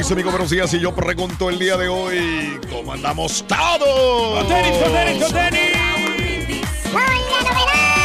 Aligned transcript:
Mis 0.00 0.10
amigos, 0.12 0.32
buenos 0.32 0.50
días. 0.50 0.72
Y 0.72 0.80
yo 0.80 0.94
pregunto 0.94 1.50
el 1.50 1.58
día 1.58 1.76
de 1.76 1.88
hoy, 1.88 2.58
¿cómo 2.70 2.92
andamos 2.94 3.44
todos? 3.46 4.38
¡Con 4.38 4.48
tenis, 4.48 4.78
con 4.78 4.92
tenis, 4.92 5.22
con 5.24 5.32
tenis! 5.32 5.60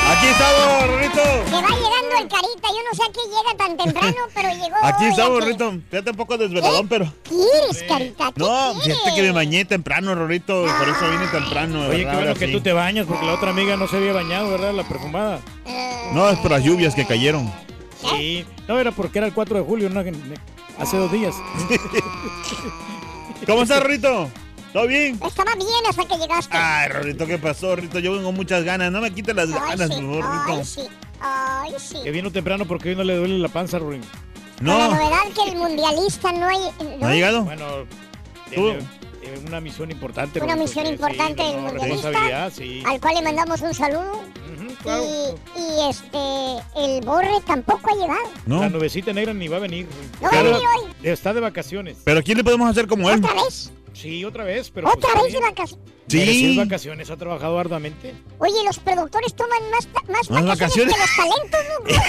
Aquí 0.08 0.28
estamos, 0.28 0.88
Rorrito. 0.88 1.22
Que 1.46 1.52
va 1.52 1.70
llegando 1.70 2.18
el 2.22 2.28
carita, 2.28 2.68
yo 2.68 2.82
no 2.84 2.96
sé 2.96 3.04
a 3.04 3.12
qué 3.14 3.20
llega 3.30 3.58
tan 3.58 3.78
temprano, 3.78 4.18
pero 4.34 4.50
llegó. 4.50 4.76
Aquí 4.84 5.06
estamos, 5.06 5.38
aquí. 5.38 5.40
Rorrito. 5.54 5.74
Fíjate 5.90 6.10
un 6.12 6.16
poco 6.18 6.38
desveladón, 6.38 6.88
pero. 6.90 7.14
¿Quieres, 7.24 7.84
carita? 7.88 8.32
¿Qué 8.34 8.40
No, 8.42 8.74
quieres? 8.82 8.98
fíjate 9.00 9.16
que 9.16 9.22
me 9.24 9.32
bañé 9.32 9.64
temprano, 9.66 10.16
Rorrito. 10.16 10.66
Por 10.78 10.90
eso 10.90 11.10
vine 11.12 11.28
temprano. 11.32 11.88
Oye, 11.88 12.06
qué 12.06 12.14
bueno 12.16 12.34
que 12.36 12.46
Sí. 12.48 12.52
tú 12.52 12.60
te 12.62 12.74
bañas 12.74 13.06
porque 13.08 13.26
la 13.26 13.34
otra 13.36 13.52
amiga 13.52 13.78
no 13.78 13.88
se 13.88 13.96
había 13.98 14.12
bañado, 14.14 14.50
¿verdad? 14.50 14.74
La 14.74 14.84
perfumada. 14.88 15.40
No, 16.14 16.30
es 16.30 16.38
por 16.40 16.52
las 16.52 16.64
lluvias 16.64 16.94
que 16.94 17.06
cayeron. 17.06 17.52
Sí. 18.12 18.46
No, 18.68 18.80
era 18.80 18.92
porque 18.92 19.18
era 19.20 19.28
el 19.28 19.34
4 19.34 19.58
de 19.58 19.64
julio, 19.64 19.90
no, 19.90 20.04
que- 20.04 20.12
hace 20.80 20.98
dos 20.98 21.12
días. 21.12 21.36
¿Cómo 23.46 23.64
estás, 23.64 23.82
Rorrito? 23.82 24.30
¿Todo 24.74 24.88
bien? 24.88 25.18
Estaba 25.26 25.56
bien 25.56 25.70
hasta 25.88 26.06
que 26.06 26.18
llegaste. 26.18 26.58
Ay, 26.58 26.90
Rorrito, 26.90 27.26
¿qué 27.26 27.38
pasó, 27.38 27.76
Rorrito? 27.76 28.00
Yo 28.00 28.14
vengo 28.14 28.32
muchas 28.32 28.64
ganas. 28.64 28.92
No 28.92 29.00
me 29.02 29.12
quites 29.14 29.36
las 29.36 29.48
Ay, 29.50 29.54
ganas, 29.78 29.90
sí, 29.96 30.02
por 30.02 30.22
favor, 30.22 30.24
Rorrito. 30.26 30.54
ay, 30.60 30.66
sí, 30.66 30.82
ay, 31.22 31.74
sí. 31.78 31.98
Que 32.04 32.12
vino 32.12 32.32
temprano 32.32 32.66
porque 32.66 32.90
hoy 32.90 32.96
no 32.96 33.04
le 33.04 33.16
duele 33.16 33.38
la 33.38 33.48
panza, 33.50 33.80
Ruin. 33.80 34.02
Con 34.58 34.68
la 34.68 34.74
No, 34.90 34.92
novedad 34.96 35.22
que 35.34 35.52
el 35.52 35.58
mundialista 35.58 36.32
no 36.32 36.48
hay... 36.48 36.60
¿no 37.00 37.08
ha 37.08 37.12
llegado? 37.14 37.44
Bueno, 37.44 37.66
Tú. 38.54 38.74
tiene 39.22 39.40
una 39.48 39.62
misión 39.62 39.92
importante. 39.92 40.42
Una 40.42 40.56
misión 40.56 40.86
sí, 40.86 40.92
importante 40.94 41.44
no, 41.44 41.48
del 41.50 41.56
no, 41.58 41.62
mundialista. 41.70 42.10
responsabilidad, 42.10 42.54
sí. 42.56 42.84
Al 42.86 43.00
cual 43.00 43.16
le 43.16 43.22
mandamos 43.22 43.62
un 43.62 43.74
saludo. 43.74 44.24
Claro. 44.84 45.04
Y, 45.04 45.60
y 45.60 45.90
este, 45.90 46.18
el 46.86 47.02
Borre 47.06 47.42
tampoco 47.46 47.90
ha 47.92 47.96
llegado. 47.96 48.30
No. 48.46 48.60
La 48.62 48.70
nubecita 48.70 49.12
negra 49.14 49.34
ni 49.34 49.48
va 49.48 49.58
a 49.58 49.62
venir. 49.62 49.88
No 50.22 50.30
va 50.30 50.40
a 50.40 50.44
venir 50.44 50.60
hoy. 50.60 50.92
Está 51.04 51.34
de 51.34 51.40
vacaciones. 51.42 51.98
¿Pero 52.04 52.22
quién 52.24 52.38
le 52.38 52.44
podemos 52.44 52.70
hacer 52.70 52.86
como 52.88 53.10
él? 53.10 53.20
¿Otra 53.24 53.34
vez? 53.44 53.72
Sí, 53.94 54.26
otra 54.26 54.44
vez, 54.44 54.70
pero. 54.72 54.88
¿Otra 54.90 55.10
pues, 55.14 55.24
vez 55.24 55.34
de 55.34 55.40
vacaciones? 55.40 55.86
Sí. 56.08 56.56
vacaciones, 56.58 57.10
ha 57.10 57.18
trabajado 57.18 57.58
arduamente. 57.58 58.14
Oye, 58.38 58.64
los 58.66 58.78
productores 58.80 59.34
toman 59.36 59.58
más, 59.72 59.88
más 60.10 60.30
¿Más 60.30 60.46
vacaciones, 60.46 60.94
vacaciones? 60.94 60.96
que 60.96 61.02
los 61.02 61.16
talentos, 61.16 61.60
¿no? 61.70 61.76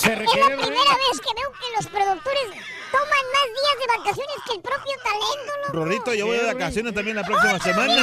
Se 0.00 0.12
Es 0.12 0.18
requiere. 0.18 0.50
la 0.50 0.56
primera 0.56 0.82
vez 0.82 1.20
que 1.20 1.34
veo 1.34 1.50
que 1.52 1.76
los 1.76 1.86
productores 1.86 2.42
toman 2.90 3.24
más 3.32 3.46
días 3.46 3.76
de 3.80 3.98
vacaciones 3.98 4.36
que 4.46 4.52
el 4.54 4.60
propio 4.62 4.92
talento, 5.02 5.52
loco. 5.62 5.72
Rorrito, 5.72 6.14
yo 6.14 6.26
voy 6.26 6.38
de 6.38 6.44
vacaciones 6.52 6.94
también 6.94 7.16
la 7.16 7.24
próxima 7.24 7.58
semana. 7.58 8.02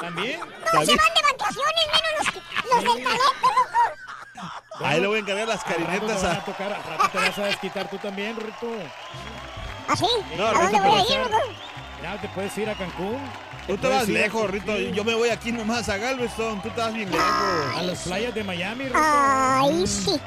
También. 0.00 0.40
Todos 0.72 0.86
se 0.86 0.96
van 0.96 1.14
de 1.14 1.22
vacaciones, 1.32 1.84
menos 1.92 2.12
los, 2.18 2.74
los 2.84 2.94
del 2.94 3.04
talento, 3.04 3.48
loco. 3.48 4.84
Ahí 4.84 5.00
le 5.00 5.06
voy 5.08 5.16
a 5.16 5.20
encargar 5.20 5.48
las 5.48 5.64
carinetas 5.64 6.22
a 6.24 6.32
a... 6.32 6.44
tocar, 6.44 6.72
al 6.72 6.84
rato 6.84 7.08
te 7.10 7.18
vas 7.18 7.38
a 7.38 7.44
desquitar 7.46 7.90
tú 7.90 7.98
también, 7.98 8.36
Rito. 8.36 8.68
¿Ah, 9.88 9.96
sí? 9.96 10.06
No, 10.36 10.46
¿A 10.46 10.52
dónde 10.52 10.78
Rito, 10.78 10.82
voy 10.84 11.00
a 11.00 11.04
pero- 11.04 11.14
ir, 11.24 11.30
loco? 11.30 12.20
Te 12.22 12.28
puedes 12.28 12.58
ir 12.58 12.70
a 12.70 12.74
Cancún. 12.74 13.18
Tú 13.66 13.76
te 13.76 13.88
vas 13.88 14.08
lejos, 14.08 14.50
Rito. 14.50 14.78
Yo 14.78 15.04
me 15.04 15.14
voy 15.14 15.28
aquí 15.30 15.52
nomás 15.52 15.88
a 15.88 15.98
Galveston. 15.98 16.62
Tú 16.62 16.70
te 16.70 16.80
vas 16.80 16.94
bien 16.94 17.10
lejos. 17.10 17.26
A 17.76 17.82
las 17.82 17.98
playas 18.02 18.34
de 18.34 18.44
Miami, 18.44 18.84
Rito. 18.84 18.98
Ay, 18.98 19.86
sí. 19.86 20.20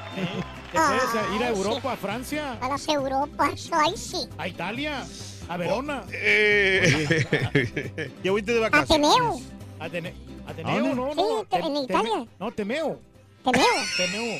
Sí. 0.71 0.77
Te 0.77 0.79
puedes 0.79 1.13
ir 1.35 1.43
a 1.43 1.49
Europa, 1.49 1.93
a 1.93 1.97
Francia, 1.97 2.57
A 2.61 2.69
las 2.69 2.87
Europas. 2.87 3.69
Ay, 3.71 3.93
sí. 3.97 4.27
a 4.37 4.47
Italia, 4.47 5.03
a 5.49 5.57
Verona, 5.57 6.03
Eh, 6.11 8.11
Ya 8.23 8.31
voy 8.35 8.41
de 8.41 8.59
vacaciones. 8.59 9.09
Ateneo. 9.11 9.41
a 9.79 9.89
Tene- 9.89 10.13
¿A 10.47 10.51
Ateneo, 10.51 10.95
dónde? 10.95 10.95
no, 10.95 11.11
Sí, 11.13 11.17
no. 11.17 11.43
te- 11.45 11.57
en 11.67 11.77
Italia. 11.77 12.25
No, 12.39 12.51
Temeo, 12.51 12.99
Temeo. 13.43 13.65
Temeo. 13.97 14.39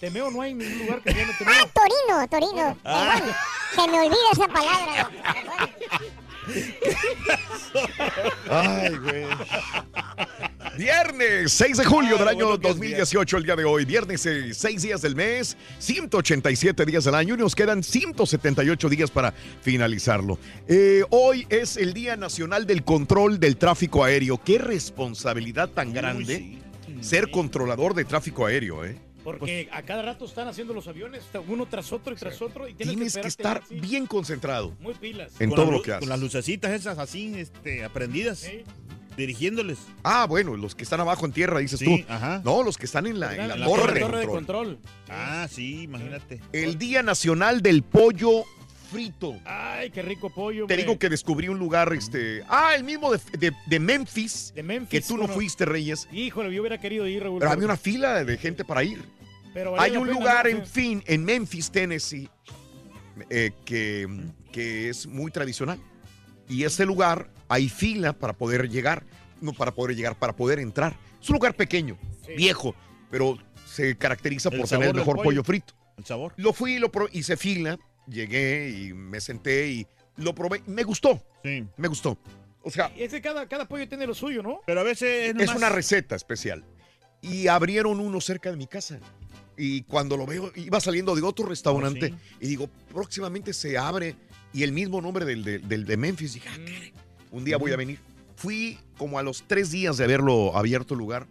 Temeo, 0.00 0.30
no 0.30 0.40
hay 0.42 0.54
ningún 0.54 0.78
lugar 0.86 1.02
que 1.02 1.12
se 1.12 1.18
llame 1.18 1.32
Ah, 1.32 1.36
Temeo. 1.38 1.66
Torino, 1.74 2.28
Torino. 2.28 2.76
Ah. 2.84 3.20
Se 3.74 3.88
me 3.88 3.98
olvida 4.00 4.30
esa 4.32 4.48
palabra. 4.48 5.10
Ay, 8.50 8.96
güey. 8.96 9.26
Viernes 10.78 11.50
6 11.54 11.78
de 11.78 11.84
julio 11.84 12.16
del 12.16 12.28
año 12.28 12.46
bueno 12.46 12.60
que 12.60 12.68
es 12.68 12.74
2018, 12.76 13.38
el 13.38 13.42
día 13.42 13.56
de 13.56 13.64
hoy. 13.64 13.84
Viernes 13.84 14.28
6 14.52 14.80
días 14.80 15.02
del 15.02 15.16
mes, 15.16 15.56
187 15.80 16.86
días 16.86 17.02
del 17.02 17.16
año 17.16 17.34
y 17.34 17.38
nos 17.38 17.56
quedan 17.56 17.82
178 17.82 18.88
días 18.88 19.10
para 19.10 19.32
finalizarlo. 19.32 20.38
Eh, 20.68 21.02
hoy 21.10 21.48
es 21.50 21.76
el 21.76 21.94
Día 21.94 22.16
Nacional 22.16 22.64
del 22.64 22.84
Control 22.84 23.40
del 23.40 23.56
Tráfico 23.56 24.04
Aéreo. 24.04 24.38
Qué 24.38 24.58
responsabilidad 24.58 25.68
tan 25.70 25.92
grande 25.92 26.58
ser 27.00 27.32
controlador 27.32 27.94
de 27.94 28.04
tráfico 28.04 28.46
aéreo, 28.46 28.84
¿eh? 28.84 28.96
Porque 29.24 29.68
a 29.72 29.82
cada 29.82 30.02
rato 30.02 30.26
están 30.26 30.46
haciendo 30.46 30.74
los 30.74 30.86
aviones, 30.86 31.24
uno 31.48 31.66
tras 31.66 31.92
otro 31.92 32.14
y 32.14 32.16
tras 32.16 32.40
otro. 32.40 32.68
Y 32.68 32.74
tienes, 32.74 32.94
Tienes 32.94 33.16
que 33.16 33.28
estar 33.28 33.62
así, 33.64 33.80
bien 33.80 34.06
concentrado 34.06 34.74
Muy 34.80 34.94
pilas. 34.94 35.32
en 35.40 35.50
Con 35.50 35.56
todo 35.56 35.72
lo 35.72 35.82
que 35.82 35.90
haces. 35.90 36.00
Con 36.00 36.08
las 36.08 36.20
lucecitas 36.20 36.70
esas 36.70 36.98
así, 36.98 37.34
este, 37.36 37.84
aprendidas. 37.84 38.38
Sí. 38.38 38.62
Dirigiéndoles. 39.18 39.78
Ah, 40.04 40.26
bueno, 40.26 40.56
los 40.56 40.74
que 40.74 40.84
están 40.84 41.00
abajo 41.00 41.26
en 41.26 41.32
tierra, 41.32 41.58
dices 41.58 41.78
Sí, 41.80 42.04
tú. 42.06 42.12
ajá. 42.12 42.40
No, 42.44 42.62
los 42.62 42.78
que 42.78 42.86
están 42.86 43.06
en 43.06 43.20
la, 43.20 43.34
en 43.34 43.48
la 43.48 43.56
La 43.56 43.66
torre, 43.66 43.92
de 43.94 44.00
torre 44.00 44.18
de 44.20 44.26
control. 44.26 44.66
control. 44.78 44.78
Ah, 45.10 45.46
sí, 45.50 45.82
imagínate. 45.82 46.40
El 46.52 46.78
Día 46.78 47.02
Nacional 47.02 47.60
del 47.60 47.82
Pollo 47.82 48.44
Frito. 48.90 49.36
Ay, 49.44 49.90
qué 49.90 50.00
rico 50.00 50.30
pollo. 50.30 50.58
Te 50.66 50.74
hombre. 50.74 50.76
digo 50.78 50.98
que 50.98 51.10
descubrí 51.10 51.48
un 51.48 51.58
lugar, 51.58 51.92
este. 51.92 52.42
Ah, 52.48 52.74
el 52.74 52.84
mismo 52.84 53.10
de, 53.12 53.20
de- 53.38 53.52
de 53.66 53.80
Memphis. 53.80 54.52
De 54.54 54.62
Memphis. 54.62 54.88
Que 54.88 55.06
tú 55.06 55.18
no 55.18 55.28
fuiste, 55.28 55.66
Reyes. 55.66 56.08
Híjole, 56.10 56.54
yo 56.54 56.62
hubiera 56.62 56.80
querido 56.80 57.06
ir, 57.06 57.22
Raúl. 57.22 57.38
Pero 57.40 57.50
había 57.50 57.64
una 57.66 57.76
fila 57.76 58.24
de 58.24 58.38
gente 58.38 58.64
para 58.64 58.82
ir. 58.84 59.02
pero 59.52 59.78
Hay 59.78 59.96
un 59.96 60.06
pena, 60.06 60.18
lugar, 60.18 60.44
¿no? 60.44 60.50
en 60.58 60.66
fin, 60.66 61.02
en 61.06 61.22
Memphis, 61.24 61.70
Tennessee. 61.70 62.30
eh, 63.30 63.50
que, 63.64 64.06
que 64.52 64.88
es 64.88 65.06
muy 65.06 65.30
tradicional. 65.32 65.78
Y 66.48 66.64
ese 66.64 66.84
lugar 66.86 67.30
hay 67.48 67.68
fila 67.68 68.12
para 68.12 68.32
poder 68.32 68.68
llegar, 68.68 69.04
no 69.40 69.52
para 69.52 69.72
poder 69.74 69.96
llegar, 69.96 70.18
para 70.18 70.34
poder 70.34 70.58
entrar. 70.58 70.96
Es 71.20 71.28
un 71.30 71.34
lugar 71.34 71.54
pequeño, 71.54 71.98
Sí. 72.26 72.32
viejo, 72.36 72.74
pero 73.10 73.38
se 73.66 73.96
caracteriza 73.96 74.48
El 74.50 74.58
por 74.58 74.66
sabor 74.68 74.82
tener 74.84 74.94
el 74.96 75.00
mejor 75.00 75.16
pollo. 75.16 75.24
pollo 75.24 75.44
frito. 75.44 75.74
El 75.96 76.04
sabor. 76.04 76.32
Lo 76.36 76.52
fui, 76.52 76.78
lo 76.78 76.90
probé, 76.92 77.10
hice 77.12 77.36
fila, 77.36 77.78
llegué 78.06 78.70
y 78.70 78.92
me 78.94 79.20
senté 79.20 79.68
y 79.68 79.86
lo 80.16 80.34
probé. 80.34 80.62
Me 80.66 80.82
gustó, 80.84 81.22
Sí. 81.44 81.64
me 81.76 81.88
gustó. 81.88 82.18
O 82.62 82.70
sea, 82.70 82.90
Y 82.96 83.02
ese 83.02 83.20
cada, 83.20 83.46
cada 83.48 83.66
pollo 83.66 83.88
tiene 83.88 84.06
lo 84.06 84.14
suyo, 84.14 84.42
¿no? 84.42 84.60
Pero 84.66 84.80
a 84.80 84.84
veces 84.84 85.34
es, 85.34 85.42
es 85.42 85.54
una 85.54 85.68
receta 85.68 86.16
especial. 86.16 86.64
Y 87.22 87.48
abrieron 87.48 87.98
uno 88.00 88.20
cerca 88.20 88.50
de 88.50 88.56
mi 88.56 88.66
casa. 88.66 89.00
Y 89.56 89.82
cuando 89.82 90.16
lo 90.16 90.24
veo, 90.26 90.52
iba 90.54 90.78
saliendo 90.80 91.16
de 91.16 91.22
otro 91.22 91.46
restaurante 91.46 92.12
Oh, 92.14 92.18
y 92.40 92.46
digo, 92.46 92.68
próximamente 92.92 93.52
se 93.52 93.76
abre. 93.76 94.14
Y 94.52 94.62
el 94.62 94.72
mismo 94.72 95.00
nombre 95.00 95.24
del, 95.24 95.44
del- 95.44 95.68
del 95.68 95.84
de 95.84 95.96
Memphis. 95.96 96.34
Dije, 96.34 96.48
ah, 96.50 96.56
caray, 96.64 96.92
un 97.30 97.44
día 97.44 97.56
voy 97.58 97.72
a 97.72 97.76
venir. 97.76 97.98
Fui 98.36 98.78
como 98.96 99.18
a 99.18 99.22
los 99.22 99.42
tres 99.46 99.70
días 99.70 99.96
de 99.96 100.04
haberlo 100.04 100.56
abierto 100.56 100.94
el 100.94 100.98
lugar 100.98 101.26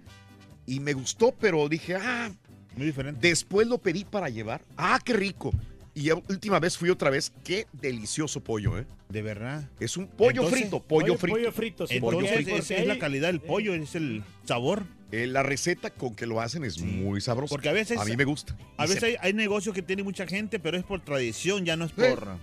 y 0.65 0.79
me 0.79 0.93
gustó, 0.93 1.33
pero 1.39 1.67
dije, 1.69 1.95
ah, 1.95 2.29
Muy 2.75 2.87
diferente. 2.87 3.27
después 3.27 3.67
lo 3.67 3.77
pedí 3.77 4.03
para 4.05 4.29
llevar. 4.29 4.61
Ah, 4.75 4.99
qué 5.03 5.13
rico. 5.13 5.51
Y 5.95 6.11
última 6.11 6.59
vez 6.59 6.77
fui 6.77 6.91
otra 6.91 7.09
vez. 7.09 7.31
Qué 7.43 7.65
delicioso 7.73 8.43
pollo, 8.43 8.77
¿eh? 8.77 8.85
De 9.09 9.23
verdad. 9.23 9.67
Es 9.79 9.97
un 9.97 10.05
pollo 10.07 10.41
Entonces, 10.43 10.59
frito, 10.59 10.83
pollo, 10.83 11.17
frito. 11.17 11.35
Pollo 11.37 11.51
frito, 11.51 11.87
sí. 11.87 11.95
Entonces, 11.95 12.31
esa 12.31 12.49
porque 12.57 12.81
es 12.81 12.87
la 12.87 12.99
calidad 12.99 13.27
del 13.29 13.39
pollo, 13.39 13.73
es 13.73 13.95
el 13.95 14.23
sabor. 14.43 14.83
Eh, 15.11 15.25
la 15.25 15.41
receta 15.41 15.89
con 15.89 16.13
que 16.13 16.27
lo 16.27 16.39
hacen 16.41 16.63
es 16.65 16.75
Sí. 16.75 16.83
muy 16.83 17.19
sabrosa. 17.21 17.49
Porque 17.49 17.69
a 17.69 17.73
veces- 17.73 17.97
A 17.97 18.05
mí 18.05 18.15
me 18.15 18.25
gusta. 18.25 18.55
A 18.75 18.83
veces 18.83 18.99
se- 18.99 19.05
hay, 19.07 19.15
hay 19.21 19.33
negocios 19.33 19.73
que 19.73 19.81
tienen 19.81 20.05
mucha 20.05 20.27
gente, 20.27 20.59
pero 20.59 20.77
es 20.77 20.83
por 20.83 20.99
tradición, 21.03 21.65
ya 21.65 21.75
no 21.77 21.85
es 21.85 21.93
por. 21.93 22.37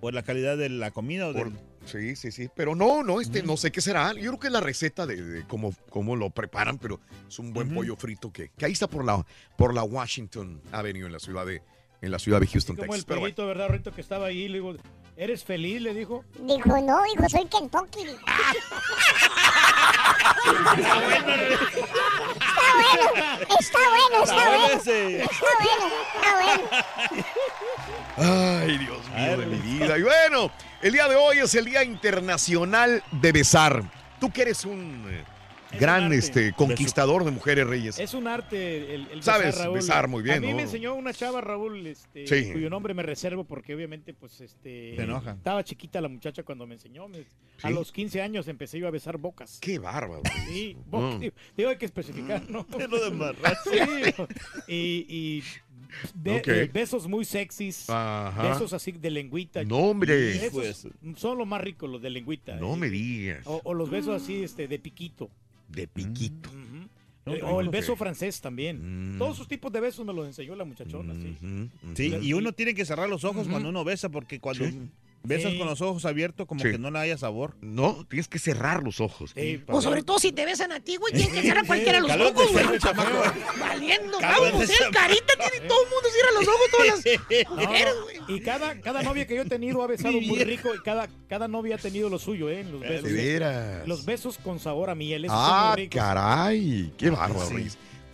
Por 0.00 0.14
la 0.14 0.22
calidad 0.22 0.56
de 0.56 0.68
la 0.68 0.90
comida. 0.90 1.28
O 1.28 1.32
Por- 1.32 1.50
del- 1.52 1.60
sí, 1.86 2.16
sí, 2.16 2.30
sí. 2.32 2.48
Pero 2.54 2.74
no, 2.74 3.02
no, 3.02 3.20
este, 3.20 3.42
no 3.42 3.56
sé 3.56 3.70
qué 3.72 3.80
será. 3.80 4.12
Yo 4.14 4.30
creo 4.30 4.38
que 4.38 4.46
es 4.48 4.52
la 4.52 4.60
receta 4.60 5.06
de, 5.06 5.20
de 5.22 5.46
cómo, 5.46 5.72
cómo 5.90 6.16
lo 6.16 6.30
preparan, 6.30 6.78
pero 6.78 7.00
es 7.28 7.38
un 7.38 7.52
buen 7.52 7.72
pollo 7.74 7.96
frito 7.96 8.32
que, 8.32 8.50
que 8.56 8.64
ahí 8.66 8.72
está 8.72 8.86
por 8.88 9.04
la, 9.04 9.24
por 9.56 9.74
la 9.74 9.82
Washington 9.84 10.60
Avenue 10.72 11.06
en 11.06 11.12
la 11.12 11.18
ciudad 11.18 11.44
de, 11.46 11.62
en 12.00 12.10
la 12.10 12.18
ciudad 12.18 12.40
de 12.40 12.46
Houston, 12.46 12.76
Como 12.76 12.86
Texas. 12.86 13.00
el 13.00 13.06
Pero 13.06 13.20
bueno. 13.20 13.34
pollito, 13.34 13.46
¿verdad, 13.48 13.68
Rito? 13.70 13.92
Que 13.92 14.00
estaba 14.00 14.26
ahí, 14.26 14.46
le 14.48 14.54
digo, 14.54 14.76
¿eres 15.18 15.44
feliz? 15.44 15.82
Le 15.82 15.92
dijo. 15.92 16.24
Dijo, 16.38 16.80
no, 16.80 17.04
hijo, 17.06 17.28
soy 17.28 17.46
Kentucky. 17.46 18.06
Está 20.48 20.88
bueno, 22.70 23.04
está 23.58 23.78
bueno, 23.90 24.24
está 24.24 24.48
bueno. 24.48 24.66
ese. 24.66 25.22
Está 25.22 25.46
bueno, 25.60 25.86
está 26.14 26.30
bueno. 26.42 27.24
Ay, 28.16 28.78
Dios 28.78 29.08
mío 29.10 29.36
de 29.38 29.46
mi 29.46 29.56
vida. 29.58 29.98
Y 29.98 30.02
bueno, 30.02 30.50
el 30.80 30.92
día 30.92 31.08
de 31.08 31.16
hoy 31.16 31.38
es 31.38 31.54
el 31.54 31.64
Día 31.64 31.82
Internacional 31.84 33.02
de 33.10 33.32
Besar. 33.32 33.82
Tú 34.20 34.30
que 34.30 34.42
eres 34.42 34.64
un 34.64 35.24
Es 35.72 35.80
gran 35.80 36.12
este, 36.12 36.52
conquistador 36.54 37.24
de 37.24 37.30
mujeres 37.30 37.66
reyes. 37.66 37.98
Es 37.98 38.14
un 38.14 38.26
arte 38.26 38.94
el, 38.94 39.06
el 39.12 39.22
Sabes 39.22 39.48
besar, 39.48 39.64
Raúl. 39.66 39.74
besar 39.78 40.08
muy 40.08 40.22
bien, 40.22 40.38
A 40.38 40.40
mí 40.40 40.48
¿no? 40.50 40.56
me 40.56 40.62
enseñó 40.62 40.94
una 40.94 41.12
chava, 41.12 41.40
Raúl, 41.42 41.86
este, 41.86 42.26
Sí. 42.26 42.52
cuyo 42.52 42.70
nombre 42.70 42.94
me 42.94 43.02
reservo 43.02 43.44
porque 43.44 43.74
obviamente, 43.74 44.14
pues, 44.14 44.40
este... 44.40 44.94
Se 44.96 45.02
enoja. 45.02 45.32
Estaba 45.32 45.62
chiquita 45.64 46.00
la 46.00 46.08
muchacha 46.08 46.42
cuando 46.42 46.66
me 46.66 46.74
enseñó. 46.74 47.06
me- 47.08 47.26
A 47.62 47.68
Sí. 47.68 47.74
los 47.74 47.92
15 47.92 48.22
años 48.22 48.48
empecé 48.48 48.78
yo 48.78 48.88
a 48.88 48.90
besar 48.90 49.18
bocas. 49.18 49.58
Qué 49.60 49.78
bárbaro. 49.78 50.22
Sí, 50.46 50.74
Mm. 50.86 50.90
bo- 50.90 51.20
digo, 51.56 51.68
hay 51.70 51.76
que 51.76 51.86
especificar, 51.86 52.48
¿no? 52.48 52.66
Sí, 53.64 54.24
y, 54.68 55.06
y 55.38 55.42
be- 56.14 56.36
Ok. 56.38 56.48
eh, 56.48 56.70
besos 56.72 57.06
muy 57.08 57.24
sexys, 57.24 57.88
Ajá. 57.90 58.48
besos 58.50 58.72
así 58.72 58.92
de 58.92 59.10
lengüita. 59.10 59.64
No, 59.64 59.76
hombre. 59.78 60.14
De 60.16 60.74
son 61.16 61.38
los 61.38 61.46
más 61.46 61.60
ricos, 61.60 61.90
los 61.90 62.00
de 62.02 62.10
lengüita. 62.10 62.56
No 62.56 62.74
eh. 62.74 62.76
me 62.78 62.88
digas. 62.90 63.46
O, 63.46 63.60
o 63.64 63.74
los 63.74 63.90
besos 63.90 64.22
así, 64.22 64.42
este, 64.42 64.68
de 64.68 64.78
piquito. 64.78 65.30
De 65.68 65.86
piquito. 65.86 66.50
No, 67.24 67.34
Eh, 67.34 67.40
no, 67.42 67.48
o 67.48 67.60
el 67.60 67.68
beso 67.68 67.94
francés 67.94 68.40
también. 68.40 69.14
Mm. 69.16 69.18
Todos 69.18 69.36
sus 69.36 69.46
tipos 69.48 69.70
de 69.70 69.80
besos 69.80 70.04
me 70.06 70.14
los 70.14 70.26
enseñó 70.26 70.54
la 70.56 70.64
muchachona, 70.64 71.14
sí. 71.14 71.36
Sí, 71.94 72.14
y 72.22 72.32
uno 72.32 72.52
tiene 72.52 72.74
que 72.74 72.84
cerrar 72.86 73.08
los 73.08 73.24
ojos 73.24 73.46
cuando 73.48 73.68
uno 73.68 73.84
besa, 73.84 74.08
porque 74.08 74.40
cuando 74.40 74.64
Sí. 74.64 74.80
Besas 75.22 75.52
Sí. 75.52 75.58
con 75.58 75.66
los 75.66 75.80
ojos 75.82 76.04
abiertos, 76.04 76.46
como 76.46 76.62
Sí. 76.62 76.70
que 76.72 76.78
no 76.78 76.90
le 76.90 76.98
haya 76.98 77.18
sabor. 77.18 77.54
No, 77.60 78.06
tienes 78.08 78.28
que 78.28 78.38
cerrar 78.38 78.82
los 78.82 79.00
ojos. 79.00 79.32
Sí, 79.34 79.62
O 79.68 79.82
sobre 79.82 80.02
todo 80.02 80.18
si 80.18 80.32
te 80.32 80.44
besan 80.46 80.72
a 80.72 80.80
ti, 80.80 80.96
güey, 80.96 81.12
tienes 81.12 81.32
que 81.32 81.42
cerrar 81.54 81.66
cualquiera 81.66 82.00
los 82.00 82.10
ojos, 82.10 82.50
güey. 82.52 82.64
Valiendo, 83.60 84.18
vamos, 84.20 84.62
el 84.70 84.90
carita 84.92 85.32
tiene 85.50 85.66
todo 85.68 85.82
el 85.84 85.90
mundo 85.90 86.08
cierra 86.12 86.30
los 86.38 86.48
ojos 86.48 86.66
todas 86.70 86.86
las 86.86 87.48
No, 87.50 87.56
mujeres, 87.56 87.94
güey. 88.02 88.36
y 88.38 88.40
cada, 88.40 88.80
cada 88.80 89.02
novia 89.02 89.26
que 89.26 89.34
yo 89.36 89.42
he 89.42 89.46
tenido 89.46 89.82
ha 89.82 89.86
besado 89.86 90.20
muy 90.20 90.42
rico 90.44 90.74
y 90.74 90.78
cada, 90.82 91.08
cada 91.28 91.48
novia 91.48 91.76
ha 91.76 91.78
tenido 91.78 92.08
lo 92.08 92.18
suyo, 92.18 92.48
¿eh? 92.48 92.60
en 92.60 92.72
Los 92.72 92.80
besos. 92.80 93.86
Los 93.86 94.04
besos 94.04 94.38
con 94.38 94.58
sabor 94.60 94.90
a 94.90 94.94
miel, 94.94 95.24
esos 95.24 95.36
Ah, 95.38 95.58
son 95.60 95.68
muy 95.70 95.82
ricos. 95.84 96.00
caray. 96.00 96.92
Qué 96.96 97.10
bárbaro, 97.10 97.48
Sí. 97.48 97.68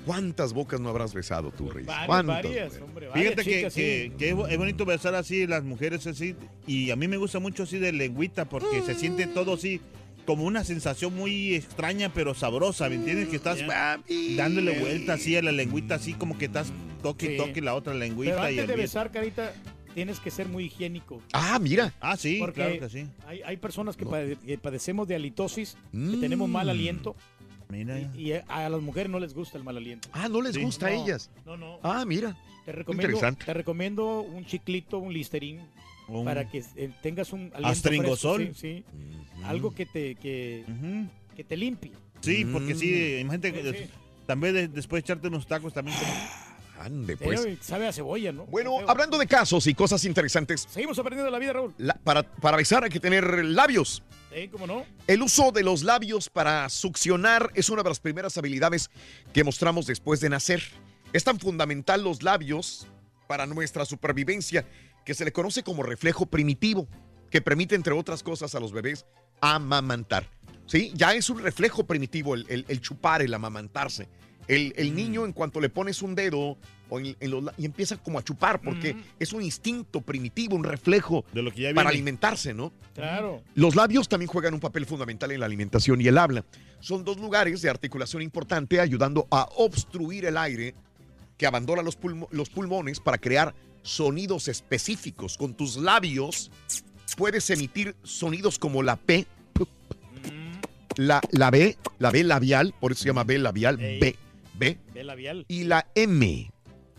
¿Cuántas 0.04 0.52
bocas 0.52 0.80
no 0.80 0.88
habrás 0.90 1.14
besado 1.14 1.50
tú, 1.50 1.70
Reyes? 1.70 1.86
Varias, 1.86 2.26
varias, 2.26 2.80
hombre, 2.82 3.08
varias 3.08 3.28
Fíjate 3.34 3.44
que, 3.50 3.56
chicas, 3.56 3.74
que- 3.74 4.10
sí. 4.10 4.16
que 4.18 4.28
es, 4.30 4.34
bo- 4.34 4.46
es 4.48 4.58
bonito 4.58 4.84
besar 4.84 5.14
así, 5.14 5.46
las 5.46 5.64
mujeres 5.64 6.06
así, 6.06 6.34
y 6.66 6.90
a 6.90 6.96
mí 6.96 7.08
me 7.08 7.16
gusta 7.16 7.38
mucho 7.38 7.62
así 7.62 7.78
de 7.78 7.92
lengüita, 7.92 8.44
porque 8.46 8.82
se 8.82 8.94
siente 8.94 9.26
todo 9.26 9.54
así, 9.54 9.80
como 10.26 10.44
una 10.44 10.64
sensación 10.64 11.14
muy 11.14 11.54
extraña, 11.54 12.12
pero 12.12 12.34
sabrosa, 12.34 12.88
¿me 12.88 12.96
entiendes? 12.96 13.28
Que 13.28 13.36
estás 13.36 13.62
Papi. 13.62 14.36
dándole 14.36 14.78
vuelta 14.78 15.14
así 15.14 15.36
a 15.36 15.42
la 15.42 15.52
lengüita, 15.52 15.96
así 15.96 16.14
como 16.14 16.36
que 16.38 16.46
estás 16.46 16.72
toque 17.02 17.26
y 17.26 17.28
Sí. 17.30 17.36
toque 17.36 17.60
la 17.60 17.74
otra 17.74 17.92
Pero 17.92 18.04
lengüita. 18.04 18.50
y 18.50 18.58
antes 18.58 18.58
el 18.58 18.66
de 18.66 18.76
besar, 18.76 19.10
carita, 19.10 19.52
tienes 19.94 20.18
que 20.20 20.30
ser 20.30 20.48
muy 20.48 20.64
higiénico. 20.64 21.22
Ah, 21.34 21.58
mira. 21.60 21.92
Ah, 22.00 22.16
sí, 22.16 22.38
Porque 22.40 22.54
claro 22.62 22.78
que 22.80 22.88
sí. 22.88 23.06
Hay, 23.26 23.42
hay 23.42 23.56
personas 23.58 23.96
que, 23.96 24.04
pade- 24.06 24.36
que 24.38 24.58
padecemos 24.58 25.06
de 25.06 25.14
halitosis, 25.14 25.76
que 25.92 25.96
Mm. 25.98 26.20
tenemos 26.20 26.48
mal 26.48 26.68
aliento, 26.70 27.14
Mira. 27.68 27.98
y, 27.98 28.30
y 28.30 28.32
a 28.48 28.68
las 28.68 28.80
mujeres 28.80 29.10
no 29.10 29.18
les 29.18 29.34
gusta 29.34 29.58
el 29.58 29.64
mal 29.64 29.76
aliento. 29.76 30.08
Ah, 30.12 30.28
no 30.28 30.40
les 30.42 30.54
Sí. 30.54 30.62
gusta 30.62 30.86
a 30.86 30.92
ellas. 30.92 31.30
No, 31.46 31.56
no. 31.56 31.78
Ah, 31.82 32.04
mira. 32.06 32.36
te, 32.64 32.72
recomiendo, 32.72 33.10
interesante. 33.10 33.44
te 33.44 33.54
recomiendo 33.54 34.20
un 34.22 34.44
chiclito, 34.46 34.98
un 34.98 35.12
listerín, 35.12 35.60
para 36.24 36.48
que 36.50 36.62
eh, 36.76 36.90
tengas 37.02 37.32
un 37.32 37.50
aliento 37.54 37.66
Astringosol. 37.68 38.36
fresco, 38.46 38.54
sí, 38.60 38.84
sí. 38.88 39.42
Algo 39.44 39.74
que 39.74 39.86
te, 39.86 40.14
que, 40.16 40.64
que 41.36 41.44
te 41.44 41.56
limpie. 41.56 41.92
Sí, 42.20 42.44
porque 42.46 42.74
sí, 42.74 43.16
Mm. 43.18 43.20
imagínate 43.20 43.52
que 43.52 43.88
también 44.26 44.54
de- 44.54 44.68
después 44.68 45.02
echarte 45.02 45.28
unos 45.28 45.46
tacos 45.46 45.72
también. 45.74 45.96
como- 45.98 46.44
Ande, 46.80 47.16
Pero 47.16 47.40
pues. 47.42 47.58
sabe 47.60 47.86
a 47.86 47.92
cebolla, 47.92 48.32
¿no? 48.32 48.46
Bueno, 48.46 48.78
hablando 48.88 49.16
de 49.16 49.26
casos 49.28 49.66
y 49.68 49.74
cosas 49.74 50.04
interesantes, 50.04 50.66
Seguimos 50.68 50.98
aprendiendo 50.98 51.30
la 51.30 51.38
vida, 51.38 51.52
Raúl. 51.52 51.72
la- 51.78 51.94
para, 51.94 52.22
para 52.24 52.56
besar 52.56 52.82
hay 52.84 52.90
que 52.90 52.98
tener 53.00 53.44
labios. 53.44 54.02
Sí, 54.34 54.48
¿Cómo 54.48 54.66
no? 54.66 54.84
El 55.06 55.22
uso 55.22 55.52
de 55.52 55.62
los 55.62 55.82
labios 55.84 56.28
para 56.28 56.68
succionar 56.68 57.50
es 57.54 57.70
una 57.70 57.82
de 57.82 57.88
las 57.90 58.00
primeras 58.00 58.36
habilidades 58.36 58.90
que 59.32 59.44
mostramos 59.44 59.86
después 59.86 60.20
de 60.20 60.28
nacer. 60.28 60.62
Es 61.12 61.22
tan 61.22 61.38
fundamental 61.38 62.02
los 62.02 62.22
labios 62.24 62.88
para 63.28 63.46
nuestra 63.46 63.84
supervivencia 63.84 64.66
que 65.04 65.14
se 65.14 65.24
le 65.24 65.32
conoce 65.32 65.62
como 65.62 65.82
reflejo 65.84 66.26
primitivo, 66.26 66.88
que 67.30 67.40
permite, 67.42 67.76
entre 67.76 67.92
otras 67.94 68.22
cosas, 68.24 68.54
a 68.56 68.60
los 68.60 68.72
bebés 68.72 69.06
amamantar. 69.40 70.28
¿Sí? 70.66 70.90
Ya 70.94 71.14
es 71.14 71.30
un 71.30 71.38
reflejo 71.40 71.84
primitivo 71.86 72.34
el, 72.34 72.46
el- 72.48 72.64
el 72.68 72.80
chupar, 72.80 73.22
el 73.22 73.34
amamantarse. 73.34 74.08
El, 74.48 74.72
el 74.76 74.94
niño, 74.94 75.24
en 75.26 75.32
cuanto 75.32 75.60
le 75.60 75.68
pones 75.68 76.02
un 76.02 76.14
dedo 76.14 76.58
o 76.94 77.00
en- 77.00 77.16
en 77.20 77.30
los 77.30 77.44
la- 77.44 77.54
y 77.58 77.64
empieza 77.66 77.96
como 77.96 78.18
a 78.18 78.22
chupar, 78.24 78.60
porque 78.60 78.96
es 79.18 79.32
un 79.32 79.42
instinto 79.42 80.00
primitivo, 80.00 80.56
un 80.56 80.64
reflejo 80.64 81.24
De 81.32 81.42
lo 81.42 81.50
que 81.52 81.62
ya 81.62 81.74
para 81.74 81.90
alimentarse, 81.90 82.54
¿no? 82.54 82.72
Claro. 82.94 83.42
Los 83.54 83.74
labios 83.76 84.08
también 84.08 84.28
juegan 84.28 84.54
un 84.54 84.60
papel 84.60 84.86
fundamental 84.86 85.30
en 85.32 85.40
la 85.40 85.46
alimentación 85.46 86.00
y 86.00 86.06
el 86.08 86.18
habla. 86.18 86.44
Son 86.80 87.04
dos 87.04 87.18
lugares 87.18 87.62
de 87.62 87.70
articulación 87.70 88.22
importante 88.22 88.80
ayudando 88.80 89.26
a 89.30 89.48
obstruir 89.56 90.24
el 90.26 90.36
aire 90.36 90.74
que 91.36 91.46
abandona 91.46 91.82
los, 91.82 91.98
pulmo- 91.98 92.28
los 92.30 92.48
pulmones 92.50 93.00
para 93.00 93.18
crear 93.18 93.54
sonidos 93.82 94.48
específicos. 94.48 95.36
Con 95.36 95.54
tus 95.54 95.76
labios 95.76 96.50
puedes 97.16 97.48
emitir 97.50 97.94
sonidos 98.02 98.58
como 98.58 98.82
la 98.82 98.96
P, 98.96 99.26
Mm, 100.24 100.52
la, 100.96 101.20
la 101.32 101.50
B, 101.50 101.76
la 101.98 102.10
B 102.10 102.22
labial, 102.24 102.74
por 102.80 102.92
eso 102.92 103.02
se 103.02 103.08
llama 103.08 103.24
B 103.24 103.38
labial, 103.38 103.80
Ey. 103.80 103.98
B, 104.00 104.16
B, 104.54 104.78
de 104.94 105.04
labial. 105.04 105.44
y 105.48 105.64
la 105.64 105.86
M. 105.94 106.50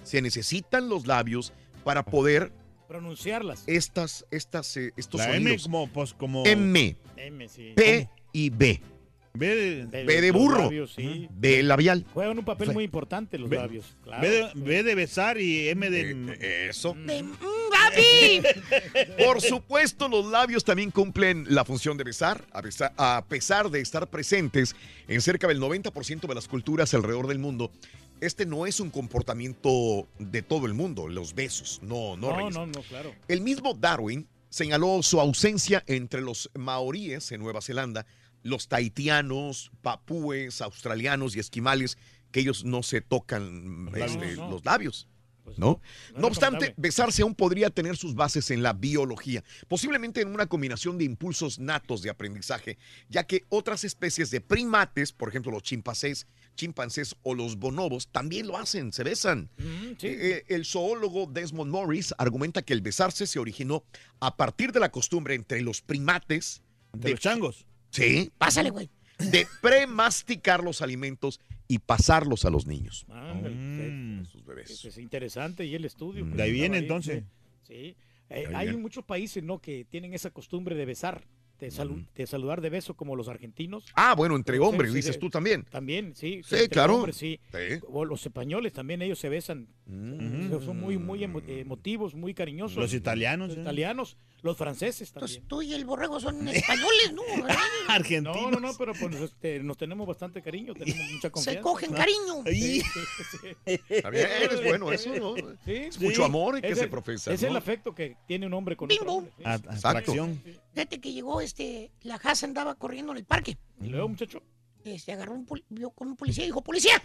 Se 0.05 0.21
necesitan 0.21 0.87
los 0.89 1.05
labios 1.07 1.51
para 1.83 2.03
poder 2.03 2.51
Pronunciarlas. 2.87 3.63
estas, 3.67 4.25
estas, 4.31 4.77
eh, 4.77 4.91
estos 4.95 5.19
La 5.19 5.35
M 5.35 5.37
sonidos. 5.43 5.63
como, 5.63 5.87
pues, 5.87 6.13
como... 6.13 6.43
M, 6.45 6.95
M, 7.17 7.49
sí. 7.49 7.73
P 7.75 8.09
y 8.31 8.49
B. 8.51 8.81
B 9.37 9.85
de, 9.87 10.03
B 10.05 10.21
de 10.21 10.31
burro. 10.31 10.59
labios, 10.63 10.93
sí. 10.93 11.27
B 11.29 11.61
labial. 11.61 12.05
Juegan 12.13 12.39
un 12.39 12.45
papel 12.45 12.71
muy 12.71 12.85
importante 12.85 13.37
los 13.37 13.49
labios. 13.49 13.97
Claro. 14.03 14.21
B 14.21 14.29
de, 14.29 14.51
B 14.55 14.83
de 14.83 14.95
besar 14.95 15.37
y 15.41 15.67
M 15.67 15.89
de... 15.89 16.11
Eh, 16.39 16.67
Eso. 16.69 16.95
"Mm, 16.95 17.33
papi. 17.69 18.41
Por 19.25 19.41
supuesto, 19.41 20.07
los 20.07 20.27
labios 20.27 20.63
también 20.63 20.89
cumplen 20.89 21.45
la 21.49 21.65
función 21.65 21.97
de 21.97 22.05
besar, 22.05 22.45
a, 22.53 22.61
besa- 22.61 22.93
a 22.95 23.25
pesar 23.27 23.69
de 23.69 23.81
estar 23.81 24.07
presentes 24.09 24.73
en 25.09 25.19
cerca 25.21 25.47
del 25.49 25.59
90% 25.59 26.27
de 26.27 26.35
las 26.35 26.47
culturas 26.47 26.93
alrededor 26.93 27.27
del 27.27 27.39
mundo. 27.39 27.71
Este 28.21 28.45
no 28.45 28.65
es 28.65 28.79
un 28.79 28.89
comportamiento 28.89 30.07
de 30.19 30.41
todo 30.41 30.65
el 30.65 30.73
mundo, 30.73 31.07
los 31.07 31.33
besos. 31.33 31.79
No, 31.81 32.15
no, 32.17 32.31
No, 32.31 32.49
no, 32.49 32.65
no, 32.67 32.81
claro. 32.83 33.13
El 33.27 33.41
mismo 33.41 33.73
Darwin 33.73 34.27
señaló 34.49 35.01
su 35.03 35.19
ausencia 35.19 35.83
entre 35.87 36.21
los 36.21 36.49
maoríes 36.57 37.31
en 37.31 37.41
Nueva 37.41 37.61
Zelanda, 37.61 38.05
los 38.43 38.67
tahitianos, 38.67 39.71
papúes, 39.81 40.61
australianos 40.61 41.35
y 41.35 41.39
esquimales, 41.39 41.97
que 42.31 42.41
ellos 42.41 42.63
no 42.65 42.83
se 42.83 43.01
tocan 43.01 43.85
Los 43.85 43.93
labios. 43.95 44.11
este, 44.15 44.35
No, 44.37 44.45
no. 44.45 44.51
los 44.51 44.65
labios. 44.65 45.07
Pues 45.43 45.59
¿No? 45.59 45.79
no 46.13 46.19
No 46.21 46.27
es 46.27 46.31
obstante, 46.31 46.73
besarse 46.75 47.21
aún 47.21 47.35
podría 47.35 47.69
tener 47.69 47.97
sus 47.97 48.15
bases 48.15 48.49
en 48.49 48.63
la 48.63 48.73
biología, 48.73 49.43
posiblemente 49.67 50.21
en 50.21 50.29
una 50.29 50.47
combinación 50.47 50.97
de 50.97 51.03
impulsos 51.03 51.59
natos 51.59 52.01
de 52.01 52.09
aprendizaje, 52.09 52.79
ya 53.09 53.25
que 53.25 53.43
otras 53.49 53.83
especies 53.83 54.31
de 54.31 54.41
primates, 54.41 55.13
por 55.13 55.29
ejemplo 55.29 55.51
los 55.51 55.61
chimpancés, 55.61 56.25
chimpancés 56.55 57.15
o 57.23 57.33
los 57.35 57.57
bonobos, 57.57 58.07
también 58.07 58.47
lo 58.47 58.57
hacen, 58.57 58.91
se 58.93 59.03
besan. 59.03 59.49
Mm, 59.57 59.91
sí. 59.99 60.07
Eh, 60.07 60.43
el 60.47 60.65
zoólogo 60.65 61.25
Desmond 61.27 61.71
Morris 61.71 62.13
argumenta 62.17 62.61
que 62.61 62.73
el 62.73 62.81
besarse 62.81 63.27
se 63.27 63.39
originó 63.39 63.83
a 64.19 64.35
partir 64.37 64.71
de 64.71 64.79
la 64.79 64.91
costumbre 64.91 65.35
entre 65.35 65.61
los 65.61 65.81
primates 65.81 66.61
De 66.93 67.11
los 67.11 67.19
changos. 67.19 67.65
sí, 67.91 68.31
Pásale, 68.37 68.69
güey. 68.69 68.89
de 69.19 69.47
premasticar 69.61 70.63
los 70.63 70.81
alimentos 70.81 71.39
y 71.67 71.79
pasarlos 71.79 72.45
a 72.45 72.49
los 72.49 72.65
niños, 72.67 73.05
Mm. 73.07 74.21
a 74.21 74.25
sus 74.25 74.43
bebés. 74.45 74.69
Es, 74.71 74.85
es 74.85 74.97
interesante 74.97 75.65
y 75.65 75.75
el 75.75 75.85
estudio. 75.85 76.25
Mm. 76.25 76.33
De 76.35 76.43
ahí 76.43 76.51
viene 76.51 76.77
entonces. 76.79 77.23
Sí. 77.63 77.95
Eh, 78.29 78.47
hay 78.53 78.75
muchos 78.75 79.03
países, 79.05 79.43
¿no? 79.43 79.59
Que 79.59 79.85
tienen 79.85 80.13
esa 80.13 80.31
costumbre 80.31 80.75
de 80.75 80.85
besar, 80.85 81.23
de, 81.59 81.67
salu- 81.69 81.95
Mm. 81.97 82.05
de 82.15 82.27
saludar 82.27 82.61
de 82.61 82.69
beso, 82.69 82.93
como 82.95 83.15
los 83.15 83.27
argentinos. 83.27 83.85
Ah, 83.95 84.13
bueno, 84.15 84.35
entre 84.35 84.59
hombres, 84.59 84.91
sí, 84.91 84.97
dices 84.97 85.17
tú 85.19 85.29
también. 85.29 85.63
También, 85.69 86.13
sí. 86.15 86.41
Sí, 86.43 86.55
entre 86.55 86.69
claro. 86.69 86.95
hombres, 86.97 87.15
sí. 87.15 87.39
Sí. 87.51 87.79
O 87.87 88.03
los 88.05 88.25
españoles 88.25 88.73
también, 88.73 89.01
ellos 89.01 89.19
se 89.19 89.29
besan. 89.29 89.67
Mm. 89.85 90.51
Son 90.63 90.79
muy, 90.79 90.97
muy 90.97 91.19
emo- 91.23 91.43
emotivos, 91.47 92.15
muy 92.15 92.33
cariñosos. 92.33 92.77
Los 92.77 92.93
italianos. 92.93 93.49
Los 93.49 93.57
¿eh? 93.57 93.61
italianos, 93.61 94.17
los 94.45 94.55
franceses 94.57 95.09
Entonces 95.09 95.37
también. 95.37 95.47
tú 95.47 95.61
y 95.63 95.73
el 95.73 95.85
borrego 95.85 96.19
son 96.19 96.47
españoles, 96.47 97.13
¿no? 97.13 97.23
Argentinos. 97.87 98.35
No, 98.35 98.51
no, 98.51 98.59
no, 98.59 98.73
pero 98.77 98.93
pues, 98.93 99.15
este, 99.21 99.59
nos 99.59 99.75
tenemos 99.77 100.07
bastante 100.07 100.41
cariño, 100.41 100.73
tenemos 100.73 101.11
mucha 101.13 101.29
confianza. 101.31 101.59
Se 101.59 101.63
cogen 101.63 101.91
cariño. 101.91 102.43
Ay, 102.45 102.55
Sí, 102.55 102.81
sí, 102.81 103.37
sí. 103.65 103.79
Está 103.89 104.09
bien, 104.11 104.27
es 104.51 104.63
bueno 104.63 104.91
eso, 104.91 105.13
¿no? 105.15 105.35
Sí, 105.65 105.73
Es 105.73 105.99
mucho 105.99 106.23
amor 106.23 106.61
que 106.61 106.69
Es 106.69 106.77
se 106.77 106.87
profesa. 106.87 107.33
Es 107.33 107.41
el 107.43 107.55
afecto 107.55 107.93
que 107.95 108.17
tiene 108.27 108.45
un 108.45 108.53
hombre 108.53 108.75
con 108.77 108.87
Bim, 108.87 108.99
otro 109.01 109.13
hombre. 109.13 109.33
atracción. 109.43 110.41
Fíjate 110.73 111.01
que 111.01 111.11
llegó 111.11 111.41
este, 111.41 111.91
la 112.03 112.15
Haas 112.15 112.43
andaba 112.43 112.75
corriendo 112.75 113.11
en 113.13 113.17
el 113.17 113.25
parque. 113.25 113.57
Y 113.81 113.87
luego, 113.87 114.09
muchacho. 114.09 114.41
Este, 114.83 115.11
agarró 115.11 115.33
un, 115.33 115.47
vio 115.69 115.89
con 115.89 116.07
un 116.09 116.15
policía 116.15 116.43
y 116.43 116.47
dijo, 116.47 116.61
policía, 116.63 117.01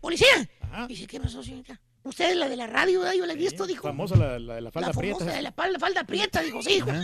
policía. 0.00 0.26
Ajá. 0.60 0.86
Dice, 0.88 1.06
¿qué 1.06 1.20
pasó, 1.20 1.40
señorita? 1.42 1.80
Usted 2.02 2.30
es 2.30 2.36
la 2.36 2.48
de 2.48 2.56
la 2.56 2.66
radio, 2.66 3.00
¿verdad? 3.00 3.14
Yo 3.14 3.26
la 3.26 3.34
he 3.34 3.36
visto, 3.36 3.66
dijo. 3.66 3.82
Famosa 3.88 4.16
la, 4.16 4.38
la 4.38 4.54
de 4.54 4.60
la 4.60 4.60
la 4.62 4.70
falda 4.70 4.92
famosa 4.92 5.16
prieta. 5.18 5.36
de 5.36 5.42
la 5.42 5.52
falda, 5.52 5.78
falda 5.78 6.04
prieta, 6.04 6.40
dijo, 6.40 6.62
sí, 6.62 6.74
hijo. 6.76 6.90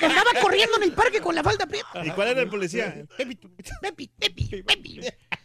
Andaba 0.00 0.30
corriendo 0.40 0.76
en 0.78 0.82
el 0.84 0.92
parque 0.92 1.20
con 1.20 1.34
la 1.34 1.42
falda 1.42 1.66
prieta. 1.66 2.04
¿Y 2.04 2.10
cuál 2.10 2.28
era 2.28 2.40
el 2.42 2.48
policía? 2.48 3.04
Pepi, 3.16 3.36
Pepi, 3.80 4.08
Pepi, 4.18 4.62
Pepi. 4.62 5.00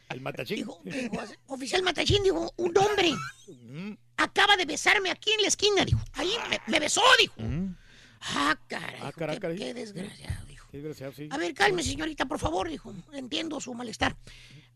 El 0.10 0.22
matachín. 0.22 0.58
Dijo, 0.58 0.79
dijo, 0.84 1.17
oficial 1.48 1.84
Matachín, 1.84 2.24
dijo, 2.24 2.53
un 2.58 2.77
hombre 2.77 3.12
Mm, 3.48 3.94
acaba 4.17 4.55
de 4.55 4.65
besarme 4.65 5.12
aquí 5.12 5.32
en 5.32 5.41
la 5.41 5.48
esquina, 5.50 5.84
dijo. 5.84 6.00
Ahí 6.13 6.32
me, 6.50 6.60
me 6.67 6.79
besó, 6.79 7.01
dijo. 7.20 7.34
Mm. 7.38 7.75
Ah, 8.22 8.58
caray. 8.67 9.00
Ah, 9.03 9.12
caray, 9.12 9.39
qué, 9.39 9.55
qué 9.55 9.74
desgraciado, 9.74 10.46
dijo. 10.46 10.67
qué 10.72 10.77
desgraciado, 10.77 11.13
sí. 11.13 11.27
A 11.32 11.38
ver, 11.38 11.53
calme, 11.53 11.84
señorita, 11.84 12.25
por 12.25 12.39
favor, 12.39 12.70
dijo. 12.70 12.94
Entiendo 13.13 13.60
su 13.60 13.74
malestar. 13.74 14.15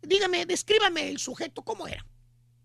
Dígame, 0.02 0.46
descríbame 0.46 1.10
el 1.10 1.20
sujeto, 1.20 1.62
¿cómo 1.64 1.88
era? 1.88 2.06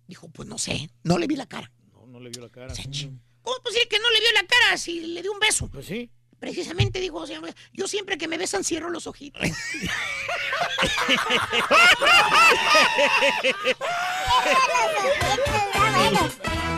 Dijo, 0.07 0.29
pues 0.29 0.49
no 0.49 0.59
sé, 0.59 0.91
no 1.03 1.19
le 1.19 1.27
vi 1.27 1.37
la 1.37 1.47
cara. 1.47 1.71
No, 1.93 2.07
no 2.07 2.21
le 2.21 2.31
vio 2.31 2.43
la 2.43 2.49
cara. 2.51 2.73
¿Cómo 2.75 3.57
es 3.57 3.63
posible 3.63 3.89
que 3.89 3.99
no 3.99 4.11
le 4.11 4.21
vio 4.21 4.33
la 4.35 4.47
cara 4.47 4.77
si 4.79 5.01
le 5.01 5.23
dio 5.23 5.33
un 5.33 5.41
beso? 5.41 5.69
Pues 5.69 5.87
sí. 5.87 6.11
Precisamente, 6.39 7.01
dijo, 7.01 7.27
señor, 7.27 7.55
yo 7.73 7.89
siempre 7.89 8.19
que 8.19 8.29
me 8.29 8.37
besan 8.37 8.65
cierro 8.65 8.91
los 8.91 9.07
ojitos. 9.07 9.41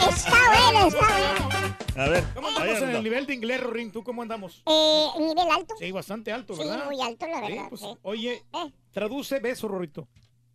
Está 0.09 0.31
bueno, 0.71 0.89
está 0.89 1.07
bueno. 1.09 1.49
A 1.97 2.09
ver, 2.09 2.25
¿Cómo 2.35 2.49
andamos 2.49 2.83
en 2.83 2.91
el 2.91 3.03
nivel 3.03 3.27
de 3.27 3.35
inglés, 3.35 3.61
Rorín? 3.63 3.91
¿Tú 3.91 4.05
cómo 4.05 4.21
andamos? 4.23 4.63
Eh, 4.67 5.07
nivel 5.19 5.49
alto. 5.51 5.75
Sí, 5.79 5.91
bastante 5.93 6.31
alto, 6.33 6.55
Sí, 6.55 6.61
¿verdad? 6.63 6.85
muy 6.87 7.01
alto, 7.01 7.27
la 7.27 7.47
Sí, 7.47 7.53
verdad. 7.53 7.69
pues, 7.71 7.81
sí. 7.81 7.87
Oye, 8.03 8.33
Eh, 8.53 8.73
traduce 8.93 9.41
beso, 9.41 9.67
Rorito. 9.69 10.07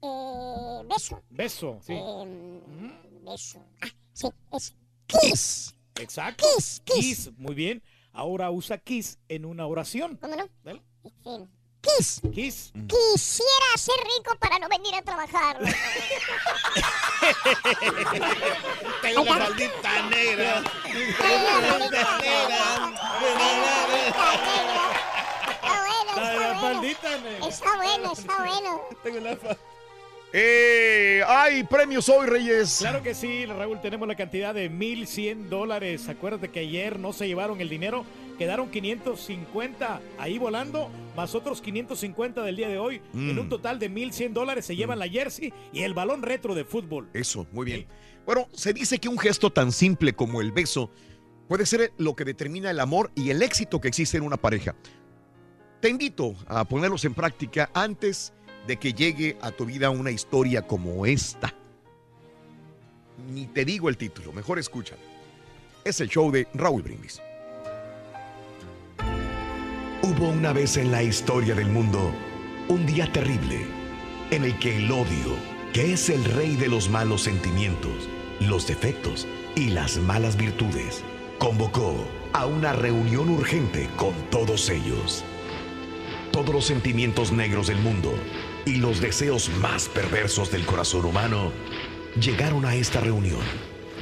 Eh, 0.02 0.82
beso. 0.88 1.22
Beso, 1.30 1.80
sí. 1.86 1.94
Eh, 1.94 2.62
beso. 3.24 3.60
Ah, 3.82 3.88
sí, 4.14 4.28
es 4.54 4.74
kiss. 5.08 5.76
Exacto. 5.96 6.46
Kiss, 6.56 6.82
kiss. 6.86 7.30
Muy 7.38 7.54
bien. 7.56 7.84
Ahora 8.14 8.50
usa 8.52 8.78
kiss 8.78 9.18
en 9.30 9.46
una 9.46 9.66
oración. 9.68 10.18
¿Cómo 10.18 10.36
no? 10.36 10.48
Dale. 10.64 10.82
Sí. 11.24 11.48
Kiss. 11.82 12.22
Kiss. 12.34 12.72
Quisiera 12.88 13.78
ser 13.78 13.96
rico 14.18 14.36
para 14.40 14.60
no 14.60 14.68
venir 14.70 14.94
a 14.96 15.02
trabajar. 15.02 15.58
Tengo 19.02 19.24
la 19.26 19.36
maldita 19.36 20.02
negra. 20.10 20.64
Está 20.86 21.28
bueno, 21.28 21.80
La 21.80 21.80
de 21.80 21.90
la 21.90 22.12
está 26.08 26.34
bueno. 26.36 26.62
faldita, 26.62 27.18
negra. 27.18 27.48
Está 27.48 27.76
bueno, 27.78 28.12
está 28.14 28.38
bueno. 28.38 28.82
Tengo 29.04 29.20
la 29.20 29.38
Eh, 30.34 31.22
hay 31.28 31.64
premios 31.64 32.08
hoy, 32.08 32.26
Reyes. 32.28 32.78
Claro 32.80 33.04
que 33.04 33.14
sí, 33.14 33.46
Raúl, 33.46 33.82
tenemos 33.82 34.08
la 34.08 34.16
cantidad 34.16 34.54
de 34.54 34.72
1.100 34.72 35.50
dólares. 35.50 36.08
Acuérdate 36.08 36.50
que 36.50 36.62
ayer 36.62 36.98
no 37.00 37.12
se 37.12 37.28
llevaron 37.28 37.60
el 37.60 37.68
dinero, 37.68 38.06
quedaron 38.38 38.70
550 38.70 40.00
ahí 40.18 40.38
volando, 40.38 40.90
más 41.18 41.36
otros 41.36 41.62
550 41.62 42.44
del 42.44 42.56
día 42.56 42.70
de 42.70 42.78
hoy. 42.80 43.02
En 43.14 43.36
Mm. 43.36 43.40
un 43.40 43.50
total 43.50 43.78
de 43.78 43.90
1.100 43.90 44.32
dólares 44.34 44.66
se 44.66 44.76
llevan 44.78 45.00
la 45.00 45.08
jersey 45.10 45.54
y 45.74 45.82
el 45.84 45.94
balón 45.94 46.22
retro 46.22 46.56
de 46.56 46.64
fútbol. 46.64 47.10
Eso, 47.14 47.46
muy 47.52 47.66
bien. 47.66 47.88
Bueno, 48.26 48.48
se 48.54 48.72
dice 48.72 49.00
que 49.00 49.10
un 49.10 49.20
gesto 49.20 49.50
tan 49.52 49.74
simple 49.74 50.14
como 50.14 50.40
el 50.40 50.54
beso 50.54 50.92
puede 51.50 51.66
ser 51.66 51.92
lo 51.98 52.16
que 52.16 52.24
determina 52.24 52.72
el 52.72 52.80
amor 52.80 53.12
y 53.16 53.32
el 53.32 53.42
éxito 53.42 53.82
que 53.82 53.90
existe 53.90 54.16
en 54.16 54.24
una 54.24 54.38
pareja. 54.38 54.76
Te 55.82 55.90
invito 55.90 56.36
a 56.48 56.64
ponerlos 56.64 57.04
en 57.04 57.16
práctica 57.16 57.70
antes 57.74 58.32
de 58.72 58.78
que 58.78 58.94
llegue 58.94 59.38
a 59.42 59.52
tu 59.52 59.66
vida 59.66 59.90
una 59.90 60.12
historia 60.12 60.62
como 60.62 61.06
esta. 61.06 61.54
Ni 63.34 63.46
te 63.48 63.66
digo 63.66 63.90
el 63.90 63.98
título, 63.98 64.32
mejor 64.32 64.60
escucha. 64.60 64.96
Es 65.84 66.00
el 66.00 66.08
show 66.08 66.32
de 66.32 66.48
Raúl 66.54 66.82
Brindis. 66.82 67.22
Hubo 70.04 70.30
una 70.30 70.54
vez 70.54 70.78
en 70.78 70.90
la 70.90 71.04
historia 71.04 71.54
del 71.54 71.68
mundo 71.68 72.14
un 72.70 72.86
día 72.86 73.12
terrible 73.12 73.66
en 74.30 74.46
el 74.46 74.58
que 74.58 74.78
el 74.78 74.90
odio, 74.90 75.36
que 75.74 75.92
es 75.92 76.10
el 76.10 76.24
rey 76.24 76.56
de 76.56 76.70
los 76.70 76.90
malos 76.90 77.24
sentimientos, 77.24 78.08
los 78.40 78.68
defectos 78.68 79.28
y 79.54 79.72
las 79.72 79.98
malas 79.98 80.38
virtudes, 80.38 81.04
convocó 81.40 82.08
a 82.32 82.46
una 82.46 82.72
reunión 82.72 83.32
urgente 83.32 83.90
con 83.98 84.14
todos 84.30 84.70
ellos. 84.70 85.26
Todos 86.32 86.56
los 86.56 86.64
sentimientos 86.64 87.34
negros 87.34 87.68
del 87.68 87.80
mundo 87.80 88.14
y 88.66 88.76
los 88.78 89.02
deseos 89.02 89.50
más 89.60 89.90
perversos 89.90 90.52
del 90.52 90.66
corazón 90.66 91.06
humano 91.06 91.52
llegaron 92.20 92.66
a 92.66 92.76
esta 92.76 93.00
reunión 93.00 93.42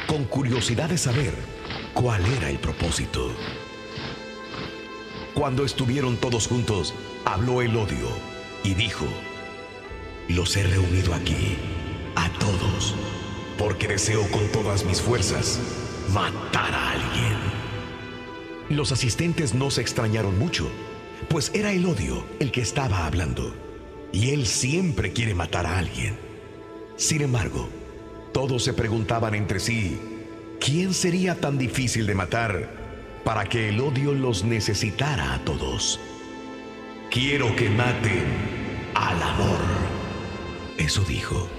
con 0.07 0.25
curiosidad 0.25 0.89
de 0.89 0.97
saber 0.97 1.33
cuál 1.93 2.25
era 2.25 2.49
el 2.49 2.57
propósito. 2.59 3.31
Cuando 5.33 5.63
estuvieron 5.63 6.17
todos 6.17 6.47
juntos, 6.47 6.93
habló 7.25 7.61
el 7.61 7.75
odio 7.77 8.09
y 8.63 8.73
dijo, 8.73 9.05
los 10.27 10.55
he 10.57 10.63
reunido 10.63 11.13
aquí, 11.13 11.55
a 12.15 12.29
todos, 12.39 12.95
porque 13.57 13.87
deseo 13.87 14.29
con 14.31 14.47
todas 14.51 14.83
mis 14.83 15.01
fuerzas 15.01 15.59
matar 16.13 16.73
a 16.73 16.91
alguien. 16.91 17.37
Los 18.69 18.91
asistentes 18.91 19.53
no 19.53 19.71
se 19.71 19.81
extrañaron 19.81 20.37
mucho, 20.37 20.69
pues 21.29 21.51
era 21.53 21.71
el 21.71 21.85
odio 21.85 22.25
el 22.39 22.51
que 22.51 22.61
estaba 22.61 23.05
hablando, 23.05 23.53
y 24.11 24.31
él 24.31 24.45
siempre 24.45 25.13
quiere 25.13 25.33
matar 25.33 25.65
a 25.65 25.77
alguien. 25.77 26.17
Sin 26.95 27.21
embargo, 27.21 27.69
todos 28.33 28.63
se 28.63 28.73
preguntaban 28.73 29.35
entre 29.35 29.59
sí, 29.59 29.99
¿quién 30.59 30.93
sería 30.93 31.35
tan 31.35 31.57
difícil 31.57 32.05
de 32.07 32.15
matar 32.15 32.69
para 33.23 33.45
que 33.45 33.69
el 33.69 33.79
odio 33.79 34.13
los 34.13 34.43
necesitara 34.43 35.33
a 35.33 35.39
todos? 35.39 35.99
Quiero 37.11 37.55
que 37.55 37.69
maten 37.69 38.25
al 38.95 39.21
amor. 39.21 39.59
Eso 40.77 41.03
dijo. 41.03 41.49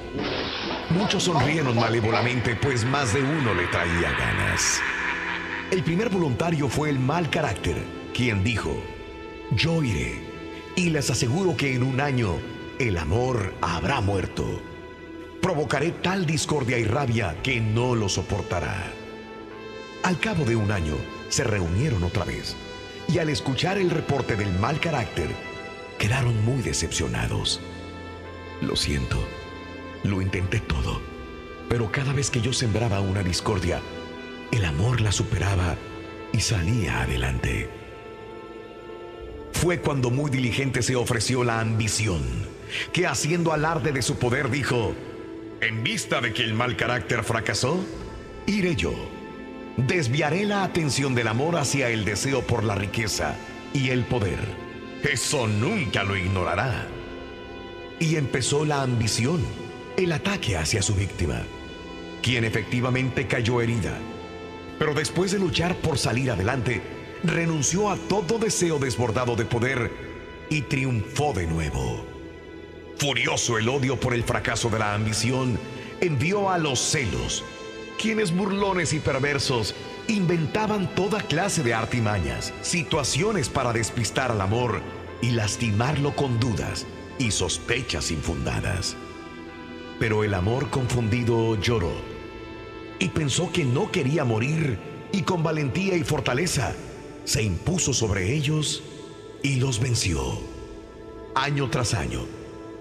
Muchos 0.90 1.25
sonrieron 1.25 1.76
malévolamente, 1.76 2.57
pues 2.57 2.85
más 2.85 3.14
de 3.14 3.23
uno 3.23 3.54
le 3.54 3.66
traía 3.69 4.11
ganas. 4.12 4.80
El 5.71 5.85
primer 5.85 6.09
voluntario 6.09 6.69
fue 6.69 6.90
el 6.90 6.99
mal 6.99 7.30
carácter, 7.30 7.76
quien 8.12 8.42
dijo, 8.42 8.83
yo 9.52 9.83
iré 9.85 10.30
y 10.77 10.91
les 10.91 11.11
aseguro 11.11 11.57
que 11.57 11.75
en 11.75 11.83
un 11.83 12.00
año 12.00 12.37
el 12.79 12.97
amor 12.99 13.55
habrá 13.61 14.00
muerto. 14.00 14.61
Provocaré 15.43 15.91
tal 15.91 16.27
discordia 16.27 16.79
y 16.79 16.85
rabia 16.85 17.37
que 17.43 17.61
no 17.61 17.95
lo 17.95 18.09
soportará. 18.09 18.93
Al 20.03 20.19
cabo 20.19 20.45
de 20.45 20.57
un 20.57 20.71
año, 20.71 20.95
se 21.29 21.45
reunieron 21.45 22.03
otra 22.03 22.25
vez 22.25 22.57
y 23.09 23.19
al 23.19 23.29
escuchar 23.29 23.79
el 23.79 23.91
reporte 23.91 24.37
del 24.37 24.53
mal 24.59 24.81
carácter, 24.81 25.29
quedaron 25.99 26.45
muy 26.45 26.62
decepcionados. 26.62 27.61
Lo 28.61 28.77
siento, 28.77 29.19
lo 30.05 30.23
intenté 30.23 30.61
todo, 30.61 31.00
pero 31.69 31.91
cada 31.91 32.12
vez 32.12 32.31
que 32.31 32.41
yo 32.41 32.53
sembraba 32.53 33.00
una 33.00 33.23
discordia, 33.23 33.81
el 34.53 34.65
amor 34.65 35.00
la 35.00 35.12
superaba 35.12 35.77
y 36.33 36.41
salía 36.41 37.03
adelante. 37.03 37.80
Fue 39.52 39.80
cuando 39.80 40.11
muy 40.11 40.30
diligente 40.30 40.83
se 40.83 40.97
ofreció 40.97 41.45
la 41.45 41.61
ambición, 41.61 42.23
que 42.92 43.07
haciendo 43.07 43.52
alarde 43.52 43.92
de 43.92 44.02
su 44.02 44.16
poder 44.16 44.50
dijo, 44.50 44.95
en 45.61 45.83
vista 45.83 46.21
de 46.21 46.33
que 46.33 46.42
el 46.42 46.54
mal 46.54 46.76
carácter 46.76 47.23
fracasó, 47.23 47.85
iré 48.47 48.76
yo. 48.76 48.95
Desviaré 49.76 50.45
la 50.45 50.64
atención 50.64 51.14
del 51.14 51.28
amor 51.28 51.57
hacia 51.57 51.90
el 51.90 52.04
deseo 52.04 52.42
por 52.42 52.64
la 52.64 52.75
riqueza 52.75 53.37
y 53.73 53.90
el 53.90 54.04
poder. 54.04 54.40
Eso 55.02 55.47
nunca 55.47 56.04
lo 56.04 56.16
ignorará. 56.16 56.87
Y 57.99 58.16
empezó 58.16 58.64
la 58.64 58.83
ambición, 58.83 59.45
el 59.97 60.12
ataque 60.12 60.57
hacia 60.57 60.83
su 60.83 60.95
víctima, 60.95 61.42
quien 62.23 62.45
efectivamente 62.45 63.26
cayó 63.26 63.61
herida. 63.61 63.99
Pero 64.78 64.95
después 64.95 65.33
de 65.33 65.38
luchar 65.38 65.76
por 65.76 65.99
salir 65.99 66.30
adelante, 66.30 66.80
renunció 67.25 67.91
a 67.91 67.97
todo 67.97 68.39
deseo 68.39 68.79
desbordado 68.79 69.37
de 69.37 69.45
poder 69.45 69.91
y 70.49 70.62
triunfó 70.62 71.33
de 71.33 71.47
nuevo. 71.47 72.05
Furioso 72.99 73.59
el 73.59 73.69
odio 73.69 73.99
por 73.99 74.15
el 74.15 74.25
fracaso 74.25 74.69
de 74.69 74.79
la 74.79 74.95
ambición, 74.95 75.59
envió 76.00 76.50
a 76.50 76.59
los 76.59 76.81
celos, 76.81 77.45
quienes 77.99 78.35
burlones 78.35 78.93
y 78.93 79.00
perversos 79.00 79.75
inventaban 80.09 80.95
toda 80.95 81.21
clase 81.23 81.62
de 81.62 81.75
artimañas, 81.75 82.53
situaciones 82.62 83.49
para 83.49 83.73
despistar 83.73 84.31
al 84.31 84.41
amor 84.41 84.81
y 85.23 85.31
lastimarlo 85.31 86.17
con 86.17 86.41
dudas 86.41 86.87
y 87.19 87.31
sospechas 87.31 88.11
infundadas. 88.11 88.97
Pero 89.99 90.25
el 90.25 90.33
amor 90.35 90.71
confundido 90.71 91.61
lloró 91.61 91.93
y 92.99 93.09
pensó 93.09 93.53
que 93.53 93.65
no 93.65 93.91
quería 93.91 94.25
morir 94.25 94.79
y 95.12 95.23
con 95.23 95.43
valentía 95.43 95.97
y 95.97 96.05
fortaleza 96.05 96.75
se 97.31 97.45
impuso 97.45 97.95
sobre 97.95 98.35
ellos 98.35 98.83
y 99.41 99.61
los 99.61 99.79
venció. 99.79 100.41
Año 101.37 101.71
tras 101.71 101.95
año, 101.95 102.27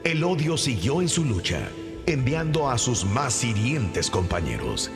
el 0.03 0.24
odio 0.24 0.58
siguió 0.58 1.03
en 1.03 1.08
su 1.08 1.24
lucha, 1.24 1.70
enviando 2.08 2.68
a 2.68 2.79
sus 2.79 3.06
más 3.06 3.44
hirientes 3.44 4.10
compañeros. 4.10 4.89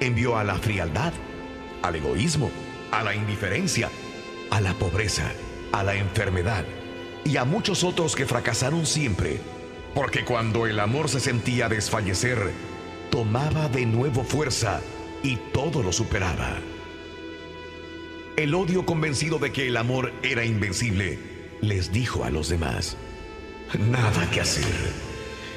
Envió 0.00 0.36
a 0.36 0.42
la 0.42 0.56
frialdad, 0.56 1.12
al 1.82 1.94
egoísmo, 1.94 2.50
a 2.90 3.04
la 3.04 3.14
indiferencia, 3.14 3.88
a 4.50 4.60
la 4.60 4.74
pobreza, 4.74 5.30
a 5.70 5.84
la 5.84 5.94
enfermedad 5.94 6.64
y 7.24 7.36
a 7.36 7.44
muchos 7.44 7.84
otros 7.84 8.16
que 8.16 8.26
fracasaron 8.26 8.84
siempre, 8.84 9.38
porque 9.94 10.24
cuando 10.24 10.66
el 10.66 10.80
amor 10.80 11.08
se 11.08 11.20
sentía 11.20 11.68
desfallecer, 11.68 12.50
tomaba 13.12 13.68
de 13.68 13.86
nuevo 13.86 14.24
fuerza 14.24 14.80
y 15.22 15.36
todo 15.52 15.84
lo 15.84 15.92
superaba. 15.92 16.58
El 18.38 18.54
odio 18.54 18.86
convencido 18.86 19.40
de 19.40 19.50
que 19.50 19.66
el 19.66 19.76
amor 19.76 20.12
era 20.22 20.44
invencible, 20.44 21.18
les 21.60 21.90
dijo 21.90 22.22
a 22.22 22.30
los 22.30 22.48
demás, 22.48 22.96
nada 23.90 24.30
que 24.30 24.40
hacer. 24.40 24.92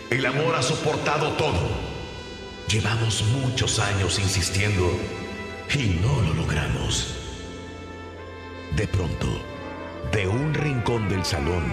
El 0.09 0.25
amor 0.25 0.55
ha 0.55 0.63
soportado 0.63 1.33
todo. 1.33 1.69
Llevamos 2.67 3.23
muchos 3.39 3.77
años 3.77 4.17
insistiendo 4.17 4.89
y 5.75 6.01
no 6.01 6.23
lo 6.23 6.33
logramos. 6.33 7.17
De 8.75 8.87
pronto, 8.87 9.27
de 10.11 10.27
un 10.27 10.51
rincón 10.55 11.07
del 11.07 11.23
salón, 11.23 11.63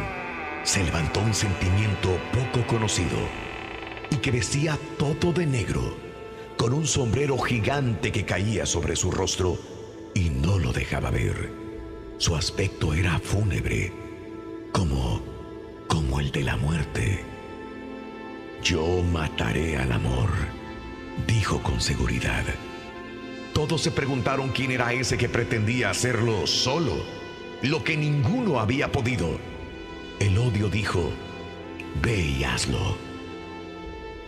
se 0.62 0.84
levantó 0.84 1.20
un 1.20 1.32
sentimiento 1.32 2.20
poco 2.34 2.66
conocido 2.66 3.16
y 4.10 4.16
que 4.16 4.30
vestía 4.30 4.78
todo 4.98 5.32
de 5.32 5.46
negro, 5.46 5.96
con 6.58 6.74
un 6.74 6.86
sombrero 6.86 7.38
gigante 7.38 8.12
que 8.12 8.26
caía 8.26 8.66
sobre 8.66 8.94
su 8.94 9.10
rostro 9.10 9.77
y 10.18 10.30
no 10.30 10.58
lo 10.58 10.72
dejaba 10.72 11.10
ver. 11.10 11.50
Su 12.18 12.34
aspecto 12.34 12.92
era 12.92 13.20
fúnebre, 13.20 13.92
como, 14.72 15.22
como 15.86 16.18
el 16.18 16.32
de 16.32 16.42
la 16.42 16.56
muerte. 16.56 17.24
Yo 18.62 19.02
mataré 19.12 19.76
al 19.76 19.92
amor, 19.92 20.28
dijo 21.28 21.62
con 21.62 21.80
seguridad. 21.80 22.44
Todos 23.52 23.80
se 23.80 23.92
preguntaron 23.92 24.48
quién 24.48 24.72
era 24.72 24.92
ese 24.92 25.16
que 25.16 25.28
pretendía 25.28 25.90
hacerlo 25.90 26.48
solo, 26.48 26.96
lo 27.62 27.84
que 27.84 27.96
ninguno 27.96 28.58
había 28.58 28.90
podido. 28.90 29.38
El 30.18 30.36
odio 30.36 30.68
dijo, 30.68 31.12
ve 32.02 32.18
y 32.18 32.42
hazlo. 32.42 32.96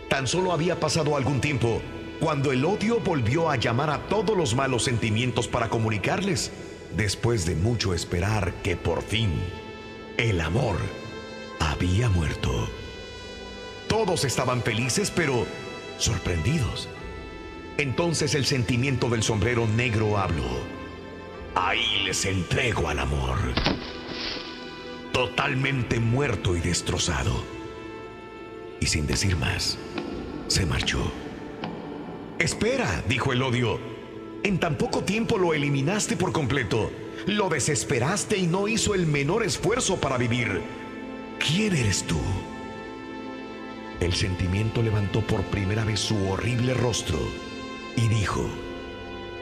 Tan 0.07 0.25
solo 0.25 0.53
había 0.53 0.79
pasado 0.79 1.17
algún 1.17 1.41
tiempo 1.41 1.81
cuando 2.21 2.51
el 2.51 2.63
odio 2.63 2.99
volvió 2.99 3.49
a 3.49 3.55
llamar 3.55 3.89
a 3.89 4.07
todos 4.07 4.37
los 4.37 4.53
malos 4.53 4.83
sentimientos 4.83 5.47
para 5.47 5.69
comunicarles, 5.69 6.51
después 6.95 7.47
de 7.47 7.55
mucho 7.55 7.95
esperar 7.95 8.53
que 8.61 8.77
por 8.77 9.01
fin 9.01 9.31
el 10.17 10.39
amor 10.39 10.77
había 11.59 12.09
muerto. 12.09 12.69
Todos 13.87 14.23
estaban 14.23 14.61
felices, 14.61 15.09
pero 15.09 15.47
sorprendidos. 15.97 16.89
Entonces 17.79 18.35
el 18.35 18.45
sentimiento 18.45 19.09
del 19.09 19.23
sombrero 19.23 19.65
negro 19.65 20.19
habló. 20.19 20.61
Ahí 21.55 22.03
les 22.05 22.23
entrego 22.25 22.87
al 22.87 22.99
amor. 22.99 23.39
Totalmente 25.11 25.99
muerto 25.99 26.55
y 26.55 26.59
destrozado. 26.59 27.43
Y 28.79 28.85
sin 28.85 29.07
decir 29.07 29.35
más, 29.37 29.79
se 30.47 30.67
marchó. 30.67 31.11
Espera, 32.41 33.03
dijo 33.07 33.33
el 33.33 33.43
odio. 33.43 33.79
En 34.41 34.59
tan 34.59 34.75
poco 34.75 35.03
tiempo 35.03 35.37
lo 35.37 35.53
eliminaste 35.53 36.17
por 36.17 36.31
completo. 36.31 36.91
Lo 37.27 37.49
desesperaste 37.49 38.35
y 38.35 38.47
no 38.47 38.67
hizo 38.67 38.95
el 38.95 39.05
menor 39.05 39.43
esfuerzo 39.43 39.97
para 39.97 40.17
vivir. 40.17 40.59
¿Quién 41.37 41.75
eres 41.75 42.03
tú? 42.03 42.19
El 43.99 44.13
sentimiento 44.13 44.81
levantó 44.81 45.21
por 45.21 45.43
primera 45.51 45.85
vez 45.85 45.99
su 45.99 46.17
horrible 46.29 46.73
rostro 46.73 47.19
y 47.95 48.07
dijo, 48.07 48.43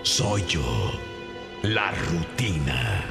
soy 0.03 0.43
yo, 0.45 0.91
la 1.61 1.91
rutina. 1.91 3.05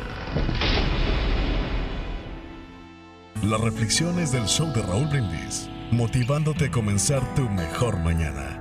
Las 3.43 3.61
reflexiones 3.63 4.33
del 4.33 4.45
show 4.45 4.71
de 4.75 4.83
Raúl 4.83 5.07
Brindis, 5.07 5.71
motivándote 5.93 6.67
a 6.67 6.71
comenzar 6.71 7.35
tu 7.35 7.49
mejor 7.49 7.97
mañana. 8.01 8.58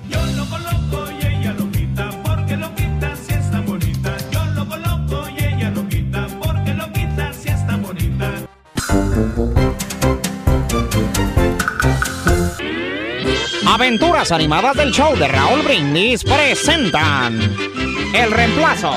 Aventuras 13.76 14.32
animadas 14.32 14.74
del 14.74 14.90
show 14.90 15.14
de 15.16 15.28
Raúl 15.28 15.60
Brindis 15.60 16.24
presentan 16.24 17.38
El 18.14 18.30
reemplazo. 18.30 18.90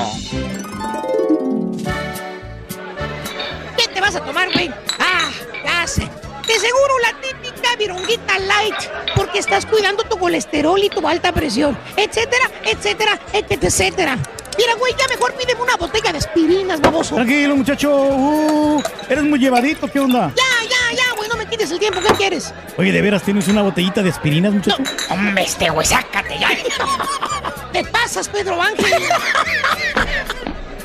¿Qué 3.76 3.86
te 3.92 4.00
vas 4.00 4.16
a 4.16 4.24
tomar, 4.24 4.50
güey? 4.54 4.70
Ah, 4.98 5.30
ya 5.62 5.86
sé. 5.86 6.00
De 6.00 6.54
seguro 6.54 6.94
la 7.02 7.20
típica 7.20 7.76
vironguita 7.76 8.38
light, 8.38 8.74
porque 9.14 9.40
estás 9.40 9.66
cuidando 9.66 10.02
tu 10.04 10.16
colesterol 10.16 10.82
y 10.82 10.88
tu 10.88 11.06
alta 11.06 11.30
presión, 11.30 11.76
etcétera, 11.98 12.50
etcétera, 12.64 13.20
etcétera. 13.34 14.16
Mira, 14.60 14.74
güey, 14.74 14.94
ya 14.94 15.08
mejor 15.08 15.32
pídeme 15.32 15.62
una 15.62 15.74
botella 15.76 16.12
de 16.12 16.18
aspirinas, 16.18 16.82
baboso. 16.82 17.14
Tranquilo, 17.14 17.56
muchacho. 17.56 17.90
Uh, 17.94 18.82
eres 19.08 19.24
muy 19.24 19.38
llevadito, 19.38 19.90
¿qué 19.90 19.98
onda? 19.98 20.30
Ya, 20.36 20.68
ya, 20.68 20.96
ya, 20.98 21.16
güey, 21.16 21.30
no 21.30 21.36
me 21.36 21.46
quites 21.46 21.70
el 21.70 21.78
tiempo, 21.78 21.98
¿qué 22.06 22.12
quieres? 22.12 22.52
Oye, 22.76 22.92
¿de 22.92 23.00
veras 23.00 23.22
tienes 23.22 23.48
una 23.48 23.62
botellita 23.62 24.02
de 24.02 24.10
aspirinas, 24.10 24.52
muchacho? 24.52 24.82
Hombre, 25.08 25.44
este 25.44 25.70
güey, 25.70 25.86
sácate 25.86 26.38
ya. 26.38 26.50
Te 27.72 27.82
pasas, 27.84 28.28
Pedro 28.28 28.60
Ángel. 28.60 28.84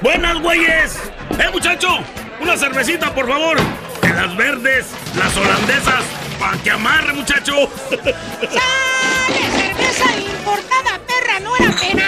¡Buenas, 0.01 0.39
güeyes! 0.39 0.97
¡Eh, 1.31 1.49
muchacho! 1.51 1.97
¡Una 2.39 2.55
cervecita, 2.55 3.13
por 3.13 3.27
favor! 3.27 3.57
De 4.01 4.09
las 4.13 4.37
verdes, 4.37 4.85
las 5.17 5.35
holandesas, 5.35 6.05
pa' 6.39 6.55
que 6.63 6.71
amarre, 6.71 7.11
muchacho. 7.11 7.69
¡Sale, 7.89 9.51
cerveza 9.51 10.05
importada, 10.17 10.97
perra! 11.05 11.41
¡No 11.41 11.57
era 11.57 11.75
penal! 11.75 12.04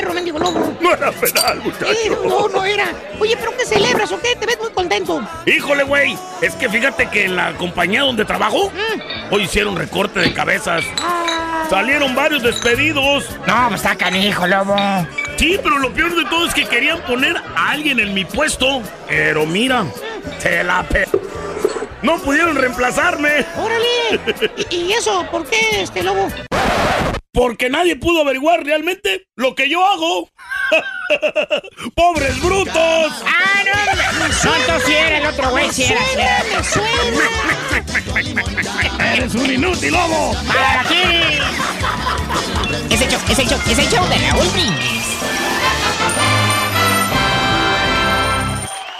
¡Estás 0.00 0.12
perro, 0.12 0.14
mendigo 0.14 0.38
lobo! 0.38 0.76
No 0.80 0.92
era 0.94 1.12
penal, 1.12 1.60
muchacho. 1.62 2.22
no, 2.26 2.48
no 2.48 2.64
era. 2.64 2.86
Oye, 3.20 3.36
¿pero 3.36 3.54
qué 3.56 3.66
celebras 3.66 4.10
o 4.12 4.20
qué? 4.20 4.34
Te 4.36 4.46
ves 4.46 4.58
muy 4.60 4.70
contento. 4.70 5.22
Híjole, 5.46 5.82
güey. 5.84 6.16
Es 6.40 6.54
que 6.54 6.68
fíjate 6.70 7.08
que 7.10 7.26
en 7.26 7.36
la 7.36 7.52
compañía 7.58 8.02
donde 8.02 8.24
trabajo, 8.24 8.70
Mm. 8.70 9.32
hoy 9.34 9.42
hicieron 9.42 9.76
recorte 9.76 10.20
de 10.20 10.32
cabezas. 10.32 10.84
Salieron 11.68 12.14
varios 12.14 12.42
despedidos. 12.42 13.28
No, 13.46 13.68
pues 13.68 13.82
está 13.82 13.94
canijo, 13.96 14.46
lobo. 14.46 14.74
Sí, 15.36 15.58
pero 15.62 15.78
lo 15.78 15.92
peor 15.92 16.14
de 16.16 16.24
todo 16.30 16.46
es 16.46 16.54
que 16.54 16.64
querían 16.66 17.00
poner 17.02 17.36
a 17.36 17.70
alguien 17.70 18.00
en 18.00 18.14
mi 18.14 18.24
puesto. 18.24 18.82
Pero 19.08 19.44
mira, 19.46 19.84
se 20.38 20.64
la 20.64 20.82
pe... 20.82 21.06
No 22.02 22.16
pudieron 22.18 22.56
reemplazarme. 22.56 23.44
¡Órale! 23.58 24.20
¿Y, 24.70 24.76
y 24.76 24.92
eso 24.94 25.26
por 25.30 25.44
qué, 25.46 25.82
este 25.82 26.02
lobo? 26.02 26.28
Porque 27.32 27.70
nadie 27.70 27.94
pudo 27.94 28.22
averiguar 28.22 28.64
realmente 28.64 29.28
lo 29.36 29.54
que 29.54 29.68
yo 29.68 29.84
hago. 29.84 30.28
¡Pobres 31.94 32.40
brutos! 32.42 32.74
¡Ah, 33.24 33.62
no! 33.64 33.72
Entonces 34.56 34.82
sí 34.84 34.92
era 34.92 35.18
el 35.18 35.26
otro 35.26 35.50
güey, 35.50 35.70
sí 35.70 35.84
era. 35.84 36.00
sí 36.62 36.80
era. 38.98 39.12
¡Eres 39.14 39.34
un 39.34 39.50
inútil, 39.50 39.92
lobo! 39.92 40.34
¡Para 40.46 40.82
ti! 40.88 40.96
Es 42.90 43.00
el 43.00 43.08
show, 43.08 43.20
es 43.28 43.38
el 43.38 43.48
show, 43.48 43.60
es 43.68 43.78
el 43.78 43.88
show 43.88 44.08
de 44.08 44.18
Raúl 44.18 44.48
Brindis. 44.48 45.16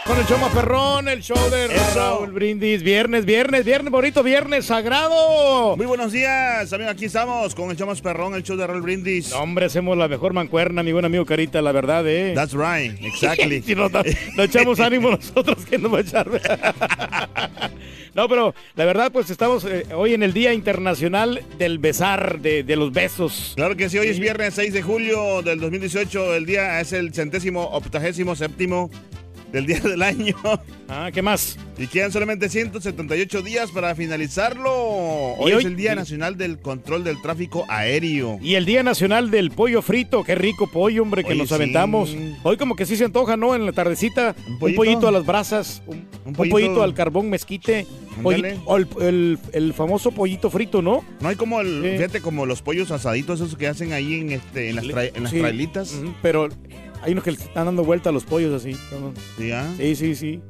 Con 0.07 0.19
el 0.19 0.25
show 0.27 0.39
más 0.39 0.53
perrón, 0.53 1.09
el 1.09 1.21
show 1.21 1.37
de 1.51 1.69
Raúl 1.95 2.33
Brindis. 2.33 2.83
Viernes, 2.83 3.25
viernes, 3.25 3.65
viernes 3.65 3.93
bonito, 3.93 4.23
viernes 4.23 4.65
sagrado. 4.65 5.77
Muy 5.77 5.87
buenos 5.87 6.11
días, 6.11 6.73
amigos. 6.73 6.95
Aquí 6.95 7.05
estamos 7.05 7.55
con 7.55 7.71
el 7.71 7.77
show 7.77 7.87
más 7.87 8.01
perrón, 8.01 8.35
el 8.35 8.43
show 8.43 8.57
de 8.57 8.67
Raúl 8.67 8.81
Brindis. 8.81 9.31
No, 9.31 9.43
hombre, 9.43 9.67
hacemos 9.67 9.97
la 9.97 10.09
mejor 10.09 10.33
mancuerna, 10.33 10.83
mi 10.83 10.93
buen 10.93 11.05
amigo 11.05 11.27
Carita, 11.27 11.61
la 11.61 11.73
verdad, 11.73 12.07
¿eh? 12.09 12.33
That's 12.35 12.55
right, 12.55 12.99
exactly. 13.03 13.63
si 13.63 13.75
nos, 13.75 13.93
echamos 14.39 14.81
ánimo 14.81 15.11
nosotros, 15.11 15.65
que 15.67 15.79
nos 15.79 15.93
va 15.93 15.99
a 15.99 16.01
echar? 16.01 16.29
no, 18.15 18.29
pero 18.29 18.55
la 18.77 18.85
verdad, 18.87 19.13
pues 19.13 19.29
estamos 19.31 19.65
eh, 19.67 19.87
hoy 19.95 20.15
en 20.15 20.23
el 20.23 20.33
Día 20.33 20.53
Internacional 20.55 21.43
del 21.59 21.79
Besar, 21.79 22.41
de, 22.41 22.65
de 22.65 22.77
los 22.77 22.93
besos. 22.93 23.53
Claro 23.55 23.77
que 23.77 23.89
sí, 23.91 23.99
hoy 23.99 24.09
es 24.09 24.19
viernes 24.19 24.55
6 24.55 24.73
de 24.73 24.83
julio 24.83 25.43
del 25.43 25.61
2018. 25.61 26.35
El 26.35 26.47
día 26.47 26.81
es 26.81 26.93
el 26.93 27.13
centésimo 27.13 27.65
octagésimo 27.65 28.35
séptimo 28.35 28.91
del 29.53 29.67
día 29.67 29.81
del 29.81 30.03
año. 30.03 30.35
Ah, 30.93 31.11
¿qué 31.13 31.23
más? 31.23 31.57
Y 31.79 31.87
quedan 31.87 32.11
solamente 32.11 32.49
178 32.49 33.43
días 33.43 33.71
para 33.71 33.95
finalizarlo. 33.95 34.73
Hoy, 35.39 35.53
es 35.53 35.65
el 35.65 35.77
Día 35.77 35.95
Nacional 35.95 36.37
del 36.37 36.59
Control 36.59 37.05
del 37.05 37.23
Tráfico 37.23 37.65
Aéreo. 37.69 38.41
Y 38.43 38.57
el 38.57 38.65
Día 38.65 38.83
Nacional 38.83 39.31
del 39.31 39.53
Pollo 39.53 39.83
Frito, 39.83 40.25
qué 40.25 40.35
rico 40.35 40.67
pollo, 40.67 41.03
hombre, 41.03 41.23
que 41.23 41.37
nos 41.37 41.49
sí. 41.51 41.55
aventamos. 41.55 42.17
Hoy 42.43 42.57
como 42.57 42.75
que 42.75 42.87
sí 42.87 42.97
se 42.97 43.05
antoja, 43.05 43.37
¿no? 43.37 43.55
En 43.55 43.67
la 43.67 43.73
tardecita, 43.73 44.35
un 44.49 44.59
pollito, 44.59 44.77
pollito? 44.79 45.07
a 45.07 45.13
las 45.13 45.25
brasas, 45.25 45.81
un, 45.87 46.09
un 46.25 46.33
pollito, 46.33 46.57
pollito- 46.57 46.83
al 46.83 46.95
carbón 46.95 47.31
mezquite, 47.31 47.87
pollito- 48.21 48.61
o 48.65 48.77
el, 48.77 48.89
el- 49.01 49.39
el 49.53 49.73
famoso 49.73 50.11
pollito 50.11 50.51
frito, 50.51 50.83
¿no? 50.83 51.05
No 51.21 51.29
hay 51.29 51.37
como 51.37 51.61
el, 51.61 51.83
fíjate, 51.99 52.21
como 52.21 52.47
los 52.47 52.63
pollos 52.63 52.91
asaditos 52.91 53.41
esos 53.41 53.57
que 53.57 53.69
hacen 53.69 53.93
ahí 53.93 54.15
en 54.21 54.33
este, 54.33 54.71
en 54.71 54.75
las, 54.75 54.85
tra- 54.87 55.13
en 55.15 55.23
las 55.23 55.31
Sí. 55.31 55.39
trailitas. 55.39 55.95
Pero 56.21 56.49
hay 57.03 57.13
unos 57.13 57.25
que 57.25 57.33
le 57.33 57.39
están 57.39 57.67
dando 57.67 57.85
vuelta 57.85 58.11
a 58.11 58.13
los 58.13 58.25
pollos 58.25 58.55
así. 58.55 58.73
¿no? 58.93 59.13
¿Sí, 59.39 59.51
ah? 59.53 59.67
Sí, 59.77 59.95
sí, 59.97 60.15
sí. 60.15 60.41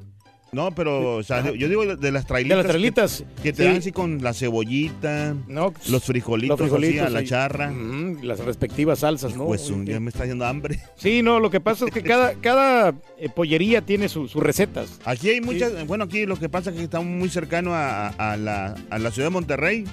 No, 0.53 0.73
pero, 0.75 1.15
o 1.15 1.23
sea, 1.23 1.53
yo 1.55 1.69
digo 1.69 1.95
de 1.95 2.11
las 2.11 2.27
trailitas. 2.27 2.57
De 2.59 2.63
las 2.65 2.71
trailitas, 2.73 3.25
Que, 3.37 3.43
que 3.45 3.53
te 3.53 3.63
sí. 3.63 3.69
dan 3.69 3.77
así 3.77 3.93
con 3.93 4.21
la 4.21 4.35
cebollita, 4.35 5.37
No, 5.47 5.73
los 5.89 6.03
frijolitos, 6.03 6.59
los 6.59 6.69
frijolitos 6.69 7.03
así 7.07 7.07
a 7.07 7.21
la 7.21 7.25
charra. 7.25 7.73
Las 8.21 8.41
respectivas 8.41 8.99
salsas, 8.99 9.37
¿no? 9.37 9.47
Pues 9.47 9.71
un 9.71 9.83
Oye, 9.83 9.91
día 9.93 10.01
me 10.01 10.09
está 10.11 10.25
haciendo 10.25 10.45
hambre. 10.45 10.81
Sí, 10.97 11.23
no, 11.23 11.39
lo 11.39 11.51
que 11.51 11.61
pasa 11.61 11.85
es 11.85 11.93
que 11.93 12.03
cada, 12.03 12.35
cada 12.41 12.89
eh, 13.17 13.29
pollería 13.33 13.81
tiene 13.83 14.09
su- 14.09 14.27
sus 14.27 14.43
recetas. 14.43 14.99
Aquí 15.05 15.31
hay 15.31 15.41
muchas, 15.41 15.87
bueno, 15.87 16.03
aquí 16.03 16.27
lo 16.27 16.35
que 16.37 16.49
pasa 16.49 16.71
es 16.71 16.77
que 16.79 16.83
estamos 16.83 17.07
muy 17.07 17.29
cercano 17.29 17.73
a, 17.73 18.09
a- 18.09 18.33
a 18.33 18.37
la, 18.37 18.75
a 18.91 18.99
la 18.99 19.13
ciudad 19.13 19.29
de 19.29 19.33
Monterrey. 19.33 19.85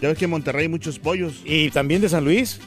Ya 0.00 0.08
ves 0.08 0.16
que 0.16 0.24
en 0.24 0.30
Monterrey 0.30 0.62
hay 0.62 0.68
muchos 0.70 0.98
pollos. 0.98 1.42
Y 1.44 1.68
también 1.70 2.00
de 2.00 2.08
San 2.08 2.24
Luis. 2.24 2.60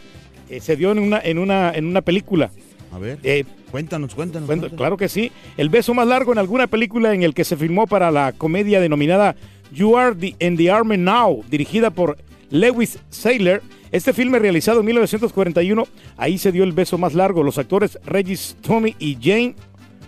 eh, 0.51 0.59
se 0.59 0.75
dio 0.75 0.91
en 0.91 0.99
una, 0.99 1.19
en 1.19 1.39
una, 1.39 1.71
en 1.71 1.87
una 1.87 2.03
película. 2.03 2.51
A 2.91 2.99
ver. 2.99 3.17
Eh, 3.23 3.43
cuéntanos, 3.71 4.13
cuéntanos. 4.13 4.45
Bueno, 4.45 4.61
cuéntanos. 4.61 4.77
claro 4.77 4.97
que 4.97 5.09
sí. 5.09 5.31
El 5.57 5.69
beso 5.69 5.95
más 5.95 6.07
largo 6.07 6.31
en 6.31 6.37
alguna 6.37 6.67
película 6.67 7.15
en 7.15 7.23
el 7.23 7.33
que 7.33 7.43
se 7.43 7.57
filmó 7.57 7.87
para 7.87 8.11
la 8.11 8.33
comedia 8.33 8.79
denominada 8.79 9.35
You 9.71 9.97
Are 9.97 10.15
the, 10.15 10.35
in 10.39 10.57
the 10.57 10.71
Army 10.71 10.97
Now, 10.97 11.43
dirigida 11.49 11.89
por 11.91 12.17
Lewis 12.49 12.99
Saylor. 13.09 13.61
Este 13.91 14.13
filme 14.13 14.37
realizado 14.39 14.81
en 14.81 14.85
1941, 14.85 15.87
ahí 16.17 16.37
se 16.37 16.51
dio 16.51 16.63
el 16.63 16.73
beso 16.73 16.97
más 16.97 17.13
largo. 17.15 17.41
Los 17.43 17.57
actores 17.57 17.97
Regis 18.05 18.55
Tommy 18.61 18.95
y 18.99 19.17
Jane 19.21 19.55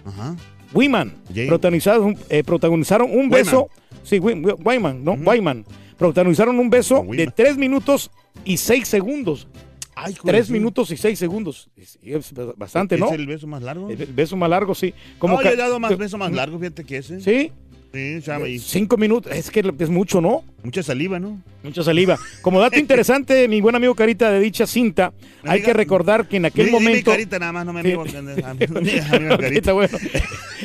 Ajá. 0.05 0.35
Wyman 0.73 1.13
Jane. 1.33 1.47
protagonizaron, 1.47 2.15
eh, 2.29 2.43
protagonizaron 2.43 3.09
un 3.09 3.17
Wyman. 3.25 3.29
beso. 3.31 3.69
Sí, 4.03 4.19
Wy- 4.19 4.41
Wy- 4.41 4.57
Wyman, 4.63 5.03
¿no? 5.03 5.13
Wyman. 5.13 5.65
Protagonizaron 5.97 6.59
un 6.59 6.69
beso 6.69 7.03
de 7.09 7.27
tres 7.27 7.57
minutos 7.57 8.11
y 8.45 8.57
seis 8.57 8.87
segundos. 8.87 9.47
Ay, 9.95 10.15
Tres 10.23 10.49
minutos 10.49 10.89
y 10.91 10.97
seis 10.97 11.19
segundos. 11.19 11.69
Es, 11.75 11.99
es 12.01 12.33
bastante, 12.55 12.95
¿Es 12.95 13.01
¿no? 13.01 13.11
el 13.13 13.27
beso 13.27 13.45
más 13.45 13.61
largo? 13.61 13.89
El, 13.89 14.01
el 14.01 14.13
beso 14.13 14.35
más 14.37 14.49
largo, 14.49 14.73
sí. 14.73 14.93
Como 15.19 15.35
no, 15.35 15.43
yo 15.43 15.49
he 15.49 15.55
dado 15.55 15.79
más 15.79 15.95
besos 15.97 16.19
más 16.19 16.31
largos, 16.31 16.59
fíjate 16.59 16.83
que 16.85 16.97
ese. 16.97 17.19
¿Sí? 17.21 17.51
Sí, 17.93 18.21
Cinco 18.59 18.95
minutos, 18.95 19.33
es 19.35 19.51
que 19.51 19.73
es 19.79 19.89
mucho, 19.89 20.21
¿no? 20.21 20.43
mucha 20.63 20.81
saliva, 20.83 21.19
¿no? 21.19 21.41
Mucha 21.63 21.83
saliva. 21.83 22.17
Como 22.41 22.59
dato 22.61 22.79
interesante, 22.79 23.47
mi 23.47 23.59
buen 23.61 23.75
amigo 23.75 23.95
Carita, 23.95 24.31
de 24.31 24.39
dicha 24.39 24.65
cinta, 24.65 25.11
hay 25.43 25.49
Amiga- 25.59 25.65
que 25.65 25.73
recordar 25.73 26.27
que 26.27 26.37
en 26.37 26.45
aquel 26.45 26.67
Dime- 26.67 26.77
dime 26.79 26.89
momento... 26.89 27.11
carita 27.11 27.39
nada 27.39 27.51
más, 27.51 27.65
no 27.65 27.73
me 27.73 27.79
amigo. 27.81 28.03
Carita. 29.39 29.73
bueno. 29.73 29.97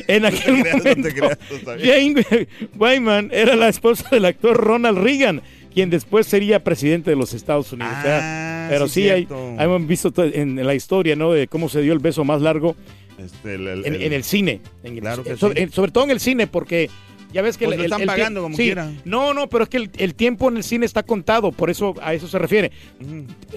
En 0.06 0.24
aquel 0.26 0.60
creas, 0.60 0.76
momento, 0.78 1.08
creas. 1.08 1.38
Jane 1.82 2.48
Wyman 2.78 3.30
era 3.32 3.56
la 3.56 3.68
esposa 3.68 4.08
del 4.10 4.24
actor 4.26 4.56
Ronald 4.56 4.98
Reagan, 4.98 5.42
quien 5.74 5.90
después 5.90 6.26
sería 6.26 6.62
presidente 6.62 7.10
de 7.10 7.16
los 7.16 7.32
Estados 7.34 7.72
Unidos. 7.72 7.92
O 7.98 8.02
sea, 8.02 8.20
Ah, 8.22 8.68
pero 8.68 8.88
sí, 8.88 9.02
sí, 9.02 9.10
hay, 9.10 9.28
hemos 9.58 9.86
visto 9.86 10.10
to- 10.12 10.24
en, 10.24 10.64
la 10.66 10.74
historia, 10.74 11.16
¿no? 11.16 11.32
De 11.32 11.46
cómo 11.48 11.68
se 11.68 11.80
dio 11.82 11.92
el 11.92 12.00
beso 12.00 12.24
más 12.24 12.42
largo 12.42 12.76
Este, 13.18 13.54
el- 13.54 13.66
el- 13.68 13.86
en, 13.86 13.94
el- 13.94 14.02
en 14.02 14.12
el 14.12 14.24
cine. 14.24 14.60
En 14.84 14.94
el- 14.94 15.00
Claro 15.00 15.22
que 15.24 15.36
sobre, 15.36 15.56
sí. 15.56 15.62
en- 15.62 15.72
sobre 15.72 15.90
todo 15.92 16.04
en 16.04 16.10
el 16.10 16.20
cine, 16.20 16.46
porque 16.46 16.90
ya 17.36 17.42
ves 17.42 17.56
que 17.56 17.66
Pues 17.66 17.74
el, 17.74 17.78
lo 17.78 17.84
el- 17.84 17.92
están 17.92 18.00
el 18.02 18.06
pagando 18.08 18.42
como 18.42 18.56
sí. 18.56 18.64
quiera. 18.64 18.90
No, 19.04 19.32
no, 19.34 19.48
pero 19.48 19.64
es 19.64 19.70
que 19.70 19.76
el, 19.76 19.90
el 19.98 20.14
tiempo 20.14 20.48
en 20.48 20.56
el 20.56 20.64
cine 20.64 20.84
está 20.86 21.02
contado, 21.04 21.52
por 21.52 21.70
eso 21.70 21.94
a 22.02 22.12
eso 22.14 22.26
se 22.26 22.38
refiere. 22.38 22.72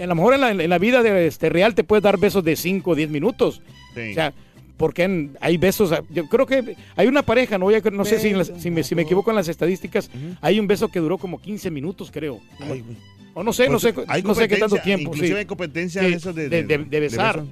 A 0.02 0.06
lo 0.06 0.15
mejor 0.15 0.34
en 0.36 0.42
la, 0.42 0.52
en 0.52 0.70
la 0.70 0.78
vida 0.78 1.02
de, 1.02 1.26
este, 1.28 1.50
real 1.50 1.74
te 1.76 1.84
puedes 1.84 2.04
dar 2.04 2.20
besos 2.20 2.44
de 2.44 2.56
5 2.56 2.92
o 2.92 2.96
10 2.96 3.10
minutos. 3.10 3.62
Sí. 3.96 4.12
O 4.12 4.13
sea, 4.13 4.34
porque 4.78 5.04
en- 5.04 5.38
hay 5.42 5.58
besos, 5.58 5.92
yo 6.10 6.28
creo 6.28 6.46
que 6.46 6.76
hay 6.96 7.08
una 7.08 7.24
pareja, 7.24 7.58
no, 7.58 7.65
voy 7.65 7.76
a- 7.76 7.82
no 7.92 8.06
sé 8.06 8.20
si, 8.20 8.70
me, 8.70 8.84
si 8.84 8.96
me 8.96 9.02
equivoco 9.02 9.30
en 9.32 9.36
las 9.36 9.48
estadísticas, 9.48 10.10
hay 10.42 10.60
un 10.60 10.68
beso 10.68 10.88
que 10.89 11.00
duró 11.00 11.18
como 11.18 11.42
15 11.42 11.70
minutos, 11.72 12.12
creo. 12.12 12.39
Ay, 12.60 12.82
güey. 12.82 12.98
O 13.34 13.44
no 13.44 13.54
sé, 13.54 13.65
no 13.70 13.80
Pues, 13.80 13.94
sé, 13.96 14.04
hay 14.08 14.22
no 14.24 14.34
sé 14.36 14.48
qué 14.48 14.58
tanto 14.58 14.78
tiempo. 14.78 15.04
inclusive 15.12 15.28
sí. 15.30 15.36
hay 15.36 15.46
competencia 15.46 16.02
Sí, 16.04 16.10
de 16.10 16.15
eso 16.15 16.34
de- 16.34 16.50
de, 16.50 16.63
de- 16.63 16.78
de 16.80 16.86
de 16.86 17.00
besar. 17.00 17.44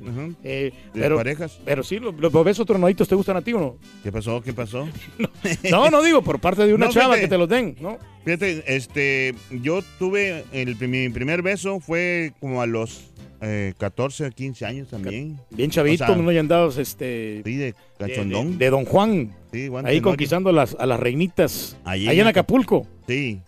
Eh, 0.43 0.71
De 0.93 1.01
pero, 1.01 1.17
parejas. 1.17 1.59
pero 1.63 1.83
sí, 1.83 1.99
los, 1.99 2.13
los 2.15 2.31
besos 2.43 2.65
tronaditos 2.65 3.07
te 3.07 3.15
gustan 3.15 3.37
a 3.37 3.41
ti 3.41 3.53
o 3.53 3.59
no? 3.59 3.77
¿Qué 4.03 4.11
pasó? 4.11 4.41
¿Qué 4.41 4.53
pasó? 4.53 4.87
No, 5.71 5.89
no 5.89 6.01
digo, 6.01 6.21
por 6.21 6.39
parte 6.39 6.65
de 6.65 6.73
una 6.73 6.87
No, 6.87 6.91
chava 6.91 7.05
fíjate. 7.15 7.21
que 7.21 7.27
te 7.27 7.37
los 7.37 7.47
den, 7.49 7.75
¿no? 7.79 7.97
Fíjate, 8.25 8.63
este, 8.75 9.33
yo 9.61 9.81
tuve, 9.99 10.43
el, 10.51 10.75
mi 10.87 11.09
primer 11.09 11.41
beso 11.41 11.79
fue 11.79 12.33
como 12.39 12.61
a 12.61 12.65
los 12.65 13.11
eh, 13.41 13.73
14, 13.77 14.31
15 14.31 14.65
años 14.65 14.87
también. 14.89 15.37
Bien 15.51 15.69
chavito, 15.69 16.03
O 16.03 16.07
sea, 16.07 16.39
andabas, 16.39 16.77
este... 16.77 17.41
Sí, 17.45 17.55
de 17.55 17.75
cachondón. 17.99 18.57
de- 18.57 18.65
de 18.65 18.71
Don 18.71 18.85
Juan. 18.85 19.35
Sí, 19.51 19.69
ahí 19.85 20.01
conquistando 20.01 20.49
a 20.49 20.53
las, 20.53 20.75
a 20.79 20.85
las 20.85 20.99
reinitas. 20.99 21.77
Ahí 21.85 22.07
Ahí, 22.07 22.15
en 22.17 22.21
en 22.21 22.27
Aca- 22.27 22.41
Acapulco. 22.41 22.85
Sí. 23.07 23.39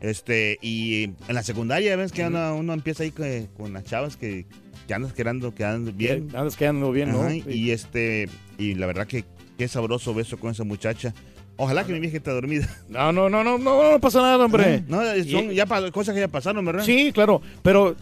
Este, 0.00 0.58
y 0.62 1.04
en 1.04 1.34
la 1.34 1.42
secundaria, 1.42 1.96
ves 1.96 2.12
que 2.12 2.24
uno, 2.26 2.56
uno 2.56 2.72
empieza 2.72 3.02
ahí 3.02 3.12
con 3.56 3.72
las 3.72 3.84
chavas 3.84 4.16
que, 4.16 4.46
que 4.86 4.94
andas 4.94 5.12
quedando, 5.12 5.54
quedando 5.54 5.92
bien. 5.92 6.28
Andas 6.34 6.56
quedando 6.56 6.90
bien, 6.92 7.12
¿no? 7.12 7.28
Sí. 7.28 7.42
Y 7.48 7.70
este, 7.70 8.28
y 8.58 8.74
la 8.74 8.86
verdad 8.86 9.06
que 9.06 9.24
qué 9.58 9.68
sabroso 9.68 10.14
beso 10.14 10.38
con 10.38 10.50
esa 10.50 10.64
muchacha. 10.64 11.14
Ojalá 11.56 11.84
que 11.86 11.92
mi 11.92 12.00
vieja 12.00 12.16
esté 12.16 12.30
dormida. 12.32 12.68
No, 12.88 13.12
no, 13.12 13.28
no, 13.30 13.44
no, 13.44 13.58
no, 13.58 13.92
no 13.92 14.00
pasa 14.00 14.20
nada, 14.20 14.44
hombre. 14.44 14.82
No, 14.88 15.00
son 15.30 15.50
ya 15.52 15.66
pa- 15.66 15.90
cosas 15.92 16.12
que 16.14 16.20
ya 16.20 16.28
pasaron, 16.28 16.64
¿verdad? 16.64 16.84
Sí, 16.84 17.12
claro, 17.12 17.40
pero 17.62 17.94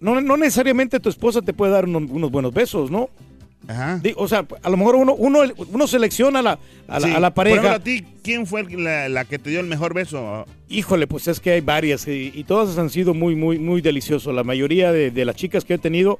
no, 0.00 0.20
no 0.20 0.36
necesariamente 0.36 1.00
tu 1.00 1.08
esposa 1.08 1.42
te 1.42 1.52
puede 1.52 1.72
dar 1.72 1.86
unos, 1.86 2.10
unos 2.10 2.30
buenos 2.30 2.52
besos, 2.54 2.90
¿no? 2.90 3.10
Ajá. 3.66 4.00
O 4.16 4.26
sea, 4.28 4.46
a 4.62 4.70
lo 4.70 4.76
mejor 4.78 4.94
uno, 4.96 5.14
uno, 5.14 5.40
uno 5.56 5.86
selecciona 5.86 6.38
a 6.38 6.42
la, 6.42 6.58
a 6.86 7.00
la, 7.00 7.16
a 7.16 7.20
la 7.20 7.34
pareja. 7.34 7.74
a 7.74 7.80
ti, 7.80 8.02
¿quién 8.22 8.46
fue 8.46 8.64
la, 8.64 9.10
la 9.10 9.26
que 9.26 9.38
te 9.38 9.50
dio 9.50 9.60
el 9.60 9.66
mejor 9.66 9.92
beso? 9.92 10.46
Híjole, 10.70 11.06
pues 11.06 11.28
es 11.28 11.38
que 11.38 11.50
hay 11.50 11.60
varias 11.60 12.08
y, 12.08 12.32
y 12.34 12.44
todas 12.44 12.78
han 12.78 12.88
sido 12.88 13.12
muy, 13.12 13.34
muy, 13.34 13.58
muy 13.58 13.82
deliciosos. 13.82 14.34
La 14.34 14.44
mayoría 14.44 14.90
de, 14.90 15.10
de 15.10 15.24
las 15.26 15.36
chicas 15.36 15.66
que 15.66 15.74
he 15.74 15.78
tenido, 15.78 16.18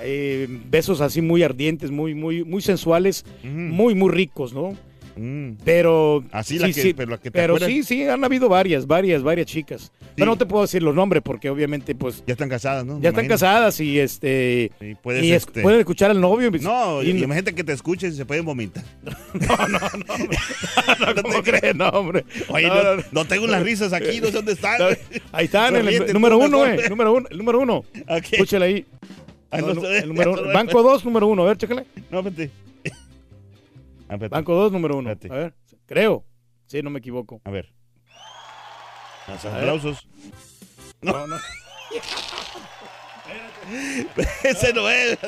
eh, 0.00 0.46
besos 0.70 1.02
así 1.02 1.20
muy 1.20 1.42
ardientes, 1.42 1.90
muy, 1.90 2.14
muy, 2.14 2.42
muy 2.44 2.62
sensuales, 2.62 3.26
muy, 3.44 3.94
muy 3.94 4.10
ricos, 4.10 4.54
¿no? 4.54 4.74
Pero 5.64 6.22
Mm. 6.24 6.28
Así 6.32 6.58
la 6.58 6.70
que- 6.70 6.94
pero 6.94 7.10
la 7.10 7.16
que 7.18 7.30
te 7.30 7.38
pero 7.38 7.58
sí, 7.58 7.82
sí, 7.82 8.04
han 8.04 8.22
habido 8.24 8.48
varias, 8.48 8.86
varias, 8.86 9.22
varias 9.22 9.46
chicas. 9.46 9.90
Pero 10.14 10.26
no 10.32 10.38
te 10.38 10.46
puedo 10.46 10.62
decir 10.62 10.82
los 10.82 10.94
nombres 10.94 11.22
porque 11.24 11.48
obviamente 11.50 11.94
pues 11.94 12.22
Ya 12.26 12.32
están 12.32 12.48
casadas, 12.48 12.84
¿no? 12.84 12.94
ya 13.00 13.10
están 13.10 13.24
Imagino. 13.26 13.34
casadas 13.34 13.78
y 13.80 13.98
este 14.00 14.72
puedes, 15.02 15.22
y 15.24 15.32
es- 15.32 15.44
este- 15.46 15.62
pueden 15.62 15.80
escuchar 15.80 16.10
al 16.10 16.20
novio. 16.20 16.50
No, 16.60 17.02
y, 17.02 17.10
imagínate 17.10 17.54
que 17.54 17.64
te 17.64 17.72
escuchen 17.72 18.12
y 18.12 18.16
se 18.16 18.24
pueden 18.26 18.44
vomitar. 18.44 18.84
¿Cómo 21.22 21.42
crees? 21.42 21.74
No, 21.74 21.88
hombre. 21.88 22.24
Oye, 22.48 22.66
No, 22.68 22.74
no, 22.76 22.82
no, 22.82 22.96
no. 22.96 23.02
no 23.12 23.24
tengo 23.26 23.46
las 23.46 23.62
risas 23.62 23.92
aquí, 23.92 24.20
no 24.20 24.26
sé 24.26 24.32
dónde 24.32 24.52
están. 24.52 24.80
Ahí 25.32 25.44
están, 25.46 25.76
el, 25.76 26.12
número 26.12 26.38
uno, 26.38 26.66
eh. 26.66 26.88
Número 26.88 27.12
uno, 27.14 27.26
el 27.30 27.38
número 27.38 27.60
uno. 27.60 27.84
Escúchale 28.30 28.64
ahí. 28.66 28.86
Ah, 29.50 29.60
No, 29.60 29.68
no 29.68 29.74
no, 29.82 29.88
el 29.88 30.08
número 30.08 30.32
uno. 30.32 30.42
no- 30.42 30.52
Banco 30.52 30.82
2, 30.82 31.04
número 31.04 31.26
uno. 31.26 31.42
A 31.44 31.46
ver, 31.46 31.56
chécale. 31.56 31.86
No, 32.10 32.22
vete. 32.22 32.50
Ah, 34.08 34.14
espérate. 34.14 34.34
Banco 34.34 34.54
2, 34.54 34.72
número 34.72 34.96
uno. 34.96 35.10
A 35.10 35.14
ver, 35.34 35.54
creo. 35.86 36.24
Sí, 36.66 36.82
no 36.82 36.90
me 36.90 36.98
equivoco. 36.98 37.40
A 37.44 37.50
ver. 37.50 37.72
Los 39.26 39.44
aplausos. 39.44 40.06
No, 41.02 41.26
no. 41.26 41.36
Ese 44.42 44.72
no 44.72 44.88
es. 44.88 45.18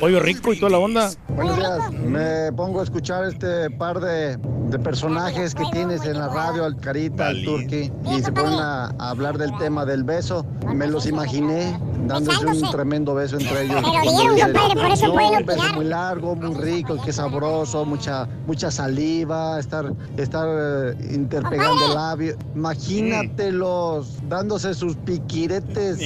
Pollo 0.00 0.18
rico 0.20 0.52
y 0.52 0.58
toda 0.58 0.70
la 0.72 0.78
onda. 0.78 1.10
Buenos 1.28 1.56
días, 1.56 1.92
me 1.92 2.50
pongo 2.52 2.80
a 2.80 2.84
escuchar 2.84 3.24
este 3.24 3.70
par 3.70 4.00
de, 4.00 4.36
de 4.38 4.78
personajes 4.78 5.54
que 5.54 5.62
tienes 5.72 6.04
en 6.06 6.18
la 6.18 6.28
radio, 6.28 6.64
el 6.66 6.76
Carita, 6.76 7.30
el 7.30 7.44
Turqui, 7.44 7.92
y 8.16 8.22
se 8.22 8.32
ponen 8.32 8.54
a, 8.58 8.86
a 8.98 9.10
hablar 9.10 9.36
del 9.38 9.56
tema 9.58 9.84
del 9.84 10.04
beso. 10.04 10.46
Me 10.74 10.86
los 10.86 11.06
imaginé 11.06 11.78
dándose 12.06 12.46
un 12.46 12.70
tremendo 12.70 13.14
beso 13.14 13.38
entre 13.38 13.64
ellos. 13.64 13.76
Pero 13.82 14.04
Como 14.04 14.18
dieron, 14.20 14.34
dicen, 14.36 14.52
compadre, 14.52 14.80
por 14.82 14.90
eso 14.92 15.06
"No, 15.06 15.12
pueden 15.14 15.30
un 15.40 15.46
beso 15.46 15.58
opinar". 15.60 15.74
muy 15.76 15.84
largo, 15.84 16.36
muy 16.36 16.54
rico, 16.62 16.96
qué 17.04 17.12
sabroso, 17.12 17.84
mucha 17.84 18.26
mucha 18.46 18.70
saliva, 18.70 19.60
estar, 19.60 19.92
estar 20.16 20.46
eh, 20.48 20.94
interpegando 21.12 21.94
labios. 21.94 22.36
Imagínatelos 22.54 24.08
dándose 24.28 24.74
sus 24.74 24.96
piquiretes. 24.96 25.98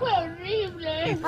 horrible. 0.00 1.18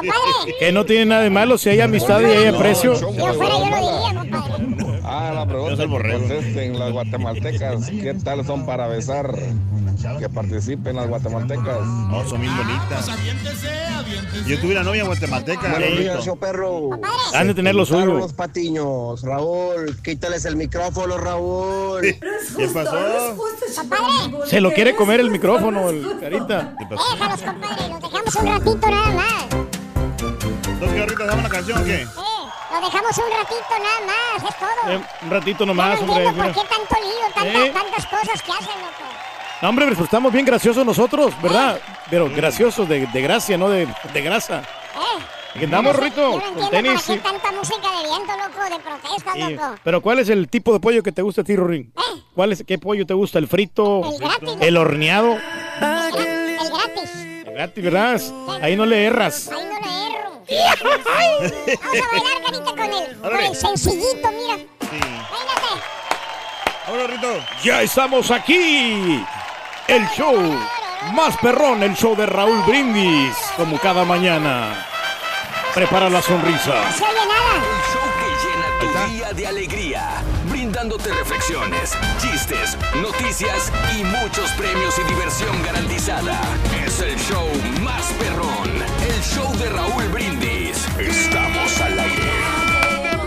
Que 0.59 0.73
no 0.73 0.85
tiene 0.85 1.07
nada 1.07 1.23
de 1.23 1.31
malo 1.31 1.59
si 1.59 1.71
hay 1.71 1.81
amistad 1.81 2.21
y 2.21 2.25
hay 2.25 2.47
aprecio. 2.47 2.95
Si 2.97 3.01
yo 3.01 3.35
fuera, 3.35 3.59
yo 3.59 3.71
lo 3.71 3.77
diría, 3.77 4.15
compadre. 4.21 4.94
Ah, 5.07 5.33
la 5.35 5.47
pregunta 5.47 5.83
que 5.85 5.89
contesten 5.89 6.79
las 6.79 6.93
guatemaltecas. 6.93 7.91
¿Qué 7.91 8.15
tal 8.25 8.45
son 8.47 8.65
para 8.65 8.87
besar? 8.89 9.35
Que 10.19 10.29
participen 10.29 10.97
las 10.97 11.09
guatemaltecas. 11.09 11.85
No, 11.87 12.27
son 12.29 12.41
bien 12.41 12.53
bonitas. 12.57 13.11
Yo 14.47 14.59
tuve 14.61 14.73
una 14.73 14.83
novia 14.83 15.05
guatemalteca. 15.05 15.71
Buenos 15.79 15.99
días, 15.99 16.25
show 16.25 16.37
perro. 16.39 16.91
Han 17.35 17.49
de 17.49 17.55
tener 17.55 17.75
lo 17.75 17.85
Quitaron 17.85 18.05
suyo. 18.07 18.19
los 18.19 18.33
patiños. 18.33 19.23
Raúl, 19.23 19.97
quítales 20.03 20.45
el 20.47 20.57
micrófono, 20.57 21.17
Raúl. 21.19 22.01
¿Qué 22.03 22.69
pasó? 22.73 23.37
Se 24.47 24.61
lo 24.61 24.73
quiere 24.73 24.97
comer 24.97 25.21
el 25.21 25.31
micrófono, 25.31 25.91
el 25.91 26.19
carita. 26.19 26.75
Déjalos, 26.79 27.43
compadre, 27.43 27.89
los 27.89 28.01
dejamos 28.01 28.35
un 28.37 28.47
ratito 28.47 28.91
nada 28.91 29.11
más. 29.11 29.45
¿Dos 30.81 30.91
cigarritos 30.91 31.27
dame 31.27 31.41
una 31.41 31.49
canción 31.49 31.81
o 31.81 31.85
qué? 31.85 32.07
Eh, 32.77 32.81
los 32.81 32.93
dejamos 32.93 33.19
un 33.19 33.31
ratito 33.31 33.65
nada 33.71 34.01
más, 34.07 34.51
es 34.51 34.59
todo. 34.59 34.93
Eh, 34.93 35.01
un 35.23 35.31
ratito 35.31 35.67
nomás, 35.67 36.01
no 36.01 36.07
hombre. 36.07 36.17
entiendo 36.27 36.43
mira. 36.43 36.55
por 36.55 36.63
qué 36.63 36.69
tanto 36.75 36.95
lío, 37.07 37.35
tanta- 37.35 37.65
Eh. 37.67 37.71
tantas 37.71 38.07
cosas 38.07 38.43
que 38.43 38.53
hacen, 38.53 38.81
loco. 38.81 39.05
No, 39.63 39.69
hombre, 39.69 39.87
pues 39.87 39.99
estamos 40.01 40.33
bien 40.33 40.45
graciosos 40.45 40.85
nosotros, 40.85 41.33
¿verdad? 41.41 41.81
Pero 42.11 42.29
graciosos 42.29 42.89
de, 42.89 43.07
de 43.07 43.23
gracia, 43.23 43.57
no 43.57 43.69
de, 43.71 43.87
de 44.13 44.21
grasa. 44.23 44.59
Eh. 44.61 45.23
Aquí 45.55 45.65
andamos, 45.65 45.93
Yo 45.95 46.01
no 46.01 46.05
sé- 46.05 46.11
Rito, 46.11 46.17
Yo 46.21 46.27
no 46.27 46.33
con 46.33 46.49
entiendo 46.49 46.71
tenis. 46.71 47.03
para 47.03 47.15
qué 47.17 47.23
tanta 47.23 47.53
música 47.53 47.89
de 47.97 48.09
viento, 48.09 48.33
loco, 48.37 48.65
de 48.75 48.81
protesta, 48.81 49.37
loco. 49.37 49.79
Pero 49.85 50.03
¿cuál 50.03 50.19
es 50.19 50.29
el 50.29 50.49
tipo 50.49 50.73
de 50.73 50.81
pollo 50.81 51.03
que 51.03 51.13
te 51.13 51.23
gusta 51.23 51.43
a 51.43 51.45
ti, 51.45 51.55
Rorín? 51.57 51.93
¿Cuál 52.35 52.53
es, 52.53 52.65
¿Qué 52.67 52.77
pollo 52.79 53.07
te 53.07 53.15
gusta? 53.15 53.39
¿El 53.39 53.47
frito? 53.47 54.03
El 54.13 54.19
gratis. 54.19 54.57
¿El 54.61 54.77
horneado? 54.77 55.39
El 55.81 56.71
gratis. 56.71 57.11
El 57.15 57.53
gratis, 57.55 57.85
¿verdad? 57.85 58.21
Ahí 58.63 58.75
no 58.77 58.85
le 58.85 59.05
erras. 59.05 59.49
Ahí 59.49 59.65
no 59.65 59.81
le 59.81 59.87
erro. 59.87 59.94
Vamos 60.51 61.07
a 61.07 62.09
bailar, 62.11 62.43
carita, 62.45 62.71
con 62.71 62.81
el, 62.81 63.17
con 63.21 63.41
el 63.41 63.57
sencillito, 63.57 64.31
mira. 64.31 64.57
Véngase. 64.81 65.73
Hola, 66.87 67.07
Rito. 67.07 67.45
Ya 67.63 67.83
estamos 67.83 68.31
aquí. 68.31 69.25
El 69.89 70.07
show 70.11 70.37
más 71.15 71.37
perrón, 71.39 71.83
el 71.83 71.95
show 71.95 72.15
de 72.15 72.27
Raúl 72.27 72.63
Brindis, 72.67 73.37
como 73.57 73.79
cada 73.79 74.05
mañana. 74.05 74.87
Prepara 75.75 76.11
la 76.11 76.21
sonrisa. 76.21 76.75
No 76.75 76.93
se 76.93 77.05
oye 77.05 77.27
nada. 77.27 77.55
El 77.57 77.83
show 77.93 78.07
que 78.21 78.29
llena 78.47 78.67
tu 78.81 79.13
día 79.13 79.33
de 79.33 79.47
alegría, 79.47 80.23
brindándote 80.51 81.11
reflexiones, 81.13 81.93
chistes, 82.19 82.77
noticias 82.97 83.73
y 83.99 84.05
muchos 84.05 84.51
premios 84.53 84.99
y 84.99 85.03
diversión 85.05 85.63
garantizada. 85.65 86.41
Es 86.87 87.01
el 87.01 87.19
show 87.19 87.49
más 87.83 88.05
perrón, 88.19 88.85
show 89.33 89.51
de 89.57 89.71
Raúl 89.71 90.05
Brindis. 90.09 90.77
Estamos 90.99 91.81
al 91.81 91.99
aire. 91.99 92.31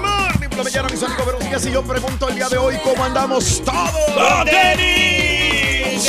Morning 0.02 0.64
mañana, 0.64 0.90
mis 0.90 1.04
amigos. 1.04 1.66
Y 1.66 1.72
yo 1.72 1.82
pregunto 1.82 2.30
el 2.30 2.36
día 2.36 2.50
de 2.50 2.58
hoy, 2.58 2.76
¿cómo 2.84 3.04
andamos 3.04 3.64
todos? 3.66 3.92
¡Con 4.14 4.46
tenis! 4.46 6.08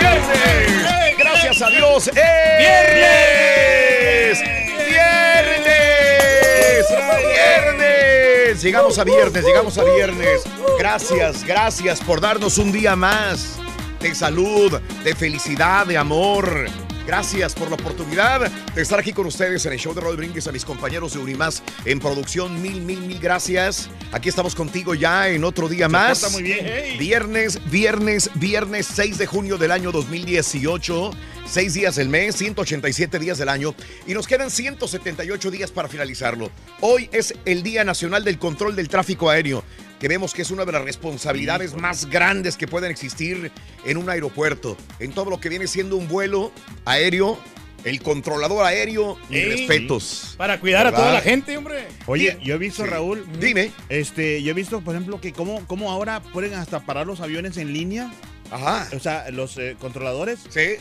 ¡Viernes! 0.00 1.16
¡Gracias 1.16 1.62
a 1.62 1.70
Dios! 1.70 2.10
¡Viernes! 2.58 4.42
¡Viernes! 4.88 6.86
¡Viernes! 6.88 8.62
Llegamos 8.62 8.98
a 8.98 9.04
viernes, 9.04 9.44
llegamos 9.44 9.78
a 9.78 9.84
viernes. 9.84 10.42
Gracias, 10.76 11.44
gracias 11.44 12.00
por 12.00 12.20
darnos 12.20 12.58
un 12.58 12.72
día 12.72 12.96
más 12.96 13.60
de 14.00 14.14
salud, 14.14 14.80
de 15.04 15.14
felicidad, 15.14 15.86
de 15.86 15.96
amor. 15.96 16.66
Gracias 17.06 17.54
por 17.54 17.68
la 17.68 17.76
oportunidad 17.76 18.50
de 18.50 18.82
estar 18.82 18.98
aquí 18.98 19.12
con 19.12 19.26
ustedes 19.26 19.64
en 19.64 19.72
el 19.72 19.78
show 19.78 19.94
de 19.94 20.00
Roll 20.00 20.16
Brindis, 20.16 20.48
a 20.48 20.52
mis 20.52 20.64
compañeros 20.64 21.12
de 21.12 21.20
Unimás 21.20 21.62
en 21.84 22.00
producción. 22.00 22.60
Mil, 22.60 22.80
mil, 22.80 23.00
mil 23.00 23.20
gracias. 23.20 23.88
Aquí 24.10 24.28
estamos 24.28 24.56
contigo 24.56 24.92
ya 24.94 25.28
en 25.28 25.44
otro 25.44 25.68
día 25.68 25.88
más. 25.88 26.20
porta 26.20 26.32
muy 26.32 26.42
bien. 26.42 26.98
Viernes, 26.98 27.60
viernes, 27.70 28.28
viernes 28.34 28.88
6 28.92 29.18
de 29.18 29.26
junio 29.26 29.56
del 29.56 29.70
año 29.70 29.92
2018. 29.92 31.12
Seis 31.46 31.74
días 31.74 31.94
del 31.94 32.08
mes, 32.08 32.34
187 32.34 33.20
días 33.20 33.38
del 33.38 33.48
año 33.48 33.72
y 34.04 34.14
nos 34.14 34.26
quedan 34.26 34.50
178 34.50 35.50
días 35.52 35.70
para 35.70 35.86
finalizarlo. 35.86 36.50
Hoy 36.80 37.08
es 37.12 37.34
el 37.44 37.62
Día 37.62 37.84
Nacional 37.84 38.24
del 38.24 38.36
Control 38.36 38.74
del 38.74 38.88
Tráfico 38.88 39.30
Aéreo, 39.30 39.62
que 39.98 40.08
vemos 40.08 40.34
que 40.34 40.42
es 40.42 40.50
una 40.50 40.64
de 40.64 40.72
las 40.72 40.82
responsabilidades 40.82 41.74
más 41.74 42.06
grandes 42.06 42.56
que 42.56 42.66
pueden 42.66 42.90
existir 42.90 43.50
en 43.84 43.96
un 43.96 44.08
aeropuerto. 44.10 44.76
En 44.98 45.12
todo 45.12 45.30
lo 45.30 45.40
que 45.40 45.48
viene 45.48 45.66
siendo 45.66 45.96
un 45.96 46.08
vuelo 46.08 46.52
aéreo, 46.84 47.38
el 47.84 48.02
controlador 48.02 48.64
aéreo, 48.64 49.16
mis 49.28 49.46
respetos. 49.46 50.34
Para 50.36 50.58
cuidar 50.60 50.86
a 50.88 50.92
toda 50.92 51.12
la 51.12 51.20
gente, 51.20 51.56
hombre. 51.56 51.86
Oye, 52.06 52.36
yo 52.42 52.54
he 52.54 52.58
visto, 52.58 52.84
Sí. 52.84 52.90
Raúl. 52.90 53.24
Dime. 53.38 53.70
Este, 53.88 54.42
yo 54.42 54.50
he 54.50 54.54
visto, 54.54 54.80
por 54.80 54.94
ejemplo, 54.94 55.20
que 55.20 55.32
cómo, 55.32 55.64
cómo 55.66 55.90
ahora 55.90 56.20
pueden 56.20 56.54
hasta 56.54 56.80
parar 56.84 57.06
los 57.06 57.20
aviones 57.20 57.56
en 57.56 57.72
línea. 57.72 58.12
Ajá. 58.50 58.88
O 58.94 58.98
sea, 59.00 59.30
los 59.30 59.56
eh, 59.58 59.76
controladores. 59.80 60.40
Sí. 60.50 60.76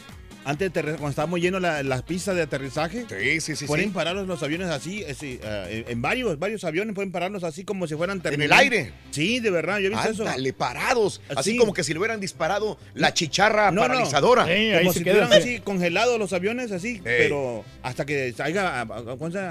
Antes, 0.45 0.71
de 0.71 0.81
cuando 0.83 1.09
estábamos 1.09 1.39
llenos 1.41 1.59
la, 1.61 1.81
las 1.83 2.03
pistas 2.03 2.35
de 2.35 2.43
aterrizaje. 2.43 3.05
Sí, 3.09 3.41
sí, 3.41 3.55
sí. 3.55 3.65
Pueden 3.65 3.87
sí. 3.87 3.91
parar 3.95 4.15
los, 4.15 4.43
aviones 4.43 4.69
así, 4.69 5.01
eh, 5.01 5.15
eh, 5.21 5.83
en, 5.87 5.91
en 5.93 6.01
varios, 6.01 6.37
varios 6.37 6.63
aviones 6.63 6.93
pueden 6.93 7.11
pararlos 7.11 7.43
así 7.43 7.63
como 7.63 7.87
si 7.87 7.95
fueran 7.95 8.17
el 8.17 8.23
terminales. 8.23 8.59
aire. 8.71 8.93
Sí, 9.11 9.39
de 9.39 9.49
verdad, 9.49 9.79
yo 9.79 9.87
he 9.87 9.89
visto 9.89 10.07
eso. 10.09 10.21
Ándale, 10.23 10.53
parados. 10.53 11.19
Así 11.35 11.51
Sí. 11.53 11.57
como 11.57 11.73
que 11.73 11.83
si 11.83 11.93
le 11.93 11.99
hubieran 11.99 12.19
disparado 12.19 12.77
la 12.93 13.13
chicharra 13.13 13.71
No, 13.71 13.81
no. 13.81 13.87
paralizadora. 13.87 14.43
como 14.43 14.93
si 14.93 14.99
estuvieran 14.99 15.33
así 15.33 15.59
congelados 15.61 16.19
los 16.19 16.31
aviones 16.31 16.71
así, 16.71 17.01
pero 17.03 17.65
hasta 17.81 18.05
que 18.05 18.33
haya, 18.39 18.85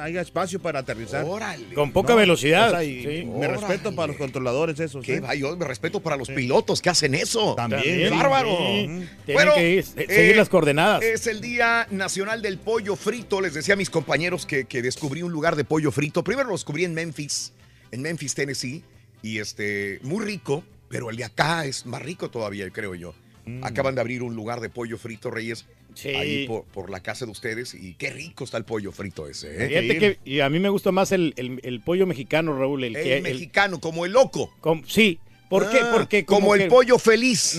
haya 0.04 0.20
espacio 0.20 0.60
para 0.60 0.78
aterrizar. 0.80 1.24
Órale. 1.24 1.74
Con 1.74 1.90
poca 1.92 2.14
velocidad. 2.14 2.68
o 2.68 2.70
sea, 2.70 2.84
y 2.84 3.02
Sí. 3.04 3.24
Me 3.26 3.48
respeto 3.48 3.94
para 3.94 4.08
los 4.08 4.16
controladores 4.16 4.78
esos. 4.78 5.04
Qué 5.04 5.14
¿eh? 5.16 5.20
va, 5.20 5.34
yo 5.34 5.56
me 5.56 5.64
respeto 5.66 6.00
para 6.00 6.16
los 6.16 6.28
pilotos 6.28 6.80
que 6.80 6.88
hacen 6.90 7.14
eso. 7.14 7.54
También. 7.56 7.82
¡Qué 7.82 8.10
bárbaro! 8.10 8.56
Sí. 8.56 8.86
Tienen 8.86 9.08
Bueno, 9.34 9.54
que 9.54 9.78
ir- 9.78 9.84
eh, 9.96 10.06
seguir 10.08 10.36
las 10.36 10.48
coordenadas. 10.48 10.83
Es 11.02 11.26
el 11.26 11.40
Día 11.40 11.86
Nacional 11.90 12.42
del 12.42 12.58
Pollo 12.58 12.96
Frito. 12.96 13.40
Les 13.40 13.54
decía 13.54 13.74
a 13.74 13.76
mis 13.76 13.90
compañeros 13.90 14.46
que, 14.46 14.64
que 14.64 14.82
descubrí 14.82 15.22
un 15.22 15.32
lugar 15.32 15.56
de 15.56 15.64
pollo 15.64 15.90
frito. 15.90 16.22
Primero 16.24 16.48
lo 16.48 16.54
descubrí 16.54 16.84
en 16.84 16.94
Memphis, 16.94 17.52
en 17.90 18.02
Memphis, 18.02 18.34
Tennessee. 18.34 18.82
Y 19.22 19.38
este, 19.38 19.98
muy 20.02 20.24
rico, 20.24 20.64
pero 20.88 21.10
el 21.10 21.16
de 21.16 21.24
acá 21.24 21.64
es 21.64 21.86
más 21.86 22.02
rico 22.02 22.30
todavía, 22.30 22.68
creo 22.70 22.94
yo. 22.94 23.14
Acaban 23.62 23.94
de 23.94 24.00
abrir 24.00 24.22
un 24.22 24.34
lugar 24.34 24.60
de 24.60 24.70
pollo 24.70 24.96
frito, 24.96 25.30
Reyes. 25.30 25.66
Sí. 25.94 26.08
Ahí 26.08 26.46
por, 26.48 26.64
por 26.64 26.90
la 26.90 27.00
casa 27.00 27.24
de 27.26 27.30
ustedes. 27.30 27.74
Y 27.74 27.94
qué 27.94 28.10
rico 28.10 28.44
está 28.44 28.56
el 28.56 28.64
pollo 28.64 28.90
frito 28.90 29.28
ese, 29.28 29.48
¿eh? 29.64 29.68
Fíjate 29.68 29.98
que 29.98 30.18
y 30.24 30.40
a 30.40 30.48
mí 30.48 30.58
me 30.58 30.68
gusta 30.70 30.92
más 30.92 31.12
el, 31.12 31.34
el- 31.36 31.60
el 31.62 31.80
pollo 31.82 32.06
mexicano, 32.06 32.58
Raúl. 32.58 32.84
El, 32.84 32.96
El 32.96 33.02
que, 33.02 33.16
el- 33.18 33.22
mexicano, 33.22 33.80
como 33.80 34.04
el 34.06 34.12
loco. 34.12 34.52
sí. 34.86 35.18
¿Por 35.60 35.70
qué? 35.70 35.78
Ah, 35.80 35.90
Porque 35.92 36.24
como, 36.24 36.54
el 36.54 36.62
que- 36.62 36.68
pollo 36.68 36.98
feliz. 36.98 37.58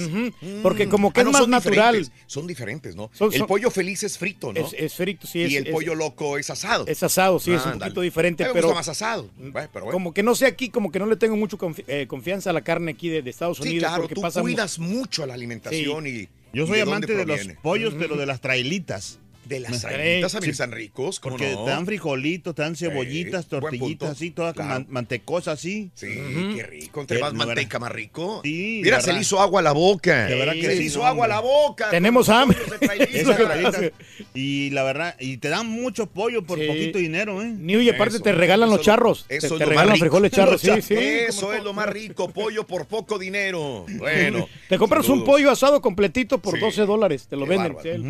Porque 0.61 0.87
como 0.89 1.11
que 1.13 1.21
Ah, 1.21 1.23
es 1.23 1.25
no, 1.25 1.31
más 1.31 1.41
son 1.41 1.49
natural. 1.51 1.95
diferentes, 1.95 2.23
Son 2.27 2.47
diferentes, 2.47 2.95
¿no? 2.95 3.09
Son- 3.13 3.33
el 3.33 3.45
pollo 3.45 3.71
feliz 3.71 4.03
es 4.03 4.17
frito, 4.17 4.51
¿no? 4.53 4.59
Es, 4.59 4.73
es 4.77 4.93
frito, 4.93 5.27
sí. 5.27 5.41
Es, 5.43 5.51
y 5.51 5.55
el 5.57 5.67
es- 5.67 5.73
pollo 5.73 5.95
loco 5.95 6.37
es 6.37 6.49
asado. 6.49 6.85
Es 6.87 7.01
asado, 7.03 7.39
sí, 7.39 7.51
es 7.53 7.65
un 7.65 7.79
poquito 7.79 8.01
diferente, 8.01 8.43
A 8.43 8.47
mí 8.47 8.49
me 8.49 8.53
pero... 8.55 8.67
gusta 8.67 8.79
más 8.79 8.89
asado. 8.89 9.29
Bueno, 9.37 9.53
pero 9.71 9.85
bueno. 9.85 9.91
Como 9.91 10.13
que 10.13 10.23
no 10.23 10.35
sé 10.35 10.45
aquí, 10.45 10.69
como 10.69 10.91
que 10.91 10.99
no 10.99 11.05
le 11.05 11.15
tengo 11.15 11.35
mucho 11.35 11.57
confi- 11.57 11.83
eh, 11.87 12.05
confianza 12.07 12.49
a 12.49 12.53
la 12.53 12.61
carne 12.61 12.91
aquí 12.91 13.09
de, 13.09 13.21
de 13.21 13.29
Estados 13.29 13.57
Sí, 13.57 13.63
Unidos. 13.63 13.87
claro, 13.87 14.01
porque 14.03 14.15
tú 14.15 14.21
pasa 14.21 14.39
mu- 14.41 14.45
cuidas 14.45 14.79
mucho 14.79 15.23
a 15.23 15.27
la 15.27 15.33
alimentación 15.33 16.07
y. 16.07 16.27
Yo 16.53 16.65
soy 16.67 16.79
amante 16.79 17.13
de 17.15 17.25
los 17.25 17.39
pollos, 17.61 17.93
pero 17.99 18.15
de 18.15 18.25
las 18.25 18.39
trailitas. 18.39 19.19
De 19.45 19.59
las 19.59 19.81
trailitas 19.81 20.31
también 20.31 20.49
Sí. 20.55 20.61
están 20.61 20.71
ricos, 20.71 21.19
¿cómo 21.19 21.37
Porque 21.37 21.51
no? 21.53 21.65
te 21.65 21.69
dan 21.71 21.85
frijolitos, 21.85 22.55
te 22.55 22.61
dan 22.63 22.75
cebollitas, 22.75 23.45
tortillitas, 23.47 24.09
así, 24.11 24.31
todas 24.31 24.53
Claro. 24.53 24.69
man- 24.69 24.87
mantecosas 24.89 25.59
así. 25.59 25.91
Sí, 25.93 26.07
qué 26.55 26.63
rico. 26.63 27.01
Entre 27.01 27.17
Eh, 27.17 27.21
más 27.21 27.33
manteca, 27.33 27.77
más 27.79 27.91
rico. 27.91 28.41
Sí, 28.43 28.81
Mira, 28.83 29.01
se 29.01 29.13
le 29.13 29.19
hizo 29.21 29.39
agua 29.39 29.59
a 29.59 29.63
la 29.63 29.71
boca. 29.71 30.25
De 30.25 30.35
verdad 30.35 30.53
que 30.53 30.61
se 30.63 30.67
le 30.69 30.77
sí, 30.77 30.83
hizo 30.85 31.05
agua 31.05 31.25
a 31.25 31.27
la 31.29 31.39
boca. 31.39 31.89
Tenemos 31.91 32.29
hambre. 32.29 32.57
Y 34.33 34.69
la 34.71 34.83
verdad, 34.83 35.15
y 35.19 35.37
te 35.37 35.49
dan 35.49 35.67
mucho 35.67 36.07
pollo 36.07 36.43
por 36.43 36.59
Sí. 36.59 36.67
poquito 36.67 36.97
dinero, 36.99 37.41
¿eh? 37.41 37.53
Ni 37.57 37.75
y 37.75 37.89
aparte 37.89 38.15
Eso, 38.15 38.23
te 38.23 38.31
regalan 38.31 38.69
eso 38.69 38.77
los 38.77 38.85
lo- 38.87 38.91
charros. 38.91 39.25
te 39.27 39.37
Eso 39.37 39.47
te 39.49 39.53
es 39.55 39.59
lo 39.59 39.59
más 39.59 39.69
regalan 39.69 39.93
rico. 39.95 40.03
frijoles 40.05 40.31
charros, 40.31 40.61
sí, 40.61 40.69
sí. 40.81 40.93
Eso 40.95 41.53
es 41.53 41.63
lo 41.63 41.73
más 41.73 41.87
rico, 41.89 42.29
pollo 42.29 42.65
por 42.65 42.87
poco 42.87 43.19
dinero. 43.19 43.85
Bueno. 43.97 44.47
Te 44.69 44.77
compras 44.77 45.07
un 45.09 45.23
pollo 45.23 45.51
asado 45.51 45.81
completito 45.81 46.39
por 46.39 46.55
Sí. 46.55 46.59
12 46.61 46.85
dólares. 46.85 47.27
Te 47.29 47.35
lo 47.35 47.45
venden, 47.45 47.75
el 47.83 48.01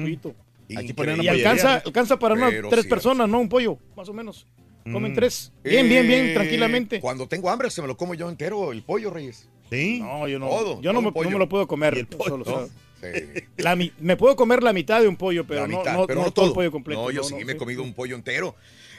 Y 0.67 1.27
alcanza, 1.27 1.75
alcanza 1.85 2.17
para 2.17 2.33
unas 2.35 2.49
tres 2.51 2.69
cierto. 2.69 2.89
personas, 2.89 3.29
¿no? 3.29 3.39
Un 3.39 3.49
pollo, 3.49 3.77
más 3.95 4.09
o 4.09 4.13
menos. 4.13 4.47
Comen 4.91 5.13
Mm. 5.13 5.15
tres. 5.15 5.51
Bien, 5.63 5.87
bien, 5.89 6.07
bien, 6.07 6.27
Eh, 6.27 6.33
tranquilamente. 6.33 6.99
Cuando 6.99 7.27
tengo 7.27 7.49
hambre 7.49 7.69
se 7.71 7.81
me 7.81 7.87
lo 7.87 7.97
como 7.97 8.13
yo 8.13 8.29
entero, 8.29 8.71
el 8.71 8.83
pollo, 8.83 9.09
Reyes. 9.09 9.49
¿Sí? 9.71 9.99
No, 9.99 10.27
yo 10.27 10.37
no. 10.37 10.47
Todo, 10.47 10.81
yo 10.81 10.93
no 10.93 11.01
me, 11.01 11.11
no 11.11 11.29
me 11.31 11.39
lo 11.39 11.49
puedo 11.49 11.67
comer. 11.67 12.07
Pollo, 12.07 12.23
solo, 12.29 12.45
¿no? 12.45 12.67
Sí. 13.01 13.43
la 13.57 13.75
me 13.75 14.15
puedo 14.15 14.35
comer 14.35 14.63
la 14.63 14.73
mitad 14.73 15.01
de 15.01 15.07
un 15.07 15.15
pollo, 15.15 15.45
pero 15.45 15.67
no, 15.67 15.79
mitad, 15.79 15.93
no, 15.93 16.07
pero 16.07 16.19
no 16.19 16.25
no 16.27 16.31
todo 16.31 16.47
el 16.47 16.53
pollo 16.53 16.71
completo. 16.71 17.01
No, 17.01 17.11
yo 17.11 17.23
sí 17.23 17.35
me 17.45 17.53
he 17.53 17.57
comido 17.57 17.81
un 17.83 17.93
pollo 17.93 18.15
entero. 18.15 18.55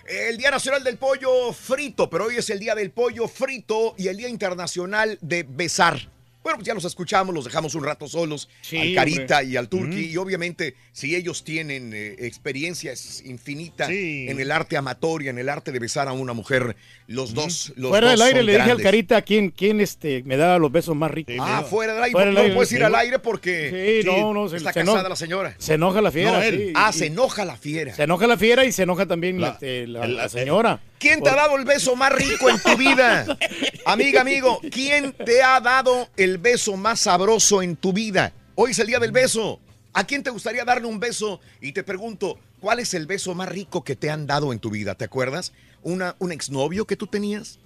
El 0.09 0.37
Día 0.37 0.51
Nacional 0.53 0.85
del 0.85 0.99
Pollo 0.99 1.53
Frito, 1.53 2.09
pero 2.09 2.27
hoy 2.27 2.37
es 2.37 2.49
el 2.51 2.61
Día 2.61 2.77
del 2.77 2.93
Pollo 2.93 3.27
Frito 3.27 3.95
y 3.99 4.07
el 4.07 4.17
Día 4.17 4.29
Internacional 4.29 5.19
de 5.21 5.43
Besar. 5.43 6.09
Bueno, 6.47 6.59
pues 6.59 6.69
ya 6.69 6.75
los 6.75 6.85
escuchamos, 6.85 7.35
los 7.35 7.45
dejamos 7.45 7.75
un 7.75 7.83
rato 7.83 8.07
solos, 8.07 8.49
Sí, 8.61 8.79
al 8.79 8.95
Carita 8.95 9.39
hombre. 9.39 9.53
y 9.53 9.57
al 9.57 9.69
Turqui. 9.69 9.97
Mm. 10.07 10.11
Y 10.13 10.17
obviamente, 10.17 10.77
si 10.93 11.17
ellos 11.17 11.43
tienen 11.43 11.91
eh, 11.93 12.15
experiencia 12.21 12.93
es 12.93 13.25
infinita 13.27 13.89
Sí. 13.89 14.27
en 14.29 14.39
el 14.39 14.53
arte 14.53 14.77
amateur 14.77 15.23
y 15.23 15.29
en 15.29 15.39
el 15.39 15.49
arte 15.49 15.73
de 15.73 15.81
besar 15.81 16.07
a 16.07 16.13
una 16.13 16.35
mujer, 16.35 16.77
los 17.09 17.35
dos. 17.35 17.73
Los 17.75 17.91
Fuera 17.91 18.11
dos 18.13 18.21
del 18.21 18.27
aire 18.29 18.39
son 18.39 18.47
le 18.47 18.53
dije 18.59 18.71
al. 18.71 18.81
Carita 18.81 19.23
quién, 19.23 19.51
quién 19.51 19.81
este, 19.81 20.23
me 20.25 20.37
daba 20.37 20.59
los 20.61 20.71
besos 20.71 20.95
más 20.95 21.11
ricos. 21.11 21.35
Ah, 21.41 21.65
fuera 21.69 21.95
del 21.95 22.05
aire. 22.05 22.13
Fuera 22.13 22.31
no 22.31 22.41
del 22.43 22.55
puedes 22.55 22.69
sí. 22.69 22.77
ir 22.77 22.85
al 22.85 22.95
aire 22.95 23.19
porque 23.19 24.01
Sí, 24.05 24.07
no, 24.09 24.33
no, 24.33 24.49
se- 24.49 24.59
está 24.59 24.73
se 24.73 24.79
casada 24.79 24.99
enoja. 25.01 25.09
la 25.09 25.17
señora. 25.17 25.55
Se 25.59 25.75
enoja 25.75 26.01
la 26.01 26.13
fiera. 26.13 26.31
No, 26.31 26.43
él. 26.43 26.57
sí, 26.69 26.73
ah, 26.77 26.93
y- 26.95 26.97
se 26.97 27.07
enoja 27.07 27.45
la 27.45 27.57
fiera. 27.57 27.93
Se 27.93 28.05
enoja 28.05 28.29
la 28.29 28.37
fiera 28.37 28.65
y 28.65 28.71
se 28.71 28.85
enoja 28.85 29.05
también 29.07 29.41
La- 29.41 29.49
este, 29.49 29.89
la, 29.89 30.07
la 30.07 30.29
señora. 30.29 30.81
¿Quién 30.99 31.23
te 31.23 31.31
ha 31.31 31.35
dado 31.35 31.57
el 31.57 31.65
beso 31.65 31.95
más 31.95 32.13
rico 32.13 32.49
en 32.49 32.59
tu 32.59 32.77
vida? 32.77 33.27
Amiga, 33.85 34.21
amigo, 34.23 34.61
¿quién 34.71 35.13
te 35.13 35.43
ha 35.43 35.61
dado 35.61 36.09
el 36.17 36.39
beso 36.39 36.77
más 36.77 37.01
sabroso 37.01 37.63
en 37.63 37.77
tu 37.77 37.93
vida? 37.93 38.33
Hoy 38.55 38.73
es 38.73 38.79
el 38.79 38.87
día 38.87 38.99
del 38.99 39.13
beso. 39.13 39.61
¿A 39.93 40.05
quién 40.05 40.23
te 40.23 40.31
gustaría 40.31 40.65
darle 40.65 40.87
un 40.87 40.99
beso? 40.99 41.41
Y 41.61 41.73
te 41.73 41.85
pregunto, 41.85 42.39
¿cuál 42.61 42.81
es 42.81 42.95
el 42.95 43.07
beso 43.07 43.35
más 43.35 43.49
rico 43.49 43.85
que 43.85 43.97
te 43.97 44.11
han 44.11 44.27
dado 44.27 44.53
en 44.53 44.59
tu 44.59 44.71
vida? 44.71 44.95
¿Te 44.95 45.05
acuerdas? 45.05 45.53
¿Una, 45.83 46.17
¿Un 46.19 46.33
exnovio 46.33 46.87
que 46.87 46.97
tú 46.97 47.07
tenías? 47.07 47.59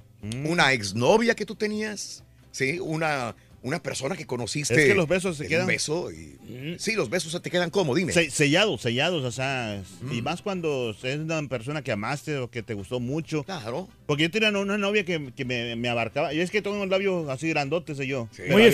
¿Una 0.45 0.73
exnovia 0.73 1.35
que 1.35 1.47
tú 1.47 1.55
tenías? 1.55 2.23
¿Sí? 2.53 2.79
¿Una, 2.81 3.35
una 3.63 3.83
persona 3.83 4.17
que 4.17 4.27
conociste? 4.27 4.75
Es 4.75 4.89
que 4.89 4.95
los 4.95 5.07
besos 5.09 5.37
se 5.37 5.47
quedan- 5.47 5.63
Un 5.63 5.69
beso 5.69 6.11
y- 6.11 6.39
Sí, 6.79 6.93
los 6.95 7.11
besos 7.11 7.33
se 7.33 7.41
te 7.41 7.51
quedan 7.51 7.71
como, 7.71 7.95
dime. 7.95 8.13
Se- 8.13 8.31
sellados, 8.31 8.81
sellados, 8.83 9.25
o 9.25 9.31
sea, 9.33 9.83
y 10.11 10.23
más 10.23 10.43
cuando 10.43 10.91
es 11.03 11.19
una 11.19 11.43
persona 11.49 11.83
que 11.83 11.93
amaste 11.93 12.39
o 12.39 12.51
que 12.51 12.63
te 12.63 12.75
gustó 12.75 13.01
mucho. 13.01 13.45
Claro. 13.45 13.89
Porque 14.11 14.25
yo 14.25 14.31
tenía 14.33 14.51
una 14.51 14.77
novia 14.77 15.05
que, 15.05 15.31
que 15.37 15.45
me, 15.45 15.77
me 15.77 15.89
abarcaba, 15.89 16.35
y 16.35 16.41
es 16.41 16.51
que 16.51 16.61
tengo 16.63 16.75
unos 16.75 16.89
labios 16.89 17.29
así 17.29 17.49
grandotes 17.49 17.97
sé 17.97 18.09
yo. 18.09 18.27
Muy 18.49 18.65
novia 18.65 18.73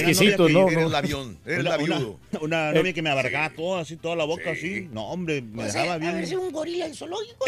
¿no? 0.49 0.67
Eres 0.71 0.87
el 0.87 0.95
avión, 0.95 1.39
eres 1.45 1.61
una, 1.61 1.69
labiudo. 1.77 2.19
Una, 2.33 2.41
una 2.41 2.71
Eh, 2.71 2.75
novia 2.75 2.93
que 2.95 3.03
me 3.03 3.11
abarcaba 3.11 3.51
todo 3.51 3.77
así, 3.77 3.97
toda 3.97 4.17
la 4.17 4.25
boca 4.25 4.53
así. 4.53 4.89
No, 4.91 5.09
hombre, 5.11 5.43
me 5.43 5.65
O 5.65 5.71
sea, 5.71 5.83
dejaba 5.83 5.93
a 5.97 5.99
bien. 5.99 6.15
ver 6.15 6.27
si 6.27 6.37
un 6.37 6.51
gorila 6.51 6.87
en 6.87 6.95
zoológico, 6.95 7.45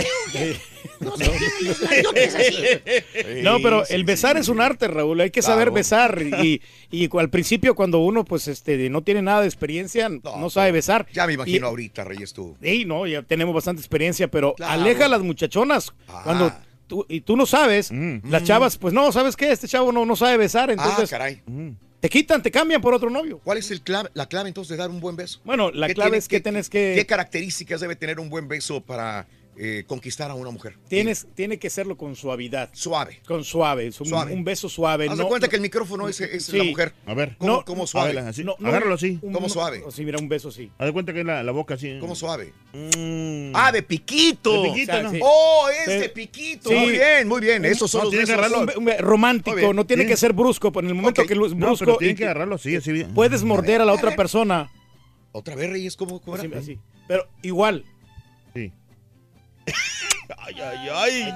no 1.01 1.16
los 1.62 1.80
labiotes 1.80 2.34
así. 2.34 2.57
No, 3.43 3.57
pero 3.62 3.86
el 3.89 4.05
besar 4.05 4.36
es 4.36 4.49
un 4.49 4.61
arte, 4.61 4.86
Raúl. 4.89 5.22
Hay 5.22 5.30
que 5.30 5.41
saber 5.41 5.70
besar. 5.70 6.20
Y, 6.43 6.61
y 6.91 7.09
al 7.18 7.30
principio, 7.30 7.74
cuando 7.74 8.01
uno 8.01 8.22
pues 8.22 8.49
este 8.49 8.91
no 8.91 9.01
tiene 9.03 9.22
nada 9.22 9.41
de 9.41 9.47
experiencia, 9.47 10.11
no, 10.11 10.51
sabe 10.51 10.72
besar. 10.72 11.07
Ya 11.14 11.26
me 11.26 11.32
imagino 11.32 11.66
Y- 11.66 11.70
ahorita, 11.70 12.05
Reyes, 12.05 12.34
tú. 12.34 12.55
Sí, 12.62 12.84
no, 12.84 13.07
ya 13.07 13.22
tenemos 13.22 13.55
bastante 13.55 13.80
experiencia, 13.80 14.28
pero 14.28 14.53
Claro. 14.57 14.74
aleja 14.82 15.07
a 15.07 15.09
las 15.09 15.22
muchachonas. 15.22 15.95
Ah. 16.07 16.20
Cuando 16.24 16.53
tú, 16.89 17.07
y 17.09 17.20
tú 17.20 17.36
no 17.36 17.47
sabes, 17.47 17.93
las 18.24 18.43
chavas, 18.43 18.76
pues 18.76 18.93
no, 18.93 19.12
¿sabes 19.12 19.36
qué? 19.36 19.53
Este 19.53 19.68
chavo 19.68 19.93
no, 19.93 20.05
no 20.05 20.16
sabe 20.16 20.36
besar, 20.36 20.70
entonces 20.70 21.12
ah, 21.12 21.18
caray. 21.18 21.43
te 22.01 22.09
quitan, 22.09 22.43
te 22.43 22.51
cambian 22.51 22.80
por 22.80 22.95
otro 22.95 23.11
novio. 23.11 23.41
¿Cuál 23.45 23.59
es 23.59 23.70
el 23.70 23.82
clave, 23.82 24.11
la 24.14 24.26
clave 24.26 24.49
entonces 24.49 24.70
de 24.70 24.76
dar 24.78 24.91
un 24.91 24.99
buen 25.01 25.14
beso? 25.14 25.41
Bueno, 25.45 25.70
la 25.70 25.86
¿Qué 25.86 25.95
clave 25.95 26.16
es 26.16 26.26
que 26.26 26.36
qué- 26.39 26.43
tienes 26.43 26.68
que... 26.68 26.95
¿Qué 26.97 27.07
características 27.07 27.80
debe 27.80 27.95
tener 27.95 28.18
un 28.18 28.28
buen 28.28 28.49
beso 28.49 28.80
para 28.80 29.26
eh, 29.61 29.84
conquistar 29.86 30.30
a 30.30 30.34
una 30.34 30.50
mujer? 30.50 30.76
Tienes, 30.88 31.26
tiene 31.34 31.59
que 31.59 31.66
hacerlo 31.66 31.96
con 31.96 32.14
suavidad. 32.16 32.70
Suave. 32.72 33.20
Con 33.26 33.42
suave. 33.44 33.88
es 33.88 34.00
Un, 34.00 34.06
Suave. 34.06 34.32
un 34.32 34.44
beso 34.44 34.68
suave. 34.68 35.06
Haz 35.09 35.16
de 35.18 35.22
no- 35.24 35.28
cuenta 35.28 35.46
no- 35.46 35.50
que 35.50 35.56
el 35.56 35.62
micrófono 35.62 36.09
es, 36.09 36.20
es 36.20 36.44
Sí. 36.46 36.56
la 36.59 36.64
mujer. 36.64 36.94
A 37.06 37.14
ver. 37.14 37.36
¿Cómo, 37.38 37.52
No, 37.52 37.64
cómo 37.64 37.86
suave? 37.86 38.11
Háblala 38.11 38.28
así. 38.30 38.44
no, 38.44 38.54
no, 38.59 38.68
Agárralo 38.68 38.94
así. 38.94 39.18
un- 39.20 39.32
¿Cómo 39.32 39.48
suave? 39.48 39.82
Sí, 39.90 40.04
mira, 40.04 40.18
un 40.18 40.28
beso 40.28 40.48
así. 40.48 40.70
Haz 40.78 40.86
de 40.86 40.92
cuenta 40.92 41.12
que 41.12 41.24
la, 41.24 41.42
la 41.42 41.52
boca 41.52 41.74
así. 41.74 41.98
¿Cómo 42.00 42.14
suave? 42.14 42.52
Mm. 42.72 43.52
Ah, 43.54 43.72
de 43.72 43.82
piquito. 43.82 44.62
De 44.62 44.68
piquito, 44.70 44.92
O 44.92 44.94
sea, 44.94 45.02
¿no? 45.02 45.11
sí. 45.11 45.20
Oh, 45.22 45.68
es 45.86 46.00
de 46.00 46.09
piquito. 46.09 46.68
Sí. 46.70 46.74
Muy 46.76 46.92
bien, 46.92 47.26
muy 47.28 47.40
bien. 47.40 47.64
Esos 47.64 47.90
son 47.90 48.00
No, 48.00 48.04
los 48.04 48.11
tiene 48.12 48.26
que 48.26 48.36
besos. 48.36 48.52
agarrarlo. 48.56 48.96
Romántico, 49.00 49.72
no 49.74 49.84
tiene 49.86 50.06
que 50.06 50.16
ser 50.16 50.32
brusco, 50.32 50.70
pero 50.72 50.84
en 50.86 50.90
el 50.90 50.94
momento 50.94 51.24
que 51.26 51.34
lo 51.34 51.46
es 51.46 51.54
No, 51.54 51.66
brusco 51.66 51.96
tiene 51.96 52.12
y 52.12 52.16
que 52.16 52.24
agarrarlo 52.24 52.54
así, 52.54 52.76
así 52.76 52.92
bien. 52.92 53.12
puedes 53.14 53.42
morder 53.42 53.80
a 53.80 53.84
la 53.84 53.92
otra 53.92 54.14
persona. 54.14 54.70
Otra 55.32 55.54
vez, 55.54 55.70
Reyes, 55.70 55.96
¿cómo? 55.96 56.20
Así, 56.34 56.50
así. 56.54 56.78
Pero 57.06 57.26
igual. 57.42 57.84
Ay, 60.39 60.55
ay, 60.61 60.89
ay. 60.93 61.35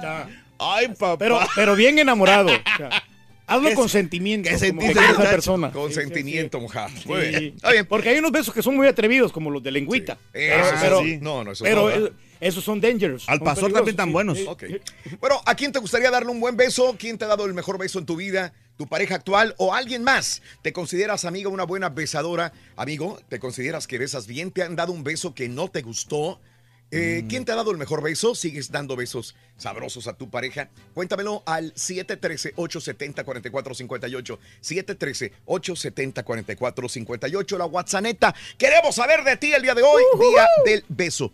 Ay, 0.59 0.87
papá. 0.89 1.17
Pero, 1.17 1.39
pero 1.55 1.75
bien 1.75 1.97
enamorado. 1.99 2.49
o 2.49 2.77
sea, 2.77 3.03
hazlo 3.47 3.69
¿Qué 3.69 3.75
con 3.75 3.89
sentimiento. 3.89 4.49
que 4.49 4.57
sentiste, 4.57 4.99
esa 4.99 5.29
persona. 5.29 5.71
Con 5.71 5.89
Sí, 5.89 5.95
sentimiento, 5.95 6.59
sí. 6.59 7.07
Muy 7.07 7.21
bien. 7.27 7.85
Porque 7.87 8.09
hay 8.09 8.19
unos 8.19 8.31
besos 8.31 8.53
que 8.53 8.61
son 8.61 8.75
muy 8.75 8.87
atrevidos, 8.87 9.31
como 9.31 9.49
los 9.49 9.61
de 9.63 9.71
lengüita. 9.71 10.17
Eso 10.31 10.69
Ah, 10.73 10.77
pero, 10.81 10.99
sí. 11.01 11.17
No, 11.21 11.43
no, 11.43 11.51
eso 11.51 11.63
pero 11.63 11.89
eh, 11.89 12.13
esos 12.39 12.63
son 12.63 12.79
dangerous. 12.79 13.27
Al 13.27 13.39
pastor 13.39 13.73
también 13.73 13.95
tan 13.95 14.11
buenos. 14.11 14.37
Bueno, 15.19 15.41
¿a 15.45 15.55
quién 15.55 15.71
te 15.71 15.79
gustaría 15.79 16.11
darle 16.11 16.29
un 16.31 16.39
buen 16.39 16.55
beso? 16.55 16.95
¿Quién 16.97 17.17
te 17.17 17.25
ha 17.25 17.29
dado 17.29 17.45
el 17.45 17.53
mejor 17.53 17.77
beso 17.77 17.99
en 17.99 18.05
tu 18.05 18.15
vida? 18.15 18.53
¿Tu 18.77 18.87
pareja 18.87 19.15
actual 19.15 19.53
o 19.57 19.73
alguien 19.73 20.03
más? 20.03 20.41
¿Te 20.63 20.73
consideras, 20.73 21.25
amiga, 21.25 21.49
una 21.49 21.63
buena 21.63 21.89
besadora? 21.89 22.53
Amigo, 22.75 23.19
¿te 23.29 23.39
consideras 23.39 23.85
que 23.87 23.99
besas 23.99 24.25
bien? 24.27 24.51
¿Te 24.51 24.63
han 24.63 24.75
dado 24.75 24.93
un 24.93 25.03
beso 25.03 25.35
que 25.35 25.47
no 25.47 25.67
te 25.67 25.81
gustó? 25.83 26.39
Eh, 26.95 27.25
¿Quién 27.27 27.43
te 27.43 27.51
ha 27.51 27.55
dado 27.55 27.71
el 27.71 27.79
mejor 27.79 28.03
beso? 28.03 28.35
¿Sigues 28.35 28.69
dando 28.69 28.95
besos 28.95 29.33
sabrosos 29.57 30.05
a 30.05 30.13
tu 30.13 30.29
pareja? 30.29 30.69
Cuéntamelo 30.93 31.41
al 31.47 31.73
713-870-4458. 31.73 34.37
713-870-4458. 34.61 37.57
La 37.57 37.65
WhatsApp. 37.65 38.35
Queremos 38.59 38.93
saber 38.93 39.23
de 39.23 39.37
ti 39.37 39.53
el 39.53 39.63
día 39.63 39.73
de 39.73 39.81
hoy, 39.81 40.03
día 40.19 40.47
del 40.65 40.85
beso. 40.87 41.33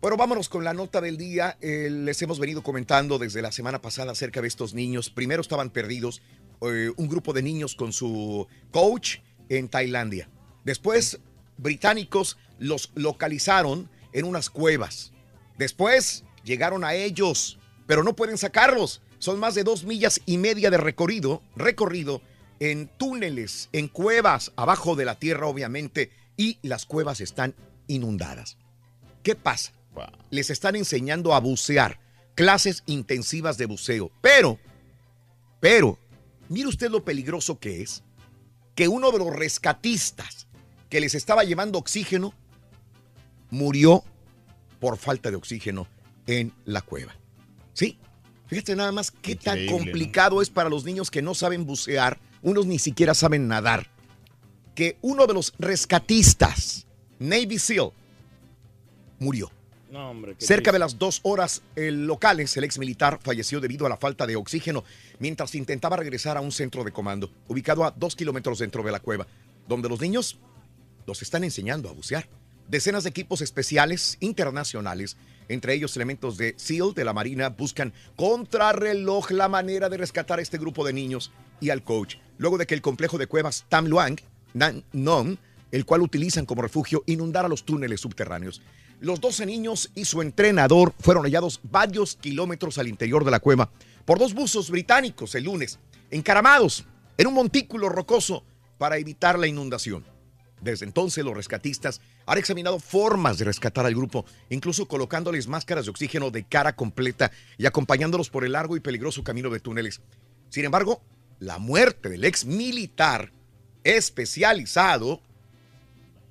Bueno, 0.00 0.16
vámonos 0.16 0.48
con 0.48 0.64
la 0.64 0.72
nota 0.72 1.02
del 1.02 1.18
día. 1.18 1.58
Eh, 1.60 1.90
les 1.90 2.22
hemos 2.22 2.38
venido 2.38 2.62
comentando 2.62 3.18
desde 3.18 3.42
la 3.42 3.52
semana 3.52 3.82
pasada 3.82 4.12
acerca 4.12 4.40
de 4.40 4.48
estos 4.48 4.72
niños. 4.72 5.10
Primero 5.10 5.42
estaban 5.42 5.68
perdidos 5.68 6.22
eh, 6.62 6.90
un 6.96 7.08
grupo 7.08 7.34
de 7.34 7.42
niños 7.42 7.74
con 7.74 7.92
su 7.92 8.48
coach 8.70 9.16
en 9.50 9.68
Tailandia. 9.68 10.30
Después, 10.64 11.20
británicos 11.58 12.38
los 12.58 12.90
localizaron 12.94 13.90
en 14.12 14.24
unas 14.24 14.50
cuevas. 14.50 15.12
Después, 15.56 16.24
llegaron 16.44 16.84
a 16.84 16.94
ellos, 16.94 17.58
pero 17.86 18.02
no 18.02 18.14
pueden 18.14 18.38
sacarlos. 18.38 19.02
Son 19.18 19.38
más 19.38 19.54
de 19.54 19.64
dos 19.64 19.84
millas 19.84 20.20
y 20.26 20.38
media 20.38 20.70
de 20.70 20.78
recorrido, 20.78 21.42
recorrido 21.56 22.22
en 22.60 22.88
túneles, 22.96 23.68
en 23.72 23.88
cuevas, 23.88 24.52
abajo 24.56 24.96
de 24.96 25.04
la 25.04 25.18
tierra, 25.18 25.46
obviamente, 25.46 26.10
y 26.36 26.58
las 26.62 26.86
cuevas 26.86 27.20
están 27.20 27.54
inundadas. 27.86 28.58
¿Qué 29.22 29.34
pasa? 29.34 29.72
Les 30.30 30.50
están 30.50 30.76
enseñando 30.76 31.34
a 31.34 31.40
bucear, 31.40 31.98
clases 32.34 32.84
intensivas 32.86 33.58
de 33.58 33.66
buceo. 33.66 34.12
Pero, 34.20 34.58
pero, 35.60 35.98
mire 36.48 36.68
usted 36.68 36.90
lo 36.90 37.04
peligroso 37.04 37.58
que 37.58 37.82
es 37.82 38.04
que 38.76 38.86
uno 38.86 39.10
de 39.10 39.18
los 39.18 39.34
rescatistas 39.34 40.46
que 40.88 41.00
les 41.00 41.16
estaba 41.16 41.42
llevando 41.42 41.80
oxígeno 41.80 42.32
murió 43.50 44.04
por 44.80 44.96
falta 44.96 45.30
de 45.30 45.36
oxígeno 45.36 45.86
en 46.26 46.52
la 46.64 46.82
cueva. 46.82 47.14
Sí, 47.72 47.98
fíjate 48.46 48.76
nada 48.76 48.92
más 48.92 49.10
qué 49.10 49.36
tan 49.36 49.66
complicado 49.66 50.42
es 50.42 50.50
para 50.50 50.68
los 50.68 50.84
niños 50.84 51.10
que 51.10 51.22
no 51.22 51.34
saben 51.34 51.66
bucear, 51.66 52.18
unos 52.42 52.66
ni 52.66 52.78
siquiera 52.78 53.14
saben 53.14 53.48
nadar, 53.48 53.90
que 54.74 54.96
uno 55.00 55.26
de 55.26 55.34
los 55.34 55.54
rescatistas, 55.58 56.86
Navy 57.18 57.58
SEAL, 57.58 57.90
murió. 59.18 59.50
No, 59.90 60.10
hombre, 60.10 60.36
Cerca 60.38 60.70
de 60.70 60.78
las 60.78 60.98
dos 60.98 61.20
horas 61.22 61.62
eh, 61.74 61.90
locales, 61.90 62.54
el 62.58 62.64
ex 62.64 62.78
militar 62.78 63.18
falleció 63.22 63.58
debido 63.58 63.86
a 63.86 63.88
la 63.88 63.96
falta 63.96 64.26
de 64.26 64.36
oxígeno 64.36 64.84
mientras 65.18 65.54
intentaba 65.54 65.96
regresar 65.96 66.36
a 66.36 66.42
un 66.42 66.52
centro 66.52 66.84
de 66.84 66.92
comando, 66.92 67.30
ubicado 67.48 67.84
a 67.84 67.90
dos 67.90 68.14
kilómetros 68.14 68.58
dentro 68.58 68.82
de 68.82 68.92
la 68.92 69.00
cueva, 69.00 69.26
donde 69.66 69.88
los 69.88 70.00
niños 70.00 70.38
los 71.06 71.22
están 71.22 71.42
enseñando 71.42 71.88
a 71.88 71.92
bucear. 71.92 72.28
Decenas 72.68 73.02
de 73.02 73.08
equipos 73.08 73.40
especiales 73.40 74.18
internacionales, 74.20 75.16
entre 75.48 75.72
ellos 75.72 75.96
elementos 75.96 76.36
de 76.36 76.52
SEAL 76.58 76.92
de 76.92 77.02
la 77.02 77.14
Marina, 77.14 77.48
buscan 77.48 77.94
contrarreloj 78.14 79.30
la 79.30 79.48
manera 79.48 79.88
de 79.88 79.96
rescatar 79.96 80.38
a 80.38 80.42
este 80.42 80.58
grupo 80.58 80.84
de 80.84 80.92
niños 80.92 81.32
y 81.62 81.70
al 81.70 81.82
coach, 81.82 82.16
luego 82.36 82.58
de 82.58 82.66
que 82.66 82.74
el 82.74 82.82
complejo 82.82 83.16
de 83.16 83.26
cuevas 83.26 83.64
Tam 83.70 83.86
Luang, 83.86 84.18
Nan 84.52 84.84
Nong, 84.92 85.38
el 85.72 85.86
cual 85.86 86.02
utilizan 86.02 86.44
como 86.44 86.60
refugio, 86.60 87.04
inundara 87.06 87.48
los 87.48 87.64
túneles 87.64 88.02
subterráneos. 88.02 88.60
Los 89.00 89.18
12 89.22 89.46
niños 89.46 89.90
y 89.94 90.04
su 90.04 90.20
entrenador 90.20 90.92
fueron 91.00 91.24
hallados 91.24 91.60
varios 91.62 92.16
kilómetros 92.16 92.76
al 92.76 92.88
interior 92.88 93.24
de 93.24 93.30
la 93.30 93.40
cueva 93.40 93.70
por 94.04 94.18
dos 94.18 94.34
buzos 94.34 94.70
británicos 94.70 95.34
el 95.34 95.44
lunes, 95.44 95.78
encaramados 96.10 96.84
en 97.16 97.28
un 97.28 97.34
montículo 97.34 97.88
rocoso 97.88 98.44
para 98.76 98.98
evitar 98.98 99.38
la 99.38 99.46
inundación. 99.46 100.17
Desde 100.60 100.86
entonces 100.86 101.24
los 101.24 101.34
rescatistas 101.36 102.00
han 102.26 102.38
examinado 102.38 102.78
formas 102.78 103.38
de 103.38 103.44
rescatar 103.44 103.86
al 103.86 103.94
grupo, 103.94 104.24
incluso 104.50 104.86
colocándoles 104.86 105.46
máscaras 105.48 105.84
de 105.84 105.90
oxígeno 105.90 106.30
de 106.30 106.44
cara 106.44 106.74
completa 106.74 107.30
y 107.56 107.66
acompañándolos 107.66 108.30
por 108.30 108.44
el 108.44 108.52
largo 108.52 108.76
y 108.76 108.80
peligroso 108.80 109.22
camino 109.22 109.50
de 109.50 109.60
túneles. 109.60 110.00
Sin 110.48 110.64
embargo, 110.64 111.02
la 111.38 111.58
muerte 111.58 112.08
del 112.08 112.24
ex 112.24 112.44
militar 112.44 113.32
especializado 113.84 115.22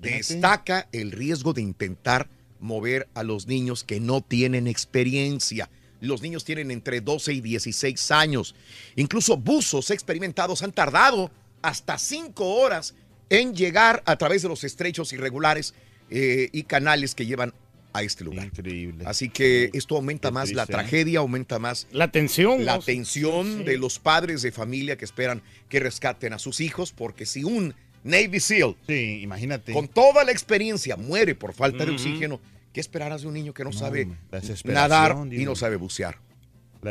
destaca 0.01 0.88
el 0.91 1.11
riesgo 1.11 1.53
de 1.53 1.61
intentar 1.61 2.30
mover 2.59 3.07
a 3.13 3.23
los 3.23 3.47
niños 3.47 3.84
que 3.84 3.99
no 3.99 4.21
tienen 4.21 4.67
experiencia. 4.67 5.69
Los 6.01 6.21
niños 6.21 6.43
tienen 6.43 6.71
entre 6.71 7.01
12 7.01 7.34
y 7.34 7.41
16 7.41 8.11
años. 8.11 8.55
Incluso 8.95 9.38
buzos 9.38 9.89
experimentados 9.89 10.61
han 10.61 10.71
tardado 10.71 11.32
hasta 11.61 11.97
cinco 11.97 12.55
horas 12.55 12.93
en 13.30 13.55
llegar 13.55 14.03
a 14.05 14.15
través 14.17 14.41
de 14.41 14.49
los 14.49 14.63
estrechos 14.63 15.11
irregulares 15.13 15.73
eh, 16.09 16.49
y 16.51 16.63
canales 16.63 17.13
que 17.15 17.25
llevan 17.25 17.53
a 17.93 18.03
este 18.03 18.23
lugar. 18.23 18.45
Increíble. 18.45 19.03
Así 19.07 19.30
que 19.30 19.69
esto 19.73 19.95
aumenta 19.95 20.30
Qué 20.30 20.34
más 20.34 20.51
la 20.51 20.65
triste, 20.65 20.73
¿eh? 20.73 20.75
tragedia, 20.84 21.19
aumenta 21.19 21.57
más 21.59 21.88
La 21.91 22.11
tensión. 22.11 22.63
la 22.63 22.80
tensión 22.80 23.57
Sí. 23.59 23.63
de 23.63 23.78
los 23.78 23.97
padres 23.99 24.41
de 24.43 24.51
familia 24.51 24.97
que 24.97 25.05
esperan 25.05 25.41
que 25.67 25.80
rescaten 25.80 26.34
a 26.34 26.39
sus 26.39 26.61
hijos, 26.61 26.91
porque 26.91 27.25
si 27.25 27.43
un 27.43 27.73
Navy 28.03 28.39
SEAL, 28.39 28.75
Sí, 28.88 29.19
imagínate. 29.23 29.73
con 29.73 29.88
toda 29.88 30.23
la 30.23 30.32
experiencia, 30.32 30.95
muere 30.95 31.34
por 31.36 31.53
falta 31.53 31.86
de 31.86 31.91
oxígeno, 31.91 32.39
¿qué 32.71 32.80
esperarás 32.80 33.21
de 33.23 33.28
un 33.28 33.34
niño 33.34 33.53
que 33.53 33.63
no, 33.63 33.73
sabe 33.73 34.07
nadar 34.63 35.17
y 35.32 35.43
no 35.43 35.55
sabe 35.55 35.75
bucear? 35.75 36.19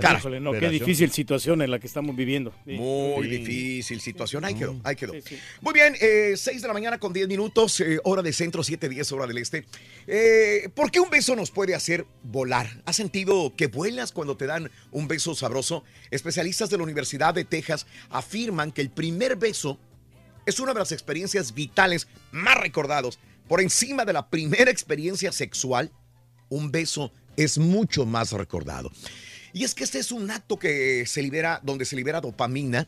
Cara, 0.01 0.19
Híjole, 0.19 0.41
no, 0.41 0.53
qué 0.53 0.69
difícil 0.69 1.11
situación 1.11 1.63
en 1.63 1.71
la 1.71 1.79
que 1.79 1.87
estamos 1.87 2.15
viviendo. 2.17 2.53
Sí. 2.67 2.73
Muy 2.73 3.29
Sí. 3.29 3.37
difícil 3.39 4.01
situación. 4.01 4.45
Ahí 4.45 4.55
quedó, 4.55 4.81
ahí 4.85 4.97
quedó. 4.97 5.13
Sí, 5.15 5.23
sí. 5.29 5.39
Muy 5.61 5.73
bien, 5.75 5.95
eh, 6.01 6.35
6 6.37 6.63
de 6.63 6.69
la 6.69 6.75
mañana 6.75 6.99
con 6.99 7.13
10 7.13 7.29
minutos, 7.29 7.81
eh, 7.81 7.99
hora 8.05 8.23
de 8.23 8.33
centro, 8.33 8.63
7, 8.63 8.89
10, 8.89 9.11
hora 9.13 9.27
del 9.27 9.39
este. 9.39 9.67
Eh, 10.07 10.69
¿Por 10.75 10.91
qué 10.91 11.01
un 11.01 11.11
beso 11.11 11.35
nos 11.37 11.51
puede 11.51 11.75
hacer 11.75 12.07
volar? 12.23 12.83
¿Has 12.85 12.97
sentido 12.97 13.55
que 13.57 13.67
vuelas 13.67 14.13
cuando 14.13 14.37
te 14.37 14.47
dan 14.47 14.71
un 14.91 15.09
beso 15.09 15.35
sabroso? 15.35 15.85
Especialistas 16.11 16.71
de 16.71 16.77
la 16.79 16.83
Universidad 16.85 17.35
de 17.35 17.45
Texas 17.45 17.87
afirman 18.11 18.73
que 18.73 18.81
el 18.83 18.91
primer 18.91 19.37
beso 19.37 19.79
es 20.47 20.61
una 20.61 20.73
de 20.73 20.79
las 20.81 20.93
experiencias 20.93 21.55
vitales 21.55 22.07
más 22.31 22.57
recordados. 22.59 23.19
Por 23.49 23.61
encima 23.61 24.05
de 24.05 24.13
la 24.13 24.29
primera 24.29 24.71
experiencia 24.71 25.33
sexual, 25.33 25.91
un 26.49 26.71
beso 26.71 27.13
es 27.37 27.59
mucho 27.59 28.07
más 28.07 28.33
recordado. 28.33 28.91
Y 29.53 29.65
es 29.65 29.75
que 29.75 29.85
este 29.85 29.99
es 29.99 30.13
un 30.13 30.31
acto 30.31 30.59
que 30.59 31.05
se 31.07 31.23
libera, 31.23 31.61
donde 31.63 31.85
se 31.85 31.97
libera 31.97 32.21
dopamina, 32.21 32.85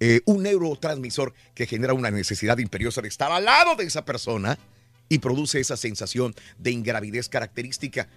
eh, 0.00 0.20
un 0.24 0.42
neurotransmisor 0.42 1.32
que 1.54 1.66
genera 1.66 1.94
una 1.94 2.10
necesidad 2.10 2.58
imperiosa 2.58 3.00
de 3.02 3.08
estar 3.08 3.30
al 3.30 3.44
lado 3.44 3.76
de 3.76 3.84
esa 3.84 4.04
persona 4.04 4.58
y 5.08 5.18
produce 5.18 5.60
esa 5.60 5.76
sensación 5.76 6.34
de 6.58 6.70
ingravidez 6.72 7.28
característica. 7.28 8.08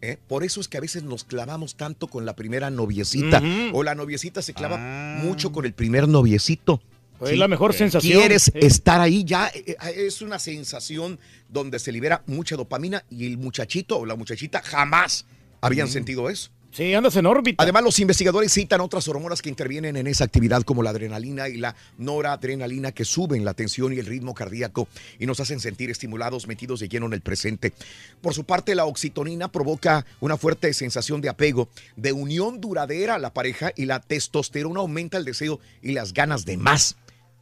¿eh? 0.00 0.18
Por 0.28 0.44
eso 0.44 0.60
es 0.60 0.68
que 0.68 0.78
a 0.78 0.80
veces 0.80 1.02
nos 1.02 1.24
clavamos 1.24 1.76
tanto 1.76 2.06
con 2.08 2.26
la 2.26 2.34
primera 2.36 2.70
noviecita 2.70 3.42
o 3.72 3.82
la 3.82 3.94
noviecita 3.94 4.42
se 4.42 4.52
clava 4.54 4.76
Ah. 4.78 5.20
mucho 5.22 5.52
con 5.52 5.64
el 5.64 5.72
primer 5.74 6.08
noviecito. 6.08 6.80
Es 7.20 7.38
la 7.38 7.46
mejor 7.46 7.72
sensación. 7.72 8.18
Quieres 8.18 8.44
Sí. 8.44 8.52
estar 8.54 9.00
ahí 9.00 9.22
ya, 9.24 9.48
eh, 9.54 9.76
es 9.94 10.22
una 10.22 10.40
sensación 10.40 11.20
donde 11.48 11.78
se 11.78 11.92
libera 11.92 12.24
mucha 12.26 12.56
dopamina 12.56 13.04
y 13.10 13.26
el 13.26 13.38
muchachito 13.38 13.96
o 13.98 14.06
la 14.06 14.16
muchachita 14.16 14.60
jamás 14.60 15.24
habían 15.60 15.86
sentido 15.88 16.28
eso. 16.28 16.50
Sí, 16.72 16.94
andas 16.94 17.16
en 17.16 17.26
órbita. 17.26 17.62
Además, 17.62 17.82
los 17.82 17.98
investigadores 17.98 18.50
citan 18.50 18.80
otras 18.80 19.06
hormonas 19.06 19.42
que 19.42 19.50
intervienen 19.50 19.94
en 19.98 20.06
esa 20.06 20.24
actividad, 20.24 20.62
como 20.62 20.82
la 20.82 20.88
adrenalina 20.88 21.46
y 21.50 21.58
la 21.58 21.76
noradrenalina, 21.98 22.92
que 22.92 23.04
suben 23.04 23.44
la 23.44 23.52
tensión 23.52 23.92
y 23.92 23.98
el 23.98 24.06
ritmo 24.06 24.32
cardíaco 24.32 24.88
y 25.18 25.26
nos 25.26 25.38
hacen 25.40 25.60
sentir 25.60 25.90
estimulados, 25.90 26.46
metidos 26.46 26.80
de 26.80 26.88
lleno 26.88 27.04
en 27.04 27.12
el 27.12 27.20
presente. 27.20 27.74
Por 28.22 28.32
su 28.32 28.44
parte, 28.44 28.74
la 28.74 28.86
oxitonina 28.86 29.52
provoca 29.52 30.06
una 30.20 30.38
fuerte 30.38 30.72
sensación 30.72 31.20
de 31.20 31.28
apego, 31.28 31.68
de 31.96 32.12
unión 32.12 32.58
duradera 32.58 33.16
a 33.16 33.18
la 33.18 33.34
pareja 33.34 33.72
y 33.76 33.84
la 33.84 34.00
testosterona 34.00 34.80
aumenta 34.80 35.18
el 35.18 35.26
deseo 35.26 35.60
y 35.82 35.92
las 35.92 36.14
ganas 36.14 36.46
de 36.46 36.56
más. 36.56 36.96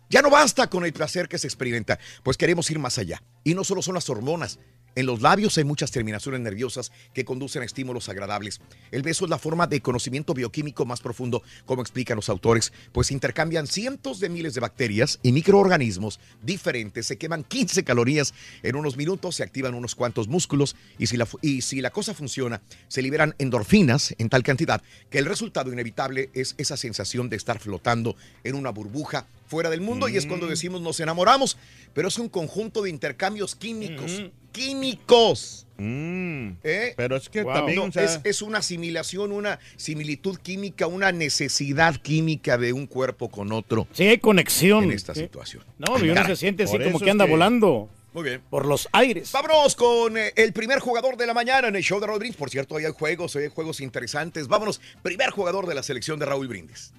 Ya 0.09 0.23
no 0.23 0.31
basta 0.31 0.69
con 0.69 0.85
el 0.85 0.93
placer 0.93 1.29
que 1.29 1.39
se 1.39 1.47
experimenta, 1.47 2.01
pues 2.25 2.37
queremos 2.37 2.69
ir 2.73 2.81
más 2.81 2.99
allá. 2.99 3.23
Y 3.45 3.55
no 3.55 3.63
solo 3.63 3.81
son 3.81 3.95
las 3.95 4.11
hormonas. 4.11 4.59
En 4.95 5.07
los 5.07 5.23
labios 5.23 5.57
hay 5.59 5.65
muchas 5.65 5.91
terminaciones 5.91 6.41
nerviosas 6.41 6.93
que 7.15 7.25
conducen 7.25 7.63
a 7.63 7.65
estímulos 7.65 8.09
agradables. 8.09 8.61
El 8.91 9.03
beso 9.03 9.25
es 9.25 9.31
la 9.31 9.39
forma 9.39 9.67
de 9.67 9.81
conocimiento 9.81 10.35
bioquímico 10.35 10.85
más 10.85 11.01
profundo, 11.01 11.43
como 11.65 11.83
explican 11.83 12.17
los 12.17 12.29
autores, 12.29 12.73
pues 12.93 13.11
intercambian 13.11 13.67
cientos 13.67 14.21
de 14.21 14.29
miles 14.29 14.55
de 14.55 14.61
bacterias 14.61 15.21
y 15.23 15.33
microorganismos 15.33 16.19
diferentes, 16.43 17.07
se 17.07 17.19
queman 17.19 17.45
15 17.45 17.85
calorías 17.85 18.35
en 18.63 18.77
unos 18.77 18.97
minutos, 18.97 19.37
se 19.37 19.43
activan 19.43 19.75
unos 19.75 19.95
cuantos 19.95 20.29
músculos 20.29 20.77
y 20.99 21.07
si 21.07 21.17
la, 21.17 21.29
y 21.43 21.63
si 21.63 21.81
la 21.81 21.91
cosa 21.91 22.15
funciona, 22.15 22.63
se 22.89 23.03
liberan 23.03 23.35
endorfinas 23.39 24.15
en 24.19 24.29
tal 24.29 24.43
cantidad 24.43 24.83
que 25.11 25.19
el 25.19 25.27
resultado 25.27 25.73
inevitable 25.73 26.31
es 26.35 26.55
esa 26.59 26.77
sensación 26.77 27.29
de 27.29 27.37
estar 27.37 27.59
flotando 27.59 28.17
en 28.45 28.55
una 28.55 28.71
burbuja 28.71 29.27
fuera 29.47 29.71
del 29.71 29.81
mundo 29.81 30.09
y 30.09 30.17
es 30.17 30.27
cuando 30.27 30.47
decimos 30.47 30.81
nos 30.81 31.01
enamoramos, 31.01 31.57
pero 31.93 32.09
es 32.09 32.19
un 32.19 32.29
conjunto 32.29 32.83
de 32.83 32.91
intercambios 32.91 33.57
químicos. 33.57 34.31
Químicos. 34.53 35.67
Mm. 35.79 36.51
¿eh? 36.63 36.93
Pero 36.97 37.17
es 37.17 37.29
que 37.31 37.43
Wow. 37.43 37.55
también, 37.55 37.77
No, 37.79 37.85
o 37.85 37.93
sea, 37.93 38.05
es, 38.05 38.21
es 38.25 38.43
una 38.43 38.59
asimilación, 38.59 39.33
una 39.33 39.59
similitud 39.77 40.37
química, 40.39 40.87
una 40.87 41.11
necesidad 41.11 41.97
química 41.97 42.59
de 42.59 42.75
un 42.75 42.87
cuerpo 42.87 43.31
con 43.31 43.51
otro 43.53 43.87
Sí, 43.93 44.05
hay 44.07 44.19
conexión. 44.19 44.85
en 44.85 44.93
esta 44.93 45.15
situación. 45.15 45.65
No, 45.79 45.99
y 46.05 46.11
uno 46.11 46.25
se 46.27 46.37
siente 46.37 46.65
así 46.65 46.77
Por 46.77 46.85
como 46.85 47.01
que 47.01 47.11
anda 47.11 47.25
que- 47.25 47.31
volando 47.31 47.89
Muy 48.13 48.25
bien. 48.25 48.43
por 48.51 48.67
los 48.67 48.89
aires. 48.93 49.33
Vámonos 49.33 49.75
con 49.75 50.19
eh, 50.19 50.33
el 50.37 50.53
primer 50.53 50.81
jugador 50.81 51.17
de 51.17 51.27
la 51.27 51.33
mañana 51.33 51.69
en 51.69 51.77
el 51.77 51.83
show 51.83 51.99
de 51.99 52.07
Raúl 52.09 52.19
Brindis. 52.19 52.37
Por 52.37 52.51
cierto, 52.51 52.75
hoy 52.75 52.85
hay 52.85 52.93
juegos, 52.93 53.35
hoy 53.37 53.45
hay 53.45 53.49
juegos 53.51 53.81
interesantes. 53.81 54.49
Vámonos, 54.49 54.83
primer 55.03 55.31
jugador 55.31 55.67
de 55.67 55.75
la 55.75 55.83
selección 55.83 56.19
de 56.19 56.27
Raúl 56.27 56.47
Brindis. 56.49 56.93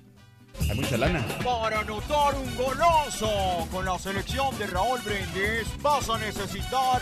Hay 0.59 0.75
mucha 0.75 0.97
lana. 0.97 1.25
Para 1.43 1.79
anotar 1.79 2.35
un 2.35 2.55
golazo 2.55 3.67
con 3.71 3.85
la 3.85 3.97
selección 3.99 4.57
de 4.57 4.67
Raúl 4.67 4.99
Brindis 5.01 5.67
vas 5.81 6.09
a 6.09 6.17
necesitar 6.17 7.01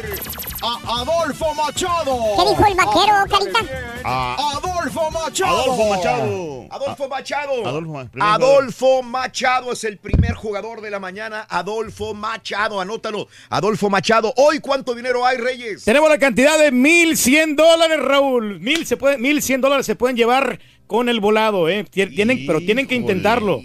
a 0.61 1.01
Adolfo 1.01 1.53
Machado. 1.53 2.17
¿Qué 2.37 2.49
dijo 2.49 2.65
el 2.65 2.75
vaquero, 2.75 3.13
Carita? 3.29 3.61
bien. 3.61 4.01
Ah. 4.05 4.35
Adolfo 4.63 5.11
Machado. 5.11 5.61
Adolfo 5.61 5.89
Machado. 5.89 6.67
Adolfo 6.71 7.07
Machado. 7.09 7.67
Adolfo 7.67 7.91
Ma- 7.93 8.05
primer 8.05 8.27
Adolfo 8.29 9.03
Machado 9.03 9.71
es 9.73 9.83
el 9.83 9.97
primer 9.97 10.33
jugador 10.35 10.81
de 10.81 10.89
la 10.89 10.99
mañana. 10.99 11.45
Adolfo 11.49 12.13
Machado, 12.13 12.79
anótalo. 12.79 13.27
Adolfo 13.49 13.89
Machado. 13.89 14.33
Hoy, 14.37 14.59
¿cuánto 14.59 14.95
dinero 14.95 15.25
hay, 15.25 15.37
Reyes? 15.37 15.83
Tenemos 15.83 16.09
la 16.09 16.17
cantidad 16.17 16.57
de 16.57 16.71
1100 16.71 17.55
dólares, 17.55 17.99
Raúl. 18.01 18.59
Mil 18.59 18.85
se 18.85 18.95
puede, 18.97 19.17
1100 19.17 19.61
dólares 19.61 19.85
se 19.85 19.95
pueden 19.95 20.15
llevar 20.15 20.59
con 20.89 21.07
el 21.07 21.19
volado, 21.19 21.69
¿eh? 21.69 21.85
Tien- 21.85 22.13
Tienen, 22.13 22.45
pero 22.47 22.59
tienen 22.59 22.87
que 22.87 22.95
intentarlo. 22.95 23.61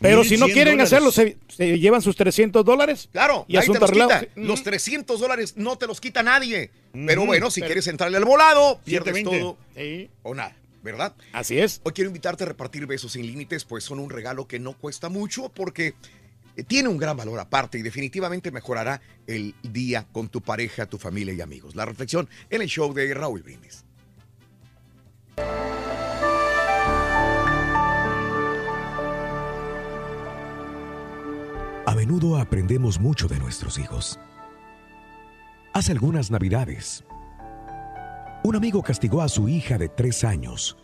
Pero 0.00 0.22
si 0.24 0.36
no 0.36 0.46
1100 0.46 0.52
quieren 0.54 0.72
dólares. 0.74 0.92
hacerlo, 0.92 1.10
se, 1.12 1.38
se 1.48 1.78
llevan 1.78 2.02
sus 2.02 2.14
300 2.16 2.64
dólares. 2.64 3.08
Claro, 3.12 3.44
Y 3.48 3.56
ahí 3.56 3.60
te 3.66 3.70
asunto 3.70 3.80
los 3.80 3.90
quita. 3.92 4.26
Los 4.36 4.62
300 4.62 5.18
dólares 5.20 5.54
no 5.56 5.76
te 5.78 5.86
los 5.86 6.00
quita 6.00 6.22
nadie. 6.22 6.70
Pero 6.92 7.24
bueno, 7.26 7.50
si 7.50 7.60
pero- 7.60 7.68
quieres 7.68 7.86
entrarle 7.86 8.16
al 8.16 8.24
volado, 8.24 8.80
pierdes 8.84 9.14
120. 9.14 9.40
todo 9.40 9.58
Sí, 9.76 10.10
o 10.22 10.34
nada, 10.34 10.56
¿verdad? 10.82 11.14
así 11.32 11.58
es. 11.58 11.80
Hoy 11.84 11.92
quiero 11.92 12.08
invitarte 12.10 12.44
a 12.44 12.46
repartir 12.46 12.86
besos 12.86 13.12
sin 13.12 13.26
límites, 13.26 13.64
pues 13.64 13.82
son 13.84 13.98
un 14.00 14.10
regalo 14.10 14.46
que 14.46 14.58
no 14.60 14.72
cuesta 14.74 15.08
mucho 15.08 15.48
porque 15.48 15.94
eh, 16.56 16.62
tiene 16.64 16.88
un 16.88 16.96
gran 16.98 17.16
valor 17.16 17.38
aparte 17.40 17.78
y 17.78 17.82
definitivamente 17.82 18.50
mejorará 18.52 19.00
el 19.26 19.54
día 19.64 20.06
con 20.12 20.28
tu 20.28 20.40
pareja, 20.40 20.86
tu 20.86 20.98
familia 20.98 21.34
y 21.34 21.40
amigos. 21.40 21.74
La 21.74 21.84
reflexión 21.84 22.28
en 22.50 22.62
el 22.62 22.68
show 22.68 22.92
de 22.94 23.12
Raúl 23.14 23.42
Brindis. 23.42 23.84
A 31.88 31.94
menudo 31.94 32.36
aprendemos 32.36 33.00
mucho 33.00 33.28
de 33.28 33.38
nuestros 33.38 33.78
hijos. 33.78 34.20
Hace 35.72 35.92
algunas 35.92 36.30
navidades, 36.30 37.02
un 38.44 38.56
amigo 38.56 38.82
castigó 38.82 39.22
a 39.22 39.28
su 39.30 39.48
hija 39.48 39.78
de 39.78 39.88
tres 39.88 40.22
años 40.22 40.76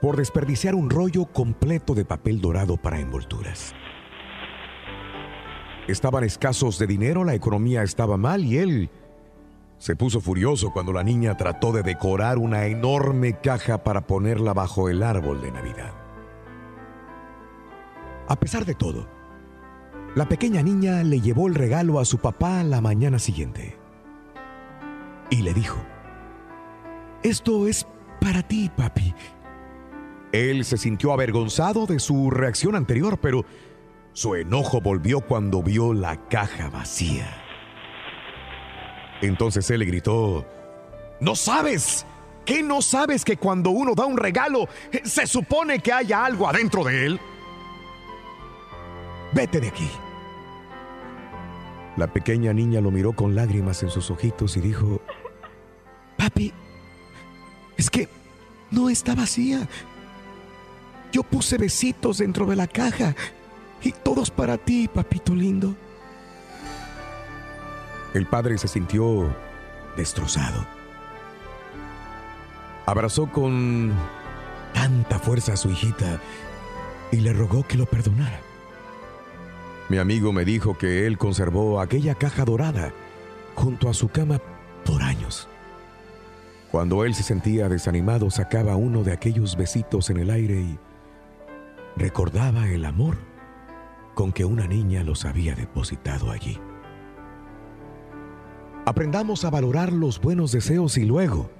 por 0.00 0.16
desperdiciar 0.16 0.76
un 0.76 0.90
rollo 0.90 1.24
completo 1.24 1.92
de 1.92 2.04
papel 2.04 2.40
dorado 2.40 2.76
para 2.76 3.00
envolturas. 3.00 3.74
Estaban 5.88 6.22
escasos 6.22 6.78
de 6.78 6.86
dinero, 6.86 7.24
la 7.24 7.34
economía 7.34 7.82
estaba 7.82 8.16
mal 8.16 8.44
y 8.44 8.58
él 8.58 8.90
se 9.78 9.96
puso 9.96 10.20
furioso 10.20 10.70
cuando 10.72 10.92
la 10.92 11.02
niña 11.02 11.36
trató 11.36 11.72
de 11.72 11.82
decorar 11.82 12.38
una 12.38 12.66
enorme 12.66 13.40
caja 13.40 13.82
para 13.82 14.06
ponerla 14.06 14.54
bajo 14.54 14.88
el 14.88 15.02
árbol 15.02 15.42
de 15.42 15.50
Navidad. 15.50 15.92
A 18.28 18.36
pesar 18.36 18.64
de 18.64 18.76
todo, 18.76 19.17
la 20.18 20.28
pequeña 20.28 20.64
niña 20.64 21.04
le 21.04 21.20
llevó 21.20 21.46
el 21.46 21.54
regalo 21.54 22.00
a 22.00 22.04
su 22.04 22.18
papá 22.18 22.64
la 22.64 22.80
mañana 22.80 23.20
siguiente 23.20 23.76
y 25.30 25.42
le 25.42 25.54
dijo, 25.54 25.78
Esto 27.22 27.68
es 27.68 27.86
para 28.20 28.42
ti, 28.42 28.68
papi. 28.76 29.14
Él 30.32 30.64
se 30.64 30.76
sintió 30.76 31.12
avergonzado 31.12 31.86
de 31.86 32.00
su 32.00 32.32
reacción 32.32 32.74
anterior, 32.74 33.20
pero 33.20 33.44
su 34.12 34.34
enojo 34.34 34.80
volvió 34.80 35.20
cuando 35.20 35.62
vio 35.62 35.94
la 35.94 36.16
caja 36.28 36.68
vacía. 36.68 37.40
Entonces 39.22 39.70
él 39.70 39.78
le 39.78 39.86
gritó, 39.86 40.44
¿No 41.20 41.36
sabes? 41.36 42.04
¿Qué 42.44 42.64
no 42.64 42.82
sabes 42.82 43.24
que 43.24 43.36
cuando 43.36 43.70
uno 43.70 43.94
da 43.94 44.04
un 44.04 44.16
regalo 44.16 44.66
se 45.04 45.28
supone 45.28 45.78
que 45.78 45.92
haya 45.92 46.24
algo 46.24 46.48
adentro 46.48 46.82
de 46.82 47.06
él? 47.06 47.20
Vete 49.32 49.60
de 49.60 49.68
aquí. 49.68 49.88
La 51.98 52.06
pequeña 52.06 52.52
niña 52.52 52.80
lo 52.80 52.92
miró 52.92 53.12
con 53.12 53.34
lágrimas 53.34 53.82
en 53.82 53.90
sus 53.90 54.08
ojitos 54.12 54.56
y 54.56 54.60
dijo, 54.60 55.00
Papi, 56.16 56.52
es 57.76 57.90
que 57.90 58.08
no 58.70 58.88
está 58.88 59.16
vacía. 59.16 59.68
Yo 61.10 61.24
puse 61.24 61.58
besitos 61.58 62.18
dentro 62.18 62.46
de 62.46 62.54
la 62.54 62.66
caja 62.66 63.16
Y 63.82 63.92
todos 63.92 64.30
para 64.30 64.58
ti, 64.58 64.88
papito 64.88 65.34
lindo. 65.34 65.74
El 68.14 68.26
padre 68.26 68.58
se 68.58 68.68
sintió 68.68 69.28
destrozado. 69.96 70.64
Abrazó 72.86 73.26
con 73.26 73.92
tanta 74.72 75.18
fuerza 75.18 75.54
a 75.54 75.56
su 75.56 75.68
hijita 75.70 76.20
y 77.10 77.16
le 77.16 77.32
rogó 77.32 77.66
que 77.66 77.76
lo 77.76 77.86
perdonara. 77.86 78.40
Mi 79.88 79.96
amigo 79.96 80.32
me 80.32 80.44
dijo 80.44 80.76
que 80.76 81.06
él 81.06 81.16
conservó 81.16 81.80
aquella 81.80 82.14
caja 82.14 82.44
dorada 82.44 82.92
junto 83.54 83.88
a 83.88 83.94
su 83.94 84.08
cama 84.08 84.40
por 84.84 85.02
años. 85.02 85.48
Cuando 86.70 87.04
él 87.04 87.14
se 87.14 87.22
sentía 87.22 87.68
desanimado, 87.70 88.30
sacaba 88.30 88.76
uno 88.76 89.02
de 89.02 89.12
aquellos 89.12 89.56
besitos 89.56 90.10
en 90.10 90.18
el 90.18 90.30
aire 90.30 90.60
y 90.60 90.78
recordaba 91.96 92.68
el 92.68 92.84
amor 92.84 93.16
con 94.14 94.32
que 94.32 94.44
una 94.44 94.66
niña 94.66 95.02
los 95.04 95.24
había 95.24 95.54
depositado 95.54 96.30
allí. 96.30 96.60
Aprendamos 98.84 99.44
a 99.44 99.50
valorar 99.50 99.92
los 99.92 100.20
buenos 100.20 100.52
deseos 100.52 100.98
y 100.98 101.04
luego, 101.04 101.50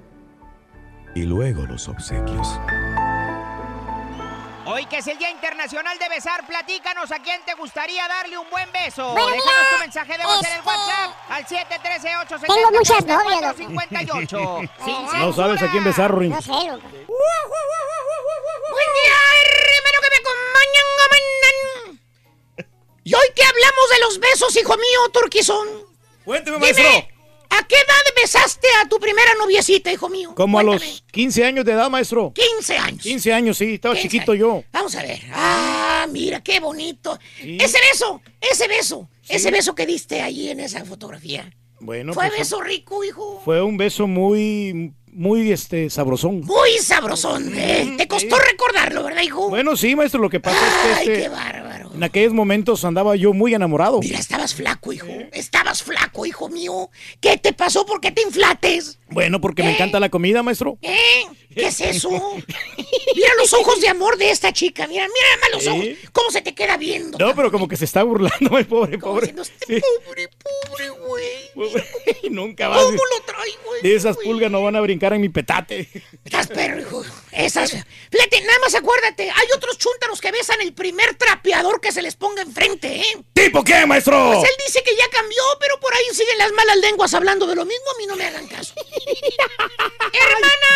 y 1.15 1.23
luego 1.23 1.65
los 1.65 1.87
obsequios. 1.87 2.59
Hoy 4.71 4.85
que 4.85 4.99
es 4.99 5.07
el 5.07 5.17
Día 5.17 5.31
Internacional 5.31 5.97
de 5.97 6.07
Besar, 6.09 6.45
platícanos 6.45 7.11
a 7.11 7.17
quién 7.17 7.41
te 7.43 7.55
gustaría 7.55 8.07
darle 8.07 8.37
un 8.37 8.47
buen 8.51 8.71
beso. 8.71 9.13
Bueno, 9.13 9.29
Déjanos 9.29 9.45
mira, 9.45 9.69
tu 9.71 9.79
mensaje 9.79 10.15
de 10.15 10.23
voz 10.23 10.43
en 10.43 10.45
el 10.45 10.57
este, 10.59 10.69
WhatsApp 10.69 11.15
al 11.27 11.47
713 11.47 12.17
870 12.17 12.53
Tengo 12.53 12.71
muchas 12.77 13.05
novias, 13.05 13.41
loco. 13.41 13.57
58. 13.57 14.59
Sin 14.85 15.19
No 15.19 15.33
sabes 15.33 15.63
a 15.63 15.71
quién 15.71 15.83
besar, 15.83 16.11
Ruin. 16.11 16.29
No 16.29 16.39
sé, 16.39 16.51
loco. 16.51 16.67
Buen 16.67 17.09
día, 19.01 19.15
hermano 19.41 19.99
que 20.03 20.09
me 20.11 20.17
acompañan. 20.17 20.83
Y 23.05 23.13
hoy 23.15 23.27
que 23.35 23.43
hablamos 23.43 23.89
de 23.89 23.99
los 24.01 24.19
besos, 24.19 24.55
hijo 24.55 24.77
mío, 24.77 25.09
Turquizón. 25.11 25.67
Cuénteme, 26.25 26.59
Dime, 26.59 27.11
¿a 27.59 27.67
qué 27.67 27.75
edad 27.75 28.21
besaste 28.21 28.67
a 28.83 28.87
tu 28.87 28.99
primera 28.99 29.33
noviecita, 29.39 29.91
hijo 29.91 30.09
mío? 30.09 30.33
Como 30.35 30.59
a 30.59 30.63
los 30.63 31.03
15 31.11 31.45
años 31.45 31.65
de 31.65 31.73
edad, 31.73 31.89
maestro. 31.89 32.33
15 32.33 32.77
años. 32.77 33.03
15 33.03 33.33
años, 33.33 33.57
sí, 33.57 33.75
estaba 33.75 33.95
15 33.95 34.09
chiquito 34.09 34.33
yo. 34.33 34.63
Vamos 34.71 34.95
a 34.95 35.01
ver. 35.01 35.19
Ah, 35.33 36.07
mira, 36.09 36.41
qué 36.41 36.59
bonito. 36.59 37.17
Ese 37.39 37.77
beso, 37.91 38.21
ese 38.39 38.67
beso, 38.67 39.09
ese 39.27 39.51
beso 39.51 39.75
que 39.75 39.85
diste 39.85 40.21
ahí 40.21 40.49
en 40.49 40.59
esa 40.59 40.83
fotografía. 40.85 41.49
Bueno, 41.81 42.13
Fue 42.13 42.27
pues, 42.27 42.39
beso 42.39 42.61
rico, 42.61 43.03
hijo. 43.03 43.41
Fue 43.43 43.61
un 43.61 43.77
beso 43.77 44.07
muy, 44.07 44.93
muy, 45.19 45.51
este, 45.51 45.89
sabrosón. 45.89 46.39
Muy 46.45 46.77
sabrosón, 46.81 47.51
¿eh? 47.53 47.95
Te 47.97 48.07
costó 48.07 48.37
recordarlo, 48.39 49.03
¿verdad, 49.03 49.21
hijo? 49.21 49.49
Bueno, 49.49 49.75
sí, 49.75 49.93
maestro, 49.93 50.21
lo 50.21 50.29
que 50.29 50.39
pasa 50.39 50.57
es 50.65 50.73
que 50.73 50.91
este, 50.91 51.23
qué 51.23 51.29
bárbaro. 51.29 51.91
en 51.93 52.01
aquellos 52.03 52.31
momentos 52.31 52.85
andaba 52.85 53.17
yo 53.17 53.33
muy 53.33 53.53
enamorado. 53.53 53.99
Mira, 53.99 54.17
estabas 54.17 54.55
flaco, 54.55 54.93
hijo. 54.93 55.07
Estabas 55.33 55.83
flaco, 55.83 56.25
hijo 56.25 56.47
mío. 56.47 56.89
¿Qué 57.19 57.37
te 57.37 57.51
pasó? 57.51 57.85
¿Por 57.85 57.99
qué 57.99 58.11
te 58.11 58.21
inflates? 58.21 58.99
Bueno, 59.09 59.41
porque 59.41 59.61
me 59.61 59.73
encanta 59.73 59.99
la 59.99 60.07
comida, 60.07 60.41
maestro. 60.41 60.77
¿Eh? 60.81 61.25
¿Qué 61.53 61.65
es 61.67 61.81
eso? 61.81 62.09
Mira 62.09 63.29
los 63.37 63.53
ojos 63.53 63.81
de 63.81 63.89
amor 63.89 64.17
de 64.17 64.29
esta 64.29 64.53
chica. 64.53 64.85
Mira, 64.87 65.07
mira 65.07 65.27
más 65.41 65.51
los 65.51 65.67
ojos. 65.67 65.85
¿Cómo 66.11 66.31
se 66.31 66.41
te 66.41 66.53
queda 66.53 66.77
viendo? 66.77 67.17
No, 67.17 67.35
pero 67.35 67.51
como 67.51 67.67
que 67.67 67.75
se 67.75 67.85
está 67.85 68.03
burlando, 68.03 68.57
el 68.57 68.67
pobre, 68.67 68.97
pobre. 68.99 69.33
Sí. 69.67 69.81
Pobre, 70.05 70.29
pobre, 70.29 70.89
güey. 70.89 71.49
Nunca 72.29 72.67
va 72.67 72.77
¿Cómo 72.77 72.91
lo 72.91 73.25
trae, 73.25 73.51
güey? 73.65 73.93
Esas 73.93 74.17
pulgas 74.17 74.51
no 74.51 74.61
van 74.63 74.75
a 74.75 74.81
brincar 74.81 75.13
en 75.13 75.21
mi 75.21 75.29
petate. 75.29 75.89
Estás 76.23 76.47
perro, 76.47 76.81
hijo. 76.81 77.03
Esas. 77.31 77.71
Fíjate, 77.71 78.41
nada 78.41 78.59
más 78.59 78.75
acuérdate. 78.75 79.29
Hay 79.29 79.47
otros 79.55 79.77
chúntaros 79.77 80.21
que 80.21 80.31
besan 80.31 80.61
el 80.61 80.73
primer 80.73 81.15
trapeador 81.15 81.81
que 81.81 81.91
se 81.91 82.01
les 82.01 82.15
ponga 82.15 82.43
enfrente, 82.43 82.95
¿eh? 82.95 83.23
¿Tipo 83.33 83.63
qué, 83.63 83.85
maestro? 83.85 84.33
Pues 84.33 84.49
él 84.49 84.55
dice 84.65 84.83
que 84.83 84.95
ya 84.95 85.09
cambió, 85.09 85.43
pero 85.59 85.79
por 85.79 85.93
ahí 85.93 86.03
siguen 86.13 86.37
las 86.37 86.51
malas 86.51 86.77
lenguas 86.77 87.13
hablando 87.13 87.47
de 87.47 87.55
lo 87.55 87.65
mismo. 87.65 87.85
A 87.95 87.97
mí 87.97 88.05
no 88.05 88.15
me 88.15 88.25
hagan 88.25 88.47
caso. 88.47 88.73
Hermana, 90.13 90.69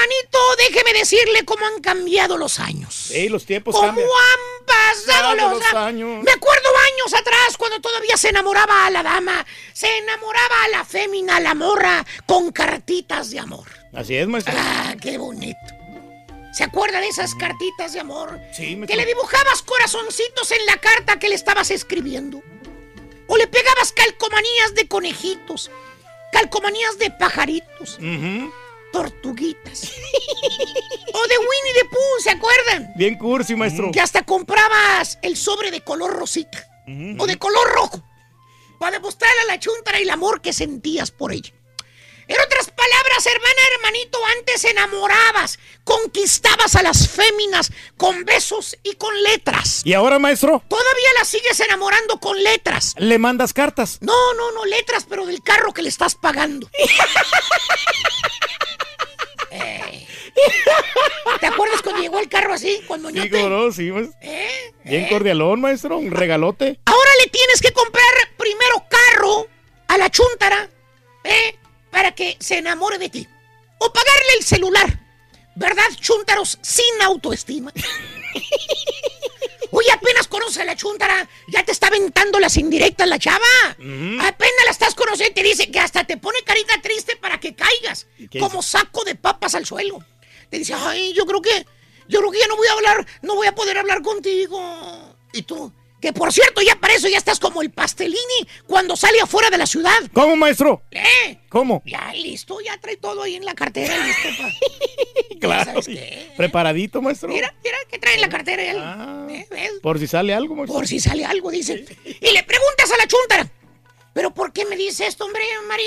hermanito, 0.00 0.38
déjeme 0.58 0.92
decirle 0.98 1.44
cómo 1.44 1.66
han 1.66 1.80
cambiado 1.80 2.36
los 2.36 2.58
años. 2.58 2.94
Sí, 2.94 3.28
los 3.28 3.44
tiempos 3.44 3.74
¿Cómo 3.74 3.86
cambian. 3.86 4.08
han 4.08 4.66
pasado 4.66 5.34
los, 5.34 5.74
años. 5.74 6.22
Me 6.22 6.32
acuerdo 6.32 6.68
años 6.92 7.14
atrás 7.14 7.56
cuando 7.58 7.80
todavía 7.80 8.16
se 8.16 8.28
enamoraba 8.28 8.86
a 8.86 8.90
la 8.90 9.02
dama, 9.02 9.44
se 9.72 9.98
enamoraba 9.98 10.64
a 10.64 10.68
la 10.68 10.84
fémina, 10.84 11.36
a 11.36 11.40
la 11.40 11.54
morra, 11.54 12.04
con 12.26 12.50
cartitas 12.52 13.30
de 13.30 13.40
amor. 13.40 13.68
Así 13.92 14.16
es, 14.16 14.26
maestro. 14.26 14.54
Ah, 14.56 14.94
qué 15.00 15.18
bonito. 15.18 15.58
¿Se 16.52 16.64
acuerda 16.64 17.00
de 17.00 17.08
esas 17.08 17.34
cartitas 17.34 17.92
de 17.92 18.00
amor? 18.00 18.40
Sí, 18.52 18.80
Que 18.86 18.96
le 18.96 19.06
dibujabas 19.06 19.62
corazoncitos 19.62 20.50
en 20.50 20.66
la 20.66 20.78
carta 20.78 21.18
que 21.18 21.28
le 21.28 21.36
estabas 21.36 21.70
escribiendo. 21.70 22.42
O 23.28 23.36
le 23.36 23.46
pegabas 23.46 23.92
calcomanías 23.92 24.74
de 24.74 24.88
conejitos, 24.88 25.70
calcomanías 26.32 26.98
de 26.98 27.12
pajaritos, 27.12 27.98
tortuguitas. 28.92 29.92
o 31.12 31.28
de 31.28 31.38
Winnie 31.38 31.74
the 31.74 31.84
Pooh, 31.90 32.22
¿se 32.22 32.30
acuerdan? 32.30 32.92
Bien 32.96 33.16
cursi, 33.16 33.54
maestro. 33.54 33.90
Que 33.92 34.00
hasta 34.00 34.22
comprabas 34.22 35.18
el 35.22 35.36
sobre 35.36 35.70
de 35.70 35.82
color 35.82 36.12
rosita 36.12 36.66
o 37.18 37.26
de 37.26 37.38
color 37.38 37.72
rojo 37.72 38.02
para 38.80 38.92
demostrarle 38.92 39.42
a 39.42 39.44
la 39.44 39.60
chuntara 39.60 39.98
el 39.98 40.10
amor 40.10 40.40
que 40.40 40.52
sentías 40.52 41.10
por 41.10 41.32
ella. 41.32 41.52
En 42.30 42.36
otras 42.40 42.70
palabras, 42.70 43.26
hermana, 43.26 43.60
hermanito, 43.74 44.18
antes 44.38 44.64
enamorabas, 44.64 45.58
conquistabas 45.82 46.76
a 46.76 46.82
las 46.82 47.08
féminas 47.08 47.72
con 47.96 48.24
besos 48.24 48.76
y 48.84 48.94
con 48.94 49.20
letras. 49.24 49.82
¿Y 49.84 49.94
ahora, 49.94 50.20
maestro? 50.20 50.62
Todavía 50.68 51.08
las 51.18 51.26
sigues 51.26 51.58
enamorando 51.58 52.20
con 52.20 52.40
letras. 52.40 52.94
¿Le 52.98 53.18
mandas 53.18 53.52
cartas? 53.52 53.98
No, 54.00 54.34
no, 54.34 54.52
no, 54.52 54.64
letras, 54.64 55.06
pero 55.08 55.26
del 55.26 55.42
carro 55.42 55.74
que 55.74 55.82
le 55.82 55.88
estás 55.88 56.14
pagando. 56.14 56.70
Eh. 59.50 60.06
¿Te 61.40 61.46
acuerdas 61.46 61.82
cuando 61.82 62.02
llegó 62.02 62.18
el 62.18 62.28
carro 62.28 62.54
así, 62.54 62.80
con 62.86 63.00
Sí, 63.12 63.30
no, 63.30 63.72
sí, 63.72 63.90
pues. 63.90 64.10
¿Eh? 64.20 64.72
Bien 64.84 65.08
cordialón, 65.08 65.60
maestro. 65.60 65.98
Un 65.98 66.10
regalote. 66.10 66.78
Ahora 66.84 67.10
le 67.22 67.30
tienes 67.30 67.60
que 67.60 67.72
comprar 67.72 68.04
primero 68.36 68.84
carro 68.88 69.46
a 69.88 69.98
la 69.98 70.10
chuntara, 70.10 70.68
¿eh? 71.24 71.56
Para 71.90 72.12
que 72.12 72.36
se 72.38 72.58
enamore 72.58 72.98
de 72.98 73.08
ti. 73.08 73.28
O 73.78 73.92
pagarle 73.92 74.34
el 74.38 74.44
celular. 74.44 75.00
¿Verdad, 75.56 75.84
chuntaros 76.00 76.58
sin 76.62 77.02
autoestima? 77.02 77.72
Oye, 79.72 79.90
apenas 79.92 80.26
conoces 80.26 80.58
a 80.58 80.64
la 80.64 80.76
chuntara, 80.76 81.28
ya 81.48 81.64
te 81.64 81.72
está 81.72 81.86
aventando 81.88 82.40
las 82.40 82.56
indirectas 82.56 83.08
la 83.08 83.18
chava. 83.18 83.44
Apenas 83.70 84.64
la 84.64 84.70
estás 84.70 84.94
conociendo 84.94 85.30
y 85.30 85.34
te 85.34 85.42
dice 85.42 85.70
que 85.70 85.78
hasta 85.78 86.04
te 86.04 86.16
pone 86.16 86.42
carita 86.44 86.80
triste 86.82 87.16
para 87.16 87.38
que 87.38 87.54
caigas, 87.54 88.06
como 88.38 88.62
saco 88.62 89.04
de 89.04 89.14
papas 89.14 89.54
al 89.54 89.66
suelo. 89.66 90.04
Te 90.50 90.58
dice, 90.58 90.74
ay, 90.74 91.12
yo 91.12 91.24
creo 91.26 91.40
que, 91.40 91.66
yo 92.08 92.18
creo 92.18 92.30
que 92.32 92.40
ya 92.40 92.48
no 92.48 92.56
voy 92.56 92.66
a 92.66 92.72
hablar, 92.72 93.06
no 93.22 93.36
voy 93.36 93.46
a 93.46 93.54
poder 93.54 93.78
hablar 93.78 94.02
contigo. 94.02 94.60
Y 95.32 95.42
tú, 95.42 95.72
que 96.00 96.12
por 96.12 96.32
cierto, 96.32 96.62
ya 96.62 96.76
para 96.76 96.94
eso 96.94 97.08
ya 97.08 97.18
estás 97.18 97.38
como 97.38 97.62
el 97.62 97.70
pastelini 97.70 98.18
cuando 98.66 98.96
sale 98.96 99.20
afuera 99.20 99.50
de 99.50 99.58
la 99.58 99.66
ciudad. 99.66 99.92
¿Cómo, 100.12 100.34
maestro? 100.36 100.82
¿Eh? 100.90 101.38
¿Cómo? 101.48 101.82
Ya 101.84 102.12
listo, 102.14 102.60
ya 102.60 102.78
trae 102.80 102.96
todo 102.96 103.22
ahí 103.22 103.34
en 103.36 103.44
la 103.44 103.54
cartera, 103.54 103.94
listo 104.06 104.28
pa- 104.42 104.50
Claro. 105.40 105.64
¿Sabes 105.82 105.86
qué? 105.86 106.32
Preparadito, 106.36 107.00
maestro. 107.02 107.28
Mira, 107.28 107.54
mira, 107.64 107.76
que 107.90 107.98
trae 107.98 108.14
en 108.14 108.20
la 108.20 108.28
cartera 108.28 108.62
él. 108.62 109.34
¿Eh? 109.36 109.46
¿Ves? 109.50 109.72
Por 109.82 109.98
si 109.98 110.06
sale 110.06 110.34
algo, 110.34 110.54
maestro. 110.54 110.74
Por 110.76 110.86
si 110.86 111.00
sale 111.00 111.24
algo, 111.24 111.50
dice. 111.50 111.84
Y 112.04 112.30
le 112.32 112.42
preguntas 112.44 112.90
a 112.92 112.96
la 112.96 113.06
chuntara. 113.06 113.50
¿Pero 114.12 114.32
por 114.34 114.52
qué 114.52 114.64
me 114.66 114.76
dice 114.76 115.06
esto, 115.06 115.24
hombre, 115.24 115.42
Mari? 115.68 115.84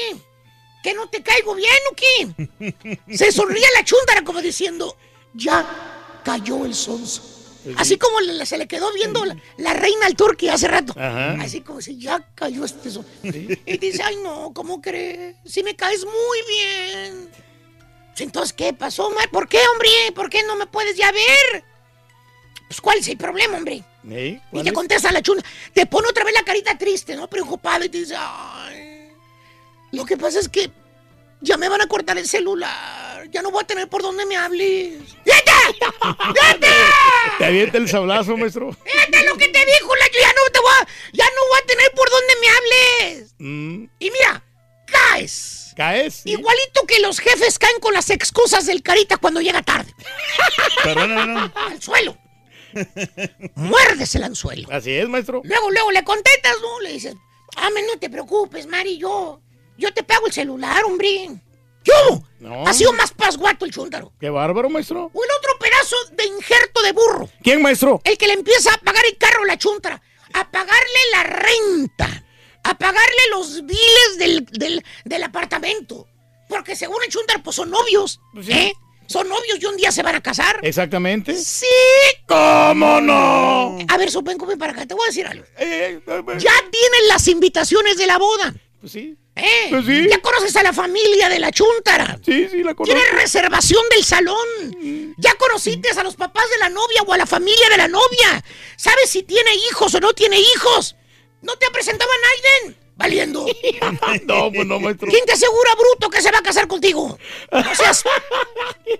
¿Que 0.81 0.93
no 0.93 1.07
te 1.09 1.21
caigo 1.23 1.55
bien 1.55 1.69
o 1.91 1.95
qué? 1.95 2.97
Se 3.17 3.31
sonría 3.31 3.67
la 3.77 3.83
chuntara 3.85 4.23
como 4.23 4.41
diciendo, 4.41 4.97
ya 5.33 6.19
cayó 6.25 6.65
el 6.65 6.73
sonso. 6.73 7.32
Así 7.77 7.97
como 7.97 8.19
le- 8.21 8.45
se 8.45 8.57
le 8.57 8.67
quedó 8.67 8.91
viendo 8.93 9.23
la, 9.25 9.35
la 9.57 9.73
reina 9.73 10.05
al 10.05 10.15
turqui 10.15 10.49
hace 10.49 10.67
rato. 10.67 10.93
Ajá. 10.97 11.33
Así 11.41 11.61
como 11.61 11.81
si 11.81 11.97
ya 11.97 12.27
cayó 12.35 12.65
este 12.65 12.91
sonso. 12.91 13.09
Y 13.23 13.77
dice, 13.77 14.03
ay 14.03 14.17
no, 14.23 14.51
¿cómo 14.53 14.81
crees? 14.81 15.35
Si 15.45 15.63
me 15.63 15.75
caes 15.75 16.03
muy 16.05 16.39
bien. 16.47 17.29
Entonces, 18.17 18.53
¿qué 18.53 18.73
pasó, 18.73 19.09
Mar? 19.11 19.29
¿Por 19.31 19.47
qué, 19.49 19.59
hombre? 19.73 19.89
¿Por 20.13 20.29
qué 20.29 20.43
no 20.43 20.55
me 20.55 20.67
puedes 20.67 20.95
ya 20.95 21.11
ver? 21.11 21.63
Pues, 22.67 22.79
¿cuál 22.79 22.99
es 22.99 23.07
el 23.07 23.17
problema, 23.17 23.57
hombre? 23.57 23.83
¿Eh? 24.09 24.39
Y 24.39 24.49
¿Cuál 24.51 24.63
te 24.63 24.69
es? 24.69 24.75
contesta 24.75 25.11
la 25.11 25.21
chuna. 25.21 25.41
Te 25.73 25.85
pone 25.85 26.07
otra 26.09 26.23
vez 26.23 26.33
la 26.33 26.43
carita 26.43 26.77
triste, 26.77 27.15
¿no? 27.15 27.27
Preocupada 27.29 27.85
y 27.85 27.89
te 27.89 27.99
dice, 27.99 28.15
ay, 28.17 29.09
lo 29.91 30.05
que 30.05 30.17
pasa 30.17 30.39
es 30.39 30.49
que 30.49 30.69
ya 31.41 31.57
me 31.57 31.69
van 31.69 31.81
a 31.81 31.87
cortar 31.87 32.17
el 32.17 32.27
celular. 32.27 33.02
Ya 33.31 33.41
no 33.41 33.51
voy 33.51 33.63
a 33.63 33.67
tener 33.67 33.87
por 33.89 34.01
dónde 34.01 34.25
me 34.25 34.35
hables. 34.35 35.01
¡Fíjate! 35.23 35.51
¡Fíjate! 36.33 36.67
Te 37.37 37.45
avienta 37.45 37.77
el 37.77 37.87
sablazo, 37.89 38.35
maestro. 38.37 38.73
¡Fíjate 38.73 39.25
lo 39.25 39.37
que 39.37 39.47
te 39.47 39.65
dijo 39.65 39.95
la 39.95 40.05
ya 40.19 40.27
no 40.33 40.51
te 40.51 40.59
voy 40.59 40.71
a, 40.81 40.87
ya 41.13 41.25
no 41.25 41.41
voy 41.49 41.59
a 41.61 41.65
tener 41.65 41.91
por 41.95 42.09
dónde 42.09 42.33
me 42.41 42.49
hables! 42.49 43.35
Mm, 43.39 43.83
Y 43.99 44.11
mira, 44.11 44.43
caes. 44.85 45.73
¿Caes? 45.75 46.21
Sí. 46.23 46.31
Igualito 46.31 46.85
que 46.87 46.99
los 46.99 47.19
jefes 47.19 47.57
caen 47.57 47.79
con 47.79 47.93
las 47.93 48.09
excusas 48.11 48.65
del 48.67 48.83
carita 48.83 49.17
cuando 49.17 49.41
llega 49.41 49.61
tarde. 49.63 49.91
Perdóname, 50.83 51.33
no. 51.33 51.51
Al 51.55 51.81
suelo. 51.81 52.15
muerdes 53.55 54.13
el 54.15 54.23
anzuelo. 54.23 54.67
Así 54.71 54.91
es, 54.91 55.07
maestro. 55.07 55.41
Luego, 55.43 55.71
luego 55.71 55.91
le 55.91 56.03
contestas, 56.03 56.55
¿no? 56.61 56.79
Le 56.81 56.93
dices, 56.93 57.15
ame, 57.55 57.81
no 57.83 57.97
te 57.99 58.09
preocupes, 58.09 58.67
Mari, 58.67 58.97
yo, 58.97 59.41
yo 59.77 59.93
te 59.93 60.03
pago 60.03 60.27
el 60.27 60.33
celular, 60.33 60.83
hombre. 60.85 61.29
Yo, 61.83 62.23
No. 62.39 62.65
ha 62.67 62.73
sido 62.73 62.93
más 62.93 63.11
pasguato 63.11 63.65
el 63.65 63.71
chúntaro. 63.71 64.11
Qué 64.19 64.29
bárbaro, 64.29 64.69
maestro. 64.69 65.11
O 65.13 65.23
el 65.23 65.29
otro 65.37 65.57
pedazo 65.59 65.95
de 66.13 66.25
injerto 66.25 66.81
de 66.81 66.91
burro. 66.93 67.29
¿Quién, 67.43 67.61
maestro? 67.61 68.01
El 68.03 68.17
que 68.17 68.27
le 68.27 68.33
empieza 68.33 68.73
a 68.73 68.77
pagar 68.77 69.03
el 69.05 69.17
carro 69.17 69.43
a 69.43 69.45
la 69.47 69.57
chuntara, 69.57 70.01
a 70.33 70.49
pagarle 70.51 70.99
la 71.11 71.23
renta, 71.23 72.23
a 72.63 72.77
pagarle 72.77 73.21
los 73.31 73.65
biles 73.65 74.17
del, 74.17 74.45
del, 74.45 74.83
del 75.05 75.23
apartamento. 75.23 76.07
Porque 76.49 76.75
según 76.75 77.03
el 77.03 77.09
chuntara, 77.09 77.41
pues 77.43 77.55
son 77.55 77.69
novios, 77.71 78.19
¿eh? 78.47 78.73
Son 79.07 79.27
novios 79.27 79.57
y 79.59 79.65
un 79.65 79.75
día 79.75 79.91
se 79.91 80.01
van 80.01 80.15
a 80.15 80.21
casar. 80.21 80.59
Exactamente. 80.61 81.35
Sí. 81.35 81.65
¿Cómo 82.27 83.01
no? 83.01 83.77
A 83.89 83.97
ver, 83.97 84.09
Sopen, 84.09 84.37
come 84.37 84.55
para 84.57 84.71
acá, 84.71 84.85
te 84.85 84.93
voy 84.93 85.03
a 85.03 85.07
decir 85.07 85.27
algo. 85.27 85.45
Eh, 85.57 86.01
Ya 86.37 86.51
tienen 86.71 87.07
las 87.09 87.27
invitaciones 87.27 87.97
de 87.97 88.07
la 88.07 88.17
boda. 88.17 88.53
Pues 88.83 88.91
sí. 88.91 89.15
¿Eh? 89.37 89.67
Pues 89.69 89.85
sí. 89.85 90.09
Ya 90.09 90.19
conoces 90.19 90.53
a 90.57 90.61
la 90.61 90.73
familia 90.73 91.29
de 91.29 91.39
la 91.39 91.53
chuntara. 91.53 92.19
Sí, 92.21 92.49
sí, 92.51 92.63
la 92.63 92.75
conozco. 92.75 92.83
Tienes 92.83 93.13
reservación 93.13 93.81
del 93.89 94.03
salón. 94.03 95.15
Ya 95.17 95.33
conociste 95.35 95.89
a 95.91 96.03
los 96.03 96.17
papás 96.17 96.43
de 96.49 96.57
la 96.57 96.67
novia 96.67 97.01
o 97.07 97.13
a 97.13 97.17
la 97.17 97.25
familia 97.25 97.69
de 97.69 97.77
la 97.77 97.87
novia. 97.87 98.43
¿Sabes 98.75 99.09
si 99.09 99.23
tiene 99.23 99.55
hijos 99.69 99.95
o 99.95 100.01
no 100.01 100.11
tiene 100.11 100.37
hijos? 100.37 100.97
¿No 101.41 101.55
te 101.55 101.65
ha 101.65 101.69
presentado 101.69 102.11
a 102.11 102.61
Naiden? 102.65 102.77
Valiendo. 102.97 103.45
No, 104.25 104.51
pues 104.51 104.67
no, 104.67 104.81
maestro. 104.81 105.07
¿Quién 105.07 105.23
te 105.23 105.31
asegura, 105.31 105.75
bruto, 105.75 106.09
que 106.09 106.21
se 106.21 106.29
va 106.29 106.39
a 106.39 106.43
casar 106.43 106.67
contigo? 106.67 107.17
No 107.53 107.75
seas... 107.75 108.03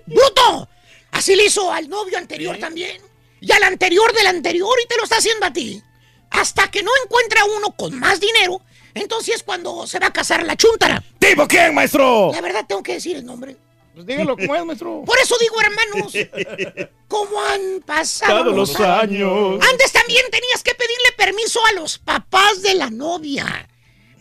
¡Bruto! 0.06 0.66
Así 1.10 1.36
le 1.36 1.44
hizo 1.44 1.70
al 1.70 1.90
novio 1.90 2.16
anterior 2.16 2.56
también. 2.56 3.02
Y 3.38 3.52
al 3.52 3.62
anterior 3.64 4.14
del 4.14 4.28
anterior 4.28 4.74
y 4.82 4.88
te 4.88 4.96
lo 4.96 5.04
está 5.04 5.18
haciendo 5.18 5.44
a 5.44 5.52
ti. 5.52 5.82
Hasta 6.30 6.70
que 6.70 6.82
no 6.82 6.90
encuentra 7.04 7.44
uno 7.44 7.76
con 7.76 7.98
más 7.98 8.18
dinero, 8.18 8.62
entonces 8.94 9.36
es 9.36 9.42
cuando 9.42 9.86
se 9.86 9.98
va 9.98 10.06
a 10.06 10.12
casar 10.12 10.44
la 10.44 10.56
chuntara. 10.56 11.02
¿Tipo 11.18 11.46
quién, 11.46 11.74
maestro? 11.74 12.30
La 12.32 12.40
verdad 12.40 12.64
tengo 12.66 12.82
que 12.82 12.94
decir 12.94 13.16
el 13.16 13.24
nombre. 13.24 13.56
Pues 13.94 14.06
dígalo 14.06 14.36
cómo 14.36 14.56
es, 14.56 14.64
maestro. 14.64 15.02
Por 15.04 15.18
eso 15.18 15.36
digo, 15.38 15.56
hermanos, 15.60 16.12
¿cómo 17.08 17.40
han 17.40 17.80
pasado 17.86 18.44
Todos 18.44 18.56
los 18.56 18.80
años. 18.80 19.58
Antes 19.70 19.92
también 19.92 20.24
tenías 20.30 20.62
que 20.62 20.74
pedirle 20.74 21.12
permiso 21.16 21.64
a 21.66 21.72
los 21.72 21.98
papás 21.98 22.62
de 22.62 22.74
la 22.74 22.90
novia. 22.90 23.68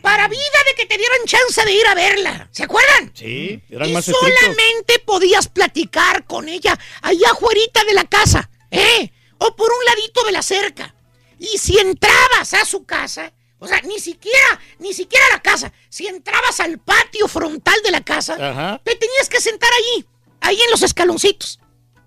Para 0.02 0.28
vida 0.28 0.40
de 0.68 0.76
que 0.76 0.86
te 0.86 0.98
dieran 0.98 1.20
chance 1.26 1.64
de 1.64 1.72
ir 1.72 1.88
a 1.88 1.96
verla. 1.96 2.50
¿Se 2.52 2.64
acuerdan? 2.64 3.12
Sí, 3.16 3.62
eran 3.70 3.90
y 3.90 3.94
más 3.94 4.08
estrictos. 4.08 4.40
solamente 4.42 5.00
podías 5.00 5.48
platicar 5.48 6.26
con 6.26 6.50
ella 6.50 6.78
allá 7.02 7.32
afuera 7.32 7.86
de 7.88 7.94
la 7.94 8.04
casa, 8.04 8.50
¿eh? 8.70 9.12
O 9.38 9.56
por 9.56 9.72
un 9.72 9.86
ladito 9.86 10.24
de 10.26 10.32
la 10.34 10.42
cerca. 10.42 10.94
Y 11.40 11.58
si 11.58 11.78
entrabas 11.78 12.54
a 12.54 12.66
su 12.66 12.86
casa, 12.86 13.33
o 13.64 13.68
sea, 13.68 13.80
ni 13.84 13.98
siquiera, 13.98 14.60
ni 14.80 14.94
siquiera 14.94 15.26
la 15.32 15.42
casa, 15.42 15.72
si 15.88 16.06
entrabas 16.06 16.60
al 16.60 16.80
patio 16.80 17.30
frontal 17.30 17.76
de 17.82 17.92
la 17.92 18.02
casa, 18.04 18.34
Ajá. 18.34 18.82
te 18.84 18.94
tenías 18.96 19.30
que 19.30 19.40
sentar 19.40 19.70
ahí, 19.72 20.06
ahí 20.42 20.62
en 20.62 20.70
los 20.70 20.82
escaloncitos. 20.82 21.62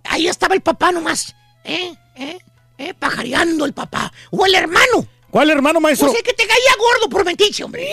Ahí 0.05 0.29
estaba 0.29 0.55
el 0.55 0.61
papá 0.61 0.93
nomás, 0.93 1.35
¿eh? 1.65 1.95
¿eh? 2.15 2.39
¿eh? 2.77 2.93
Pajareando 2.93 3.65
el 3.65 3.73
papá. 3.73 4.13
O 4.31 4.45
el 4.45 4.55
hermano. 4.55 5.09
¿Cuál 5.31 5.49
hermano, 5.49 5.81
maestro? 5.81 6.09
Pues 6.09 6.19
el 6.19 6.25
que 6.25 6.35
te 6.35 6.47
caía 6.47 6.77
gordo 6.79 7.09
por 7.09 7.25
metiche, 7.25 7.65
hombre. 7.65 7.89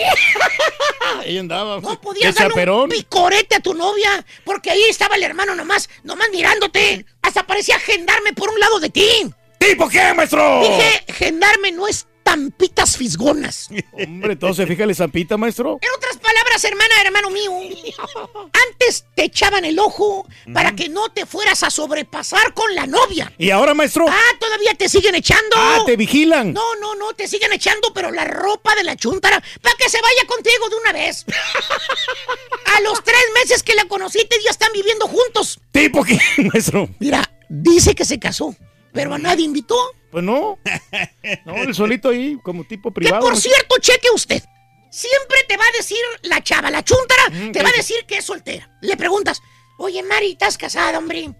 Ahí 1.20 1.38
andaba. 1.38 1.80
No 1.80 1.98
podías 2.02 2.34
darle 2.34 2.70
un 2.70 2.90
picorete 2.90 3.56
a 3.56 3.60
tu 3.60 3.72
novia, 3.72 4.24
porque 4.44 4.70
ahí 4.70 4.82
estaba 4.84 5.16
el 5.16 5.22
hermano 5.22 5.54
nomás, 5.54 5.88
nomás 6.02 6.28
mirándote. 6.30 7.04
Hasta 7.22 7.46
parecía 7.46 7.78
gendarme 7.80 8.34
por 8.34 8.50
un 8.50 8.60
lado 8.60 8.78
de 8.78 8.90
ti. 8.90 9.30
¿Tipo 9.58 9.88
qué, 9.88 10.12
maestro? 10.14 10.60
Dije, 10.60 11.04
gendarme 11.12 11.72
no 11.72 11.88
es 11.88 12.06
tampitas 12.34 12.96
fisgonas. 12.96 13.68
Hombre, 13.92 14.34
todo 14.34 14.52
se 14.54 14.66
fija 14.66 14.82
el 14.82 14.94
zampita, 14.96 15.36
maestro. 15.36 15.78
En 15.80 15.88
otras 15.96 16.16
palabras, 16.16 16.64
hermana, 16.64 16.94
hermano 17.04 17.30
mío, 17.30 17.52
antes 18.52 19.04
te 19.14 19.24
echaban 19.24 19.64
el 19.64 19.78
ojo 19.78 20.26
para 20.52 20.74
que 20.74 20.88
no 20.88 21.10
te 21.10 21.26
fueras 21.26 21.62
a 21.62 21.70
sobrepasar 21.70 22.52
con 22.52 22.74
la 22.74 22.86
novia. 22.86 23.32
¿Y 23.38 23.50
ahora, 23.50 23.72
maestro? 23.72 24.06
Ah, 24.08 24.36
todavía 24.40 24.74
te 24.74 24.88
siguen 24.88 25.14
echando. 25.14 25.56
Ah, 25.56 25.84
te 25.86 25.96
vigilan. 25.96 26.52
No, 26.52 26.74
no, 26.80 26.96
no, 26.96 27.12
te 27.12 27.28
siguen 27.28 27.52
echando, 27.52 27.94
pero 27.94 28.10
la 28.10 28.24
ropa 28.24 28.74
de 28.74 28.82
la 28.82 28.96
chuntara 28.96 29.40
para 29.62 29.76
que 29.76 29.88
se 29.88 30.00
vaya 30.00 30.26
contigo 30.26 30.68
de 30.70 30.76
una 30.76 30.92
vez. 30.92 31.24
A 32.76 32.80
los 32.80 33.04
tres 33.04 33.24
meses 33.34 33.62
que 33.62 33.76
la 33.76 33.84
conociste 33.84 34.36
ya 34.44 34.50
están 34.50 34.72
viviendo 34.72 35.06
juntos. 35.06 35.60
¿Tipo 35.70 36.02
qué, 36.02 36.18
maestro? 36.52 36.88
Mira, 36.98 37.30
dice 37.48 37.94
que 37.94 38.04
se 38.04 38.18
casó, 38.18 38.56
pero 38.94 39.12
a 39.12 39.18
nadie 39.18 39.44
invitó. 39.44 39.76
Pues 40.10 40.24
no. 40.24 40.58
No, 41.44 41.56
el 41.56 41.74
solito 41.74 42.08
ahí, 42.08 42.38
como 42.42 42.64
tipo 42.64 42.90
Que 42.90 43.00
privado. 43.00 43.20
por 43.22 43.32
maestro. 43.32 43.50
cierto, 43.52 43.76
cheque 43.80 44.08
usted. 44.14 44.42
Siempre 44.90 45.38
te 45.48 45.56
va 45.56 45.64
a 45.64 45.76
decir 45.76 45.98
la 46.22 46.42
chava, 46.42 46.70
la 46.70 46.82
chuntara, 46.84 47.28
Mm, 47.30 47.46
te 47.52 47.58
¿qué 47.58 47.62
va 47.62 47.68
a 47.68 47.72
decir 47.76 47.96
que 48.06 48.18
es 48.18 48.24
soltera. 48.24 48.70
Le 48.80 48.96
preguntas, 48.96 49.42
oye, 49.78 50.02
Mari, 50.02 50.32
¿estás 50.32 50.56
casada, 50.56 50.98
hombre? 50.98 51.34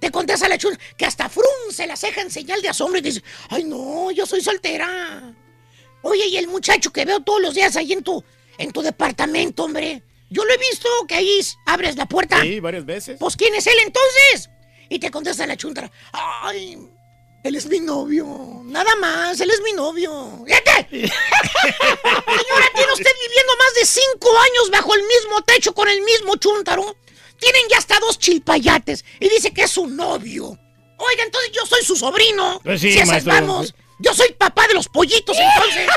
Te 0.00 0.10
contesta 0.10 0.48
la 0.48 0.58
chuntara, 0.58 0.82
que 0.96 1.06
hasta 1.06 1.28
frunce 1.28 1.86
la 1.86 1.96
ceja 1.96 2.20
en 2.22 2.30
señal 2.30 2.60
de 2.60 2.68
asombro 2.70 2.98
y 2.98 3.02
dice, 3.02 3.22
ay, 3.50 3.62
no, 3.64 4.10
yo 4.10 4.26
soy 4.26 4.40
soltera. 4.40 5.32
Oye, 6.02 6.26
y 6.26 6.36
el 6.36 6.48
muchacho 6.48 6.92
que 6.92 7.04
veo 7.04 7.20
todos 7.20 7.40
los 7.40 7.54
días 7.54 7.76
ahí 7.76 7.92
en 7.92 8.02
tu, 8.02 8.24
en 8.58 8.72
tu 8.72 8.82
departamento, 8.82 9.62
hombre. 9.64 10.02
Yo 10.28 10.44
lo 10.44 10.52
he 10.52 10.58
visto 10.58 10.88
que 11.06 11.14
ahí 11.14 11.40
abres 11.66 11.94
la 11.96 12.06
puerta. 12.06 12.40
Sí, 12.40 12.58
varias 12.58 12.84
veces. 12.84 13.18
Pues, 13.20 13.36
¿quién 13.36 13.54
es 13.54 13.66
él 13.68 13.74
entonces? 13.86 14.50
Y 14.92 14.98
te 14.98 15.10
contesta 15.10 15.46
la 15.46 15.56
chuntara, 15.56 15.90
ay, 16.12 16.76
él 17.42 17.56
es 17.56 17.64
mi 17.64 17.80
novio. 17.80 18.60
Nada 18.64 18.94
más, 18.96 19.40
él 19.40 19.50
es 19.50 19.62
mi 19.62 19.72
novio. 19.72 20.44
¡Fíjate! 20.46 20.86
Señora, 20.90 22.66
tiene 22.74 22.92
usted 22.92 23.10
viviendo 23.26 23.56
más 23.58 23.74
de 23.74 23.86
cinco 23.86 24.28
años 24.38 24.70
bajo 24.70 24.94
el 24.94 25.00
mismo 25.04 25.40
techo 25.46 25.72
con 25.72 25.88
el 25.88 26.02
mismo 26.02 26.36
chúntaro. 26.36 26.94
Tienen 27.40 27.62
ya 27.70 27.78
hasta 27.78 27.98
dos 28.00 28.18
chilpayates 28.18 29.02
y 29.18 29.30
dice 29.30 29.54
que 29.54 29.62
es 29.62 29.70
su 29.70 29.86
novio. 29.86 30.58
Oiga, 30.98 31.24
entonces 31.24 31.52
yo 31.52 31.64
soy 31.64 31.82
su 31.82 31.96
sobrino. 31.96 32.60
Pues 32.62 32.82
sí, 32.82 32.92
si 32.92 33.20
vamos. 33.24 33.74
Yo 33.98 34.12
soy 34.12 34.30
papá 34.34 34.68
de 34.68 34.74
los 34.74 34.88
pollitos, 34.88 35.38
entonces. 35.38 35.88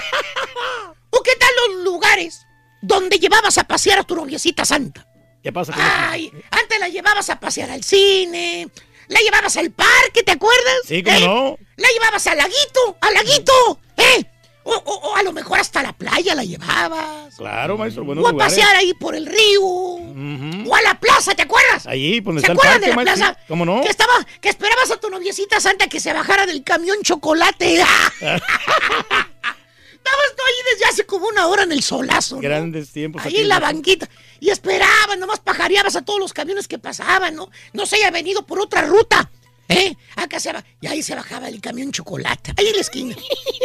¿O 1.10 1.22
qué 1.22 1.36
tal 1.36 1.50
los 1.68 1.84
lugares 1.84 2.46
donde 2.82 3.20
llevabas 3.20 3.58
a 3.58 3.66
pasear 3.66 4.00
a 4.00 4.04
tu 4.04 4.16
noviecita 4.16 4.64
santa? 4.64 5.06
¿Qué 5.46 5.54
pasa 5.54 5.74
con 5.74 5.82
Ay, 5.86 6.32
antes 6.50 6.80
la 6.80 6.90
llevabas 6.90 7.30
a 7.30 7.40
pasear 7.40 7.70
al 7.70 7.84
cine, 7.84 8.68
la 9.08 9.20
llevabas 9.20 9.58
al 9.58 9.72
parque, 9.72 10.24
¿te 10.24 10.32
acuerdas? 10.32 10.76
Sí, 10.88 11.04
cómo 11.04 11.18
¿Eh? 11.18 11.22
no. 11.22 11.58
La 11.78 11.88
llevabas 11.90 12.26
al 12.28 12.38
laguito, 12.38 12.98
al 13.02 13.14
laguito, 13.14 13.80
¿eh? 13.98 14.26
O, 14.68 14.74
o- 14.74 15.10
o 15.12 15.16
a 15.16 15.22
lo 15.22 15.32
mejor 15.32 15.60
hasta 15.60 15.84
la 15.84 15.94
playa 15.94 16.34
la 16.34 16.44
llevabas. 16.44 17.36
Claro, 17.38 17.78
maestro, 17.78 18.04
buenos 18.04 18.26
o 18.26 18.28
a 18.28 18.32
lugares. 18.32 18.54
pasear 18.56 18.76
ahí 18.76 18.94
por 18.96 19.14
el 19.16 19.28
río. 19.28 19.62
O 19.62 20.76
a 20.76 20.82
la 20.82 21.00
plaza, 21.00 21.36
¿te 21.36 21.44
acuerdas? 21.44 21.86
Ahí, 21.86 22.20
pues, 22.22 22.42
¿Se 22.42 22.52
acuerdan 22.52 22.74
parque, 22.74 22.86
de 22.86 22.90
la 22.90 22.96
maestro. 22.96 23.16
plaza? 23.18 23.40
¿Cómo 23.48 23.64
no? 23.64 23.82
Que 23.84 23.90
estaba, 23.90 24.14
que 24.42 24.50
esperabas 24.50 24.90
a 24.90 24.98
tu 24.98 25.10
noviecita 25.12 25.60
santa 25.60 25.88
que 25.88 26.00
se 26.00 26.12
bajara 26.14 26.48
del 26.48 26.64
camión 26.64 26.98
chocolate. 27.04 27.84
Estabas 30.06 30.36
tú 30.36 30.44
ahí 30.46 30.74
desde 30.74 30.86
hace 30.86 31.06
como 31.06 31.28
una 31.28 31.48
hora 31.48 31.64
en 31.64 31.72
el 31.72 31.82
solazo. 31.82 32.36
¿no? 32.36 32.42
Grandes 32.42 32.92
tiempos. 32.92 33.26
Ahí 33.26 33.38
en 33.38 33.48
la 33.48 33.60
banquita. 33.60 34.08
Y 34.40 34.52
esperabas, 34.52 35.18
nomás 35.18 35.40
pajareabas 35.40 35.96
a 35.96 36.04
todos 36.04 36.20
los 36.20 36.32
camiones 36.32 36.68
que 36.68 36.78
pasaban, 36.78 37.36
¿no? 37.36 37.50
No 37.74 37.86
se 37.88 37.96
haya 37.96 38.12
venido 38.12 38.46
por 38.46 38.60
otra 38.60 38.84
ruta. 38.84 39.32
¿Eh? 39.68 39.96
Acá 40.16 40.40
se 40.40 40.54
va. 40.54 40.64
Y 40.80 40.88
ahí 40.88 41.02
se 41.02 41.16
bajaba 41.16 41.48
el 41.48 41.60
camión 41.60 41.92
chocolate. 41.92 42.54
Ahí 42.56 42.68
en 42.68 42.76
la 42.76 42.82
esquina. 42.82 43.16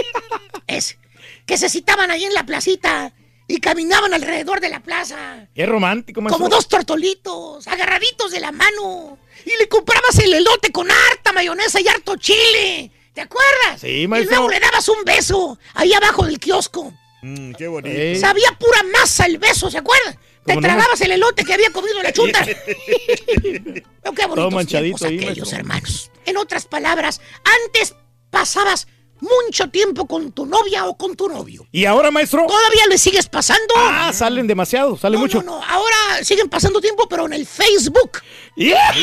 Ese. 0.66 0.98
Que 1.44 1.58
se 1.58 1.68
citaban 1.68 2.10
ahí 2.10 2.24
en 2.24 2.32
la 2.32 2.46
placita. 2.46 3.12
Y 3.46 3.58
caminaban 3.58 4.14
alrededor 4.14 4.60
de 4.60 4.70
la 4.70 4.80
plaza. 4.80 5.48
Qué 5.54 5.66
romántico, 5.66 6.22
maestro. 6.22 6.38
Como 6.38 6.54
dos 6.54 6.68
tortolitos, 6.68 7.66
agarraditos 7.66 8.30
de 8.30 8.40
la 8.40 8.52
mano. 8.52 9.18
Y 9.44 9.58
le 9.58 9.68
comprabas 9.68 10.18
el 10.20 10.32
elote 10.32 10.70
con 10.70 10.88
harta 10.88 11.32
mayonesa 11.32 11.80
y 11.80 11.88
harto 11.88 12.16
chile. 12.16 12.92
¿Te 13.20 13.24
acuerdas? 13.24 13.78
Sí, 13.82 14.02
Y 14.02 14.08
maestro. 14.08 14.34
luego 14.36 14.50
le 14.50 14.60
dabas 14.60 14.88
un 14.88 15.04
beso 15.04 15.58
ahí 15.74 15.92
abajo 15.92 16.24
del 16.24 16.38
kiosco. 16.40 16.90
Mm, 17.20 17.52
qué 17.52 17.68
bonito. 17.68 17.94
Eh. 17.94 18.16
Sabía 18.18 18.50
pura 18.58 18.82
masa 18.98 19.26
el 19.26 19.36
beso, 19.36 19.70
¿se 19.70 19.76
acuerdan? 19.76 20.14
Te 20.14 20.54
¿Cómo 20.54 20.62
no? 20.62 20.66
tragabas 20.68 20.98
el 21.02 21.12
elote 21.12 21.44
que 21.44 21.52
había 21.52 21.68
comido 21.70 22.02
la 22.02 22.14
chunta. 22.14 22.42
Pero 22.46 22.54
qué 23.44 24.26
bonitos 24.26 24.34
Todo 24.36 24.50
manchadito 24.50 24.96
tiempos 24.96 25.02
ahí, 25.02 25.16
aquellos, 25.18 25.52
maestro. 25.52 25.58
hermanos. 25.58 26.10
En 26.24 26.36
otras 26.38 26.64
palabras, 26.66 27.20
antes 27.66 27.94
pasabas 28.30 28.88
mucho 29.20 29.68
tiempo 29.70 30.06
con 30.06 30.32
tu 30.32 30.46
novia 30.46 30.86
o 30.86 30.96
con 30.96 31.16
tu 31.16 31.28
novio. 31.28 31.66
¿Y 31.72 31.84
ahora, 31.84 32.10
maestro? 32.10 32.46
¿Todavía 32.46 32.86
le 32.88 32.98
sigues 32.98 33.28
pasando? 33.28 33.74
Ah, 33.76 34.12
salen 34.12 34.46
demasiado, 34.46 34.96
sale 34.96 35.16
no, 35.16 35.20
mucho. 35.20 35.42
no, 35.42 35.58
no. 35.58 35.64
Ahora 35.64 36.22
siguen 36.22 36.48
pasando 36.48 36.80
tiempo, 36.80 37.08
pero 37.08 37.26
en 37.26 37.32
el 37.32 37.46
Facebook. 37.46 38.22
Yeah. 38.56 38.78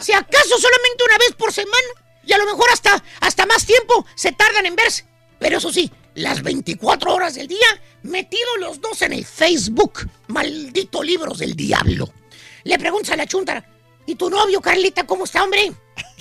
Si 0.00 0.12
acaso 0.12 0.58
solamente 0.58 1.04
una 1.04 1.18
vez 1.18 1.32
por 1.36 1.52
semana. 1.52 1.88
Y 2.24 2.32
a 2.32 2.38
lo 2.38 2.46
mejor 2.46 2.70
hasta, 2.72 3.02
hasta 3.20 3.44
más 3.46 3.66
tiempo 3.66 4.06
se 4.14 4.32
tardan 4.32 4.66
en 4.66 4.76
verse. 4.76 5.06
Pero 5.38 5.58
eso 5.58 5.72
sí, 5.72 5.90
las 6.14 6.42
24 6.42 7.12
horas 7.14 7.34
del 7.34 7.48
día, 7.48 7.66
metidos 8.02 8.58
los 8.60 8.80
dos 8.80 9.02
en 9.02 9.12
el 9.12 9.24
Facebook. 9.24 10.08
Maldito 10.28 11.02
libros 11.02 11.38
del 11.38 11.54
diablo. 11.54 12.12
Le 12.64 12.78
preguntas 12.78 13.10
a 13.12 13.16
la 13.16 13.26
chuntara, 13.26 13.66
¿y 14.06 14.14
tu 14.14 14.30
novio, 14.30 14.60
Carlita, 14.60 15.06
cómo 15.06 15.24
está, 15.24 15.42
hombre? 15.42 15.72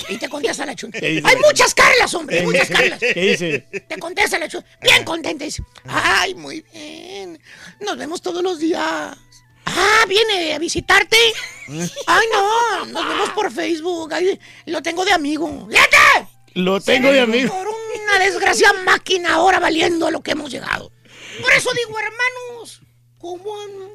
Y 0.08 0.18
te 0.18 0.30
contesta 0.30 0.66
la 0.66 0.76
chunta. 0.76 1.00
¿Qué 1.00 1.10
dice? 1.10 1.28
Hay 1.28 1.36
muchas 1.38 1.74
Carlas, 1.74 2.14
hombre, 2.14 2.38
¿Qué 2.38 2.43
muchas? 2.43 2.70
Carlas. 2.70 3.00
¿Qué 3.00 3.14
dice? 3.14 3.60
Te 3.88 3.97
contesta 3.97 4.39
la 4.39 4.47
chunta. 4.47 4.68
Bien 4.82 5.04
contenta. 5.04 5.45
Dice, 5.45 5.64
ay, 5.86 6.36
muy 6.36 6.62
bien. 6.74 7.39
Nos 7.82 7.97
vemos 7.97 8.22
todos 8.22 8.41
los 8.41 8.60
días. 8.60 9.18
Ah, 9.66 10.06
viene 10.08 10.54
a 10.54 10.60
visitarte. 10.60 11.18
Ay, 12.08 12.28
no, 12.34 12.86
nos 12.88 13.08
vemos 13.08 13.30
por 13.32 13.52
Facebook. 13.52 14.14
Ay, 14.14 14.39
lo 14.66 14.82
tengo 14.82 15.06
de 15.06 15.12
amigo. 15.12 15.68
¡Fíjate! 15.70 16.28
Lo 16.56 16.82
tengo 16.82 17.12
de 17.12 17.20
amigo. 17.20 17.54
Por 17.54 17.68
una 17.68 18.20
desgracia 18.20 18.74
máquina 18.86 19.36
ahora 19.36 19.60
valiendo 19.60 20.08
a 20.08 20.12
lo 20.12 20.22
que 20.22 20.32
hemos 20.32 20.50
llegado. 20.52 20.91
Por 21.41 21.54
eso 21.54 21.70
digo, 21.74 21.97
hermanos, 22.00 22.82
¿cómo 23.20 23.53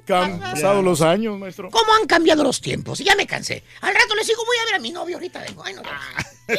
han, 0.09 0.41
pasado 0.41 0.83
los 0.83 1.01
años, 1.01 1.39
maestro. 1.39 1.70
¿Cómo 1.70 1.95
han 1.95 2.07
cambiado 2.07 2.45
los 2.45 2.61
tiempos? 2.61 2.99
Ya 3.01 3.16
me 3.16 3.27
cansé. 3.27 3.64
Al 3.81 3.95
rato 3.95 4.14
les 4.14 4.27
digo, 4.27 4.45
voy 4.45 4.57
a 4.62 4.66
ver 4.66 4.75
a 4.75 4.79
mi 4.79 4.93
novio 4.93 5.16
ahorita 5.16 5.41
vengo. 5.41 5.64
Ay, 5.64 5.72
no. 5.75 5.83
¿Qué 6.47 6.59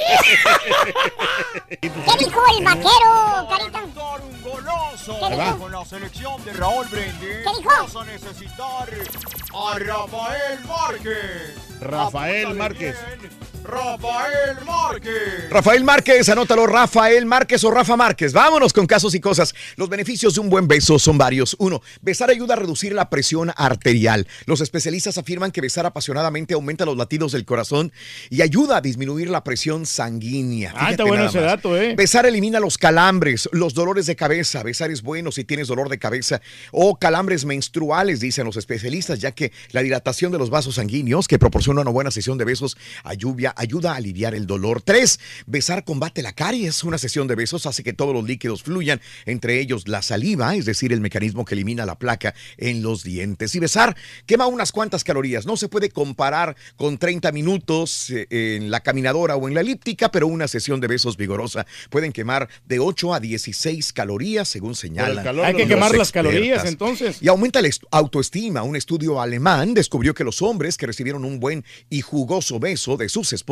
dijo 2.19 2.41
el 2.57 2.63
vaquero, 2.63 3.47
Carita? 3.49 3.83
Un 3.83 4.41
goloso 4.41 5.19
¿Qué 5.19 5.29
dijo? 5.35 5.59
con 5.59 5.71
la 5.71 5.85
selección 5.85 6.43
de 6.43 6.53
Raúl 6.53 6.87
Brindis. 6.87 7.19
¿Qué 7.19 7.51
dijo? 7.57 7.69
Vas 7.69 7.95
a 7.95 8.03
necesitar 8.05 8.89
a 9.53 9.77
Rafael 9.79 10.59
Márquez. 10.65 11.53
Rafael 11.81 12.55
Márquez. 12.55 12.95
Rafael 13.65 14.57
Márquez. 14.65 15.49
Rafael 15.49 15.83
Márquez, 15.83 16.29
anótalo, 16.29 16.67
Rafael 16.67 17.25
Márquez 17.25 17.63
o 17.63 17.71
Rafa 17.71 17.97
Márquez. 17.97 18.31
Vámonos 18.31 18.73
con 18.73 18.85
casos 18.85 19.15
y 19.15 19.19
cosas. 19.19 19.55
Los 19.75 19.89
beneficios 19.89 20.35
de 20.35 20.41
un 20.41 20.49
buen 20.49 20.67
beso 20.67 20.99
son 20.99 21.17
varios. 21.17 21.55
Uno, 21.57 21.81
besar 22.01 22.29
ayuda 22.29 22.53
a 22.53 22.57
reducir 22.57 22.93
la 22.93 23.09
presión 23.09 23.51
arterial. 23.55 24.27
Los 24.45 24.61
especialistas 24.61 25.17
afirman 25.17 25.51
que 25.51 25.61
besar 25.61 25.85
apasionadamente 25.85 26.53
aumenta 26.53 26.85
los 26.85 26.95
latidos 26.95 27.31
del 27.31 27.45
corazón 27.45 27.91
y 28.29 28.43
ayuda 28.43 28.77
a 28.77 28.81
disminuir 28.81 29.29
la 29.29 29.43
presión 29.43 29.87
sanguínea. 29.87 30.71
Ah, 30.75 30.91
está 30.91 31.03
bueno 31.03 31.25
ese 31.25 31.39
dato, 31.39 31.75
¿eh? 31.75 31.95
Besar 31.95 32.27
elimina 32.27 32.59
los 32.59 32.77
calambres, 32.77 33.49
los 33.51 33.73
dolores 33.73 34.05
de 34.05 34.15
cabeza. 34.15 34.61
Besar 34.61 34.91
es 34.91 35.01
bueno 35.01 35.31
si 35.31 35.43
tienes 35.43 35.67
dolor 35.67 35.89
de 35.89 35.97
cabeza 35.97 36.41
o 36.71 36.97
calambres 36.97 37.45
menstruales, 37.45 38.19
dicen 38.19 38.45
los 38.45 38.57
especialistas, 38.57 39.19
ya 39.19 39.31
que 39.31 39.51
la 39.71 39.81
dilatación 39.81 40.31
de 40.31 40.37
los 40.37 40.51
vasos 40.51 40.75
sanguíneos 40.75 41.27
que 41.27 41.39
proporciona 41.39 41.81
una 41.81 41.91
buena 41.91 42.11
sesión 42.11 42.37
de 42.37 42.45
besos 42.45 42.77
ayuda, 43.03 43.54
ayuda 43.55 43.93
a 43.93 43.95
aliviar 43.95 44.35
el 44.35 44.47
dolor. 44.47 44.81
Tres, 44.81 45.19
besar 45.45 45.83
combate 45.83 46.21
la 46.21 46.33
caries. 46.33 46.83
Una 46.83 46.97
sesión 46.97 47.27
de 47.27 47.35
besos 47.35 47.65
hace 47.65 47.83
que 47.83 47.93
todos 47.93 48.13
los 48.13 48.23
líquidos 48.25 48.63
fluyan, 48.63 49.01
entre 49.25 49.59
ellos 49.59 49.87
la 49.87 50.01
saliva, 50.01 50.55
es 50.55 50.65
decir, 50.65 50.91
el 50.93 51.01
mecanismo 51.01 51.45
que 51.45 51.55
elimina 51.55 51.85
la 51.85 51.95
placa 51.97 52.33
en 52.57 52.81
los 52.81 53.03
dientes. 53.03 53.53
Y 53.55 53.59
besar 53.59 53.95
quema 54.25 54.47
unas 54.47 54.71
cuantas 54.71 55.03
calorías. 55.03 55.45
No 55.45 55.57
se 55.57 55.67
puede 55.69 55.89
comparar 55.89 56.55
con 56.75 56.97
30 56.97 57.31
minutos 57.31 58.09
eh, 58.09 58.27
en 58.29 58.71
la 58.71 58.81
caminadora 58.81 59.35
o 59.35 59.47
en 59.47 59.53
la 59.53 59.61
elíptica, 59.61 60.11
pero 60.11 60.27
una 60.27 60.47
sesión 60.47 60.79
de 60.81 60.87
besos 60.87 61.17
vigorosa 61.17 61.65
pueden 61.89 62.11
quemar 62.11 62.49
de 62.65 62.79
8 62.79 63.13
a 63.13 63.19
16 63.19 63.93
calorías, 63.93 64.47
según 64.49 64.75
señalan. 64.75 65.23
Hay 65.47 65.53
que 65.55 65.67
quemar 65.67 65.95
las 65.97 66.11
calorías, 66.11 66.65
entonces. 66.65 67.17
Y 67.21 67.27
aumenta 67.27 67.61
la 67.61 67.67
est- 67.67 67.83
autoestima. 67.91 68.63
Un 68.63 68.75
estudio 68.75 69.21
alemán 69.21 69.73
descubrió 69.73 70.13
que 70.13 70.23
los 70.23 70.41
hombres 70.41 70.77
que 70.77 70.85
recibieron 70.87 71.25
un 71.25 71.39
buen 71.39 71.63
y 71.89 72.01
jugoso 72.01 72.59
beso 72.59 72.97
de 72.97 73.09
sus 73.09 73.31
esposas 73.33 73.44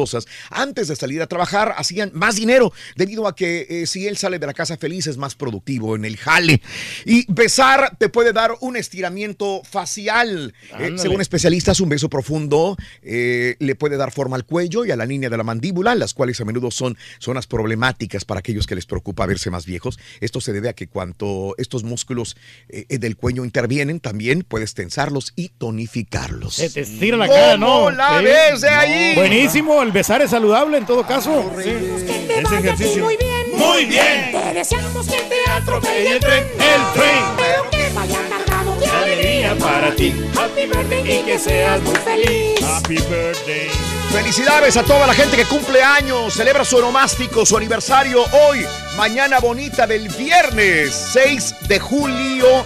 antes 0.50 0.88
de 0.88 0.96
salir 0.96 1.22
a 1.22 1.28
trabajar 1.28 1.74
hacían 1.78 2.12
más 2.14 2.36
dinero 2.36 2.74
debido 2.96 3.28
a 3.28 3.36
que 3.36 3.66
eh, 3.70 3.88
si 3.88 4.08
él 4.08 4.18
sale 4.18 4.40
de 4.40 4.48
la 4.48 4.54
casa 4.54 4.78
feliz 4.78 5.08
es 5.08 5.18
más 5.18 5.36
productivo 5.36 5.96
en 5.96 6.06
el 6.06 6.18
jale. 6.18 6.62
Y 7.06 7.32
besar 7.32 7.96
te 7.98 8.10
puede 8.10 8.34
dar 8.34 8.52
un 8.62 8.76
estiramiento 8.76 9.62
facial. 9.64 10.54
Eh, 10.80 10.94
según 10.98 11.22
especialistas, 11.22 11.80
un 11.80 11.90
beso 11.90 12.10
profundo 12.10 12.76
eh, 13.02 13.56
le 13.60 13.76
puede 13.76 13.98
dar 13.98 14.12
forma 14.12 14.36
al 14.36 14.46
cuello 14.46 14.86
y 14.86 14.92
a 14.92 14.96
la 14.96 15.06
línea 15.06 15.30
de 15.30 15.38
la 15.38 15.44
mandíbula, 15.44 15.96
las 15.96 16.14
cuales 16.14 16.40
a 16.42 16.46
menudo 16.46 16.72
son 16.72 16.98
zonas 17.20 17.48
problemáticas 17.48 18.26
para 18.26 18.40
aquellos 18.40 18.68
que 18.68 18.76
les 18.76 18.86
preocupa 18.86 19.26
verse 19.26 19.50
más 19.50 19.66
viejos. 19.66 20.00
Esto 20.20 20.42
se 20.42 20.54
debe 20.54 20.70
a 20.70 20.74
que 20.74 20.88
cuanto 20.88 21.56
estos 21.58 21.84
músculos 21.84 22.36
del 22.68 23.16
cuello 23.18 23.46
intervienen, 23.46 24.00
también 24.00 24.44
puedes 24.48 24.74
tensarlos 24.74 25.34
y 25.36 25.50
tonificarlos. 25.50 26.56
Se 26.56 26.70
te 26.70 26.82
estira 26.82 27.18
la 27.18 27.28
cara, 27.28 27.58
¿no? 27.58 27.66
¿Cómo 27.66 27.92
la 27.92 28.22
ves 28.22 28.62
de 28.62 28.70
ahí? 28.70 29.16
Buenísimo, 29.16 29.73
el 29.82 29.92
besar 29.92 30.22
es 30.22 30.32
saludable 30.32 30.78
en 30.78 30.86
todo 30.86 31.06
caso. 31.06 31.52
Sí. 31.62 31.70
Ese 31.70 32.58
ejercicio. 32.58 33.04
Muy 33.04 33.18
bien. 33.18 33.34
Muy 33.54 33.86
bien. 33.86 34.32
Te 34.32 34.54
deseamos 34.54 35.08
que 35.08 35.22
te 35.22 35.50
atropelle 35.50 36.14
el 36.14 36.20
tren. 36.20 36.44
El 36.44 36.94
tren. 36.94 37.24
Pero 37.38 37.70
que 37.72 37.90
vaya 37.94 38.20
cargado 38.30 38.76
de 38.76 38.88
alegría 38.88 39.56
para 39.58 39.96
ti. 39.96 40.14
Happy 40.38 40.66
birthday 40.66 41.20
y 41.20 41.24
que 41.24 41.40
seas 41.40 41.82
muy 41.82 41.96
feliz. 41.96 42.62
Happy 42.64 42.96
birthday. 42.96 43.70
Felicidades 44.12 44.78
a 44.78 44.84
toda 44.84 45.08
la 45.08 45.14
gente 45.14 45.36
que 45.36 45.46
cumple 45.46 45.82
años, 45.82 46.36
celebra 46.36 46.64
su 46.64 46.78
onomástico, 46.78 47.48
su 47.48 47.58
aniversario 47.58 48.24
hoy, 48.48 48.64
mañana 48.96 49.40
bonita 49.40 49.88
del 49.88 50.08
viernes 50.10 50.94
6 51.14 51.56
de 51.68 51.80
julio 51.80 52.64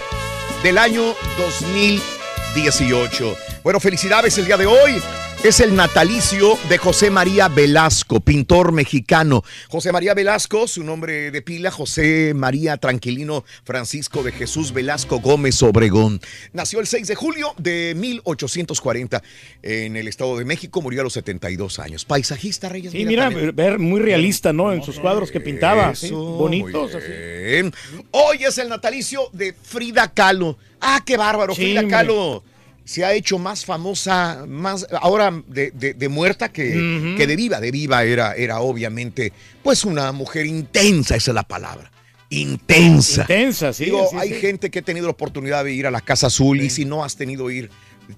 del 0.61 0.77
año 0.77 1.15
2018. 1.37 3.37
Bueno, 3.63 3.79
felicidades 3.79 4.37
el 4.37 4.45
día 4.45 4.57
de 4.57 4.65
hoy. 4.65 5.01
Es 5.43 5.59
el 5.61 5.75
natalicio 5.75 6.57
de 6.67 6.77
José 6.77 7.09
María 7.09 7.47
Velasco, 7.47 8.19
pintor 8.19 8.71
mexicano. 8.73 9.43
José 9.69 9.91
María 9.93 10.13
Velasco, 10.13 10.67
su 10.67 10.83
nombre 10.83 11.31
de 11.31 11.41
pila, 11.41 11.71
José 11.71 12.33
María 12.35 12.75
Tranquilino 12.77 13.45
Francisco 13.63 14.23
de 14.23 14.31
Jesús 14.33 14.73
Velasco 14.73 15.19
Gómez 15.19 15.61
Obregón. 15.63 16.19
Nació 16.53 16.79
el 16.81 16.88
6 16.88 17.07
de 17.07 17.15
julio 17.15 17.53
de 17.59 17.93
1840 17.95 19.21
en 19.61 19.95
el 19.95 20.07
Estado 20.09 20.38
de 20.38 20.43
México, 20.43 20.81
murió 20.81 21.01
a 21.01 21.03
los 21.05 21.13
72 21.13 21.79
años. 21.79 22.03
Paisajista, 22.03 22.67
Reyes. 22.67 22.91
Sí, 22.91 23.05
mira, 23.05 23.25
también. 23.29 23.55
ver 23.55 23.79
muy 23.79 24.01
realista, 24.01 24.51
¿no? 24.51 24.73
En 24.73 24.83
sus 24.83 24.99
cuadros 24.99 25.31
que 25.31 25.39
pintaba. 25.39 25.95
sí, 25.95 26.09
Bonitos. 26.11 26.95
así. 26.95 27.71
Hoy 28.11 28.43
es 28.43 28.57
el 28.57 28.67
natalicio 28.67 29.29
de 29.31 29.53
Frida 29.53 30.11
Kahlo. 30.11 30.57
Ah, 30.81 31.01
qué 31.05 31.15
bárbaro, 31.15 31.53
Sí, 31.55 31.61
Frida. 31.61 31.88
Kahlo. 31.88 32.43
Se 32.88 33.03
ha 33.03 33.13
hecho 33.13 33.38
más 33.38 33.65
famosa, 33.65 34.45
más 34.47 34.88
ahora 35.01 35.43
de, 35.47 35.71
de- 35.71 35.93
de 35.93 36.07
muerta 36.09 36.49
que, 36.53 37.15
que 37.17 37.27
de 37.27 37.35
viva. 37.35 37.59
De 37.59 37.69
viva 37.69 38.03
era, 38.05 38.33
era 38.33 38.61
obviamente, 38.61 39.33
pues 39.61 39.83
una 39.83 40.11
mujer 40.13 40.45
intensa, 40.45 41.15
esa 41.17 41.31
es 41.31 41.35
la 41.35 41.43
palabra. 41.43 41.91
Intensa. 42.29 43.21
Intensa, 43.23 43.73
sí. 43.73 43.85
Digo, 43.85 44.07
sí, 44.09 44.17
hay 44.17 44.29
sí. 44.29 44.35
gente 44.35 44.69
que 44.69 44.79
ha 44.79 44.81
tenido 44.81 45.05
la 45.07 45.11
oportunidad 45.11 45.63
de 45.65 45.73
ir 45.73 45.85
a 45.88 45.91
la 45.91 46.01
Casa 46.01 46.27
Azul 46.27 46.61
y 46.61 46.69
si 46.69 46.85
no 46.85 47.03
has 47.03 47.15
tenido 47.17 47.49
ir, 47.51 47.69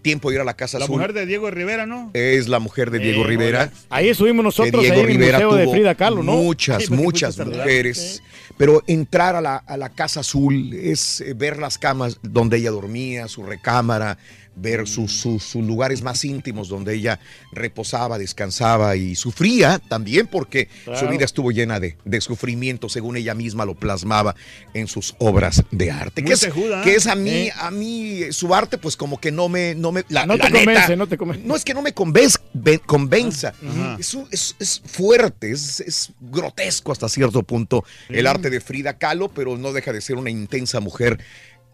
tiempo 0.03 0.29
de 0.29 0.35
ir 0.35 0.41
a 0.41 0.43
la 0.43 0.55
Casa 0.55 0.77
La 0.77 0.85
Azul, 0.85 0.97
mujer 0.97 1.13
de 1.13 1.25
Diego 1.25 1.49
Rivera, 1.49 1.85
¿no? 1.87 2.11
es 2.13 2.47
la 2.47 2.59
mujer 2.59 2.91
de 2.91 2.99
Diego 2.99 3.23
Eh, 3.23 3.27
Rivera. 3.27 3.71
Ahí 3.89 4.09
estuvimos 4.09 4.43
nosotros, 4.43 4.81
Diego 4.83 4.97
ahí 4.97 5.01
en 5.01 5.09
el 5.09 5.17
Rivera 5.17 5.39
Museo 5.39 5.55
de 5.55 5.67
Frida 5.67 5.95
Kahlo, 5.95 6.21
¿no? 6.23 6.33
Muchas, 6.33 6.83
Sí, 6.85 6.93
muchas 6.93 7.37
mujeres. 7.39 8.21
Pero 8.57 8.83
entrar 8.87 9.35
a 9.35 9.41
la, 9.41 9.55
a 9.57 9.77
la 9.77 9.89
Casa 9.89 10.19
Azul 10.19 10.73
es 10.73 11.21
eh, 11.21 11.33
ver 11.33 11.57
las 11.57 11.77
camas 11.77 12.19
donde 12.21 12.57
ella 12.57 12.71
dormía, 12.71 13.27
su 13.27 13.43
recámara, 13.43 14.17
ver 14.61 14.87
sus, 14.87 15.11
sus- 15.13 15.55
lugares 15.55 16.01
más 16.01 16.23
íntimos 16.25 16.67
donde 16.69 16.95
ella 16.95 17.19
reposaba, 17.51 18.17
descansaba 18.17 18.95
y 18.95 19.15
sufría 19.15 19.79
también 19.89 20.27
porque 20.27 20.69
su 20.99 21.07
vida 21.07 21.25
estuvo 21.25 21.51
llena 21.51 21.79
de, 21.79 21.97
de 22.05 22.21
sufrimiento, 22.21 22.89
según 22.89 23.17
ella 23.17 23.33
misma 23.35 23.65
lo 23.65 23.75
plasmaba 23.75 24.35
en 24.73 24.87
sus 24.87 25.15
obras 25.19 25.63
de 25.71 25.91
arte. 25.91 26.21
Muy 26.21 26.29
Que 26.29 26.33
es, 26.33 26.39
tejuda, 26.41 26.81
¿eh? 26.81 26.83
que 26.83 26.95
es 26.95 27.07
a 27.07 27.15
mí, 27.15 27.29
Sí. 27.45 27.49
a 27.59 27.71
mí, 27.71 28.23
eh, 28.23 28.33
su 28.33 28.53
arte, 28.55 28.77
pues 28.77 28.95
como 28.95 29.19
que 29.19 29.31
no 29.31 29.49
me, 29.49 29.75
no 29.75 29.91
me, 29.91 30.03
la, 30.09 30.25
No 30.25 30.35
la 30.35 30.45
te 30.45 30.51
neta, 30.51 30.65
convence, 30.65 30.95
no 30.95 31.07
te 31.07 31.17
convence. 31.17 31.45
no 31.47 31.55
es 31.55 31.63
que 31.65 31.73
no 31.73 31.81
me 31.81 31.93
convenza, 32.85 33.49
Ajá. 33.49 33.97
es, 33.99 34.17
es- 34.31 34.55
es 34.59 34.81
fuerte, 34.85 35.51
es, 35.51 35.79
es 35.81 36.11
grotesco 36.19 36.91
hasta 36.91 37.07
cierto 37.09 37.43
punto 37.43 37.83
el 38.09 38.27
arte 38.27 38.49
de 38.49 38.59
Frida 38.61 38.97
Kahlo, 38.97 39.29
pero 39.29 39.57
no 39.57 39.73
deja 39.73 39.93
de 39.93 40.01
ser 40.01 40.15
una 40.17 40.29
intensa 40.29 40.79
mujer, 40.79 41.19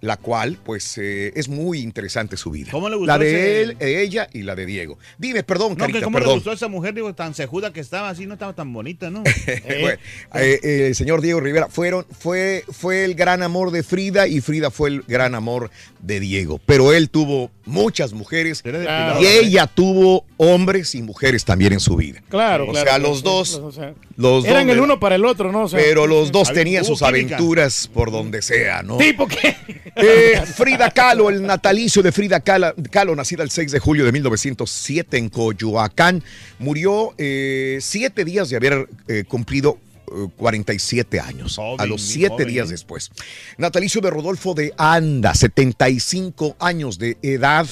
la 0.06 0.18
cual, 0.18 0.58
pues, 0.64 0.98
eh, 0.98 1.34
es 1.36 1.50
muy 1.50 1.80
interesante 1.80 2.38
su 2.38 2.52
vida. 2.52 2.70
¿Cómo 2.72 2.90
le 2.90 2.96
gustó 2.96 3.08
La 3.12 3.18
de 3.18 3.62
él, 3.62 3.78
de 3.78 4.02
ella 4.04 4.28
y 4.32 4.44
la 4.44 4.56
de 4.56 4.66
Diego. 4.66 4.98
Dime, 5.18 5.44
perdón, 5.44 5.70
No, 5.72 5.76
que 5.76 5.92
Carita, 5.94 6.02
cómo 6.04 6.20
le 6.20 6.26
gustó 6.28 6.52
a 6.52 6.54
esa 6.54 6.68
mujer, 6.68 6.94
digo, 6.94 7.14
tan 7.14 7.34
cejuda 7.34 7.74
que 7.74 7.80
estaba 7.80 8.10
así, 8.10 8.26
no 8.26 8.34
estaba 8.34 8.54
tan 8.54 8.72
bonita, 8.72 9.10
¿no? 9.10 9.24
Bueno, 9.66 10.00
eh, 10.36 10.60
eh, 10.64 10.88
el 10.88 10.96
señor 10.96 11.22
Diego 11.22 11.40
Rivera 11.40 11.68
fueron, 11.70 12.06
fue, 12.18 12.64
fue 12.72 13.04
el 13.06 13.16
gran 13.16 13.42
amor 13.44 13.72
de 13.72 13.84
Frida 13.84 14.28
y 14.28 14.42
Frida 14.42 14.72
fue 14.72 14.90
el 14.90 15.02
gran 15.08 15.36
amor 15.36 15.70
de 16.02 16.20
Diego. 16.20 16.60
Pero 16.66 16.94
él 16.94 17.10
tuvo 17.10 17.52
muchas 17.66 18.14
mujeres 18.14 18.62
Claro. 18.62 19.22
y 19.22 19.26
ella 19.26 19.66
tuvo 19.68 20.24
hombres 20.38 20.94
y 20.96 21.02
mujeres 21.02 21.46
también 21.46 21.74
en 21.74 21.80
su 21.80 21.96
vida. 21.96 22.22
Claro, 22.30 22.66
O 22.68 22.72
claro. 22.72 22.90
sea, 22.90 23.00
los 23.00 23.18
sí, 23.20 23.24
dos, 23.24 23.56
o 23.56 23.72
sea, 23.72 23.94
los 24.18 24.46
Eran 24.46 24.68
dos, 24.68 24.76
el 24.76 24.82
uno 24.82 25.00
para 25.00 25.16
el 25.16 25.26
otro, 25.26 25.52
¿no? 25.52 25.64
O 25.64 25.68
sea, 25.70 25.80
Pero 25.80 26.08
los 26.08 26.32
dos 26.32 26.52
tenían 26.54 26.86
sus 26.86 27.00
química. 27.00 27.36
aventuras 27.38 27.90
por 27.94 28.12
donde 28.12 28.42
sea, 28.42 28.82
¿no? 28.84 28.98
Sí, 29.00 29.14
porque. 29.14 29.56
Eh, 29.98 30.42
Frida 30.56 30.92
Kahlo, 30.92 31.30
el 31.30 31.42
natalicio 31.42 32.02
de 32.02 32.12
Frida 32.12 32.40
Kahlo, 32.40 32.74
Kahlo, 32.92 33.16
nacida 33.16 33.44
el 33.44 33.50
6 33.52 33.72
de 33.72 33.80
julio 33.80 34.06
de 34.06 34.12
1907 34.12 35.18
en 35.18 35.30
Coyoacán, 35.30 36.24
murió 36.60 37.14
eh, 37.18 37.78
siete 37.82 38.26
días 38.26 38.50
de 38.50 38.58
haber 38.58 38.90
eh, 39.08 39.24
cumplido 39.28 39.78
eh, 40.08 40.28
47 40.38 41.20
años, 41.20 41.56
Joven, 41.56 41.82
a 41.82 41.86
los 41.86 42.02
muy 42.02 42.12
siete 42.12 42.30
joven, 42.34 42.48
días 42.48 42.68
¿eh? 42.68 42.72
después. 42.72 43.10
Natalicio 43.58 44.02
de 44.02 44.10
Rodolfo 44.10 44.54
de 44.54 44.74
Anda, 44.78 45.34
75 45.34 46.58
años 46.60 46.98
de 47.00 47.18
edad, 47.22 47.68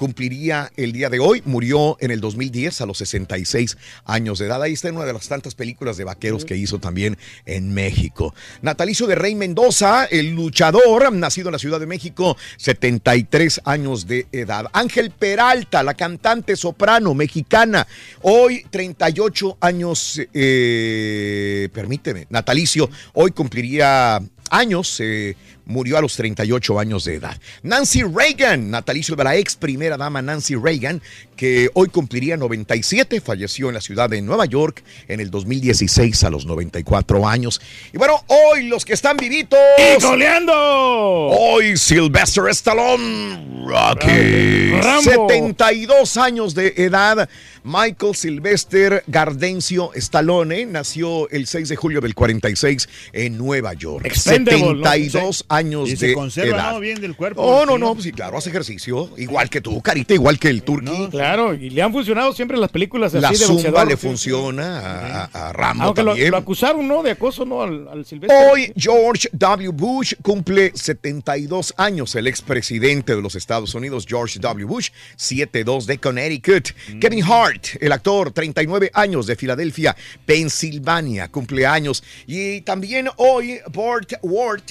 cumpliría 0.00 0.72
el 0.78 0.92
día 0.92 1.10
de 1.10 1.20
hoy. 1.20 1.42
Murió 1.44 1.98
en 2.00 2.10
el 2.10 2.22
2010 2.22 2.80
a 2.80 2.86
los 2.86 2.96
66 2.96 3.76
años 4.06 4.38
de 4.38 4.46
edad. 4.46 4.62
Ahí 4.62 4.72
está 4.72 4.88
en 4.88 4.96
una 4.96 5.04
de 5.04 5.12
las 5.12 5.28
tantas 5.28 5.54
películas 5.54 5.98
de 5.98 6.04
vaqueros 6.04 6.46
que 6.46 6.56
hizo 6.56 6.78
también 6.78 7.18
en 7.44 7.74
México. 7.74 8.34
Natalicio 8.62 9.06
de 9.06 9.14
Rey 9.14 9.34
Mendoza, 9.34 10.06
el 10.06 10.30
luchador, 10.30 11.12
nacido 11.12 11.50
en 11.50 11.52
la 11.52 11.58
Ciudad 11.58 11.78
de 11.78 11.86
México, 11.86 12.38
73 12.56 13.60
años 13.66 14.06
de 14.06 14.26
edad. 14.32 14.68
Ángel 14.72 15.10
Peralta, 15.10 15.82
la 15.82 15.92
cantante 15.92 16.56
soprano 16.56 17.12
mexicana, 17.12 17.86
hoy 18.22 18.64
38 18.70 19.58
años, 19.60 20.18
eh, 20.32 21.68
permíteme, 21.74 22.26
natalicio, 22.30 22.88
hoy 23.12 23.32
cumpliría 23.32 24.18
años, 24.50 24.98
eh, 25.00 25.36
murió 25.64 25.98
a 25.98 26.00
los 26.00 26.16
38 26.16 26.78
años 26.78 27.04
de 27.04 27.14
edad. 27.14 27.36
Nancy 27.62 28.02
Reagan, 28.02 28.70
natalicio 28.70 29.16
de 29.16 29.24
la 29.24 29.36
ex 29.36 29.56
primera 29.56 29.96
dama 29.96 30.22
Nancy 30.22 30.54
Reagan, 30.56 31.02
que 31.36 31.70
hoy 31.74 31.88
cumpliría 31.88 32.36
97, 32.36 33.20
falleció 33.20 33.68
en 33.68 33.74
la 33.74 33.80
ciudad 33.80 34.10
de 34.10 34.20
Nueva 34.20 34.44
York 34.44 34.82
en 35.08 35.20
el 35.20 35.30
2016 35.30 36.24
a 36.24 36.30
los 36.30 36.44
94 36.46 37.26
años. 37.26 37.60
Y 37.92 37.98
bueno, 37.98 38.22
hoy 38.26 38.68
los 38.68 38.84
que 38.84 38.92
están 38.92 39.16
vivitos. 39.16 39.58
¡Y 39.78 40.02
goleando! 40.02 40.52
Hoy 40.54 41.76
Sylvester 41.76 42.48
Stallone, 42.48 43.64
Rocky, 43.66 44.70
Rambo. 44.80 45.28
72 45.28 46.16
años 46.16 46.54
de 46.54 46.74
edad. 46.76 47.28
Michael 47.62 48.14
Sylvester 48.14 49.04
Gardencio 49.06 49.92
Stallone 49.94 50.64
nació 50.66 51.28
el 51.30 51.46
6 51.46 51.68
de 51.68 51.76
julio 51.76 52.00
del 52.00 52.14
46 52.14 52.88
en 53.12 53.36
Nueva 53.36 53.74
York. 53.74 54.06
Expendable, 54.06 55.10
¿no? 55.12 55.30
72 55.50 55.60
años 55.60 55.88
Y 55.90 55.96
se 55.96 56.06
de 56.08 56.14
conserva, 56.14 56.56
edad. 56.56 56.72
¿no? 56.72 56.80
Bien 56.80 57.00
del 57.00 57.16
cuerpo. 57.16 57.42
Oh, 57.42 57.66
no, 57.66 57.74
Sí. 57.74 57.78
no, 57.80 58.02
sí, 58.02 58.12
claro, 58.12 58.38
hace 58.38 58.50
ejercicio. 58.50 59.10
Igual 59.16 59.50
que 59.50 59.60
tú, 59.60 59.80
Carita, 59.82 60.14
igual 60.14 60.38
que 60.38 60.48
el 60.48 60.62
Turqui. 60.62 61.08
Claro, 61.10 61.54
y 61.54 61.70
le 61.70 61.82
han 61.82 61.92
funcionado 61.92 62.32
siempre 62.32 62.56
las 62.56 62.70
películas 62.70 63.14
así 63.14 63.22
La 63.22 63.30
de 63.30 63.36
zumba 63.36 63.84
le 63.84 63.96
sí. 63.96 64.06
funciona 64.06 65.24
a, 65.32 65.52
Rambo 65.52 65.84
Aunque 65.84 66.02
lo, 66.02 66.10
también. 66.12 66.30
lo 66.30 66.36
acusaron, 66.36 66.86
¿no? 66.86 67.02
De 67.02 67.10
acoso, 67.12 67.44
¿no? 67.44 67.62
Al, 67.62 67.88
al 67.88 68.04
Silvestre. 68.04 68.36
Hoy 68.50 68.72
George 68.76 69.28
W. 69.32 69.68
Bush 69.72 70.14
cumple 70.22 70.72
72 70.74 71.74
años, 71.76 72.14
el 72.14 72.26
expresidente 72.26 73.14
de 73.16 73.22
los 73.22 73.34
Estados 73.34 73.74
Unidos, 73.74 74.06
George 74.08 74.38
W. 74.38 74.64
Bush, 74.66 74.90
7-2 75.18 75.84
de 75.86 75.98
Connecticut. 75.98 76.68
Kevin 77.00 77.24
Hart, 77.24 77.66
el 77.80 77.92
actor, 77.92 78.30
39 78.32 78.90
años 78.94 79.26
de 79.26 79.36
Filadelfia, 79.36 79.96
Pensilvania, 80.26 81.28
cumpleaños. 81.28 82.02
Y 82.26 82.60
también 82.62 83.08
hoy 83.16 83.58
Burt 83.72 84.12
Ward. 84.22 84.62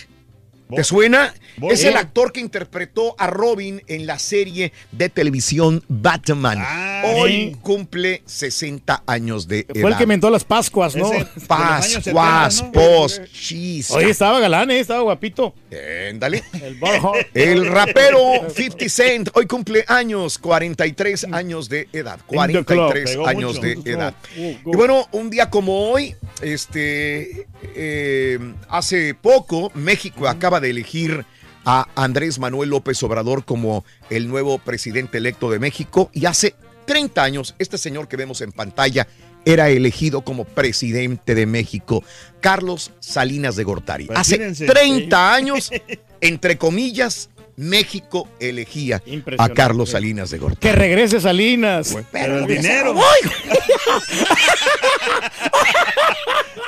¿Te 0.76 0.84
suena? 0.84 1.34
Es 1.64 1.84
el 1.84 1.98
actor 1.98 2.32
que 2.32 2.40
interpretó 2.40 3.16
a 3.18 3.26
Robin 3.26 3.82
en 3.88 4.06
la 4.06 4.20
serie 4.20 4.72
de 4.92 5.10
televisión 5.10 5.84
Batman. 5.88 6.64
Hoy 7.16 7.32
sí. 7.32 7.58
cumple 7.62 8.22
60 8.26 9.04
años 9.08 9.48
de 9.48 9.62
edad. 9.62 9.82
Fue 9.82 9.90
el 9.90 9.98
que 9.98 10.04
inventó 10.04 10.30
las 10.30 10.44
Pascuas, 10.44 10.96
¿no? 10.96 11.10
Pascuas, 11.48 12.62
post, 12.72 13.24
cheese. 13.34 13.92
Oye, 13.92 14.12
estaba 14.12 14.40
galán, 14.40 14.70
¿eh? 14.70 14.80
Estaba 14.80 15.02
guapito. 15.02 15.56
Ándale. 16.10 16.44
El 17.34 17.66
rapero 17.66 18.20
50 18.56 18.90
Cent 18.90 19.30
hoy 19.34 19.48
cumple 19.48 19.86
años, 19.88 20.38
43 20.38 21.28
años 21.32 21.68
de 21.68 21.88
edad. 21.94 22.20
In 22.30 22.54
the 22.54 22.64
club. 22.64 22.92
43 22.92 23.10
Pegó 23.10 23.28
años 23.28 23.56
mucho. 23.56 23.82
de 23.82 23.92
edad. 23.92 24.14
Y 24.36 24.58
bueno, 24.64 25.08
un 25.12 25.30
día 25.32 25.50
como 25.50 25.90
hoy, 25.90 26.16
este, 26.42 27.48
eh, 27.76 28.40
hace 28.70 29.16
poco, 29.16 29.72
México 29.74 30.28
acaba 30.28 30.59
de 30.60 30.70
elegir 30.70 31.26
a 31.66 31.88
Andrés 31.96 32.40
Manuel 32.40 32.70
López 32.70 33.02
Obrador 33.04 33.46
como 33.46 33.86
el 34.10 34.28
nuevo 34.28 34.58
presidente 34.60 35.18
electo 35.18 35.52
de 35.52 35.60
México. 35.60 36.10
Y 36.14 36.26
hace 36.26 36.56
30 36.86 37.24
años, 37.24 37.56
este 37.60 37.78
señor 37.78 38.08
que 38.08 38.18
vemos 38.18 38.42
en 38.42 38.52
pantalla 38.52 39.08
era 39.46 39.70
elegido 39.70 40.22
como 40.22 40.46
presidente 40.46 41.36
de 41.36 41.46
México, 41.46 42.04
Carlos 42.42 42.92
Salinas 43.00 43.56
de 43.56 43.64
Gortari. 43.64 44.08
Hace 44.14 44.36
Imagínense. 44.36 44.66
30 44.66 45.34
años, 45.34 45.72
entre 46.22 46.58
comillas, 46.58 47.30
México 47.60 48.28
elegía 48.40 49.04
a. 49.38 49.50
Carlos 49.50 49.90
Salinas 49.90 50.30
de 50.30 50.38
Gortari. 50.38 50.62
Que 50.62 50.72
regrese 50.72 51.20
Salinas. 51.20 51.98
Pero 52.10 52.40
el 52.40 52.48
dinero. 52.48 52.96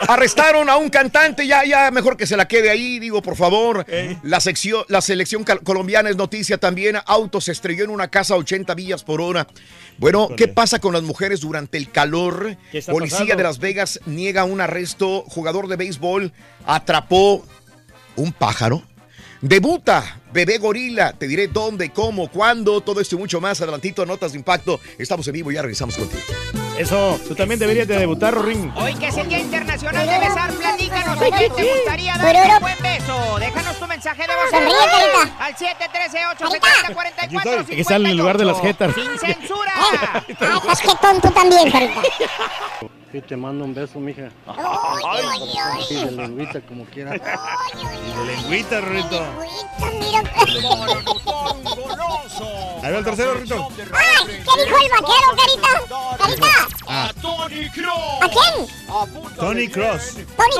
Arrestaron 0.07 0.69
a 0.69 0.75
un 0.75 0.89
cantante, 0.89 1.47
ya, 1.47 1.63
ya, 1.63 1.89
mejor 1.91 2.17
que 2.17 2.27
se 2.27 2.35
la 2.35 2.45
quede 2.45 2.69
ahí, 2.69 2.99
digo, 2.99 3.21
por 3.21 3.37
favor. 3.37 3.85
La, 4.23 4.41
sección, 4.41 4.83
la 4.89 4.99
selección 4.99 5.45
colombiana 5.63 6.09
es 6.09 6.17
noticia 6.17 6.57
también. 6.57 6.97
Auto 7.05 7.39
se 7.39 7.53
estrelló 7.53 7.85
en 7.85 7.89
una 7.89 8.09
casa 8.09 8.33
a 8.33 8.37
80 8.37 8.75
millas 8.75 9.03
por 9.05 9.21
hora. 9.21 9.47
Bueno, 9.97 10.27
¿qué 10.35 10.49
pasa 10.49 10.79
con 10.79 10.91
las 10.93 11.03
mujeres 11.03 11.39
durante 11.39 11.77
el 11.77 11.89
calor? 11.89 12.57
¿Qué 12.69 12.79
está 12.79 12.91
Policía 12.91 13.19
pasando? 13.19 13.37
de 13.37 13.43
Las 13.43 13.59
Vegas 13.59 14.01
niega 14.05 14.43
un 14.43 14.59
arresto. 14.59 15.23
Jugador 15.27 15.69
de 15.69 15.77
béisbol 15.77 16.33
atrapó 16.65 17.45
un 18.17 18.33
pájaro. 18.33 18.83
Debuta 19.39 20.20
Bebé 20.33 20.57
Gorila. 20.57 21.13
Te 21.13 21.27
diré 21.27 21.47
dónde, 21.47 21.91
cómo, 21.91 22.29
cuándo, 22.29 22.81
todo 22.81 22.99
esto 23.01 23.15
y 23.15 23.19
mucho 23.19 23.39
más. 23.41 23.59
Adelantito, 23.61 24.05
notas 24.05 24.31
de 24.31 24.37
impacto. 24.37 24.79
Estamos 24.97 25.27
en 25.27 25.33
vivo 25.33 25.51
y 25.51 25.55
ya 25.55 25.61
regresamos 25.61 25.97
contigo. 25.97 26.21
Eso, 26.77 27.19
tú 27.27 27.35
también 27.35 27.59
deberías 27.59 27.85
de 27.87 27.97
debutar, 27.97 28.33
Ring. 28.43 28.71
Hoy 28.75 28.95
que 28.95 29.07
es 29.07 29.17
el 29.17 29.27
Día 29.27 29.39
Internacional 29.39 30.07
de 30.07 30.19
Besar, 30.19 30.51
platícanos 30.53 31.21
a 31.21 31.37
quién 31.37 31.53
te 31.53 31.63
gustaría 31.63 32.17
darle 32.17 32.53
un 32.53 32.59
buen 32.61 32.77
beso. 32.81 33.37
Déjanos 33.39 33.77
tu 33.77 33.87
mensaje 33.87 34.21
de 34.21 34.27
voz 34.35 34.49
Sonríe, 34.49 34.73
Carita. 34.89 35.45
al 35.45 35.55
713-870-4458. 35.55 37.59
Hay 37.59 37.65
que 37.75 37.81
estar 37.81 37.99
en 38.01 38.07
el 38.07 38.17
lugar 38.17 38.37
de 38.37 38.45
las 38.45 38.59
jetas. 38.61 38.95
Sin 38.95 39.19
censura. 39.19 39.73
Ah, 39.75 40.23
estás 40.27 40.79
jetón 40.81 41.21
tú 41.21 41.29
también, 41.31 41.69
Carita. 41.69 42.01
Sí, 43.11 43.19
te 43.21 43.35
mando 43.35 43.65
un 43.65 43.73
beso, 43.73 43.99
mija. 43.99 44.29
Ay, 44.47 45.23
ay, 45.33 45.53
ay. 45.89 46.05
De 46.05 46.11
lengüita, 46.11 46.61
como 46.61 46.85
quiera. 46.85 47.15
Y 47.17 47.19
de 48.17 48.25
lengüita, 48.25 48.79
Rito. 48.81 49.25
Mira. 49.99 50.23
Ahí 52.83 52.91
va 52.93 52.97
el 52.99 53.03
tercero, 53.03 53.33
Rito. 53.33 53.67
Ay, 53.93 54.27
¿qué 54.27 54.63
dijo 54.63 54.77
el 54.77 54.89
vaquero, 54.91 55.27
Carita? 55.35 56.17
Carita, 56.17 56.67
Ah, 56.87 57.11
Tony 57.21 57.69
Cross. 57.69 58.21
¿a 58.21 58.27
quién? 58.29 59.35
Tony 59.37 59.67
Cross. 59.67 60.17
¿Tony 60.37 60.55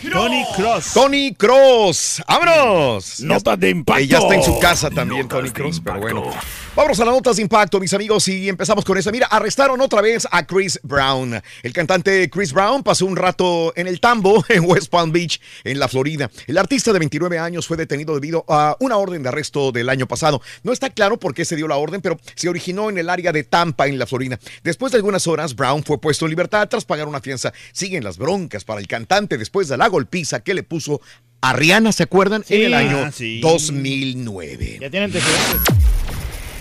qué? 0.00 0.08
Tony 0.10 0.44
Cross. 0.54 0.92
Tony 0.94 1.34
Cross, 1.34 2.22
vámonos. 2.28 3.20
Notas 3.20 3.58
de 3.58 3.70
impacto. 3.70 4.04
Ya 4.04 4.18
está 4.18 4.34
en 4.34 4.42
su 4.42 4.58
casa 4.58 4.90
también, 4.90 5.28
Tony 5.28 5.50
Cross, 5.50 5.80
pero 5.84 5.98
bueno. 6.00 6.30
Vámonos 6.76 7.00
a 7.00 7.06
las 7.06 7.14
notas 7.14 7.36
de 7.36 7.42
impacto, 7.42 7.80
mis 7.80 7.94
amigos, 7.94 8.28
y 8.28 8.50
empezamos 8.50 8.84
con 8.84 8.98
esa. 8.98 9.10
Mira, 9.10 9.26
arrestaron 9.28 9.80
otra 9.80 10.02
vez 10.02 10.28
a 10.30 10.46
Chris 10.46 10.78
Brown. 10.82 11.40
El 11.62 11.72
cantante 11.72 12.28
Chris 12.28 12.52
Brown 12.52 12.82
pasó 12.82 13.06
un 13.06 13.16
rato 13.16 13.72
en 13.76 13.86
el 13.86 13.98
tambo 13.98 14.44
en 14.50 14.62
West 14.66 14.88
Palm 14.90 15.10
Beach, 15.10 15.40
en 15.64 15.78
la 15.78 15.88
Florida. 15.88 16.30
El 16.46 16.58
artista 16.58 16.92
de 16.92 16.98
29 16.98 17.38
años 17.38 17.66
fue 17.66 17.78
detenido 17.78 18.14
debido 18.14 18.44
a 18.46 18.76
una 18.80 18.98
orden 18.98 19.22
de 19.22 19.30
arresto 19.30 19.72
del 19.72 19.88
año 19.88 20.06
pasado. 20.06 20.42
No 20.64 20.72
está 20.72 20.90
claro 20.90 21.18
por 21.18 21.32
qué 21.32 21.46
se 21.46 21.56
dio 21.56 21.66
la 21.66 21.76
orden, 21.76 22.02
pero 22.02 22.18
se 22.34 22.50
originó 22.50 22.90
en 22.90 22.98
el 22.98 23.08
área 23.08 23.32
de 23.32 23.42
Tampa, 23.44 23.86
en 23.86 23.98
la 23.98 24.06
Florida. 24.06 24.38
Después 24.62 24.92
de 24.92 24.96
algunas 24.96 25.26
horas, 25.26 25.56
Brown 25.56 25.82
fue 25.82 25.98
puesto 25.98 26.26
en 26.26 26.30
libertad 26.30 26.68
tras 26.68 26.84
pagar 26.84 27.08
una 27.08 27.20
fianza. 27.22 27.54
Siguen 27.72 28.04
las 28.04 28.18
broncas 28.18 28.64
para 28.64 28.80
el 28.80 28.86
cantante 28.86 29.38
después 29.38 29.68
de 29.68 29.78
la 29.78 29.88
golpiza 29.88 30.40
que 30.40 30.52
le 30.52 30.62
puso 30.62 31.00
a 31.40 31.54
Rihanna, 31.54 31.92
¿se 31.92 32.02
acuerdan? 32.02 32.44
En 32.50 32.62
el 32.64 32.74
año 32.74 32.98
Ah, 32.98 33.12
sí. 33.12 33.40
2009. 33.40 34.78
Ya 34.82 34.90
tienen 34.90 35.04
antecedentes. 35.04 35.95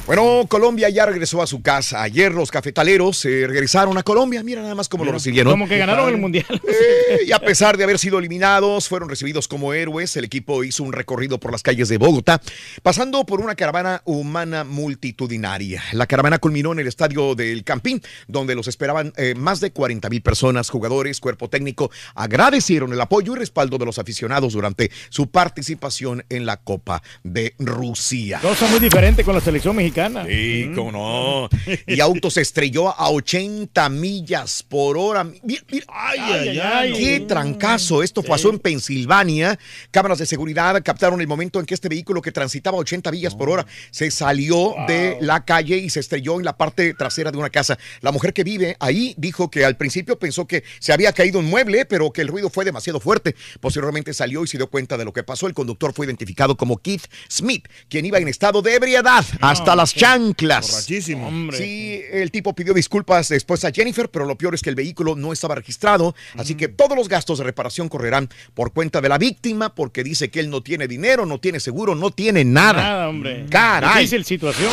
Bueno, 0.06 0.46
Colombia 0.48 0.88
ya 0.90 1.08
regresó 1.08 1.42
a 1.42 1.48
su 1.48 1.64
casa. 1.64 2.04
Ayer 2.04 2.32
los 2.32 2.52
cafetaleros 2.52 3.26
eh, 3.26 3.48
regresaron 3.48 3.98
a 3.98 4.04
Colombia. 4.04 4.44
Mira 4.44 4.62
nada 4.62 4.76
más 4.76 4.88
cómo 4.88 5.04
lo 5.04 5.12
recibieron. 5.12 5.52
Como 5.52 5.68
que 5.68 5.80
ganaron 5.80 6.10
el 6.10 6.18
mundial. 6.18 6.46
Eh, 7.08 7.26
y 7.28 7.32
a 7.32 7.40
pesar 7.40 7.78
de 7.78 7.84
haber 7.84 8.00
sido 8.00 8.18
eliminados, 8.18 8.90
fueron 8.90 9.08
recibidos 9.08 9.48
como 9.48 9.74
héroes. 9.74 10.18
El 10.18 10.26
equipo 10.26 10.64
hizo 10.64 10.84
un 10.84 10.92
recorrido 10.92 11.40
por 11.40 11.52
las 11.52 11.62
calles 11.62 11.88
de 11.88 11.98
Bogotá, 11.98 12.42
pasando 12.82 13.26
por 13.26 13.40
una 13.40 13.56
caravana 13.56 14.02
humana 14.06 14.64
multitudinaria. 14.64 15.84
La 15.94 16.08
caravana 16.08 16.40
culminó 16.40 16.74
en 16.74 16.80
el 16.80 16.88
estadio 16.88 17.36
del 17.36 17.64
Campín, 17.64 18.02
donde 18.28 18.56
los 18.56 18.68
esperaban 18.68 19.14
eh, 19.18 19.36
más 19.36 19.62
de 19.62 19.72
40 19.72 20.10
mil 20.10 20.22
personas, 20.22 20.70
jugadores, 20.70 21.20
cuerpo 21.20 21.48
técnico. 21.48 21.92
Agradecieron 22.16 22.92
el 22.92 23.00
apoyo 23.00 23.34
y 23.34 23.38
respaldo 23.38 23.78
de 23.78 23.86
los 23.86 24.00
aficionados 24.00 24.54
durante 24.54 24.92
su 25.10 25.28
participación 25.30 26.26
en 26.30 26.46
la 26.46 26.58
Copa 26.58 27.04
de 27.24 27.54
Rusia. 27.60 28.40
Cosa 28.42 28.68
muy 28.68 28.80
diferente 28.80 29.24
con 29.24 29.36
la 29.36 29.42
selección 29.42 29.76
mexicana. 29.76 29.95
Sí, 30.26 30.72
cómo 30.76 30.92
no. 30.92 31.50
Y 31.88 32.00
auto 32.00 32.30
se 32.30 32.42
estrelló 32.42 32.90
a 32.90 33.10
80 33.10 33.90
millas 33.90 34.64
por 34.64 34.98
hora. 34.98 35.24
Mira, 35.24 35.64
mira. 35.72 35.86
Ay, 35.88 36.20
ay, 36.20 36.60
ay. 36.60 36.94
Qué 36.94 37.20
trancazo. 37.22 38.04
Esto 38.04 38.22
pasó 38.22 38.50
en 38.50 38.60
Pensilvania. 38.60 39.58
Cámaras 39.92 40.20
de 40.20 40.26
seguridad 40.26 40.82
captaron 40.84 41.22
el 41.22 41.28
momento 41.28 41.60
en 41.60 41.66
que 41.66 41.74
este 41.74 41.90
vehículo 41.90 42.22
que 42.22 42.32
transitaba 42.32 42.78
a 42.78 42.82
80 42.82 43.12
millas 43.12 43.36
por 43.36 43.50
hora 43.50 43.66
se 43.92 44.12
salió 44.12 44.76
de 44.88 45.18
la 45.22 45.46
calle 45.46 45.78
y 45.78 45.90
se 45.90 46.02
estrelló 46.02 46.40
en 46.40 46.46
la 46.46 46.58
parte 46.58 46.94
trasera 46.94 47.32
de 47.32 47.38
una 47.38 47.50
casa. 47.50 47.78
La 48.02 48.12
mujer 48.12 48.34
que 48.34 48.44
vive 48.44 48.76
ahí 48.80 49.16
dijo 49.18 49.50
que 49.50 49.64
al 49.64 49.78
principio 49.78 50.20
pensó 50.20 50.46
que 50.46 50.64
se 50.80 50.92
había 50.94 51.14
caído 51.14 51.40
un 51.40 51.46
mueble, 51.46 51.86
pero 51.86 52.12
que 52.12 52.22
el 52.22 52.28
ruido 52.28 52.50
fue 52.50 52.66
demasiado 52.66 53.00
fuerte. 53.00 53.36
Posteriormente 53.62 54.14
salió 54.14 54.44
y 54.44 54.48
se 54.48 54.58
dio 54.58 54.68
cuenta 54.68 54.98
de 54.98 55.06
lo 55.06 55.14
que 55.14 55.24
pasó. 55.24 55.48
El 55.48 55.54
conductor 55.54 55.94
fue 55.94 56.06
identificado 56.06 56.58
como 56.58 56.78
Keith 56.78 57.06
Smith, 57.30 57.68
quien 57.90 58.06
iba 58.06 58.18
en 58.18 58.28
estado 58.28 58.62
de 58.62 58.76
ebriedad 58.76 59.26
hasta 59.42 59.76
las 59.76 59.85
las 59.94 60.02
chanclas. 60.02 60.72
Borrachísimo. 60.72 61.52
Sí, 61.54 62.02
el 62.12 62.32
tipo 62.32 62.54
pidió 62.54 62.74
disculpas 62.74 63.30
después 63.30 63.64
a 63.66 63.72
Jennifer, 63.72 64.10
pero 64.10 64.26
lo 64.26 64.38
peor 64.38 64.56
es 64.56 64.62
que 64.62 64.70
el 64.70 64.76
vehículo 64.76 65.16
no 65.16 65.34
estaba 65.34 65.56
registrado, 65.56 66.16
así 66.38 66.56
que 66.56 66.68
todos 66.68 66.98
los 66.98 67.10
gastos 67.10 67.38
de 67.38 67.44
reparación 67.44 67.90
correrán 67.90 68.30
por 68.54 68.74
cuenta 68.74 69.02
de 69.02 69.10
la 69.10 69.18
víctima 69.18 69.74
porque 69.74 70.04
dice 70.04 70.30
que 70.30 70.40
él 70.40 70.50
no 70.50 70.62
tiene 70.62 70.88
dinero, 70.88 71.26
no 71.26 71.40
tiene 71.40 71.60
seguro, 71.60 71.96
no 71.96 72.12
tiene 72.12 72.46
nada. 72.46 72.82
Nada, 72.82 73.10
hombre. 73.10 73.46
Caray. 73.50 74.04
Difícil 74.04 74.26
situación. 74.26 74.72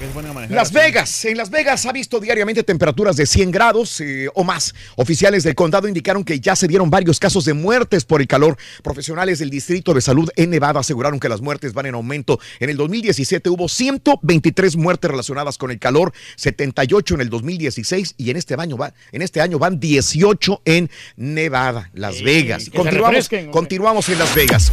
¿Para 0.00 0.08
qué 0.08 0.12
se 0.12 0.14
ponen 0.14 0.30
a 0.30 0.34
manejar 0.34 0.56
Las 0.56 0.68
así? 0.68 0.74
Vegas, 0.74 1.24
en 1.26 1.36
Las 1.36 1.50
Vegas 1.50 1.84
ha 1.84 1.92
visto 1.92 2.20
diariamente 2.20 2.62
temperaturas 2.62 3.16
de 3.16 3.26
100 3.26 3.50
grados 3.50 4.00
eh, 4.00 4.30
o 4.34 4.44
más. 4.44 4.74
Oficiales 4.96 5.44
del 5.44 5.54
condado 5.54 5.88
indicaron 5.88 6.24
que 6.24 6.40
ya 6.40 6.56
se 6.56 6.66
dieron 6.66 6.88
varios 6.88 7.18
casos 7.20 7.44
de 7.44 7.52
muertes 7.52 8.06
por 8.06 8.22
el 8.22 8.26
calor. 8.26 8.56
Profesionales 8.82 9.40
del 9.40 9.50
Distrito 9.50 9.92
de 9.92 10.00
Salud 10.00 10.30
en 10.36 10.48
Nevada 10.48 10.80
aseguraron 10.80 11.20
que 11.20 11.28
las 11.28 11.42
muertes 11.42 11.74
van 11.74 11.84
en 11.84 11.94
aumento. 11.94 12.40
En 12.60 12.70
el 12.70 12.78
2017 12.78 13.50
hubo 13.50 13.68
123 13.68 14.76
muertes 14.76 15.10
relacionadas 15.10 15.58
con 15.58 15.70
el 15.70 15.78
calor, 15.78 16.14
78 16.36 17.16
en 17.16 17.20
el 17.20 17.28
2016 17.28 18.14
y 18.16 18.30
en 18.30 18.38
este 18.38 18.54
año, 18.54 18.78
va, 18.78 18.94
en 19.12 19.20
este 19.20 19.42
año 19.42 19.58
van 19.58 19.80
18 19.80 20.62
en 20.64 20.90
Nevada, 21.16 21.90
Las 21.92 22.22
Vegas. 22.22 22.70
continuamos 22.70 24.08
en 24.08 24.18
Las 24.18 24.34
Vegas. 24.34 24.72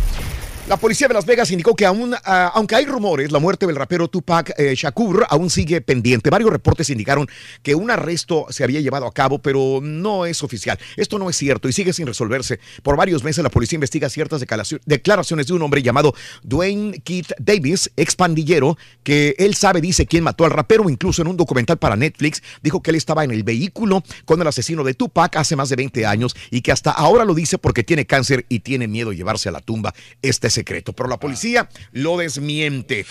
La 0.67 0.75
policía 0.75 1.07
de 1.07 1.13
Las 1.13 1.25
Vegas 1.25 1.49
indicó 1.51 1.77
que 1.77 1.85
aún, 1.85 2.13
ah, 2.25 2.51
aunque 2.53 2.75
hay 2.75 2.85
rumores, 2.85 3.31
la 3.31 3.39
muerte 3.39 3.65
del 3.65 3.77
rapero 3.77 4.09
Tupac 4.09 4.53
eh, 4.57 4.75
Shakur 4.75 5.25
aún 5.29 5.49
sigue 5.49 5.79
pendiente. 5.79 6.29
Varios 6.29 6.49
reportes 6.49 6.89
indicaron 6.89 7.25
que 7.63 7.73
un 7.73 7.89
arresto 7.89 8.47
se 8.49 8.65
había 8.65 8.81
llevado 8.81 9.05
a 9.05 9.13
cabo, 9.13 9.39
pero 9.39 9.79
no 9.81 10.25
es 10.25 10.43
oficial. 10.43 10.77
Esto 10.97 11.19
no 11.19 11.29
es 11.29 11.37
cierto 11.37 11.69
y 11.69 11.73
sigue 11.73 11.93
sin 11.93 12.05
resolverse. 12.05 12.59
Por 12.83 12.97
varios 12.97 13.23
meses 13.23 13.41
la 13.45 13.49
policía 13.49 13.77
investiga 13.77 14.09
ciertas 14.09 14.41
declaraci- 14.41 14.81
declaraciones 14.85 15.47
de 15.47 15.53
un 15.53 15.61
hombre 15.61 15.81
llamado 15.81 16.13
Dwayne 16.43 16.99
Keith 16.99 17.31
Davis, 17.39 17.89
ex 17.95 18.17
pandillero, 18.17 18.77
que 19.03 19.35
él 19.39 19.55
sabe, 19.55 19.79
dice 19.79 20.05
quién 20.05 20.25
mató 20.25 20.43
al 20.43 20.51
rapero. 20.51 20.89
Incluso 20.89 21.21
en 21.21 21.29
un 21.29 21.37
documental 21.37 21.77
para 21.77 21.95
Netflix 21.95 22.43
dijo 22.61 22.81
que 22.81 22.89
él 22.91 22.97
estaba 22.97 23.23
en 23.23 23.31
el 23.31 23.43
vehículo 23.43 24.03
con 24.25 24.41
el 24.41 24.47
asesino 24.47 24.83
de 24.83 24.95
Tupac 24.95 25.33
hace 25.37 25.55
más 25.55 25.69
de 25.69 25.77
20 25.77 26.05
años 26.05 26.35
y 26.51 26.59
que 26.59 26.73
hasta 26.73 26.91
ahora 26.91 27.23
lo 27.23 27.33
dice 27.33 27.57
porque 27.57 27.85
tiene 27.85 28.05
cáncer 28.05 28.45
y 28.49 28.59
tiene 28.59 28.89
miedo 28.89 29.11
de 29.11 29.15
llevarse 29.15 29.47
a 29.47 29.53
la 29.53 29.61
tumba 29.61 29.93
este 30.21 30.56
secreto. 30.57 30.93
Pero 30.93 31.07
la 31.09 31.17
policía 31.19 31.69
lo 31.91 32.17
desmiente. 32.17 33.05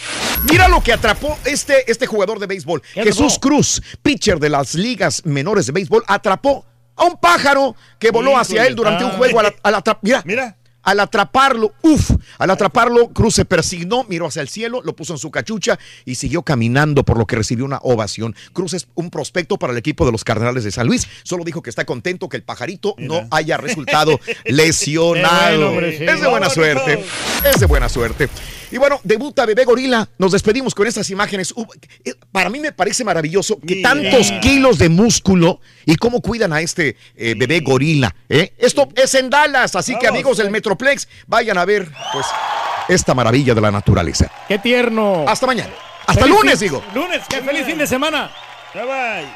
Mira 0.51 0.69
lo 0.69 0.83
que 0.83 0.93
atrapó 0.93 1.39
este, 1.45 1.91
este 1.91 2.07
jugador 2.07 2.39
de 2.39 2.47
béisbol. 2.47 2.83
¿Qué 2.95 3.03
Jesús 3.05 3.35
atrapó? 3.35 3.41
Cruz, 3.49 3.83
pitcher 4.03 4.39
de 4.39 4.49
las 4.51 4.75
ligas 4.75 5.23
menores 5.25 5.67
de 5.67 5.73
béisbol, 5.73 6.03
atrapó 6.07 6.65
a 6.97 7.05
un 7.05 7.17
pájaro 7.21 7.77
que 7.99 8.11
voló 8.11 8.37
hacia 8.39 8.67
él 8.67 8.75
durante 8.75 9.05
un 9.05 9.11
ay. 9.13 9.17
juego. 9.17 9.41
Al, 9.41 9.55
al 9.63 9.75
atra- 9.75 9.99
mira, 10.03 10.23
Mira. 10.25 10.57
Al 10.87 11.01
atraparlo, 11.01 11.75
uff, 11.83 12.13
al 12.39 12.49
atraparlo, 12.49 13.09
Cruz 13.09 13.35
se 13.35 13.45
persignó, 13.45 14.05
miró 14.09 14.27
hacia 14.29 14.41
el 14.41 14.49
cielo, 14.49 14.83
lo 14.85 14.95
puso 14.95 15.15
en 15.15 15.19
su 15.19 15.33
cachucha 15.33 15.81
y 16.05 16.15
siguió 16.15 16.43
caminando, 16.43 17.03
por 17.05 17.19
lo 17.19 17.27
que 17.27 17.35
recibió 17.35 17.65
una 17.65 17.81
ovación. 17.83 18.37
Cruz 18.53 18.73
es 18.73 18.87
un 18.95 19.11
prospecto 19.11 19.59
para 19.59 19.73
el 19.73 19.79
equipo 19.79 20.07
de 20.07 20.13
los 20.13 20.23
Cardenales 20.23 20.63
de 20.63 20.71
San 20.71 20.87
Luis. 20.87 21.09
Solo 21.25 21.43
dijo 21.43 21.61
que 21.61 21.71
está 21.71 21.85
contento 21.85 22.29
que 22.29 22.37
el 22.37 22.45
pajarito 22.45 22.95
no 22.99 23.27
haya 23.33 23.57
resultado 23.59 24.21
lesionado. 24.45 25.73
Bueno. 25.73 25.89
Es 25.89 26.21
de 26.21 26.29
buena 26.29 26.51
suerte. 26.51 27.05
Es 27.45 27.59
de 27.61 27.67
buena 27.67 27.89
suerte. 27.89 28.29
Y 28.71 28.79
bueno, 28.79 29.01
debuta 29.05 29.47
Bebé 29.47 29.65
Gorila. 29.65 30.09
Nos 30.19 30.33
despedimos 30.33 30.75
con 30.75 30.87
estas 30.87 31.09
imágenes. 31.11 31.55
Eh, 32.05 32.15
Para 32.33 32.51
mí 32.51 32.59
me 32.59 32.73
parece 32.73 33.05
maravilloso 33.05 33.59
que 33.61 33.77
Mira. 33.77 33.91
tantos 33.91 34.33
kilos 34.43 34.79
de 34.79 34.89
músculo 34.89 35.61
y 35.85 35.95
cómo 35.97 36.21
cuidan 36.21 36.53
a 36.53 36.61
este 36.61 36.97
eh, 37.15 37.35
bebé 37.37 37.61
gorila. 37.61 38.15
¿eh? 38.29 38.53
Esto 38.59 38.89
es 38.97 39.15
en 39.15 39.31
Dallas, 39.31 39.77
así 39.77 39.97
que 39.99 40.09
amigos 40.09 40.39
del 40.39 40.51
Metroplex, 40.77 41.09
vayan 41.27 41.57
a 41.59 41.65
ver 41.65 41.89
pues 42.13 42.27
esta 42.89 43.15
maravilla 43.15 43.55
de 43.55 43.61
la 43.61 43.71
naturaleza. 43.71 44.31
Qué 44.47 44.59
tierno. 44.59 45.25
Hasta 45.27 45.47
mañana. 45.47 45.71
Hasta 46.07 46.23
Feliz 46.23 46.37
lunes, 46.37 46.59
fin- 46.59 46.69
digo. 46.69 46.85
Lunes, 46.95 47.23
qué 47.29 47.41
feliz 47.43 47.65
fin 47.67 47.79
de 47.79 47.87
semana. 47.87 48.31
Bye 48.75 48.85
bye. 48.85 49.27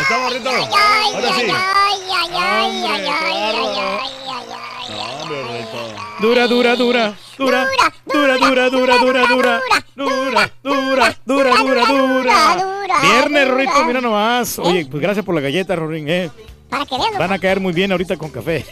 Estamos, 0.00 0.32
Rito. 0.32 0.50
Ay, 0.50 1.12
Ahora 1.14 1.28
sí. 1.34 1.42
ay, 1.42 1.48
ay, 1.48 2.00
ay, 2.12 2.30
ay, 2.34 2.64
Hombre, 2.64 2.90
ay, 2.90 3.02
qué 3.02 3.08
ay, 3.08 3.36
ay, 3.36 3.52
bárbaro. 3.52 4.00
ay, 4.00 4.10
ay, 4.28 4.46
ay. 4.50 4.96
No, 4.96 5.02
hombre, 5.22 5.42
Rito. 5.58 5.94
Dura, 6.20 6.46
dura, 6.46 6.76
dura. 6.76 7.14
Dura, 7.38 7.66
dura, 8.06 8.36
dura, 8.38 8.68
dura, 8.70 8.98
dura, 8.98 9.26
dura. 9.28 9.60
Dura, 9.94 10.50
dura, 10.62 11.16
dura, 11.24 11.56
dura, 11.56 11.84
dura. 11.86 13.00
Viernes, 13.02 13.48
Rorito, 13.48 13.84
mira 13.84 14.00
nomás. 14.00 14.58
Oye, 14.58 14.86
pues 14.90 15.02
gracias 15.02 15.24
por 15.24 15.34
la 15.34 15.40
galleta, 15.40 15.76
Rorín, 15.76 16.08
eh. 16.08 16.30
Para 16.68 16.84
que 16.86 16.96
vean. 16.98 17.18
Van 17.18 17.32
a 17.32 17.38
caer 17.38 17.60
muy 17.60 17.72
bien 17.72 17.92
ahorita 17.92 18.16
con 18.16 18.30
café. 18.30 18.64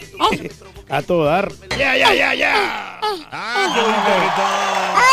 A 0.89 1.01
todo 1.01 1.25
dar. 1.25 1.51
Ya, 1.77 1.97
ya, 1.97 2.13
ya, 2.13 2.33
ya. 2.33 2.99
Ah, 3.31 3.71
qué 3.73 3.81
bonito, 3.81 4.09
Rito. 4.21 4.43
Ay, 4.95 5.03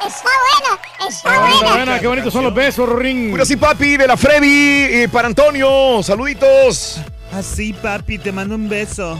ay, 0.00 0.08
está 0.08 0.28
buena, 0.40 1.08
está 1.08 1.28
Buena, 1.30 1.54
buena. 1.56 1.74
buena, 1.74 2.00
qué 2.00 2.06
bonitos 2.06 2.32
son 2.32 2.44
los 2.44 2.54
besos, 2.54 2.88
Rorín. 2.88 3.30
Ahora 3.32 3.44
sí, 3.44 3.56
papi, 3.56 3.96
de 3.96 4.06
la 4.06 4.16
Freddy 4.16 5.02
y 5.02 5.08
para 5.08 5.28
Antonio. 5.28 6.02
Saluditos. 6.02 7.00
Así, 7.32 7.72
papi, 7.72 8.18
te 8.18 8.32
mando 8.32 8.54
un 8.54 8.68
beso. 8.68 9.18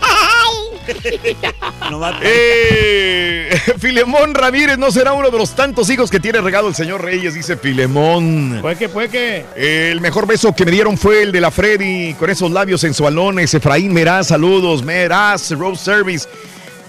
Ay, 0.00 0.61
No 1.90 1.98
va 1.98 2.18
Eh, 2.22 3.50
Filemón 3.78 4.34
Ramírez 4.34 4.78
no 4.78 4.90
será 4.90 5.12
uno 5.12 5.30
de 5.30 5.38
los 5.38 5.54
tantos 5.54 5.90
hijos 5.90 6.10
que 6.10 6.20
tiene 6.20 6.40
regado 6.40 6.68
el 6.68 6.74
señor 6.74 7.02
Reyes, 7.02 7.34
dice 7.34 7.56
Filemón. 7.56 8.58
Puede 8.60 8.76
que, 8.76 8.88
puede 8.88 9.08
que. 9.08 9.44
El 9.56 10.00
mejor 10.00 10.26
beso 10.26 10.54
que 10.54 10.64
me 10.64 10.70
dieron 10.72 10.96
fue 10.96 11.22
el 11.22 11.32
de 11.32 11.40
la 11.40 11.50
Freddy, 11.50 12.14
con 12.14 12.30
esos 12.30 12.50
labios 12.50 12.80
sensualones. 12.80 13.52
Efraín 13.54 13.92
Meraz, 13.92 14.28
saludos. 14.28 14.82
Meraz, 14.82 15.50
Rose 15.52 15.82
Service. 15.84 16.28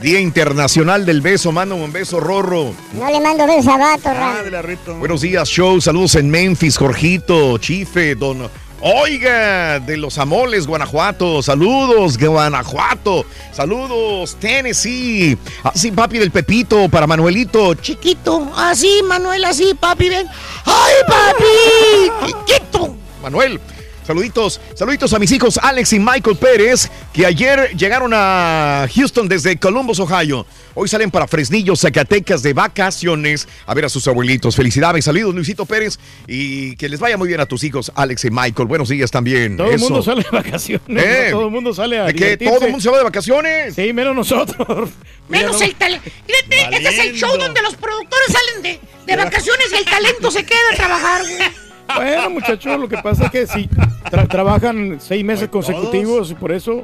Día 0.01 0.19
Internacional 0.19 1.05
del 1.05 1.21
Beso. 1.21 1.51
Manda 1.53 1.75
un 1.75 1.91
beso, 1.93 2.19
Rorro. 2.19 2.73
No 2.93 3.09
le 3.09 3.21
mando 3.21 3.47
besos 3.47 3.67
a 3.67 3.77
vato, 3.77 4.09
Ah. 4.09 4.41
Buenos 4.99 5.21
días, 5.21 5.47
show. 5.47 5.79
Saludos 5.79 6.15
en 6.15 6.29
Memphis, 6.29 6.77
Jorgito, 6.77 7.57
Chife, 7.57 8.15
Don. 8.15 8.49
Oiga, 8.85 9.79
de 9.79 9.95
los 9.95 10.17
Amoles, 10.17 10.67
Guanajuato. 10.67 11.41
Saludos, 11.41 12.17
Guanajuato. 12.17 13.25
Saludos, 13.53 14.35
Tennessee. 14.35 15.37
Así, 15.63 15.89
papi 15.89 16.17
del 16.19 16.31
Pepito, 16.31 16.89
para 16.89 17.07
Manuelito. 17.07 17.75
Chiquito. 17.75 18.51
Así, 18.57 19.01
Manuel, 19.07 19.45
así, 19.45 19.73
papi, 19.73 20.09
ven. 20.09 20.27
¡Ay, 20.65 20.95
papi! 21.07 22.27
Chiquito. 22.47 22.93
Manuel. 23.21 23.61
Saluditos, 24.05 24.59
saluditos 24.75 25.13
a 25.13 25.19
mis 25.19 25.31
hijos 25.31 25.57
Alex 25.57 25.93
y 25.93 25.99
Michael 25.99 26.35
Pérez, 26.35 26.89
que 27.13 27.25
ayer 27.25 27.69
llegaron 27.77 28.11
a 28.13 28.85
Houston 28.93 29.29
desde 29.29 29.57
Columbus, 29.57 29.99
Ohio. 29.99 30.45
Hoy 30.73 30.89
salen 30.89 31.09
para 31.09 31.25
Fresnillo, 31.25 31.75
Zacatecas 31.75 32.43
de 32.43 32.53
vacaciones 32.53 33.47
a 33.65 33.73
ver 33.73 33.85
a 33.85 33.89
sus 33.89 34.05
abuelitos. 34.07 34.55
Felicidades, 34.55 35.05
saludos 35.05 35.33
Luisito 35.33 35.65
Pérez 35.65 35.99
y 36.27 36.75
que 36.75 36.89
les 36.89 36.99
vaya 36.99 37.15
muy 37.15 37.29
bien 37.29 37.39
a 37.39 37.45
tus 37.45 37.63
hijos 37.63 37.91
Alex 37.95 38.25
y 38.25 38.29
Michael. 38.31 38.67
Buenos 38.67 38.89
días 38.89 39.09
también. 39.09 39.55
Todo 39.55 39.71
el 39.71 39.79
mundo 39.79 40.03
sale 40.03 40.23
de 40.23 40.29
vacaciones. 40.29 41.03
Eh. 41.05 41.27
¿no? 41.31 41.37
Todo 41.37 41.45
el 41.45 41.51
mundo 41.51 41.73
sale 41.73 41.99
a 41.99 42.03
¿De 42.05 42.13
que 42.13 42.37
todo 42.37 42.65
el 42.65 42.71
mundo 42.71 42.81
se 42.81 42.89
va 42.89 42.97
de 42.97 43.03
vacaciones? 43.03 43.75
Sí, 43.75 43.93
menos 43.93 44.15
nosotros. 44.15 44.89
Menos 45.29 45.61
el 45.61 45.73
talento. 45.75 46.09
Este 46.27 46.89
es 46.89 46.99
el 46.99 47.15
show 47.15 47.37
donde 47.37 47.61
los 47.61 47.75
productores 47.75 48.27
salen 48.27 48.61
de, 48.61 48.79
de 49.05 49.15
vacaciones 49.15 49.67
y 49.71 49.75
el 49.77 49.85
talento 49.85 50.29
se 50.29 50.45
queda 50.45 50.59
a 50.73 50.75
trabajar, 50.75 51.21
güey. 51.21 51.72
Bueno, 51.95 52.29
muchachos, 52.31 52.79
lo 52.79 52.87
que 52.89 52.97
pasa 52.97 53.25
es 53.25 53.31
que 53.31 53.47
si 53.47 53.67
tra- 54.09 54.27
trabajan 54.27 54.97
seis 54.99 55.23
meses 55.23 55.49
consecutivos 55.49 56.31
y 56.31 56.35
por 56.35 56.51
eso 56.51 56.83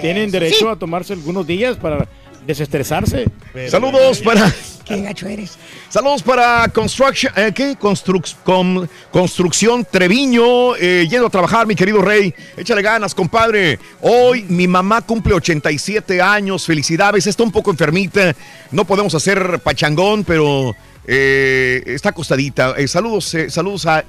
tienen 0.00 0.30
derecho 0.30 0.56
sí. 0.58 0.66
a 0.68 0.76
tomarse 0.76 1.12
algunos 1.12 1.46
días 1.46 1.76
para 1.76 2.08
desestresarse. 2.46 3.26
Saludos 3.68 4.20
para 4.20 4.50
Qué 4.84 5.02
gacho 5.02 5.28
eres. 5.28 5.58
Saludos 5.90 6.22
para 6.22 6.66
Construction, 6.68 7.30
eh, 7.36 7.52
¿qué? 7.54 7.76
Construc- 7.78 8.34
com- 8.42 8.86
Construcción 9.12 9.84
Treviño, 9.88 10.74
eh, 10.76 11.06
yendo 11.10 11.26
a 11.26 11.30
trabajar, 11.30 11.66
mi 11.66 11.74
querido 11.74 12.00
Rey. 12.00 12.34
Échale 12.56 12.80
ganas, 12.80 13.14
compadre. 13.14 13.78
Hoy 14.00 14.46
mi 14.48 14.66
mamá 14.66 15.02
cumple 15.02 15.34
87 15.34 16.22
años, 16.22 16.64
felicidades. 16.64 17.26
Está 17.26 17.42
un 17.42 17.52
poco 17.52 17.70
enfermita, 17.70 18.34
no 18.70 18.86
podemos 18.86 19.14
hacer 19.14 19.60
pachangón, 19.62 20.24
pero 20.24 20.74
eh, 21.10 21.82
está 21.86 22.10
acostadita. 22.10 22.74
Eh, 22.76 22.86
saludos, 22.86 23.32
eh, 23.32 23.48
saludos 23.48 23.86
a 23.86 24.04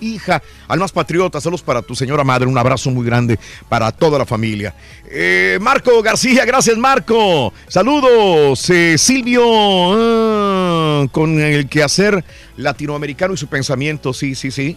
hija, 0.00 0.42
al 0.66 0.80
más 0.80 0.90
patriota, 0.90 1.40
saludos 1.40 1.62
para 1.62 1.82
tu 1.82 1.94
señora 1.94 2.24
madre, 2.24 2.48
un 2.48 2.58
abrazo 2.58 2.90
muy 2.90 3.06
grande 3.06 3.38
para 3.68 3.92
toda 3.92 4.18
la 4.18 4.26
familia. 4.26 4.74
Marco 5.60 6.02
García, 6.02 6.44
gracias 6.44 6.76
Marco. 6.76 7.54
Saludos, 7.68 8.58
Silvio, 8.96 9.44
ah, 9.46 11.06
con 11.12 11.40
el 11.40 11.68
quehacer 11.68 12.24
latinoamericano 12.56 13.34
y 13.34 13.36
su 13.36 13.46
pensamiento, 13.46 14.12
sí, 14.12 14.34
sí, 14.34 14.50
sí. 14.50 14.76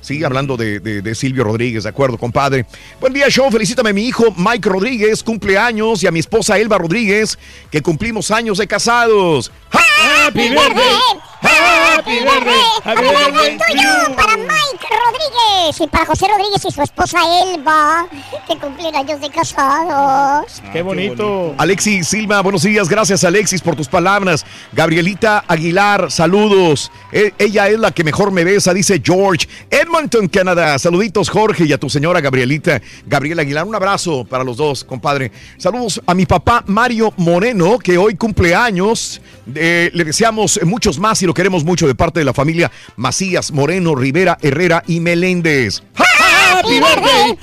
Sí, 0.00 0.24
hablando 0.24 0.56
de, 0.56 0.80
de- 0.80 1.02
de 1.02 1.14
Silvio 1.14 1.44
Rodríguez, 1.44 1.82
de 1.84 1.90
acuerdo, 1.90 2.16
compadre. 2.18 2.64
Buen 3.00 3.12
día, 3.12 3.28
show. 3.28 3.50
Felicítame 3.50 3.90
a 3.90 3.92
mi 3.92 4.06
hijo 4.06 4.32
Mike 4.36 4.68
Rodríguez, 4.68 5.22
cumpleaños, 5.22 6.02
y 6.02 6.06
a 6.06 6.10
mi 6.10 6.20
esposa 6.20 6.58
Elba 6.58 6.78
Rodríguez, 6.78 7.38
que 7.70 7.82
cumplimos 7.82 8.30
años 8.30 8.58
de 8.58 8.66
casados. 8.66 9.52
Happy 9.70 10.48
birthday. 10.48 11.29
Happy 11.42 12.20
birthday, 12.20 12.62
happy 12.84 13.02
birthday 13.02 13.58
to 13.58 13.74
you. 13.74 14.14
Para 14.14 14.36
Mike 14.36 14.86
Rodríguez 14.90 15.80
y 15.80 15.86
para 15.86 16.04
José 16.06 16.26
Rodríguez 16.28 16.64
y 16.66 16.70
su 16.70 16.82
esposa 16.82 17.18
Elba, 17.44 18.06
que 18.46 18.58
cumplen 18.58 18.94
años 18.94 19.20
de 19.20 19.30
casados. 19.30 20.62
Qué 20.72 20.82
bonito. 20.82 21.54
Alexis 21.56 22.08
Silva, 22.08 22.42
buenos 22.42 22.62
días. 22.62 22.88
Gracias, 22.88 23.24
Alexis, 23.24 23.62
por 23.62 23.74
tus 23.74 23.88
palabras. 23.88 24.44
Gabrielita 24.72 25.44
Aguilar, 25.48 26.10
saludos. 26.10 26.90
E- 27.12 27.32
ella 27.38 27.68
es 27.68 27.78
la 27.78 27.90
que 27.90 28.04
mejor 28.04 28.30
me 28.32 28.44
besa, 28.44 28.74
dice 28.74 29.00
George. 29.02 29.48
Edmonton, 29.70 30.28
Canadá. 30.28 30.78
Saluditos, 30.78 31.30
Jorge, 31.30 31.64
y 31.64 31.72
a 31.72 31.78
tu 31.78 31.88
señora 31.88 32.20
Gabrielita. 32.20 32.80
Gabriela 33.06 33.42
Aguilar, 33.42 33.64
un 33.66 33.74
abrazo 33.74 34.24
para 34.24 34.44
los 34.44 34.56
dos, 34.58 34.84
compadre. 34.84 35.32
Saludos 35.56 36.00
a 36.06 36.14
mi 36.14 36.26
papá 36.26 36.64
Mario 36.66 37.14
Moreno, 37.16 37.78
que 37.78 37.96
hoy 37.96 38.14
cumple 38.14 38.54
años. 38.54 39.20
Eh, 39.54 39.90
le 39.94 40.04
deseamos 40.04 40.60
muchos 40.64 40.98
más 40.98 41.20
y 41.22 41.29
lo 41.30 41.34
queremos 41.34 41.62
mucho 41.62 41.86
de 41.86 41.94
parte 41.94 42.18
de 42.18 42.24
la 42.24 42.34
familia 42.34 42.72
Macías, 42.96 43.52
Moreno, 43.52 43.94
Rivera, 43.94 44.36
Herrera 44.42 44.82
y 44.88 44.98
Meléndez. 44.98 45.80
Happy 45.94 46.80
birthday, 46.80 47.38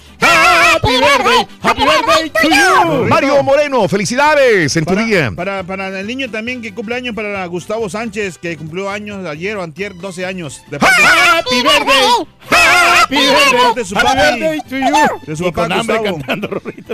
happy 0.77 0.97
birthday, 0.97 1.47
happy 1.61 1.81
birthday 1.83 2.29
to 2.29 2.49
you. 2.49 3.07
Mario 3.07 3.43
Moreno, 3.43 3.87
felicidades 3.87 4.75
en 4.75 4.85
tu 4.85 4.95
día. 4.95 5.31
Para, 5.35 5.63
para 5.63 5.99
el 5.99 6.07
niño 6.07 6.29
también 6.29 6.61
que 6.61 6.73
cumple 6.73 6.95
años, 6.95 7.15
para 7.15 7.45
Gustavo 7.47 7.89
Sánchez, 7.89 8.37
que 8.37 8.57
cumplió 8.57 8.89
años 8.89 9.25
ayer 9.25 9.57
o 9.57 9.63
antier, 9.63 9.95
12 9.95 10.25
años. 10.25 10.61
De 10.69 10.79
parte 10.79 11.01
Happy 11.03 11.55
birthday, 11.61 12.27
happy 12.49 13.15
birthday, 13.15 13.75
de 13.75 13.85
su 13.85 13.95
Happy 13.97 14.07
papi. 14.07 14.39
birthday 14.39 14.59
to 14.69 14.77
you. 14.77 15.19
De 15.27 15.35
su 15.35 15.43
Y 15.43 15.51
papá 15.51 15.63
con 15.63 15.71
hambre 15.73 16.01
cantando, 16.03 16.49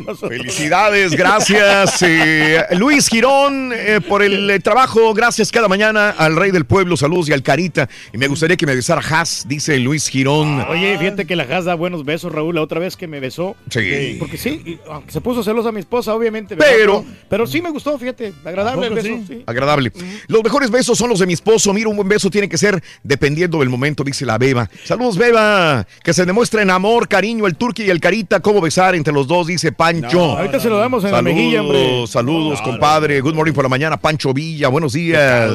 nosotros. 0.06 0.30
Felicidades, 0.30 1.12
gracias. 1.14 2.02
eh, 2.02 2.66
Luis 2.72 3.08
Girón, 3.08 3.72
eh, 3.74 4.00
por 4.08 4.22
el 4.24 4.50
eh, 4.50 4.60
trabajo. 4.60 5.14
Gracias 5.14 5.52
cada 5.52 5.68
mañana 5.68 6.10
al 6.12 6.36
Rey 6.36 6.52
del 6.52 6.66
Pueblo. 6.66 6.98
Saludos 6.98 7.30
y 7.30 7.34
al 7.34 7.44
Carita. 7.44 7.90
Y 8.14 8.18
me 8.18 8.28
gustaría 8.28 8.58
que 8.58 8.66
me 8.66 8.76
besara 8.76 9.02
Haas, 9.02 9.46
dice 9.48 9.78
Luis 9.80 10.08
Girón. 10.10 10.62
Oye, 10.70 10.98
fíjate 10.98 11.26
que 11.26 11.36
la 11.36 11.44
Has 11.54 11.66
da 11.66 11.76
buenos 11.76 12.04
besos, 12.06 12.32
Raúl, 12.32 12.56
la 12.56 12.62
otra 12.62 12.80
vez 12.80 12.98
que 12.98 13.08
me 13.08 13.20
besó. 13.20 13.56
Sí. 13.82 14.16
Porque 14.20 14.38
sí, 14.38 14.80
aunque 14.90 15.12
se 15.12 15.22
puso 15.22 15.44
celosa 15.44 15.72
mi 15.72 15.80
esposa, 15.80 16.14
obviamente. 16.14 16.56
¿verdad? 16.56 16.74
Pero- 16.78 17.06
Pero 17.30 17.48
sí 17.48 17.62
me 17.62 17.70
gustó, 17.72 17.98
fíjate, 17.98 18.34
agradable 18.46 18.88
el 18.88 18.94
¿A 18.94 18.96
poco 18.96 19.08
beso. 19.08 19.18
sí? 19.28 19.34
sí. 19.40 19.44
Agradable. 19.46 19.92
Los 20.28 20.44
mejores 20.44 20.70
besos 20.70 20.98
son 20.98 21.10
los 21.10 21.20
de 21.20 21.26
mi 21.26 21.34
esposo. 21.34 21.74
Mira, 21.74 21.90
un 21.90 21.96
buen 21.96 22.08
beso 22.08 22.30
tiene 22.30 22.48
que 22.50 22.58
ser 22.58 22.82
dependiendo 23.04 23.60
del 23.60 23.70
momento, 23.70 24.04
dice 24.04 24.26
la 24.26 24.38
Beba. 24.38 24.70
Saludos, 24.84 25.18
Beba. 25.18 25.88
Que 26.04 26.14
se 26.14 26.26
demuestren 26.26 26.70
amor, 26.70 27.08
cariño, 27.08 27.48
el 27.48 27.56
turqui 27.56 27.84
y 27.84 27.90
el 27.90 28.00
carita. 28.00 28.40
¿Cómo 28.42 28.62
besar 28.62 28.96
entre 28.96 29.14
los 29.14 29.28
dos? 29.28 29.48
Dice 29.48 29.72
Pancho. 29.72 30.18
No, 30.18 30.38
Ahorita 30.38 30.60
se 30.60 30.70
lo 30.70 30.78
damos 30.78 31.04
en 31.06 31.12
la 31.12 31.22
mejilla, 31.22 31.62
hombre. 31.62 31.80
Saludos, 31.84 32.10
saludos, 32.12 32.62
compadre. 32.62 33.20
Good 33.22 33.34
morning 33.34 33.54
por 33.54 33.64
la 33.66 33.70
mañana, 33.70 33.98
Pancho 33.98 34.34
Villa. 34.34 34.68
Buenos 34.68 34.94
días. 34.94 35.52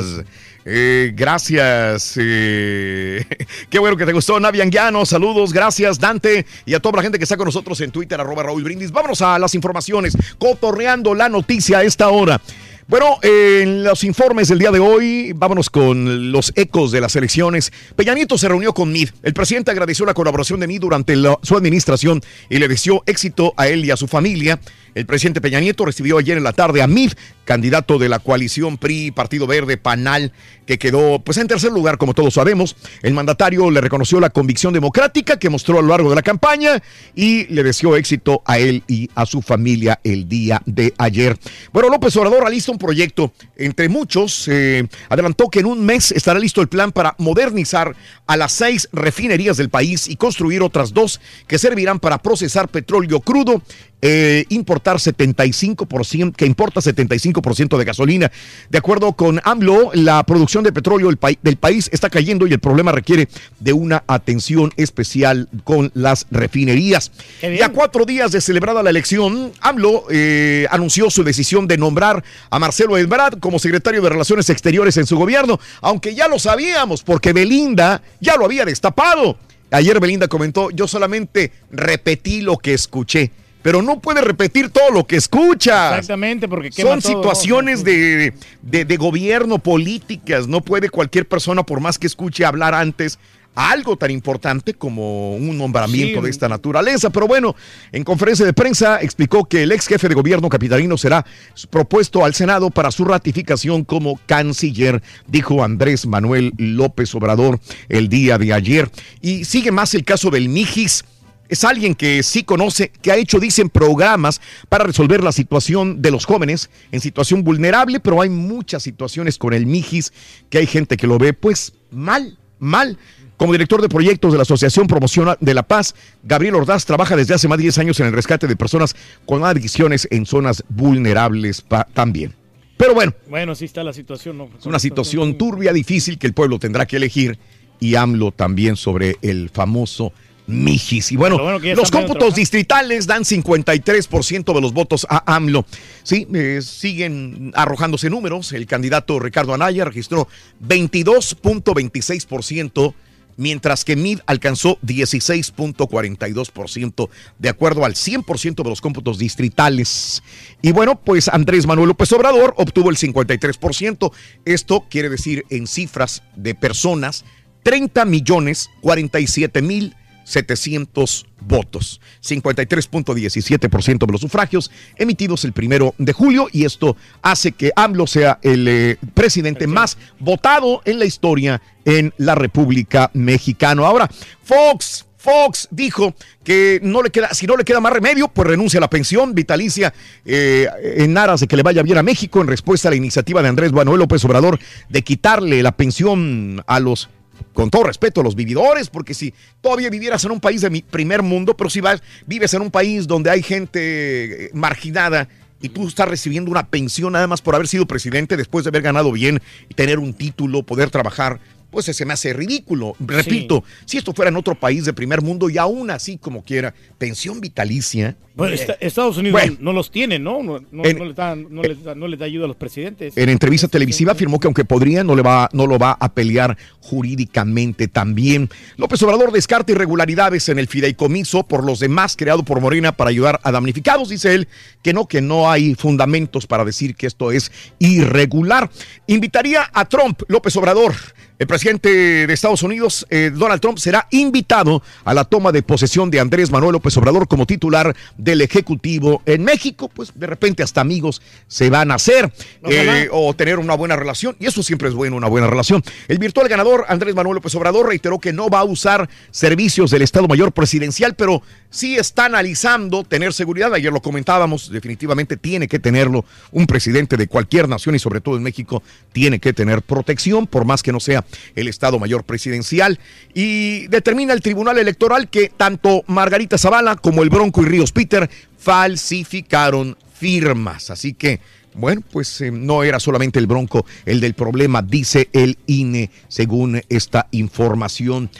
Eh, 0.70 1.12
gracias. 1.14 2.14
eh, 2.18 3.24
qué 3.70 3.78
bueno 3.78 3.96
que 3.96 4.04
te 4.04 4.12
gustó, 4.12 4.38
Navi 4.38 4.60
Anguiano. 4.60 5.06
Saludos, 5.06 5.52
gracias, 5.52 5.98
Dante. 5.98 6.44
Y 6.66 6.74
a 6.74 6.80
toda 6.80 6.96
la 6.96 7.02
gente 7.02 7.16
que 7.16 7.24
está 7.24 7.38
con 7.38 7.46
nosotros 7.46 7.80
en 7.80 7.90
Twitter, 7.90 8.20
arroba 8.20 8.42
Raúl 8.42 8.62
Brindis. 8.62 8.92
Vámonos 8.92 9.22
a 9.22 9.38
las 9.38 9.54
informaciones. 9.54 10.14
Cotorreando 10.38 11.14
la 11.14 11.30
noticia 11.30 11.78
a 11.78 11.84
esta 11.84 12.10
hora. 12.10 12.38
Bueno, 12.86 13.18
en 13.22 13.84
los 13.84 14.02
informes 14.04 14.48
del 14.48 14.58
día 14.58 14.70
de 14.70 14.78
hoy, 14.78 15.32
vámonos 15.34 15.68
con 15.68 16.32
los 16.32 16.52
ecos 16.56 16.90
de 16.90 17.02
las 17.02 17.16
elecciones. 17.16 17.70
Peña 17.96 18.14
Nieto 18.14 18.38
se 18.38 18.48
reunió 18.48 18.72
con 18.72 18.90
MID. 18.90 19.10
El 19.22 19.34
presidente 19.34 19.70
agradeció 19.70 20.06
la 20.06 20.14
colaboración 20.14 20.60
de 20.60 20.66
MID 20.66 20.80
durante 20.80 21.14
su 21.42 21.54
administración 21.54 22.22
y 22.48 22.58
le 22.58 22.66
deseó 22.66 23.02
éxito 23.04 23.52
a 23.58 23.68
él 23.68 23.84
y 23.84 23.90
a 23.90 23.96
su 23.98 24.06
familia. 24.06 24.58
El 24.94 25.06
presidente 25.06 25.40
Peña 25.40 25.60
Nieto 25.60 25.84
recibió 25.84 26.18
ayer 26.18 26.38
en 26.38 26.44
la 26.44 26.52
tarde 26.52 26.82
a 26.82 26.86
MID, 26.86 27.12
candidato 27.44 27.98
de 27.98 28.08
la 28.08 28.18
coalición 28.18 28.76
PRI, 28.76 29.10
Partido 29.10 29.46
Verde, 29.46 29.76
PANAL, 29.76 30.32
que 30.66 30.78
quedó 30.78 31.18
pues 31.20 31.38
en 31.38 31.48
tercer 31.48 31.72
lugar, 31.72 31.96
como 31.96 32.14
todos 32.14 32.34
sabemos. 32.34 32.76
El 33.02 33.14
mandatario 33.14 33.70
le 33.70 33.80
reconoció 33.80 34.20
la 34.20 34.30
convicción 34.30 34.74
democrática 34.74 35.38
que 35.38 35.48
mostró 35.48 35.78
a 35.78 35.82
lo 35.82 35.88
largo 35.88 36.10
de 36.10 36.16
la 36.16 36.22
campaña 36.22 36.82
y 37.14 37.46
le 37.46 37.62
deseó 37.62 37.96
éxito 37.96 38.42
a 38.44 38.58
él 38.58 38.82
y 38.86 39.08
a 39.14 39.24
su 39.24 39.40
familia 39.40 39.98
el 40.04 40.28
día 40.28 40.60
de 40.66 40.92
ayer. 40.98 41.38
Bueno, 41.72 41.88
López 41.88 42.14
Obrador 42.16 42.44
alista 42.46 42.72
un 42.72 42.78
proyecto, 42.78 43.32
entre 43.56 43.88
muchos, 43.88 44.46
eh, 44.48 44.86
adelantó 45.08 45.48
que 45.48 45.60
en 45.60 45.66
un 45.66 45.84
mes 45.84 46.12
estará 46.12 46.38
listo 46.38 46.60
el 46.60 46.68
plan 46.68 46.92
para 46.92 47.14
modernizar 47.18 47.96
a 48.26 48.36
las 48.36 48.52
seis 48.52 48.88
refinerías 48.92 49.56
del 49.56 49.70
país 49.70 50.08
y 50.08 50.16
construir 50.16 50.62
otras 50.62 50.92
dos 50.92 51.20
que 51.46 51.58
servirán 51.58 51.98
para 51.98 52.18
procesar 52.18 52.68
petróleo 52.68 53.20
crudo 53.20 53.62
eh, 54.00 54.44
importar 54.48 54.96
75%, 54.96 56.34
que 56.34 56.46
importa 56.46 56.80
75% 56.80 57.76
de 57.76 57.84
gasolina. 57.84 58.30
De 58.70 58.78
acuerdo 58.78 59.12
con 59.14 59.40
AMLO, 59.42 59.90
la 59.94 60.22
producción 60.24 60.62
de 60.62 60.72
petróleo 60.72 61.08
del, 61.08 61.18
del 61.42 61.56
país 61.56 61.88
está 61.92 62.08
cayendo 62.08 62.46
y 62.46 62.52
el 62.52 62.60
problema 62.60 62.92
requiere 62.92 63.28
de 63.58 63.72
una 63.72 64.04
atención 64.06 64.72
especial 64.76 65.48
con 65.64 65.90
las 65.94 66.26
refinerías. 66.30 67.10
Y 67.42 67.60
a 67.60 67.70
cuatro 67.70 68.04
días 68.04 68.30
de 68.32 68.40
celebrada 68.40 68.82
la 68.82 68.90
elección, 68.90 69.52
AMLO 69.60 70.04
eh, 70.10 70.66
anunció 70.70 71.10
su 71.10 71.24
decisión 71.24 71.66
de 71.66 71.76
nombrar 71.76 72.22
a 72.50 72.58
Marcelo 72.58 72.96
Ebrard 72.96 73.40
como 73.40 73.58
secretario 73.58 74.00
de 74.00 74.10
Relaciones 74.10 74.48
Exteriores 74.50 74.96
en 74.96 75.06
su 75.06 75.16
gobierno, 75.16 75.58
aunque 75.80 76.14
ya 76.14 76.28
lo 76.28 76.38
sabíamos 76.38 77.02
porque 77.02 77.32
Belinda 77.32 78.02
ya 78.20 78.36
lo 78.36 78.44
había 78.44 78.64
destapado. 78.64 79.36
Ayer 79.70 80.00
Belinda 80.00 80.28
comentó, 80.28 80.70
yo 80.70 80.88
solamente 80.88 81.52
repetí 81.70 82.40
lo 82.40 82.56
que 82.56 82.74
escuché 82.74 83.32
pero 83.62 83.82
no 83.82 84.00
puede 84.00 84.20
repetir 84.20 84.70
todo 84.70 84.90
lo 84.90 85.06
que 85.06 85.16
escucha. 85.16 85.90
Exactamente, 85.90 86.48
porque 86.48 86.70
Son 86.72 86.84
todo, 86.84 86.94
¿no? 86.96 87.00
situaciones 87.00 87.84
de, 87.84 88.32
de- 88.62 88.84
de 88.84 88.96
gobierno, 88.96 89.58
políticas. 89.58 90.46
No 90.46 90.60
puede 90.60 90.90
cualquier 90.90 91.26
persona, 91.26 91.62
por 91.64 91.80
más 91.80 91.98
que 91.98 92.06
escuche 92.06 92.44
hablar 92.44 92.74
antes, 92.74 93.18
algo 93.54 93.96
tan 93.96 94.12
importante 94.12 94.72
como 94.74 95.34
un 95.34 95.58
nombramiento 95.58 96.20
Sí. 96.20 96.24
de 96.26 96.30
esta 96.30 96.48
naturaleza. 96.48 97.10
Pero 97.10 97.26
bueno, 97.26 97.56
en 97.90 98.04
conferencia 98.04 98.46
de 98.46 98.52
prensa 98.52 99.00
explicó 99.02 99.46
que 99.46 99.64
el 99.64 99.72
ex 99.72 99.88
jefe 99.88 100.08
de 100.08 100.14
gobierno 100.14 100.48
capitalino 100.48 100.96
será 100.96 101.26
propuesto 101.68 102.24
al 102.24 102.34
Senado 102.34 102.70
para 102.70 102.92
su 102.92 103.04
ratificación 103.04 103.82
como 103.82 104.20
canciller, 104.26 105.02
dijo 105.26 105.64
Andrés 105.64 106.06
Manuel 106.06 106.52
López 106.56 107.12
Obrador 107.16 107.58
el 107.88 108.08
día 108.08 108.38
de 108.38 108.52
ayer. 108.52 108.88
Y 109.20 109.44
sigue 109.44 109.72
más 109.72 109.92
el 109.94 110.04
caso 110.04 110.30
del 110.30 110.48
Mijis. 110.48 111.04
Es 111.48 111.64
alguien 111.64 111.94
que 111.94 112.22
sí 112.22 112.42
conoce, 112.44 112.90
que 113.02 113.10
ha 113.10 113.16
hecho, 113.16 113.40
dicen, 113.40 113.70
programas 113.70 114.40
para 114.68 114.84
resolver 114.84 115.24
la 115.24 115.32
situación 115.32 116.02
de 116.02 116.10
los 116.10 116.26
jóvenes 116.26 116.68
en 116.92 117.00
situación 117.00 117.42
vulnerable, 117.42 118.00
pero 118.00 118.20
hay 118.20 118.28
muchas 118.28 118.82
situaciones 118.82 119.38
con 119.38 119.54
el 119.54 119.64
Mijis 119.64 120.12
que 120.50 120.58
hay 120.58 120.66
gente 120.66 120.96
que 120.96 121.06
lo 121.06 121.18
ve 121.18 121.32
pues 121.32 121.72
mal, 121.90 122.36
mal. 122.58 122.98
Como 123.38 123.52
director 123.52 123.80
de 123.80 123.88
proyectos 123.88 124.32
de 124.32 124.38
la 124.38 124.42
Asociación 124.42 124.88
Promoción 124.88 125.36
de 125.40 125.54
la 125.54 125.62
Paz, 125.62 125.94
Gabriel 126.24 126.56
Ordaz 126.56 126.84
trabaja 126.84 127.14
desde 127.16 127.34
hace 127.34 127.46
más 127.46 127.58
de 127.58 127.62
10 127.62 127.78
años 127.78 128.00
en 128.00 128.06
el 128.06 128.12
rescate 128.12 128.48
de 128.48 128.56
personas 128.56 128.96
con 129.26 129.44
adicciones 129.44 130.08
en 130.10 130.26
zonas 130.26 130.64
vulnerables 130.68 131.64
también. 131.94 132.34
Pero 132.76 132.94
bueno, 132.94 133.14
Bueno, 133.28 133.54
sí 133.54 133.64
está 133.64 133.82
la 133.84 133.92
situación, 133.92 134.38
¿no? 134.38 134.50
es 134.58 134.66
una 134.66 134.78
situación 134.78 135.38
turbia, 135.38 135.72
difícil 135.72 136.18
que 136.18 136.26
el 136.26 136.32
pueblo 136.34 136.58
tendrá 136.58 136.84
que 136.86 136.96
elegir 136.96 137.38
y 137.80 137.94
AMLO 137.94 138.32
también 138.32 138.76
sobre 138.76 139.16
el 139.22 139.50
famoso 139.50 140.12
Mijis. 140.48 141.12
Y 141.12 141.16
bueno, 141.16 141.60
los 141.60 141.90
cómputos 141.90 142.34
distritales 142.34 143.06
dan 143.06 143.22
53% 143.22 144.54
de 144.54 144.60
los 144.60 144.72
votos 144.72 145.06
a 145.08 145.36
AMLO. 145.36 145.64
Sí, 146.02 146.26
eh, 146.34 146.60
siguen 146.62 147.52
arrojándose 147.54 148.08
números. 148.08 148.52
El 148.52 148.66
candidato 148.66 149.20
Ricardo 149.20 149.52
Anaya 149.54 149.84
registró 149.84 150.26
22.26%. 150.66 152.94
Mientras 153.36 153.84
que 153.84 153.94
MID 153.94 154.20
alcanzó 154.26 154.80
16.42% 154.80 157.08
de 157.38 157.48
acuerdo 157.48 157.84
al 157.84 157.94
100% 157.94 158.64
de 158.64 158.68
los 158.68 158.80
cómputos 158.80 159.16
distritales. 159.16 160.24
Y 160.60 160.72
bueno, 160.72 161.00
pues 161.00 161.28
Andrés 161.28 161.64
Manuel 161.64 161.90
López 161.90 162.10
Obrador 162.10 162.54
obtuvo 162.56 162.90
el 162.90 162.96
53%. 162.96 164.12
Esto 164.44 164.86
quiere 164.90 165.08
decir 165.08 165.44
en 165.50 165.68
cifras 165.68 166.24
de 166.34 166.56
personas 166.56 167.24
30 167.62 168.04
millones 168.06 168.70
47 168.80 169.62
mil 169.62 169.94
700 170.28 171.26
votos, 171.40 172.00
53.17% 172.22 174.06
de 174.06 174.12
los 174.12 174.20
sufragios 174.20 174.70
emitidos 174.96 175.44
el 175.44 175.52
primero 175.52 175.94
de 175.98 176.12
julio 176.12 176.48
y 176.52 176.64
esto 176.64 176.96
hace 177.22 177.52
que 177.52 177.72
AMLO 177.74 178.06
sea 178.06 178.38
el 178.42 178.68
eh, 178.68 178.96
presidente. 179.14 179.66
más 179.66 179.96
votado 180.18 180.82
en 180.84 180.98
la 180.98 181.04
historia 181.04 181.62
en 181.84 182.12
la 182.18 182.34
República 182.34 183.10
Mexicana. 183.14 183.86
Ahora, 183.86 184.10
Fox, 184.42 185.06
Fox 185.16 185.68
dijo 185.70 186.14
que 186.44 186.80
no 186.82 187.02
le 187.02 187.10
queda, 187.10 187.32
si 187.32 187.46
no 187.46 187.56
le 187.56 187.64
queda 187.64 187.80
más 187.80 187.92
remedio, 187.92 188.28
pues 188.28 188.46
renuncia 188.48 188.78
a 188.78 188.82
la 188.82 188.90
pensión. 188.90 189.34
Vitalicia 189.34 189.92
eh, 190.24 190.68
en 190.96 191.16
aras 191.16 191.40
de 191.40 191.46
que 191.48 191.56
le 191.56 191.62
vaya 191.62 191.82
bien 191.82 191.98
a 191.98 192.02
México 192.02 192.40
en 192.40 192.46
respuesta 192.46 192.88
a 192.88 192.90
la 192.90 192.96
iniciativa 192.96 193.42
de 193.42 193.48
Andrés 193.48 193.72
Manuel 193.72 194.00
López 194.00 194.24
Obrador 194.24 194.58
de 194.88 195.02
quitarle 195.02 195.62
la 195.62 195.72
pensión 195.72 196.62
a 196.66 196.80
los 196.80 197.08
con 197.52 197.70
todo 197.70 197.84
respeto 197.84 198.20
a 198.20 198.24
los 198.24 198.34
vividores, 198.34 198.88
porque 198.88 199.14
si 199.14 199.34
todavía 199.60 199.90
vivieras 199.90 200.24
en 200.24 200.32
un 200.32 200.40
país 200.40 200.60
de 200.60 200.70
mi 200.70 200.82
primer 200.82 201.22
mundo, 201.22 201.56
pero 201.56 201.70
si 201.70 201.80
vas, 201.80 202.02
vives 202.26 202.54
en 202.54 202.62
un 202.62 202.70
país 202.70 203.06
donde 203.06 203.30
hay 203.30 203.42
gente 203.42 204.46
eh, 204.46 204.50
marginada 204.54 205.28
y 205.60 205.68
tú 205.68 205.88
estás 205.88 206.08
recibiendo 206.08 206.50
una 206.50 206.68
pensión 206.68 207.12
nada 207.12 207.26
más 207.26 207.42
por 207.42 207.54
haber 207.54 207.68
sido 207.68 207.86
presidente 207.86 208.36
después 208.36 208.64
de 208.64 208.68
haber 208.68 208.82
ganado 208.82 209.10
bien 209.12 209.40
y 209.68 209.74
tener 209.74 209.98
un 209.98 210.14
título, 210.14 210.62
poder 210.62 210.90
trabajar, 210.90 211.40
pues 211.70 211.86
se 211.86 212.04
me 212.04 212.12
hace 212.14 212.32
ridículo. 212.32 212.94
Repito, 212.98 213.62
si 213.84 213.98
esto 213.98 214.12
fuera 214.14 214.30
en 214.30 214.36
otro 214.36 214.54
país 214.54 214.84
de 214.84 214.92
primer 214.92 215.22
mundo 215.22 215.50
y 215.50 215.58
aún 215.58 215.90
así 215.90 216.16
como 216.18 216.42
quiera, 216.42 216.74
pensión 216.98 217.40
vitalicia. 217.40 218.16
Bueno, 218.34 218.52
eh, 218.52 218.56
esta- 218.56 218.72
Estados 218.74 219.16
Unidos 219.18 219.40
bueno. 219.40 219.56
no 219.60 219.72
los 219.72 219.90
tiene, 219.90 220.18
¿no? 220.18 220.42
No, 220.42 220.60
no- 220.70 220.84
En- 220.84 220.96
no 220.98 221.04
les 221.06 221.16
da, 221.16 221.34
no 221.34 221.60
les 221.62 221.82
da- 221.82 221.94
no 221.96 222.06
les 222.06 222.18
da 222.20 222.24
ayuda 222.26 222.44
a 222.44 222.48
los 222.48 222.56
presidentes. 222.56 223.16
En 223.16 223.28
entrevista 223.28 223.66
televisiva 223.68 224.12
afirmó 224.12 224.38
que 224.38 224.46
aunque 224.46 224.64
podría, 224.64 225.02
no, 225.02 225.16
le 225.16 225.22
va, 225.22 225.48
no 225.52 225.66
lo 225.66 225.78
va 225.78 225.96
a 225.98 226.12
pelear 226.14 226.56
jurídicamente 226.80 227.88
también. 227.88 228.48
López 228.76 229.02
Obrador 229.02 229.32
descarta 229.32 229.72
irregularidades 229.72 230.48
en 230.48 230.58
el 230.58 230.68
fideicomiso 230.68 231.42
por 231.46 231.64
los 231.64 231.80
demás 231.80 232.16
creado 232.16 232.42
por 232.44 232.60
Morena 232.60 232.92
para 232.92 233.10
ayudar 233.10 233.40
a 233.42 233.50
damnificados. 233.50 234.08
Dice 234.08 234.34
él 234.34 234.48
que 234.82 234.92
no, 234.92 235.06
que 235.06 235.20
no 235.20 235.50
hay 235.50 235.74
fundamentos 235.74 236.46
para 236.46 236.64
decir 236.64 236.94
que 236.94 237.06
esto 237.06 237.32
es 237.32 237.50
irregular. 237.78 238.70
Invitaría 239.06 239.68
a 239.72 239.84
Trump, 239.86 240.22
López 240.28 240.54
Obrador. 240.56 240.94
El 241.38 241.46
presidente 241.46 242.26
de 242.26 242.32
Estados 242.32 242.64
Unidos, 242.64 243.06
eh, 243.10 243.30
Donald 243.32 243.60
Trump, 243.60 243.78
será 243.78 244.08
invitado 244.10 244.82
a 245.04 245.14
la 245.14 245.24
toma 245.24 245.52
de 245.52 245.62
posesión 245.62 246.10
de 246.10 246.18
Andrés 246.18 246.50
Manuel 246.50 246.72
López 246.72 246.96
Obrador 246.96 247.28
como 247.28 247.46
titular 247.46 247.94
del 248.16 248.40
Ejecutivo 248.40 249.22
en 249.24 249.44
México. 249.44 249.88
Pues 249.88 250.10
de 250.16 250.26
repente 250.26 250.64
hasta 250.64 250.80
amigos 250.80 251.22
se 251.46 251.70
van 251.70 251.92
a 251.92 251.94
hacer 251.94 252.32
eh, 252.68 253.08
o 253.12 253.32
tener 253.34 253.60
una 253.60 253.74
buena 253.74 253.94
relación. 253.94 254.34
Y 254.40 254.46
eso 254.46 254.64
siempre 254.64 254.88
es 254.88 254.94
bueno, 254.94 255.14
una 255.14 255.28
buena 255.28 255.46
relación. 255.46 255.80
El 256.08 256.18
virtual 256.18 256.48
ganador, 256.48 256.86
Andrés 256.88 257.14
Manuel 257.14 257.36
López 257.36 257.54
Obrador, 257.54 257.86
reiteró 257.86 258.18
que 258.18 258.32
no 258.32 258.48
va 258.48 258.58
a 258.58 258.64
usar 258.64 259.08
servicios 259.30 259.92
del 259.92 260.02
Estado 260.02 260.26
Mayor 260.26 260.50
Presidencial, 260.50 261.14
pero 261.14 261.42
sí 261.70 261.96
está 261.96 262.24
analizando 262.24 263.04
tener 263.04 263.32
seguridad. 263.32 263.72
Ayer 263.74 263.92
lo 263.92 264.02
comentábamos, 264.02 264.72
definitivamente 264.72 265.36
tiene 265.36 265.68
que 265.68 265.78
tenerlo 265.78 266.24
un 266.50 266.66
presidente 266.66 267.16
de 267.16 267.28
cualquier 267.28 267.68
nación 267.68 267.94
y 267.94 268.00
sobre 268.00 268.20
todo 268.20 268.36
en 268.36 268.42
México 268.42 268.82
tiene 269.12 269.38
que 269.38 269.52
tener 269.52 269.82
protección, 269.82 270.48
por 270.48 270.64
más 270.64 270.82
que 270.82 270.90
no 270.90 270.98
sea 270.98 271.24
el 271.54 271.68
Estado 271.68 271.98
Mayor 271.98 272.24
Presidencial. 272.24 272.98
Y 273.34 273.86
determina 273.88 274.32
el 274.32 274.40
Tribunal 274.40 274.78
Electoral 274.78 275.28
que 275.28 275.50
tanto 275.56 276.04
Margarita 276.06 276.58
Zavala 276.58 276.96
como 276.96 277.22
el 277.22 277.30
Bronco 277.30 277.62
y 277.62 277.66
Ríos 277.66 277.92
Peter 277.92 278.28
falsificaron 278.58 279.96
firmas. 280.18 280.90
Así 280.90 281.14
que, 281.14 281.40
bueno, 281.74 282.02
pues 282.12 282.40
eh, 282.40 282.50
no 282.50 282.82
era 282.82 283.00
solamente 283.00 283.38
el 283.38 283.46
Bronco 283.46 283.86
el 284.04 284.20
del 284.20 284.34
problema, 284.34 284.82
dice 284.82 285.28
el 285.32 285.58
INE, 285.66 286.10
según 286.28 286.82
esta 286.88 287.28
información. 287.30 288.30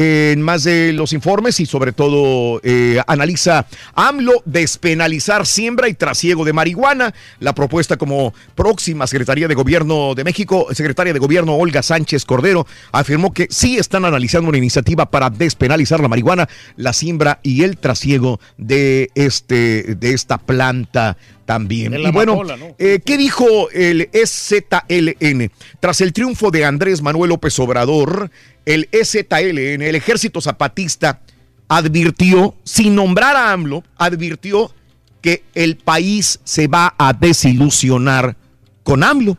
En 0.00 0.42
más 0.42 0.62
de 0.62 0.92
los 0.92 1.12
informes 1.12 1.58
y 1.58 1.66
sobre 1.66 1.90
todo 1.90 2.60
eh, 2.62 3.02
analiza 3.08 3.66
AMLO 3.96 4.42
despenalizar 4.44 5.44
siembra 5.44 5.88
y 5.88 5.94
trasiego 5.94 6.44
de 6.44 6.52
marihuana. 6.52 7.12
La 7.40 7.52
propuesta 7.52 7.96
como 7.96 8.32
próxima 8.54 9.08
Secretaría 9.08 9.48
de 9.48 9.56
Gobierno 9.56 10.14
de 10.14 10.22
México, 10.22 10.68
secretaria 10.70 11.12
de 11.12 11.18
Gobierno 11.18 11.56
Olga 11.56 11.82
Sánchez 11.82 12.24
Cordero, 12.26 12.64
afirmó 12.92 13.32
que 13.32 13.48
sí 13.50 13.76
están 13.76 14.04
analizando 14.04 14.48
una 14.50 14.58
iniciativa 14.58 15.10
para 15.10 15.30
despenalizar 15.30 15.98
la 15.98 16.06
marihuana, 16.06 16.48
la 16.76 16.92
siembra 16.92 17.40
y 17.42 17.64
el 17.64 17.76
trasiego 17.76 18.38
de, 18.56 19.10
este, 19.16 19.96
de 19.96 20.14
esta 20.14 20.38
planta 20.38 21.16
también. 21.48 22.02
La 22.02 22.10
Y 22.10 22.12
bueno, 22.12 22.32
amapola, 22.32 22.58
¿no? 22.58 22.74
eh, 22.78 23.00
¿qué 23.02 23.16
dijo 23.16 23.70
el 23.70 24.10
EZLN? 24.12 25.50
Tras 25.80 26.02
el 26.02 26.12
triunfo 26.12 26.50
de 26.50 26.66
Andrés 26.66 27.00
Manuel 27.00 27.30
López 27.30 27.58
Obrador, 27.58 28.30
el 28.66 28.86
EZLN, 28.92 29.80
el 29.80 29.94
Ejército 29.94 30.42
Zapatista, 30.42 31.22
advirtió, 31.66 32.54
sin 32.64 32.94
nombrar 32.94 33.34
a 33.34 33.52
AMLO, 33.52 33.82
advirtió 33.96 34.74
que 35.22 35.42
el 35.54 35.78
país 35.78 36.38
se 36.44 36.66
va 36.66 36.94
a 36.98 37.14
desilusionar 37.14 38.36
con 38.82 39.02
AMLO. 39.02 39.38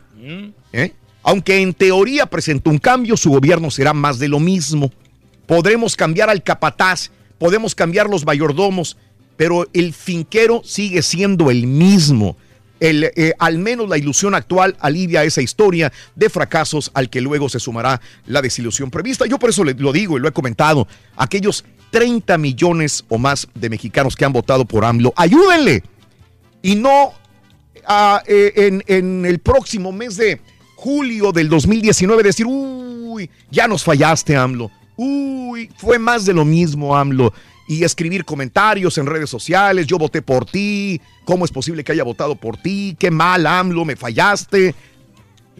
¿eh? 0.72 0.92
Aunque 1.22 1.62
en 1.62 1.72
teoría 1.72 2.26
presentó 2.26 2.70
un 2.70 2.78
cambio, 2.78 3.16
su 3.16 3.30
gobierno 3.30 3.70
será 3.70 3.92
más 3.92 4.18
de 4.18 4.26
lo 4.26 4.40
mismo. 4.40 4.90
Podremos 5.46 5.94
cambiar 5.94 6.28
al 6.28 6.42
capataz, 6.42 7.12
podemos 7.38 7.76
cambiar 7.76 8.10
los 8.10 8.26
mayordomos, 8.26 8.96
pero 9.40 9.66
el 9.72 9.94
finquero 9.94 10.60
sigue 10.66 11.00
siendo 11.00 11.50
el 11.50 11.66
mismo. 11.66 12.36
El, 12.78 13.04
eh, 13.16 13.32
al 13.38 13.56
menos 13.56 13.88
la 13.88 13.96
ilusión 13.96 14.34
actual 14.34 14.76
alivia 14.80 15.24
esa 15.24 15.40
historia 15.40 15.90
de 16.14 16.28
fracasos 16.28 16.90
al 16.92 17.08
que 17.08 17.22
luego 17.22 17.48
se 17.48 17.58
sumará 17.58 18.02
la 18.26 18.42
desilusión 18.42 18.90
prevista. 18.90 19.24
Yo 19.24 19.38
por 19.38 19.48
eso 19.48 19.64
le- 19.64 19.72
lo 19.72 19.94
digo 19.94 20.18
y 20.18 20.20
lo 20.20 20.28
he 20.28 20.32
comentado. 20.32 20.86
Aquellos 21.16 21.64
30 21.90 22.36
millones 22.36 23.02
o 23.08 23.16
más 23.16 23.48
de 23.54 23.70
mexicanos 23.70 24.14
que 24.14 24.26
han 24.26 24.34
votado 24.34 24.66
por 24.66 24.84
AMLO, 24.84 25.14
ayúdenle. 25.16 25.84
Y 26.60 26.74
no 26.74 27.14
ah, 27.86 28.22
eh, 28.26 28.52
en, 28.56 28.84
en 28.88 29.24
el 29.24 29.38
próximo 29.38 29.90
mes 29.90 30.18
de 30.18 30.38
julio 30.76 31.32
del 31.32 31.48
2019 31.48 32.22
decir, 32.24 32.44
uy, 32.46 33.30
ya 33.50 33.66
nos 33.66 33.84
fallaste, 33.84 34.36
AMLO. 34.36 34.70
Uy, 34.96 35.70
fue 35.78 35.98
más 35.98 36.26
de 36.26 36.34
lo 36.34 36.44
mismo, 36.44 36.94
AMLO. 36.94 37.32
Y 37.70 37.84
escribir 37.84 38.24
comentarios 38.24 38.98
en 38.98 39.06
redes 39.06 39.30
sociales, 39.30 39.86
yo 39.86 39.96
voté 39.96 40.22
por 40.22 40.44
ti, 40.44 41.00
¿cómo 41.24 41.44
es 41.44 41.52
posible 41.52 41.84
que 41.84 41.92
haya 41.92 42.02
votado 42.02 42.34
por 42.34 42.56
ti? 42.56 42.96
Qué 42.98 43.12
mal, 43.12 43.46
AMLO, 43.46 43.84
me 43.84 43.94
fallaste. 43.94 44.74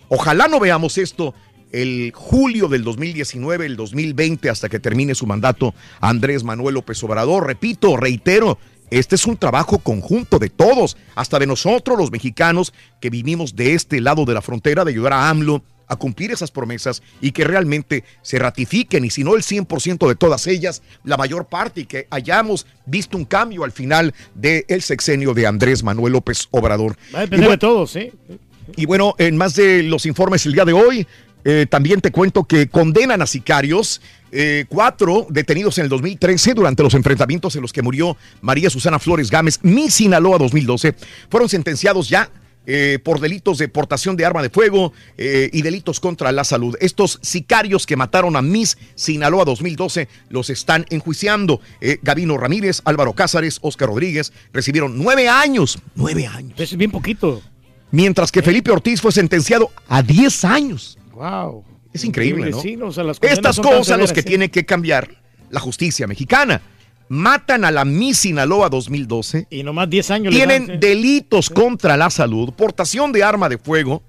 Ojalá 0.09 0.49
no 0.49 0.59
veamos 0.59 0.99
esto 0.99 1.35
el 1.71 2.11
julio 2.13 2.67
del 2.67 2.83
2019, 2.83 3.65
el 3.65 3.77
2020, 3.77 4.51
hasta 4.51 4.69
que 4.69 4.81
termine 4.81 5.15
su 5.15 5.25
mandato 5.25 5.73
Andrés 6.01 6.43
Manuel 6.43 6.75
López 6.75 7.01
Obrador. 7.05 7.47
Repito, 7.47 7.97
reitero, 7.97 8.59
este 8.91 9.15
es 9.15 9.25
un 9.27 9.37
trabajo 9.37 9.79
conjunto 9.79 10.41
de 10.41 10.51
todos, 10.51 10.97
hasta 11.15 11.39
de 11.39 11.47
nosotros 11.47 11.97
los 11.97 12.11
mexicanos 12.11 12.75
que 13.01 13.11
vivimos 13.11 13.55
de 13.55 13.75
este 13.75 14.01
lado 14.01 14.25
de 14.25 14.35
la 14.35 14.43
frontera, 14.43 14.85
de 14.85 14.91
ayudar 14.91 15.13
a 15.13 15.31
AMLO 15.31 15.63
a 15.91 15.97
cumplir 15.97 16.31
esas 16.31 16.53
promesas 16.53 17.03
y 17.21 17.33
que 17.33 17.45
realmente 17.45 18.05
se 18.23 18.39
ratifiquen 18.39 19.05
y 19.05 19.11
si 19.11 19.25
no 19.25 19.35
el 19.35 19.43
100% 19.43 20.09
de 20.09 20.15
todas 20.15 20.47
ellas, 20.47 20.83
la 21.05 21.17
mayor 21.17 21.47
parte 21.47 21.83
y 21.83 21.85
que 21.85 22.07
hayamos 22.11 22.65
visto 22.87 23.19
un 23.19 23.25
cambio 23.25 23.65
al 23.65 23.73
final 23.73 24.15
del 24.35 24.83
sexenio 24.83 25.35
de 25.35 25.49
Andrés 25.49 25.83
Manuel 25.83 26.13
López 26.13 26.47
Obrador. 26.53 26.97
Va 27.13 27.19
a 27.19 27.23
depender 27.23 27.41
bueno, 27.41 27.51
de 27.51 27.59
todos, 27.59 27.91
¿sí? 27.91 28.13
y 28.77 28.87
bueno, 28.87 29.17
en 29.19 29.37
más 29.37 29.57
de 29.57 29.83
los 29.83 30.07
informes 30.07 30.47
el 30.47 30.53
día 30.53 30.65
de 30.65 30.73
hoy, 30.73 31.07
eh, 31.45 31.67
también 31.69 32.01
te 32.01 32.13
cuento 32.13 32.45
que 32.45 32.69
condenan 32.69 33.21
a 33.21 33.27
sicarios. 33.27 34.01
eh, 34.33 34.65
cuatro 34.69 35.27
detenidos 35.29 35.79
en 35.79 35.85
el 35.85 35.89
2013 35.89 36.55
durante 36.55 36.85
los 36.85 36.95
enfrentamientos 36.95 37.57
en 37.57 37.63
los 37.63 37.73
que 37.73 37.83
murió 37.83 38.17
María 38.43 38.71
Susana 38.71 39.01
Flores 39.01 39.29
Gámez, 39.29 39.59
mi 39.63 39.91
Sinaloa 39.91 40.39
2012, 40.39 40.95
fueron 41.29 41.49
sentenciados 41.49 42.09
ya 42.09 42.31
eh, 42.67 42.99
por 43.03 43.21
delitos 43.21 43.59
de 43.59 43.69
portación 43.69 44.17
de 44.17 44.25
arma 44.25 44.43
de 44.43 44.51
fuego 44.51 44.93
eh, 45.17 45.49
y 45.53 45.63
delitos 45.63 45.99
contra 45.99 46.31
la 46.31 46.45
salud. 46.45 46.77
Estos 46.81 47.19
sicarios 47.23 47.87
que 47.87 47.97
mataron 47.97 48.37
a 48.37 48.43
Miss 48.43 48.79
Sinaloa 48.95 49.45
2012 49.45 50.09
los 50.29 50.51
están 50.51 50.87
enjuiciando. 50.91 51.61
Eh, 51.81 51.99
Gavino 52.03 52.37
Ramírez, 52.37 52.83
Álvaro 52.85 53.15
Cázares, 53.15 53.59
Oscar 53.63 53.89
Rodríguez 53.89 54.33
recibieron 54.53 54.99
nueve 54.99 55.29
años. 55.29 55.79
Nueve 55.95 56.27
años. 56.27 56.61
Es 56.61 56.77
bien 56.77 56.91
poquito. 56.91 57.43
Mientras 57.91 58.31
que 58.31 58.43
Felipe 58.43 58.71
Ortiz 58.71 59.01
fue 59.01 59.11
sentenciado 59.11 59.71
a 59.89 60.03
10 60.03 60.45
años. 60.45 60.99
Wow. 61.13 61.65
Es 61.93 62.05
increíble, 62.05 62.51
¿no? 62.51 62.61
Sí, 62.61 62.77
no, 62.77 62.87
o 62.87 62.93
sea, 62.93 63.03
las 63.03 63.19
condenas 63.19 63.39
Estas 63.39 63.57
cosas 63.57 63.77
los 63.77 63.87
severas, 63.87 64.13
que 64.13 64.23
tiene 64.23 64.51
que 64.51 64.65
cambiar 64.65 65.11
la 65.51 65.61
justicia 65.61 66.07
mexicana. 66.07 66.61
Matan 67.11 67.65
a 67.65 67.73
la 67.73 67.85
Miss 67.85 68.21
Sinaloa 68.21 68.69
2012. 68.69 69.49
Y 69.51 69.65
nomás 69.65 69.91
10 69.91 70.11
años. 70.13 70.33
Tienen 70.35 70.67
dan, 70.69 70.77
sí. 70.77 70.81
delitos 70.87 71.51
contra 71.51 71.97
la 71.97 72.09
salud, 72.09 72.53
portación 72.53 73.11
de 73.11 73.25
arma 73.25 73.49
de 73.49 73.59
fuego 73.59 74.01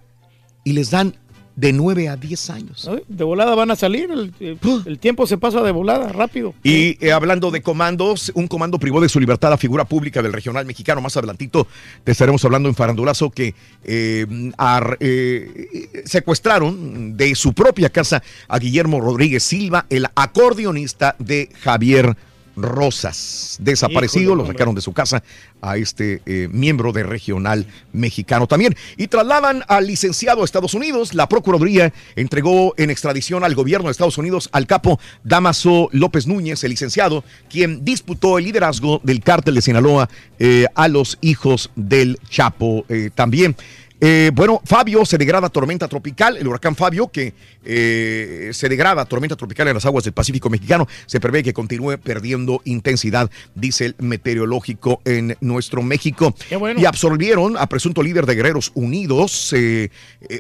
y 0.63 0.73
les 0.73 0.91
dan 0.91 1.15
de 1.55 1.73
9 1.73 2.09
a 2.09 2.15
10 2.15 2.49
años. 2.51 2.87
Ay, 2.89 3.01
De 3.07 3.23
volada 3.23 3.55
van 3.55 3.71
a 3.71 3.75
salir, 3.75 4.09
el, 4.11 4.31
el- 4.39 4.57
el 4.85 4.99
tiempo 4.99 5.25
se 5.25 5.37
pasa 5.39 5.61
de 5.63 5.71
volada, 5.71 6.09
rápido. 6.09 6.53
Y 6.63 7.03
eh, 7.05 7.11
hablando 7.11 7.49
de 7.49 7.61
comandos, 7.63 8.31
un 8.35 8.47
comando 8.47 8.77
privó 8.77 9.01
de 9.01 9.09
su 9.09 9.19
libertad 9.19 9.51
a 9.51 9.57
figura 9.57 9.83
pública 9.85 10.21
del 10.21 10.31
regional 10.31 10.65
mexicano. 10.67 11.01
Más 11.01 11.17
adelantito 11.17 11.67
te 12.03 12.11
estaremos 12.11 12.45
hablando 12.45 12.69
en 12.69 12.75
Farandulazo 12.75 13.31
que 13.31 13.55
eh, 13.83 14.27
ar- 14.59 14.97
eh, 14.99 16.03
secuestraron 16.05 17.17
de 17.17 17.33
su 17.33 17.53
propia 17.53 17.89
casa 17.89 18.21
a 18.47 18.59
Guillermo 18.59 19.01
Rodríguez 19.01 19.41
Silva, 19.43 19.87
el 19.89 20.05
acordeonista 20.15 21.15
de 21.19 21.49
Javier 21.61 22.15
Rosas. 22.61 23.57
Desaparecido, 23.59 24.33
Híjole, 24.33 24.43
lo 24.43 24.47
sacaron 24.47 24.75
de 24.75 24.81
su 24.81 24.93
casa 24.93 25.23
a 25.61 25.77
este 25.77 26.21
eh, 26.25 26.47
miembro 26.51 26.91
de 26.91 27.03
regional 27.03 27.65
mexicano 27.93 28.47
también. 28.47 28.75
Y 28.97 29.07
trasladan 29.07 29.63
al 29.67 29.87
licenciado 29.87 30.41
a 30.41 30.45
Estados 30.45 30.73
Unidos. 30.73 31.13
La 31.13 31.27
Procuraduría 31.27 31.93
entregó 32.15 32.73
en 32.77 32.89
extradición 32.89 33.43
al 33.43 33.55
gobierno 33.55 33.87
de 33.87 33.91
Estados 33.91 34.17
Unidos 34.17 34.49
al 34.51 34.67
capo 34.67 34.99
Damaso 35.23 35.89
López 35.91 36.27
Núñez, 36.27 36.63
el 36.63 36.71
licenciado, 36.71 37.23
quien 37.49 37.83
disputó 37.83 38.37
el 38.37 38.45
liderazgo 38.45 39.01
del 39.03 39.21
cártel 39.21 39.55
de 39.55 39.61
Sinaloa 39.61 40.09
eh, 40.39 40.65
a 40.75 40.87
los 40.87 41.17
hijos 41.21 41.71
del 41.75 42.19
Chapo 42.29 42.85
eh, 42.89 43.09
también. 43.13 43.55
Eh, 44.03 44.31
bueno, 44.33 44.59
Fabio 44.65 45.05
se 45.05 45.19
degrada 45.19 45.45
a 45.45 45.49
tormenta 45.51 45.87
tropical. 45.87 46.35
El 46.35 46.47
huracán 46.47 46.75
Fabio, 46.75 47.09
que 47.09 47.35
eh, 47.63 48.49
se 48.51 48.67
degrada 48.67 49.03
a 49.03 49.05
tormenta 49.05 49.35
tropical 49.35 49.67
en 49.67 49.75
las 49.75 49.85
aguas 49.85 50.03
del 50.03 50.13
Pacífico 50.13 50.49
mexicano, 50.49 50.87
se 51.05 51.19
prevé 51.19 51.43
que 51.43 51.53
continúe 51.53 51.99
perdiendo 51.99 52.61
intensidad, 52.65 53.29
dice 53.53 53.85
el 53.85 53.95
meteorológico 53.99 55.01
en 55.05 55.37
nuestro 55.39 55.83
México. 55.83 56.33
Y 56.77 56.85
absolvieron 56.85 57.55
a 57.57 57.67
presunto 57.67 58.01
líder 58.01 58.25
de 58.25 58.33
Guerreros 58.33 58.71
Unidos, 58.73 59.53
eh, 59.53 59.91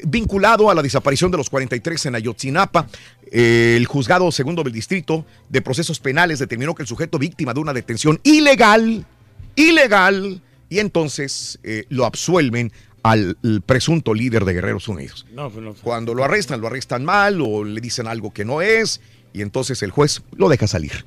vinculado 0.05 0.71
a 0.71 0.73
la 0.73 0.81
desaparición 0.81 1.29
de 1.29 1.37
los 1.37 1.51
43 1.51 2.07
en 2.07 2.15
Ayotzinapa. 2.15 2.87
El 3.31 3.85
juzgado 3.85 4.31
segundo 4.31 4.63
del 4.63 4.73
distrito 4.73 5.23
de 5.49 5.61
procesos 5.61 5.99
penales 5.99 6.39
determinó 6.39 6.73
que 6.73 6.81
el 6.81 6.87
sujeto 6.87 7.19
víctima 7.19 7.53
de 7.53 7.59
una 7.59 7.73
detención 7.73 8.19
ilegal, 8.23 9.05
ilegal, 9.55 10.41
y 10.67 10.79
entonces 10.79 11.59
lo 11.89 12.05
absuelven 12.05 12.71
al 13.03 13.37
presunto 13.65 14.13
líder 14.13 14.45
de 14.45 14.53
Guerreros 14.53 14.87
Unidos. 14.87 15.25
No, 15.33 15.49
pues 15.49 15.63
no. 15.63 15.73
Cuando 15.73 16.13
lo 16.13 16.23
arrestan, 16.23 16.61
lo 16.61 16.67
arrestan 16.67 17.03
mal 17.03 17.41
o 17.41 17.63
le 17.63 17.81
dicen 17.81 18.07
algo 18.07 18.31
que 18.31 18.45
no 18.45 18.61
es 18.61 19.01
y 19.33 19.41
entonces 19.41 19.81
el 19.83 19.91
juez 19.91 20.21
lo 20.35 20.49
deja 20.49 20.67
salir. 20.67 21.05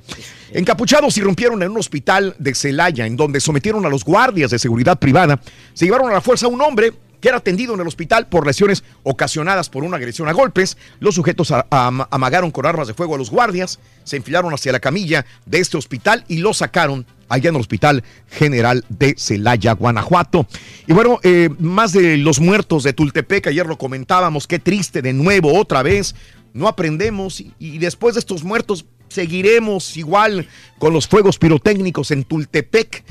Encapuchados 0.51 1.17
irrumpieron 1.17 1.61
en 1.63 1.71
un 1.71 1.77
hospital 1.77 2.35
de 2.39 2.55
Celaya 2.55 3.05
en 3.05 3.15
donde 3.15 3.39
sometieron 3.39 3.85
a 3.85 3.89
los 3.89 4.03
guardias 4.03 4.51
de 4.51 4.59
seguridad 4.59 4.99
privada. 4.99 5.39
Se 5.73 5.85
llevaron 5.85 6.09
a 6.09 6.13
la 6.13 6.21
fuerza 6.21 6.47
a 6.47 6.49
un 6.49 6.61
hombre 6.61 6.93
que 7.25 7.29
era 7.29 7.39
atendido 7.39 7.73
en 7.73 7.79
el 7.79 7.87
hospital 7.87 8.27
por 8.27 8.45
lesiones 8.45 8.83
ocasionadas 9.01 9.67
por 9.71 9.83
una 9.83 9.97
agresión 9.97 10.27
a 10.27 10.31
golpes. 10.31 10.77
Los 10.99 11.15
sujetos 11.15 11.49
a- 11.49 11.65
am- 11.71 12.05
amagaron 12.11 12.51
con 12.51 12.67
armas 12.67 12.87
de 12.87 12.93
fuego 12.93 13.15
a 13.15 13.17
los 13.17 13.31
guardias, 13.31 13.79
se 14.03 14.17
enfilaron 14.17 14.53
hacia 14.53 14.71
la 14.71 14.79
camilla 14.79 15.25
de 15.47 15.57
este 15.57 15.75
hospital 15.75 16.23
y 16.27 16.37
lo 16.37 16.53
sacaron 16.53 17.07
allá 17.27 17.49
en 17.49 17.55
el 17.55 17.61
Hospital 17.61 18.03
General 18.29 18.85
de 18.89 19.15
Celaya, 19.17 19.71
Guanajuato. 19.71 20.45
Y 20.85 20.93
bueno, 20.93 21.19
eh, 21.23 21.49
más 21.57 21.93
de 21.93 22.17
los 22.17 22.39
muertos 22.39 22.83
de 22.83 22.93
Tultepec, 22.93 23.47
ayer 23.47 23.65
lo 23.65 23.79
comentábamos, 23.79 24.45
qué 24.45 24.59
triste 24.59 25.01
de 25.01 25.13
nuevo, 25.13 25.59
otra 25.59 25.81
vez, 25.81 26.13
no 26.53 26.67
aprendemos 26.67 27.43
y 27.57 27.79
después 27.79 28.13
de 28.13 28.19
estos 28.19 28.43
muertos 28.43 28.85
seguiremos 29.07 29.97
igual 29.97 30.47
con 30.77 30.93
los 30.93 31.07
fuegos 31.07 31.39
pirotécnicos 31.39 32.11
en 32.11 32.23
Tultepec. 32.23 33.03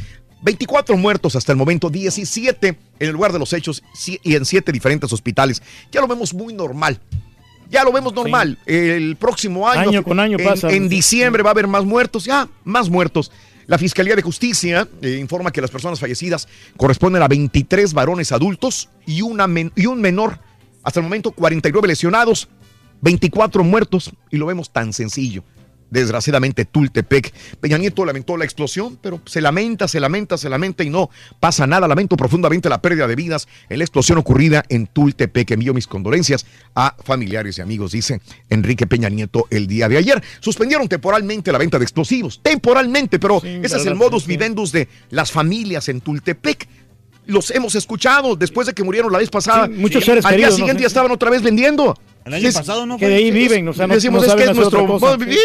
24 0.45 0.97
muertos 0.99 1.35
hasta 1.37 1.53
el 1.53 1.59
momento, 1.59 1.89
17 1.89 2.69
en 2.69 2.77
el 2.99 3.12
lugar 3.12 3.33
de 3.33 3.39
los 3.39 3.53
hechos 3.55 3.83
y 4.23 4.35
en 4.35 4.45
7 4.45 4.71
diferentes 4.71 5.11
hospitales. 5.12 5.62
Ya 5.91 6.03
lo 6.03 6.07
vemos 6.07 6.35
muy 6.35 6.53
normal. 6.53 7.01
Ya 7.71 7.83
lo 7.83 7.91
vemos 7.91 8.12
normal. 8.12 8.59
El 8.66 9.16
próximo 9.16 9.66
año, 9.66 9.89
Año 9.89 10.05
con 10.05 10.21
año 10.21 10.39
en, 10.39 10.45
pasa. 10.45 10.71
en 10.71 10.89
diciembre 10.91 11.43
va 11.43 11.51
a 11.51 11.53
haber 11.53 11.66
más 11.66 11.85
muertos, 11.85 12.27
ya, 12.27 12.47
más 12.62 12.91
muertos. 12.91 13.33
La 13.66 13.79
Fiscalía 13.79 14.15
de 14.15 14.21
Justicia 14.21 14.87
eh, 15.01 15.16
informa 15.19 15.51
que 15.51 15.62
las 15.62 15.71
personas 15.71 15.99
fallecidas 15.99 16.47
corresponden 16.77 17.23
a 17.23 17.29
23 17.29 17.95
varones 17.95 18.31
adultos 18.31 18.91
y, 19.07 19.23
una 19.23 19.49
y 19.75 19.87
un 19.87 20.01
menor. 20.03 20.39
Hasta 20.83 21.01
el 21.01 21.05
momento, 21.05 21.31
49 21.31 21.89
lesionados, 21.89 22.49
24 23.01 23.65
muertos 23.65 24.11
y 24.31 24.37
lo 24.37 24.45
vemos 24.45 24.71
tan 24.71 24.93
sencillo. 24.93 25.43
Desgraciadamente, 25.90 26.65
Tultepec. 26.65 27.32
Peña 27.61 27.78
Nieto 27.78 28.05
lamentó 28.05 28.36
la 28.36 28.44
explosión, 28.44 28.98
pero 29.01 29.20
se 29.27 29.40
lamenta, 29.40 29.86
se 29.86 30.01
lamenta, 30.01 30.36
se 30.36 30.48
lamenta 30.48 30.82
y 30.82 30.90
no 30.90 31.11
pasa 31.40 31.66
nada. 31.66 31.86
Lamento 31.86 32.16
profundamente 32.16 32.69
la 32.69 32.82
pérdida 32.82 33.06
de 33.06 33.15
vidas 33.15 33.47
en 33.69 33.78
la 33.78 33.85
explosión 33.85 34.19
ocurrida 34.19 34.65
en 34.69 34.86
Tultepec. 34.86 35.52
Envío 35.52 35.74
mis 35.74 35.86
condolencias 35.86 36.47
a 36.74 36.97
familiares 37.05 37.59
y 37.59 37.61
amigos, 37.61 37.93
dice 37.93 38.20
Enrique 38.51 38.86
Peña 38.86 39.09
Nieto 39.09 39.47
el 39.51 39.66
día 39.66 39.89
de 39.89 39.98
ayer. 39.98 40.23
Suspendieron 40.40 40.89
temporalmente 40.89 41.52
la 41.52 41.59
venta 41.59 41.78
de 41.78 41.85
explosivos, 41.85 42.40
temporalmente, 42.43 43.19
pero 43.19 43.43
ese 43.44 43.77
es 43.77 43.86
el 43.86 43.94
modus 43.94 44.27
vivendus 44.27 44.73
de 44.73 44.89
las 45.11 45.31
familias 45.31 45.89
en 45.89 46.01
Tultepec. 46.01 46.69
Los 47.27 47.51
hemos 47.51 47.74
escuchado 47.74 48.36
después 48.36 48.66
de 48.66 48.74
que 48.74 48.82
murieron 48.82 49.11
la 49.11 49.19
vez 49.19 49.31
pasada. 49.31 49.66
Sí, 49.66 49.73
muchos 49.73 50.05
seres 50.05 50.24
Al 50.24 50.32
día 50.32 50.48
queridos, 50.48 50.52
¿no? 50.52 50.56
siguiente 50.56 50.82
ya 50.82 50.89
estaban 50.89 51.11
otra 51.11 51.31
vez 51.31 51.43
vendiendo. 51.43 51.97
El 52.24 52.34
año 52.34 52.48
Es- 52.48 52.55
pasado 52.55 52.86
no 52.86 52.96
Que 52.96 53.09
de 53.09 53.16
ahí 53.16 53.30
viven, 53.30 53.68
o 53.68 53.72
sea, 53.74 53.86
no, 53.86 53.94
Decimos, 53.94 54.26
no 54.26 54.32
es 54.32 54.34
que 54.36 54.51
es 54.51 54.56
nuestro 54.56 54.86
cosa. 54.86 55.06
modo 55.06 55.16
de 55.18 55.24
vivir. 55.26 55.38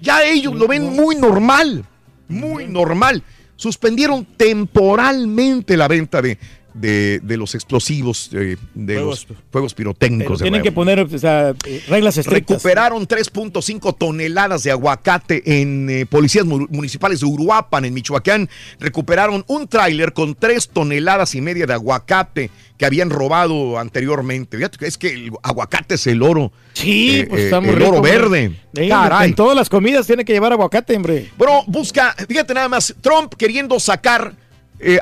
Ya 0.00 0.24
ellos 0.24 0.54
lo 0.54 0.68
ven 0.68 0.84
muy 0.84 1.16
normal, 1.16 1.84
muy 2.28 2.66
normal. 2.66 3.22
Suspendieron 3.56 4.24
temporalmente 4.36 5.76
la 5.76 5.88
venta 5.88 6.20
de, 6.22 6.38
de, 6.74 7.20
de 7.22 7.36
los 7.36 7.54
explosivos, 7.54 8.30
eh, 8.32 8.56
de 8.74 8.94
Fuegos. 8.94 9.26
los 9.28 9.38
fuegos 9.50 9.74
pirotécnicos. 9.74 10.40
De 10.40 10.44
tienen 10.44 10.62
que 10.62 10.72
poner 10.72 11.00
o 11.00 11.18
sea, 11.18 11.54
eh, 11.66 11.82
reglas 11.88 12.18
estrictas. 12.18 12.56
Recuperaron 12.56 13.06
3.5 13.06 13.96
toneladas 13.96 14.64
de 14.64 14.72
aguacate 14.72 15.60
en 15.60 15.88
eh, 15.88 16.04
policías 16.06 16.44
mu- 16.44 16.66
municipales 16.70 17.20
de 17.20 17.26
Uruapan, 17.26 17.84
en 17.84 17.94
Michoacán. 17.94 18.48
Recuperaron 18.80 19.44
un 19.46 19.68
tráiler 19.68 20.12
con 20.12 20.34
3 20.34 20.68
toneladas 20.68 21.34
y 21.36 21.40
media 21.40 21.64
de 21.66 21.74
aguacate 21.74 22.50
que 22.76 22.84
habían 22.84 23.08
robado 23.10 23.78
anteriormente. 23.78 24.58
Es 24.80 24.98
que 24.98 25.08
el 25.14 25.30
aguacate 25.44 25.94
es 25.94 26.06
el 26.08 26.22
oro. 26.22 26.50
Sí, 26.72 27.20
eh, 27.20 27.26
pues 27.28 27.40
eh, 27.40 27.44
está 27.44 27.60
muy 27.60 27.70
el 27.70 27.76
rico, 27.76 27.88
oro 27.90 27.96
hombre. 27.98 28.12
verde. 28.18 28.88
Caray. 28.88 29.28
En 29.28 29.34
todas 29.36 29.56
las 29.56 29.68
comidas 29.68 30.06
tiene 30.08 30.24
que 30.24 30.32
llevar 30.32 30.52
aguacate, 30.52 30.96
hombre. 30.96 31.30
Bueno, 31.38 31.62
busca, 31.68 32.16
fíjate 32.28 32.52
nada 32.52 32.68
más, 32.68 32.92
Trump 33.00 33.32
queriendo 33.38 33.78
sacar 33.78 34.34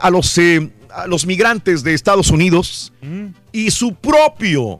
a, 0.00 0.10
los, 0.10 0.38
a 0.94 1.06
los 1.06 1.26
migrantes 1.26 1.82
de 1.82 1.94
Estados 1.94 2.30
Unidos 2.30 2.92
y 3.52 3.70
su 3.70 3.94
propio 3.94 4.78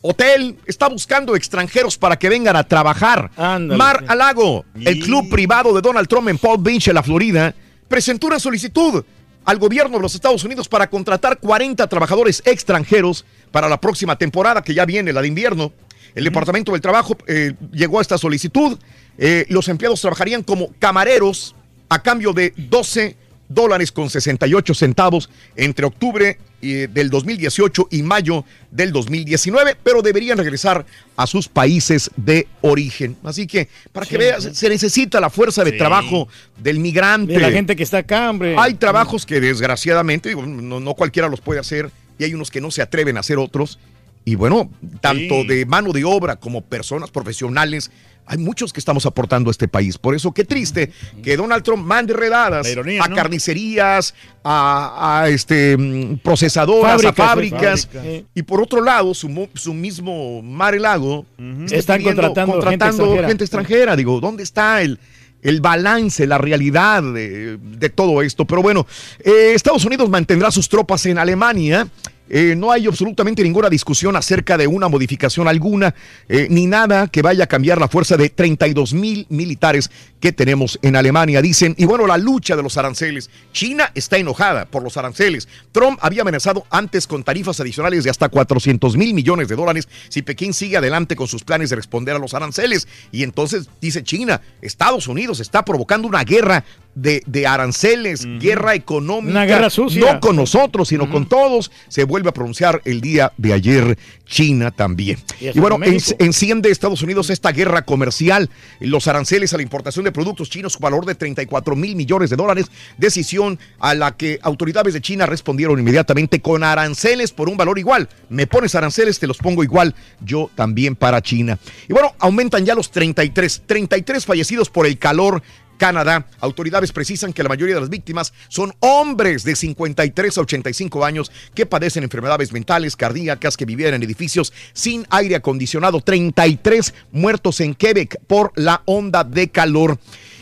hotel 0.00 0.56
está 0.66 0.88
buscando 0.88 1.34
extranjeros 1.34 1.98
para 1.98 2.18
que 2.18 2.28
vengan 2.28 2.56
a 2.56 2.64
trabajar. 2.64 3.30
Mar 3.36 4.04
a 4.08 4.14
Lago, 4.14 4.64
el 4.80 5.00
club 5.00 5.28
privado 5.28 5.74
de 5.74 5.80
Donald 5.80 6.08
Trump 6.08 6.28
en 6.28 6.38
Palm 6.38 6.62
Beach, 6.62 6.88
en 6.88 6.94
la 6.94 7.02
Florida, 7.02 7.54
presentó 7.88 8.26
una 8.26 8.38
solicitud 8.38 9.04
al 9.44 9.58
gobierno 9.58 9.96
de 9.96 10.02
los 10.02 10.14
Estados 10.14 10.44
Unidos 10.44 10.68
para 10.68 10.90
contratar 10.90 11.38
40 11.38 11.86
trabajadores 11.86 12.42
extranjeros 12.44 13.24
para 13.50 13.68
la 13.68 13.80
próxima 13.80 14.16
temporada, 14.16 14.62
que 14.62 14.74
ya 14.74 14.84
viene, 14.84 15.12
la 15.12 15.22
de 15.22 15.28
invierno. 15.28 15.72
El 16.14 16.24
Departamento 16.24 16.72
del 16.72 16.80
Trabajo 16.80 17.16
eh, 17.26 17.54
llegó 17.72 17.98
a 17.98 18.02
esta 18.02 18.18
solicitud. 18.18 18.78
Eh, 19.16 19.46
los 19.48 19.68
empleados 19.68 20.00
trabajarían 20.00 20.42
como 20.42 20.72
camareros 20.78 21.54
a 21.88 22.02
cambio 22.02 22.32
de 22.32 22.52
12 22.56 23.16
dólares 23.48 23.92
con 23.92 24.10
68 24.10 24.74
centavos 24.74 25.30
entre 25.56 25.86
octubre 25.86 26.38
eh, 26.60 26.88
del 26.92 27.08
2018 27.08 27.88
y 27.92 28.02
mayo 28.02 28.44
del 28.70 28.92
2019, 28.92 29.76
pero 29.82 30.02
deberían 30.02 30.36
regresar 30.38 30.84
a 31.16 31.26
sus 31.26 31.48
países 31.48 32.10
de 32.16 32.48
origen. 32.62 33.16
Así 33.22 33.46
que, 33.46 33.68
para 33.92 34.04
que 34.06 34.16
Sí. 34.16 34.18
veas, 34.18 34.44
se 34.52 34.68
necesita 34.68 35.20
la 35.20 35.30
fuerza 35.30 35.62
de 35.64 35.70
Sí. 35.72 35.78
trabajo 35.78 36.28
del 36.56 36.80
migrante. 36.80 37.32
De 37.34 37.38
la 37.38 37.50
gente 37.52 37.76
que 37.76 37.84
está 37.84 37.98
acá, 37.98 38.30
hombre. 38.30 38.56
Hay 38.58 38.74
trabajos 38.74 39.24
que 39.24 39.40
desgraciadamente 39.40 40.34
no 40.34 40.94
cualquiera 40.94 41.28
los 41.28 41.40
puede 41.40 41.60
hacer 41.60 41.90
y 42.18 42.24
hay 42.24 42.34
unos 42.34 42.50
que 42.50 42.60
no 42.60 42.70
se 42.70 42.82
atreven 42.82 43.16
a 43.16 43.20
hacer 43.20 43.38
otros. 43.38 43.78
Y 44.24 44.34
bueno, 44.34 44.70
tanto 45.00 45.44
de 45.44 45.64
mano 45.64 45.92
de 45.92 46.04
obra 46.04 46.36
como 46.36 46.60
personas 46.60 47.10
profesionales, 47.10 47.90
hay 48.28 48.38
muchos 48.38 48.72
que 48.72 48.78
estamos 48.78 49.06
aportando 49.06 49.48
a 49.48 49.52
este 49.52 49.68
país. 49.68 49.96
Por 49.96 50.14
eso, 50.14 50.32
qué 50.32 50.44
triste 50.44 50.92
que 51.22 51.36
Donald 51.36 51.62
Trump 51.62 51.84
mande 51.84 52.12
redadas 52.12 52.68
ironía, 52.70 53.02
a 53.02 53.08
¿no? 53.08 53.16
carnicerías, 53.16 54.14
a, 54.44 55.22
a, 55.22 55.28
este, 55.28 55.76
mm, 55.76 56.18
procesadoras, 56.18 56.92
Fábricas, 57.02 57.18
a 57.18 57.26
fábricas. 57.26 57.88
Y 58.34 58.42
por 58.42 58.60
otro 58.62 58.82
lado, 58.82 59.14
su, 59.14 59.48
su 59.54 59.72
mismo 59.72 60.42
Mar 60.42 60.78
Lago 60.78 61.24
está 61.64 61.76
Están 61.76 62.02
contratando 62.02 62.52
gente 62.54 62.66
contratando 62.66 63.02
extranjera. 63.04 63.28
gente 63.28 63.44
extranjera. 63.44 63.96
Digo, 63.96 64.20
¿dónde 64.20 64.42
está 64.42 64.82
el, 64.82 64.98
el 65.42 65.60
balance, 65.60 66.26
la 66.26 66.36
realidad 66.36 67.02
de, 67.02 67.56
de 67.56 67.88
todo 67.88 68.20
esto? 68.22 68.44
Pero 68.44 68.60
bueno, 68.60 68.86
eh, 69.20 69.52
Estados 69.54 69.84
Unidos 69.86 70.10
mantendrá 70.10 70.50
sus 70.50 70.68
tropas 70.68 71.06
en 71.06 71.16
Alemania. 71.18 71.88
Eh, 72.30 72.54
no 72.56 72.70
hay 72.70 72.86
absolutamente 72.86 73.42
ninguna 73.42 73.70
discusión 73.70 74.16
acerca 74.16 74.56
de 74.56 74.66
una 74.66 74.88
modificación 74.88 75.48
alguna, 75.48 75.94
eh, 76.28 76.46
ni 76.50 76.66
nada 76.66 77.08
que 77.08 77.22
vaya 77.22 77.44
a 77.44 77.46
cambiar 77.46 77.80
la 77.80 77.88
fuerza 77.88 78.16
de 78.16 78.28
32 78.28 78.92
mil 78.94 79.26
militares 79.28 79.90
que 80.20 80.32
tenemos 80.32 80.78
en 80.82 80.96
Alemania, 80.96 81.40
dicen. 81.42 81.74
Y 81.78 81.84
bueno, 81.84 82.06
la 82.06 82.18
lucha 82.18 82.56
de 82.56 82.62
los 82.62 82.76
aranceles. 82.76 83.30
China 83.52 83.90
está 83.94 84.16
enojada 84.18 84.66
por 84.66 84.82
los 84.82 84.96
aranceles. 84.96 85.46
Trump 85.72 85.98
había 86.02 86.22
amenazado 86.22 86.66
antes 86.70 87.06
con 87.06 87.22
tarifas 87.22 87.60
adicionales 87.60 88.04
de 88.04 88.10
hasta 88.10 88.28
400 88.28 88.96
mil 88.96 89.14
millones 89.14 89.48
de 89.48 89.56
dólares 89.56 89.88
si 90.08 90.22
Pekín 90.22 90.52
sigue 90.54 90.76
adelante 90.76 91.14
con 91.16 91.28
sus 91.28 91.44
planes 91.44 91.70
de 91.70 91.76
responder 91.76 92.16
a 92.16 92.18
los 92.18 92.34
aranceles. 92.34 92.88
Y 93.12 93.22
entonces 93.22 93.68
dice 93.80 94.02
China, 94.02 94.40
Estados 94.60 95.06
Unidos 95.08 95.40
está 95.40 95.64
provocando 95.64 96.08
una 96.08 96.24
guerra 96.24 96.64
de, 96.94 97.22
de 97.26 97.46
aranceles, 97.46 98.26
guerra 98.40 98.74
económica. 98.74 99.30
Una 99.30 99.44
guerra 99.46 99.70
sucia. 99.70 100.14
No 100.14 100.20
con 100.20 100.34
nosotros, 100.34 100.88
sino 100.88 101.08
con 101.08 101.28
todos. 101.28 101.70
Se 101.88 102.02
vuelve 102.02 102.30
a 102.30 102.32
pronunciar 102.32 102.82
el 102.84 103.00
día 103.00 103.32
de 103.36 103.52
ayer 103.52 103.96
China 104.26 104.72
también. 104.72 105.18
Y 105.40 105.60
bueno, 105.60 105.78
en- 105.84 106.00
enciende 106.18 106.70
Estados 106.70 107.02
Unidos 107.02 107.30
esta 107.30 107.52
guerra 107.52 107.82
comercial. 107.82 108.50
Los 108.80 109.06
aranceles 109.06 109.54
a 109.54 109.58
la 109.58 109.62
importación 109.62 110.04
de 110.04 110.07
productos 110.12 110.50
chinos 110.50 110.76
con 110.76 110.82
valor 110.82 111.06
de 111.06 111.14
34 111.14 111.76
mil 111.76 111.96
millones 111.96 112.30
de 112.30 112.36
dólares. 112.36 112.66
Decisión 112.96 113.58
a 113.78 113.94
la 113.94 114.16
que 114.16 114.38
autoridades 114.42 114.94
de 114.94 115.00
China 115.00 115.26
respondieron 115.26 115.78
inmediatamente 115.78 116.40
con 116.40 116.64
aranceles 116.64 117.32
por 117.32 117.48
un 117.48 117.56
valor 117.56 117.78
igual. 117.78 118.08
Me 118.28 118.46
pones 118.46 118.74
aranceles, 118.74 119.18
te 119.18 119.26
los 119.26 119.38
pongo 119.38 119.62
igual. 119.62 119.94
Yo 120.20 120.50
también 120.54 120.96
para 120.96 121.22
China. 121.22 121.58
Y 121.88 121.92
bueno, 121.92 122.14
aumentan 122.18 122.64
ya 122.64 122.74
los 122.74 122.90
33. 122.90 123.62
33 123.66 124.24
fallecidos 124.24 124.70
por 124.70 124.86
el 124.86 124.98
calor 124.98 125.42
Canadá. 125.78 126.26
Autoridades 126.40 126.92
precisan 126.92 127.32
que 127.32 127.42
la 127.42 127.48
mayoría 127.48 127.76
de 127.76 127.80
las 127.80 127.88
víctimas 127.88 128.34
son 128.48 128.74
hombres 128.80 129.44
de 129.44 129.56
53 129.56 130.36
a 130.36 130.40
85 130.42 131.04
años 131.04 131.32
que 131.54 131.64
padecen 131.64 132.04
enfermedades 132.04 132.52
mentales, 132.52 132.96
cardíacas, 132.96 133.56
que 133.56 133.64
vivían 133.64 133.94
en 133.94 134.02
edificios 134.02 134.52
sin 134.74 135.06
aire 135.08 135.36
acondicionado. 135.36 136.02
33 136.02 136.92
muertos 137.12 137.60
en 137.60 137.74
Quebec 137.74 138.20
por 138.26 138.52
la 138.56 138.82
onda 138.84 139.24
de 139.24 139.48
calor. 139.48 139.98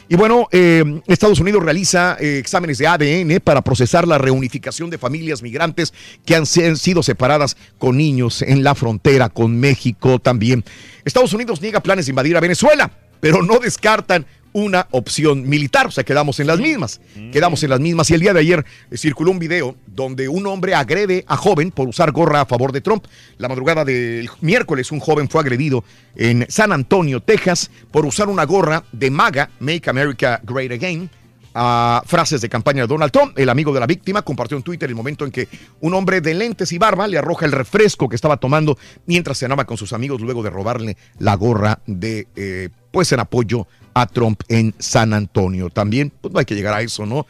Y 0.09 0.15
bueno, 0.15 0.47
eh, 0.53 1.01
Estados 1.09 1.41
Unidos 1.41 1.65
realiza 1.65 2.17
eh, 2.21 2.39
exámenes 2.39 2.79
de 2.79 2.87
ADN 2.87 3.41
para 3.43 3.63
procesar 3.63 4.07
la 4.07 4.19
reunificación 4.19 4.89
de 4.89 4.99
familias 4.99 5.43
migrantes 5.43 5.93
que 6.25 6.37
han 6.37 6.47
sido 6.47 7.03
separadas 7.03 7.57
con 7.79 7.97
niños 7.97 8.43
en 8.43 8.63
la 8.63 8.77
frontera 8.77 9.29
con 9.29 9.59
México 9.59 10.21
también. 10.21 10.65
Estados 11.05 11.33
Unidos 11.33 11.61
niega 11.61 11.83
planes 11.83 12.07
de 12.07 12.11
invadir 12.11 12.37
a 12.37 12.41
Venezuela, 12.41 12.91
pero 13.19 13.43
no 13.43 13.59
descartan 13.59 14.27
una 14.57 14.87
opción 14.93 15.47
militar, 15.47 15.89
o 15.89 15.91
sea, 15.91 16.03
quedamos 16.03 16.41
en 16.41 16.47
las 16.47 16.59
mismas, 16.59 16.99
quedamos 17.31 17.63
en 17.63 17.69
las 17.69 17.79
mismas. 17.79 18.09
Y 18.09 18.15
el 18.15 18.21
día 18.21 18.33
de 18.33 18.41
ayer 18.41 18.65
eh, 18.91 18.97
circuló 18.97 19.31
un 19.31 19.39
video 19.39 19.77
donde 19.87 20.31
un 20.31 20.47
hombre 20.47 20.75
agrede 20.75 21.27
a 21.29 21.37
joven 21.37 21.71
por 21.71 21.87
usar 21.87 22.11
gorra 22.11 22.41
a 22.41 22.47
favor 22.47 22.73
de 22.73 22.81
Trump. 22.81 23.05
La 23.37 23.49
madrugada 23.49 23.85
del 23.85 24.31
miércoles 24.41 24.93
un 24.93 25.01
joven 25.01 25.29
fue 25.29 25.43
agredido 25.43 25.85
en 26.17 26.47
San 26.49 26.73
Antonio, 26.73 27.21
Texas, 27.21 27.71
por 27.91 28.07
usar 28.07 28.31
una 28.31 28.47
gorra 28.47 28.83
de 28.93 29.11
MAGA, 29.11 29.51
Make 29.61 29.91
America 29.91 30.41
Great 30.43 30.73
Again, 30.73 31.11
a 31.53 32.03
frases 32.07 32.41
de 32.41 32.49
campaña 32.49 32.83
de 32.83 32.87
Donald 32.87 33.13
Trump. 33.13 33.39
El 33.39 33.51
amigo 33.51 33.75
de 33.75 33.81
la 33.81 33.87
víctima 33.87 34.23
compartió 34.23 34.57
en 34.57 34.63
Twitter 34.63 34.89
el 34.89 34.95
momento 34.95 35.27
en 35.27 35.31
que 35.33 35.49
un 35.81 35.93
hombre 35.93 36.23
de 36.23 36.33
lentes 36.33 36.73
y 36.73 36.79
barba 36.79 37.07
le 37.07 37.19
arroja 37.19 37.45
el 37.45 37.53
refresco 37.53 38.09
que 38.09 38.17
estaba 38.17 38.39
tomando 38.39 38.79
mientras 39.05 39.37
cenaba 39.37 39.67
con 39.67 39.77
sus 39.77 39.93
amigos 39.93 40.23
luego 40.23 40.43
de 40.43 40.49
robarle 40.49 40.97
la 41.19 41.35
gorra 41.35 41.81
de, 41.87 42.29
eh, 42.37 42.71
pues 42.97 43.13
en 43.13 43.21
apoyo 43.21 43.67
a 43.93 44.07
Trump 44.07 44.41
en 44.49 44.75
San 44.79 45.13
Antonio. 45.13 45.69
También, 45.69 46.11
pues 46.19 46.33
no 46.33 46.39
hay 46.39 46.47
que 46.47 46.55
llegar 46.55 46.73
a 46.73 46.81
eso, 46.81 47.05
¿no? 47.05 47.27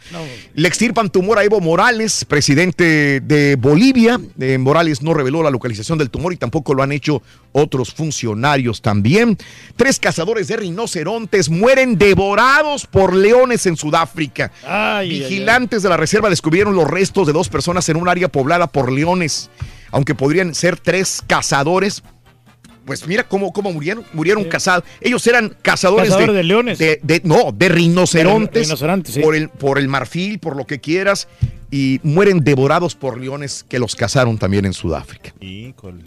Le 0.55 0.69
extirpan 0.69 1.11
tumor 1.11 1.41
a 1.41 1.43
Evo 1.43 1.61
Morales, 1.61 2.25
presidente 2.25 3.21
de 3.21 3.57
Bolivia. 3.57 4.21
Eh, 4.39 4.59
Morales 4.59 5.03
no 5.03 5.13
reveló 5.13 5.43
la 5.43 5.51
localización 5.51 5.99
del 5.99 6.09
tumor 6.09 6.33
y 6.33 6.37
tampoco 6.37 6.73
lo 6.73 6.85
han 6.85 6.93
hecho 6.93 7.21
otros 7.51 7.93
funcionarios 7.93 8.81
también. 8.81 9.37
Tres 9.75 9.99
cazadores 9.99 10.47
de 10.47 10.59
rinocerontes 10.59 11.49
mueren 11.49 11.99
devorados 11.99 12.87
por 12.87 13.13
leones 13.13 13.67
en 13.67 13.77
Sudáfrica. 13.77 14.53
Ay, 14.63 14.71
ay, 14.71 15.19
Vigilantes 15.19 15.83
de 15.83 15.89
la 15.89 15.97
reserva 15.97 16.31
descubrieron 16.31 16.77
los 16.77 16.89
restos 16.89 17.27
de 17.27 17.33
dos 17.33 17.49
personas 17.49 17.89
en 17.89 17.97
un 17.97 18.09
área 18.09 18.29
poblada 18.29 18.69
por 18.69 18.93
leones. 18.93 19.51
Aunque 19.91 20.15
podrían 20.15 20.55
ser 20.55 20.79
tres 20.79 21.25
cazadores, 21.27 22.05
pues 22.87 23.07
mira 23.07 23.25
cómo, 23.25 23.53
cómo 23.53 23.73
murieron. 23.73 24.05
Murieron 24.13 24.45
cazados. 24.45 24.85
Ellos 25.01 25.27
eran 25.27 25.55
cazadores, 25.61 26.09
Cazadores 26.09 26.37
de 26.37 26.43
leones. 26.45 26.79
de- 26.79 27.01
de- 27.03 27.21
no, 27.25 27.53
de 27.53 27.69
rinocerontes. 27.69 28.55
De 28.55 28.61
rinocerontes, 28.63 29.15
sí. 29.15 29.21
por, 29.21 29.35
el, 29.35 29.49
por 29.51 29.79
el 29.79 29.89
marfil, 29.89 30.39
por 30.39 30.57
lo 30.57 30.67
que 30.67 30.81
quieras. 30.81 31.29
Y 31.71 32.01
mueren 32.03 32.45
devorados 32.45 32.95
por 32.95 33.21
leones 33.21 33.65
que 33.69 33.79
los 33.79 33.97
cazaron 33.97 34.39
también 34.39 34.65
en 34.65 34.73
Sudáfrica. 34.73 35.35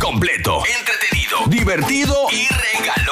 Completo, 0.00 0.62
entretenido, 0.78 1.38
divertido 1.46 2.14
y 2.32 2.46
regalón. 2.48 3.03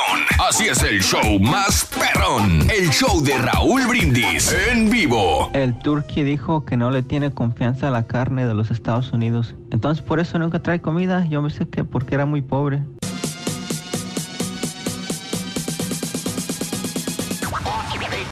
Así 0.49 0.65
es 0.69 0.83
el 0.83 1.03
show 1.03 1.39
más 1.41 1.89
perrón. 1.99 2.69
El 2.71 2.91
show 2.91 3.23
de 3.23 3.39
Raúl 3.39 3.87
Brindis 3.87 4.55
en 4.71 4.91
vivo. 4.91 5.51
El 5.53 5.79
turqui 5.79 6.23
dijo 6.23 6.65
que 6.65 6.77
no 6.77 6.91
le 6.91 7.03
tiene 7.03 7.31
confianza 7.31 7.89
a 7.89 7.91
la 7.91 8.07
carne 8.07 8.47
de 8.47 8.55
los 8.55 8.71
Estados 8.71 9.13
Unidos. 9.13 9.55
Entonces 9.71 10.03
por 10.05 10.21
eso 10.21 10.39
nunca 10.39 10.61
trae 10.61 10.81
comida. 10.81 11.27
Yo 11.27 11.43
pensé 11.43 11.69
que 11.69 11.85
porque 11.85 12.15
era 12.15 12.27
muy 12.27 12.43
pobre. 12.43 12.83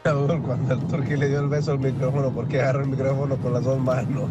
Cuando 0.02 0.74
el 0.74 0.81
turqui 0.86 1.14
le 1.16 1.28
dio 1.28 1.40
el 1.40 1.48
beso 1.48 1.72
al 1.72 1.78
micrófono, 1.78 2.31
¿por 2.31 2.48
qué 2.48 2.60
agarró 2.60 2.81
el 2.81 2.89
micrófono 2.89 3.36
con 3.36 3.52
las 3.52 3.64
dos 3.64 3.78
manos? 3.78 4.28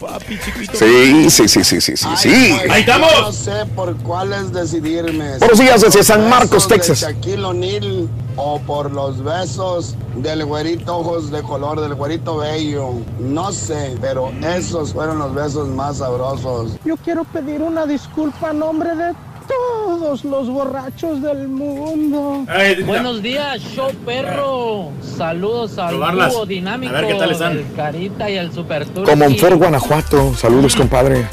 Papi 0.00 0.38
chiquito. 0.38 0.72
Sí, 0.74 1.30
sí, 1.30 1.48
sí, 1.48 1.64
sí, 1.64 1.80
sí, 1.80 1.96
sí, 1.96 2.08
sí. 2.16 2.56
No 2.98 3.32
sé 3.32 3.66
por 3.76 3.94
cuáles 3.98 4.50
decidirme. 4.52 5.38
Buenos 5.38 5.58
días 5.58 5.82
desde 5.82 6.02
San 6.02 6.30
Marcos, 6.30 6.66
besos 6.66 6.68
de 6.68 6.74
Texas. 6.76 7.00
Shaquille 7.00 7.44
O'Neal 7.44 8.08
o 8.36 8.58
por 8.60 8.90
los 8.90 9.22
besos 9.22 9.96
del 10.16 10.46
güerito 10.46 10.96
ojos 10.96 11.30
de 11.30 11.42
color, 11.42 11.80
del 11.80 11.94
güerito 11.94 12.38
bello. 12.38 12.94
No 13.20 13.52
sé, 13.52 13.96
pero 14.00 14.32
esos 14.56 14.94
fueron 14.94 15.18
los 15.18 15.34
besos 15.34 15.68
más 15.68 15.98
sabrosos. 15.98 16.78
Yo 16.86 16.96
quiero 16.96 17.24
pedir 17.24 17.60
una 17.60 17.84
disculpa 17.84 18.50
a 18.50 18.52
nombre 18.54 18.94
de 18.96 19.12
todos 19.56 20.24
los 20.24 20.48
borrachos 20.48 21.22
del 21.22 21.48
mundo. 21.48 22.44
Buenos 22.86 23.22
días, 23.22 23.60
show 23.60 23.90
perro. 24.04 24.90
Saludos 25.16 25.78
al 25.78 25.98
dúo 26.30 26.46
dinámico 26.46 26.94
A 26.94 27.00
ver 27.00 27.12
qué 27.12 27.14
tal 27.14 27.30
están. 27.32 27.56
del 27.56 27.72
Carita 27.74 28.30
y 28.30 28.36
el 28.36 28.52
Super. 28.52 28.86
Como 28.86 29.24
en 29.24 29.36
Fort 29.36 29.56
Guanajuato. 29.56 30.34
Saludos, 30.34 30.76
compadre. 30.76 31.26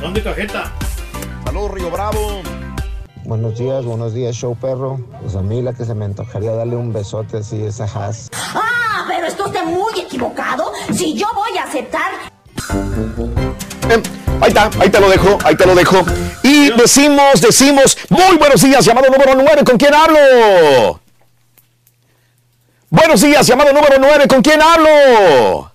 Son 0.00 0.12
de 0.14 0.22
cajeta. 0.22 0.72
Saludos, 1.44 1.70
Río 1.72 1.90
Bravo. 1.90 2.40
Buenos 3.24 3.58
días, 3.58 3.84
buenos 3.84 4.12
días, 4.12 4.34
show 4.34 4.54
perro. 4.54 5.00
Pues 5.22 5.34
a 5.34 5.42
mí 5.42 5.62
la 5.62 5.72
que 5.72 5.84
se 5.84 5.94
me 5.94 6.04
antojaría 6.04 6.52
darle 6.52 6.76
un 6.76 6.92
besote 6.92 7.38
así 7.38 7.62
es 7.62 7.80
a 7.80 7.84
Haas. 7.84 8.30
Ah, 8.54 9.04
pero 9.08 9.26
está 9.26 9.44
usted 9.44 9.64
muy 9.64 9.98
equivocado. 9.98 10.72
Si 10.92 11.14
yo 11.14 11.26
voy 11.34 11.56
a 11.58 11.64
aceptar 11.64 12.10
Eh, 13.90 14.02
ahí 14.40 14.48
está, 14.48 14.70
ahí 14.80 14.90
te 14.90 15.00
lo 15.00 15.08
dejo, 15.10 15.38
ahí 15.44 15.56
te 15.56 15.66
lo 15.66 15.74
dejo. 15.74 16.04
Y 16.42 16.70
decimos, 16.70 17.40
decimos, 17.40 17.96
muy 18.08 18.36
buenos 18.36 18.62
días, 18.62 18.84
llamado 18.84 19.08
número 19.10 19.34
9, 19.34 19.64
¿con 19.64 19.76
quién 19.76 19.94
hablo? 19.94 21.00
Buenos 22.88 23.20
días, 23.20 23.46
llamado 23.46 23.72
número 23.72 23.96
9, 23.98 24.26
¿con 24.28 24.42
quién 24.42 24.62
hablo? 24.62 25.72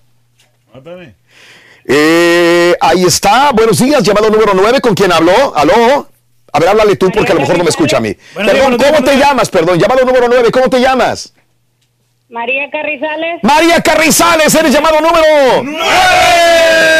Eh, 1.84 2.74
ahí 2.80 3.04
está, 3.04 3.52
buenos 3.52 3.78
días, 3.78 4.02
llamado 4.02 4.30
número 4.30 4.52
9, 4.54 4.80
¿con 4.80 4.94
quién 4.94 5.12
habló? 5.12 5.54
¿Aló? 5.56 6.08
A 6.52 6.58
ver, 6.58 6.68
háblale 6.68 6.96
tú 6.96 7.10
porque 7.12 7.32
a 7.32 7.34
lo 7.34 7.42
mejor 7.42 7.58
no 7.58 7.64
me 7.64 7.70
escucha 7.70 7.98
a 7.98 8.00
mí. 8.00 8.16
Perdón, 8.34 8.76
¿cómo 8.76 9.04
te 9.04 9.16
llamas? 9.16 9.48
Perdón, 9.50 9.78
llamado 9.78 10.04
número 10.04 10.26
9, 10.28 10.50
¿cómo 10.50 10.68
te 10.68 10.80
llamas? 10.80 11.32
María 12.28 12.70
Carrizales. 12.70 13.42
María 13.42 13.80
Carrizales, 13.82 14.54
eres 14.54 14.72
llamado 14.72 15.00
número 15.00 15.62
9. 15.62 16.99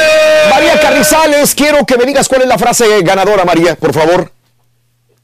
María 0.51 0.81
Carrizales, 0.81 1.55
quiero 1.55 1.86
que 1.86 1.97
me 1.97 2.05
digas 2.05 2.28
cuál 2.28 2.43
es 2.43 2.48
la 2.48 2.59
frase 2.59 2.85
ganadora, 3.02 3.44
María, 3.44 3.77
por 3.77 3.94
favor. 3.94 4.32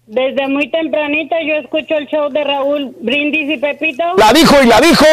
Desde 0.06 0.46
muy 0.46 0.70
tempranito 0.70 1.34
yo 1.44 1.54
escucho 1.56 1.96
el 1.96 2.06
show 2.06 2.30
de 2.30 2.44
Raúl 2.44 2.94
Brindis 3.00 3.50
y 3.50 3.56
Pepito. 3.56 4.04
La 4.16 4.32
dijo 4.32 4.54
y 4.62 4.66
la 4.66 4.80
dijo. 4.80 5.04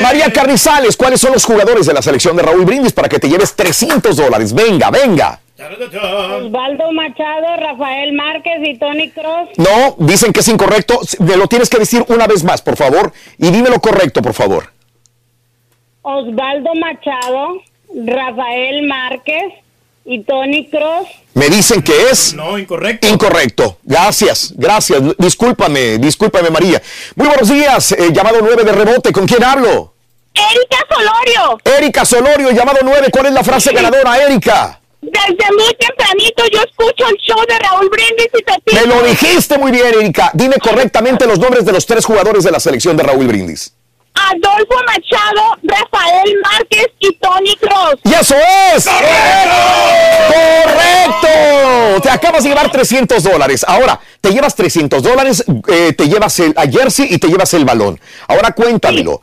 María 0.00 0.32
Carrizales, 0.32 0.96
¿cuáles 0.96 1.20
son 1.20 1.32
los 1.32 1.44
jugadores 1.44 1.84
de 1.84 1.92
la 1.92 2.00
selección 2.00 2.34
de 2.34 2.42
Raúl 2.42 2.64
Brindis 2.64 2.92
para 2.92 3.10
que 3.10 3.18
te 3.18 3.28
lleves 3.28 3.54
300 3.54 4.16
dólares? 4.16 4.54
Venga, 4.54 4.90
venga. 4.90 5.38
Osvaldo 5.60 6.92
Machado, 6.92 7.56
Rafael 7.58 8.14
Márquez 8.14 8.60
y 8.62 8.78
Tony 8.78 9.10
Cross. 9.10 9.50
No, 9.58 9.96
dicen 9.98 10.32
que 10.32 10.40
es 10.40 10.48
incorrecto. 10.48 10.98
Me 11.20 11.36
lo 11.36 11.46
tienes 11.46 11.68
que 11.68 11.78
decir 11.78 12.04
una 12.08 12.26
vez 12.26 12.42
más, 12.42 12.62
por 12.62 12.76
favor. 12.76 13.12
Y 13.36 13.50
dime 13.50 13.68
lo 13.68 13.80
correcto, 13.80 14.22
por 14.22 14.32
favor. 14.32 14.72
Osvaldo 16.00 16.70
Machado, 16.74 17.60
Rafael 17.94 18.86
Márquez 18.86 19.52
y 20.04 20.22
Tony 20.24 20.68
Cross. 20.68 21.08
Me 21.34 21.48
dicen 21.48 21.82
que 21.82 21.92
es... 22.10 22.34
No, 22.34 22.58
incorrecto. 22.58 23.06
Incorrecto. 23.08 23.78
Gracias, 23.84 24.52
gracias. 24.56 25.00
Discúlpame, 25.18 25.98
discúlpame, 25.98 26.50
María. 26.50 26.82
Muy 27.14 27.26
buenos 27.28 27.48
días. 27.48 27.92
eh, 27.92 28.08
llamado 28.12 28.38
9 28.42 28.64
de 28.64 28.72
rebote. 28.72 29.12
¿Con 29.12 29.26
quién 29.26 29.42
hablo? 29.44 29.94
Erika 30.34 30.78
Solorio. 30.88 31.60
Erika 31.78 32.04
Solorio, 32.04 32.50
llamado 32.50 32.78
9. 32.82 33.08
¿Cuál 33.12 33.26
es 33.26 33.32
la 33.32 33.44
frase 33.44 33.72
ganadora, 33.72 34.18
Erika? 34.18 34.80
Desde 35.00 35.52
muy 35.56 35.74
tempranito 35.78 36.44
yo 36.52 36.60
escucho 36.62 37.08
el 37.08 37.16
show 37.16 37.44
de 37.48 37.58
Raúl 37.58 37.88
Brindis 37.90 38.28
y 38.38 38.42
Pepito. 38.42 38.80
Me 38.80 38.86
lo 38.86 39.02
dijiste 39.02 39.58
muy 39.58 39.72
bien, 39.72 39.86
Erika. 39.98 40.30
Dime 40.32 40.56
correctamente 40.62 41.26
los 41.26 41.38
nombres 41.38 41.64
de 41.64 41.72
los 41.72 41.84
tres 41.86 42.04
jugadores 42.04 42.44
de 42.44 42.50
la 42.52 42.60
selección 42.60 42.96
de 42.96 43.02
Raúl 43.02 43.26
Brindis. 43.26 43.74
Adolfo 44.14 44.74
Machado, 44.86 45.58
Rafael 45.62 46.38
Márquez 46.42 46.86
y 46.98 47.14
Tony 47.16 47.56
Cross. 47.56 47.96
¡Y 48.04 48.14
eso 48.14 48.34
es! 48.74 48.88
¡Correcto! 50.28 52.02
Te 52.02 52.10
acabas 52.10 52.42
de 52.42 52.50
llevar 52.50 52.70
300 52.70 53.22
dólares. 53.22 53.64
Ahora, 53.66 54.00
te 54.20 54.30
llevas 54.30 54.54
300 54.54 55.02
dólares, 55.02 55.44
eh, 55.68 55.92
te 55.92 56.08
llevas 56.08 56.38
el, 56.40 56.54
a 56.56 56.66
jersey 56.66 57.08
y 57.10 57.18
te 57.18 57.28
llevas 57.28 57.52
el 57.54 57.64
balón. 57.64 58.00
Ahora 58.28 58.52
cuéntamelo. 58.52 59.22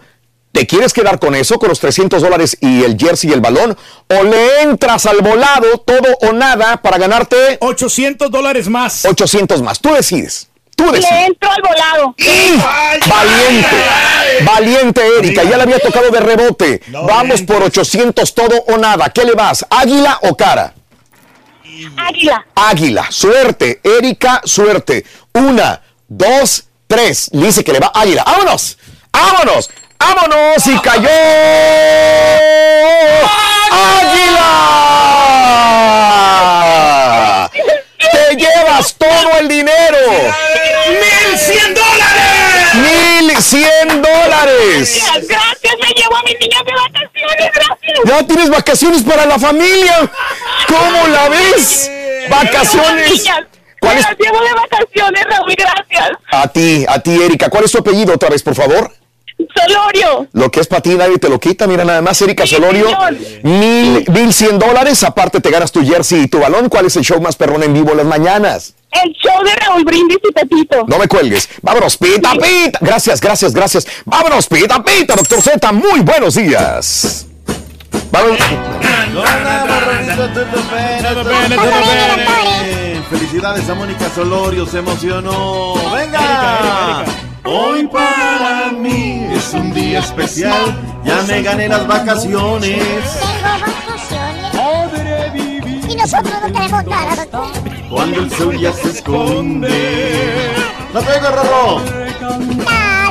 ¿Te 0.52 0.66
quieres 0.66 0.94
quedar 0.94 1.20
con 1.20 1.36
eso, 1.36 1.60
con 1.60 1.70
los 1.70 1.80
300 1.80 2.22
dólares 2.24 2.58
y 2.60 2.84
el 2.84 2.98
jersey 2.98 3.30
y 3.30 3.34
el 3.34 3.42
balón? 3.42 3.78
¿O 4.08 4.24
le 4.24 4.64
entras 4.64 5.06
al 5.06 5.22
volado, 5.22 5.78
todo 5.86 6.18
o 6.22 6.34
nada, 6.34 6.82
para 6.82 6.98
ganarte 6.98 7.58
800 7.62 8.32
dólares 8.32 8.68
más? 8.68 9.06
800 9.06 9.62
más. 9.62 9.80
Tú 9.80 9.94
decides. 9.94 10.50
Tú 10.80 10.90
Le 10.94 11.26
entro 11.26 11.52
al 11.52 11.62
volado. 11.62 12.16
Valiente, 13.06 13.76
valiente 14.46 15.02
Erika, 15.18 15.44
ya 15.44 15.58
le 15.58 15.64
había 15.64 15.80
tocado 15.80 16.10
de 16.10 16.22
rebote. 16.22 16.82
Vamos 16.88 17.42
por 17.42 17.62
800 17.64 18.34
todo 18.34 18.64
o 18.66 18.78
nada. 18.78 19.10
¿Qué 19.10 19.26
le 19.26 19.34
vas? 19.34 19.66
¿Águila 19.70 20.20
o 20.22 20.38
cara? 20.38 20.74
Águila. 21.98 22.46
Águila, 22.56 23.08
suerte, 23.10 23.82
Erika, 23.84 24.42
suerte. 24.46 25.06
Una, 25.34 25.82
dos, 26.08 26.64
tres. 26.88 27.30
Dice 27.34 27.62
que 27.62 27.74
le 27.74 27.80
va 27.80 27.92
Águila. 27.94 28.24
¡Vámonos! 28.24 28.78
¡Vámonos! 29.12 29.70
¡Vámonos! 30.00 30.66
Y 30.66 30.80
cayó. 30.80 31.10
¡Águila! 33.72 34.70
¡Te 38.80 38.86
llevas 38.86 38.96
todo 38.96 39.40
el 39.40 39.48
dinero! 39.50 39.98
¡Mil 40.88 41.38
cien 41.38 41.74
dólares! 41.74 42.76
¡Mil 42.76 43.42
cien 43.42 44.02
dólares! 44.02 45.04
Gracias, 45.28 45.76
me 45.82 45.88
llevo 45.90 46.16
a 46.16 46.24
mis 46.24 46.40
niñas 46.40 46.64
de 46.66 46.72
vacaciones, 46.72 47.52
gracias. 47.54 48.00
Ya 48.06 48.28
tienes 48.28 48.50
vacaciones 48.50 49.04
para 49.04 49.26
la 49.26 49.38
familia. 49.38 50.10
¿Cómo 50.68 51.08
la 51.08 51.30
ves? 51.30 51.92
Vacaciones. 52.30 53.24
¿Cuál 53.82 53.96
me 53.96 54.02
las 54.02 54.18
llevo 54.18 54.42
de 54.42 54.54
vacaciones, 54.54 55.26
Raúl, 55.30 55.56
gracias. 55.58 56.12
A 56.32 56.48
ti, 56.48 56.86
a 56.88 57.00
ti, 57.00 57.22
Erika. 57.22 57.50
¿Cuál 57.50 57.66
es 57.66 57.72
tu 57.72 57.80
apellido 57.80 58.14
otra 58.14 58.30
vez, 58.30 58.44
por 58.44 58.56
favor? 58.56 58.94
Solorio. 59.56 60.28
Lo 60.34 60.50
que 60.52 60.60
es 60.60 60.68
para 60.68 60.82
ti 60.82 60.96
nadie 60.96 61.18
te 61.18 61.30
lo 61.30 61.40
quita. 61.40 61.68
Mira 61.68 61.86
nada 61.86 62.02
más, 62.02 62.22
Erika 62.22 62.46
Sí, 62.46 62.56
Solorio. 62.56 62.88
Mil, 63.44 64.06
mil 64.10 64.34
cien 64.34 64.60
dólares. 64.60 65.04
Aparte 65.04 65.40
te 65.40 65.50
ganas 65.50 65.72
tu 65.72 65.86
jersey 65.86 66.24
y 66.24 66.28
tu 66.28 66.40
balón. 66.40 66.70
¿Cuál 66.70 66.86
es 66.86 66.96
el 66.96 67.04
show 67.04 67.20
más 67.22 67.36
perrón 67.36 67.64
en 67.64 67.74
vivo 67.74 67.94
las 67.94 68.06
mañanas? 68.06 68.74
El 68.92 69.14
show 69.14 69.44
de 69.44 69.56
Raúl 69.56 69.84
Brindis 69.84 70.18
y 70.28 70.32
Pepito. 70.32 70.86
No 70.88 70.98
me 70.98 71.08
cuelgues. 71.08 71.48
Vámonos, 71.62 71.98
pita, 71.98 72.34
pita. 72.34 72.80
Gracias, 72.82 73.22
gracias, 73.22 73.54
gracias. 73.54 73.88
Vámonos, 74.06 74.48
pita, 74.48 74.84
pita, 74.84 75.16
doctor 75.16 75.42
Z. 75.42 75.72
Muy 75.72 76.00
buenos 76.02 76.36
días. 76.36 77.28
Vámonos. 78.12 78.40
Felicidades 83.10 83.70
a 83.70 83.74
Mónica 83.76 84.10
Solorio, 84.14 84.66
se 84.66 84.80
emocionó. 84.80 85.74
¡Venga! 85.94 87.06
Hoy 87.46 87.88
para 87.88 88.72
mí 88.72 89.29
es 89.50 89.56
un 89.56 89.74
día 89.74 90.00
especial. 90.00 91.02
Ya 91.04 91.22
me 91.24 91.42
gané 91.42 91.68
las 91.68 91.88
vacaciones. 91.88 92.84
Y 95.88 95.96
nosotros 95.96 96.34
no 96.42 96.52
tenemos 96.52 96.86
nada, 96.86 97.16
doctor. 97.16 97.48
Cuando 97.90 98.20
el 98.20 98.32
sol 98.32 98.60
ya 98.60 98.72
se 98.74 98.90
esconde. 98.90 100.54
¡No 100.94 101.02
tengo, 101.02 101.30
Rorro! 101.30 101.82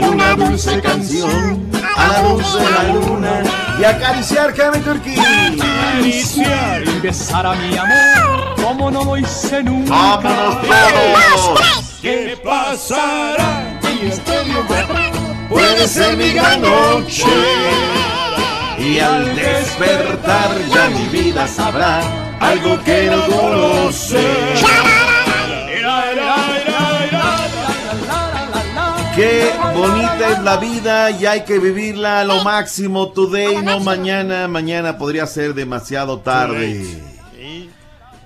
Una 0.09 0.35
dulce 0.36 0.81
canción 0.81 1.69
a 1.97 2.09
la 2.09 2.23
luz 2.23 2.55
de 2.55 2.70
la 2.70 2.82
luna 2.93 3.43
y 3.81 3.85
acariciar 3.85 4.55
Kevin 4.55 4.82
Turkey. 4.82 5.16
Acariciar 5.19 6.82
y 6.82 7.01
besar 7.01 7.47
a 7.47 7.55
mi 7.55 7.77
amor, 7.77 8.55
como 8.62 8.90
no 8.90 9.05
lo 9.05 9.16
hice 9.16 9.62
nunca. 9.62 9.93
¡Vámonos 9.93 10.62
todos! 10.62 11.98
¿Qué 12.01 12.39
pasará? 12.44 13.81
Y 14.01 14.06
estoy 14.06 15.18
Puede 15.49 15.89
ser 15.89 16.16
mi 16.16 16.33
gran 16.33 16.61
noche. 16.61 17.25
Y 18.79 18.99
al 18.99 19.35
despertar 19.35 20.51
ya 20.73 20.89
mi 20.91 21.07
vida 21.09 21.49
sabrá 21.49 22.01
algo 22.41 22.83
que 22.85 23.11
no 23.11 23.27
conoce. 23.27 24.19
Qué 29.16 29.51
bonita 29.75 30.31
es 30.31 30.43
la 30.45 30.57
vida 30.59 31.11
y 31.11 31.27
hay 31.27 31.45
que 31.45 31.59
vivirla 31.59 32.20
a 32.20 32.25
lo 32.25 32.45
máximo 32.45 33.09
today, 33.09 33.62
no 33.65 33.81
mañana. 33.81 34.47
Mañana 34.47 34.97
podría 34.97 35.27
ser 35.27 35.55
demasiado 35.55 36.20
tarde. 36.20 37.07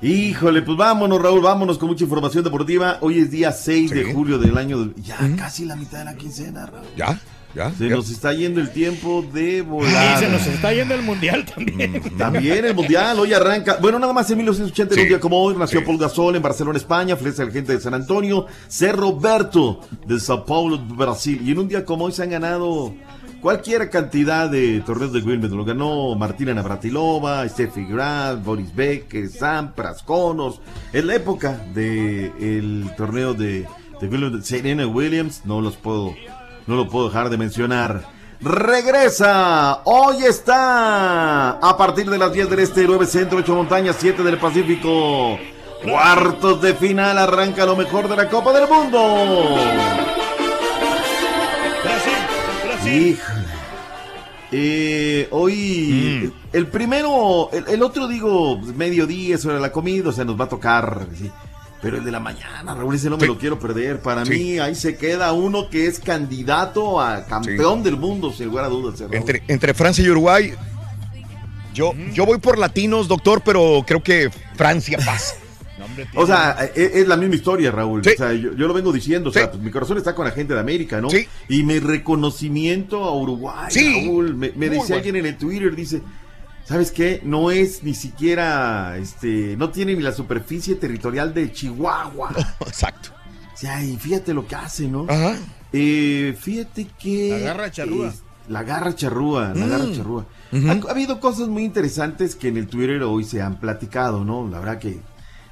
Híjole, 0.03 0.63
pues 0.63 0.77
vámonos, 0.77 1.23
Raúl, 1.23 1.41
vámonos 1.43 1.79
con 1.79 1.89
mucha 1.89 2.03
información 2.05 2.43
deportiva. 2.43 2.99
Hoy 3.03 3.21
es 3.21 3.31
día 3.31 3.53
6 3.53 3.91
de 3.93 4.13
julio 4.13 4.37
del 4.39 4.59
año 4.59 4.79
del... 4.81 4.95
Ya 4.97 5.17
casi 5.37 5.65
la 5.65 5.77
mitad 5.77 5.99
de 6.01 6.05
la 6.07 6.17
quincena, 6.17 6.67
Raúl. 6.67 6.87
¿Ya? 6.97 7.21
¿Ya? 7.55 7.71
Se 7.71 7.89
¿Ya? 7.89 7.95
nos 7.95 8.11
está 8.11 8.33
yendo 8.33 8.61
el 8.61 8.71
tiempo 8.71 9.25
de 9.33 9.59
Y 9.59 9.61
volar. 9.61 10.19
se 10.19 10.29
nos 10.29 10.45
está 10.47 10.73
yendo 10.73 10.95
el 10.95 11.03
mundial 11.03 11.45
también. 11.45 12.03
También 12.19 12.65
el 12.65 12.75
mundial, 12.75 13.17
hoy 13.21 13.33
arranca. 13.33 13.77
Bueno, 13.81 14.01
nada 14.01 14.13
más 14.13 14.29
en 14.31 14.39
1980, 14.39 14.95
en 14.95 15.01
un 15.01 15.05
Sí. 15.05 15.09
día 15.11 15.21
como 15.21 15.41
hoy, 15.41 15.55
nació 15.57 15.81
Sí. 15.81 15.87
Paul 15.87 15.99
Gasol 15.99 16.35
en 16.35 16.43
Barcelona, 16.43 16.79
España. 16.79 17.15
Fallece 17.15 17.43
el 17.43 17.53
gente 17.53 17.73
de 17.75 17.81
San 17.81 17.95
Antonio. 17.95 18.47
C. 18.67 18.91
Roberto 18.91 19.81
de 20.07 20.19
Sao 20.19 20.45
Paulo, 20.45 20.79
Brasil. 20.79 21.41
Y 21.45 21.53
en 21.53 21.59
un 21.61 21.69
día 21.69 21.85
como 21.85 22.07
hoy 22.07 22.13
se 22.13 22.23
han 22.25 22.31
ganado 22.31 22.93
cualquier 23.43 23.91
cantidad 23.91 24.49
de 24.49 24.81
torneos 24.87 25.13
de 25.13 25.21
Wimbledon. 25.21 25.59
Lo 25.59 25.65
ganó 25.65 26.15
Martina 26.15 26.55
Navratilova, 26.55 27.47
Steffi 27.49 27.85
Graf, 27.85 28.43
Boris 28.43 28.75
Becker, 28.75 29.29
Sampras, 29.29 30.03
Connors. 30.03 30.61
En 30.93 31.09
la 31.09 31.17
época 31.17 31.59
del 31.75 32.91
torneo 32.97 33.35
de, 33.35 33.67
de 34.01 34.09
Wimbledon, 34.09 34.43
Serena 34.43 34.87
Williams, 34.87 35.43
no 35.45 35.61
los 35.61 35.77
puedo, 35.77 36.15
no 36.67 36.77
lo 36.77 36.89
puedo 36.89 37.09
dejar 37.09 37.29
de 37.29 37.37
mencionar. 37.37 38.07
Regresa, 38.41 39.83
hoy 39.85 40.25
está 40.25 41.51
a 41.51 41.77
partir 41.77 42.09
de 42.09 42.19
las 42.19 42.33
10 42.33 42.51
del 42.51 42.59
este, 42.61 42.85
9 42.87 43.07
centro, 43.07 43.39
8 43.39 43.55
montañas, 43.55 43.97
7 43.99 44.23
del 44.23 44.39
Pacífico. 44.39 45.39
Cuartos 45.83 46.63
de 46.63 46.75
final, 46.75 47.19
arranca 47.19 47.67
lo 47.67 47.77
mejor 47.77 48.09
de 48.09 48.17
la 48.17 48.29
Copa 48.29 48.53
del 48.53 48.69
Mundo. 48.69 49.57
Híjole. 52.85 53.32
Eh, 54.55 55.29
hoy, 55.31 56.31
el 56.53 56.67
primero, 56.67 57.49
el, 57.53 57.65
el 57.69 57.83
otro 57.83 58.07
digo, 58.07 58.59
mediodía, 58.61 59.39
sobre 59.39 59.59
la 59.61 59.73
comida, 59.73 60.11
o 60.11 60.13
sea, 60.13 60.25
nos 60.25 60.39
va 60.39 60.45
a 60.45 60.49
tocar, 60.49 61.07
sí. 61.19 61.31
Pero 61.81 61.97
el 61.97 62.05
de 62.05 62.13
la 62.13 62.21
mañana, 62.21 62.75
Raúl, 62.75 62.95
ese 62.95 63.11
no 63.11 63.17
me 63.17 63.27
lo 63.27 63.37
quiero 63.39 63.59
perder. 63.59 64.01
Para 64.01 64.25
Sí. 64.25 64.31
mí, 64.33 64.59
ahí 64.61 64.75
se 64.77 64.97
queda 64.97 65.33
uno 65.33 65.69
que 65.69 65.87
es 65.89 65.99
candidato 65.99 67.01
a 67.01 67.25
campeón 67.27 67.83
del 67.83 67.97
mundo, 67.97 68.31
sin 68.33 68.47
lugar 68.47 68.67
a 68.67 68.69
dudas. 68.69 69.01
eh, 69.01 69.05
Raúl. 69.05 69.17
Entre, 69.17 69.43
entre 69.49 69.75
Francia 69.75 70.05
y 70.05 70.11
Uruguay, 70.11 70.53
yo, 71.75 71.93
yo 72.13 72.25
voy 72.27 72.39
por 72.39 72.59
latinos, 72.59 73.09
doctor, 73.09 73.43
pero 73.45 73.83
creo 73.87 74.01
que 74.03 74.31
Francia 74.55 74.99
pasa. 75.05 75.35
O 76.15 76.27
sea, 76.27 76.57
e- 76.75 76.91
es, 77.01 77.09
la 77.09 77.17
misma 77.17 77.35
historia, 77.35 77.71
Raúl. 77.71 78.01
O 78.01 78.05
sea, 78.05 78.33
yo, 78.35 78.53
yo 78.55 78.69
lo 78.69 78.75
vengo 78.75 78.93
diciendo. 78.93 79.31
O 79.31 79.33
sea, 79.33 79.51
pues, 79.51 79.63
mi 79.63 79.71
corazón 79.71 79.97
está 79.99 80.15
con 80.15 80.25
la 80.25 80.31
gente 80.31 80.55
de 80.55 80.61
América, 80.61 81.01
¿no? 81.01 81.11
Sí. 81.11 81.27
Y 81.49 81.63
mi 81.65 81.79
reconocimiento 81.79 83.03
a 83.05 83.17
Uruguay. 83.17 83.69
Raúl. 84.05 84.35
Me, 84.37 84.51
decía 84.51 84.79
bueno. 84.79 84.95
alguien 84.97 85.17
en 85.17 85.27
el 85.27 85.37
Twitter, 85.39 85.75
dice, 85.75 86.03
¿sabes 86.65 86.93
qué? 86.93 87.21
No 87.25 87.51
es 87.51 87.83
ni 87.83 87.95
siquiera, 87.95 88.97
este, 88.99 89.57
no 89.57 89.71
tiene 89.71 89.95
ni 89.95 90.03
la 90.03 90.13
superficie 90.13 90.75
territorial 90.77 91.35
de 91.35 91.51
Chihuahua. 91.53 92.33
Exacto. 92.67 93.11
O 93.53 93.57
sea, 93.57 93.83
y 93.85 93.97
fíjate 93.97 94.35
lo 94.35 94.47
que 94.47 94.55
hace, 94.57 94.89
¿no? 94.89 95.07
Ajá. 95.09 95.37
Eh, 95.73 96.37
fíjate 96.39 96.87
que... 97.01 97.35
Agarra 97.35 97.71
charrúa. 97.71 98.09
es- 98.09 98.23
La 98.49 98.63
garra 98.65 98.95
charrúa, 98.95 99.53
la 99.55 99.67
Mm. 99.67 99.71
garra 99.71 99.93
charrúa. 99.97 100.27
Ha, 100.53 100.89
ha 100.89 100.91
habido 100.91 101.21
cosas 101.21 101.49
muy 101.49 101.65
interesantes 101.65 102.35
que 102.37 102.49
en 102.49 102.57
el 102.57 102.67
Twitter 102.67 103.03
hoy 103.05 103.25
se 103.25 103.41
han 103.41 103.59
platicado, 103.61 104.25
¿no? 104.25 104.47
La 104.51 104.59
verdad 104.59 104.79
que 104.79 104.99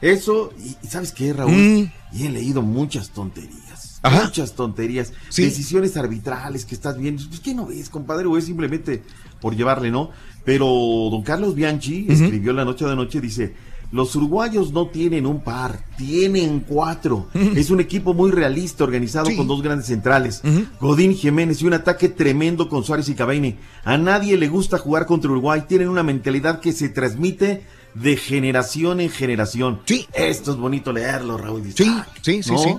eso, 0.01 0.53
y, 0.59 0.77
y 0.85 0.89
¿sabes 0.89 1.13
qué, 1.13 1.33
Raúl? 1.33 1.53
Mm. 1.53 1.93
Y 2.13 2.27
he 2.27 2.31
leído 2.31 2.63
muchas 2.63 3.11
tonterías. 3.11 4.01
Ajá. 4.03 4.25
Muchas 4.25 4.55
tonterías. 4.55 5.13
Sí. 5.29 5.43
Decisiones 5.45 5.97
arbitrales 5.97 6.65
que 6.65 6.75
estás 6.75 6.97
viendo. 6.99 7.23
Pues, 7.29 7.41
¿qué 7.41 7.55
no 7.55 7.67
ves, 7.67 7.91
compadre? 7.91 8.27
O 8.27 8.37
es 8.39 8.45
simplemente 8.47 9.03
por 9.41 9.55
llevarle, 9.55 9.91
¿no? 9.91 10.11
Pero 10.45 10.67
don 11.11 11.23
Carlos 11.23 11.55
Bianchi 11.55 12.07
escribió 12.09 12.53
la 12.55 12.65
noche 12.65 12.87
de 12.87 12.93
anoche, 12.93 13.21
dice, 13.21 13.55
los 13.93 14.15
uruguayos 14.17 14.73
no 14.73 14.87
tienen 14.89 15.27
un 15.27 15.43
par, 15.43 15.85
tienen 15.99 16.61
cuatro. 16.61 17.29
Es 17.35 17.71
un 17.71 17.81
equipo 17.81 18.15
muy 18.15 18.31
realista, 18.31 18.85
organizado 18.85 19.27
Sí. 19.27 19.37
con 19.37 19.47
dos 19.47 19.63
grandes 19.63 19.87
centrales. 19.89 20.41
Godín 20.81 21.15
Jiménez 21.15 21.61
y 21.61 21.67
un 21.67 21.75
ataque 21.75 22.09
tremendo 22.09 22.69
con 22.71 22.85
Suárez 22.85 23.09
y 23.11 23.15
Cabaini. 23.15 23.57
A 23.85 23.99
nadie 23.99 24.39
le 24.39 24.49
gusta 24.49 24.79
jugar 24.79 25.05
contra 25.05 25.31
Uruguay. 25.31 25.65
Tienen 25.69 25.89
una 25.91 26.03
mentalidad 26.03 26.61
que 26.61 26.73
se 26.73 26.89
transmite 26.89 27.65
de 27.95 28.17
generación 28.17 29.01
en 29.01 29.11
generación. 29.11 29.81
Sí. 29.85 30.07
Esto 30.12 30.53
es 30.53 30.57
bonito 30.57 30.93
leerlo, 30.93 31.37
Raúl. 31.37 31.62
Dice, 31.62 31.85
Sí, 31.85 31.91
"Ah, 31.93 32.07
sí, 32.23 32.43
sí, 32.43 32.51
¿no?". 32.53 32.59
sí. 32.59 32.75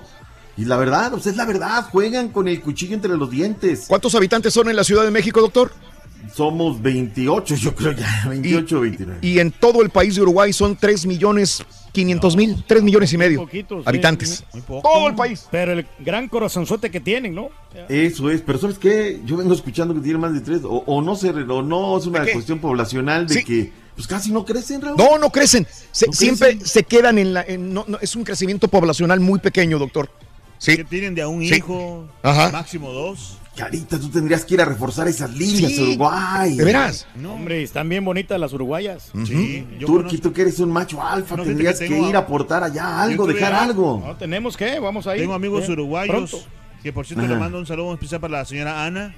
Y 0.58 0.66
la 0.66 0.78
verdad, 0.78 1.12
pues 1.12 1.26
es 1.28 1.36
la 1.38 1.46
verdad, 1.46 1.86
juegan 1.92 2.30
con 2.30 2.48
el 2.48 2.62
cuchillo 2.62 2.94
entre 2.94 3.16
los 3.18 3.30
dientes. 3.32 3.86
¿Cuántos 3.88 4.14
habitantes 4.16 4.54
son 4.54 4.70
en 4.70 4.76
la 4.76 4.84
Ciudad 4.84 5.04
de 5.04 5.12
México, 5.12 5.42
doctor? 5.42 5.72
Somos 6.36 6.82
28, 6.82 7.56
yo 7.56 7.74
creo 7.74 7.94
ya, 7.94 8.26
28 8.30 8.78
o 8.78 8.82
29. 8.82 9.20
Y 9.22 9.40
en 9.40 9.52
todo 9.52 9.82
el 9.82 9.90
país 9.90 10.16
de 10.16 10.22
Uruguay 10.22 10.54
son 10.54 10.76
3 10.76 11.06
millones 11.08 11.64
500 11.94 12.38
mil, 12.38 12.64
3 12.68 12.84
millones 12.84 13.12
y 13.12 13.18
medio 13.18 13.40
Poquitos, 13.42 13.86
habitantes. 13.88 14.44
muy 14.54 14.62
poco. 14.62 14.88
Todo 14.88 15.08
el 15.10 15.16
país. 15.16 15.48
Pero 15.52 15.74
el 15.74 15.86
gran 16.00 16.30
corazonzote 16.30 16.92
que 16.92 17.00
tienen, 17.00 17.34
¿no? 17.34 17.50
Eso 17.90 18.30
es, 18.30 18.42
pero 18.42 18.60
¿sabes 18.60 18.78
qué? 18.78 19.20
Yo 19.26 19.36
vengo 19.38 19.54
escuchando 19.54 19.94
que 19.96 20.00
tiene 20.02 20.20
más 20.20 20.34
de 20.34 20.42
tres, 20.42 20.62
o, 20.64 20.84
o 20.86 21.02
no 21.02 21.16
sé, 21.16 21.32
o 21.32 21.62
no 21.64 21.98
es 21.98 22.06
una 22.06 22.26
cuestión 22.32 22.60
poblacional 22.60 23.28
de 23.28 23.34
Sí. 23.36 23.44
que 23.44 23.74
pues 23.96 24.08
casi 24.08 24.32
no 24.32 24.46
crecen, 24.46 24.82
Raúl. 24.82 24.98
No, 24.98 25.18
no 25.18 25.30
crecen. 25.32 25.68
Se- 25.92 26.08
¿No 26.08 26.14
siempre 26.14 26.50
crecen? 26.52 26.68
se 26.68 26.84
quedan 26.84 27.18
en 27.18 27.34
la. 27.34 27.44
en- 27.48 27.74
no, 27.74 27.86
no, 27.88 27.98
es 28.00 28.16
un 28.16 28.24
crecimiento 28.24 28.68
poblacional 28.68 29.20
muy 29.20 29.40
pequeño, 29.40 29.78
doctor. 29.80 30.10
Sí. 30.58 30.78
Que 30.78 30.84
tienen 30.84 31.16
de 31.16 31.24
a 31.24 31.28
un 31.28 31.42
Sí. 31.44 31.56
hijo, 31.56 32.08
Ajá. 32.24 32.52
máximo 32.52 32.92
dos. 32.92 33.38
Carita, 33.56 34.00
tú 34.00 34.10
tendrías 34.10 34.46
que 34.46 34.54
ir 34.54 34.62
a 34.62 34.66
reforzar 34.66 35.08
esas 35.10 35.34
líneas, 35.36 35.74
Sí. 35.74 35.82
Uruguay. 35.82 36.56
¿De 36.56 36.64
veras? 36.64 37.06
No, 37.16 37.34
hombre, 37.34 37.62
están 37.64 37.90
bien 37.90 38.06
bonitas 38.06 38.40
las 38.40 38.54
uruguayas. 38.54 39.12
Sí, 39.26 39.68
yo 39.78 39.88
Turki, 39.88 40.04
conozco- 40.18 40.22
tú 40.22 40.34
que 40.34 40.42
eres 40.44 40.60
un 40.60 40.72
macho 40.72 41.04
alfa, 41.06 41.36
No, 41.36 41.44
tendrías 41.44 41.78
que 41.78 41.88
ir 41.88 42.16
a- 42.16 42.20
aportar 42.20 42.64
allá 42.64 43.02
algo, 43.02 43.28
dejar 43.28 43.54
a- 43.54 43.64
algo. 43.64 44.02
No, 44.06 44.16
tenemos 44.16 44.56
que, 44.56 44.80
vamos 44.80 45.06
a 45.06 45.16
ir. 45.16 45.24
Tengo 45.24 45.34
amigos 45.34 45.68
Eh, 45.68 45.72
uruguayos, 45.74 46.30
pronto. 46.32 46.48
que 46.82 46.94
por 46.94 47.06
cierto 47.06 47.26
Ajá. 47.26 47.34
le 47.34 47.40
mando 47.40 47.60
un 47.60 47.66
saludo 47.66 47.94
especial 47.94 48.22
para 48.22 48.38
la 48.40 48.46
señora 48.46 48.86
Ana. 48.86 49.14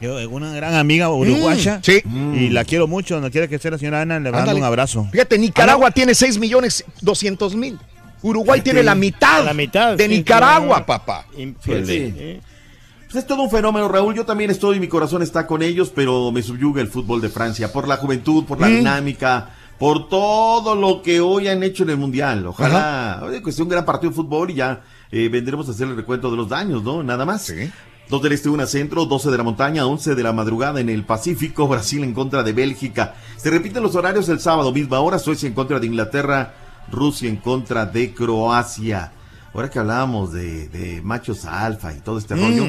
Yo, 0.00 0.18
eh, 0.18 0.26
una 0.26 0.52
gran 0.54 0.74
amiga 0.74 1.10
uruguaya. 1.10 1.78
Mm, 1.78 1.82
sí. 1.82 2.02
Y 2.36 2.48
la 2.50 2.64
quiero 2.64 2.86
mucho, 2.86 3.14
donde 3.14 3.30
quiera 3.30 3.48
que 3.48 3.58
sea 3.58 3.72
la 3.72 3.78
señora 3.78 4.00
Ana, 4.00 4.18
le 4.18 4.30
mando 4.32 4.56
un 4.56 4.64
abrazo. 4.64 5.06
Fíjate, 5.12 5.38
Nicaragua 5.38 5.90
tiene 5.90 6.14
6 6.14 6.38
millones 6.38 6.84
200 7.02 7.54
mil. 7.54 7.78
Uruguay 8.22 8.60
tiene 8.60 8.82
la 8.82 8.94
mitad, 8.94 9.44
La 9.44 9.54
mitad, 9.54 9.96
de 9.96 10.04
sí, 10.04 10.10
Nicaragua, 10.10 10.78
sí. 10.78 10.84
papá. 10.86 11.26
Pues 11.64 13.24
es 13.24 13.26
todo 13.26 13.42
un 13.42 13.50
fenómeno, 13.50 13.88
Raúl. 13.88 14.14
Yo 14.14 14.24
también 14.24 14.50
estoy, 14.50 14.78
mi 14.78 14.86
corazón 14.88 15.22
está 15.22 15.46
con 15.46 15.62
ellos, 15.62 15.90
pero 15.94 16.30
me 16.30 16.42
subyuga 16.42 16.80
el 16.80 16.88
fútbol 16.88 17.20
de 17.20 17.28
Francia 17.28 17.72
por 17.72 17.88
la 17.88 17.96
juventud, 17.96 18.44
por 18.44 18.60
la 18.60 18.68
Mm. 18.68 18.76
dinámica, 18.76 19.50
por 19.78 20.08
todo 20.08 20.76
lo 20.76 21.02
que 21.02 21.20
hoy 21.20 21.48
han 21.48 21.62
hecho 21.62 21.82
en 21.82 21.90
el 21.90 21.96
Mundial. 21.96 22.46
Ojalá, 22.46 23.20
oye, 23.24 23.42
que 23.42 23.50
sea 23.50 23.64
un 23.64 23.70
gran 23.70 23.84
partido 23.84 24.10
de 24.10 24.16
fútbol 24.16 24.50
y 24.50 24.54
ya 24.54 24.82
eh, 25.10 25.28
vendremos 25.28 25.66
a 25.68 25.72
hacer 25.72 25.88
el 25.88 25.96
recuento 25.96 26.30
de 26.30 26.36
los 26.36 26.48
daños, 26.48 26.84
¿no? 26.84 27.02
Nada 27.02 27.24
más. 27.26 27.42
Sí. 27.42 27.68
Dos 28.10 28.22
del 28.22 28.32
este, 28.32 28.48
una 28.48 28.66
centro, 28.66 29.06
12 29.06 29.30
de 29.30 29.36
la 29.36 29.44
montaña, 29.44 29.86
11 29.86 30.16
de 30.16 30.22
la 30.24 30.32
madrugada 30.32 30.80
en 30.80 30.88
el 30.88 31.04
Pacífico, 31.04 31.68
Brasil 31.68 32.02
en 32.02 32.12
contra 32.12 32.42
de 32.42 32.52
Bélgica. 32.52 33.14
Se 33.36 33.50
repiten 33.50 33.84
los 33.84 33.94
horarios 33.94 34.28
el 34.28 34.40
sábado, 34.40 34.72
misma 34.72 34.98
hora, 34.98 35.20
Suecia 35.20 35.46
en 35.46 35.54
contra 35.54 35.78
de 35.78 35.86
Inglaterra, 35.86 36.52
Rusia 36.90 37.28
en 37.28 37.36
contra 37.36 37.86
de 37.86 38.12
Croacia. 38.12 39.12
Ahora 39.54 39.70
que 39.70 39.78
hablábamos 39.78 40.32
de, 40.32 40.68
de 40.68 41.00
machos 41.02 41.44
alfa 41.44 41.92
y 41.94 42.00
todo 42.00 42.18
este 42.18 42.34
Mm. 42.34 42.40
rollo, 42.40 42.64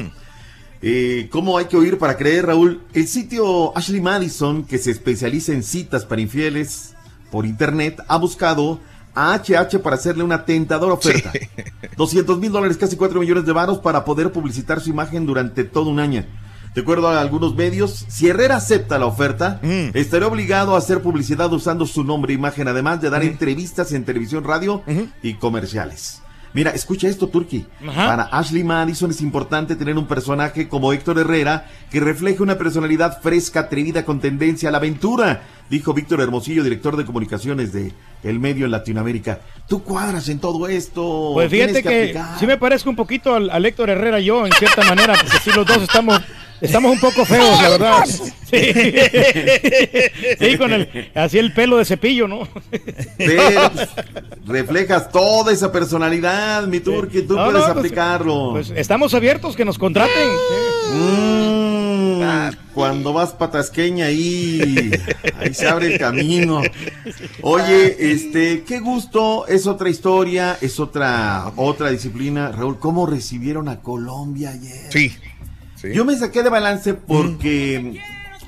eh, 0.80 1.28
¿cómo 1.32 1.58
hay 1.58 1.64
que 1.64 1.76
oír 1.76 1.98
para 1.98 2.16
creer, 2.16 2.46
Raúl? 2.46 2.80
El 2.92 3.08
sitio 3.08 3.76
Ashley 3.76 4.00
Madison, 4.00 4.64
que 4.64 4.78
se 4.78 4.92
especializa 4.92 5.52
en 5.52 5.64
citas 5.64 6.04
para 6.04 6.20
infieles 6.20 6.94
por 7.32 7.46
internet, 7.46 8.00
ha 8.06 8.16
buscado 8.16 8.78
a 9.14 9.34
HH 9.38 9.78
para 9.82 9.96
hacerle 9.96 10.24
una 10.24 10.44
tentadora 10.44 10.94
oferta. 10.94 11.32
200 11.96 12.38
mil 12.38 12.50
dólares, 12.52 12.76
casi 12.76 12.96
4 12.96 13.20
millones 13.20 13.44
de 13.44 13.52
varos 13.52 13.78
para 13.78 14.04
poder 14.04 14.32
publicitar 14.32 14.80
su 14.80 14.90
imagen 14.90 15.26
durante 15.26 15.64
todo 15.64 15.90
un 15.90 16.00
año. 16.00 16.24
De 16.74 16.80
acuerdo 16.80 17.08
a 17.08 17.20
algunos 17.20 17.54
medios, 17.54 18.06
si 18.08 18.28
Herrera 18.28 18.56
acepta 18.56 18.98
la 18.98 19.04
oferta, 19.04 19.60
Mm. 19.62 19.90
estará 19.94 20.26
obligado 20.26 20.74
a 20.74 20.78
hacer 20.78 21.02
publicidad 21.02 21.52
usando 21.52 21.84
su 21.84 22.02
nombre 22.02 22.32
e 22.32 22.36
imagen, 22.36 22.66
además 22.66 23.00
de 23.02 23.10
dar 23.10 23.22
entrevistas 23.22 23.92
en 23.92 24.04
televisión, 24.06 24.42
radio 24.44 24.82
y 25.22 25.34
comerciales. 25.34 26.22
Mira, 26.54 26.70
escucha 26.72 27.08
esto, 27.08 27.28
Turki. 27.28 27.66
Para 27.94 28.24
Ashley 28.24 28.62
Madison 28.62 29.10
es 29.10 29.22
importante 29.22 29.74
tener 29.74 29.96
un 29.96 30.06
personaje 30.06 30.68
como 30.68 30.92
Héctor 30.92 31.18
Herrera 31.18 31.66
que 31.90 31.98
refleje 32.00 32.42
una 32.42 32.58
personalidad 32.58 33.20
fresca, 33.22 33.60
atrevida, 33.60 34.04
con 34.04 34.20
tendencia 34.20 34.68
a 34.68 34.72
la 34.72 34.76
aventura, 34.78 35.42
dijo 35.72 35.94
Víctor 35.94 36.20
Hermosillo, 36.20 36.62
director 36.62 36.98
de 36.98 37.06
comunicaciones 37.06 37.72
de 37.72 37.92
El 38.22 38.38
Medio 38.38 38.66
en 38.66 38.72
Latinoamérica. 38.72 39.40
Tú 39.66 39.82
cuadras 39.82 40.28
en 40.28 40.38
todo 40.38 40.68
esto. 40.68 41.30
Pues 41.32 41.50
fíjate 41.50 41.82
que, 41.82 42.02
aplicar. 42.02 42.38
sí 42.38 42.46
me 42.46 42.58
parezco 42.58 42.90
un 42.90 42.96
poquito 42.96 43.34
al, 43.34 43.48
al 43.48 43.64
Héctor 43.64 43.88
Herrera 43.88 44.20
yo, 44.20 44.44
en 44.44 44.52
cierta 44.52 44.84
manera, 44.84 45.14
porque 45.14 45.38
sí 45.38 45.50
los 45.56 45.66
dos 45.66 45.82
estamos, 45.82 46.20
estamos 46.62 46.92
un 46.92 47.00
poco 47.00 47.24
feos, 47.24 47.62
la 47.62 47.68
verdad. 47.68 48.04
Sí, 48.52 48.58
Sí, 50.38 50.58
con 50.58 50.74
el, 50.74 51.10
así 51.14 51.38
el 51.38 51.54
pelo 51.54 51.78
de 51.78 51.86
cepillo, 51.86 52.28
¿no? 52.28 52.46
Pero, 53.16 53.70
pues, 53.72 53.88
reflejas 54.44 55.10
toda 55.10 55.54
esa 55.54 55.72
personalidad, 55.72 56.66
mi 56.66 56.80
Turki, 56.80 57.22
tú 57.22 57.34
No, 57.34 57.46
puedes 57.46 57.60
no, 57.60 57.72
pues, 57.72 57.86
aplicarlo. 57.86 58.50
Pues 58.52 58.70
estamos 58.76 59.14
abiertos 59.14 59.56
que 59.56 59.64
nos 59.64 59.78
contraten. 59.78 60.28
Mm, 60.92 62.22
cuando 62.74 63.12
vas 63.12 63.32
patasqueña 63.32 64.06
ahí, 64.06 64.90
ahí 65.38 65.54
se 65.54 65.68
abre 65.68 65.94
el 65.94 65.98
camino. 65.98 66.62
Oye, 67.42 68.12
este, 68.12 68.64
qué 68.64 68.80
gusto, 68.80 69.46
es 69.46 69.66
otra 69.66 69.88
historia, 69.90 70.56
es 70.60 70.80
otra, 70.80 71.52
otra 71.56 71.90
disciplina. 71.90 72.50
Raúl, 72.50 72.78
¿cómo 72.78 73.06
recibieron 73.06 73.68
a 73.68 73.80
Colombia 73.80 74.50
ayer? 74.50 74.90
Sí. 74.90 75.12
Yo 75.92 76.04
me 76.04 76.16
saqué 76.16 76.42
de 76.42 76.50
balance 76.50 76.94
porque 76.94 78.00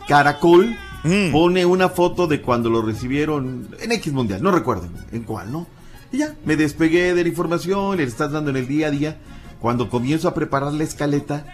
Caracol 0.09 0.77
Mm. 1.05 1.33
pone 1.33 1.67
una 1.67 1.91
foto 1.91 2.27
de 2.27 2.41
cuando 2.41 2.71
lo 2.71 2.81
recibieron 2.81 3.69
en 3.79 3.93
X 3.93 4.11
Mundial, 4.13 4.43
no 4.43 4.51
recuerdo 4.51 4.89
en 5.13 5.23
cuál, 5.23 5.53
¿no? 5.53 5.67
Y 6.11 6.19
ya, 6.19 6.35
me 6.47 6.57
despegué 6.57 7.13
de 7.15 7.23
la 7.23 7.29
información, 7.29 7.99
le 7.99 8.05
estás 8.05 8.33
dando 8.33 8.49
en 8.51 8.57
el 8.57 8.67
día 8.67 8.87
a 8.87 8.91
día. 8.91 9.19
Cuando 9.61 9.91
comienzo 9.91 10.29
a 10.29 10.35
preparar 10.35 10.73
la 10.73 10.83
escaleta, 10.85 11.45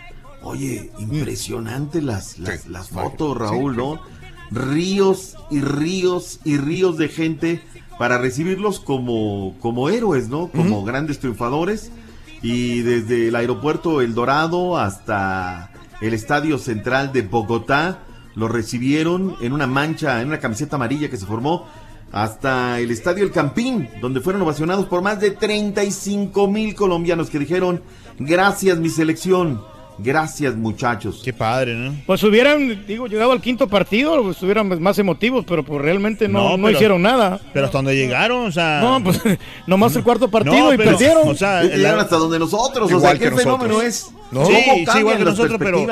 oye, 0.42 0.92
impresionante 1.00 2.00
las, 2.00 2.38
las, 2.38 2.66
las 2.68 2.90
fotos, 2.90 3.36
Raúl, 3.36 3.76
¿no? 3.76 4.00
Ríos 4.52 5.34
y 5.50 5.60
ríos 5.60 6.40
y 6.44 6.56
ríos 6.56 6.96
de 6.96 7.08
gente 7.08 7.60
para 7.98 8.18
recibirlos 8.18 8.78
como, 8.78 9.56
como 9.60 9.88
héroes, 9.88 10.28
¿no? 10.28 10.48
Como 10.48 10.84
grandes 10.84 11.18
triunfadores. 11.18 11.90
Y 12.42 12.80
desde 12.80 13.28
el 13.28 13.36
aeropuerto 13.36 14.00
El 14.00 14.14
Dorado 14.14 14.78
hasta 14.78 15.69
el 16.00 16.14
Estadio 16.14 16.58
Central 16.58 17.12
de 17.12 17.22
Bogotá, 17.22 18.00
lo 18.34 18.48
recibieron 18.48 19.36
en 19.40 19.52
una 19.52 19.66
mancha, 19.66 20.20
en 20.20 20.28
una 20.28 20.38
camiseta 20.38 20.76
amarilla 20.76 21.10
que 21.10 21.16
se 21.16 21.26
formó, 21.26 21.66
hasta 22.12 22.80
el 22.80 22.90
Estadio 22.90 23.24
El 23.24 23.30
Campín, 23.30 23.88
donde 24.00 24.20
fueron 24.20 24.42
ovacionados 24.42 24.86
por 24.86 25.02
más 25.02 25.20
de 25.20 25.30
35 25.30 26.48
mil 26.48 26.74
colombianos 26.74 27.30
que 27.30 27.38
dijeron, 27.38 27.82
gracias 28.18 28.78
mi 28.78 28.88
selección, 28.88 29.62
gracias 30.02 30.54
muchachos. 30.56 31.20
Qué 31.24 31.32
padre, 31.32 31.74
¿no? 31.74 31.94
Pues 32.06 32.22
hubieran, 32.22 32.84
digo, 32.86 33.06
llegado 33.06 33.32
al 33.32 33.40
quinto 33.40 33.68
partido, 33.68 34.30
estuvieran 34.30 34.80
más 34.82 34.98
emotivos, 34.98 35.44
pero 35.46 35.62
pues 35.64 35.80
realmente 35.82 36.28
no, 36.28 36.50
No, 36.50 36.56
no 36.56 36.64
pero- 36.66 36.76
hicieron 36.76 37.02
nada. 37.02 37.40
Pero 37.52 37.66
hasta 37.66 37.78
donde 37.78 37.96
llegaron, 37.96 38.46
o 38.46 38.52
sea. 38.52 38.80
No, 38.82 39.02
pues 39.02 39.20
nomás 39.66 39.94
el 39.96 40.02
cuarto 40.02 40.30
partido 40.30 40.56
No, 40.56 40.74
y 40.74 40.76
pero, 40.76 40.90
perdieron. 40.92 41.28
o 41.28 41.34
sea, 41.34 41.62
llegaron 41.62 42.00
hasta 42.00 42.16
donde 42.16 42.38
nosotros, 42.38 42.88
o 42.90 42.96
Igual 42.96 43.02
sea, 43.02 43.12
que 43.12 43.18
¿qué 43.18 43.30
nosotros. 43.30 43.58
fenómeno 43.60 43.82
es? 43.82 44.10
No. 44.32 44.42
¿Cómo 44.42 44.52
Sí, 44.54 44.98
igual 44.98 45.18
que 45.18 45.24
las 45.24 45.36
nosotros, 45.38 45.58
pero, 45.58 45.86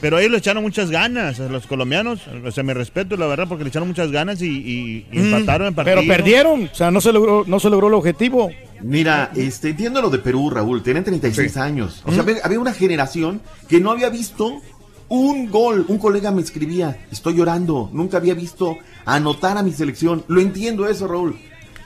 pero 0.00 0.18
ellos 0.18 0.32
le 0.32 0.38
echaron 0.38 0.62
muchas 0.62 0.90
ganas, 0.90 1.40
a 1.40 1.48
los 1.48 1.66
colombianos. 1.66 2.20
O 2.44 2.50
sea, 2.50 2.62
me 2.64 2.74
respeto, 2.74 3.16
la 3.16 3.26
verdad, 3.26 3.46
porque 3.48 3.64
le 3.64 3.70
echaron 3.70 3.88
muchas 3.88 4.10
ganas 4.10 4.42
y, 4.42 4.46
y- 4.48 5.06
y 5.12 5.18
Mm, 5.18 5.34
empataron 5.34 5.68
en 5.68 5.74
partido. 5.74 5.96
pero 5.96 6.06
perdieron, 6.08 6.68
o 6.70 6.74
sea, 6.74 6.90
no 6.90 7.00
se 7.00 7.12
logró, 7.12 7.44
no 7.46 7.58
se 7.60 7.70
logró 7.70 7.88
el 7.88 7.94
objetivo. 7.94 8.50
Mira, 8.82 9.30
este, 9.34 9.70
entiendo 9.70 10.00
lo 10.02 10.10
de 10.10 10.18
Perú, 10.18 10.50
Raúl, 10.50 10.82
tienen 10.82 11.04
36 11.04 11.52
Sí. 11.52 11.58
años. 11.58 12.02
O 12.04 12.12
sea, 12.12 12.22
había, 12.22 12.36
había 12.44 12.60
una 12.60 12.72
generación 12.72 13.40
que 13.68 13.80
no 13.80 13.90
había 13.90 14.10
visto 14.10 14.60
un 15.08 15.50
gol. 15.50 15.84
Un 15.88 15.98
colega 15.98 16.30
me 16.30 16.42
escribía, 16.42 17.06
estoy 17.12 17.34
llorando, 17.34 17.88
nunca 17.92 18.16
había 18.16 18.34
visto 18.34 18.76
anotar 19.04 19.56
a 19.58 19.62
mi 19.62 19.72
selección. 19.72 20.24
Lo 20.28 20.40
entiendo 20.40 20.88
eso, 20.88 21.06
Raúl. 21.06 21.36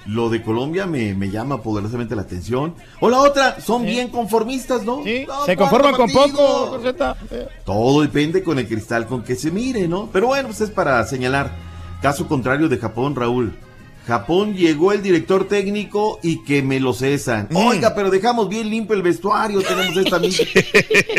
lo 0.06 0.30
de 0.30 0.42
Colombia 0.42 0.86
me, 0.86 1.14
me 1.14 1.30
llama 1.30 1.62
poderosamente 1.62 2.16
la 2.16 2.22
atención. 2.22 2.74
O 3.00 3.10
la 3.10 3.18
otra, 3.20 3.60
son 3.60 3.82
bien 3.84 4.08
conformistas, 4.08 4.82
¿no? 4.84 5.04
Sí, 5.04 5.24
No, 5.28 5.44
se 5.44 5.56
conforman 5.56 5.94
con 5.94 6.10
poco. 6.10 6.80
Todo 7.64 8.00
depende 8.02 8.42
con 8.42 8.58
el 8.58 8.66
cristal 8.66 9.06
con 9.06 9.22
que 9.22 9.36
se 9.36 9.50
mire, 9.50 9.86
¿no? 9.86 10.08
Pero 10.12 10.28
bueno, 10.28 10.48
pues 10.48 10.62
es 10.62 10.70
para 10.70 11.04
señalar. 11.06 11.54
Caso 12.02 12.26
contrario 12.26 12.68
de 12.68 12.78
Japón, 12.78 13.14
Raúl. 13.14 13.54
Japón 14.10 14.54
llegó 14.56 14.90
el 14.90 15.02
director 15.02 15.46
técnico 15.46 16.18
y 16.20 16.42
que 16.42 16.62
me 16.62 16.80
lo 16.80 16.92
cesan. 16.92 17.46
Oiga, 17.54 17.94
pero 17.94 18.10
dejamos 18.10 18.48
bien 18.48 18.68
limpio 18.68 18.96
el 18.96 19.02
vestuario, 19.02 19.62
tenemos 19.62 19.96
esta 19.96 20.18
misma. 20.18 20.46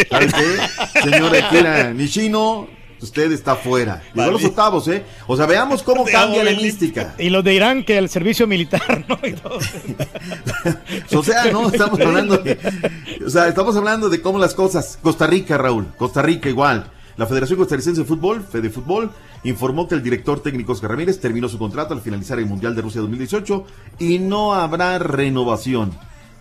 ¿Sabes 0.10 0.34
qué? 0.34 1.00
Señora 1.02 1.48
Akira 1.48 1.94
Nishino, 1.94 2.68
usted 3.00 3.32
está 3.32 3.56
fuera. 3.56 4.04
Llegó 4.14 4.28
a 4.28 4.32
los 4.34 4.44
octavos, 4.44 4.90
¿eh? 4.90 5.04
O 5.26 5.38
sea, 5.38 5.46
veamos 5.46 5.84
cómo 5.84 6.04
cambia 6.04 6.44
la 6.44 6.52
mística. 6.52 7.16
Y 7.18 7.30
los 7.30 7.46
de 7.46 7.54
Irán 7.54 7.86
que 7.86 7.98
el 7.98 8.10
servicio 8.10 8.46
militar, 8.46 9.06
¿no? 9.08 9.18
Y 9.26 9.32
todo. 9.36 9.58
O 11.16 11.24
sea, 11.24 11.46
no, 11.46 11.70
estamos 11.70 12.00
hablando 12.02 12.38
de, 12.38 12.58
o 13.26 13.30
sea, 13.30 13.48
estamos 13.48 13.76
hablando 13.78 14.10
de 14.10 14.22
cómo 14.22 14.38
las 14.38 14.54
cosas. 14.54 15.00
Costa 15.02 15.28
Rica, 15.28 15.58
Raúl, 15.58 15.88
Costa 15.98 16.22
Rica 16.22 16.50
igual. 16.50 16.92
La 17.16 17.26
Federación 17.26 17.58
Costarricense 17.58 18.02
de 18.02 18.08
Fútbol, 18.08 18.44
Fede 18.44 18.70
Fútbol, 18.70 19.12
informó 19.44 19.88
que 19.88 19.96
el 19.96 20.04
director 20.04 20.42
técnico 20.42 20.74
Oscar 20.74 20.92
Ramírez 20.92 21.20
terminó 21.20 21.50
su 21.50 21.58
contrato 21.58 21.94
al 21.94 22.02
finalizar 22.02 22.38
el 22.40 22.46
Mundial 22.46 22.76
de 22.76 22.82
Rusia 22.82 23.02
2018 23.02 23.66
y 24.00 24.20
no 24.20 24.54
habrá 24.54 25.00
renovación. 25.00 25.92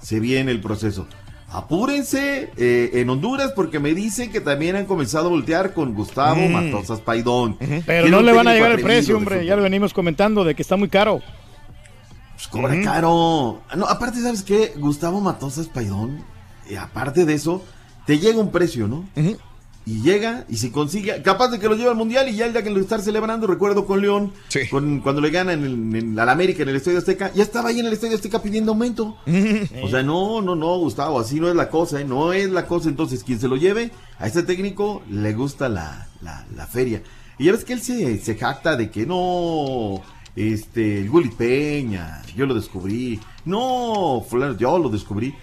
Se 0.00 0.20
viene 0.20 0.50
el 0.52 0.60
proceso. 0.60 1.06
Apúrense 1.52 2.52
eh, 2.56 2.90
en 2.94 3.10
Honduras 3.10 3.52
porque 3.56 3.80
me 3.80 3.92
dicen 3.92 4.30
que 4.30 4.40
también 4.40 4.76
han 4.76 4.86
comenzado 4.86 5.26
a 5.26 5.30
voltear 5.30 5.74
con 5.74 5.94
Gustavo 5.94 6.40
Mm. 6.48 6.52
Matosas 6.52 7.00
Paidón. 7.00 7.56
Pero 7.86 8.08
no 8.08 8.22
le 8.22 8.32
van 8.32 8.46
a 8.48 8.54
llegar 8.54 8.70
el 8.72 8.80
precio, 8.82 9.16
hombre. 9.16 9.44
Ya 9.44 9.56
lo 9.56 9.62
venimos 9.62 9.92
comentando 9.92 10.44
de 10.44 10.54
que 10.54 10.62
está 10.62 10.76
muy 10.76 10.88
caro. 10.88 11.20
Pues 12.34 12.48
cobra 12.48 12.80
caro. 12.82 13.60
No, 13.76 13.84
aparte, 13.86 14.20
¿sabes 14.22 14.42
qué? 14.42 14.72
Gustavo 14.78 15.20
Matosas 15.20 15.66
Paidón, 15.66 16.24
eh, 16.68 16.78
aparte 16.78 17.24
de 17.26 17.34
eso, 17.34 17.62
te 18.06 18.18
llega 18.18 18.38
un 18.38 18.50
precio, 18.52 18.86
¿no? 18.88 19.04
Y 19.86 20.02
llega 20.02 20.44
y 20.48 20.56
se 20.58 20.70
consigue, 20.70 21.22
capaz 21.22 21.48
de 21.48 21.58
que 21.58 21.66
lo 21.66 21.74
lleve 21.74 21.88
al 21.90 21.96
mundial 21.96 22.28
y 22.28 22.36
ya 22.36 22.44
el 22.46 22.52
día 22.52 22.62
que 22.62 22.70
lo 22.70 22.78
estar 22.80 23.00
celebrando, 23.00 23.46
recuerdo 23.46 23.86
con 23.86 24.00
León, 24.02 24.32
con, 24.70 25.00
cuando 25.00 25.20
le 25.22 25.30
gana 25.30 25.54
en, 25.54 25.96
en- 25.96 26.18
al 26.18 26.28
América 26.28 26.62
en 26.62 26.68
el 26.68 26.76
Estadio 26.76 26.98
Azteca, 26.98 27.32
ya 27.34 27.42
estaba 27.42 27.70
ahí 27.70 27.80
en 27.80 27.86
el 27.86 27.92
Estadio 27.94 28.14
Azteca 28.14 28.42
pidiendo 28.42 28.72
aumento. 28.72 29.16
O 29.82 29.88
sea, 29.88 30.02
no, 30.02 30.42
no, 30.42 30.54
no, 30.54 30.78
Gustavo, 30.78 31.18
así 31.18 31.40
no 31.40 31.48
es 31.48 31.56
la 31.56 31.70
cosa, 31.70 31.98
¿eh? 32.00 32.04
no 32.04 32.32
es 32.34 32.50
la 32.50 32.66
cosa. 32.66 32.88
Entonces, 32.90 33.24
quien 33.24 33.40
se 33.40 33.48
lo 33.48 33.56
lleve, 33.56 33.90
a 34.18 34.26
este 34.26 34.42
técnico 34.42 35.02
le 35.10 35.32
gusta 35.32 35.68
la, 35.68 36.08
la, 36.20 36.46
la 36.54 36.66
feria. 36.66 37.02
Y 37.38 37.44
ya 37.46 37.52
ves 37.52 37.64
que 37.64 37.72
él 37.72 37.80
se, 37.80 38.18
se 38.18 38.36
jacta 38.36 38.76
de 38.76 38.90
que 38.90 39.06
no, 39.06 40.02
este, 40.36 40.98
el 41.00 41.08
Gulli 41.10 41.30
Peña, 41.30 42.22
yo 42.36 42.44
lo 42.46 42.54
descubrí. 42.54 43.18
No, 43.46 44.24
fulano, 44.28 44.56
yo 44.58 44.78
lo 44.78 44.90
descubrí. 44.90 45.34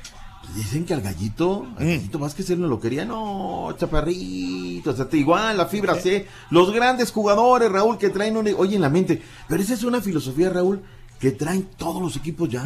Dicen 0.56 0.86
que 0.86 0.94
al 0.94 1.02
gallito, 1.02 1.68
al 1.78 1.86
gallito 1.86 2.20
Vázquez 2.20 2.50
él 2.50 2.62
no 2.62 2.68
lo 2.68 2.80
quería, 2.80 3.06
no, 3.06 3.76
chaparrito, 3.78 4.92
o 4.92 4.96
sea, 4.96 5.08
te- 5.08 5.18
igual 5.18 5.58
la 5.58 5.66
fibra 5.68 5.96
C, 5.96 6.26
los 6.50 6.72
grandes 6.74 7.12
jugadores, 7.12 7.72
Raúl, 7.72 7.98
que 7.98 8.10
traen 8.10 8.38
un, 8.38 8.48
oye, 8.58 8.76
en 8.76 8.82
la 8.82 8.90
mente, 8.90 9.22
pero 9.48 9.62
esa 9.62 9.74
es 9.74 9.84
una 9.84 10.02
filosofía, 10.02 10.50
Raúl, 10.50 10.82
que 11.20 11.32
traen 11.32 11.68
todos 11.78 12.02
los 12.02 12.16
equipos 12.16 12.50
ya. 12.50 12.64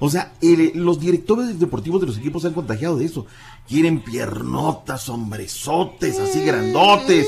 O 0.00 0.10
sea, 0.10 0.32
el- 0.40 0.72
los 0.74 0.98
directores 0.98 1.60
deportivos 1.60 2.00
de 2.00 2.06
los 2.08 2.18
equipos 2.18 2.42
se 2.42 2.48
han 2.48 2.54
contagiado 2.54 2.96
de 2.96 3.04
eso. 3.04 3.26
Quieren 3.68 4.00
piernotas, 4.02 5.08
hombrezotes, 5.08 6.18
así 6.18 6.40
grandotes. 6.44 7.26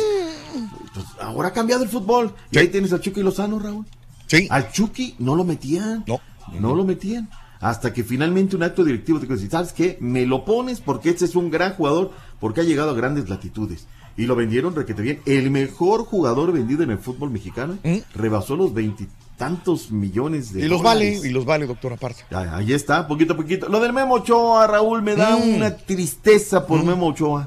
Pues, 0.92 1.06
ahora 1.20 1.48
ha 1.48 1.52
cambiado 1.52 1.84
el 1.84 1.88
fútbol. 1.88 2.34
Y 2.50 2.58
ahí 2.58 2.68
tienes 2.68 2.92
al 2.92 3.00
Chucky 3.00 3.22
Lozano, 3.22 3.58
Raúl. 3.60 3.86
Sí. 4.26 4.48
Al 4.50 4.72
Chucky 4.72 5.14
no 5.18 5.36
lo 5.36 5.44
metían. 5.44 6.04
No. 6.08 6.20
No 6.58 6.74
lo 6.74 6.84
metían. 6.84 7.28
Hasta 7.64 7.94
que 7.94 8.04
finalmente 8.04 8.56
un 8.56 8.62
acto 8.62 8.84
directivo 8.84 9.18
te 9.18 9.26
dice, 9.26 9.48
¿sabes 9.48 9.72
qué? 9.72 9.96
Me 9.98 10.26
lo 10.26 10.44
pones 10.44 10.80
porque 10.82 11.08
este 11.08 11.24
es 11.24 11.34
un 11.34 11.50
gran 11.50 11.72
jugador, 11.72 12.10
porque 12.38 12.60
ha 12.60 12.64
llegado 12.64 12.90
a 12.90 12.94
grandes 12.94 13.30
latitudes. 13.30 13.86
Y 14.18 14.26
lo 14.26 14.36
vendieron 14.36 14.76
requete 14.76 15.00
bien. 15.00 15.20
El 15.24 15.50
mejor 15.50 16.04
jugador 16.04 16.52
vendido 16.52 16.82
en 16.82 16.90
el 16.90 16.98
fútbol 16.98 17.30
mexicano 17.30 17.78
rebasó 18.14 18.54
los 18.54 18.74
veintitantos 18.74 19.90
millones 19.90 20.52
de 20.52 20.66
Y 20.66 20.68
los 20.68 20.82
vale, 20.82 21.18
y 21.24 21.30
los 21.30 21.46
vale, 21.46 21.66
doctor, 21.66 21.94
aparte. 21.94 22.22
Ah, 22.30 22.56
Ahí 22.56 22.74
está, 22.74 23.08
poquito 23.08 23.32
a 23.32 23.36
poquito. 23.36 23.66
Lo 23.70 23.80
del 23.80 23.94
Memo 23.94 24.16
Ochoa, 24.16 24.66
Raúl, 24.66 25.00
me 25.00 25.16
da 25.16 25.34
Mm. 25.36 25.54
una 25.56 25.74
tristeza 25.74 26.66
por 26.66 26.84
Memo 26.84 27.08
Ochoa. 27.08 27.46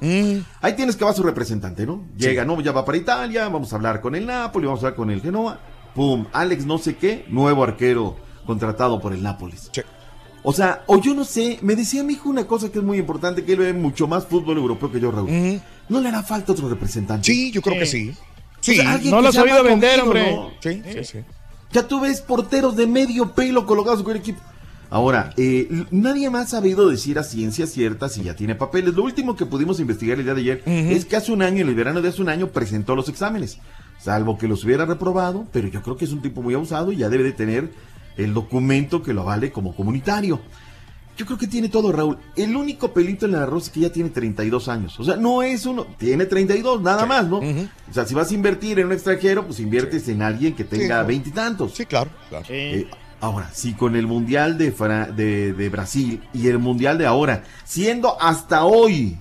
Ahí 0.61 0.75
tienes 0.75 0.95
que 0.95 1.05
va 1.05 1.13
su 1.13 1.21
representante, 1.21 1.85
¿no? 1.85 2.03
Llega, 2.17 2.43
¿no? 2.43 2.59
Ya 2.59 2.71
va 2.71 2.83
para 2.83 2.97
Italia, 2.97 3.47
vamos 3.49 3.71
a 3.71 3.75
hablar 3.75 4.01
con 4.01 4.15
el 4.15 4.25
Napoli, 4.25 4.65
vamos 4.65 4.83
a 4.83 4.87
hablar 4.87 4.95
con 4.97 5.11
el 5.11 5.21
Genoa. 5.21 5.59
Pum, 5.93 6.25
Alex 6.33 6.65
no 6.65 6.79
sé 6.79 6.95
qué, 6.95 7.23
nuevo 7.29 7.63
arquero 7.63 8.17
contratado 8.47 8.99
por 8.99 9.13
el 9.13 9.21
Nápoles. 9.23 9.69
O 10.49 10.53
sea, 10.53 10.85
o 10.87 11.01
yo 11.01 11.13
no 11.13 11.25
sé, 11.25 11.59
me 11.61 11.75
decía 11.75 12.05
mi 12.05 12.13
hijo 12.13 12.29
una 12.29 12.47
cosa 12.47 12.71
que 12.71 12.79
es 12.79 12.83
muy 12.85 12.97
importante, 12.97 13.43
que 13.43 13.51
él 13.51 13.59
ve 13.59 13.73
mucho 13.73 14.07
más 14.07 14.27
fútbol 14.27 14.55
europeo 14.55 14.89
que 14.89 15.01
yo, 15.01 15.11
Raúl. 15.11 15.59
¿No 15.89 15.99
le 15.99 16.07
hará 16.07 16.23
falta 16.23 16.53
otro 16.53 16.69
representante? 16.69 17.25
Sí, 17.25 17.51
yo 17.51 17.61
creo 17.61 17.77
que 17.77 17.85
sí. 17.85 18.13
Sí. 18.61 18.79
alguien 18.79 19.11
No 19.11 19.17
que 19.17 19.23
lo 19.23 19.27
ha 19.27 19.31
sea 19.33 19.41
sabido 19.41 19.61
vender, 19.61 19.99
hombre. 19.99 20.31
¿no? 20.31 20.51
Sí, 20.61 20.81
sí, 20.89 21.03
sí. 21.03 21.19
Ya 21.73 21.85
tú 21.85 21.99
ves 21.99 22.21
porteros 22.21 22.77
de 22.77 22.87
medio 22.87 23.33
pelo 23.33 23.65
colocados 23.65 24.01
con 24.03 24.13
el 24.13 24.19
equipo. 24.19 24.39
Ahora, 24.89 25.33
eh, 25.35 25.67
nadie 25.91 26.29
más 26.29 26.45
ha 26.45 26.57
sabido 26.59 26.87
decir 26.87 27.19
a 27.19 27.23
ciencia 27.23 27.67
cierta 27.67 28.07
si 28.07 28.23
ya 28.23 28.33
tiene 28.33 28.55
papeles. 28.55 28.93
Lo 28.93 29.03
último 29.03 29.35
que 29.35 29.45
pudimos 29.45 29.81
investigar 29.81 30.17
el 30.17 30.23
día 30.23 30.33
de 30.33 30.39
ayer 30.39 30.63
es 30.65 31.03
que 31.03 31.17
hace 31.17 31.33
un 31.33 31.41
año, 31.41 31.59
en 31.63 31.67
el 31.67 31.75
verano 31.75 32.01
de 32.01 32.07
hace 32.07 32.21
un 32.21 32.29
año, 32.29 32.47
presentó 32.51 32.95
los 32.95 33.09
exámenes. 33.09 33.57
Salvo 33.99 34.37
que 34.37 34.47
los 34.47 34.63
hubiera 34.63 34.85
reprobado, 34.85 35.45
pero 35.51 35.67
yo 35.67 35.81
creo 35.81 35.97
que 35.97 36.05
es 36.05 36.13
un 36.13 36.21
tipo 36.21 36.41
muy 36.41 36.53
abusado 36.53 36.93
y 36.93 36.95
ya 36.95 37.09
debe 37.09 37.25
de 37.25 37.33
tener 37.33 37.69
el 38.17 38.33
documento 38.33 39.01
que 39.03 39.13
lo 39.13 39.21
avale 39.21 39.51
como 39.51 39.75
comunitario. 39.75 40.39
Yo 41.17 41.25
creo 41.25 41.37
que 41.39 41.47
tiene 41.47 41.67
todo, 41.69 41.91
Raúl. 41.91 42.19
El 42.35 42.55
único 42.55 42.93
pelito 42.93 43.25
en 43.25 43.33
el 43.33 43.39
arroz 43.41 43.63
es 43.63 43.69
que 43.71 43.79
ya 43.79 43.91
tiene 43.91 44.09
32 44.11 44.67
años. 44.67 44.99
O 44.99 45.03
sea, 45.03 45.15
no 45.15 45.41
es 45.41 45.65
uno, 45.65 45.87
tiene 45.97 46.25
32, 46.27 46.81
nada 46.83 47.07
más, 47.07 47.27
¿no? 47.27 47.37
O 47.39 47.93
sea, 47.93 48.05
si 48.05 48.13
vas 48.13 48.29
a 48.29 48.33
invertir 48.35 48.77
en 48.79 48.85
un 48.87 48.91
extranjero, 48.93 49.43
pues 49.45 49.59
inviertes 49.59 50.07
en 50.09 50.21
alguien 50.21 50.53
que 50.53 50.63
tenga 50.63 51.01
veintitantos. 51.03 51.73
Sí, 51.73 51.87
claro, 51.87 52.11
claro. 52.29 52.45
Eh, 52.49 52.85
ahora, 53.19 53.49
si 53.51 53.73
con 53.73 53.95
el 53.95 54.05
Mundial 54.05 54.59
de, 54.59 54.71
Fra- 54.71 55.07
de, 55.07 55.53
de 55.53 55.69
Brasil 55.69 56.21
y 56.35 56.49
el 56.49 56.59
Mundial 56.59 56.99
de 56.99 57.07
ahora, 57.07 57.43
siendo 57.65 58.21
hasta 58.21 58.65
hoy 58.65 59.17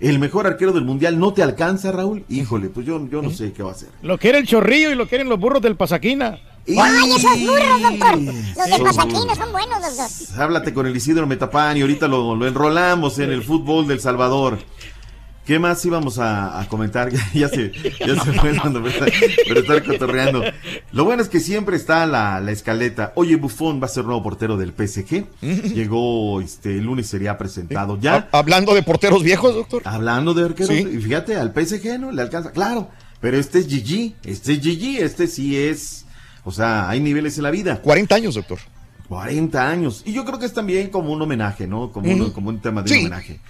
el 0.00 0.18
mejor 0.18 0.48
arquero 0.48 0.72
del 0.72 0.84
Mundial, 0.84 1.16
no 1.16 1.32
te 1.32 1.44
alcanza, 1.44 1.92
Raúl, 1.92 2.24
híjole, 2.28 2.70
pues 2.70 2.84
yo, 2.84 3.08
yo 3.08 3.22
no 3.22 3.30
sé 3.30 3.52
qué 3.52 3.62
va 3.62 3.68
a 3.70 3.72
hacer. 3.74 3.88
Lo 4.02 4.18
quiere 4.18 4.38
el 4.38 4.48
chorrillo 4.48 4.90
y 4.90 4.96
lo 4.96 5.06
quieren 5.06 5.28
los 5.28 5.38
burros 5.38 5.62
del 5.62 5.76
Pasaquina. 5.76 6.40
¡Ay, 6.68 7.10
esos 7.16 7.40
burros, 7.40 7.82
doctor! 7.82 8.16
Los 8.18 8.34
de 8.34 8.62
Esos 8.74 8.80
Pasaquino 8.80 9.20
burros. 9.20 9.38
son 9.38 9.52
buenos, 9.52 9.96
doctor. 9.96 10.40
Háblate 10.42 10.74
con 10.74 10.86
el 10.86 10.96
Isidro 10.96 11.26
Metapán 11.26 11.76
y 11.76 11.82
ahorita 11.82 12.08
lo, 12.08 12.34
lo 12.34 12.46
enrolamos 12.46 13.18
en 13.18 13.30
el 13.30 13.42
fútbol 13.42 13.86
del 13.86 14.00
Salvador. 14.00 14.58
¿Qué 15.46 15.60
más 15.60 15.84
íbamos 15.86 16.18
a, 16.18 16.60
a 16.60 16.68
comentar? 16.68 17.08
Ya, 17.32 17.48
se, 17.48 17.70
ya 18.04 18.20
se 18.20 18.32
fue 18.32 18.52
dando 18.52 18.80
por 18.82 18.90
estar, 18.90 19.84
cotorreando. 19.84 20.42
Lo 20.90 21.04
bueno 21.04 21.22
es 21.22 21.28
que 21.28 21.38
siempre 21.38 21.76
está 21.76 22.04
la, 22.06 22.40
la 22.40 22.50
escaleta. 22.50 23.12
Oye, 23.14 23.36
Buffon 23.36 23.80
va 23.80 23.86
a 23.86 23.88
ser 23.88 24.04
nuevo 24.06 24.24
portero 24.24 24.56
del 24.56 24.72
PSG. 24.72 25.24
Llegó, 25.72 26.40
este, 26.40 26.70
el 26.70 26.82
lunes 26.84 27.06
sería 27.06 27.38
presentado 27.38 27.96
ya. 28.00 28.28
Ha- 28.32 28.38
Hablando 28.38 28.74
de 28.74 28.82
porteros 28.82 29.22
viejos, 29.22 29.54
doctor. 29.54 29.82
Hablando 29.84 30.34
de 30.34 30.46
arqueros, 30.46 30.74
Sí. 30.74 30.80
y 30.94 30.96
fíjate, 31.00 31.36
al 31.36 31.52
PSG 31.54 31.96
no 32.00 32.10
le 32.10 32.22
alcanza, 32.22 32.50
claro, 32.50 32.90
pero 33.20 33.36
este 33.38 33.60
es 33.60 33.68
Gigi, 33.68 34.16
este 34.24 34.54
es 34.54 34.60
Gigi, 34.60 34.96
este 34.98 35.28
sí 35.28 35.56
es, 35.56 36.05
o 36.46 36.52
sea, 36.52 36.88
hay 36.88 37.00
niveles 37.00 37.36
en 37.36 37.42
la 37.42 37.50
vida. 37.50 37.82
40 37.82 38.14
años, 38.14 38.36
doctor. 38.36 38.58
40 39.08 39.68
años. 39.68 40.02
Y 40.06 40.12
yo 40.12 40.24
creo 40.24 40.38
que 40.38 40.46
es 40.46 40.54
también 40.54 40.90
como 40.90 41.12
un 41.12 41.20
homenaje, 41.20 41.66
¿no? 41.66 41.90
Como, 41.92 42.10
un, 42.10 42.30
como 42.30 42.48
un 42.50 42.60
tema 42.60 42.82
de 42.82 42.88
Sí. 42.88 43.00
homenaje. 43.00 43.40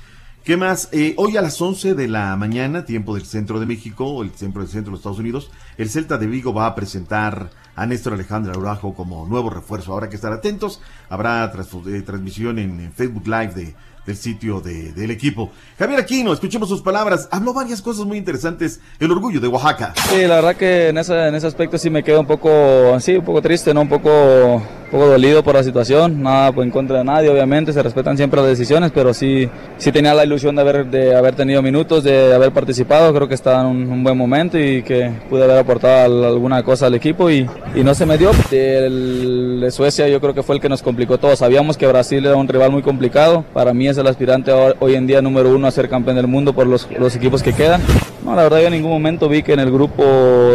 ¿Qué 0.45 0.57
más? 0.57 0.89
Eh, 0.93 1.13
hoy 1.19 1.37
a 1.37 1.43
las 1.43 1.61
11 1.61 1.95
de 1.95 2.09
la 2.09 2.37
mañana, 2.37 2.85
tiempo 2.85 3.15
del 3.15 3.27
centro 3.27 3.59
de 3.61 3.67
México, 3.67 4.23
el 4.23 4.31
centro 4.31 4.63
del 4.63 4.71
centro 4.71 4.91
de 4.91 4.93
los 4.93 5.01
Estados 5.01 5.19
Unidos, 5.19 5.51
el 5.77 5.91
Celta 5.91 6.19
de 6.19 6.27
Vigo 6.27 6.55
va 6.55 6.67
a 6.67 6.75
presentar 6.75 7.51
a 7.75 7.85
Néstor 7.85 8.13
Alejandro 8.15 8.53
Araujo 8.59 8.95
como 8.95 9.27
nuevo 9.27 9.51
refuerzo. 9.51 9.93
Habrá 9.93 10.09
que 10.09 10.17
estar 10.17 10.33
atentos. 10.33 10.81
Habrá 11.11 11.45
eh, 11.53 12.03
transmisión 12.03 12.59
en, 12.59 12.81
en 12.81 12.93
Facebook 12.93 13.27
Live 13.27 13.53
de, 13.55 13.75
del 14.07 14.17
sitio 14.17 14.61
de- 14.61 14.93
del 14.93 15.11
equipo. 15.11 15.51
Javier 15.79 16.01
Aquino, 16.01 16.33
escuchemos 16.33 16.69
sus 16.69 16.81
palabras. 16.83 17.29
Habló 17.31 17.53
varias 17.53 17.83
cosas 17.83 18.05
muy 18.07 18.17
interesantes. 18.19 18.81
El 19.01 19.11
orgullo 19.11 19.41
de 19.41 19.49
Oaxaca. 19.49 19.93
Sí, 20.11 20.23
la 20.27 20.37
verdad 20.37 20.57
que 20.57 20.89
en 20.89 20.99
ese, 20.99 21.27
en 21.29 21.35
ese 21.35 21.47
aspecto 21.47 21.77
sí 21.77 21.91
me 21.91 22.03
quedo 22.05 22.21
un 22.21 22.27
poco, 22.27 22.99
sí, 23.01 23.17
un 23.17 23.25
poco 23.25 23.43
triste, 23.43 23.75
¿no? 23.75 23.83
Un 23.83 23.89
poco, 23.89 24.63
un 24.87 24.91
poco 24.91 25.07
dolido 25.09 25.43
por 25.43 25.55
la 25.55 25.63
situación. 25.63 26.23
Nada 26.23 26.53
pues, 26.53 26.65
en 26.67 26.71
contra 26.71 26.99
de 26.99 27.05
nadie, 27.05 27.29
obviamente, 27.29 27.73
se 27.73 27.83
respetan 27.83 28.17
siempre 28.17 28.41
las 28.41 28.49
decisiones, 28.51 28.93
pero 28.95 29.13
sí, 29.13 29.49
sí 29.79 29.93
tenía 29.93 30.15
la 30.15 30.25
ilusión 30.25 30.55
de 30.55 30.63
haber, 30.63 30.87
de 30.87 31.15
haber 31.15 31.35
tenido 31.35 31.61
minutos, 31.63 32.05
de 32.05 32.33
haber 32.35 32.53
participado. 32.53 33.13
Creo 33.13 33.29
que 33.29 33.35
estaba 33.35 33.61
en 33.63 33.67
un, 33.67 33.91
un 33.91 34.05
buen 34.05 34.17
momento 34.17 34.59
y 34.59 34.83
que 34.83 35.11
pude 35.29 35.45
haber 35.45 35.59
aportado 35.59 36.05
al- 36.07 36.25
alguna 36.25 36.63
cosa 36.63 36.87
al 36.87 36.95
equipo 36.95 37.31
y, 37.31 37.47
y 37.75 37.83
no 37.85 37.95
se 37.95 38.07
me 38.07 38.17
dio. 38.17 38.31
El 38.53 39.61
de 39.61 39.71
Suecia 39.71 40.09
yo 40.09 40.21
creo 40.21 40.35
que 40.35 40.43
fue 40.43 40.55
el 40.57 40.61
que 40.61 40.69
nos 40.69 40.83
complicó 40.83 41.19
todo. 41.19 41.35
Sabíamos 41.37 41.77
que 41.77 41.87
Brasil 41.87 42.25
era 42.25 42.37
un 42.37 42.49
rival 42.49 42.71
muy 42.71 42.83
complicado. 42.83 43.45
Para 43.53 43.75
mí 43.75 43.89
es 43.89 43.99
el 43.99 44.07
aspirante 44.07 44.53
hoy 44.79 44.95
en 44.95 45.07
día 45.07 45.21
número 45.23 45.55
uno 45.55 45.67
a 45.67 45.71
ser 45.71 45.89
campeón 45.89 46.17
del 46.17 46.27
mundo 46.27 46.53
por 46.53 46.67
los, 46.67 46.89
los 46.99 47.15
equipos 47.17 47.43
que 47.43 47.53
quedan. 47.53 47.81
No, 48.25 48.35
la 48.35 48.43
verdad 48.43 48.61
yo 48.61 48.67
en 48.67 48.73
ningún 48.73 48.91
momento 48.91 49.29
vi 49.29 49.43
que 49.43 49.53
en 49.53 49.61
el 49.61 49.71
grupo 49.71 50.03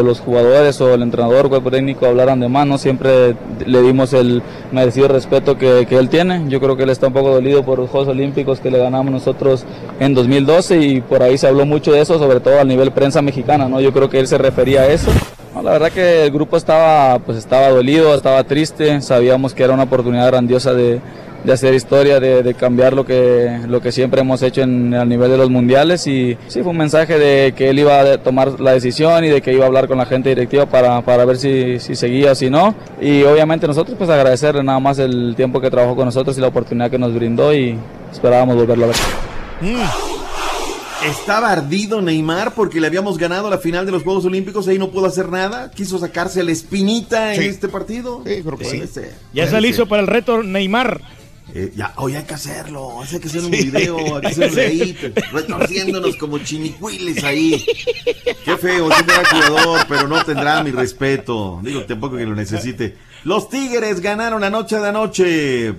los 0.03 0.19
jugadores 0.19 0.79
o 0.81 0.93
el 0.93 1.01
entrenador, 1.01 1.47
cuerpo 1.47 1.71
técnico 1.71 2.05
hablaran 2.05 2.39
de 2.39 2.49
más, 2.49 2.67
¿no? 2.67 2.77
Siempre 2.77 3.33
le 3.65 3.81
dimos 3.81 4.11
el 4.13 4.20
merecido 4.71 5.07
respeto 5.07 5.57
que, 5.57 5.85
que 5.87 5.97
él 5.97 6.09
tiene. 6.09 6.45
Yo 6.47 6.59
creo 6.59 6.77
que 6.77 6.83
él 6.83 6.89
está 6.89 7.07
un 7.07 7.13
poco 7.13 7.31
dolido 7.31 7.63
por 7.63 7.79
los 7.79 7.89
Juegos 7.89 8.09
Olímpicos 8.09 8.59
que 8.59 8.71
le 8.71 8.77
ganamos 8.77 9.11
nosotros 9.11 9.65
en 9.99 10.13
2012 10.13 10.79
y 10.79 11.01
por 11.01 11.23
ahí 11.23 11.37
se 11.37 11.47
habló 11.47 11.65
mucho 11.65 11.91
de 11.91 12.01
eso, 12.01 12.17
sobre 12.17 12.39
todo 12.39 12.59
a 12.59 12.63
nivel 12.63 12.91
prensa 12.91 13.21
mexicana, 13.21 13.67
¿no? 13.67 13.81
Yo 13.81 13.93
creo 13.93 14.09
que 14.09 14.19
él 14.19 14.27
se 14.27 14.37
refería 14.37 14.81
a 14.81 14.87
eso. 14.87 15.11
No, 15.53 15.61
la 15.61 15.71
verdad 15.71 15.91
que 15.91 16.25
el 16.25 16.31
grupo 16.31 16.55
estaba, 16.55 17.19
pues 17.19 17.37
estaba 17.37 17.69
dolido, 17.69 18.15
estaba 18.15 18.43
triste, 18.45 19.01
sabíamos 19.01 19.53
que 19.53 19.63
era 19.63 19.73
una 19.73 19.83
oportunidad 19.83 20.27
grandiosa 20.27 20.73
de, 20.73 21.01
de 21.43 21.53
hacer 21.53 21.73
historia, 21.73 22.19
de, 22.19 22.43
de 22.43 22.53
cambiar 22.53 22.93
lo 22.93 23.05
que, 23.05 23.59
lo 23.67 23.81
que 23.81 23.91
siempre 23.91 24.21
hemos 24.21 24.41
hecho 24.43 24.61
en, 24.61 24.93
a 24.93 25.05
nivel 25.05 25.31
de 25.31 25.37
los 25.37 25.49
mundiales 25.49 26.05
y 26.07 26.37
sí, 26.47 26.61
fue 26.61 26.71
un 26.71 26.77
mensaje 26.77 27.17
de 27.17 27.53
que 27.55 27.69
él 27.69 27.79
iba 27.79 27.99
a 27.99 28.17
tomar 28.21 28.59
la 28.59 28.73
decisión 28.73 29.23
y 29.25 29.29
de 29.29 29.41
que 29.41 29.53
iba 29.53 29.63
a 29.63 29.67
hablar 29.67 29.87
con 29.87 29.97
la 29.97 30.05
gente 30.05 30.29
directiva 30.29 30.65
para, 30.67 31.01
para 31.01 31.25
ver 31.25 31.37
si, 31.37 31.79
si 31.79 31.95
seguía 31.95 32.33
o 32.33 32.35
si 32.35 32.49
no 32.49 32.75
y 33.01 33.23
obviamente 33.23 33.65
nosotros 33.67 33.95
pues 33.97 34.09
agradecerle 34.09 34.63
nada 34.63 34.79
más 34.79 34.99
el 34.99 35.33
tiempo 35.35 35.59
que 35.61 35.69
trabajó 35.71 35.95
con 35.95 36.05
nosotros 36.05 36.37
y 36.37 36.41
la 36.41 36.47
oportunidad 36.47 36.91
que 36.91 36.99
nos 36.99 37.13
brindó 37.13 37.53
y 37.53 37.75
esperábamos 38.11 38.55
volverlo 38.55 38.85
a 38.85 38.87
ver. 38.89 38.95
Estaba 41.07 41.51
ardido 41.51 41.99
Neymar 41.99 42.53
porque 42.53 42.79
le 42.79 42.85
habíamos 42.85 43.17
ganado 43.17 43.49
la 43.49 43.57
final 43.57 43.87
de 43.87 43.91
los 43.91 44.03
Juegos 44.03 44.23
Olímpicos, 44.25 44.67
ahí 44.67 44.77
no 44.77 44.91
pudo 44.91 45.07
hacer 45.07 45.29
nada. 45.29 45.71
Quiso 45.71 45.97
sacarse 45.97 46.43
la 46.43 46.51
espinita 46.51 47.33
en 47.33 47.41
Sí. 47.41 47.47
este 47.47 47.67
partido. 47.69 48.21
Sí, 48.23 48.41
creo 48.43 48.55
que 48.57 48.65
Puede 48.65 48.85
sí. 48.85 48.93
ser, 48.93 49.11
Ya 49.33 49.47
se 49.47 49.59
listo 49.59 49.87
para 49.87 50.03
el 50.03 50.07
reto 50.07 50.43
Neymar. 50.43 51.01
Eh, 51.53 51.73
ya, 51.75 51.93
hoy 51.97 52.15
hay 52.15 52.23
que 52.23 52.33
hacerlo, 52.33 53.01
hay 53.01 53.19
que 53.19 53.27
hacer 53.27 53.43
un 53.43 53.51
Sí. 53.53 53.65
video, 53.69 54.15
hay 54.15 54.21
que 54.21 54.27
hacerlo 54.27 54.61
ahí, 54.61 54.97
retorciéndonos 55.33 56.15
como 56.15 56.37
chinicuiles 56.39 57.23
ahí. 57.23 57.65
Qué 58.45 58.57
feo, 58.57 58.89
sí 58.91 59.03
será 59.05 59.29
jugador, 59.29 59.85
pero 59.89 60.07
no 60.07 60.23
tendrá 60.23 60.63
mi 60.63 60.71
respeto. 60.71 61.59
Digo, 61.63 61.83
tampoco 61.85 62.17
que 62.17 62.25
lo 62.25 62.35
necesite. 62.35 62.97
Los 63.23 63.49
Tigres 63.49 63.99
ganaron 64.01 64.41
la 64.41 64.49
noche 64.49 64.77
de 64.79 64.87
anoche. 64.87 65.73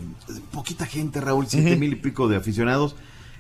Poquita 0.53 0.87
gente, 0.87 1.21
Raúl, 1.21 1.47
siete 1.49 1.77
mil 1.77 1.93
y 1.93 1.97
pico 1.97 2.29
de 2.29 2.37
aficionados. 2.37 2.95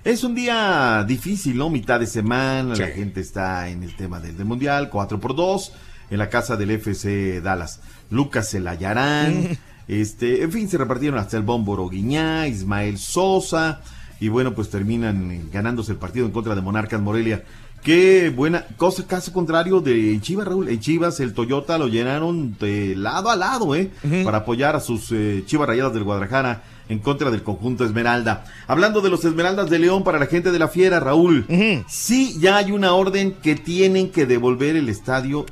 Es 0.04 0.24
un 0.24 0.34
día 0.34 1.04
difícil, 1.06 1.56
¿no? 1.56 1.70
Mitad 1.70 2.00
de 2.00 2.06
semana, 2.06 2.74
la 2.74 2.88
gente 2.88 3.20
está 3.20 3.68
en 3.68 3.82
el 3.84 3.94
tema 3.94 4.18
del, 4.18 4.36
del 4.36 4.46
Mundial, 4.46 4.90
4 4.90 5.20
por 5.20 5.36
2 5.36 5.72
en 6.10 6.18
la 6.18 6.28
casa 6.28 6.56
del 6.56 6.72
FC 6.72 7.40
Dallas. 7.40 7.80
Lucas 8.10 8.50
Celayarán, 8.50 9.56
este, 9.88 10.42
en 10.42 10.52
fin, 10.52 10.68
se 10.68 10.78
repartieron 10.78 11.18
hasta 11.18 11.36
el 11.36 11.42
Bómboro 11.42 11.88
Guiñá, 11.88 12.46
Ismael 12.46 12.98
Sosa, 12.98 13.80
y 14.20 14.28
bueno, 14.28 14.54
pues 14.54 14.70
terminan 14.70 15.30
eh, 15.30 15.44
ganándose 15.52 15.92
el 15.92 15.98
partido 15.98 16.26
en 16.26 16.32
contra 16.32 16.54
de 16.54 16.60
Monarcas 16.60 17.00
Morelia. 17.00 17.42
Qué 17.82 18.30
buena 18.30 18.64
cosa, 18.76 19.04
caso 19.08 19.32
contrario 19.32 19.80
de 19.80 20.16
Chivas, 20.20 20.46
Raúl. 20.46 20.68
En 20.68 20.78
Chivas 20.78 21.18
el 21.18 21.34
Toyota 21.34 21.78
lo 21.78 21.88
llenaron 21.88 22.56
de 22.58 22.94
lado 22.94 23.28
a 23.28 23.34
lado, 23.34 23.74
¿eh? 23.74 23.90
Para 24.24 24.38
apoyar 24.38 24.76
a 24.76 24.80
sus 24.80 25.10
eh, 25.10 25.42
Chivas 25.46 25.66
Rayadas 25.66 25.92
del 25.92 26.04
Guadalajara 26.04 26.62
en 26.88 27.00
contra 27.00 27.32
del 27.32 27.42
conjunto 27.42 27.84
Esmeralda. 27.84 28.44
Hablando 28.68 29.00
de 29.00 29.10
los 29.10 29.24
Esmeraldas 29.24 29.68
de 29.68 29.80
León 29.80 30.04
para 30.04 30.20
la 30.20 30.26
gente 30.26 30.52
de 30.52 30.60
la 30.60 30.68
Fiera, 30.68 31.00
Raúl. 31.00 31.44
Sí, 31.88 32.38
ya 32.38 32.58
hay 32.58 32.70
una 32.70 32.94
orden 32.94 33.32
que 33.42 33.56
tienen 33.56 34.10
que 34.10 34.26
devolver 34.26 34.76
el 34.76 34.88
estadio 34.88 35.44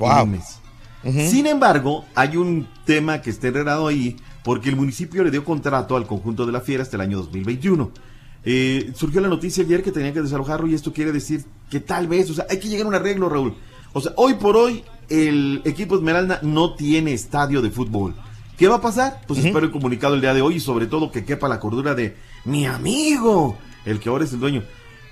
Sin 1.02 1.46
embargo, 1.46 2.04
hay 2.14 2.36
un 2.36 2.66
tema 2.84 3.22
que 3.22 3.30
está 3.30 3.48
enredado 3.48 3.86
ahí 3.86 4.16
porque 4.44 4.68
el 4.68 4.76
municipio 4.76 5.24
le 5.24 5.30
dio 5.30 5.44
contrato 5.44 5.96
al 5.96 6.06
conjunto 6.06 6.44
de 6.46 6.52
la 6.52 6.60
Fiera 6.60 6.82
hasta 6.82 6.96
el 6.96 7.00
año 7.02 7.18
2021. 7.18 7.90
Eh, 8.44 8.92
surgió 8.94 9.20
la 9.20 9.28
noticia 9.28 9.64
ayer 9.64 9.82
que 9.82 9.92
tenían 9.92 10.14
que 10.14 10.22
desalojarlo 10.22 10.66
y 10.66 10.74
esto 10.74 10.92
quiere 10.92 11.12
decir 11.12 11.44
que 11.70 11.80
tal 11.80 12.06
vez, 12.08 12.30
o 12.30 12.34
sea, 12.34 12.46
hay 12.48 12.58
que 12.58 12.68
llegar 12.68 12.86
a 12.86 12.88
un 12.88 12.94
arreglo, 12.94 13.28
Raúl. 13.28 13.54
O 13.92 14.00
sea, 14.00 14.12
hoy 14.16 14.34
por 14.34 14.56
hoy 14.56 14.82
el 15.08 15.60
equipo 15.64 15.96
Esmeralda 15.96 16.38
no 16.42 16.74
tiene 16.74 17.12
estadio 17.12 17.60
de 17.62 17.70
fútbol. 17.70 18.14
¿Qué 18.56 18.68
va 18.68 18.76
a 18.76 18.80
pasar? 18.80 19.22
Pues 19.26 19.42
espero 19.44 19.64
el 19.66 19.72
comunicado 19.72 20.14
el 20.14 20.20
día 20.20 20.34
de 20.34 20.42
hoy 20.42 20.56
y 20.56 20.60
sobre 20.60 20.86
todo 20.86 21.10
que 21.10 21.24
quepa 21.24 21.48
la 21.48 21.60
cordura 21.60 21.94
de 21.94 22.16
mi 22.44 22.66
amigo, 22.66 23.56
el 23.86 24.00
que 24.00 24.08
ahora 24.10 24.24
es 24.24 24.32
el 24.34 24.40
dueño. 24.40 24.62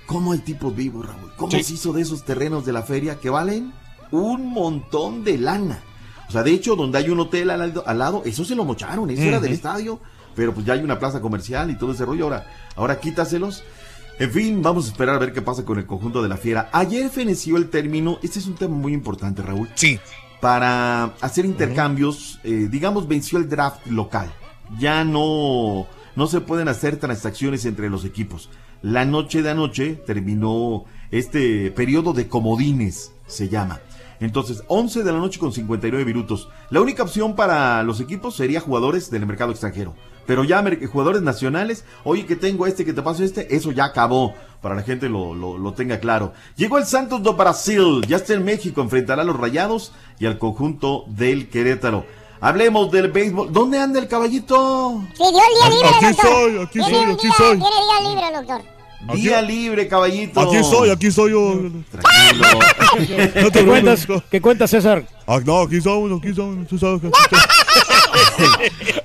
¿Cómo 0.05 0.33
el 0.33 0.41
tipo 0.41 0.71
vivo, 0.71 1.01
Raúl? 1.03 1.31
¿Cómo 1.35 1.51
Sí. 1.51 1.63
se 1.63 1.73
hizo 1.73 1.93
de 1.93 2.01
esos 2.01 2.23
terrenos 2.25 2.65
de 2.65 2.73
la 2.73 2.83
feria 2.83 3.19
que 3.19 3.29
valen 3.29 3.73
un 4.11 4.47
montón 4.47 5.23
de 5.23 5.37
lana? 5.37 5.79
O 6.27 6.31
sea, 6.31 6.43
de 6.43 6.51
hecho, 6.51 6.75
donde 6.75 6.97
hay 6.99 7.09
un 7.09 7.19
hotel 7.19 7.49
al 7.49 7.59
lado, 7.59 7.83
al 7.87 7.97
lado, 7.97 8.21
eso 8.25 8.45
se 8.45 8.55
lo 8.55 8.63
mocharon, 8.63 9.09
eso 9.09 9.23
era 9.23 9.39
del 9.39 9.53
estadio, 9.53 9.99
pero 10.35 10.53
pues 10.53 10.65
ya 10.65 10.73
hay 10.73 10.81
una 10.81 10.99
plaza 10.99 11.21
comercial 11.21 11.71
y 11.71 11.77
todo 11.77 11.91
ese 11.91 12.05
rollo, 12.05 12.25
ahora, 12.25 12.47
ahora 12.75 12.99
quítaselos. 12.99 13.63
En 14.19 14.31
fin, 14.31 14.61
vamos 14.61 14.85
a 14.85 14.89
esperar 14.89 15.15
a 15.15 15.19
ver 15.19 15.33
qué 15.33 15.41
pasa 15.41 15.63
con 15.63 15.79
el 15.79 15.85
conjunto 15.85 16.21
de 16.21 16.29
la 16.29 16.37
fiera. 16.37 16.69
Ayer 16.73 17.09
feneció 17.09 17.57
el 17.57 17.69
término, 17.69 18.19
este 18.21 18.39
es 18.39 18.47
un 18.47 18.55
tema 18.55 18.75
muy 18.75 18.93
importante, 18.93 19.41
Raúl. 19.41 19.69
Sí. 19.75 19.97
Para 20.41 21.05
hacer 21.21 21.45
intercambios, 21.45 22.39
eh, 22.43 22.67
digamos, 22.69 23.07
venció 23.07 23.39
el 23.39 23.49
draft 23.49 23.87
local. 23.87 24.31
Ya 24.77 25.03
no, 25.03 25.87
no 26.15 26.27
se 26.27 26.41
pueden 26.41 26.67
hacer 26.67 26.97
transacciones 26.97 27.65
entre 27.65 27.89
los 27.89 28.05
equipos. 28.05 28.49
La 28.81 29.05
noche 29.05 29.41
de 29.41 29.49
anoche 29.49 29.95
terminó 29.95 30.85
este 31.11 31.71
periodo 31.71 32.13
de 32.13 32.27
comodines, 32.27 33.11
se 33.25 33.49
llama. 33.49 33.79
Entonces, 34.19 34.63
11 34.67 35.03
de 35.03 35.11
la 35.11 35.19
noche 35.19 35.39
con 35.39 35.53
59 35.53 36.03
minutos. 36.05 36.49
La 36.69 36.81
única 36.81 37.03
opción 37.03 37.35
para 37.35 37.83
los 37.83 37.99
equipos 37.99 38.35
sería 38.35 38.59
jugadores 38.59 39.09
del 39.09 39.25
mercado 39.25 39.51
extranjero. 39.51 39.95
Pero 40.25 40.43
ya 40.43 40.63
jugadores 40.91 41.21
nacionales, 41.23 41.85
oye 42.03 42.25
que 42.25 42.35
tengo 42.35 42.67
este, 42.67 42.85
que 42.85 42.93
te 42.93 43.01
paso 43.01 43.23
este, 43.23 43.55
eso 43.55 43.71
ya 43.71 43.85
acabó. 43.85 44.35
Para 44.61 44.75
la 44.75 44.83
gente 44.83 45.09
lo, 45.09 45.33
lo, 45.33 45.57
lo 45.57 45.73
tenga 45.73 45.99
claro. 45.99 46.33
Llegó 46.55 46.77
el 46.77 46.85
Santos 46.85 47.23
do 47.23 47.33
Brasil, 47.33 48.05
ya 48.07 48.17
está 48.17 48.33
en 48.33 48.43
México, 48.45 48.81
enfrentará 48.81 49.23
a 49.23 49.25
los 49.25 49.37
Rayados 49.39 49.91
y 50.19 50.25
al 50.27 50.37
conjunto 50.37 51.05
del 51.07 51.49
Querétaro. 51.49 52.05
Hablemos 52.41 52.91
del 52.91 53.11
béisbol. 53.11 53.51
¿Dónde 53.51 53.79
anda 53.79 53.99
el 53.99 54.07
caballito? 54.07 55.01
Sí, 55.13 55.23
dio 55.23 55.29
el 55.29 55.33
día 55.33 55.69
libre, 55.69 55.89
Aquí 55.95 56.05
doctor. 56.05 56.29
soy, 56.31 56.57
aquí 56.59 56.79
soy, 56.79 57.11
aquí 57.13 57.27
soy. 57.37 57.59
Tiene 57.59 57.75
día 57.75 58.09
libre, 58.09 58.37
doctor. 58.37 58.78
Día 59.13 59.41
libre, 59.41 59.87
caballito. 59.87 60.41
Aquí 60.41 60.61
soy, 60.63 60.89
aquí 60.89 61.11
soy 61.11 61.31
yo. 61.31 61.61
Tranquilo. 61.91 62.47
No 63.41 63.51
¿Qué 63.51 63.65
cuentas, 63.65 64.07
¿Qué 64.29 64.41
cuentas, 64.41 64.69
César? 64.71 65.05
Ah, 65.25 65.39
no, 65.45 65.61
aquí 65.61 65.79
somos, 65.79 66.19
aquí 66.19 66.33
somos. 66.33 66.67
Tú 66.67 66.77
sabes 66.77 66.99
que 67.01 67.09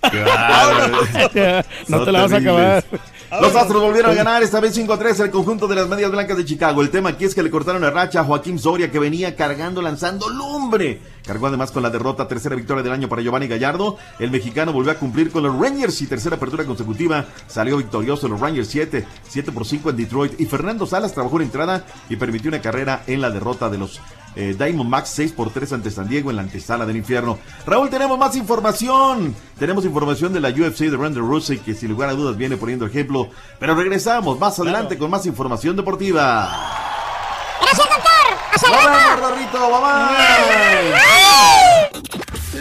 No 1.89 2.05
te 2.05 2.13
la 2.13 2.23
vas 2.23 2.33
a 2.33 2.37
acabar. 2.37 2.85
Los 3.31 3.57
Astros 3.57 3.83
volvieron 3.83 4.13
a 4.13 4.15
ganar 4.15 4.43
esta 4.43 4.61
vez 4.61 4.77
5-3 4.77 5.21
el 5.25 5.31
conjunto 5.31 5.67
de 5.67 5.75
las 5.75 5.89
medias 5.89 6.11
blancas 6.11 6.37
de 6.37 6.45
Chicago. 6.45 6.83
El 6.83 6.91
tema 6.91 7.11
aquí 7.11 7.25
es 7.25 7.35
que 7.35 7.43
le 7.43 7.51
cortaron 7.51 7.83
la 7.83 7.91
racha 7.91 8.21
a 8.21 8.25
Joaquín 8.25 8.59
Soria 8.59 8.91
que 8.91 8.99
venía 8.99 9.35
cargando, 9.35 9.83
lanzando 9.83 10.29
lumbre. 10.29 11.01
Cargó 11.27 11.47
además 11.47 11.71
con 11.71 11.83
la 11.83 11.91
derrota, 11.91 12.29
tercera 12.29 12.55
victoria 12.55 12.83
del 12.83 12.93
año 12.93 13.09
para 13.09 13.23
Giovanni 13.23 13.49
Gallardo. 13.49 13.97
El 14.19 14.31
mexicano 14.31 14.73
volvió 14.73 14.93
a 14.93 14.97
cumplir 14.97 15.31
con 15.31 15.43
los 15.43 15.59
Rangers 15.59 16.01
y 16.03 16.07
tercera 16.07 16.37
apertura 16.37 16.65
consecutiva. 16.65 17.25
Salió 17.47 17.79
victorioso 17.79 18.29
los 18.29 18.41
Rangers 18.41 18.69
7, 18.69 19.05
7 19.27 19.53
por 19.53 19.67
5 19.67 19.91
en 19.91 19.97
Detroit. 19.97 20.41
Y 20.41 20.47
Fernando 20.47 20.87
Salas 20.87 21.13
trabajó 21.13 21.37
en 21.37 21.45
entrada 21.45 21.85
y 22.09 22.17
permitió 22.17 22.51
una 22.51 22.61
carrera 22.61 23.03
en 23.07 23.21
la 23.21 23.31
derrota 23.31 23.71
de 23.71 23.79
los 23.79 24.01
eh, 24.37 24.55
Diamondbacks 24.59 25.11
6 25.11 25.33
por 25.33 25.51
3 25.51 25.75
ante 25.75 25.91
San 25.91 26.09
Diego 26.09 26.31
en 26.31 26.37
la 26.37 26.43
antesala 26.43 26.87
del 26.87 26.97
infierno. 26.97 27.39
Raúl, 27.67 27.91
tenemos 27.91 28.19
más 28.19 28.37
información. 28.37 29.35
Tenemos 29.59 29.85
información 29.85 30.33
de 30.33 30.41
la 30.41 30.49
UFC 30.49 30.91
de 30.91 30.97
Randy 30.97 31.21
Rousey 31.21 31.59
que 31.59 31.75
sin 31.75 31.91
lugar 31.91 32.09
a 32.11 32.15
dudas 32.15 32.37
viene 32.37 32.57
poniendo 32.57 32.87
ejemplo. 32.87 33.29
Pero 33.59 33.75
regresamos 33.75 34.39
más 34.39 34.59
adelante 34.59 34.99
con 34.99 35.11
más 35.11 35.27
información 35.27 35.77
deportiva. 35.77 36.51
Gracias, 37.61 37.89
doctor. 37.89 38.13
Hasta 38.53 38.69
luego. 38.69 39.29
Rorrito, 39.29 39.59
bye 39.71 40.95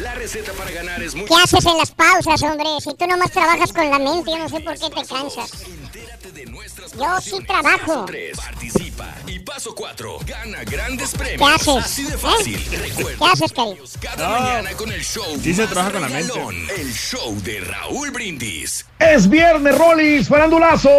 La 0.02 0.14
receta 0.16 0.52
para 0.54 0.72
ganar 0.72 1.02
es 1.02 1.16
muy 1.16 1.26
¿Qué 1.26 1.36
haces 1.36 1.66
en 1.66 1.78
las 1.78 1.92
pausas, 1.92 2.42
hombre? 2.44 2.68
Si 2.80 2.94
tú 2.96 3.08
nomás 3.08 3.32
trabajas 3.32 3.74
con 3.74 3.90
la 3.90 4.00
mente, 4.00 4.32
yo 4.32 4.38
no 4.38 4.50
sé 4.50 4.60
por 4.60 4.74
qué 4.74 4.90
te 4.90 5.06
cansas. 5.06 5.66
Yo 6.98 7.22
sí 7.22 7.44
trabajo. 7.46 8.06
Participa 8.36 9.14
y 9.28 9.40
paso 9.40 9.74
4. 9.76 10.20
Gana 10.26 10.64
grandes 10.64 11.12
¿Qué 11.12 11.18
premios. 11.18 11.50
haces? 11.56 11.78
Así 11.86 12.04
de 12.04 12.14
¿Eh? 12.14 12.18
fácil. 12.18 12.64
¿Qué 12.70 12.78
Recuerda. 12.78 13.32
haces, 13.32 13.52
querido? 13.52 13.86
Cada 14.02 14.40
mañana 14.40 14.70
con 14.78 14.92
el 14.92 15.02
show. 15.04 15.24
Sí 15.42 15.54
se 15.54 15.68
trabaja 15.68 15.92
con 15.92 16.02
la 16.02 16.10
mente. 16.10 16.34
El 16.78 16.94
show 16.94 17.36
de 17.44 17.60
Raúl 17.62 18.12
Brindis. 18.12 18.86
Es 19.00 19.28
viernes, 19.30 19.78
Rolis, 19.78 20.28
farandulazo. 20.30 20.90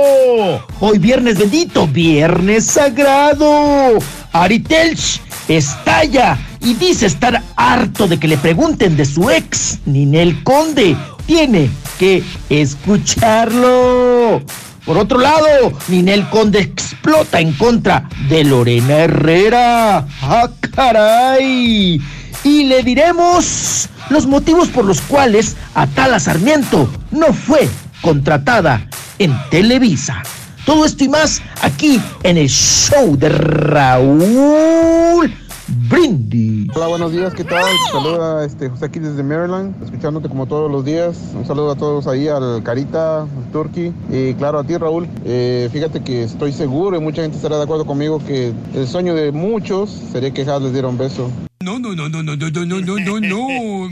Hoy 0.80 0.98
viernes 0.98 1.38
bendito, 1.38 1.86
viernes 1.86 2.66
sagrado. 2.66 3.98
Ari 4.32 4.60
Telch 4.60 5.20
estalla 5.48 6.36
y 6.60 6.74
dice 6.74 7.06
estar 7.06 7.42
harto 7.56 8.06
de 8.08 8.18
que 8.18 8.28
le 8.28 8.36
pregunten 8.36 8.96
de 8.96 9.04
su 9.06 9.30
ex, 9.30 9.78
Ninel 9.86 10.42
Conde. 10.44 10.96
Tiene 11.26 11.70
que 11.98 12.22
escucharlo. 12.50 14.42
Por 14.84 14.98
otro 14.98 15.18
lado, 15.18 15.72
Ninel 15.88 16.28
Conde 16.28 16.60
explota 16.60 17.40
en 17.40 17.52
contra 17.54 18.06
de 18.28 18.44
Lorena 18.44 18.98
Herrera. 18.98 20.06
¡Ah, 20.20 20.50
caray! 20.74 22.00
Y 22.42 22.64
le 22.64 22.82
diremos 22.82 23.88
los 24.10 24.26
motivos 24.26 24.68
por 24.68 24.84
los 24.84 25.00
cuales 25.00 25.56
Atala 25.74 26.20
Sarmiento 26.20 26.90
no 27.10 27.32
fue 27.32 27.66
contratada 28.02 28.86
en 29.18 29.34
Televisa. 29.50 30.22
Todo 30.66 30.84
esto 30.84 31.04
y 31.04 31.08
más 31.08 31.40
aquí 31.62 32.00
en 32.22 32.36
el 32.36 32.48
show 32.48 33.16
de 33.16 33.30
Raúl 33.30 35.34
Brindis. 35.66 36.68
Hola, 36.74 36.88
buenos 36.88 37.12
días, 37.12 37.32
¿qué 37.34 37.44
tal? 37.44 37.64
Saluda 37.90 38.44
este, 38.44 38.68
José 38.68 38.84
aquí 38.84 38.98
desde 38.98 39.22
Maryland, 39.22 39.82
escuchándote 39.82 40.28
como 40.28 40.46
todos 40.46 40.70
los 40.70 40.84
días. 40.84 41.18
Un 41.34 41.46
saludo 41.46 41.70
a 41.72 41.76
todos 41.76 42.06
ahí, 42.06 42.28
al 42.28 42.62
Carita, 42.62 43.22
al 43.22 43.50
Turkey 43.52 43.92
y 44.10 44.34
claro 44.34 44.58
a 44.58 44.64
ti, 44.64 44.76
Raúl. 44.76 45.08
Eh, 45.24 45.68
fíjate 45.72 46.02
que 46.02 46.24
estoy 46.24 46.52
seguro 46.52 46.96
y 46.96 47.00
mucha 47.00 47.22
gente 47.22 47.36
estará 47.36 47.56
de 47.56 47.64
acuerdo 47.64 47.86
conmigo 47.86 48.22
que 48.24 48.52
el 48.74 48.86
sueño 48.86 49.14
de 49.14 49.32
muchos 49.32 49.90
sería 50.12 50.32
que 50.32 50.42
Haas 50.42 50.62
les 50.62 50.72
diera 50.72 50.88
un 50.88 50.98
beso. 50.98 51.30
No, 51.60 51.78
no, 51.78 51.94
no, 51.94 52.08
no, 52.08 52.22
no, 52.22 52.36
no, 52.36 52.50
no, 52.50 52.64
no, 52.64 52.80
no, 52.80 52.98
no, 52.98 53.20
no. 53.20 53.88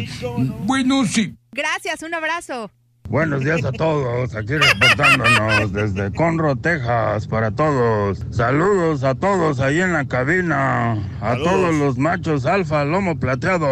Bueno, 0.64 1.04
sí. 1.04 1.34
Gracias, 1.52 2.02
un 2.02 2.14
abrazo. 2.14 2.70
Buenos 3.10 3.40
días 3.42 3.64
a 3.64 3.72
todos, 3.72 4.36
aquí 4.36 4.52
reportándonos 4.56 5.72
desde 5.72 6.12
Conroe, 6.12 6.54
Texas, 6.54 7.26
para 7.26 7.50
todos. 7.50 8.24
Saludos 8.30 9.02
a 9.02 9.16
todos 9.16 9.58
ahí 9.58 9.80
en 9.80 9.94
la 9.94 10.06
cabina, 10.06 10.92
a 11.20 11.30
Saludos. 11.32 11.50
todos 11.50 11.74
los 11.74 11.98
machos 11.98 12.46
alfa, 12.46 12.84
lomo 12.84 13.18
plateado. 13.18 13.66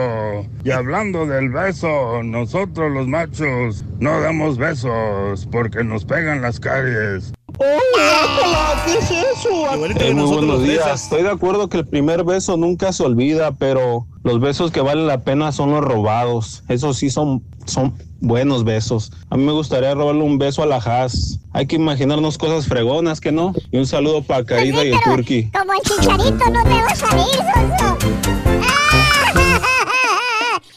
Y 0.65 0.73
hablando 0.73 1.25
del 1.25 1.51
beso, 1.51 2.25
nosotros 2.25 2.91
los 2.91 3.07
machos 3.07 3.85
no 4.01 4.21
damos 4.21 4.59
besos 4.59 5.47
porque 5.53 5.85
nos 5.85 6.05
pegan 6.05 6.43
las 6.43 6.59
caries. 6.59 7.33
¡Hola! 7.59 8.83
¿Qué 8.87 8.99
es 8.99 9.11
eso? 9.39 9.73
Eh, 10.01 10.15
muy 10.15 10.27
buenos 10.27 10.65
días. 10.65 11.05
Estoy 11.05 11.23
de 11.23 11.31
acuerdo 11.31 11.69
que 11.69 11.79
el 11.79 11.87
primer 11.87 12.25
beso 12.25 12.57
nunca 12.57 12.93
se 12.93 13.05
olvida, 13.05 13.53
pero 13.53 14.05
los 14.25 14.41
besos 14.41 14.73
que 14.73 14.81
valen 14.81 15.07
la 15.07 15.21
pena 15.21 15.53
son 15.53 15.71
los 15.71 15.85
robados. 15.85 16.65
Esos 16.69 16.97
sí 16.99 17.09
son, 17.09 17.45
son 17.67 17.95
buenos 18.21 18.65
besos. 18.65 19.13
A 19.31 19.37
mí 19.37 19.45
me 19.45 19.53
gustaría 19.53 19.95
robarle 19.95 20.23
un 20.23 20.39
beso 20.39 20.63
a 20.63 20.67
la 20.67 20.77
Haas. 20.77 21.39
Hay 21.53 21.67
que 21.67 21.77
imaginarnos 21.77 22.39
cosas 22.39 22.67
fregonas, 22.67 23.21
¿que 23.21 23.33
no? 23.33 23.55
Y 23.71 23.79
un 23.79 23.87
saludo 23.87 24.23
para 24.23 24.45
Carita 24.45 24.85
y 24.85 24.93
el 24.93 25.01
Turkey. 25.01 25.51
Como 25.51 25.73
el 25.73 25.81
chicharito 25.81 26.51
no 26.51 26.63
te 26.63 26.71
va 26.71 26.87
a 26.87 26.97
salir, 26.97 27.27
Sonso. 27.55 27.99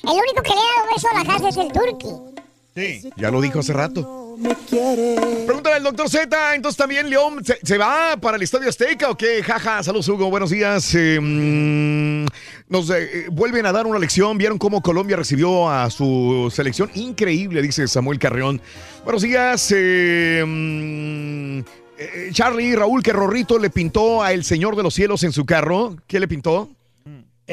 El 0.03 0.17
único 0.17 0.41
que 0.43 0.49
le 0.49 0.55
da 0.55 0.83
un 0.83 0.95
beso 0.95 1.07
a 1.13 1.19
la 1.19 1.25
casa 1.25 1.49
es 1.49 1.57
el 1.57 1.71
turqui. 1.71 2.07
Sí. 2.75 3.09
Ya 3.15 3.31
lo 3.31 3.39
dijo 3.39 3.59
hace 3.59 3.71
rato. 3.71 4.35
Pregúntale 5.45 5.75
al 5.75 5.83
doctor 5.83 6.09
Z, 6.09 6.55
entonces 6.55 6.77
también 6.77 7.09
León, 7.09 7.45
¿se, 7.45 7.59
se 7.61 7.77
va 7.77 8.17
para 8.19 8.37
el 8.37 8.43
Estadio 8.43 8.69
Azteca 8.69 9.09
o 9.11 9.15
qué? 9.15 9.43
Jaja, 9.43 9.83
saludos 9.83 10.07
Hugo, 10.07 10.29
buenos 10.29 10.49
días. 10.49 10.93
Eh, 10.95 11.19
nos 12.71 12.89
eh, 12.89 13.25
vuelven 13.29 13.65
a 13.65 13.73
dar 13.73 13.85
una 13.85 13.99
lección, 13.99 14.37
vieron 14.37 14.57
cómo 14.57 14.81
Colombia 14.81 15.17
recibió 15.17 15.69
a 15.69 15.89
su 15.89 16.49
selección, 16.55 16.89
increíble, 16.95 17.61
dice 17.61 17.85
Samuel 17.85 18.17
Carreón. 18.17 18.61
Buenos 19.03 19.21
días, 19.21 19.73
eh, 19.75 20.41
mm, 20.47 21.59
eh, 21.97 22.29
Charlie, 22.31 22.73
Raúl, 22.73 23.03
que 23.03 23.11
Rorrito 23.11 23.59
le 23.59 23.69
pintó 23.69 24.23
a 24.23 24.31
El 24.31 24.45
Señor 24.45 24.77
de 24.77 24.83
los 24.83 24.93
Cielos 24.93 25.23
en 25.23 25.33
su 25.33 25.45
carro. 25.45 25.97
¿Qué 26.07 26.21
le 26.21 26.29
pintó? 26.29 26.69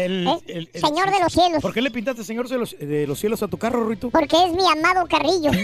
El, 0.04 0.28
¿Eh? 0.28 0.38
el- 0.46 0.70
el- 0.72 0.80
Señor 0.80 1.10
de 1.10 1.18
los 1.20 1.32
cielos. 1.32 1.60
¿Por 1.62 1.74
qué 1.74 1.82
le 1.82 1.90
pintaste 1.90 2.22
Señor 2.22 2.48
de 2.48 2.58
los, 2.58 2.76
de 2.78 3.06
los 3.06 3.18
cielos 3.18 3.42
a 3.42 3.48
tu 3.48 3.58
carro, 3.58 3.88
Rito? 3.88 4.10
Porque 4.10 4.36
es 4.44 4.52
mi 4.52 4.68
amado 4.70 5.06
Carrillo. 5.08 5.50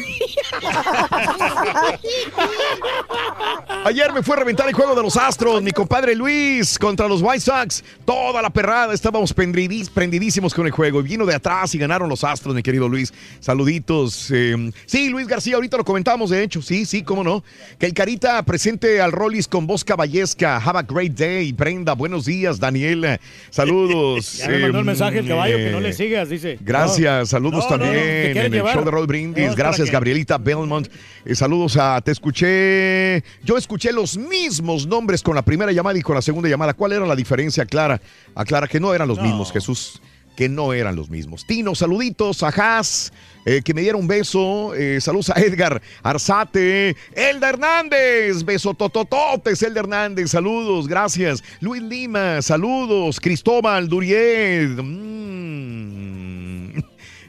Ayer 3.85 4.12
me 4.12 4.23
fue 4.23 4.36
a 4.36 4.39
reventar 4.40 4.66
el 4.69 4.74
juego 4.74 4.94
de 4.94 5.02
los 5.02 5.16
Astros, 5.16 5.62
mi 5.62 5.70
compadre 5.70 6.15
Luis 6.15 6.78
contra 6.78 7.06
los 7.06 7.20
White 7.23 7.40
Sox. 7.40 7.85
Toda 8.05 8.40
la 8.40 8.51
perrada, 8.51 8.94
estábamos 8.94 9.35
prendidís- 9.36 9.90
prendidísimos 9.90 10.55
con 10.55 10.66
el 10.66 10.73
juego. 10.73 11.01
Y 11.01 11.05
vino 11.05 11.27
de 11.27 11.35
atrás 11.35 11.74
y 11.74 11.78
ganaron 11.78 12.09
los 12.09 12.24
Astros, 12.24 12.55
mi 12.55 12.62
querido 12.62 12.89
Luis. 12.89 13.12
Saluditos. 13.40 14.31
eh, 14.32 14.73
sí, 14.86 15.11
Luis 15.11 15.27
García, 15.27 15.56
ahorita 15.56 15.77
lo 15.77 15.85
comentamos, 15.85 16.31
de 16.31 16.43
hecho. 16.43 16.62
Sí, 16.62 16.86
sí, 16.86 17.02
cómo 17.02 17.23
no. 17.23 17.44
Que 17.78 17.86
el 17.86 17.94
Carita 17.94 18.43
presente 18.44 19.01
al 19.01 19.12
Rollis 19.12 19.47
con 19.47 19.66
voz 19.66 19.85
caballesca. 19.85 20.56
Have 20.56 20.78
a 20.78 20.82
great 20.82 21.12
day. 21.12 21.52
Brenda, 21.52 21.93
buenos 21.94 22.24
días. 22.24 22.59
Daniela, 22.59 23.20
saludos. 23.51 24.23
Ya 24.32 24.48
me 24.48 24.59
mandó 24.59 24.78
el 24.80 24.84
mensaje 24.84 25.18
el 25.18 25.28
caballo 25.28 25.56
que 25.56 25.70
no 25.70 25.80
le 25.80 25.90
eh, 25.90 25.92
sigas, 25.92 26.28
dice. 26.28 26.59
Gracias, 26.60 27.28
saludos 27.28 27.64
No, 27.64 27.76
no, 27.76 27.84
no, 27.84 27.84
también 27.84 28.36
en 28.36 28.36
el 28.38 28.52
llevar. 28.52 28.74
show 28.74 28.84
de 28.84 28.90
Roll 28.90 29.06
Brindis. 29.06 29.55
Gracias, 29.55 29.90
Gabrielita 29.90 30.38
Belmont. 30.38 30.88
Eh, 31.24 31.34
saludos 31.34 31.76
a 31.76 32.01
Te 32.01 32.12
escuché. 32.12 33.22
Yo 33.42 33.56
escuché 33.56 33.92
los 33.92 34.16
mismos 34.16 34.86
nombres 34.86 35.22
con 35.22 35.34
la 35.34 35.42
primera 35.42 35.72
llamada 35.72 35.98
y 35.98 36.02
con 36.02 36.14
la 36.14 36.22
segunda 36.22 36.48
llamada. 36.48 36.74
¿Cuál 36.74 36.92
era 36.92 37.06
la 37.06 37.16
diferencia? 37.16 37.62
Aclara, 37.62 38.01
aclara 38.34 38.66
que 38.68 38.80
no 38.80 38.94
eran 38.94 39.09
los 39.09 39.20
mismos, 39.20 39.52
Jesús. 39.52 40.01
Que 40.36 40.48
no 40.48 40.73
eran 40.73 40.97
los 40.97 41.11
mismos. 41.11 41.47
Tino, 41.47 41.74
saluditos 41.74 42.43
a 42.43 42.48
Haas, 42.48 43.12
eh, 43.44 43.62
que 43.62 43.73
me 43.73 43.82
diera 43.82 43.97
un 43.97 44.09
beso. 44.09 44.74
Eh, 44.74 45.01
saludos 45.01 45.31
a 45.31 45.40
Edgar 45.40 45.81
Arzate. 46.02 46.97
Elda 47.15 47.51
Hernández, 47.51 48.44
beso 48.44 48.74
totototes, 48.74 49.62
Elda 49.62 49.81
Hernández, 49.81 50.31
saludos, 50.31 50.89
gracias. 50.89 51.43
Luis 51.61 51.82
Lima, 51.82 52.43
saludos. 52.43 53.20
Cristóbal 53.20 53.89
Durier. 53.89 54.69
Mm. 54.82 55.55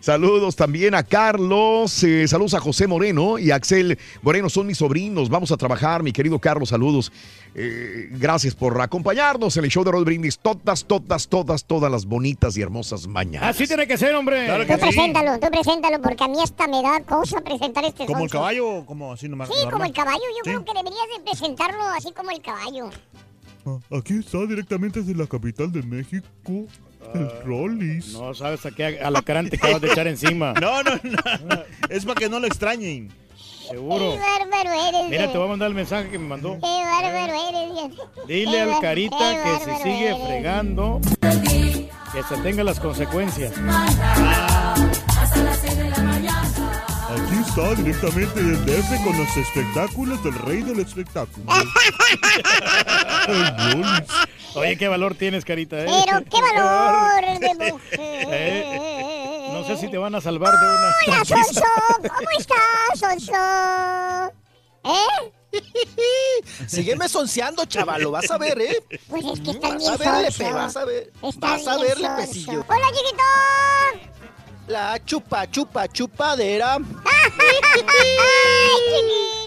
Saludos 0.10 0.56
también 0.56 0.94
a 0.94 1.02
Carlos, 1.02 2.04
eh, 2.04 2.28
saludos 2.28 2.54
a 2.54 2.60
José 2.60 2.86
Moreno 2.86 3.40
y 3.40 3.50
a 3.50 3.56
Axel 3.56 3.98
Moreno, 4.22 4.52
son 4.52 4.68
mis 4.68 4.78
sobrinos, 4.78 5.30
vamos 5.30 5.52
a 5.52 5.58
trabajar, 5.58 6.04
mi 6.04 6.12
querido 6.12 6.38
Carlos, 6.38 6.70
saludos. 6.70 7.12
Eh, 7.56 8.10
gracias 8.12 8.54
por 8.54 8.80
acompañarnos 8.80 9.58
en 9.58 9.64
el 9.64 9.72
show 9.72 9.84
de 9.84 9.90
Rod 9.92 10.06
Brindis 10.06 10.38
todas, 10.38 10.86
todas, 10.86 11.28
todas, 11.28 11.66
todas 11.66 11.92
las 11.92 12.06
bonitas 12.06 12.56
y 12.56 12.62
hermosas 12.62 13.08
mañanas. 13.08 13.50
Así 13.50 13.66
tiene 13.66 13.88
que 13.88 13.98
ser, 13.98 14.14
hombre. 14.14 14.48
Tú 14.68 14.78
preséntalo, 14.80 15.40
tú 15.40 15.48
preséntalo, 15.50 16.00
porque 16.00 16.24
a 16.24 16.28
mí 16.28 16.38
hasta 16.40 16.68
me 16.68 16.84
da 16.84 17.02
cosa 17.02 17.42
presentar 17.42 17.84
este 17.86 18.06
¿Como 18.06 18.26
el 18.26 18.30
caballo 18.30 18.70
o 18.70 18.86
como 18.86 19.12
así 19.12 19.28
nomás? 19.28 19.48
Sí, 19.50 19.56
normal? 19.56 19.72
como 19.74 19.86
el 19.86 19.94
caballo. 19.94 20.20
Yo 20.20 20.44
Sí. 20.44 20.50
creo 20.52 20.66
que 20.66 20.72
deberías 20.76 21.08
de 21.18 21.24
presentarlo 21.24 21.82
así 21.98 22.12
como 22.16 22.30
el 22.30 22.44
caballo. 22.44 22.92
Aquí 23.90 24.20
está 24.20 24.38
directamente 24.46 25.00
desde 25.02 25.16
la 25.16 25.26
capital 25.26 25.72
de 25.72 25.82
México. 25.82 26.68
El 27.14 27.30
Rollis. 27.46 28.14
No 28.14 28.34
sabes 28.34 28.66
a 28.66 28.72
qué 28.72 29.00
alacrán 29.00 29.50
te 29.50 29.58
acabas 29.58 29.82
de 29.82 29.88
echar 29.88 30.08
encima. 30.08 30.54
No, 30.62 30.82
no, 30.84 30.92
no. 31.04 31.64
Es 31.90 32.06
para 32.06 32.20
que 32.20 32.30
no 32.30 32.40
lo 32.40 32.48
extrañen. 32.48 33.12
Seguro. 33.70 34.12
Qué 34.14 34.20
bárbaro 34.20 34.90
eres. 34.90 35.10
Mira, 35.10 35.32
te 35.32 35.38
voy 35.38 35.48
a 35.48 35.50
mandar 35.50 35.70
el 35.70 35.76
mensaje 35.76 36.10
que 36.10 36.20
me 36.20 36.28
mandó. 36.28 36.54
Qué 36.54 36.60
bárbaro 36.62 37.34
eres. 37.50 38.28
Dile 38.28 38.62
al 38.62 38.80
Carita 38.80 39.18
que 39.44 39.66
se 39.66 39.78
sigue 39.84 40.08
eres. 40.10 40.24
fregando, 40.26 41.02
que 42.14 42.24
se 42.24 42.38
tenga 42.44 42.64
las 42.64 42.80
consecuencias. 42.80 43.54
Está 47.56 47.74
directamente 47.76 48.44
del 48.44 48.66
DF 48.66 49.04
con 49.06 49.18
los 49.18 49.38
espectáculos 49.38 50.22
del 50.26 50.34
rey 50.40 50.62
del 50.62 50.82
espectáculo. 50.82 51.46
Oye, 54.56 54.78
qué 54.78 54.90
valor 54.90 55.16
tienes, 55.16 55.46
Carita. 55.46 55.78
¿eh? 55.80 55.86
Pero 56.06 56.22
qué 56.30 56.42
valor 56.42 57.40
de 57.40 57.56
mujer. 57.72 58.28
Eh, 58.32 59.48
no 59.54 59.64
sé 59.66 59.78
si 59.78 59.88
te 59.90 59.98
van 59.98 60.14
a 60.16 60.22
salvar 60.22 60.54
de 60.54 60.66
una. 60.66 60.94
Hola, 61.08 61.24
Sonso. 61.26 61.62
¿Cómo 62.02 62.30
estás, 62.38 63.00
Sonso? 63.00 64.34
¿Eh? 64.84 65.32
Sígueme 66.68 67.08
sonseando, 67.08 67.64
chaval, 67.66 68.02
lo 68.02 68.12
vas 68.12 68.30
a 68.30 68.38
ver, 68.38 68.60
¿eh? 68.60 68.84
Pues 69.08 69.24
es 69.26 69.40
que 69.40 69.52
estás 69.52 69.72
Vas 69.72 69.80
bien 69.80 69.94
a 69.94 69.98
verle, 69.98 70.32
sonso. 70.32 70.38
pe, 70.44 70.52
vas 70.52 70.76
a 70.76 70.84
ver. 70.86 71.14
Estás 71.24 71.40
Vas 71.40 71.68
a 71.68 71.78
sonso. 71.78 72.16
pesillo. 72.18 72.66
Hola, 72.68 72.88
chiquito. 72.94 73.24
La 74.68 74.98
chupa, 75.04 75.46
chupa, 75.50 75.88
chupadera. 75.88 76.76
Ay, 77.06 77.32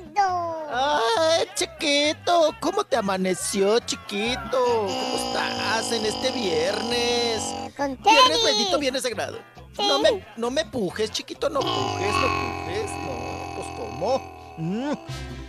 chiquito. 0.05 0.67
Ay, 0.71 1.47
chiquito, 1.57 2.55
¿cómo 2.61 2.85
te 2.85 2.97
amaneció, 2.97 3.81
chiquito? 3.81 4.87
¿Cómo 4.87 5.17
estás 5.17 5.91
en 5.93 6.07
este 6.07 6.31
viernes? 6.31 7.43
Con 7.77 7.97
Viernes 8.03 8.45
bendito, 8.45 8.79
viernes 8.79 9.03
sagrado. 9.03 9.39
No 9.77 9.99
me, 9.99 10.25
no 10.37 10.51
me 10.51 10.65
pujes, 10.65 11.11
chiquito, 11.11 11.49
no 11.49 11.61
pujes, 11.61 12.13
no 12.13 12.29
pujes, 12.29 12.91
no, 12.91 13.55
pues 13.57 13.69
¿cómo? 13.77 14.55
Mm. 14.59 14.93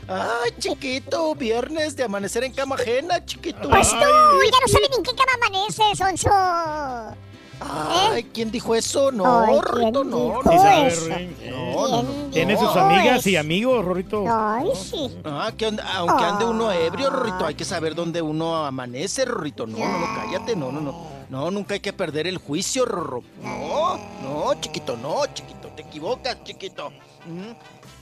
Ay, 0.07 0.51
chiquito, 0.57 1.35
viernes 1.35 1.95
de 1.95 2.03
amanecer 2.03 2.43
en 2.43 2.53
cama 2.53 2.75
ajena, 2.75 3.23
chiquito. 3.23 3.69
Pues 3.69 3.89
tú, 3.89 3.95
ya 3.97 4.59
no 4.61 4.67
sabes 4.67 4.89
ni 4.89 4.97
en 4.97 5.03
qué 5.03 5.11
cama 5.15 5.31
amaneces, 5.35 5.97
Sonso. 5.97 7.28
Ay, 7.61 8.23
¿quién 8.33 8.51
dijo 8.51 8.73
eso? 8.75 9.11
No, 9.11 9.41
Ay, 9.41 9.59
Rorrito, 9.61 10.01
¿quién 10.01 10.09
no, 10.11 10.17
dijo 10.17 10.43
no. 10.43 10.51
eso? 10.87 11.09
No, 11.49 11.87
no, 11.87 12.03
no. 12.03 12.09
Tiene 12.31 12.57
sus 12.57 12.75
amigas 12.75 13.25
y 13.27 13.35
amigos, 13.35 13.83
Rorrito. 13.83 14.23
Ay, 14.27 14.69
sí. 14.75 15.17
Ah, 15.25 15.51
que 15.57 15.67
onda- 15.67 15.83
aunque 15.95 16.23
ande 16.23 16.45
uno 16.45 16.71
ebrio, 16.71 17.09
Rorrito, 17.09 17.45
hay 17.45 17.55
que 17.55 17.65
saber 17.65 17.95
dónde 17.95 18.21
uno 18.21 18.65
amanece, 18.65 19.25
Rorrito. 19.25 19.67
No, 19.67 19.77
no, 19.77 19.99
no, 19.99 20.05
cállate, 20.15 20.55
no, 20.55 20.71
no, 20.71 20.81
no. 20.81 21.19
No, 21.29 21.51
nunca 21.51 21.75
hay 21.75 21.79
que 21.79 21.93
perder 21.93 22.25
el 22.25 22.37
juicio, 22.39 22.85
Rorro. 22.85 23.21
No, 23.43 23.97
no, 24.23 24.53
chiquito, 24.59 24.97
no, 24.97 25.25
chiquito. 25.33 25.67
Te 25.75 25.83
equivocas, 25.83 26.43
chiquito. 26.43 26.91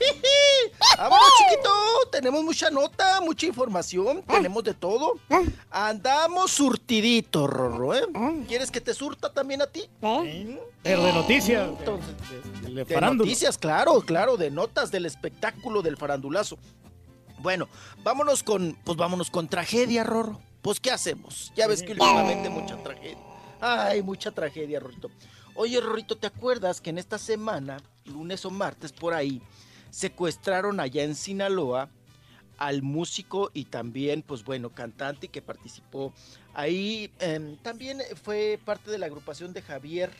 Mm. 0.00 0.70
Vámonos, 0.98 1.28
chiquito. 1.38 1.70
Tenemos 2.10 2.42
mucha 2.42 2.70
nota, 2.70 3.20
mucha 3.20 3.46
información. 3.46 4.22
Tenemos 4.22 4.64
de 4.64 4.74
todo. 4.74 5.14
Andamos 5.70 6.50
surtidito, 6.50 7.46
Rorro, 7.46 7.94
¿eh? 7.94 8.06
¿Quieres 8.46 8.70
que 8.70 8.80
te 8.80 8.94
surta 8.94 9.32
también 9.32 9.62
a 9.62 9.66
ti? 9.66 9.88
Pero 10.82 11.04
de 11.04 11.12
noticias. 11.12 11.68
Entonces, 11.68 12.14
de, 12.62 12.84
de 12.84 13.00
noticias, 13.00 13.58
claro, 13.58 14.00
claro, 14.00 14.36
de 14.36 14.50
notas 14.50 14.90
del 14.90 15.06
espectáculo 15.06 15.82
del 15.82 15.96
farandulazo. 15.96 16.58
Bueno, 17.38 17.68
vámonos 18.02 18.42
con, 18.42 18.76
pues 18.84 18.96
vámonos 18.96 19.30
con 19.30 19.48
tragedia, 19.48 20.02
Rorro. 20.04 20.40
Pues, 20.62 20.80
¿qué 20.80 20.90
hacemos? 20.90 21.52
Ya 21.54 21.66
ves 21.66 21.82
que 21.82 21.92
últimamente 21.92 22.48
mucha 22.50 22.76
tragedia. 22.82 23.16
Ay, 23.60 24.02
mucha 24.02 24.30
tragedia, 24.30 24.80
Rorrito. 24.80 25.10
Oye, 25.54 25.80
Rorrito, 25.80 26.16
¿te 26.16 26.26
acuerdas 26.26 26.80
que 26.80 26.90
en 26.90 26.98
esta 26.98 27.18
semana, 27.18 27.78
lunes 28.04 28.44
o 28.44 28.50
martes 28.50 28.92
por 28.92 29.14
ahí, 29.14 29.42
secuestraron 29.90 30.80
allá 30.80 31.02
en 31.04 31.14
Sinaloa 31.14 31.90
al 32.58 32.82
músico 32.82 33.50
y 33.54 33.66
también, 33.66 34.22
pues 34.22 34.44
bueno, 34.44 34.70
cantante 34.70 35.28
que 35.28 35.42
participó 35.42 36.12
ahí. 36.54 37.12
em, 37.20 37.56
también 37.58 38.00
fue 38.22 38.58
parte 38.64 38.90
de 38.90 38.98
la 38.98 39.06
agrupación 39.06 39.52
de 39.52 39.62
Javier. 39.62 40.10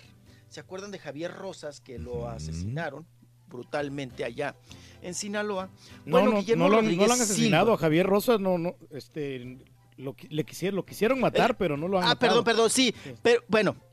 ¿Se 0.48 0.60
acuerdan 0.60 0.90
de 0.90 0.98
Javier 0.98 1.32
Rosas 1.34 1.80
que 1.80 1.98
lo 1.98 2.28
asesinaron 2.28 3.06
brutalmente 3.48 4.24
allá 4.24 4.54
en 5.02 5.14
Sinaloa? 5.14 5.68
No, 6.04 6.12
Bueno, 6.12 6.30
no, 6.30 6.38
Guillermo 6.40 6.68
no, 6.68 6.76
lo, 6.76 6.82
no 6.82 7.06
lo 7.06 7.12
han 7.12 7.20
asesinado 7.20 7.72
a 7.72 7.76
Javier 7.76 8.06
Rosas, 8.06 8.40
no, 8.40 8.56
no, 8.56 8.76
este, 8.90 9.58
lo, 9.96 10.14
le 10.30 10.44
quisieron, 10.44 10.76
lo 10.76 10.86
quisieron 10.86 11.20
matar, 11.20 11.56
pero 11.58 11.76
no 11.76 11.88
lo 11.88 11.98
han 11.98 12.04
Ah, 12.04 12.08
matado. 12.08 12.20
perdón, 12.30 12.44
perdón, 12.44 12.70
sí. 12.70 12.94
Pero 13.22 13.42
bueno, 13.48 13.72
eh, 13.72 13.88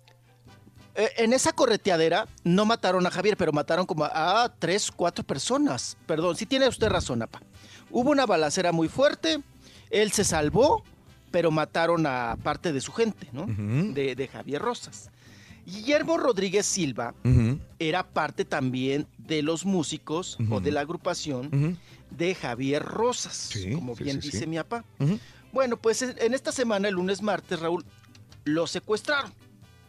en 0.95 1.33
esa 1.33 1.51
correteadera 1.51 2.27
no 2.43 2.65
mataron 2.65 3.05
a 3.05 3.11
Javier, 3.11 3.37
pero 3.37 3.51
mataron 3.51 3.85
como 3.85 4.05
a 4.05 4.53
tres, 4.59 4.91
cuatro 4.91 5.23
personas. 5.23 5.97
Perdón, 6.05 6.35
sí 6.35 6.45
tiene 6.45 6.67
usted 6.67 6.87
razón, 6.87 7.21
apa. 7.21 7.41
Hubo 7.91 8.11
una 8.11 8.25
balacera 8.25 8.71
muy 8.71 8.87
fuerte, 8.87 9.39
él 9.89 10.11
se 10.11 10.23
salvó, 10.23 10.83
pero 11.31 11.51
mataron 11.51 12.05
a 12.05 12.37
parte 12.43 12.71
de 12.73 12.81
su 12.81 12.91
gente, 12.91 13.27
¿no? 13.33 13.45
de, 13.47 14.15
de 14.15 14.27
Javier 14.27 14.61
Rosas. 14.61 15.09
Guillermo 15.65 16.17
Rodríguez 16.17 16.65
Silva 16.65 17.15
era 17.79 18.03
parte 18.07 18.45
también 18.45 19.07
de 19.17 19.41
los 19.41 19.65
músicos 19.65 20.37
o 20.51 20.59
de 20.59 20.71
la 20.71 20.81
agrupación 20.81 21.79
de 22.11 22.35
Javier 22.35 22.83
Rosas, 22.83 23.51
como 23.73 23.95
bien 23.95 24.21
sí, 24.21 24.29
dice 24.31 24.47
mi 24.47 24.57
papá. 24.57 24.85
Bueno, 25.51 25.77
pues 25.77 26.01
en 26.01 26.33
esta 26.33 26.51
semana, 26.51 26.87
el 26.87 26.95
lunes, 26.95 27.21
martes, 27.21 27.59
Raúl, 27.59 27.83
lo 28.43 28.67
secuestraron. 28.67 29.33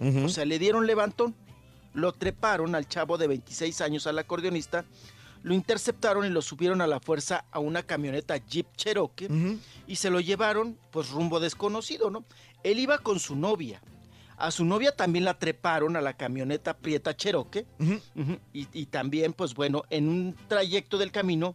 O 0.01 0.29
sea, 0.29 0.45
le 0.45 0.59
dieron 0.59 0.87
levantón, 0.87 1.35
lo 1.95 2.13
treparon 2.13 2.75
al 2.75 2.89
chavo 2.89 3.17
de 3.19 3.27
26 3.27 3.81
años, 3.81 4.07
al 4.07 4.19
acordeonista, 4.19 4.85
lo 5.43 5.55
interceptaron 5.55 6.27
y 6.27 6.31
lo 6.31 6.43
subieron 6.43 6.81
a 6.81 6.87
la 6.87 7.01
fuerza 7.01 7.45
a 7.53 7.61
una 7.61 7.83
camioneta 7.83 8.37
Jeep 8.37 8.67
Cherokee 8.77 9.29
y 9.87 9.97
se 9.97 10.11
lo 10.11 10.21
llevaron, 10.21 10.79
pues 10.91 11.11
rumbo 11.11 11.41
desconocido, 11.41 12.11
¿no? 12.11 12.25
Él 12.65 12.79
iba 12.81 12.99
con 12.99 13.21
su 13.21 13.37
novia. 13.37 13.81
A 14.39 14.51
su 14.51 14.65
novia 14.67 14.95
también 14.95 15.25
la 15.25 15.39
treparon 15.39 15.97
a 15.97 16.03
la 16.03 16.15
camioneta 16.15 16.77
Prieta 16.77 17.17
Cherokee. 17.17 17.65
Y, 18.53 18.69
y 18.73 18.87
también, 18.87 19.33
pues 19.33 19.55
bueno, 19.55 19.85
en 19.89 20.09
un 20.09 20.37
trayecto 20.49 20.99
del 20.99 21.11
camino, 21.13 21.55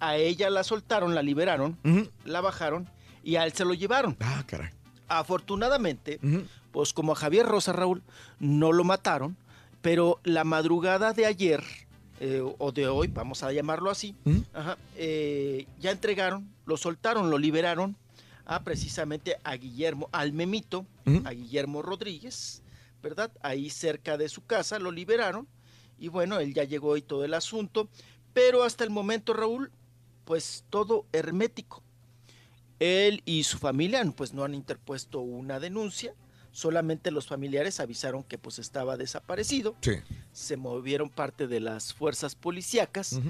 a 0.00 0.16
ella 0.16 0.48
la 0.48 0.64
soltaron, 0.64 1.14
la 1.14 1.22
liberaron, 1.22 1.78
la 2.24 2.40
bajaron 2.40 2.88
y 3.22 3.36
a 3.36 3.44
él 3.44 3.52
se 3.52 3.64
lo 3.64 3.74
llevaron. 3.74 4.16
Ah, 4.20 4.44
caray. 4.46 4.70
Afortunadamente, 5.08 6.18
pues 6.72 6.92
como 6.92 7.12
a 7.12 7.16
Javier 7.16 7.46
Rosa 7.46 7.72
Raúl 7.72 8.02
no 8.40 8.72
lo 8.72 8.84
mataron, 8.84 9.36
pero 9.82 10.20
la 10.24 10.44
madrugada 10.44 11.12
de 11.12 11.26
ayer, 11.26 11.62
eh, 12.20 12.42
o 12.58 12.72
de 12.72 12.88
hoy, 12.88 13.08
vamos 13.08 13.42
a 13.42 13.52
llamarlo 13.52 13.90
así, 13.90 14.14
ajá, 14.54 14.78
eh, 14.96 15.66
ya 15.80 15.90
entregaron, 15.90 16.48
lo 16.66 16.76
soltaron, 16.76 17.30
lo 17.30 17.38
liberaron 17.38 17.96
a 18.44 18.62
precisamente 18.64 19.36
a 19.44 19.56
Guillermo, 19.56 20.08
al 20.12 20.32
memito, 20.32 20.86
a 21.24 21.30
Guillermo 21.30 21.82
Rodríguez, 21.82 22.62
¿verdad? 23.02 23.30
Ahí 23.42 23.70
cerca 23.70 24.16
de 24.16 24.28
su 24.28 24.44
casa 24.44 24.78
lo 24.78 24.90
liberaron 24.90 25.46
y 25.98 26.08
bueno, 26.08 26.40
él 26.40 26.54
ya 26.54 26.64
llegó 26.64 26.96
y 26.96 27.02
todo 27.02 27.24
el 27.24 27.34
asunto, 27.34 27.88
pero 28.32 28.64
hasta 28.64 28.84
el 28.84 28.90
momento, 28.90 29.34
Raúl, 29.34 29.70
pues 30.24 30.64
todo 30.70 31.06
hermético. 31.12 31.82
Él 32.78 33.22
y 33.24 33.44
su 33.44 33.58
familia 33.58 34.04
pues 34.16 34.32
no 34.32 34.42
han 34.44 34.54
interpuesto 34.54 35.20
una 35.20 35.60
denuncia, 35.60 36.14
solamente 36.52 37.10
los 37.10 37.26
familiares 37.26 37.80
avisaron 37.80 38.22
que 38.22 38.38
pues 38.38 38.58
estaba 38.60 38.96
desaparecido, 38.96 39.74
Sí. 39.80 39.94
se 40.32 40.56
movieron 40.56 41.08
parte 41.10 41.48
de 41.48 41.58
las 41.60 41.92
fuerzas 41.94 42.34
policíacas, 42.36 43.20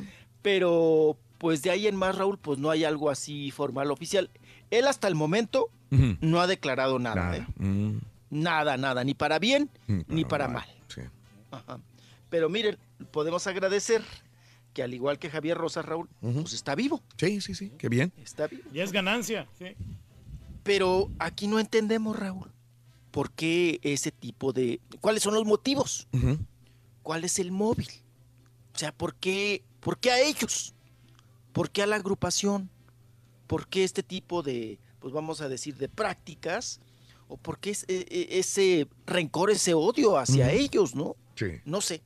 pero 0.43 1.17
pues 1.39 1.63
de 1.63 1.71
ahí 1.71 1.87
en 1.87 1.97
más 1.97 2.17
Raúl 2.17 2.39
pues 2.39 2.59
no 2.59 2.71
hay 2.71 2.85
algo 2.85 3.11
así 3.11 3.51
formal 3.51 3.91
oficial. 3.91 4.31
Él 4.71 4.87
hasta 4.87 5.09
el 5.09 5.15
momento 5.15 5.69
no 5.91 6.41
ha 6.41 6.47
declarado 6.47 6.99
nada, 6.99 7.15
Nada. 7.17 7.37
¿eh? 7.37 7.47
Mm. 7.57 8.01
nada, 8.31 8.77
nada, 8.77 9.05
ni 9.05 9.15
para 9.15 9.39
bien 9.39 9.69
Ni 9.87 10.05
ni 10.09 10.25
para 10.25 10.47
para 10.47 10.49
mal, 10.49 10.67
mal. 10.69 10.77
sí. 10.89 11.01
Ajá. 11.51 11.79
Pero 12.31 12.49
miren, 12.49 12.79
podemos 13.11 13.47
agradecer 13.47 14.03
que 14.73 14.83
al 14.83 14.95
igual 14.95 15.19
que 15.19 15.29
Javier 15.29 15.59
Rosas 15.59 15.85
Raúl, 15.85 16.09
pues 16.21 16.55
está 16.55 16.75
vivo. 16.75 17.03
Sí, 17.19 17.43
sí, 17.43 17.55
sí, 17.55 17.71
qué 17.77 17.91
bien. 17.91 18.11
Está 18.17 18.47
vivo. 18.47 18.63
Ya 18.73 18.83
es 18.85 18.91
ganancia, 18.93 19.47
sí. 19.59 19.67
Pero 20.63 21.11
aquí 21.19 21.47
no 21.47 21.59
entendemos, 21.59 22.19
Raúl, 22.19 22.51
por 23.13 23.31
qué 23.31 23.79
ese 23.83 24.11
tipo 24.11 24.53
de... 24.53 24.81
¿Cuáles 25.01 25.23
son 25.23 25.35
los 25.35 25.45
motivos? 25.45 26.09
¿Cuál 27.05 27.23
es 27.25 27.39
el 27.39 27.53
móvil? 27.53 27.89
O 28.75 28.79
sea, 28.79 28.91
¿por 28.93 29.15
qué, 29.15 29.63
¿por 29.81 29.99
qué 29.99 30.11
a 30.11 30.21
ellos? 30.21 30.75
¿Por 31.53 31.71
qué 31.71 31.83
a 31.83 31.87
la 31.87 31.97
agrupación? 31.97 32.69
¿Por 33.47 33.69
qué 33.69 33.85
este 33.85 34.03
tipo 34.03 34.43
de, 34.43 34.79
pues 34.99 35.13
vamos 35.13 35.41
a 35.43 35.49
decir, 35.49 35.77
de 35.77 35.89
prácticas? 35.89 36.81
¿O 37.29 37.37
por 37.37 37.59
qué 37.59 37.71
es- 37.71 37.85
e- 37.89 38.39
ese 38.39 38.89
rencor, 39.07 39.51
ese 39.51 39.75
odio 39.75 40.17
hacia 40.19 40.51
ellos, 40.51 40.95
no? 40.95 41.15
Sí. 41.37 41.61
No 41.67 41.81
sé, 41.83 42.03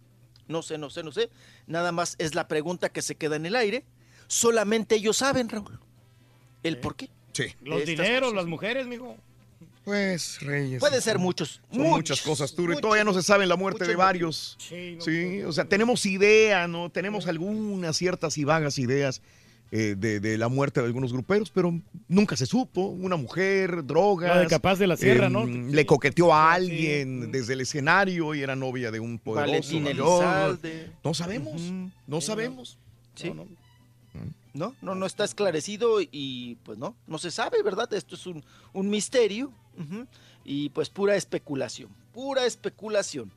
no 0.48 0.62
sé, 0.62 0.76
no 0.78 0.90
sé, 0.90 1.02
no 1.04 1.12
sé. 1.12 1.30
Nada 1.68 1.92
más 1.92 2.16
es 2.18 2.34
la 2.34 2.48
pregunta 2.48 2.88
que 2.88 3.02
se 3.02 3.14
queda 3.14 3.36
en 3.36 3.46
el 3.46 3.54
aire. 3.56 3.84
Solamente 4.26 4.96
ellos 4.96 5.16
saben, 5.18 5.48
Raúl, 5.48 5.78
el 6.64 6.78
por 6.78 6.96
qué. 6.96 7.10
Sí. 7.32 7.44
Los 7.60 7.84
dineros, 7.84 8.34
las 8.34 8.46
mujeres, 8.46 8.86
mijo. 8.88 9.16
Pues, 9.86 10.40
Reyes. 10.40 10.80
Puede 10.80 11.00
ser 11.00 11.16
muchos, 11.16 11.60
Son 11.70 11.78
muchos, 11.78 11.92
muchas 11.92 12.20
cosas, 12.22 12.52
Turo, 12.52 12.64
y 12.64 12.74
muchos, 12.74 12.82
todavía 12.82 13.04
no 13.04 13.14
se 13.14 13.22
sabe 13.22 13.46
la 13.46 13.54
muerte 13.54 13.84
muchos 13.84 13.88
de 13.88 13.94
varios. 13.94 14.56
Sí, 14.58 14.96
no, 14.98 15.04
Sí, 15.04 15.42
o 15.44 15.52
sea, 15.52 15.64
tenemos 15.64 16.04
idea, 16.06 16.66
¿no? 16.66 16.90
Tenemos 16.90 17.28
algunas 17.28 17.96
ciertas 17.96 18.36
y 18.36 18.42
vagas 18.42 18.80
ideas 18.80 19.22
eh, 19.70 19.94
de, 19.96 20.18
de 20.18 20.38
la 20.38 20.48
muerte 20.48 20.80
de 20.80 20.86
algunos 20.86 21.12
gruperos, 21.12 21.52
pero 21.52 21.80
nunca 22.08 22.36
se 22.36 22.46
supo. 22.46 22.80
Una 22.86 23.14
mujer, 23.14 23.86
drogas. 23.86 24.28
La 24.34 24.40
de 24.40 24.48
Capaz 24.48 24.80
de 24.80 24.88
la 24.88 24.96
Sierra, 24.96 25.26
em, 25.26 25.32
¿no? 25.32 25.46
Le 25.46 25.86
coqueteó 25.86 26.34
a 26.34 26.52
alguien 26.52 27.30
desde 27.30 27.52
el 27.52 27.60
escenario 27.60 28.34
y 28.34 28.42
era 28.42 28.56
novia 28.56 28.90
de 28.90 28.98
un 28.98 29.20
poderoso 29.20 29.78
mayor. 29.78 30.58
No 31.04 31.14
sabemos, 31.14 31.62
no 32.08 32.20
sabemos. 32.20 32.76
Sí. 33.14 33.32
No, 34.52 34.74
no, 34.80 34.94
no 34.94 35.06
está 35.06 35.24
esclarecido 35.24 36.00
y 36.00 36.56
pues 36.64 36.76
no, 36.76 36.96
no 37.06 37.18
se 37.18 37.30
sabe, 37.30 37.62
¿verdad? 37.62 37.92
Esto 37.92 38.14
es 38.14 38.26
un, 38.26 38.42
un 38.72 38.88
misterio 38.88 39.52
y 40.44 40.68
pues 40.70 40.90
pura 40.90 41.16
especulación, 41.16 41.90
pura 42.12 42.46
especulación. 42.46 43.30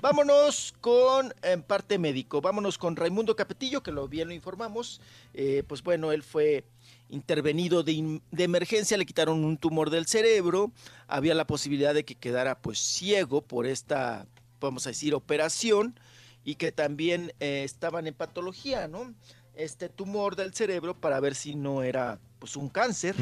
Vámonos 0.00 0.74
con 0.80 1.32
en 1.42 1.62
parte 1.62 1.98
médico, 1.98 2.40
vámonos 2.40 2.78
con 2.78 2.96
Raimundo 2.96 3.36
Capetillo, 3.36 3.82
que 3.82 3.92
lo 3.92 4.08
bien 4.08 4.28
lo 4.28 4.34
informamos. 4.34 5.00
Eh, 5.34 5.62
pues 5.66 5.82
bueno, 5.82 6.12
él 6.12 6.22
fue 6.22 6.64
intervenido 7.08 7.82
de, 7.82 7.92
in- 7.92 8.22
de 8.32 8.44
emergencia, 8.44 8.96
le 8.96 9.06
quitaron 9.06 9.44
un 9.44 9.58
tumor 9.58 9.90
del 9.90 10.06
cerebro, 10.06 10.72
había 11.06 11.34
la 11.34 11.46
posibilidad 11.46 11.94
de 11.94 12.04
que 12.04 12.14
quedara 12.16 12.58
pues 12.58 12.78
ciego 12.80 13.42
por 13.42 13.66
esta, 13.66 14.26
vamos 14.60 14.86
a 14.86 14.90
decir, 14.90 15.14
operación 15.14 15.98
y 16.44 16.56
que 16.56 16.72
también 16.72 17.32
eh, 17.40 17.62
estaban 17.64 18.06
en 18.06 18.14
patología, 18.14 18.88
¿no? 18.88 19.14
Este 19.54 19.88
tumor 19.88 20.36
del 20.36 20.52
cerebro 20.52 20.94
para 21.00 21.18
ver 21.20 21.34
si 21.34 21.54
no 21.54 21.82
era 21.82 22.18
pues 22.38 22.56
un 22.56 22.68
cáncer. 22.68 23.14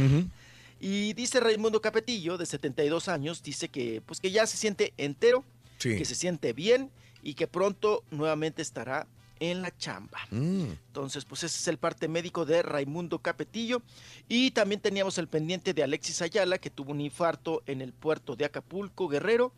Y 0.81 1.13
dice 1.15 1.41
Raimundo 1.41 1.81
Capetillo, 1.81 2.37
de 2.37 2.47
72 2.47 3.09
años, 3.09 3.43
dice 3.43 3.69
que 3.69 4.03
pues 4.05 4.21
que 4.21 4.31
ya 4.31 4.47
se 4.47 4.57
siente 4.57 4.93
entero, 4.97 5.45
Sí. 5.79 5.97
que 5.97 6.05
se 6.05 6.15
siente 6.15 6.53
bien 6.53 6.91
y 7.23 7.35
que 7.35 7.47
pronto 7.47 8.05
nuevamente 8.11 8.63
estará 8.63 9.07
en 9.41 9.61
la 9.63 9.77
chamba. 9.77 10.19
Mm. 10.31 10.65
Entonces, 10.87 11.25
pues 11.25 11.43
ese 11.43 11.59
es 11.59 11.69
el 11.69 11.79
parte 11.79 12.07
médico 12.09 12.45
de 12.47 12.63
Raimundo 12.63 13.19
Capetillo. 13.19 13.83
Y 14.29 14.53
también 14.53 14.81
teníamos 14.81 15.19
el 15.19 15.27
pendiente 15.29 15.75
de 15.75 15.83
Alexis 15.83 16.23
Ayala, 16.23 16.59
que 16.59 16.71
tuvo 16.71 16.93
un 16.93 17.01
infarto 17.01 17.63
en 17.67 17.81
el 17.83 17.93
puerto 17.93 18.37
de 18.37 18.45
Acapulco, 18.45 19.09
Guerrero, 19.09 19.53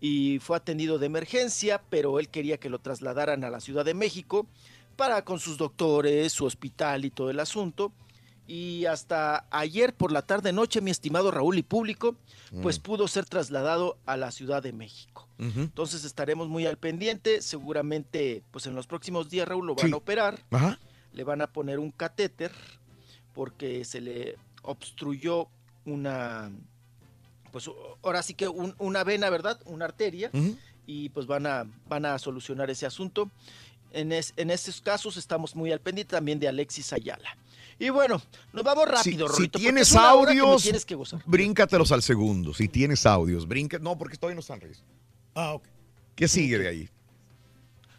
y 0.00 0.38
fue 0.38 0.56
atendido 0.56 0.98
de 0.98 1.06
emergencia, 1.06 1.82
pero 1.90 2.20
él 2.20 2.28
quería 2.28 2.58
que 2.58 2.70
lo 2.70 2.78
trasladaran 2.78 3.42
a 3.42 3.50
la 3.50 3.60
Ciudad 3.60 3.84
de 3.84 3.94
México 3.94 4.46
para 4.96 5.22
con 5.24 5.40
sus 5.40 5.58
doctores, 5.58 6.32
su 6.32 6.44
hospital 6.44 7.04
y 7.04 7.10
todo 7.10 7.30
el 7.30 7.40
asunto. 7.40 7.92
Y 8.48 8.86
hasta 8.86 9.46
ayer 9.50 9.94
por 9.94 10.10
la 10.10 10.22
tarde 10.22 10.52
noche, 10.52 10.80
mi 10.80 10.90
estimado 10.90 11.30
Raúl 11.30 11.58
y 11.58 11.62
público, 11.62 12.16
pues 12.62 12.78
Mm. 12.78 12.82
pudo 12.82 13.06
ser 13.06 13.26
trasladado 13.26 13.98
a 14.06 14.16
la 14.16 14.30
Ciudad 14.32 14.62
de 14.62 14.72
México. 14.72 15.28
Entonces 15.38 16.02
estaremos 16.04 16.48
muy 16.48 16.66
al 16.66 16.78
pendiente. 16.78 17.42
Seguramente, 17.42 18.42
pues 18.50 18.66
en 18.66 18.74
los 18.74 18.86
próximos 18.86 19.28
días, 19.28 19.46
Raúl, 19.46 19.66
lo 19.66 19.74
van 19.76 19.86
Sí. 19.86 19.92
a 19.92 19.96
operar. 19.96 20.40
Ajá. 20.50 20.78
Le 21.12 21.22
van 21.24 21.42
a 21.42 21.46
poner 21.52 21.78
un 21.78 21.90
catéter 21.92 22.50
porque 23.34 23.84
se 23.84 24.00
le 24.00 24.36
obstruyó 24.62 25.48
una, 25.84 26.50
pues 27.52 27.70
ahora 28.02 28.22
sí 28.22 28.32
que 28.34 28.48
un- 28.48 28.74
una 28.78 29.04
vena, 29.04 29.28
¿verdad? 29.30 29.60
Una 29.66 29.84
arteria. 29.84 30.30
Y 30.86 31.10
pues 31.10 31.26
van 31.26 31.46
a, 31.46 31.66
van 31.86 32.06
a 32.06 32.18
solucionar 32.18 32.70
ese 32.70 32.86
asunto. 32.86 33.30
En, 33.92 34.10
es- 34.10 34.32
en 34.36 34.50
estos 34.50 34.80
casos 34.80 35.16
estamos 35.18 35.54
muy 35.54 35.70
al 35.70 35.80
pendiente 35.80 36.12
también 36.16 36.40
de 36.40 36.48
Alexis 36.48 36.92
Ayala. 36.94 37.36
Y 37.78 37.90
bueno, 37.90 38.20
nos 38.52 38.64
vamos 38.64 38.84
Si, 38.86 38.90
rápido, 39.12 39.28
si 39.28 39.34
porque 39.48 39.58
tienes 39.58 39.92
que 39.92 39.98
audios, 39.98 40.62
tienes 40.62 40.84
que 40.84 40.94
gozar. 40.96 41.22
bríncatelos 41.26 41.92
al 41.92 42.02
segundo. 42.02 42.52
Si 42.52 42.68
tienes 42.68 43.06
audios, 43.06 43.46
brinca. 43.46 43.78
No, 43.78 43.96
porque 43.96 44.16
todavía 44.16 44.34
no 44.34 44.40
están 44.40 44.60
Reyes. 44.60 44.82
Ah, 45.34 45.52
ok. 45.54 45.64
¿Qué 46.16 46.26
sigue 46.26 46.58
de 46.58 46.68
ahí? 46.68 46.88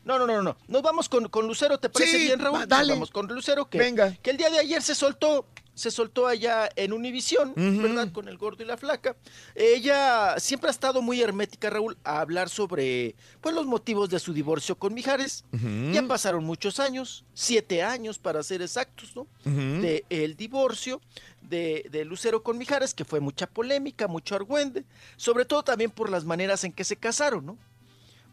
No, 0.04 0.18
no, 0.20 0.26
no, 0.28 0.42
no. 0.42 0.58
Nos 0.68 0.82
vamos 0.82 1.08
con, 1.08 1.30
con 1.30 1.48
Lucero, 1.48 1.78
¿te 1.78 1.90
parece 1.90 2.18
Sí, 2.18 2.24
bien, 2.26 2.40
Raúl? 2.40 2.60
va, 2.60 2.66
dale. 2.66 2.90
Nos 2.90 2.98
vamos 2.98 3.12
con 3.12 3.28
Lucero, 3.28 3.70
que, 3.70 3.78
Venga. 3.78 4.14
que 4.22 4.32
el 4.32 4.38
día 4.38 4.50
de 4.50 4.60
ayer 4.60 4.82
se 4.82 4.96
soltó, 4.96 5.46
se 5.80 5.92
soltó 5.92 6.28
allá 6.28 6.70
en 6.76 6.92
Univisión. 6.92 7.54
¿verdad? 7.56 8.12
Con 8.12 8.28
el 8.28 8.38
gordo 8.38 8.64
y 8.64 8.66
la 8.66 8.76
flaca. 8.76 9.16
Ella 9.56 10.36
siempre 10.38 10.68
ha 10.68 10.72
estado 10.72 11.02
muy 11.02 11.22
hermética, 11.22 11.70
Raúl, 11.70 11.98
a 12.04 12.20
hablar 12.20 12.50
sobre 12.50 13.16
pues, 13.40 13.56
los 13.56 13.66
motivos 13.66 14.10
de 14.10 14.20
su 14.20 14.34
divorcio 14.34 14.78
con 14.78 14.94
Mijares. 14.94 15.46
Ya 15.94 16.06
pasaron 16.06 16.44
muchos 16.44 16.80
años, 16.82 17.24
siete 17.34 17.82
años 17.82 18.20
para 18.20 18.44
ser 18.44 18.62
exactos, 18.62 19.16
¿no? 19.16 19.26
De 19.46 20.04
el 20.10 20.36
divorcio 20.36 21.00
de, 21.42 21.88
de 21.90 22.04
Lucero 22.04 22.44
con 22.44 22.58
Mijares, 22.58 22.94
que 22.94 23.06
fue 23.06 23.22
mucha 23.22 23.48
polémica, 23.48 24.08
mucho 24.08 24.36
argüende, 24.36 24.84
sobre 25.16 25.46
todo 25.46 25.64
también 25.64 25.92
por 25.92 26.10
las 26.10 26.26
maneras 26.26 26.66
en 26.66 26.74
que 26.74 26.84
se 26.84 26.98
casaron, 26.98 27.46
¿no? 27.46 27.58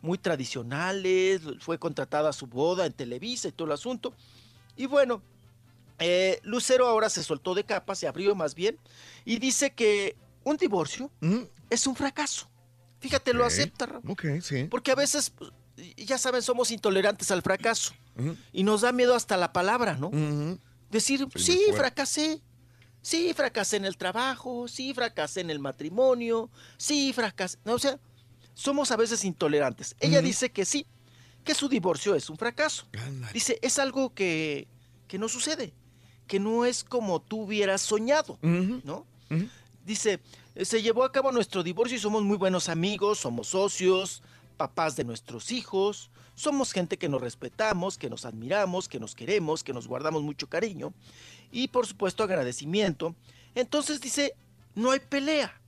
Muy 0.03 0.19
tradicionales, 0.19 1.43
fue 1.61 1.79
contratada 1.79 2.31
a 2.31 2.33
su 2.33 2.49
boda 2.49 2.87
en 2.87 2.93
Televisa 2.93 3.47
y 3.49 3.53
todo 3.53 3.67
el 3.69 3.73
asunto. 3.73 4.13
Y 4.77 4.87
bueno, 4.87 5.23
eh, 5.99 6.41
Lucero 6.43 6.87
ahora 6.87 7.09
se 7.11 7.23
soltó 7.23 7.55
de 7.55 7.65
capa, 7.65 7.95
se 7.95 8.07
abrió 8.07 8.35
más 8.35 8.55
bien, 8.55 8.79
y 9.25 9.39
dice 9.39 9.73
que 9.73 10.17
un 10.45 10.57
divorcio 10.57 11.11
es 11.71 11.87
un 11.87 11.97
fracaso. 11.97 12.49
Fíjate, 13.01 13.35
lo 13.35 13.45
acepta, 13.45 13.87
Raúl. 13.87 14.11
Ok, 14.11 14.25
sí. 14.43 14.65
Porque 14.65 14.91
a 14.91 14.95
veces, 14.95 15.31
pues, 15.31 15.51
ya 15.97 16.19
saben, 16.19 16.43
somos 16.43 16.71
intolerantes 16.71 17.31
al 17.31 17.43
fracaso. 17.43 17.95
Y 18.53 18.63
nos 18.63 18.81
da 18.81 18.93
miedo 18.93 19.15
hasta 19.15 19.37
la 19.37 19.53
palabra, 19.53 19.95
¿no? 19.95 20.11
Decir, 20.91 21.27
Soy 21.35 21.43
sí, 21.43 21.61
fracasé. 21.75 22.41
Sí, 23.03 23.33
fracasé 23.35 23.77
en 23.77 23.85
el 23.85 23.97
trabajo, 23.97 24.67
sí, 24.67 24.93
fracasé 24.93 25.41
en 25.41 25.51
el 25.51 25.61
matrimonio, 25.61 26.51
sí, 26.77 27.13
fracasé. 27.13 27.57
No, 27.65 27.75
o 27.75 27.79
sea, 27.79 28.01
somos 28.55 28.91
a 28.91 28.97
veces 28.97 29.25
intolerantes. 29.25 29.95
Ella 30.01 30.21
dice 30.21 30.51
que 30.51 30.65
sí, 30.65 30.87
que 31.45 31.55
su 31.55 31.69
divorcio 31.69 32.17
es 32.17 32.29
un 32.31 32.37
fracaso. 32.37 32.89
Dice, 33.33 33.61
es 33.63 33.79
algo 33.79 34.13
que, 34.13 34.67
que 35.07 35.19
no 35.21 35.29
sucede, 35.29 35.73
que 36.27 36.41
no 36.41 36.65
es 36.65 36.85
como 36.85 37.21
tú 37.21 37.43
hubieras 37.43 37.83
soñado, 37.83 38.39
¿no? 38.43 39.05
Dice, 39.85 40.21
se 40.61 40.83
llevó 40.83 41.05
a 41.05 41.13
cabo 41.13 41.31
nuestro 41.33 41.63
divorcio 41.63 41.97
y 41.97 42.01
somos 42.01 42.23
muy 42.23 42.37
buenos 42.37 42.69
amigos, 42.69 43.19
somos 43.19 43.49
socios, 43.49 44.23
papás 44.57 44.97
de 44.97 45.05
nuestros 45.05 45.53
hijos, 45.53 46.11
somos 46.35 46.73
gente 46.73 46.97
que 46.99 47.09
nos 47.09 47.21
respetamos, 47.21 47.97
que 47.99 48.11
nos 48.11 48.25
admiramos, 48.25 48.89
que 48.89 49.01
nos 49.01 49.15
queremos, 49.15 49.63
que 49.65 49.73
nos 49.73 49.87
guardamos 49.87 50.23
mucho 50.23 50.49
cariño 50.49 50.93
y 51.53 51.69
por 51.69 51.87
supuesto 51.87 52.23
agradecimiento. 52.23 53.15
Entonces 53.55 54.01
dice, 54.01 54.35
no 54.75 54.91
hay 54.91 55.01
pelea. 55.01 55.59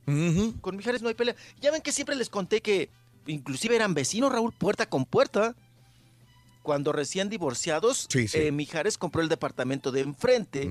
Con 0.61 0.75
Mijares 0.75 1.01
no 1.01 1.07
hay 1.09 1.15
pelea. 1.15 1.35
Ya 1.61 1.71
ven 1.71 1.81
que 1.81 1.91
siempre 1.91 2.15
les 2.15 2.29
conté 2.29 2.61
que 2.61 2.89
inclusive 3.27 3.75
eran 3.75 3.93
vecinos, 3.93 4.31
Raúl, 4.31 4.51
puerta 4.53 4.87
con 4.87 5.05
puerta. 5.05 5.55
Cuando 6.69 6.91
recién 6.91 7.29
divorciados, 7.29 8.05
Sí, 8.11 8.27
sí. 8.27 8.37
eh, 8.37 8.51
Mijares 8.51 8.99
compró 8.99 9.23
el 9.23 9.27
departamento 9.27 9.91
de 9.91 10.01
enfrente. 10.01 10.69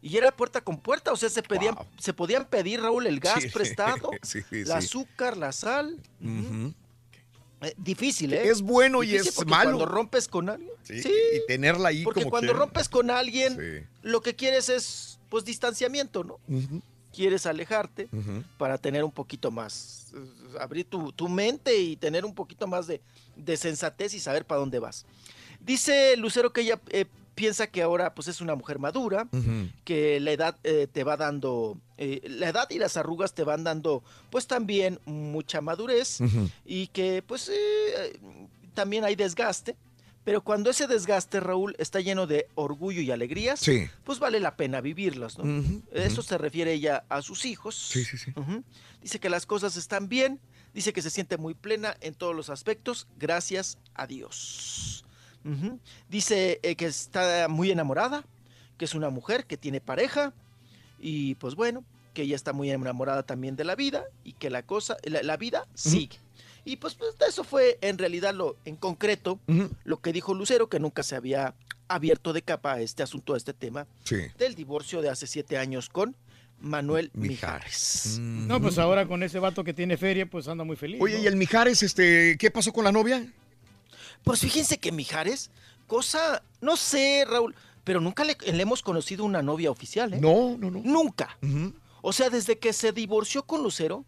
Y 0.00 0.16
era 0.16 0.30
puerta 0.34 0.62
con 0.62 0.80
puerta, 0.80 1.12
o 1.12 1.16
sea, 1.16 1.28
se 1.28 1.42
pedían, 1.42 1.74
se 1.98 2.14
podían 2.14 2.46
pedir, 2.46 2.80
Raúl, 2.80 3.06
el 3.06 3.20
gas 3.20 3.42
Sí. 3.42 3.50
prestado, 3.50 4.10
el 4.52 4.72
azúcar, 4.72 5.36
la 5.36 5.52
sal. 5.52 6.00
Eh, 7.60 7.74
difícil, 7.76 8.32
¿eh? 8.32 8.48
Es 8.48 8.62
bueno 8.62 9.02
y 9.02 9.16
es 9.16 9.44
malo. 9.44 9.72
Cuando 9.72 9.84
rompes 9.84 10.28
con 10.28 10.48
alguien. 10.48 10.70
Sí, 10.82 11.02
Sí, 11.02 11.12
Y 11.34 11.46
tenerla 11.46 11.90
ahí 11.90 12.04
porque 12.04 12.20
como 12.22 12.30
cuando 12.30 12.54
que- 12.54 12.58
rompes 12.58 12.88
con 12.88 13.10
alguien, 13.10 13.54
Sí. 13.54 13.86
lo 14.00 14.22
que 14.22 14.34
quieres 14.34 14.70
es, 14.70 15.18
pues, 15.28 15.44
distanciamiento, 15.44 16.24
¿no? 16.24 16.38
Quieres 17.12 17.44
alejarte 17.44 18.08
para 18.56 18.78
tener 18.78 19.04
un 19.04 19.12
poquito 19.12 19.50
más, 19.50 20.06
eh, 20.14 20.58
abrir 20.58 20.86
tu, 20.86 21.12
tu 21.12 21.28
mente 21.28 21.76
y 21.76 21.96
tener 21.96 22.24
un 22.24 22.34
poquito 22.34 22.66
más 22.66 22.86
de, 22.86 23.02
de 23.38 23.56
sensatez 23.56 24.12
y 24.14 24.20
saber 24.20 24.44
para 24.44 24.60
dónde 24.60 24.78
vas. 24.78 25.06
Dice 25.60 26.16
Lucero 26.16 26.52
que 26.52 26.60
ella 26.62 26.80
eh, 26.90 27.06
piensa 27.34 27.66
que 27.68 27.82
ahora 27.82 28.14
pues 28.14 28.28
es 28.28 28.40
una 28.40 28.54
mujer 28.54 28.78
madura, 28.78 29.28
que 29.84 30.20
la 30.20 30.32
edad 30.32 30.56
eh, 30.64 30.86
te 30.92 31.04
va 31.04 31.16
dando, 31.16 31.78
eh, 31.96 32.20
la 32.28 32.48
edad 32.48 32.68
y 32.70 32.78
las 32.78 32.96
arrugas 32.96 33.32
te 33.34 33.44
van 33.44 33.64
dando 33.64 34.02
pues 34.30 34.46
también 34.46 34.98
mucha 35.06 35.60
madurez 35.60 36.18
y 36.64 36.88
que 36.88 37.22
pues 37.26 37.48
eh, 37.48 38.18
también 38.74 39.04
hay 39.04 39.14
desgaste. 39.16 39.76
Pero 40.24 40.42
cuando 40.44 40.68
ese 40.68 40.86
desgaste, 40.86 41.40
Raúl, 41.40 41.74
está 41.78 42.00
lleno 42.00 42.26
de 42.26 42.48
orgullo 42.54 43.00
y 43.00 43.10
alegrías, 43.10 43.60
Sí. 43.60 43.88
pues 44.04 44.18
vale 44.18 44.40
la 44.40 44.56
pena 44.56 44.82
vivirlos, 44.82 45.38
Eso 45.92 46.20
se 46.22 46.36
refiere 46.36 46.74
ella 46.74 47.04
a 47.08 47.22
sus 47.22 47.46
hijos. 47.46 47.74
Sí, 47.74 48.04
sí, 48.04 48.18
sí. 48.18 48.32
Dice 49.00 49.20
que 49.20 49.30
las 49.30 49.46
cosas 49.46 49.76
están 49.76 50.08
bien, 50.10 50.38
dice 50.74 50.92
que 50.92 51.02
se 51.02 51.10
siente 51.10 51.36
muy 51.38 51.54
plena 51.54 51.96
en 52.00 52.14
todos 52.14 52.34
los 52.34 52.50
aspectos, 52.50 53.06
gracias 53.18 53.78
a 53.94 54.06
Dios. 54.06 55.04
Dice 56.10 56.60
eh, 56.62 56.76
que 56.76 56.86
está 56.86 57.48
muy 57.48 57.70
enamorada, 57.70 58.24
que 58.76 58.84
es 58.84 58.94
una 58.94 59.08
mujer 59.10 59.46
que 59.46 59.56
tiene 59.56 59.80
pareja 59.80 60.34
y 61.00 61.36
pues 61.36 61.54
bueno, 61.54 61.84
que 62.12 62.22
ella 62.22 62.36
está 62.36 62.52
muy 62.52 62.70
enamorada 62.70 63.22
también 63.22 63.56
de 63.56 63.64
la 63.64 63.74
vida 63.74 64.04
y 64.24 64.34
que 64.34 64.50
la 64.50 64.62
cosa, 64.62 64.96
la, 65.04 65.22
la 65.22 65.36
vida 65.36 65.66
sigue. 65.74 66.18
Y 66.64 66.76
pues, 66.76 66.94
pues, 66.96 67.14
eso 67.26 67.44
fue 67.44 67.78
en 67.80 67.96
realidad 67.96 68.34
lo 68.34 68.56
en 68.66 68.76
concreto 68.76 69.40
lo 69.84 70.00
que 70.00 70.12
dijo 70.12 70.34
Lucero, 70.34 70.68
que 70.68 70.80
nunca 70.80 71.02
se 71.02 71.16
había 71.16 71.54
abierto 71.86 72.34
de 72.34 72.42
capa 72.42 72.74
a 72.74 72.80
este 72.82 73.02
asunto, 73.02 73.32
a 73.32 73.38
este 73.38 73.54
tema 73.54 73.86
Sí. 74.04 74.16
del 74.38 74.54
divorcio 74.54 75.00
de 75.00 75.08
hace 75.08 75.26
siete 75.26 75.56
años 75.56 75.88
con 75.88 76.14
Manuel 76.60 77.10
Mijares. 77.14 78.18
No, 78.20 78.60
pues 78.60 78.78
ahora 78.78 79.06
con 79.06 79.22
ese 79.22 79.38
vato 79.38 79.62
que 79.64 79.74
tiene 79.74 79.96
feria, 79.96 80.26
pues 80.26 80.48
anda 80.48 80.64
muy 80.64 80.76
feliz. 80.76 81.00
Oye, 81.00 81.16
¿no? 81.18 81.22
¿y 81.22 81.26
el 81.26 81.36
Mijares, 81.36 81.82
este, 81.82 82.36
qué 82.38 82.50
pasó 82.50 82.72
con 82.72 82.84
la 82.84 82.92
novia? 82.92 83.26
Pues 84.24 84.40
fíjense 84.40 84.78
que 84.78 84.92
Mijares, 84.92 85.50
cosa, 85.86 86.42
no 86.60 86.76
sé, 86.76 87.24
Raúl, 87.28 87.54
pero 87.84 88.00
nunca 88.00 88.24
le, 88.24 88.36
le 88.52 88.62
hemos 88.62 88.82
conocido 88.82 89.24
una 89.24 89.42
novia 89.42 89.70
oficial, 89.70 90.12
¿eh? 90.14 90.20
No, 90.20 90.56
no, 90.58 90.70
no. 90.70 90.80
Nunca. 90.84 91.38
O 92.02 92.12
sea, 92.12 92.30
desde 92.30 92.58
que 92.58 92.72
se 92.72 92.92
divorció 92.92 93.44
con 93.44 93.62
Lucero, 93.62 94.04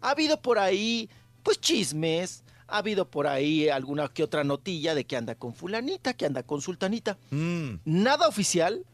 ha 0.00 0.10
habido 0.10 0.40
por 0.42 0.58
ahí, 0.58 1.08
pues 1.42 1.60
chismes, 1.60 2.42
ha 2.68 2.78
habido 2.78 3.08
por 3.08 3.26
ahí 3.26 3.68
alguna 3.68 4.08
que 4.08 4.22
otra 4.22 4.44
notilla 4.44 4.94
de 4.94 5.04
que 5.04 5.16
anda 5.16 5.34
con 5.34 5.54
fulanita, 5.54 6.14
que 6.14 6.26
anda 6.26 6.42
con 6.42 6.60
sultanita. 6.60 7.16
Mm, 7.30 7.74
Nada 7.84 8.28
oficial, 8.28 8.84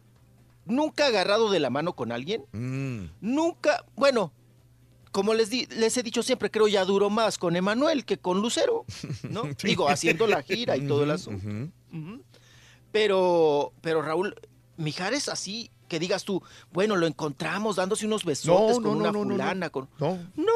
nunca 0.68 1.06
agarrado 1.06 1.50
de 1.50 1.60
la 1.60 1.70
mano 1.70 1.94
con 1.94 2.12
alguien, 2.12 2.44
mm. 2.52 3.04
nunca, 3.20 3.84
bueno, 3.96 4.32
como 5.10 5.34
les, 5.34 5.50
di- 5.50 5.66
les 5.66 5.96
he 5.96 6.02
dicho 6.02 6.22
siempre, 6.22 6.50
creo 6.50 6.68
ya 6.68 6.84
duró 6.84 7.10
más 7.10 7.38
con 7.38 7.56
Emanuel 7.56 8.04
que 8.04 8.18
con 8.18 8.40
Lucero, 8.40 8.84
¿no? 9.28 9.42
Digo, 9.64 9.88
haciendo 9.88 10.26
la 10.26 10.42
gira 10.42 10.76
y 10.76 10.86
todo 10.86 11.02
el 11.04 11.10
asunto. 11.10 11.72
Pero, 12.92 13.72
pero 13.80 14.02
Raúl, 14.02 14.34
Mijares 14.76 15.28
así, 15.28 15.70
que 15.88 15.98
digas 15.98 16.24
tú, 16.24 16.42
bueno, 16.72 16.96
lo 16.96 17.06
encontramos 17.06 17.76
dándose 17.76 18.06
unos 18.06 18.24
besotes 18.24 18.76
No, 18.78 18.82
con 18.82 18.92
no, 18.98 19.04
una 19.04 19.12
no. 19.12 19.22
fulana, 19.24 19.70
con... 19.70 19.88
No. 19.98 20.18
No. 20.36 20.52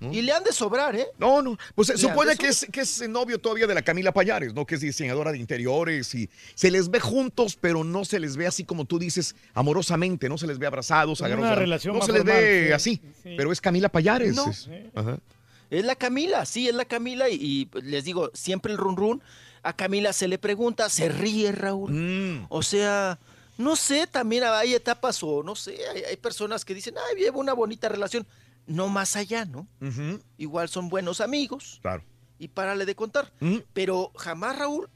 Y 0.00 0.22
le 0.22 0.30
han 0.32 0.44
de 0.44 0.52
sobrar, 0.52 0.94
¿eh? 0.94 1.08
No, 1.18 1.42
no. 1.42 1.58
Pues 1.74 1.88
se 1.88 1.94
Le 1.94 1.98
supone 1.98 2.36
que 2.36 2.46
es, 2.48 2.66
que 2.70 2.82
es 2.82 3.08
novio 3.08 3.38
todavía 3.40 3.66
de 3.66 3.74
la 3.74 3.82
Camila 3.82 4.12
Payares, 4.12 4.54
¿no? 4.54 4.64
Que 4.64 4.76
es 4.76 4.80
diseñadora 4.80 5.32
de 5.32 5.38
interiores 5.38 6.14
y 6.14 6.30
se 6.54 6.70
les 6.70 6.88
ve 6.88 7.00
juntos, 7.00 7.58
pero 7.60 7.82
no 7.82 8.04
se 8.04 8.20
les 8.20 8.36
ve 8.36 8.46
así 8.46 8.62
como 8.64 8.84
tú 8.84 8.98
dices, 8.98 9.34
amorosamente, 9.54 10.28
no 10.28 10.38
se 10.38 10.46
les 10.46 10.58
ve 10.58 10.66
abrazados, 10.66 11.20
Una 11.20 11.26
agarrados. 11.26 11.50
la- 11.50 11.60
relación 11.60 11.94
no 11.94 11.98
más 11.98 12.06
se 12.06 12.12
les 12.12 12.24
ve 12.24 12.66
sí, 12.68 12.72
así, 12.72 13.02
sí. 13.22 13.34
pero 13.36 13.50
es 13.52 13.60
Camila 13.60 13.88
Payares. 13.88 14.34
No. 14.36 14.48
es- 14.50 14.68
Ajá. 14.94 15.18
Es 15.70 15.84
la 15.84 15.96
Camila, 15.96 16.46
sí, 16.46 16.68
es 16.68 16.74
la 16.74 16.84
Camila. 16.84 17.28
Y, 17.28 17.68
y, 17.74 17.80
les 17.82 18.04
digo, 18.04 18.30
siempre 18.34 18.72
el 18.72 18.78
run 18.78 18.96
run. 18.96 19.22
A 19.62 19.74
Camila 19.74 20.12
se 20.12 20.28
le 20.28 20.38
pregunta, 20.38 20.88
se 20.88 21.08
ríe 21.08 21.50
Raúl. 21.52 21.92
Mm. 21.92 22.46
O 22.48 22.62
sea, 22.62 23.18
no 23.58 23.74
sé, 23.76 24.06
también 24.06 24.44
hay 24.44 24.74
etapas 24.74 25.20
o 25.22 25.42
no 25.42 25.56
sé, 25.56 25.76
hay, 25.92 26.02
hay 26.04 26.16
personas 26.16 26.64
que 26.64 26.72
dicen, 26.72 26.94
ay, 26.96 27.20
llevo 27.20 27.40
una 27.40 27.52
bonita 27.52 27.88
relación. 27.88 28.24
No 28.68 28.88
más 28.88 29.16
allá, 29.16 29.44
¿no? 29.46 29.66
Igual 30.36 30.68
son 30.68 30.88
buenos 30.88 31.20
amigos 31.20 31.78
Claro. 31.82 32.04
y 32.38 32.46
párale 32.48 32.84
de 32.86 32.94
contar. 32.94 33.32
Pero 33.72 34.12
jamás, 34.16 34.56
Raúl, 34.58 34.88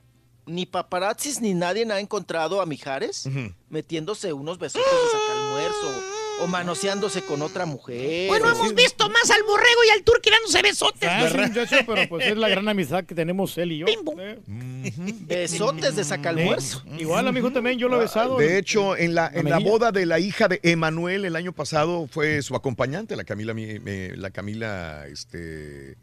ni 0.47 0.67
paparazzis 0.67 1.41
ni 1.41 1.55
nadie 1.55 1.85
ha 1.91 1.99
encontrado 2.01 2.61
a 2.61 2.67
Mijares 2.67 3.29
metiéndose 3.71 4.33
unos 4.33 4.59
besotes 4.59 4.87
de 4.87 5.19
sacalmuerzo 5.19 6.03
o 6.41 6.47
manoseándose 6.47 7.23
con 7.23 7.43
otra 7.43 7.67
mujer. 7.67 8.29
Bueno, 8.29 8.47
o- 8.47 8.51
hemos 8.51 8.75
visto 8.75 9.09
más 9.09 9.31
al 9.31 9.43
borrego 9.43 9.85
y 9.87 9.91
al 9.91 10.03
turqui 10.03 10.31
dándose 10.31 10.63
besotes. 10.63 11.09
Ah, 11.11 11.29
sí, 11.31 11.39
muchacho, 11.39 11.77
pero 11.87 12.09
pues 12.09 12.27
es 12.27 12.37
la 12.37 12.49
gran 12.49 12.69
amistad 12.69 13.05
que 13.05 13.15
tenemos 13.15 13.57
él 13.59 13.73
y 13.73 13.79
yo. 13.79 13.87
Eh, 13.87 14.93
Besotes 15.27 15.95
de 15.97 16.05
sacalmuerzo. 16.05 16.83
eh, 16.89 16.97
Igual, 17.01 17.29
amigo, 17.29 17.53
también 17.53 17.79
yo 17.79 17.89
lo 17.89 17.97
he 17.97 18.01
besado. 18.01 18.37
De 18.39 18.59
hecho, 18.59 18.97
en 18.97 19.15
la, 19.15 19.31
en 19.33 19.49
la 19.49 19.59
boda 19.59 19.93
de 19.93 20.07
la 20.07 20.19
hija 20.19 20.49
de 20.49 20.61
Emanuel 20.63 21.25
el 21.25 21.37
año 21.37 21.53
pasado 21.53 22.09
fue 22.11 22.43
su 22.43 22.55
acompañante, 22.57 23.15
la 23.17 23.25
Camila, 23.25 23.55
mi- 23.55 23.79
me- 23.79 24.17
la 24.17 24.31
Camila, 24.31 25.07
este, 25.07 25.97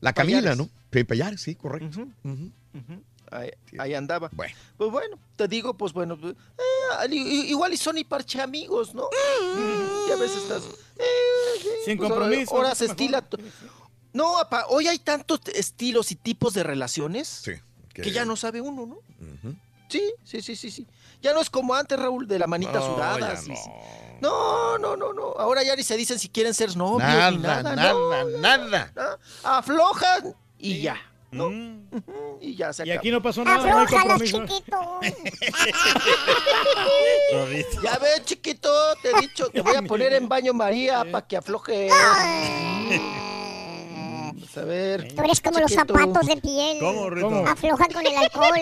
la 0.00 0.12
Camila, 0.12 0.38
Payares. 0.40 0.58
¿no? 0.58 1.04
Payares, 1.06 1.40
sí, 1.40 1.54
correcto. 1.54 2.06
Ahí, 3.30 3.50
ahí 3.78 3.94
andaba. 3.94 4.28
Pues 4.30 4.90
bueno, 4.90 5.18
te 5.36 5.48
digo, 5.48 5.74
pues 5.74 5.92
bueno, 5.92 6.18
pues, 6.18 6.34
eh, 6.34 7.14
igual 7.14 7.72
y 7.72 7.76
son 7.76 7.98
y 7.98 8.04
parche 8.04 8.40
amigos, 8.40 8.94
¿no? 8.94 9.08
Y 10.08 10.10
a 10.12 10.16
veces 10.16 10.38
estás... 10.42 10.62
eh, 10.96 11.04
Sin 11.84 11.96
pues, 11.98 12.10
ahora- 12.10 12.22
compromiso, 12.24 12.56
Ahora, 12.56 12.74
se 12.74 12.86
estila... 12.86 13.24
No, 14.12 14.38
apa, 14.38 14.66
hoy 14.68 14.88
hay 14.88 14.98
tantos 14.98 15.40
estilos 15.54 16.10
y 16.12 16.16
tipos 16.16 16.54
de 16.54 16.62
relaciones 16.62 17.42
que 17.94 18.10
ya 18.10 18.24
no 18.24 18.36
sabe 18.36 18.60
uno, 18.60 18.86
¿no? 18.86 18.98
Sí, 19.88 20.02
sí, 20.24 20.42
sí, 20.42 20.54
sí, 20.56 20.70
sí. 20.70 20.86
Ya 21.22 21.32
no 21.32 21.40
es 21.40 21.48
como 21.50 21.74
antes, 21.74 21.98
Raúl, 21.98 22.28
de 22.28 22.38
la 22.38 22.46
manita 22.46 22.74
No, 22.74 22.94
sudada. 22.94 23.36
sí. 23.36 23.52
No, 24.20 24.76
no, 24.78 24.96
no, 24.96 25.12
no. 25.12 25.32
Ahora 25.38 25.62
ya 25.62 25.74
ni 25.76 25.82
se 25.82 25.96
dicen 25.96 26.18
si 26.18 26.28
quieren 26.28 26.52
ser 26.52 26.76
novios 26.76 26.98
Nada, 27.08 27.30
ni 27.30 27.38
nada. 27.38 27.74
nada, 27.74 27.92
no, 27.92 28.38
nada. 28.38 28.92
no. 28.94 29.02
Aflojan 29.48 30.34
y 30.58 30.80
ya. 30.82 30.96
¿No? 31.30 31.50
Y 32.40 32.56
ya 32.56 32.72
se 32.72 32.86
Y 32.86 32.90
acabó. 32.90 33.00
aquí 33.00 33.10
no 33.10 33.22
pasó 33.22 33.44
nada, 33.44 33.70
no 33.70 33.78
hay 33.80 33.86
compromiso. 33.86 34.46
chiquito. 34.46 35.00
Ya 37.82 37.98
ves, 37.98 38.24
chiquito, 38.24 38.70
te 39.02 39.10
he 39.10 39.20
dicho, 39.20 39.48
te 39.50 39.60
voy 39.60 39.76
a 39.76 39.82
poner 39.82 40.14
en 40.14 40.28
baño 40.28 40.54
María 40.54 41.04
para 41.10 41.26
que 41.26 41.36
afloje. 41.36 41.88
A 44.60 44.64
ver. 44.64 45.14
Tú 45.14 45.22
eres 45.22 45.40
como 45.40 45.60
los 45.60 45.72
zapatos 45.72 46.26
de 46.26 46.36
piel. 46.38 46.78
¿Cómo, 46.80 47.10
Rito? 47.10 47.46
Aflojan 47.46 47.90
con 47.92 48.06
el 48.06 48.16
alcohol. 48.16 48.58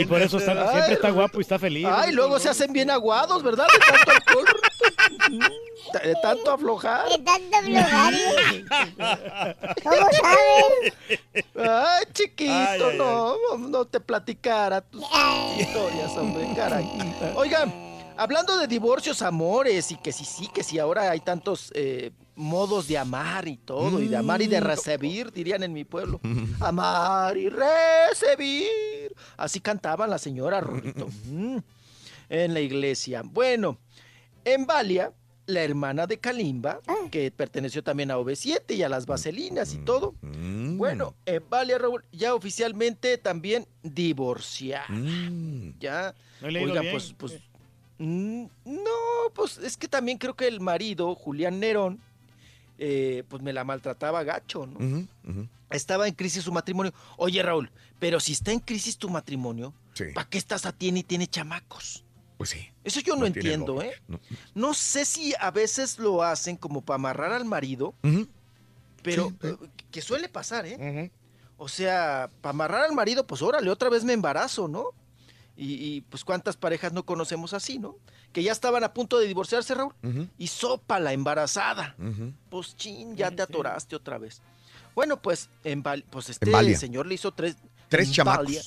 Y 0.00 0.04
por 0.06 0.22
eso 0.22 0.38
está- 0.38 0.72
siempre 0.72 0.94
está 0.94 1.10
guapo 1.10 1.38
y 1.38 1.42
está 1.42 1.58
feliz. 1.58 1.86
Ay, 1.90 2.12
luego 2.12 2.38
se 2.38 2.48
hacen 2.48 2.72
bien 2.72 2.90
aguados, 2.90 3.42
¿verdad? 3.42 3.66
De 3.66 3.78
tanto 3.78 4.10
alcohol. 4.12 4.46
De 6.02 6.14
tanto 6.22 6.50
aflojar. 6.52 7.08
De 7.08 7.18
tanto 7.18 7.56
aflojar. 7.56 8.14
¿Cómo 9.82 10.08
sabes? 10.12 10.94
Ay, 11.56 12.04
chiquito, 12.12 12.52
Ay, 12.52 12.80
ay, 12.92 12.98
no, 12.98 13.36
no 13.58 13.84
te 13.84 14.00
platicara 14.00 14.80
tus 14.80 15.02
historias, 15.58 16.10
hombre, 16.16 16.48
caray. 16.56 16.88
Oigan, 17.36 17.72
hablando 18.16 18.56
de 18.58 18.66
divorcios, 18.66 19.22
amores, 19.22 19.90
y 19.92 19.96
que 19.96 20.12
sí, 20.12 20.24
sí, 20.24 20.48
que 20.48 20.62
sí, 20.64 20.78
ahora 20.78 21.10
hay 21.10 21.20
tantos 21.20 21.70
eh, 21.74 22.10
modos 22.36 22.86
de 22.86 22.98
amar 22.98 23.48
y 23.48 23.56
todo, 23.56 24.00
y 24.00 24.08
de 24.08 24.16
amar 24.16 24.40
y 24.42 24.46
de 24.46 24.60
recibir, 24.60 25.32
dirían 25.32 25.62
en 25.62 25.72
mi 25.72 25.84
pueblo. 25.84 26.20
Amar 26.60 27.36
y 27.36 27.48
recibir. 27.48 29.14
Así 29.36 29.60
cantaban 29.60 30.10
la 30.10 30.18
señora 30.18 30.60
Rorrito. 30.60 31.08
Mm, 31.26 31.58
en 32.28 32.54
la 32.54 32.60
iglesia. 32.60 33.22
Bueno, 33.24 33.78
en 34.44 34.66
Valia, 34.66 35.12
la 35.46 35.62
hermana 35.62 36.06
de 36.08 36.18
Kalimba, 36.18 36.80
que 37.10 37.30
perteneció 37.30 37.82
también 37.84 38.10
a 38.10 38.18
OV7 38.18 38.74
y 38.76 38.82
a 38.82 38.88
las 38.88 39.06
Vaselinas 39.06 39.72
y 39.74 39.78
todo. 39.78 40.14
Bueno, 40.22 41.14
en 41.24 41.48
Valia, 41.48 41.78
Raúl, 41.78 42.04
ya 42.12 42.34
oficialmente 42.34 43.16
también 43.18 43.66
divorciada. 43.82 44.86
Ya. 45.78 46.14
No 46.40 46.48
he 46.48 46.50
leído 46.52 46.70
Oiga, 46.70 46.80
bien. 46.80 46.92
pues, 46.92 47.14
pues. 47.16 47.34
mm, 47.98 48.44
No, 48.64 49.30
pues 49.34 49.58
es 49.58 49.76
que 49.76 49.86
también 49.88 50.18
creo 50.18 50.34
que 50.34 50.48
el 50.48 50.60
marido, 50.60 51.14
Julián 51.14 51.60
Nerón, 51.60 52.00
eh, 52.78 53.24
pues 53.28 53.42
me 53.42 53.52
la 53.52 53.64
maltrataba 53.64 54.22
gacho, 54.22 54.66
¿no? 54.66 55.06
Estaba 55.70 56.06
en 56.06 56.14
crisis 56.14 56.44
su 56.44 56.52
matrimonio. 56.52 56.92
Oye, 57.16 57.42
Raúl, 57.42 57.70
pero 57.98 58.20
si 58.20 58.32
está 58.32 58.52
en 58.52 58.60
crisis 58.60 58.98
tu 58.98 59.08
matrimonio, 59.08 59.74
¿para 60.14 60.28
qué 60.28 60.38
estás 60.38 60.66
a 60.66 60.72
tiene 60.72 61.00
y 61.00 61.02
tiene 61.02 61.26
chamacos? 61.26 62.04
Pues 62.36 62.50
sí. 62.50 62.68
Eso 62.84 63.00
yo 63.00 63.16
no, 63.16 63.26
entiendo, 63.26 63.82
¿eh? 63.82 63.94
no. 64.06 64.20
No 64.54 64.74
sé 64.74 65.04
si 65.04 65.34
a 65.40 65.50
veces 65.50 65.98
lo 65.98 66.22
hacen 66.22 66.56
como 66.56 66.82
para 66.82 66.96
amarrar 66.96 67.32
al 67.32 67.44
marido, 67.44 67.94
pero 69.02 69.32
eh, 69.42 69.56
que 69.90 70.02
suele 70.02 70.28
pasar, 70.28 70.66
¿eh? 70.66 71.10
O 71.56 71.68
sea, 71.68 72.30
para 72.42 72.50
amarrar 72.50 72.84
al 72.84 72.92
marido, 72.92 73.26
pues 73.26 73.40
órale, 73.40 73.70
otra 73.70 73.88
vez 73.88 74.04
me 74.04 74.12
embarazo, 74.12 74.68
¿no? 74.68 74.90
Y, 75.56 75.72
y, 75.74 76.00
pues 76.02 76.22
cuántas 76.24 76.56
parejas 76.56 76.92
no 76.92 77.04
conocemos 77.06 77.54
así, 77.54 77.78
¿no? 77.78 77.96
Que 78.32 78.42
ya 78.42 78.52
estaban 78.52 78.84
a 78.84 78.92
punto 78.92 79.18
de 79.18 79.26
divorciarse, 79.26 79.74
Raúl, 79.74 79.94
y 80.36 80.46
sopa 80.48 81.00
la 81.00 81.12
embarazada. 81.14 81.94
Pues 82.50 82.76
chin, 82.76 83.16
ya 83.16 83.30
te 83.30 83.42
atoraste 83.42 83.96
otra 83.96 84.18
vez. 84.18 84.42
Bueno, 84.94 85.20
pues, 85.20 85.48
en 85.64 85.82
Val- 85.82 86.04
pues 86.10 86.28
este 86.30 86.50
En 86.72 86.78
señor 86.78 87.06
le 87.06 87.14
hizo 87.14 87.32
tres... 87.32 87.56
Tres 87.88 88.10
chamacos. 88.12 88.46
Valia, 88.46 88.62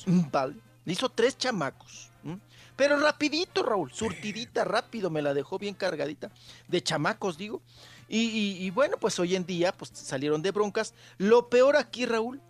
le 0.84 0.92
hizo 0.92 1.08
tres 1.10 1.36
chamacos. 1.38 2.10
¿m? 2.24 2.38
Pero 2.74 2.98
rapidito, 2.98 3.62
Raúl, 3.62 3.92
surtidita, 3.92 4.64
rápido, 4.64 5.10
me 5.10 5.20
la 5.22 5.34
dejó 5.34 5.58
bien 5.58 5.74
cargadita. 5.74 6.30
De 6.68 6.82
chamacos, 6.82 7.36
digo. 7.36 7.60
Y, 8.08 8.18
y- 8.30 8.64
y 8.64 8.70
bueno, 8.70 8.96
pues 8.98 9.18
hoy 9.20 9.36
en 9.36 9.44
día, 9.46 9.72
pues 9.72 9.90
salieron 9.94 10.42
de 10.42 10.50
broncas. 10.50 10.94
Lo 11.18 11.48
peor 11.48 11.76
aquí, 11.76 12.06
Raúl, 12.06 12.40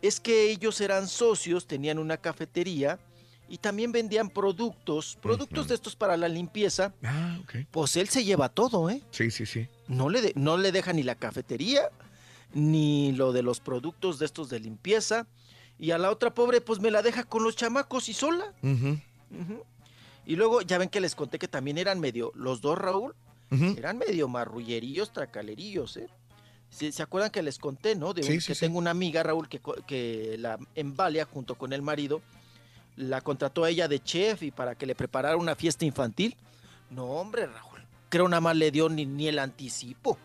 es 0.00 0.20
que 0.20 0.50
ellos 0.50 0.80
eran 0.80 1.08
socios, 1.08 1.66
tenían 1.66 1.98
una 1.98 2.16
cafetería 2.16 2.98
y 3.52 3.58
también 3.58 3.92
vendían 3.92 4.30
productos, 4.30 5.18
productos 5.20 5.68
de 5.68 5.74
estos 5.74 5.94
para 5.94 6.16
la 6.16 6.26
limpieza. 6.26 6.94
Ah, 7.02 7.38
ok. 7.42 7.66
Pues 7.70 7.96
él 7.96 8.08
se 8.08 8.24
lleva 8.24 8.48
todo, 8.48 8.88
¿eh? 8.88 9.02
Sí, 9.10 9.30
sí, 9.30 9.44
sí. 9.44 9.68
No 9.88 10.08
le, 10.08 10.22
de- 10.22 10.32
no 10.36 10.56
le 10.56 10.72
deja 10.72 10.94
ni 10.94 11.02
la 11.02 11.16
cafetería, 11.16 11.90
ni 12.54 13.12
lo 13.12 13.32
de 13.32 13.42
los 13.42 13.60
productos 13.60 14.18
de 14.18 14.24
estos 14.24 14.48
de 14.48 14.58
limpieza. 14.58 15.26
Y 15.78 15.90
a 15.90 15.98
la 15.98 16.10
otra 16.10 16.32
pobre, 16.32 16.62
pues 16.62 16.80
me 16.80 16.90
la 16.90 17.02
deja 17.02 17.24
con 17.24 17.42
los 17.42 17.54
chamacos 17.54 18.08
y 18.08 18.14
sola. 18.14 18.54
Ujú. 18.62 18.98
Y 20.24 20.36
luego 20.36 20.62
ya 20.62 20.78
ven 20.78 20.88
que 20.88 21.00
les 21.02 21.14
conté 21.14 21.38
que 21.38 21.48
también 21.48 21.76
eran 21.76 22.00
medio, 22.00 22.32
los 22.34 22.62
dos 22.62 22.78
Raúl, 22.78 23.14
eran 23.50 23.98
medio 23.98 24.28
marrullerillos, 24.28 25.12
tracalerillos, 25.12 25.98
¿eh? 25.98 26.08
¿Se, 26.70 27.02
acuerdan 27.02 27.30
que 27.30 27.42
les 27.42 27.58
conté, 27.58 27.94
no? 27.96 28.14
De 28.14 28.22
un- 28.22 28.26
Sí, 28.28 28.40
sí, 28.40 28.46
que 28.46 28.54
sí. 28.54 28.60
tengo 28.60 28.78
una 28.78 28.92
amiga, 28.92 29.22
Raúl, 29.22 29.46
que, 29.46 29.60
que 29.86 30.36
la 30.38 30.58
en 30.74 30.96
Valia, 30.96 31.26
junto 31.26 31.56
con 31.56 31.74
el 31.74 31.82
marido, 31.82 32.22
la 32.96 33.20
contrató 33.20 33.64
a 33.64 33.70
ella 33.70 33.88
de 33.88 34.02
chef 34.02 34.42
y 34.42 34.50
para 34.50 34.74
que 34.74 34.86
le 34.86 34.94
preparara 34.94 35.36
una 35.36 35.54
fiesta 35.56 35.84
infantil. 35.84 36.36
No, 36.90 37.06
hombre, 37.06 37.46
Raúl, 37.46 37.80
creo 38.08 38.28
nada 38.28 38.40
más 38.40 38.56
le 38.56 38.70
dio 38.70 38.88
ni, 38.88 39.06
ni 39.06 39.28
el 39.28 39.38
anticipo. 39.38 40.18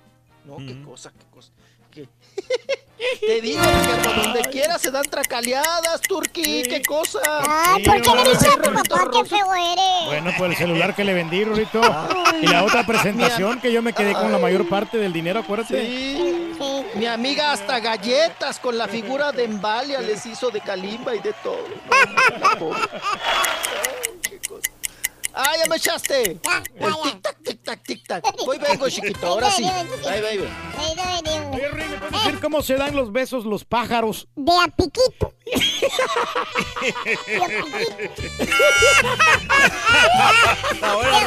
No, 0.45 0.57
qué 0.57 0.81
cosa, 0.83 1.11
qué 1.11 1.25
cosa. 1.31 1.51
qué- 1.91 2.09
Te 3.19 3.41
digo 3.41 3.61
que 3.61 4.09
por 4.09 4.23
donde 4.23 4.41
quiera 4.49 4.79
se 4.79 4.89
dan 4.89 5.05
tracaleadas, 5.05 6.01
Turqui, 6.01 6.63
qué 6.63 6.81
cosa. 6.81 7.19
Ay, 7.47 7.83
¿por 7.83 8.01
qué 8.01 8.15
le 8.15 8.29
dices 8.29 8.47
a 8.47 8.61
tu 8.61 8.73
papá 8.73 9.09
qué 9.13 9.25
feo 9.25 9.53
eres? 9.53 10.05
Bueno, 10.05 10.31
pues 10.37 10.51
el 10.51 10.57
celular 10.57 10.95
que 10.95 11.03
le 11.03 11.13
vendí, 11.13 11.43
Rorito. 11.43 11.81
Y 12.41 12.47
la 12.47 12.63
otra 12.63 12.85
presentación 12.85 13.59
que 13.59 13.71
yo 13.71 13.81
me 13.81 13.93
quedé 13.93 14.13
con 14.13 14.31
la 14.31 14.37
mayor 14.37 14.67
parte 14.67 14.97
del 14.97 15.13
dinero, 15.13 15.41
acuérdate. 15.41 15.85
Sí. 15.85 16.53
Mi 16.95 17.05
amiga 17.05 17.51
hasta 17.51 17.79
galletas 17.79 18.59
con 18.59 18.77
la 18.77 18.87
figura 18.87 19.31
de 19.31 19.43
Embalia 19.43 20.01
les 20.01 20.25
hizo 20.25 20.49
de 20.49 20.61
Kalimba 20.61 21.15
y 21.15 21.19
de 21.19 21.33
todo. 21.33 21.57
¡Ah, 25.39 25.53
ya 25.55 25.69
me 25.69 25.75
echaste! 25.75 26.39
Tic-tac, 26.41 27.37
tic-tac, 27.43 27.83
tic-tac. 27.83 28.23
Voy, 28.43 28.57
vengo, 28.57 28.89
chiquito, 28.95 29.27
ahora 29.27 29.51
sí. 29.51 29.63
Ahí 29.63 30.21
va, 30.21 30.29
ahí 30.29 30.37
va. 30.39 30.47
¿Puedes 31.51 32.11
decir 32.11 32.39
cómo 32.41 32.63
se 32.63 32.73
dan 32.75 32.95
los 32.95 33.11
besos 33.11 33.45
los 33.45 33.63
pájaros? 33.63 34.27
De 34.35 34.51
a 34.51 34.67
piquito. 34.67 35.33
Está 40.71 40.95
bueno, 40.95 41.17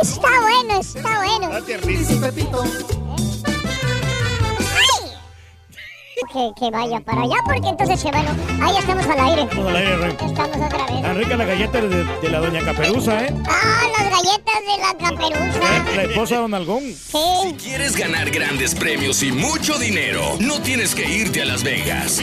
está 0.00 0.40
bueno, 0.40 0.80
está 0.80 1.18
bueno. 1.18 2.20
Pepito. 2.20 2.64
Que, 6.32 6.50
que 6.58 6.70
vaya 6.70 7.00
para 7.00 7.22
allá 7.22 7.36
porque 7.44 7.68
entonces 7.68 7.98
se 7.98 8.10
van. 8.10 8.26
Ahí 8.62 8.72
ya 8.74 8.80
estamos 8.80 9.06
al 9.06 9.20
aire. 9.20 9.42
Estamos 9.42 9.66
al 9.68 9.76
aire, 9.76 9.96
Rey. 9.96 10.12
Estamos 10.20 10.56
otra 10.56 10.86
vez. 10.86 11.02
Tan 11.02 11.16
rica 11.16 11.36
la 11.36 11.44
galleta 11.44 11.80
de, 11.80 12.04
de 12.04 12.28
la 12.28 12.38
doña 12.40 12.64
Caperuza, 12.64 13.24
¿eh? 13.24 13.34
Ah, 13.48 13.82
las 13.98 14.10
galletas 14.10 14.60
de 14.60 14.76
la 14.78 15.08
caperuza. 15.10 15.96
La 15.96 16.02
esposa 16.02 16.34
de 16.36 16.40
Don 16.42 16.54
Algón. 16.54 16.82
Sí. 16.94 17.56
¿Quieres 17.60 17.96
ganar 17.96 18.30
grandes 18.30 18.74
premios 18.74 19.22
y 19.22 19.32
mucho 19.32 19.78
dinero? 19.78 20.36
No 20.40 20.60
tienes 20.60 20.94
que 20.94 21.08
irte 21.08 21.42
a 21.42 21.46
Las 21.46 21.62
Vegas. 21.64 22.20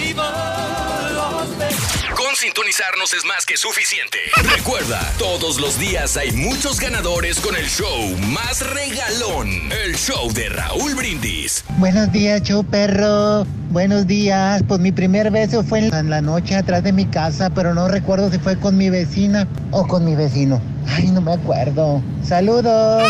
Con 2.18 2.36
sintonizarnos 2.36 3.14
es 3.14 3.24
más 3.26 3.46
que 3.46 3.56
suficiente. 3.58 4.18
Recuerda, 4.56 5.00
todos 5.20 5.60
los 5.60 5.78
días 5.78 6.18
hay 6.18 6.32
muchos 6.32 6.80
ganadores 6.80 7.40
con 7.40 7.56
el 7.56 7.68
show 7.70 8.18
más 8.30 8.62
regalón. 8.74 9.48
El 9.86 9.96
show 9.96 10.32
de 10.34 10.50
Raúl 10.50 10.96
Brindis. 10.96 11.64
Buenos 11.78 12.12
días, 12.12 12.42
show 12.42 12.64
perro. 12.64 13.46
Buenos 13.70 14.08
días. 14.08 14.64
Pues 14.68 14.80
mi 14.80 14.92
primer 14.92 15.30
beso 15.30 15.64
fue 15.64 15.80
en 15.80 15.92
la- 15.92 16.00
en 16.00 16.10
la 16.10 16.22
noche 16.22 16.56
atrás 16.56 16.84
de 16.84 16.92
mi 16.92 17.06
casa, 17.06 17.52
pero 17.52 17.76
no 17.76 17.88
recuerdo 17.88 18.32
si 18.32 18.40
fue 18.40 18.58
con 18.60 18.78
mi 18.78 18.90
vecina 18.90 19.48
o 19.72 19.86
con 19.88 20.04
mi 20.04 20.16
vecino. 20.16 20.60
Ay, 20.88 21.08
no 21.12 21.22
me 21.22 21.34
acuerdo. 21.34 22.02
Saludos. 22.28 23.04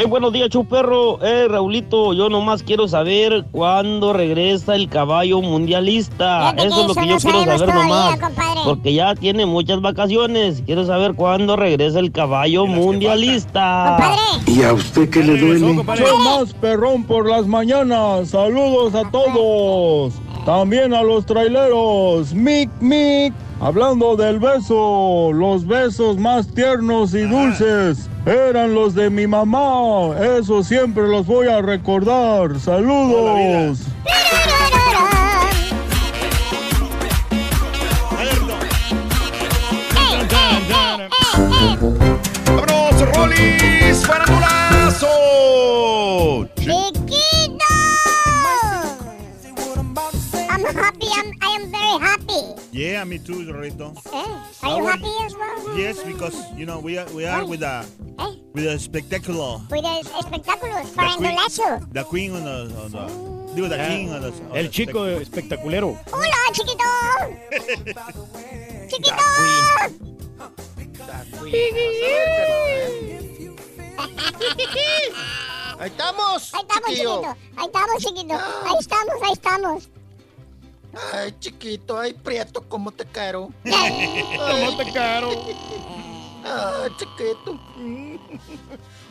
Eh, 0.00 0.06
buenos 0.06 0.32
días, 0.32 0.48
Chuperro. 0.48 1.22
Eh, 1.22 1.46
Raulito, 1.46 2.14
yo 2.14 2.30
nomás 2.30 2.62
quiero 2.62 2.88
saber 2.88 3.44
cuándo 3.52 4.14
regresa 4.14 4.74
el 4.74 4.88
caballo 4.88 5.42
mundialista. 5.42 6.52
Eso 6.56 6.80
es 6.80 6.88
lo 6.88 6.94
que 6.94 7.00
no 7.02 7.06
yo 7.06 7.18
quiero 7.18 7.44
saber 7.44 7.58
todavía, 7.58 7.82
nomás. 7.82 8.18
compadre. 8.18 8.60
Porque 8.64 8.94
ya 8.94 9.14
tiene 9.14 9.44
muchas 9.44 9.82
vacaciones. 9.82 10.62
Quiero 10.64 10.86
saber 10.86 11.12
cuándo 11.12 11.54
regresa 11.54 11.98
el 11.98 12.12
caballo 12.12 12.64
mundialista. 12.64 13.98
¿Y 14.46 14.62
a 14.62 14.72
usted 14.72 15.10
qué 15.10 15.22
le 15.22 15.36
duele? 15.36 15.84
Soy 15.84 16.18
más 16.24 16.54
perrón 16.54 17.04
por 17.04 17.28
las 17.28 17.46
mañanas. 17.46 18.30
Saludos 18.30 18.94
a 18.94 19.10
todos. 19.10 20.14
También 20.46 20.94
a 20.94 21.02
los 21.02 21.26
traileros. 21.26 22.32
Mic, 22.32 22.70
mic. 22.80 23.34
Hablando 23.62 24.16
del 24.16 24.38
beso, 24.38 25.32
los 25.34 25.66
besos 25.66 26.16
más 26.16 26.48
tiernos 26.48 27.12
y 27.12 27.20
dulces 27.26 28.08
eran 28.24 28.74
los 28.74 28.94
de 28.94 29.10
mi 29.10 29.26
mamá. 29.26 30.16
Eso 30.38 30.62
siempre 30.62 31.06
los 31.06 31.26
voy 31.26 31.46
a 31.46 31.60
recordar. 31.60 32.58
Saludos. 32.58 33.80
¡Vámonos, 42.46 43.14
Rolis! 43.14 44.06
¡Farandulazo! 44.06 45.06
¡Chiquito! 46.56 47.10
I'm 47.12 47.29
happy. 50.74 51.06
I'm, 51.10 51.32
I 51.42 51.48
am 51.60 51.70
very 51.70 51.98
happy. 52.00 52.42
Yeah, 52.72 53.04
me 53.04 53.18
too, 53.18 53.44
Rorrito. 53.46 53.96
Eh? 54.12 54.66
Are 54.66 54.76
you 54.78 54.86
happy 54.86 55.12
as 55.24 55.34
well? 55.34 55.76
Yes, 55.78 56.02
because 56.02 56.36
you 56.56 56.66
know 56.66 56.78
we 56.80 56.98
are 56.98 57.06
we 57.12 57.26
are 57.26 57.44
with 57.46 57.62
a 57.62 57.84
Eh? 58.18 58.34
with 58.52 58.66
a 58.66 58.78
spectacular. 58.78 59.58
With 59.70 59.82
the 59.82 60.02
espectáculos, 60.20 60.86
The 60.94 60.94
queen, 60.94 61.18
farandulazo. 61.18 61.92
the 61.92 62.04
queen 62.04 62.32
on 62.34 62.44
the, 62.44 62.56
on 62.76 62.90
the 62.92 63.06
digo 63.54 63.68
the 63.68 63.78
king 63.78 64.10
on 64.12 64.22
the, 64.22 64.28
on 64.28 64.56
El 64.56 64.64
the 64.64 64.68
chico 64.70 65.04
espectaculero. 65.06 65.98
¡Hola, 66.12 66.52
chiquito! 66.52 66.84
¡Chiquito! 68.90 70.30
Ahí 75.78 75.88
estamos. 75.90 76.54
Ahí 76.54 76.60
estamos, 76.62 76.90
chiquito. 76.90 77.36
Ahí 77.56 77.66
estamos, 77.66 77.96
chiquito. 77.98 78.34
Ahí 78.34 78.76
estamos, 78.78 79.14
ahí 79.22 79.32
estamos. 79.32 79.88
Ay, 81.12 81.34
chiquito, 81.38 81.98
ay, 81.98 82.14
prieto, 82.14 82.62
¿cómo 82.68 82.90
te 82.90 83.04
caro? 83.06 83.50
¿Cómo 83.64 84.76
te 84.76 84.92
caro? 84.92 85.30
Ay, 86.44 86.90
chiquito. 86.98 87.60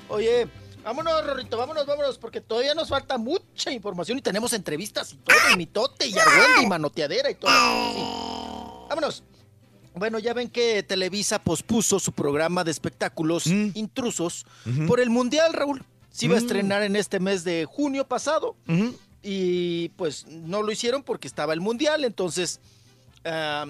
Oye, 0.09 0.47
vámonos, 0.83 1.25
Rorrito, 1.25 1.57
vámonos, 1.57 1.85
vámonos, 1.85 2.17
porque 2.17 2.41
todavía 2.41 2.73
nos 2.73 2.89
falta 2.89 3.17
mucha 3.17 3.71
información 3.71 4.17
y 4.17 4.21
tenemos 4.21 4.51
entrevistas 4.53 5.13
y 5.13 5.17
todo, 5.17 5.37
y 5.53 5.57
mitote 5.57 6.07
y 6.07 6.17
argüende 6.17 6.63
y 6.63 6.67
manoteadera 6.67 7.31
y 7.31 7.35
todo. 7.35 7.51
Sí. 7.51 8.85
Vámonos. 8.89 9.23
Bueno, 9.95 10.19
ya 10.19 10.33
ven 10.33 10.49
que 10.49 10.83
Televisa 10.83 11.39
pospuso 11.39 11.99
su 11.99 12.11
programa 12.11 12.63
de 12.63 12.71
espectáculos 12.71 13.47
intrusos 13.47 14.45
por 14.87 14.99
el 14.99 15.09
Mundial, 15.09 15.53
Raúl. 15.53 15.83
Se 16.11 16.25
iba 16.25 16.35
a 16.35 16.39
Mm. 16.39 16.43
estrenar 16.43 16.83
en 16.83 16.95
este 16.95 17.19
mes 17.19 17.43
de 17.43 17.65
junio 17.65 18.07
pasado 18.07 18.55
y 19.23 19.89
pues 19.89 20.25
no 20.27 20.61
lo 20.63 20.71
hicieron 20.71 21.03
porque 21.03 21.27
estaba 21.27 21.53
el 21.53 21.61
Mundial, 21.61 22.03
entonces 22.05 22.59
ah, 23.25 23.65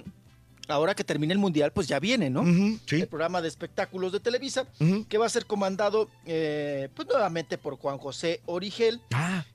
ahora 0.67 0.93
que 0.95 1.03
termine 1.03 1.33
el 1.33 1.39
Mundial 1.39 1.71
pues 1.71 1.87
ya 1.87 1.99
viene, 1.99 2.29
¿no? 2.29 2.43
El 2.43 3.07
programa 3.07 3.41
de 3.41 3.47
espectáculos 3.47 4.11
de 4.11 4.19
Televisa 4.19 4.65
que 5.09 5.17
va 5.17 5.25
a 5.25 5.29
ser 5.29 5.45
comandado 5.45 6.09
eh, 6.25 6.89
pues 6.95 7.07
nuevamente 7.07 7.57
por 7.57 7.77
Juan 7.77 7.97
José 7.97 8.41
Origel, 8.45 9.01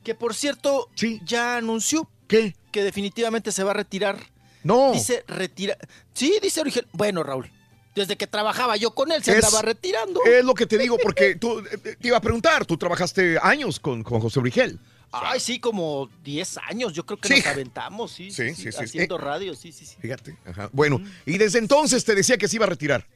que 0.03 0.15
por 0.15 0.35
cierto 0.35 0.89
ya 1.25 1.57
anunció 1.59 2.09
¿Qué? 2.27 2.55
que 2.73 2.83
definitivamente 2.83 3.53
se 3.53 3.62
va 3.62 3.71
a 3.73 3.75
retirar. 3.75 4.19
No. 4.65 4.93
Dice 4.93 5.25
retira. 5.29 5.77
Sí, 6.15 6.39
dice 6.43 6.62
Origel. 6.62 6.87
Bueno, 6.93 7.23
Raúl, 7.23 7.51
desde 7.95 8.16
que 8.16 8.27
trabajaba 8.27 8.77
yo 8.79 8.93
con 8.95 9.12
él 9.12 9.23
se 9.23 9.37
Es- 9.37 9.45
andaba 9.45 9.61
retirando. 9.61 10.21
Es 10.25 10.43
lo 10.43 10.55
que 10.55 10.65
te 10.65 10.79
digo, 10.79 10.97
porque 11.03 11.35
tú, 11.37 11.59
eh, 11.61 11.97
te 12.01 12.09
iba 12.09 12.16
a 12.16 12.21
preguntar, 12.23 12.65
tú 12.65 12.79
trabajaste 12.79 13.39
años 13.43 13.79
con, 13.79 14.03
con 14.03 14.21
José 14.21 14.41
Brigel. 14.41 14.81
Ay, 15.23 15.41
sí, 15.41 15.61
como 15.61 16.09
10 16.23 16.59
años, 16.59 16.93
yo 16.93 17.05
creo 17.07 17.19
que 17.19 17.28
Sí. 17.28 17.35
nos 17.36 17.47
aventamos, 17.47 18.12
sí, 18.12 18.31
Sí, 18.31 18.55
sí, 18.55 18.70
sí. 18.73 18.78
haciendo 18.85 19.16
Eh, 19.16 19.20
radio, 19.20 19.55
sí, 19.55 19.73
sí, 19.73 19.85
sí. 19.86 19.97
Fíjate. 20.01 20.36
Ajá. 20.47 20.70
Bueno, 20.73 21.01
y 21.27 21.39
desde 21.39 21.59
entonces 21.59 22.05
te 22.05 22.15
decía 22.15 22.36
que 22.39 22.49
se 22.49 22.57
iba 22.57 22.66
a 22.66 22.69
retirar. 22.69 23.07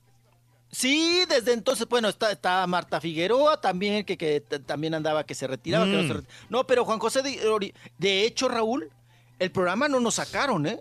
Sí, 0.71 1.25
desde 1.29 1.55
entonces, 1.55 1.89
bueno, 1.89 2.09
está, 2.11 2.31
está 2.31 2.67
Marta 2.67 3.01
Figueroa 3.01 3.59
también, 3.61 4.05
que, 4.05 4.43
también 4.67 4.95
andaba 4.95 5.25
que 5.25 5.35
se 5.35 5.47
retiraba. 5.47 5.87
que 5.87 5.93
no, 5.93 6.03
se 6.07 6.15
Mm. 6.15 6.17
reti- 6.19 6.27
no, 6.51 6.67
pero 6.67 6.85
Juan 6.85 6.99
José, 6.99 7.23
de 7.23 8.25
hecho, 8.25 8.49
Raúl, 8.49 8.91
el 9.39 9.51
programa 9.51 9.89
no 9.89 9.99
nos 10.01 10.17
sacaron, 10.17 10.67
¿eh? 10.67 10.81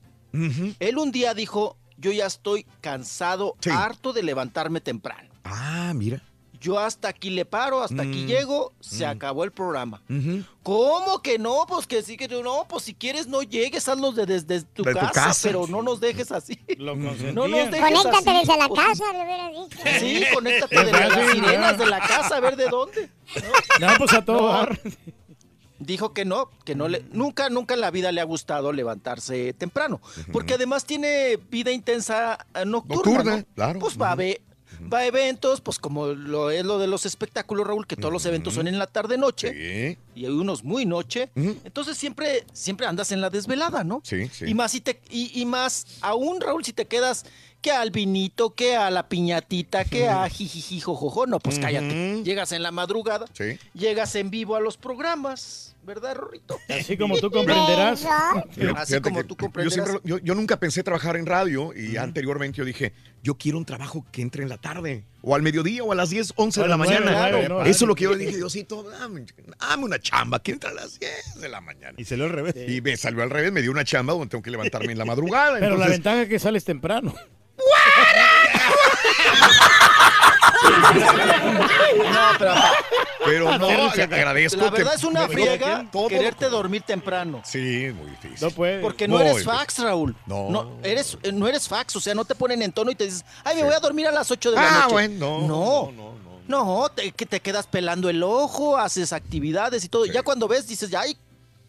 Él 0.80 0.98
un 0.98 1.12
día 1.12 1.34
dijo, 1.34 1.78
yo 1.98 2.12
ya 2.12 2.26
estoy 2.26 2.66
cansado, 2.82 3.56
harto 3.72 4.12
de 4.14 4.24
levantarme 4.24 4.82
temprano. 4.82 5.30
Ah, 5.46 5.94
mira. 5.96 6.22
Yo 6.60 6.80
hasta 6.80 7.08
aquí 7.10 7.30
le 7.30 7.46
paro, 7.46 7.82
hasta 7.82 8.02
aquí 8.02 8.24
Mm. 8.24 8.28
llego, 8.28 8.74
se 8.80 9.06
acabó 9.06 9.44
el 9.44 9.52
programa. 9.52 10.02
¿Cómo 10.64 11.22
que 11.22 11.38
no? 11.40 11.66
Pues 11.68 11.88
que 11.88 12.02
sí, 12.04 12.18
que 12.18 12.28
no, 12.28 12.66
pues 12.68 12.84
si 12.84 12.94
quieres 12.94 13.28
no 13.28 13.42
llegues, 13.44 13.88
hazlo 13.88 14.12
de- 14.12 14.26
desde 14.26 14.62
tu, 14.64 14.84
De 14.84 14.94
tu 14.94 15.00
casa, 15.00 15.12
casa. 15.14 15.40
pero 15.48 15.66
no 15.68 15.82
nos 15.82 16.00
dejes 16.00 16.32
así. 16.32 16.60
Lo 16.78 16.96
No 16.96 17.48
nos 17.48 17.72
dejes 17.72 17.80
Conéctate 17.80 18.30
así. 18.30 18.40
desde 18.40 18.58
la 18.58 18.70
casa, 18.70 19.14
le 19.14 19.24
hubiera 19.24 19.50
dicho. 19.50 19.78
Sí, 20.00 20.24
conéctate 20.34 20.84
de 20.86 20.92
las 20.92 21.32
sirenas 21.32 21.78
de 21.78 21.86
la 21.86 22.00
casa, 22.00 22.38
a 22.38 22.40
ver 22.40 22.56
de 22.58 22.68
dónde. 22.70 23.10
No, 23.80 23.88
pues 23.98 24.14
a 24.14 24.26
todo 24.26 24.64
No. 24.66 24.70
Dijo 25.80 26.12
que 26.12 26.26
no, 26.26 26.50
que 26.66 26.74
no 26.74 26.88
le, 26.88 27.06
nunca, 27.12 27.50
nunca 27.52 27.76
en 27.76 27.82
la 27.82 27.92
vida 27.92 28.12
le 28.12 28.20
ha 28.20 28.24
gustado 28.24 28.74
levantarse 28.74 29.54
temprano, 29.54 30.02
porque 30.34 30.56
además 30.56 30.86
tiene 30.86 31.38
vida 31.52 31.72
intensa 31.72 32.48
eh, 32.56 32.66
nocturna, 32.66 32.96
Nocturna, 33.14 33.38
¿no? 33.38 33.46
claro. 33.54 33.80
Pues 33.80 33.96
va 34.02 34.12
a 34.12 34.16
ver, 34.16 34.42
va 34.94 35.00
a 35.00 35.06
eventos, 35.06 35.62
pues 35.62 35.80
como 35.80 36.08
lo 36.08 36.52
es 36.52 36.64
lo 36.66 36.80
de 36.80 36.88
los 36.88 37.06
espectáculos, 37.06 37.66
Raúl, 37.68 37.88
que 37.88 37.96
todos 37.96 38.12
los 38.14 38.26
eventos 38.26 38.54
son 38.54 38.68
en 38.68 38.78
la 38.80 38.88
tarde 38.88 39.18
noche 39.18 39.98
y 40.16 40.26
hay 40.26 40.32
unos 40.32 40.64
muy 40.64 40.86
noche, 40.86 41.30
entonces 41.36 41.98
siempre, 41.98 42.46
siempre 42.54 42.88
andas 42.88 43.12
en 43.12 43.22
la 43.22 43.30
desvelada, 43.30 43.84
¿no? 43.84 44.02
Sí, 44.04 44.28
sí. 44.32 44.46
Y 44.48 44.54
más 44.54 44.72
si 44.72 44.82
te, 44.82 45.00
y, 45.10 45.40
y 45.40 45.46
más 45.46 45.86
aún, 46.02 46.42
Raúl, 46.42 46.64
si 46.66 46.74
te 46.74 46.86
quedas 46.86 47.26
que 47.62 47.72
al 47.72 47.90
vinito, 47.92 48.54
que 48.54 48.76
a 48.76 48.92
la 48.92 49.10
piñatita, 49.10 49.84
que 49.84 50.08
a 50.08 50.30
jijiji, 50.30 50.80
jojojo, 50.80 51.26
no, 51.26 51.40
pues 51.40 51.58
cállate. 51.60 52.22
Llegas 52.24 52.52
en 52.52 52.62
la 52.62 52.72
madrugada, 52.72 53.26
Sí. 53.34 53.58
llegas 53.74 54.14
en 54.16 54.30
vivo 54.30 54.56
a 54.56 54.60
los 54.60 54.78
programas, 54.78 55.76
¿verdad, 55.88 56.14
Rorrito? 56.16 56.60
Así 56.70 56.96
como 56.98 57.18
tú 57.18 57.32
comprenderás. 57.32 58.06
Así 58.76 59.02
como 59.02 59.24
tú 59.24 59.34
yo, 59.34 59.38
comprenderás. 59.38 59.74
siempre- 59.74 60.02
yo- 60.08 60.20
yo 60.20 60.36
nunca 60.36 60.60
pensé 60.60 60.84
trabajar 60.84 61.16
en 61.18 61.26
radio 61.26 61.72
y 61.76 61.98
anteriormente 61.98 62.58
yo 62.60 62.66
dije, 62.66 62.94
yo 63.24 63.36
quiero 63.36 63.58
un 63.58 63.66
trabajo 63.66 64.06
que 64.12 64.22
entre 64.22 64.44
en 64.44 64.50
la 64.50 64.58
tarde, 64.58 65.04
o 65.22 65.34
al 65.34 65.42
mediodía, 65.42 65.84
o 65.84 65.92
a 65.92 65.96
las 65.96 66.10
10, 66.12 66.34
11 66.36 66.62
de 66.62 66.68
la 66.68 66.78
mañana. 66.78 67.12
no, 67.32 67.38
Eso 67.40 67.70
es 67.70 67.78
claro. 67.78 67.88
lo 67.88 67.96
que 67.96 68.04
yo 68.04 68.12
le 68.14 68.26
dije, 68.26 68.38
Diosito, 68.38 68.84
dame, 68.84 69.26
dame 69.60 69.84
una 69.86 70.00
chamba 70.00 70.40
que 70.44 70.52
entre 70.52 70.70
a 70.70 70.74
las 70.74 71.00
10 71.00 71.42
de 71.42 71.50
la 71.50 71.60
mañana. 71.62 71.94
Y 71.98 72.06
salió 72.06 72.26
al 72.26 72.32
revés. 72.32 72.56
Y 72.68 72.82
me 72.82 72.96
salió 72.96 73.24
al 73.24 73.30
revés, 73.32 73.52
me 73.52 73.62
dio 73.64 73.72
una 73.72 73.84
chamba 73.84 74.14
donde 74.14 74.28
tengo 74.28 74.44
que 74.44 74.52
levantarme 74.52 74.92
en 74.92 74.98
la 75.00 75.06
madrugada. 75.06 75.60
Pero 75.60 75.78
la 75.78 75.88
ventaja 75.88 76.22
es 76.22 76.30
que 76.30 76.38
sales 76.40 76.64
temprano. 76.64 77.14
No, 80.64 82.20
pero, 82.40 82.54
Pero 83.26 83.58
no, 83.58 83.92
te 83.94 84.02
agradezco. 84.04 84.62
la 84.62 84.70
verdad 84.70 84.92
que- 84.92 84.96
es 84.98 85.04
una 85.04 85.28
friega 85.28 85.86
todo- 85.92 86.08
quererte 86.08 86.50
dormir 86.50 86.82
temprano. 86.84 87.42
Sí, 87.46 87.86
es 87.86 87.96
muy 87.96 88.10
difícil. 88.12 88.38
No 88.42 88.52
puede. 88.52 88.80
Porque 88.82 89.08
no 89.08 89.20
eres 89.20 89.44
fax, 89.44 89.80
Raúl. 89.80 90.16
No. 90.26 90.78
eres, 90.84 91.18
eh, 91.24 91.32
no 91.32 91.48
eres 91.48 91.68
fax, 91.68 91.96
o 91.96 92.00
sea, 92.00 92.14
no 92.14 92.26
te 92.26 92.36
ponen 92.36 92.62
en 92.62 92.72
tono 92.72 92.92
y 92.92 92.96
te 92.96 93.06
dices, 93.06 93.26
ay, 93.44 93.58
me 93.58 93.64
voy 93.64 93.74
a 93.74 93.80
dormir 93.80 94.08
a 94.08 94.12
las 94.12 94.30
8 94.32 94.52
de 94.52 94.56
la 94.58 94.68
Ah, 94.68 94.80
noche. 94.84 94.94
bueno, 94.94 95.42
no, 95.42 95.92
no, 95.92 96.14
no, 96.48 96.64
no, 96.66 96.90
te, 96.90 97.12
que 97.12 97.26
te 97.26 97.40
quedas 97.42 97.68
pelando 97.68 98.10
el 98.10 98.24
ojo, 98.24 98.78
haces 98.78 99.12
actividades 99.14 99.84
y 99.84 99.90
todo. 99.90 100.06
Ya 100.06 100.24
cuando 100.24 100.48
ves, 100.48 100.68
dices, 100.68 100.94
ay, 100.94 101.18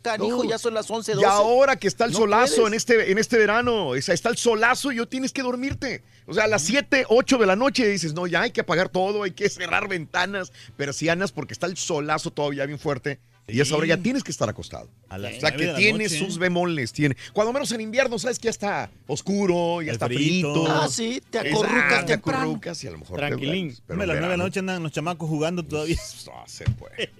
canijo, 0.02 0.44
No. 0.44 0.50
ya 0.50 0.58
son 0.58 0.74
las 0.74 0.90
11, 0.90 1.12
12. 1.14 1.26
Y 1.26 1.28
ahora 1.28 1.76
que 1.76 1.88
está 1.88 2.04
el 2.04 2.12
No 2.12 2.18
solazo 2.18 2.56
puedes. 2.62 2.68
en 2.68 2.74
este, 2.74 3.10
en 3.12 3.18
este 3.18 3.38
verano, 3.38 3.94
está 3.94 4.28
el 4.28 4.36
solazo 4.36 4.92
y 4.92 4.96
yo 4.96 5.06
tienes 5.08 5.32
que 5.32 5.42
dormirte. 5.42 6.02
O 6.26 6.34
sea, 6.34 6.44
a 6.44 6.46
las 6.48 6.62
7, 6.62 7.06
8 7.08 7.38
de 7.38 7.46
la 7.46 7.56
noche 7.56 7.86
dices, 7.86 8.14
no, 8.14 8.26
ya 8.26 8.42
hay 8.42 8.50
que 8.50 8.60
apagar 8.60 8.88
todo, 8.88 9.22
hay 9.22 9.32
que 9.32 9.48
cerrar 9.48 9.88
ventanas, 9.88 10.52
persianas, 10.76 11.32
porque 11.32 11.52
está 11.54 11.66
el 11.66 11.76
solazo 11.76 12.30
todavía 12.30 12.66
bien 12.66 12.78
fuerte. 12.78 13.18
Y 13.48 13.60
a 13.60 13.62
esa 13.62 13.76
hora 13.76 13.86
ya 13.86 13.96
tienes 13.96 14.22
que 14.22 14.30
estar 14.30 14.48
acostado. 14.48 14.88
A 15.08 15.16
las 15.16 15.36
O 15.36 15.40
sea, 15.40 15.50
que 15.56 15.68
tiene 15.68 16.04
noche. 16.04 16.18
sus 16.18 16.36
bemoles, 16.38 16.92
tiene. 16.92 17.16
Cuando 17.32 17.52
menos 17.52 17.72
en 17.72 17.80
invierno, 17.80 18.18
sabes 18.18 18.38
que 18.38 18.44
ya 18.44 18.50
está 18.50 18.90
oscuro, 19.06 19.80
ya 19.80 19.88
El 19.90 19.94
está 19.94 20.06
frito. 20.06 20.66
Ah, 20.68 20.86
sí, 20.90 21.22
te 21.30 21.38
Exacto, 21.38 21.64
acurrucas 21.64 22.06
te 22.06 22.12
acurrucas 22.12 22.84
y 22.84 22.88
a 22.88 22.90
lo 22.90 22.98
mejor 22.98 23.18
Tranquilín. 23.18 23.74
pero 23.86 24.02
a 24.02 24.06
las 24.06 24.16
nueve 24.18 24.32
de 24.32 24.36
la 24.38 24.44
noche 24.44 24.60
andan 24.60 24.82
los 24.82 24.92
chamacos 24.92 25.28
jugando 25.28 25.62
todavía. 25.64 25.96
No 26.26 26.44
se 26.46 26.64
puede. 26.64 27.10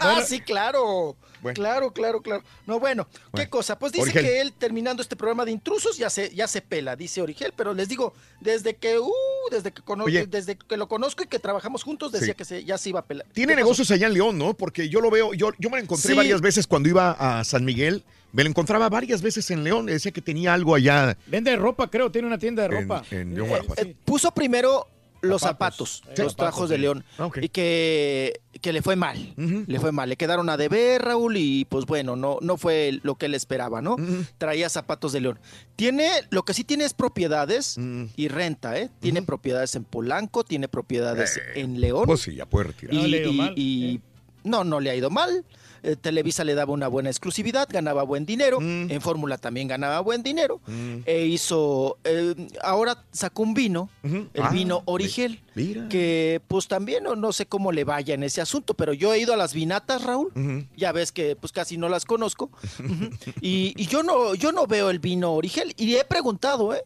Ah, 0.00 0.22
sí, 0.26 0.40
claro. 0.40 1.16
Bueno. 1.42 1.54
Claro, 1.54 1.92
claro, 1.92 2.22
claro. 2.22 2.42
No, 2.66 2.80
bueno, 2.80 3.06
¿qué 3.12 3.20
Bueno. 3.32 3.50
cosa? 3.50 3.78
Pues 3.78 3.92
dice 3.92 4.04
Origel. 4.04 4.22
que 4.24 4.40
él 4.40 4.52
terminando 4.54 5.02
este 5.02 5.14
programa 5.14 5.44
de 5.44 5.52
intrusos 5.52 5.98
ya 5.98 6.08
se, 6.08 6.34
ya 6.34 6.48
se 6.48 6.62
pela, 6.62 6.96
dice 6.96 7.20
Origel, 7.20 7.52
pero 7.54 7.74
les 7.74 7.88
digo, 7.88 8.14
desde 8.40 8.74
que, 8.76 8.98
uh, 8.98 9.12
desde 9.50 9.70
que, 9.72 9.82
desde 10.26 10.56
que 10.56 10.76
lo 10.78 10.88
conozco 10.88 11.22
y 11.22 11.26
que 11.26 11.38
trabajamos 11.38 11.82
juntos, 11.84 12.10
decía 12.10 12.28
Sí. 12.28 12.34
que 12.34 12.44
se- 12.46 12.64
ya 12.64 12.78
se 12.78 12.88
iba 12.88 13.00
a 13.00 13.04
pelar. 13.04 13.26
Tiene 13.34 13.54
negocios 13.54 13.90
allá 13.90 14.06
en 14.06 14.14
León, 14.14 14.38
¿no? 14.38 14.54
Porque 14.54 14.88
yo 14.88 15.00
lo 15.00 15.10
veo, 15.10 15.34
yo, 15.34 15.50
yo 15.58 15.65
me 15.70 15.76
lo 15.78 15.82
encontré 15.82 16.10
Sí. 16.10 16.16
varias 16.16 16.40
veces 16.40 16.66
cuando 16.66 16.88
iba 16.88 17.12
a 17.12 17.44
San 17.44 17.64
Miguel. 17.64 18.04
Me 18.32 18.42
lo 18.44 18.50
encontraba 18.50 18.88
varias 18.90 19.22
veces 19.22 19.50
en 19.50 19.64
León. 19.64 19.86
Decía 19.86 20.12
que 20.12 20.20
tenía 20.20 20.52
algo 20.52 20.74
allá 20.74 21.16
Vende 21.26 21.56
ropa, 21.56 21.88
creo, 21.90 22.10
tiene 22.10 22.26
una 22.28 22.38
tienda 22.38 22.62
de 22.64 22.68
ropa. 22.68 23.02
en 23.10 23.34
León, 23.34 23.48
Guanajuato. 23.48 23.80
Eh, 23.82 23.96
puso 24.04 24.30
primero 24.32 24.86
los 25.22 25.40
zapatos, 25.40 26.02
Sí, 26.02 26.08
los 26.10 26.16
zapatos, 26.32 26.36
trajos 26.36 26.68
de 26.68 26.76
sí. 26.76 26.82
León, 26.82 27.04
Ah, 27.18 27.30
y 27.40 27.48
que, 27.48 28.40
que 28.60 28.72
le 28.72 28.82
fue 28.82 28.94
mal, 28.94 29.34
le 29.36 29.80
fue 29.80 29.90
mal, 29.90 30.08
le 30.10 30.16
quedaron 30.16 30.48
a 30.50 30.56
deber, 30.56 31.02
Raúl, 31.02 31.36
y 31.38 31.64
pues 31.64 31.86
bueno, 31.86 32.14
no, 32.14 32.38
no 32.42 32.56
fue 32.58 33.00
lo 33.02 33.14
que 33.16 33.26
él 33.26 33.34
esperaba, 33.34 33.80
¿no? 33.80 33.96
Traía 34.38 34.68
zapatos 34.68 35.12
de 35.12 35.20
León. 35.22 35.40
Tiene, 35.74 36.10
lo 36.30 36.44
que 36.44 36.52
sí 36.54 36.62
tiene 36.62 36.84
es 36.84 36.92
propiedades 36.94 37.76
y 38.16 38.28
renta, 38.28 38.78
¿eh? 38.78 38.90
Tiene 39.00 39.22
propiedades 39.22 39.74
en 39.74 39.84
Polanco, 39.84 40.44
tiene 40.44 40.68
propiedades 40.68 41.40
en 41.54 41.80
León. 41.80 42.04
Pues 42.06 42.20
sí, 42.20 42.34
ya 42.34 42.44
puede 42.46 42.68
retirar. 42.68 42.94
Y, 42.94 42.98
No 42.98 43.06
le 43.08 43.16
ha 43.16 43.20
ido 43.22 43.30
y- 43.32 43.36
mal, 43.36 43.54
y- 43.56 44.00
no, 44.46 44.64
no 44.64 44.80
le 44.80 44.90
ha 44.90 44.94
ido 44.96 45.10
mal. 45.10 45.44
Eh, 45.82 45.94
Televisa 45.94 46.42
le 46.42 46.54
daba 46.54 46.72
una 46.72 46.88
buena 46.88 47.10
exclusividad, 47.10 47.68
ganaba 47.70 48.02
buen 48.02 48.24
dinero. 48.26 48.58
Mm. 48.60 48.90
En 48.90 49.00
Fórmula 49.00 49.36
también 49.38 49.68
ganaba 49.68 50.00
buen 50.00 50.22
dinero. 50.22 50.60
E 51.04 51.26
hizo. 51.26 51.98
eh, 52.04 52.34
ahora 52.62 53.04
sacó 53.12 53.42
un 53.42 53.54
vino, 53.54 53.88
el 54.02 54.28
Ah, 54.42 54.50
vino 54.50 54.82
Origel. 54.86 55.42
Mira. 55.54 55.88
Que 55.88 56.40
pues 56.48 56.66
también 56.66 57.04
no, 57.04 57.14
no 57.14 57.32
sé 57.32 57.46
cómo 57.46 57.72
le 57.72 57.84
vaya 57.84 58.14
en 58.14 58.22
ese 58.24 58.40
asunto, 58.40 58.74
pero 58.74 58.92
yo 58.94 59.12
he 59.14 59.20
ido 59.20 59.32
a 59.32 59.36
las 59.36 59.52
vinatas, 59.54 60.02
Raúl. 60.02 60.32
Ya 60.76 60.92
ves 60.92 61.12
que 61.12 61.36
pues 61.36 61.52
casi 61.52 61.76
no 61.76 61.88
las 61.88 62.04
conozco. 62.04 62.50
Y, 63.40 63.74
y 63.76 63.86
yo 63.86 64.02
no, 64.02 64.34
yo 64.34 64.52
no 64.52 64.66
veo 64.66 64.90
el 64.90 64.98
vino 64.98 65.32
Origel. 65.34 65.74
Y 65.76 65.94
he 65.96 66.04
preguntado, 66.04 66.74
¿eh? 66.74 66.82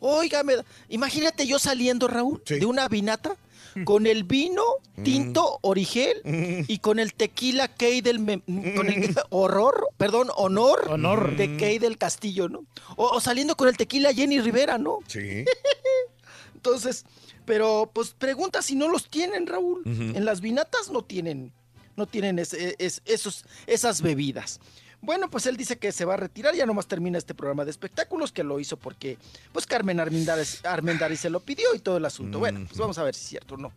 Oiga, 0.00 0.42
imagínate 0.88 1.46
yo 1.46 1.58
saliendo, 1.58 2.08
Raúl, 2.08 2.42
de 2.46 2.64
una 2.66 2.88
vinata 2.88 3.36
con 3.84 4.06
el 4.06 4.24
vino 4.24 4.62
tinto 5.02 5.58
Origel 5.62 6.64
y 6.68 6.78
con 6.78 6.98
el 6.98 7.14
tequila 7.14 7.68
Key 7.68 8.00
del 8.00 8.18
me- 8.18 8.40
con 8.76 8.88
el 8.88 9.14
horror, 9.30 9.88
perdón, 9.96 10.28
honor, 10.36 10.88
Honor. 10.90 11.36
de 11.36 11.56
Key 11.56 11.78
del 11.78 11.98
Castillo, 11.98 12.48
¿no? 12.48 12.64
O, 12.96 13.06
o 13.08 13.20
saliendo 13.20 13.56
con 13.56 13.68
el 13.68 13.76
tequila 13.76 14.12
Jenny 14.12 14.40
Rivera, 14.40 14.78
¿no? 14.78 14.98
Sí. 15.06 15.44
Entonces, 16.54 17.04
pero 17.44 17.90
pues 17.92 18.10
pregunta 18.16 18.62
si 18.62 18.74
no 18.76 18.88
los 18.88 19.08
tienen, 19.08 19.46
Raúl. 19.46 19.82
En 19.86 20.24
las 20.24 20.40
vinatas 20.40 20.90
no 20.90 21.02
tienen, 21.02 21.52
no 21.96 22.06
tienen 22.06 22.38
ese- 22.38 22.76
es- 22.78 23.02
esos, 23.04 23.44
esas 23.66 24.00
bebidas. 24.02 24.60
Bueno, 25.02 25.28
pues 25.28 25.46
él 25.46 25.56
dice 25.56 25.76
que 25.78 25.90
se 25.90 26.04
va 26.04 26.14
a 26.14 26.16
retirar, 26.16 26.54
ya 26.54 26.64
nomás 26.64 26.86
termina 26.86 27.18
este 27.18 27.34
programa 27.34 27.64
de 27.64 27.72
espectáculos, 27.72 28.30
que 28.30 28.44
lo 28.44 28.60
hizo 28.60 28.76
porque 28.76 29.18
pues 29.52 29.66
Carmen 29.66 29.98
Armendáriz 30.00 31.20
se 31.20 31.28
lo 31.28 31.40
pidió 31.40 31.74
y 31.74 31.80
todo 31.80 31.96
el 31.96 32.04
asunto. 32.04 32.38
Bueno, 32.38 32.60
pues 32.68 32.78
vamos 32.78 32.96
a 32.98 33.02
ver 33.02 33.14
si 33.14 33.22
es 33.22 33.28
cierto 33.30 33.54
o 33.56 33.58
no. 33.58 33.72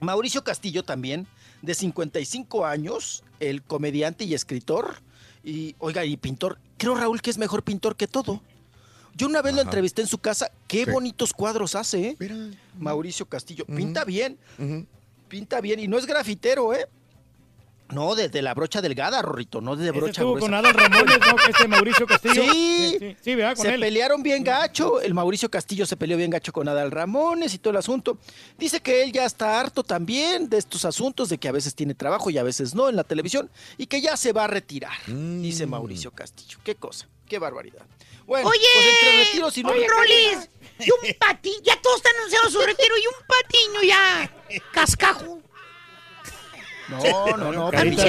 Mauricio 0.00 0.44
Castillo 0.44 0.84
también, 0.84 1.26
de 1.60 1.74
55 1.74 2.64
años, 2.64 3.24
el 3.40 3.62
comediante 3.62 4.24
y 4.24 4.34
escritor, 4.34 5.02
y 5.42 5.74
oiga, 5.80 6.04
y 6.04 6.16
pintor. 6.16 6.58
Creo, 6.76 6.94
Raúl, 6.94 7.20
que 7.20 7.30
es 7.30 7.38
mejor 7.38 7.64
pintor 7.64 7.96
que 7.96 8.06
todo. 8.06 8.40
Yo 9.16 9.26
una 9.26 9.42
vez 9.42 9.56
lo 9.56 9.62
entrevisté 9.62 10.02
en 10.02 10.06
su 10.08 10.18
casa. 10.18 10.52
Qué 10.68 10.84
Sí. 10.84 10.90
bonitos 10.92 11.32
cuadros 11.32 11.74
hace, 11.74 12.10
¿eh? 12.10 12.16
Mauricio 12.78 13.26
Castillo. 13.26 13.64
Pinta 13.66 14.04
bien. 14.04 14.38
Pinta 15.28 15.60
bien. 15.60 15.80
Y 15.80 15.88
no 15.88 15.98
es 15.98 16.06
grafitero, 16.06 16.72
¿eh? 16.74 16.86
No, 17.90 18.14
desde 18.14 18.42
la 18.42 18.52
brocha 18.54 18.82
delgada, 18.82 19.22
Rorrito, 19.22 19.60
no 19.62 19.74
desde 19.74 19.92
brocha 19.92 20.10
estuvo 20.20 20.32
gruesa. 20.34 20.46
con 20.46 20.54
Adal 20.54 20.74
Ramones, 20.74 21.18
¿no? 21.26 21.36
Que 21.36 21.50
este 21.52 21.68
Mauricio 21.68 22.06
Castillo. 22.06 22.42
Sí, 22.52 22.96
sí, 22.98 23.16
sí, 23.22 23.34
¿verdad? 23.34 23.56
Con 23.56 23.64
se 23.66 23.74
él. 23.74 23.80
pelearon 23.80 24.22
bien 24.22 24.44
gacho. 24.44 25.00
El 25.00 25.14
Mauricio 25.14 25.50
Castillo 25.50 25.86
se 25.86 25.96
peleó 25.96 26.16
bien 26.18 26.30
gacho 26.30 26.52
con 26.52 26.68
Adal 26.68 26.90
Ramones 26.90 27.54
y 27.54 27.58
todo 27.58 27.70
el 27.70 27.78
asunto. 27.78 28.18
Dice 28.58 28.80
que 28.80 29.02
él 29.02 29.12
ya 29.12 29.24
está 29.24 29.58
harto 29.58 29.82
también 29.84 30.50
de 30.50 30.58
estos 30.58 30.84
asuntos, 30.84 31.30
de 31.30 31.38
que 31.38 31.48
a 31.48 31.52
veces 31.52 31.74
tiene 31.74 31.94
trabajo 31.94 32.28
y 32.30 32.36
a 32.38 32.42
veces 32.42 32.74
no 32.74 32.88
en 32.90 32.96
la 32.96 33.04
televisión, 33.04 33.50
y 33.78 33.86
que 33.86 34.00
ya 34.02 34.16
se 34.18 34.32
va 34.32 34.44
a 34.44 34.48
retirar, 34.48 34.92
dice 35.06 35.66
Mauricio 35.66 36.10
Castillo. 36.10 36.58
Qué 36.62 36.74
cosa, 36.74 37.08
qué 37.26 37.38
barbaridad. 37.38 37.86
Bueno, 38.26 38.48
Oye, 38.50 38.60
pues 38.74 38.86
entre 38.86 39.24
retiros 39.24 39.56
y 39.56 39.62
no 39.62 39.70
oye, 39.70 39.86
retiros- 39.86 39.96
Rolis, 39.96 40.50
y 40.80 40.90
un 40.90 41.14
patiño, 41.18 41.56
ya 41.64 41.80
todos 41.80 41.96
están 41.96 42.12
anunciando 42.16 42.50
su 42.50 42.60
retiro 42.60 42.94
y 42.98 43.06
un 43.06 43.26
patiño 43.26 43.82
ya, 43.88 44.62
cascajo. 44.74 45.40
No, 46.88 47.36
no, 47.36 47.52
no. 47.52 47.70
Retiro 47.70 48.02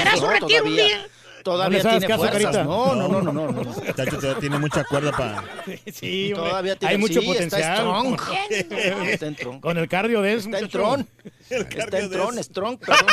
un 1.39 1.43
todavía, 1.43 1.79
día. 1.79 1.89
tiene 1.91 2.07
caso, 2.07 2.27
fuerzas. 2.27 2.65
No, 2.65 2.95
no, 2.95 3.07
no, 3.07 3.21
no, 3.21 3.31
no, 3.31 3.51
no. 3.51 3.63
Muchacho, 3.63 4.17
todavía 4.17 4.39
tiene 4.39 4.59
mucha 4.59 4.83
cuerda 4.83 5.11
para. 5.11 5.43
Sí. 5.91 6.31
Todavía 6.35 6.75
tiene- 6.75 6.91
Hay 6.93 6.97
mucho 6.97 7.21
sí, 7.21 7.31
está 7.31 7.33
potencial. 7.33 7.77
strong. 7.77 8.19
Está 9.07 9.25
en 9.27 9.35
tron. 9.35 9.61
Con 9.61 9.77
el 9.77 9.87
cardio 9.87 10.21
de 10.21 10.33
eso. 10.33 10.49
Está 10.49 10.59
en 10.59 10.69
tron. 10.69 11.09
Está 11.49 11.99
en 11.99 12.09
tron, 12.11 12.43
strong, 12.43 12.77
perdón. 12.77 13.05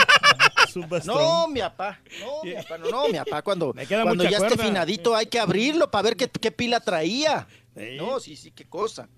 No, 1.06 1.48
mi 1.48 1.60
papá. 1.60 2.00
No, 2.20 2.42
mi 2.44 2.52
papá. 2.54 2.78
No, 2.78 2.90
no, 2.90 3.08
mi 3.08 3.14
papá. 3.18 3.42
Cuando, 3.42 3.72
queda 3.72 4.02
cuando 4.02 4.24
mucha 4.24 4.38
ya 4.38 4.46
esté 4.46 4.62
finadito 4.62 5.16
hay 5.16 5.26
que 5.26 5.38
abrirlo 5.38 5.90
para 5.90 6.02
ver 6.02 6.16
qué, 6.16 6.28
qué 6.28 6.50
pila 6.50 6.80
traía. 6.80 7.46
No, 7.96 8.20
sí, 8.20 8.36
sí, 8.36 8.50
qué 8.50 8.66
cosa. 8.68 9.08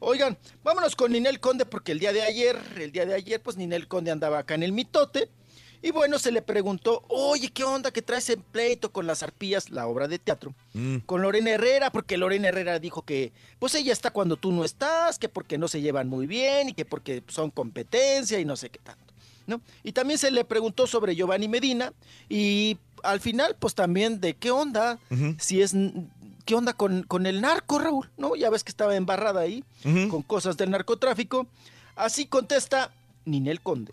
Oigan, 0.00 0.36
vámonos 0.62 0.94
con 0.94 1.12
Ninel 1.12 1.40
Conde 1.40 1.66
porque 1.66 1.92
el 1.92 1.98
día 1.98 2.12
de 2.12 2.22
ayer, 2.22 2.58
el 2.78 2.92
día 2.92 3.06
de 3.06 3.14
ayer, 3.14 3.40
pues 3.40 3.56
Ninel 3.56 3.88
Conde 3.88 4.10
andaba 4.10 4.38
acá 4.38 4.54
en 4.54 4.62
el 4.62 4.72
mitote. 4.72 5.30
Y 5.82 5.90
bueno, 5.90 6.18
se 6.18 6.32
le 6.32 6.42
preguntó, 6.42 7.04
oye, 7.08 7.50
¿qué 7.50 7.62
onda 7.62 7.90
que 7.90 8.02
traes 8.02 8.28
en 8.30 8.42
pleito 8.42 8.90
con 8.90 9.06
las 9.06 9.22
arpías, 9.22 9.70
la 9.70 9.86
obra 9.86 10.08
de 10.08 10.18
teatro? 10.18 10.54
con 11.06 11.22
Lorena 11.22 11.50
Herrera, 11.50 11.90
porque 11.90 12.16
Lorena 12.16 12.48
Herrera 12.48 12.78
dijo 12.78 13.02
que 13.02 13.32
pues 13.58 13.74
ella 13.74 13.92
está 13.92 14.10
cuando 14.10 14.36
tú 14.36 14.52
no 14.52 14.64
estás, 14.64 15.18
que 15.18 15.28
porque 15.28 15.56
no 15.58 15.68
se 15.68 15.80
llevan 15.80 16.08
muy 16.08 16.26
bien 16.26 16.68
y 16.68 16.74
que 16.74 16.84
porque 16.84 17.22
son 17.28 17.50
competencia 17.50 18.38
y 18.38 18.44
no 18.44 18.56
sé 18.56 18.68
qué 18.68 18.78
tanto, 18.80 19.14
¿no? 19.46 19.60
Y 19.84 19.92
también 19.92 20.18
se 20.18 20.30
le 20.30 20.44
preguntó 20.44 20.86
sobre 20.86 21.14
Giovanni 21.14 21.48
Medina 21.48 21.92
y 22.28 22.76
al 23.02 23.20
final 23.20 23.56
pues 23.58 23.74
también 23.74 24.20
de 24.20 24.34
qué 24.34 24.50
onda, 24.50 24.98
si 25.38 25.62
es 25.62 25.72
qué 26.46 26.54
onda 26.54 26.72
con, 26.72 27.02
con 27.02 27.26
el 27.26 27.42
narco, 27.42 27.78
Raúl, 27.78 28.08
¿no? 28.16 28.34
Ya 28.36 28.48
ves 28.48 28.64
que 28.64 28.70
estaba 28.70 28.96
embarrada 28.96 29.40
ahí 29.40 29.62
con 30.08 30.22
cosas 30.22 30.56
del 30.56 30.70
narcotráfico. 30.70 31.46
Así 31.96 32.26
contesta 32.26 32.90
Ninel 33.26 33.60
Conde. 33.60 33.92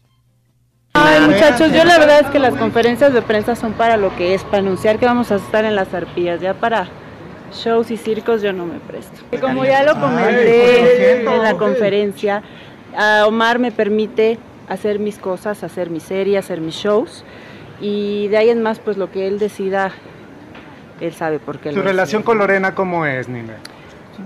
Ay, 0.93 1.21
muchachos, 1.21 1.73
yo 1.73 1.83
la 1.83 1.97
verdad 1.97 2.21
es 2.21 2.27
que 2.27 2.39
las 2.39 2.55
conferencias 2.55 3.13
de 3.13 3.21
prensa 3.23 3.55
son 3.55 3.73
para 3.73 3.97
lo 3.97 4.15
que 4.15 4.35
es, 4.35 4.43
para 4.43 4.59
anunciar 4.59 4.99
que 4.99 5.05
vamos 5.05 5.31
a 5.31 5.35
estar 5.35 5.65
en 5.65 5.75
las 5.75 5.93
arpías, 5.93 6.39
ya 6.39 6.53
para 6.53 6.87
shows 7.51 7.89
y 7.91 7.97
circos 7.97 8.41
yo 8.43 8.53
no 8.53 8.65
me 8.65 8.79
presto. 8.79 9.19
Como 9.41 9.65
ya 9.65 9.83
lo 9.83 9.99
comenté 9.99 11.21
en 11.21 11.43
la 11.43 11.55
conferencia, 11.57 12.43
a 12.95 13.25
Omar 13.27 13.57
me 13.57 13.71
permite 13.71 14.37
hacer 14.69 14.99
mis 14.99 15.17
cosas, 15.17 15.63
hacer 15.63 15.89
mi 15.89 15.99
serie, 15.99 16.37
hacer 16.37 16.61
mis 16.61 16.75
shows 16.75 17.23
y 17.81 18.27
de 18.27 18.37
ahí 18.37 18.49
en 18.49 18.61
más 18.61 18.79
pues 18.79 18.97
lo 18.97 19.11
que 19.11 19.27
él 19.27 19.39
decida, 19.39 19.91
él 21.07 21.13
sabe 21.13 21.39
por 21.39 21.59
qué. 21.59 21.69
¿Tu 21.71 21.77
lo 21.77 21.81
relación 21.83 22.23
con 22.23 22.37
Lorena 22.37 22.73
cómo 22.75 23.05
es, 23.05 23.27
Nina? 23.27 23.53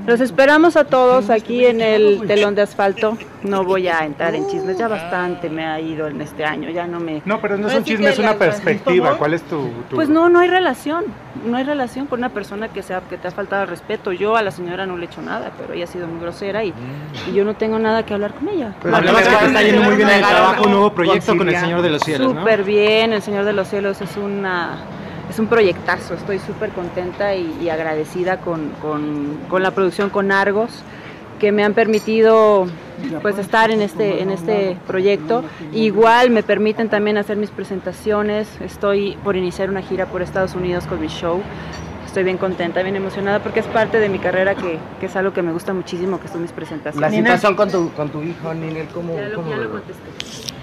Los 0.05 0.19
esperamos 0.19 0.75
a 0.75 0.83
todos 0.83 1.29
aquí 1.29 1.65
en 1.65 1.79
el 1.79 2.21
telón 2.27 2.55
de 2.55 2.61
asfalto. 2.61 3.17
No 3.43 3.63
voy 3.63 3.87
a 3.87 3.99
entrar 3.99 4.35
en 4.35 4.45
chismes, 4.49 4.77
ya 4.77 4.89
bastante 4.89 5.49
me 5.49 5.65
ha 5.65 5.79
ido 5.79 6.07
en 6.07 6.19
este 6.19 6.43
año, 6.43 6.69
ya 6.69 6.85
no 6.85 6.99
me... 6.99 7.21
No, 7.23 7.39
pero 7.39 7.57
no 7.57 7.69
es 7.69 7.75
un 7.75 7.83
chisme, 7.85 8.09
es 8.09 8.19
una 8.19 8.33
perspectiva. 8.35 9.15
¿Cuál 9.17 9.33
es 9.33 9.43
tu...? 9.43 9.69
tu- 9.89 9.95
Pues 9.95 10.09
no, 10.09 10.27
no 10.27 10.39
hay 10.39 10.49
relación, 10.49 11.05
no 11.45 11.55
hay 11.55 11.63
relación 11.63 12.05
con 12.07 12.19
una 12.19 12.29
persona 12.29 12.67
que, 12.67 12.83
sea, 12.83 12.99
que 13.09 13.17
te 13.17 13.29
ha 13.29 13.31
faltado 13.31 13.63
el 13.63 13.69
respeto. 13.69 14.11
Yo 14.11 14.35
a 14.35 14.41
la 14.41 14.51
señora 14.51 14.85
no 14.85 14.97
le 14.97 15.05
he 15.05 15.07
hecho 15.07 15.21
nada, 15.21 15.51
pero 15.57 15.73
ella 15.73 15.85
ha 15.85 15.87
sido 15.87 16.05
muy 16.07 16.19
grosera 16.19 16.65
y, 16.65 16.73
y 17.29 17.33
yo 17.33 17.45
no 17.45 17.53
tengo 17.53 17.79
nada 17.79 18.05
que 18.05 18.13
hablar 18.13 18.33
con 18.33 18.49
ella. 18.49 18.73
Pero 18.83 18.93
hablabas 18.93 19.25
que 19.25 19.45
está 19.45 19.61
yendo 19.63 19.83
muy 19.83 19.95
bien 19.95 20.09
el 20.09 20.19
trabajo, 20.19 20.63
un 20.65 20.71
nuevo 20.71 20.91
proyecto 20.91 21.37
con 21.37 21.47
el 21.47 21.55
Señor 21.55 21.81
de 21.81 21.89
los 21.91 22.01
Cielos, 22.01 22.33
¿no? 22.33 22.41
Súper 22.41 22.65
bien, 22.65 23.13
el 23.13 23.21
Señor 23.21 23.45
de 23.45 23.53
los 23.53 23.69
Cielos 23.69 24.01
es 24.01 24.17
una... 24.17 24.79
Es 25.29 25.39
un 25.39 25.47
proyectazo, 25.47 26.13
estoy 26.13 26.39
súper 26.39 26.69
contenta 26.71 27.35
y, 27.35 27.57
y 27.61 27.69
agradecida 27.69 28.37
con, 28.37 28.69
con- 28.81 29.37
con 29.49 29.61
la 29.61 29.71
producción 29.71 30.09
con 30.09 30.31
Argos, 30.31 30.83
que 31.39 31.51
me 31.51 31.63
han 31.63 31.73
permitido 31.73 32.65
pues 33.21 33.37
estar 33.37 33.69
en 33.69 33.81
este, 33.81 34.21
en 34.23 34.31
este 34.31 34.77
proyecto. 34.87 35.43
Igual 35.73 36.31
me 36.31 36.41
permiten 36.43 36.89
también 36.89 37.17
hacer 37.17 37.37
mis 37.37 37.51
presentaciones. 37.51 38.47
Estoy 38.61 39.17
por 39.23 39.35
iniciar 39.35 39.69
una 39.69 39.81
gira 39.83 40.07
por 40.07 40.21
Estados 40.23 40.55
Unidos 40.55 40.85
con 40.87 40.99
mi 40.99 41.07
show. 41.07 41.41
Estoy 42.17 42.25
bien 42.25 42.39
contenta, 42.39 42.81
bien 42.81 42.95
emocionada 42.95 43.43
porque 43.43 43.59
es 43.59 43.67
parte 43.67 43.99
de 43.99 44.09
mi 44.09 44.17
carrera 44.17 44.55
que, 44.55 44.79
que 44.99 45.05
es 45.05 45.15
algo 45.15 45.33
que 45.33 45.43
me 45.43 45.51
gusta 45.51 45.71
muchísimo, 45.71 46.19
que 46.19 46.27
son 46.27 46.41
mis 46.41 46.51
presentaciones. 46.51 47.11
La 47.11 47.15
situación 47.15 47.55
con 47.55 47.69
tu, 47.69 47.93
con 47.93 48.09
tu 48.09 48.23
hijo, 48.23 48.55
Ninel, 48.55 48.87
¿cómo, 48.87 49.15
Ya 49.15 49.29
lo, 49.29 49.35
cómo 49.35 49.51
ya 49.51 49.57
lo 49.57 49.69
contesté. 49.69 50.01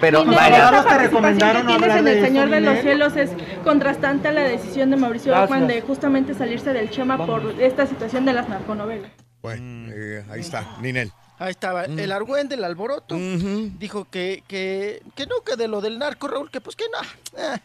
Pero 0.00 0.24
Ninel, 0.24 0.34
vaya. 0.36 0.78
esta 0.78 0.88
¿Te 0.88 0.98
recomendaron 0.98 1.66
tienes 1.68 1.82
hablar 1.84 1.98
en 2.00 2.08
El 2.08 2.24
Señor 2.24 2.50
de 2.50 2.60
los? 2.60 2.78
Cielos 2.80 3.16
es 3.16 3.30
contrastante 3.62 4.26
a 4.26 4.32
la 4.32 4.40
decisión 4.40 4.90
de 4.90 4.96
Mauricio. 4.96 5.32
Ockman 5.32 5.68
de 5.68 5.80
justamente 5.82 6.34
salirse 6.34 6.72
del 6.72 6.90
Chema 6.90 7.24
por 7.24 7.44
esta 7.60 7.86
situación 7.86 8.24
de 8.24 8.32
las 8.32 8.48
narconovelas. 8.48 9.12
Bueno, 9.40 9.92
eh, 9.94 10.24
ahí 10.32 10.40
está, 10.40 10.76
Ninel. 10.82 11.12
Ahí 11.38 11.50
estaba, 11.50 11.84
el 11.84 12.10
argüende, 12.10 12.56
el 12.56 12.64
alboroto, 12.64 13.14
dijo 13.14 14.08
que, 14.10 14.42
que, 14.48 15.02
que 15.14 15.26
no, 15.26 15.36
que 15.46 15.54
de 15.54 15.68
lo 15.68 15.80
del 15.80 16.00
narco, 16.00 16.26
Raúl, 16.26 16.50
que 16.50 16.60
pues 16.60 16.74
que 16.74 16.86
no. 16.90 17.40
eh. 17.40 17.58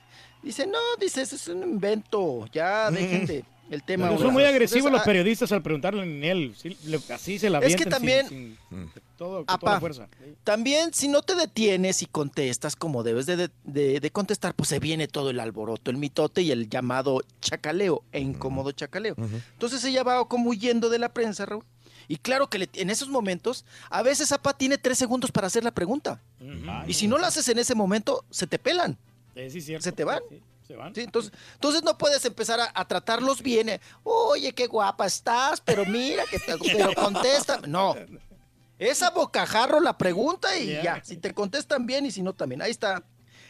Dice, 0.43 0.67
no, 0.67 0.77
dice, 1.01 1.23
eso 1.23 1.35
es 1.35 1.47
un 1.49 1.63
invento, 1.63 2.45
ya 2.53 2.89
dejen 2.91 3.25
de 3.25 3.43
el 3.71 3.83
tema. 3.83 4.07
Pero 4.09 4.19
son 4.21 4.33
muy 4.33 4.43
agresivos 4.43 4.77
Entonces, 4.87 4.91
los 4.93 5.01
ah, 5.01 5.05
periodistas 5.05 5.51
al 5.51 5.61
preguntarle 5.61 6.01
a 6.01 6.31
él. 6.31 6.53
sí, 6.57 6.77
le- 6.85 6.99
así 7.13 7.37
se 7.39 7.49
la 7.49 7.59
Es 7.59 7.75
que 7.75 7.83
sin- 7.83 7.89
también- 7.91 8.27
sin- 8.29 8.57
todo, 9.17 9.45
con 9.45 9.45
toda 9.45 9.71
la 9.71 9.77
Apa, 9.77 9.79
fuerza. 9.79 10.07
También 10.43 10.93
si 10.93 11.07
no 11.07 11.21
te 11.21 11.35
detienes 11.35 12.01
y 12.01 12.05
contestas 12.05 12.75
como 12.75 13.03
debes 13.03 13.25
de, 13.25 13.35
de- 13.37 13.49
de- 13.63 13.99
de 13.99 14.11
contestar, 14.11 14.53
pues 14.55 14.69
se 14.69 14.79
viene 14.79 15.07
todo 15.07 15.29
el 15.29 15.39
alboroto, 15.39 15.91
el 15.91 15.97
mitote 15.97 16.41
y 16.41 16.51
el 16.51 16.69
llamado 16.69 17.21
chacaleo 17.41 18.03
e 18.11 18.19
incómodo 18.19 18.71
chacaleo. 18.71 19.15
Entonces 19.53 19.83
ella 19.83 20.03
va 20.03 20.27
como 20.27 20.49
huyendo 20.49 20.89
de 20.89 20.99
la 20.99 21.09
prensa, 21.13 21.45
Raúl. 21.45 21.63
Y 22.07 22.17
claro 22.17 22.49
que 22.49 22.57
le- 22.57 22.69
en 22.73 22.89
esos 22.89 23.07
momentos, 23.09 23.65
a 23.91 24.01
veces 24.01 24.31
Apa 24.31 24.53
tiene 24.57 24.79
tres 24.79 24.97
segundos 24.97 25.31
para 25.31 25.45
hacer 25.45 25.63
la 25.63 25.71
pregunta. 25.71 26.19
Y 26.87 26.93
si 26.93 27.07
no 27.07 27.17
lo 27.19 27.25
haces 27.27 27.47
en 27.49 27.59
ese 27.59 27.75
momento, 27.75 28.23
se 28.31 28.47
te 28.47 28.57
pelan. 28.57 28.97
Eh, 29.35 29.49
sí, 29.51 29.61
cierto. 29.61 29.83
Se 29.83 29.91
te 29.91 30.03
van. 30.03 30.19
Se 30.69 30.75
van. 30.75 30.93
Sí, 30.93 31.01
entonces, 31.01 31.31
entonces 31.55 31.81
no 31.81 31.97
puedes 31.97 32.23
empezar 32.25 32.59
a, 32.59 32.71
a 32.75 32.87
tratarlos 32.87 33.41
bien. 33.41 33.69
eh, 33.69 33.81
Oye, 34.03 34.53
qué 34.53 34.67
guapa 34.67 35.07
estás, 35.07 35.59
pero 35.61 35.83
mira 35.83 36.23
que 36.29 36.37
te, 36.37 36.55
pero 36.77 36.93
contesta. 36.93 37.59
No. 37.67 37.95
Es 38.77 39.01
a 39.01 39.09
bocajarro 39.09 39.79
la 39.79 39.97
pregunta 39.97 40.55
y 40.59 40.67
Yeah. 40.67 40.83
ya. 40.83 41.03
Si 41.03 41.17
te 41.17 41.33
contestan 41.33 41.87
bien 41.87 42.05
y 42.05 42.11
si 42.11 42.21
no 42.21 42.33
también. 42.33 42.61
Ahí 42.61 42.69
está 42.69 43.03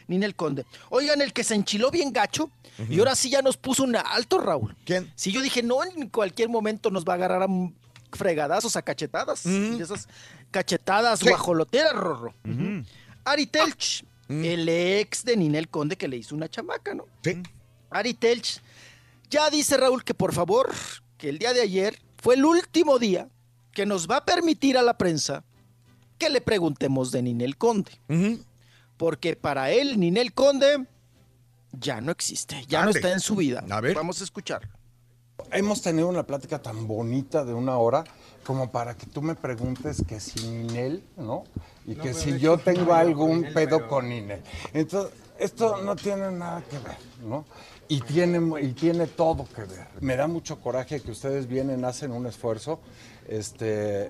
Ninel 0.08 0.34
Conde. 0.34 0.64
Oigan, 0.88 1.20
el 1.20 1.34
que 1.34 1.44
se 1.44 1.54
enchiló 1.54 1.90
bien 1.90 2.10
gacho 2.10 2.50
y 2.88 2.98
ahora 2.98 3.14
sí 3.14 3.28
ya 3.28 3.42
nos 3.42 3.58
puso 3.58 3.82
un 3.84 3.94
alto, 3.96 4.38
Raúl. 4.38 4.74
¿Quién? 4.86 5.12
Si 5.14 5.30
yo 5.30 5.42
dije, 5.42 5.62
no, 5.62 5.84
en 5.84 6.08
cualquier 6.08 6.48
momento 6.48 6.90
nos 6.90 7.04
va 7.04 7.12
a 7.12 7.16
agarrar 7.16 7.42
a 7.42 7.48
fregadazos, 8.12 8.76
a 8.76 8.82
cachetadas. 8.82 9.44
Y 9.44 9.78
esas 9.80 10.08
cachetadas 10.50 11.20
Sí. 11.20 11.28
guajoloteras, 11.28 11.92
Rorro. 11.92 12.32
Ari 13.24 13.46
Telch, 13.46 14.04
el 14.30 14.68
ex 14.68 15.24
de 15.24 15.36
Ninel 15.36 15.68
Conde 15.68 15.96
que 15.96 16.08
le 16.08 16.16
hizo 16.16 16.34
una 16.34 16.48
chamaca, 16.48 16.94
¿no? 16.94 17.06
Sí. 17.22 17.42
Ari 17.90 18.14
Telch 18.14 18.62
ya 19.28 19.50
dice 19.50 19.76
Raúl 19.76 20.04
que 20.04 20.14
por 20.14 20.32
favor, 20.32 20.70
que 21.18 21.28
el 21.28 21.38
día 21.38 21.52
de 21.52 21.60
ayer 21.60 21.98
fue 22.22 22.36
el 22.36 22.44
último 22.44 22.98
día 22.98 23.28
que 23.72 23.86
nos 23.86 24.08
va 24.08 24.18
a 24.18 24.24
permitir 24.24 24.76
a 24.78 24.82
la 24.82 24.96
prensa 24.96 25.44
que 26.18 26.28
le 26.28 26.40
preguntemos 26.40 27.10
de 27.12 27.22
Ninel 27.22 27.56
Conde. 27.56 27.92
Porque 28.96 29.36
para 29.36 29.70
él, 29.70 29.98
Ninel 29.98 30.34
Conde 30.34 30.86
ya 31.72 32.00
no 32.00 32.12
existe, 32.12 32.64
ya 32.68 32.84
no 32.84 32.90
está 32.90 33.12
en 33.12 33.20
su 33.20 33.36
vida. 33.36 33.64
A 33.70 33.80
ver. 33.80 33.94
Vamos 33.96 34.20
a 34.20 34.24
escuchar. 34.24 34.68
Hemos 35.52 35.80
tenido 35.80 36.08
una 36.08 36.24
plática 36.24 36.60
tan 36.60 36.86
bonita 36.86 37.44
de 37.44 37.54
una 37.54 37.78
hora 37.78 38.04
como 38.44 38.70
para 38.70 38.96
que 38.96 39.06
tú 39.06 39.22
me 39.22 39.34
preguntes 39.34 40.02
que 40.06 40.20
si 40.20 40.46
Ninel, 40.46 41.02
¿no? 41.16 41.44
Y 41.90 41.96
que 41.96 42.14
si 42.14 42.38
yo 42.38 42.56
tengo 42.56 42.94
algún 42.94 43.42
pedo 43.52 43.88
con 43.88 44.08
Ninel. 44.08 44.40
Entonces, 44.72 45.12
esto 45.40 45.82
no 45.82 45.96
tiene 45.96 46.30
nada 46.30 46.62
que 46.70 46.78
ver, 46.78 46.96
¿no? 47.24 47.44
Y 47.88 48.00
tiene, 48.02 48.40
y 48.62 48.72
tiene 48.74 49.08
todo 49.08 49.44
que 49.44 49.62
ver. 49.62 49.88
Me 50.00 50.14
da 50.14 50.28
mucho 50.28 50.60
coraje 50.60 51.00
que 51.00 51.10
ustedes 51.10 51.48
vienen, 51.48 51.84
hacen 51.84 52.12
un 52.12 52.26
esfuerzo. 52.26 52.78
Este, 53.26 54.08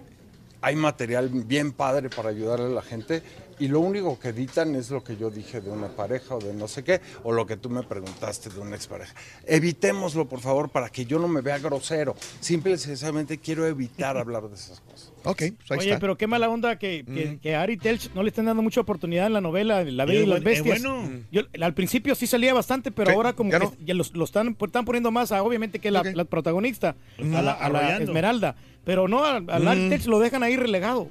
hay 0.61 0.77
material 0.77 1.31
bien 1.31 1.73
padre 1.73 2.11
para 2.11 2.29
ayudarle 2.29 2.67
a 2.67 2.69
la 2.69 2.83
gente 2.83 3.23
y 3.61 3.69
lo 3.69 3.79
único 3.81 4.19
que 4.19 4.29
editan 4.31 4.75
es 4.75 4.91
lo 4.91 5.05
que 5.05 5.17
yo 5.17 5.31
dije 5.31 5.61
de 5.61 5.71
una 5.71 5.89
pareja 5.89 6.35
o 6.35 6.39
de 6.41 6.53
no 6.55 6.67
sé 6.67 6.83
qué, 6.83 7.01
o 7.23 7.31
lo 7.33 7.47
que 7.47 7.57
tú 7.57 7.71
me 7.71 7.83
preguntaste 7.85 8.49
de 8.51 8.59
una 8.59 8.75
expareja. 8.75 9.15
Evitémoslo, 9.47 10.27
por 10.29 10.41
favor, 10.41 10.71
para 10.71 10.89
que 10.89 11.05
yo 11.05 11.19
no 11.19 11.29
me 11.29 11.41
vea 11.43 11.59
grosero. 11.59 12.17
Simple 12.41 12.73
y 12.73 12.79
sencillamente 12.79 13.39
quiero 13.39 13.67
evitar 13.67 14.17
hablar 14.17 14.49
de 14.49 14.55
esas 14.55 14.81
cosas. 14.81 15.13
Ok, 15.23 15.37
pues 15.37 15.71
ahí 15.73 15.79
Oye, 15.81 15.89
está. 15.91 16.01
pero 16.01 16.17
qué 16.17 16.27
mala 16.27 16.49
onda 16.49 16.79
que, 16.79 17.05
que, 17.05 17.27
Mm. 17.33 17.39
que 17.41 17.55
Ari 17.55 17.77
Telch 17.77 18.11
no 18.15 18.23
le 18.23 18.31
estén 18.31 18.47
dando 18.47 18.63
mucha 18.63 18.81
oportunidad 18.81 19.27
en 19.27 19.35
la 19.35 19.43
novela 19.43 19.85
La 19.85 20.05
Y 20.05 20.07
Bella 20.07 20.21
y 20.23 20.27
las 20.27 20.43
Bestias. 20.43 20.83
bueno. 20.83 21.21
Yo, 21.31 21.43
al 21.61 21.75
principio 21.75 22.15
sí 22.15 22.27
salía 22.27 22.55
bastante, 22.55 22.91
pero 22.91 23.11
Sí, 23.11 23.17
ahora 23.17 23.35
como 23.35 23.51
ya 23.51 23.59
que 23.61 23.65
no. 23.67 23.73
ya 23.85 23.93
los- 23.93 24.15
lo 24.15 24.25
están, 24.25 24.55
pues, 24.55 24.71
están 24.71 24.87
poniendo 24.87 25.11
más 25.11 25.31
a, 25.31 25.43
obviamente, 25.43 25.79
que 25.79 25.91
la, 25.91 26.03
la 26.15 26.25
protagonista, 26.25 26.97
Lo 27.19 27.37
a 27.37 27.43
la, 27.43 27.53
a 27.53 27.69
la. 27.69 27.99
Esmeralda. 27.99 28.57
Pero 28.83 29.09
no, 29.09 29.23
al, 29.23 29.45
al 29.51 29.69
Ari 29.69 29.81
Mm. 29.83 29.91
Telch 29.91 30.07
lo 30.07 30.21
dejan 30.21 30.43
ahí 30.43 30.57
relegado. 30.57 31.11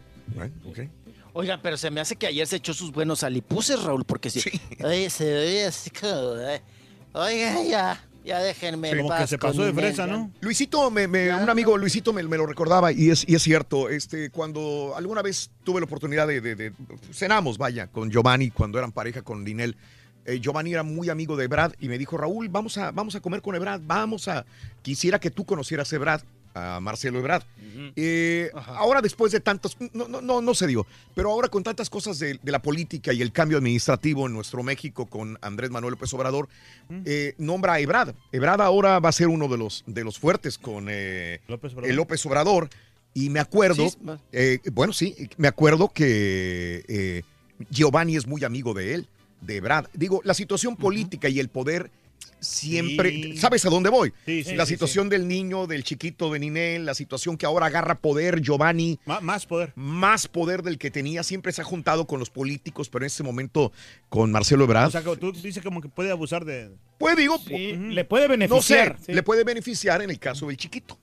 Oigan, 1.39 1.61
pero 1.61 1.77
se 1.77 1.89
me 1.89 2.01
hace 2.01 2.15
que 2.17 2.27
ayer 2.27 2.45
se 2.45 2.57
echó 2.57 2.73
sus 2.73 2.91
buenos 2.91 3.23
alipuses, 3.23 3.81
Raúl, 3.81 4.03
porque 4.03 4.29
si. 4.29 4.41
Oye, 4.83 5.09
se 5.09 5.23
ve 5.23 5.65
así 5.65 5.89
como. 5.89 6.35
eh, 6.37 6.61
Oiga, 7.13 7.63
ya, 7.63 8.03
ya 8.25 8.39
déjenme. 8.39 8.89
en 8.89 8.97
Como 9.03 9.15
que 9.17 9.25
se 9.25 9.37
pasó 9.37 9.63
de 9.63 9.71
fresa. 9.73 10.05
¿no? 10.05 10.31
Luisito, 10.41 10.91
me- 10.91 11.07
me- 11.07 11.33
un 11.33 11.49
amigo 11.49 11.77
Luisito 11.77 12.11
me, 12.11 12.21
me 12.23 12.35
lo 12.37 12.45
recordaba 12.45 12.91
y 12.91 13.09
es, 13.09 13.23
y 13.27 13.35
es 13.35 13.41
cierto. 13.41 13.87
Este, 13.89 14.29
cuando 14.31 14.93
alguna 14.97 15.21
vez 15.21 15.49
tuve 15.63 15.79
la 15.79 15.85
oportunidad 15.85 16.27
de, 16.27 16.41
de- 16.41 16.55
de- 16.55 16.73
cenamos, 17.13 17.57
vaya, 17.57 17.87
con 17.87 18.11
Giovanni 18.11 18.51
cuando 18.51 18.77
eran 18.77 18.91
pareja 18.91 19.21
con 19.21 19.45
Dinel. 19.45 19.77
eh, 20.25 20.39
Giovanni 20.41 20.73
era 20.73 20.83
muy 20.83 21.09
amigo 21.09 21.37
de 21.37 21.47
Brad 21.47 21.71
y 21.79 21.87
me 21.87 21.97
dijo 21.97 22.17
Raúl, 22.17 22.49
vamos 22.49 22.77
a, 22.77 22.91
vamos 22.91 23.15
a 23.15 23.21
comer 23.21 23.41
con 23.41 23.55
Ebrad, 23.55 23.79
vamos 23.85 24.27
a. 24.27 24.45
Quisiera 24.81 25.19
que 25.19 25.31
tú 25.31 25.45
conocieras 25.45 25.91
a 25.91 25.95
Ebrad, 25.95 26.21
a 26.53 26.79
Marcelo 26.79 27.19
Ebrad. 27.19 27.43
Eh, 27.95 28.51
ahora 28.53 29.01
después 29.01 29.31
de 29.31 29.39
tantos, 29.39 29.77
no, 29.93 30.07
no, 30.07 30.21
no, 30.21 30.41
no 30.41 30.53
se 30.53 30.67
digo, 30.67 30.85
pero 31.15 31.31
ahora 31.31 31.47
con 31.47 31.63
tantas 31.63 31.89
cosas 31.89 32.19
de, 32.19 32.39
de 32.41 32.51
la 32.51 32.61
política 32.61 33.13
y 33.13 33.21
el 33.21 33.31
cambio 33.31 33.57
administrativo 33.57 34.27
en 34.27 34.33
nuestro 34.33 34.63
México 34.63 35.05
con 35.05 35.37
Andrés 35.41 35.69
Manuel 35.69 35.91
López 35.93 36.13
Obrador, 36.13 36.49
eh, 37.05 37.35
nombra 37.37 37.73
a 37.73 37.79
Ebrad. 37.79 38.13
Ebrad 38.31 38.61
ahora 38.61 38.99
va 38.99 39.09
a 39.09 39.13
ser 39.13 39.27
uno 39.27 39.47
de 39.47 39.57
los, 39.57 39.83
de 39.87 40.03
los 40.03 40.19
fuertes 40.19 40.57
con 40.57 40.87
eh, 40.89 41.41
el 41.83 41.95
López 41.95 42.25
Obrador. 42.25 42.69
Y 43.11 43.29
me 43.31 43.39
acuerdo, 43.39 43.87
eh, 44.31 44.59
bueno, 44.71 44.93
sí, 44.93 45.29
me 45.37 45.47
acuerdo 45.47 45.89
que 45.89 46.85
eh, 46.87 47.23
Giovanni 47.71 48.15
es 48.15 48.27
muy 48.27 48.43
amigo 48.43 48.75
de 48.75 48.93
él, 48.93 49.07
de 49.41 49.57
Ebrad. 49.57 49.87
Digo, 49.93 50.21
la 50.23 50.35
situación 50.35 50.75
política 50.75 51.27
y 51.27 51.39
el 51.39 51.49
poder 51.49 51.89
siempre, 52.39 53.09
Sí. 53.11 53.37
¿sabes 53.37 53.65
a 53.65 53.69
dónde 53.69 53.89
voy? 53.89 54.13
Sí, 54.25 54.43
sí, 54.43 54.55
la 54.55 54.65
sí, 54.65 54.73
situación 54.73 55.09
del 55.09 55.27
niño, 55.27 55.67
del 55.67 55.83
chiquito 55.83 56.31
de 56.31 56.39
Ninel, 56.39 56.85
la 56.85 56.93
situación 56.93 57.37
que 57.37 57.45
ahora 57.45 57.65
agarra 57.67 57.99
poder 57.99 58.41
Giovanni. 58.41 58.99
más 59.05 59.45
poder. 59.45 59.73
Más 59.75 60.27
poder 60.27 60.63
del 60.63 60.77
que 60.77 60.89
tenía. 60.91 61.23
Siempre 61.23 61.51
se 61.51 61.61
ha 61.61 61.65
juntado 61.65 62.07
con 62.07 62.19
los 62.19 62.29
políticos, 62.29 62.89
pero 62.89 63.03
en 63.03 63.07
este 63.07 63.23
momento 63.23 63.71
con 64.09 64.31
Marcelo 64.31 64.63
Ebrard. 64.63 64.87
O 64.87 64.91
sea, 64.91 65.03
que 65.03 65.15
tú 65.17 65.31
dices 65.31 65.63
como 65.63 65.81
que 65.81 65.89
puede 65.89 66.11
abusar 66.11 66.45
de... 66.45 66.71
Pues 66.97 67.15
digo, 67.17 67.37
le 67.49 68.05
puede 68.05 68.27
no 68.27 68.33
sé, 68.33 68.37
beneficiar. 68.75 68.97
sí. 69.05 69.13
le 69.13 69.23
puede 69.23 69.43
beneficiar 69.43 70.01
en 70.01 70.09
el 70.09 70.19
caso 70.19 70.47
del 70.47 70.57
chiquito. 70.57 70.97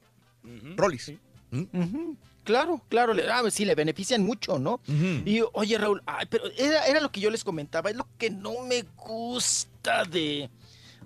Rollis. 0.76 1.12
Ujú, 1.52 2.16
Claro, 2.44 2.80
claro, 2.88 3.12
le, 3.12 3.28
ah, 3.28 3.42
sí, 3.50 3.64
le 3.64 3.74
benefician 3.74 4.22
mucho, 4.22 4.60
¿no? 4.60 4.80
Y 5.24 5.40
oye, 5.52 5.78
Raúl, 5.78 6.00
ay, 6.06 6.26
pero 6.30 6.44
era, 6.56 6.86
era 6.86 7.00
lo 7.00 7.10
que 7.10 7.18
yo 7.20 7.28
les 7.28 7.42
comentaba, 7.42 7.90
es 7.90 7.96
lo 7.96 8.06
que 8.18 8.30
no 8.30 8.62
me 8.64 8.84
gusta 8.96 10.04
de. 10.04 10.48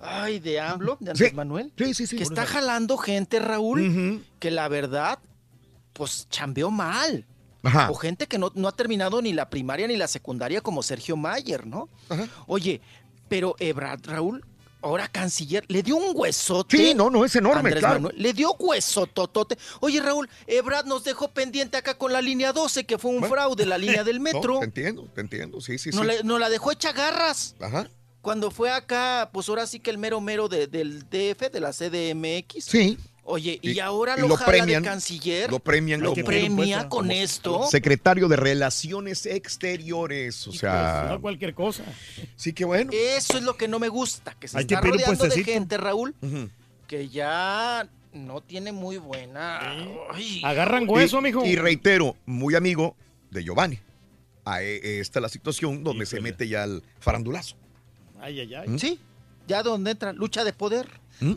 Ay, 0.01 0.39
de 0.41 0.59
AMLO, 0.61 0.97
de 1.01 1.11
Andrés 1.11 1.31
Sí. 1.31 1.35
Manuel. 1.37 1.73
Sí, 1.77 1.95
sí, 1.95 2.07
sí. 2.07 2.17
Que 2.17 2.23
está 2.23 2.45
eso. 2.45 2.53
jalando 2.55 2.97
gente, 2.97 3.39
Raúl, 3.39 4.25
que 4.39 4.51
la 4.51 4.69
verdad, 4.69 5.19
pues 5.93 6.27
chambeó 6.31 6.70
mal. 6.70 7.27
Ajá. 7.62 7.91
O 7.91 7.95
gente 7.95 8.27
que 8.27 8.39
no, 8.39 8.51
no 8.55 8.69
ha 8.69 8.73
terminado 8.73 9.20
ni 9.20 9.35
la 9.35 9.51
primaria 9.51 9.87
ni 9.87 9.97
la 9.97 10.09
secundaria 10.09 10.62
como 10.62 10.83
Sergio 10.83 11.17
Mayer, 11.17 11.67
¿no? 11.67 11.91
Oye, 12.47 12.81
pero 13.29 13.55
Ebrard, 13.59 14.01
Raúl, 14.07 14.43
ahora 14.81 15.07
canciller, 15.09 15.62
le 15.69 15.83
dio 15.83 15.97
un 15.97 16.12
huesote. 16.15 16.79
Sí, 16.79 16.95
no, 16.95 17.11
no, 17.11 17.23
es 17.23 17.37
enorme, 17.37 17.59
Andrés 17.69 17.81
claro. 17.81 17.95
Manuel, 17.97 18.15
le 18.23 18.33
dio 18.33 18.55
hueso 18.59 19.07
totote. 19.07 19.59
Oye, 19.81 20.01
Raúl, 20.01 20.27
Ebrard 20.47 20.87
nos 20.87 21.05
dejó 21.05 21.29
pendiente 21.33 21.77
acá 21.77 21.99
con 21.99 22.15
la 22.15 22.23
línea 22.23 22.55
12, 22.55 22.87
que 22.87 22.97
fue 22.97 23.11
un 23.11 23.20
Bueno. 23.20 23.35
fraude, 23.35 23.67
la 23.67 23.77
línea 23.77 24.05
del 24.05 24.20
metro. 24.20 24.55
No, 24.55 24.61
te 24.61 24.65
entiendo, 24.65 25.03
te 25.15 25.20
entiendo, 25.20 25.61
sí, 25.61 25.77
sí, 25.79 25.93
sí. 25.93 25.97
nos, 25.99 26.07
la, 26.07 26.15
nos 26.23 26.41
la 26.41 26.49
dejó 26.49 26.73
hecha 26.73 26.93
garras. 26.93 27.55
Ajá. 27.61 27.91
Cuando 28.23 28.50
fue 28.50 28.70
acá, 28.70 29.31
pues 29.32 29.49
ahora 29.49 29.66
sí 29.66 29.81
que 29.81 29.90
el 29.90 29.99
mero 29.99 30.20
mero 30.20 30.49
de- 30.49 30.66
del 30.66 31.05
DF, 31.08 31.49
de 31.50 31.60
la 31.60 31.73
CDMX. 31.73 32.65
Sí. 32.65 32.99
Oye, 33.24 33.58
y, 33.62 33.73
Y- 33.73 33.81
ahora 33.81 34.15
y 34.18 34.20
lo, 34.23 34.28
lo 34.28 34.36
jala 34.36 34.50
premian, 34.50 34.82
de 34.82 34.89
canciller. 34.89 35.50
lo 35.50 35.60
premian 35.60 36.00
Lo 36.00 36.15
como- 36.15 36.24
premia 36.24 36.89
con 36.89 37.10
esto. 37.10 37.65
Secretario 37.70 38.26
de 38.28 38.36
Relaciones 38.36 39.24
Exteriores, 39.26 40.49
o 40.49 40.52
sea... 40.52 41.07
No 41.10 41.20
cualquier 41.20 41.55
cosa. 41.55 41.84
Sí, 42.36 42.52
que 42.52 42.65
bueno. 42.65 42.90
Eso 42.92 43.39
es 43.39 43.44
lo 43.44 43.57
que 43.57 43.68
no 43.68 43.78
me 43.78 43.89
gusta, 43.89 44.34
que 44.39 44.49
se 44.49 44.58
Hay 44.58 44.66
que 44.66 44.74
está 44.74 44.81
pedir 44.82 44.94
un 44.94 45.00
rodeando 45.02 45.24
de 45.34 45.44
gente, 45.44 45.76
Raúl, 45.76 46.15
que 46.89 47.08
ya 47.08 47.89
no 48.12 48.40
tiene 48.42 48.73
muy 48.73 48.97
buena... 48.99 49.60
Ay, 50.12 50.40
Y- 50.40 50.42
Y 51.47 51.57
reitero, 51.57 52.16
muy 52.26 52.55
amigo 52.57 52.97
de 53.31 53.44
Giovanni. 53.44 53.78
A 54.44 54.62
e- 54.62 54.99
esta 55.00 55.20
es 55.20 55.23
la 55.23 55.28
situación 55.28 55.84
donde 55.84 56.05
se 56.07 56.20
mete 56.20 56.49
ya 56.49 56.65
el 56.65 56.82
farandulazo. 56.99 57.55
Ay, 58.20 58.40
ay, 58.40 58.55
ay. 58.55 58.68
¿Mm? 58.68 58.78
Sí, 58.78 58.99
ya 59.49 59.62
donde 59.62 59.92
entra 59.92 60.12
lucha 60.12 60.44
de 60.44 60.52
poder. 60.52 60.89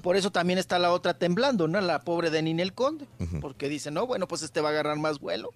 Por 0.02 0.16
eso 0.16 0.32
también 0.32 0.60
está 0.60 0.80
la 0.80 0.94
otra 0.94 1.14
temblando, 1.14 1.68
¿no? 1.68 1.82
La 1.82 2.00
pobre 2.04 2.30
de 2.30 2.42
Ninel 2.42 2.72
Conde. 2.74 3.06
Porque 3.42 3.68
dice, 3.68 3.92
no, 3.92 4.08
bueno, 4.08 4.30
pues 4.30 4.42
este 4.42 4.62
va 4.62 4.70
a 4.70 4.72
agarrar 4.72 4.98
más 4.98 5.20
vuelo. 5.20 5.50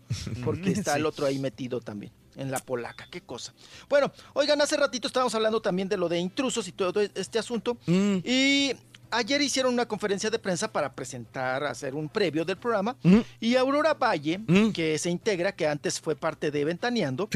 Porque 0.43 0.71
está 0.73 0.93
Sí. 0.95 0.99
el 0.99 1.05
otro 1.05 1.25
ahí 1.27 1.39
metido 1.39 1.79
también, 1.79 2.11
en 2.35 2.51
la 2.51 2.59
polaca. 2.59 3.07
Qué 3.09 3.21
cosa. 3.21 3.53
Bueno, 3.87 4.11
oigan, 4.33 4.59
hace 4.61 4.75
ratito 4.75 5.07
estábamos 5.07 5.33
hablando 5.33 5.61
también 5.61 5.87
de 5.87 5.95
lo 5.95 6.09
de 6.09 6.19
intrusos 6.19 6.67
y 6.67 6.73
todo 6.73 6.99
este 6.99 7.39
asunto. 7.39 7.77
Y 7.87 8.73
ayer 9.11 9.41
hicieron 9.41 9.73
una 9.73 9.87
conferencia 9.87 10.29
de 10.29 10.39
prensa 10.39 10.71
para 10.71 10.93
presentar, 10.93 11.63
hacer 11.63 11.95
un 11.95 12.09
previo 12.09 12.43
del 12.45 12.57
programa. 12.57 12.95
Y 13.39 13.55
Aurora 13.55 13.93
Valle, 13.93 14.39
que 14.73 14.97
se 14.97 15.09
integra, 15.09 15.51
que 15.51 15.67
antes 15.67 15.99
fue 15.99 16.15
parte 16.15 16.51
de 16.51 16.65
Ventaneando, 16.65 17.29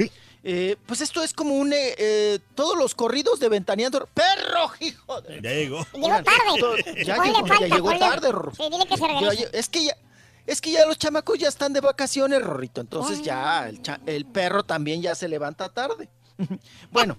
eh, 0.44 0.76
pues 0.86 1.02
esto 1.02 1.24
es 1.24 1.34
como 1.34 1.56
un... 1.56 1.72
eh, 1.74 1.96
eh, 1.98 2.40
todos 2.56 2.78
los 2.78 2.96
corridos 2.96 3.40
de 3.40 3.50
Ventaneando... 3.50 4.08
¡Perro, 4.14 4.72
hijo 4.80 5.22
de... 5.22 5.42
Ya 5.42 5.50
llegó. 5.52 5.86
Llegó 5.94 6.08
tarde. 6.24 7.04
Ya 7.06 7.24
llegó, 7.24 7.46
falta, 7.46 7.68
ya 7.68 7.76
llegó 7.76 7.92
ponle- 7.92 8.00
tarde. 8.00 8.32
Rorro. 8.32 8.52
Sí, 8.56 8.64
dile 8.72 8.86
que 8.88 8.98
se 8.98 9.02
Ya- 9.08 9.20
regrese. 9.20 9.44
ya- 9.52 9.60
es 9.60 9.70
que 9.70 9.84
ya... 9.86 9.98
Es 10.48 10.60
que 10.60 10.72
ya 10.72 10.86
los 10.88 10.98
chamacos 10.98 11.38
ya 11.38 11.48
están 11.48 11.72
de 11.72 11.82
vacaciones, 11.82 12.42
Rorrito. 12.42 12.82
Entonces 12.82 13.22
ya 13.22 13.70
el, 13.70 13.82
cha- 13.84 14.02
el 14.08 14.26
perro 14.26 14.64
también 14.64 15.02
ya 15.02 15.14
se 15.14 15.28
levanta 15.28 15.70
tarde. 15.70 16.10
bueno, 16.92 17.18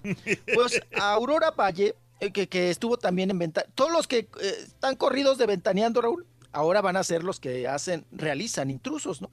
pues 0.53 0.81
Aurora 0.99 1.51
Valle, 1.51 1.95
que, 2.33 2.47
que 2.47 2.69
estuvo 2.69 2.97
también 2.97 3.29
en 3.31 3.39
venta. 3.39 3.65
Todos 3.75 3.91
los 3.91 4.07
que 4.07 4.19
eh, 4.41 4.55
están 4.63 4.95
corridos 4.95 5.37
de 5.37 5.45
ventaneando, 5.45 6.01
Raúl, 6.01 6.25
ahora 6.51 6.81
van 6.81 6.95
a 6.97 7.03
ser 7.03 7.23
los 7.23 7.39
que 7.39 7.67
hacen, 7.67 8.05
realizan 8.11 8.69
intrusos, 8.69 9.21
¿no? 9.21 9.29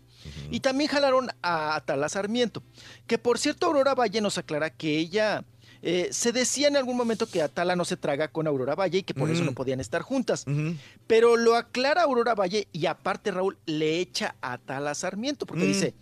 Y 0.51 0.61
también 0.61 0.89
jalaron 0.91 1.29
a 1.43 1.77
Atala 1.77 2.09
Sarmiento. 2.09 2.63
Que 3.07 3.19
por 3.19 3.39
cierto, 3.39 3.67
Aurora 3.67 3.95
Valle 3.95 4.21
nos 4.21 4.39
aclara 4.39 4.71
que 4.71 4.99
ella. 4.99 5.45
eh, 5.83 6.09
se 6.13 6.31
decía 6.33 6.69
en 6.69 6.77
algún 6.77 6.95
momento 6.97 7.27
que 7.27 7.41
Atala 7.41 7.75
no 7.75 7.87
se 7.87 7.97
traga 7.97 8.29
con 8.29 8.47
Aurora 8.47 8.75
Valle 8.75 8.99
y 8.99 9.03
que 9.03 9.15
por 9.15 9.31
eso 9.31 9.45
no 9.45 9.53
podían 9.53 9.81
estar 9.81 10.03
juntas. 10.03 10.45
Pero 11.07 11.37
lo 11.39 11.57
aclara 11.57 12.03
Aurora 12.03 12.35
Valle 12.35 12.69
y 12.73 12.85
aparte 12.87 13.31
Raúl 13.31 13.57
le 13.65 13.99
echa 13.99 14.35
a 14.43 14.55
Atala 14.55 14.95
Sarmiento 14.95 15.47
porque 15.47 15.65
Mm. 15.65 15.69
dice, 15.69 15.95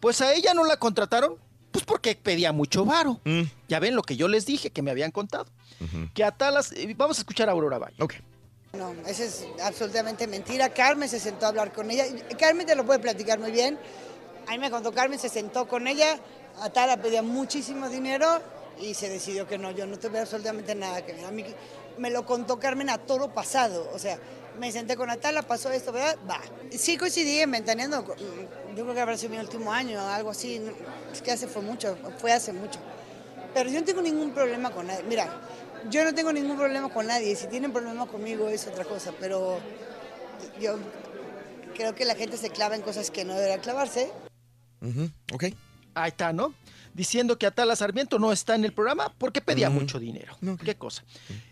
pues 0.00 0.20
a 0.20 0.34
ella 0.34 0.52
no 0.52 0.64
la 0.64 0.76
contrataron, 0.76 1.36
pues 1.70 1.84
porque 1.86 2.14
pedía 2.14 2.52
mucho 2.52 2.84
varo. 2.84 3.20
Mm. 3.24 3.42
Ya 3.68 3.78
ven 3.80 3.94
lo 3.96 4.02
que 4.02 4.16
yo 4.16 4.28
les 4.28 4.44
dije, 4.44 4.68
que 4.70 4.82
me 4.82 4.90
habían 4.90 5.10
contado. 5.12 5.46
Que 6.14 6.24
Atala, 6.24 6.60
eh, 6.76 6.94
vamos 6.96 7.18
a 7.18 7.20
escuchar 7.22 7.48
a 7.48 7.52
Aurora 7.52 7.78
Valle. 7.78 7.96
No, 8.74 8.92
eso 9.06 9.22
es 9.24 9.46
absolutamente 9.62 10.26
mentira. 10.26 10.70
Carmen 10.70 11.08
se 11.08 11.20
sentó 11.20 11.46
a 11.46 11.48
hablar 11.50 11.72
con 11.72 11.90
ella. 11.90 12.04
Carmen 12.38 12.66
te 12.66 12.74
lo 12.74 12.84
puede 12.86 12.98
platicar 13.00 13.38
muy 13.38 13.50
bien. 13.50 13.78
A 14.48 14.52
mí 14.52 14.58
me 14.58 14.70
contó 14.70 14.92
Carmen, 14.92 15.18
se 15.18 15.28
sentó 15.28 15.68
con 15.68 15.86
ella. 15.86 16.18
Atala 16.60 16.96
pedía 16.96 17.22
muchísimo 17.22 17.88
dinero 17.88 18.40
y 18.80 18.94
se 18.94 19.08
decidió 19.10 19.46
que 19.46 19.58
no. 19.58 19.70
Yo 19.72 19.86
no 19.86 19.98
tuve 19.98 20.18
absolutamente 20.20 20.74
nada 20.74 21.04
que 21.04 21.12
ver. 21.12 21.24
A 21.26 21.30
mí 21.30 21.44
me 21.98 22.10
lo 22.10 22.24
contó 22.24 22.58
Carmen 22.58 22.88
a 22.88 22.98
toro 22.98 23.32
pasado. 23.34 23.90
O 23.94 23.98
sea, 23.98 24.18
me 24.58 24.72
senté 24.72 24.96
con 24.96 25.10
Atala, 25.10 25.42
pasó 25.42 25.70
esto, 25.70 25.92
¿verdad? 25.92 26.16
Va. 26.28 26.40
Sí 26.70 26.96
coincidí 26.96 27.40
en 27.40 27.50
Ventaneando. 27.50 28.04
con- 28.04 28.16
Yo 28.18 28.84
creo 28.84 28.94
que 28.94 29.00
habrá 29.02 29.16
sido 29.18 29.32
mi 29.32 29.38
último 29.38 29.70
año, 29.70 30.00
algo 30.00 30.30
así. 30.30 30.60
Es 31.12 31.20
que 31.20 31.30
hace 31.32 31.46
fue 31.46 31.60
mucho, 31.62 31.96
fue 32.18 32.32
hace 32.32 32.52
mucho. 32.54 32.80
Pero 33.52 33.68
yo 33.70 33.80
no 33.80 33.84
tengo 33.84 34.00
ningún 34.00 34.32
problema 34.32 34.70
con 34.70 34.86
nadie. 34.86 35.02
Mira, 35.04 35.28
yo 35.90 36.04
no 36.04 36.14
tengo 36.14 36.32
ningún 36.32 36.56
problema 36.56 36.88
con 36.88 37.06
nadie. 37.06 37.34
Si 37.36 37.46
tienen 37.46 37.72
problemas 37.72 38.08
conmigo 38.08 38.48
es 38.48 38.66
otra 38.66 38.84
cosa, 38.84 39.12
pero 39.18 39.58
yo 40.60 40.78
creo 41.74 41.94
que 41.94 42.04
la 42.04 42.14
gente 42.14 42.36
se 42.36 42.50
clava 42.50 42.76
en 42.76 42.82
cosas 42.82 43.10
que 43.10 43.24
no 43.24 43.34
debería 43.34 43.58
clavarse. 43.58 44.10
Ok. 45.32 45.44
Ahí 45.94 46.08
está, 46.08 46.32
¿no? 46.32 46.54
Diciendo 46.94 47.38
que 47.38 47.46
Atala 47.46 47.74
Sarmiento 47.74 48.18
no 48.18 48.32
está 48.32 48.54
en 48.54 48.64
el 48.64 48.72
programa 48.72 49.14
porque 49.16 49.40
pedía 49.40 49.70
mucho 49.70 49.98
dinero. 49.98 50.36
Qué 50.62 50.74
cosa. 50.74 51.04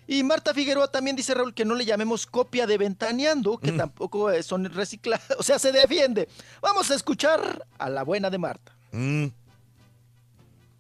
Y 0.07 0.23
Marta 0.23 0.53
Figueroa 0.53 0.91
también 0.91 1.17
dice, 1.17 1.33
Raúl, 1.33 1.55
que 1.55 1.65
no 1.65 1.75
le 1.75 1.87
llamemos 1.87 2.27
copia 2.27 2.67
de 2.67 2.77
Ventaneando, 2.77 3.57
que 3.59 3.73
tampoco 3.73 4.31
eh, 4.31 4.43
son 4.43 4.67
recicladas. 4.67 5.25
O 5.39 5.43
sea, 5.43 5.59
se 5.59 5.73
defiende. 5.73 6.29
Vamos 6.61 6.91
a 6.91 6.95
escuchar 6.95 7.67
a 7.79 7.89
la 7.89 8.03
buena 8.03 8.29
de 8.29 8.39
Marta. 8.39 8.77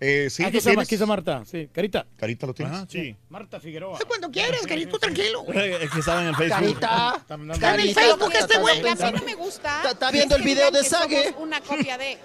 Eh, 0.03 0.29
sí, 0.31 0.43
aquí, 0.43 0.53
¿lo 0.55 0.59
está, 0.61 0.81
aquí 0.81 0.95
está 0.95 1.05
Marta, 1.07 1.43
sí. 1.45 1.69
Carita. 1.71 2.07
Carita, 2.17 2.47
¿lo 2.47 2.55
tienes? 2.55 2.75
Ajá, 2.75 2.87
sí. 2.89 3.15
Marta 3.29 3.61
Figueroa. 3.61 3.99
Cuando 4.09 4.31
quieres, 4.31 4.67
Carito, 4.67 4.99
tranquilo. 4.99 5.45
Es 5.53 5.91
que 5.91 5.99
estaba 5.99 6.23
en 6.23 6.29
el 6.29 6.37
Facebook. 6.37 6.59
Carita. 6.81 7.17
Está 7.53 7.75
en 7.75 7.81
el 7.81 7.95
Facebook 7.95 8.33
este 8.35 8.59
güey. 8.59 8.81
A 8.89 8.95
mí 8.95 9.19
no 9.19 9.25
me 9.27 9.35
gusta. 9.35 9.83
Está- 9.91 10.11
viendo 10.11 10.37
el 10.37 10.43
video 10.43 10.71
de 10.71 10.85
Sage. 10.85 11.35
una 11.39 11.61
copia 11.61 11.99
de. 11.99 12.19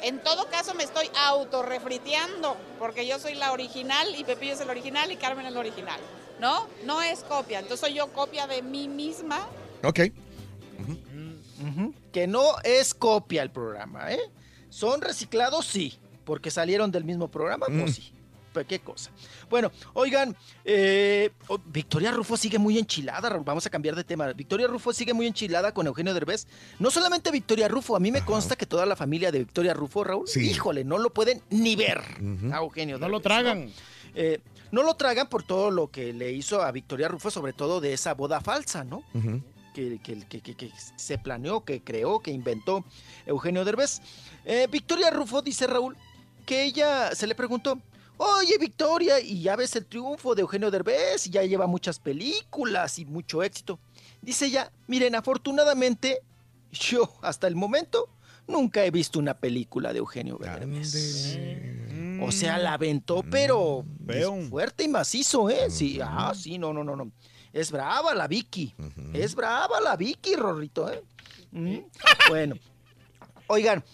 En 0.00 0.22
todo 0.22 0.48
caso 0.48 0.74
me 0.74 0.84
estoy 0.84 1.10
autorrefriteando, 1.26 2.56
porque 2.78 3.06
yo 3.06 3.18
soy 3.18 3.34
la 3.34 3.52
original 3.52 4.14
y 4.16 4.24
Pepillo 4.24 4.52
es 4.54 4.60
el 4.60 4.70
original 4.70 5.10
y 5.12 5.16
Carmen 5.16 5.44
es 5.44 5.52
la 5.52 5.60
original. 5.60 6.00
¿No? 6.40 6.68
No 6.84 7.02
es 7.02 7.24
copia. 7.24 7.58
Entonces 7.58 7.80
soy 7.80 7.94
yo 7.94 8.06
copia 8.12 8.46
de 8.46 8.62
mí 8.62 8.88
misma. 8.88 9.46
Ok. 9.82 10.00
Que 12.12 12.26
no 12.26 12.54
es 12.64 12.94
copia 12.94 13.42
el 13.42 13.50
programa, 13.50 14.12
¿eh? 14.12 14.20
Son 14.70 15.00
reciclados, 15.00 15.66
sí. 15.66 15.98
Porque 16.28 16.50
salieron 16.50 16.90
del 16.92 17.04
mismo 17.04 17.28
programa, 17.30 17.64
Mm. 17.70 17.80
pues 17.80 17.94
sí. 17.94 18.12
Pero 18.52 18.66
qué 18.66 18.80
cosa. 18.80 19.10
Bueno, 19.48 19.70
oigan, 19.94 20.36
eh, 20.64 21.30
oh, 21.48 21.58
Victoria 21.64 22.10
Rufo 22.12 22.36
sigue 22.36 22.58
muy 22.58 22.78
enchilada, 22.78 23.30
Raúl. 23.30 23.44
Vamos 23.44 23.64
a 23.66 23.70
cambiar 23.70 23.96
de 23.96 24.04
tema. 24.04 24.30
Victoria 24.34 24.66
Rufo 24.66 24.92
sigue 24.92 25.14
muy 25.14 25.26
enchilada 25.26 25.72
con 25.72 25.86
Eugenio 25.86 26.12
Derbez. 26.12 26.46
No 26.78 26.90
solamente 26.90 27.30
Victoria 27.30 27.66
Rufo, 27.68 27.96
a 27.96 28.00
mí 28.00 28.10
me 28.12 28.22
consta 28.24 28.56
que 28.56 28.66
toda 28.66 28.84
la 28.84 28.94
familia 28.94 29.32
de 29.32 29.38
Victoria 29.40 29.72
Rufo, 29.72 30.04
Raúl, 30.04 30.26
híjole, 30.36 30.84
no 30.84 30.98
lo 30.98 31.10
pueden 31.14 31.40
ni 31.50 31.76
ver 31.76 32.02
a 32.52 32.58
Eugenio 32.58 32.98
No 32.98 33.08
lo 33.08 33.20
tragan. 33.20 33.70
Eh, 34.14 34.40
no 34.70 34.82
lo 34.82 34.94
tragan 34.96 35.28
por 35.30 35.42
todo 35.44 35.70
lo 35.70 35.90
que 35.90 36.12
le 36.12 36.32
hizo 36.32 36.60
a 36.62 36.70
Victoria 36.72 37.08
Rufo, 37.08 37.30
sobre 37.30 37.54
todo 37.54 37.80
de 37.80 37.94
esa 37.94 38.12
boda 38.12 38.40
falsa, 38.42 38.84
¿no? 38.84 39.02
que, 39.74 40.00
que- 40.02 40.26
que- 40.26 40.40
que- 40.40 40.56
que 40.56 40.72
se 40.96 41.18
planeó, 41.18 41.64
que 41.64 41.82
creó, 41.84 42.18
que 42.18 42.32
inventó 42.32 42.84
Eugenio 43.26 43.64
Derbez. 43.64 44.00
Eh, 44.44 44.66
Victoria 44.68 45.08
Rufo 45.10 45.40
dice 45.40 45.68
Raúl 45.68 45.96
que 46.48 46.64
ella 46.64 47.14
se 47.14 47.26
le 47.26 47.34
preguntó, 47.34 47.78
oye 48.16 48.56
Victoria, 48.58 49.20
y 49.20 49.42
ya 49.42 49.54
ves 49.54 49.76
el 49.76 49.84
triunfo 49.84 50.34
de 50.34 50.40
Eugenio 50.40 50.70
Derbez, 50.70 51.26
y 51.26 51.30
ya 51.30 51.42
lleva 51.42 51.66
muchas 51.66 51.98
películas 51.98 52.98
y 52.98 53.04
mucho 53.04 53.42
éxito. 53.42 53.78
Dice 54.22 54.46
ella, 54.46 54.72
miren, 54.86 55.14
afortunadamente, 55.14 56.22
yo 56.72 57.12
hasta 57.20 57.48
el 57.48 57.54
momento 57.54 58.08
nunca 58.46 58.82
he 58.82 58.90
visto 58.90 59.18
una 59.18 59.34
película 59.34 59.92
de 59.92 59.98
Eugenio 59.98 60.38
Derbez. 60.40 61.38
O 62.22 62.32
sea, 62.32 62.56
la 62.56 62.72
aventó, 62.72 63.22
pero 63.30 63.84
fuerte 64.48 64.84
y 64.84 64.88
macizo, 64.88 65.50
¿eh? 65.50 65.68
Sí, 65.68 66.00
ah, 66.02 66.32
sí, 66.34 66.56
no, 66.56 66.72
no, 66.72 66.82
no, 66.82 66.96
no. 66.96 67.12
Es 67.52 67.70
brava 67.70 68.14
la 68.14 68.26
Vicky. 68.26 68.74
Es 69.12 69.34
brava 69.34 69.82
la 69.82 69.96
Vicky, 69.96 70.34
Rorrito, 70.34 70.90
¿eh? 70.90 71.04
Mm. 71.50 71.80
Bueno. 72.30 72.56
Oigan, 73.48 73.84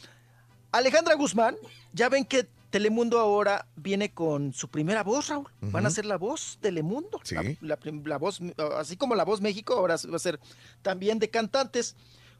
Alejandra 0.70 1.14
Guzmán, 1.14 1.56
ya 1.94 2.08
ven 2.10 2.24
que 2.26 2.46
Telemundo 2.70 3.20
ahora 3.20 3.66
viene 3.76 4.12
con 4.12 4.52
su 4.52 4.68
primera 4.68 5.02
voz, 5.04 5.28
Raúl. 5.28 5.46
Van 5.60 5.86
a 5.86 5.90
ser 5.90 6.04
la 6.06 6.16
voz 6.18 6.58
Telemundo. 6.60 7.20
Sí. 7.22 7.36
La, 7.60 7.78
la 8.04 8.18
voz, 8.18 8.40
así 8.76 8.96
como 8.96 9.14
la 9.14 9.24
voz 9.24 9.40
México, 9.40 9.74
ahora 9.74 9.96
va 10.10 10.16
a 10.16 10.18
ser 10.18 10.38
también 10.82 11.18
de 11.20 11.30
cantantes. 11.30 11.94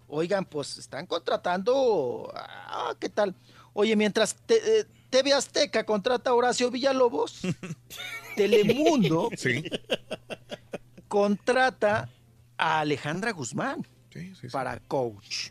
Oigan, 0.09 0.45
pues 0.45 0.77
están 0.77 1.07
contratando. 1.07 2.31
Ah, 2.35 2.95
¿qué 2.99 3.09
tal? 3.09 3.35
Oye, 3.75 3.95
mientras 3.97 4.35
te- 4.47 4.81
eh, 4.81 4.87
TV 5.09 5.33
Azteca 5.33 5.85
contrata 5.87 6.31
a 6.31 6.35
Horacio 6.35 6.69
Villalobos, 6.71 7.41
Telemundo 8.37 9.31
contrata 11.09 12.09
a 12.59 12.81
Alejandra 12.81 13.31
Guzmán 13.33 13.87
para 14.53 14.79
coach. 14.81 15.51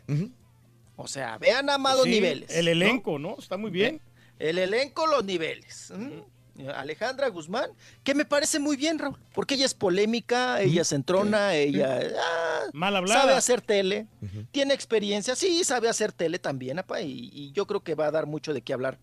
O 0.96 1.08
sea, 1.08 1.38
vean 1.38 1.68
a 1.70 1.78
más 1.78 1.96
los 1.96 2.04
Sí, 2.04 2.10
niveles. 2.10 2.50
El 2.54 2.68
elenco, 2.68 3.18
¿no? 3.18 3.36
Está 3.38 3.56
muy 3.56 3.70
bien. 3.70 4.00
El 4.38 4.58
elenco, 4.58 5.06
los 5.06 5.24
niveles. 5.24 5.92
¿Mm? 5.96 6.20
Alejandra 6.72 7.28
Guzmán, 7.30 7.70
que 8.04 8.14
me 8.14 8.24
parece 8.24 8.60
muy 8.60 8.76
bien, 8.76 9.00
Raúl, 9.00 9.18
porque 9.34 9.56
ella 9.56 9.66
es 9.66 9.74
polémica, 9.74 10.60
ella 10.62 10.84
se 10.84 10.94
entrona, 10.94 11.52
ella 11.56 12.00
ah, 12.16 12.60
Mal 12.72 12.94
hablada. 12.94 13.22
sabe 13.22 13.32
hacer 13.34 13.60
tele, 13.60 14.06
tiene 14.52 14.72
experiencia, 14.72 15.34
sí, 15.34 15.64
sabe 15.64 15.88
hacer 15.88 16.12
tele 16.12 16.38
también, 16.38 16.78
apa, 16.78 17.00
y, 17.00 17.28
y 17.32 17.50
yo 17.50 17.66
creo 17.66 17.82
que 17.82 17.96
va 17.96 18.06
a 18.06 18.12
dar 18.12 18.26
mucho 18.26 18.54
de 18.54 18.62
qué 18.62 18.72
hablar 18.72 19.00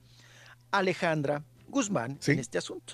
Alejandra 0.72 1.44
Guzmán 1.68 2.20
en 2.26 2.40
este 2.40 2.58
asunto. 2.58 2.94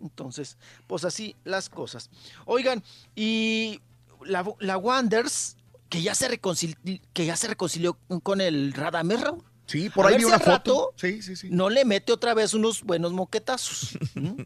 Entonces, 0.00 0.58
pues 0.86 1.04
así 1.04 1.34
las 1.42 1.68
cosas. 1.68 2.08
Oigan, 2.44 2.84
y 3.16 3.80
la, 4.24 4.44
la 4.60 4.76
Wanders, 4.78 5.56
que 5.88 6.02
ya 6.02 6.14
se 6.14 6.28
reconcilió, 6.28 6.76
que 7.12 7.26
ya 7.26 7.36
se 7.36 7.48
reconcilió 7.48 7.98
con 8.22 8.40
el 8.40 8.72
Radamés, 8.72 9.20
Raúl. 9.20 9.42
Sí, 9.66 9.90
por 9.90 10.06
A 10.06 10.08
ahí 10.10 10.14
vi 10.16 10.20
si 10.22 10.26
una 10.26 10.38
foto. 10.38 10.50
rato 10.52 10.92
Sí, 10.96 11.20
sí, 11.22 11.36
sí. 11.36 11.48
No 11.50 11.68
le 11.70 11.84
mete 11.84 12.12
otra 12.12 12.32
vez 12.34 12.54
unos 12.54 12.82
buenos 12.82 13.12
moquetazos. 13.12 13.98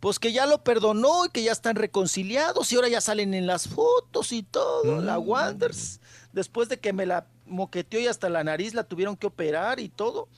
Pues 0.00 0.18
que 0.18 0.32
ya 0.32 0.44
lo 0.44 0.62
perdonó 0.62 1.24
y 1.24 1.30
que 1.30 1.42
ya 1.42 1.52
están 1.52 1.76
reconciliados 1.76 2.70
y 2.70 2.76
ahora 2.76 2.88
ya 2.88 3.00
salen 3.00 3.32
en 3.32 3.46
las 3.46 3.68
fotos 3.68 4.32
y 4.32 4.42
todo. 4.42 5.00
La 5.00 5.18
Mm. 5.18 5.28
Wanders, 5.30 5.98
después 6.34 6.68
de 6.68 6.78
que 6.78 6.92
me 6.92 7.06
la 7.06 7.26
moqueteó 7.46 7.98
y 8.00 8.06
hasta 8.06 8.28
la 8.28 8.44
nariz 8.44 8.74
la 8.74 8.84
tuvieron 8.84 9.16
que 9.16 9.26
operar 9.28 9.80
y 9.80 9.88
todo. 9.88 10.28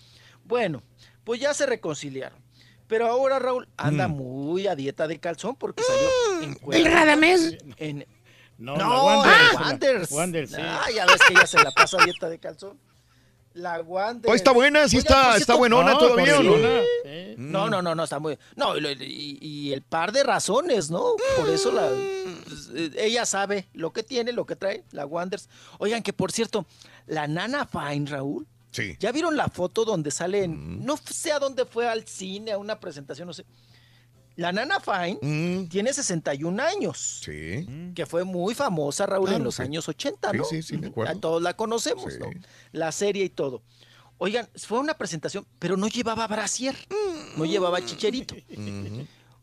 Bueno, 0.45 0.85
pues 1.25 1.41
ya 1.41 1.53
se 1.53 1.67
reconciliaron. 1.67 2.39
Pero 2.87 3.09
ahora 3.09 3.41
Raúl 3.41 3.67
anda 3.77 4.07
muy 4.07 4.69
a 4.69 4.77
dieta 4.77 5.09
de 5.09 5.19
calzón 5.19 5.57
porque 5.57 5.83
salió 5.83 6.43
en 6.45 6.51
Mm. 6.63 6.73
¿El 6.73 6.85
Radamés? 6.85 7.59
En, 7.79 8.07
No, 8.59 8.77
no, 8.77 8.79
la 8.79 9.03
Wanders. 9.03 9.37
la 9.37 9.53
La 9.53 9.61
Wanders. 9.67 10.11
Wanders, 10.13 10.51
sí. 10.51 10.57
Ah, 10.61 10.87
ya 10.95 11.07
ves 11.07 11.17
que 11.27 11.33
ella 11.35 11.47
se 11.47 11.63
la 11.63 11.71
pasa 11.73 11.99
dieta 12.05 12.29
de 12.29 12.39
calzón. 12.39 12.79
La 13.55 13.81
Wanders. 13.81 14.31
Oh, 14.31 14.35
está 14.35 14.53
buena, 14.53 14.87
sí 14.89 14.99
está- 14.99 15.37
está 15.37 15.55
buenona 15.55 15.93
No, 15.93 15.99
todavía, 15.99 16.39
¿o 16.41 16.43
no? 16.43 16.53
sí. 16.55 16.87
Sí. 17.05 17.35
No, 17.39 17.71
no, 17.71 17.81
no, 17.83 17.95
no, 17.95 18.05
está 18.05 18.19
muy. 18.19 18.39
No, 18.55 18.75
y, 18.79 19.73
el 19.73 19.83
par 19.83 20.13
de 20.13 20.23
razones, 20.23 20.91
¿no? 20.91 21.15
Por 21.39 21.49
eso 21.51 21.73
la. 21.73 21.89
pues, 22.45 22.71
ella 22.97 23.25
sabe 23.25 23.69
lo 23.73 23.93
que 23.93 24.03
tiene, 24.03 24.33
lo 24.33 24.45
que 24.47 24.57
trae, 24.57 24.85
la 24.93 25.07
Wanders. 25.07 25.49
Oigan, 25.79 26.03
que 26.03 26.13
por 26.13 26.33
cierto, 26.33 26.67
la 27.07 27.27
Nana 27.29 27.67
Fine, 27.67 28.11
Raúl. 28.11 28.47
Sí. 28.73 28.95
¿Ya 29.01 29.11
vieron 29.11 29.37
la 29.39 29.49
foto 29.49 29.87
donde 29.87 30.11
salen? 30.11 30.85
No 30.85 30.99
sé 30.99 31.33
a 31.33 31.39
dónde 31.39 31.65
fue 31.65 31.89
al 31.89 32.07
cine, 32.07 32.53
a 32.53 32.59
una 32.59 32.79
presentación, 32.79 33.27
no 33.27 33.33
sé. 33.33 33.47
La 34.37 34.53
nana 34.53 34.79
Fine 34.81 35.67
tiene 35.69 35.93
61 35.93 36.61
años. 36.63 37.21
Sí. 37.25 37.67
Que 37.95 38.05
fue 38.07 38.25
muy 38.25 38.55
famosa, 38.55 39.07
Raúl, 39.07 39.25
Claro, 39.27 39.39
en 39.39 39.45
los 39.45 39.55
sí. 39.57 39.63
años 39.63 39.89
80, 39.89 40.31
Sí, 40.31 40.37
¿no? 40.39 40.45
sí, 40.45 40.63
sí, 40.63 40.77
me 40.79 40.89
acuerdo. 40.89 41.13
Ya 41.15 41.21
todos 41.21 41.43
la 41.43 41.55
conocemos, 41.55 42.19
¿no? 42.19 42.27
La 42.73 42.93
serie 42.93 43.25
y 43.25 43.31
todo. 43.31 43.63
Oigan, 44.19 44.49
fue 44.57 44.79
una 44.79 44.95
presentación, 44.95 45.47
pero 45.59 45.77
no 45.77 45.89
llevaba 45.89 46.27
brasier, 46.27 46.75
no 47.37 47.45
llevaba 47.45 47.85
chicherito. 47.85 48.35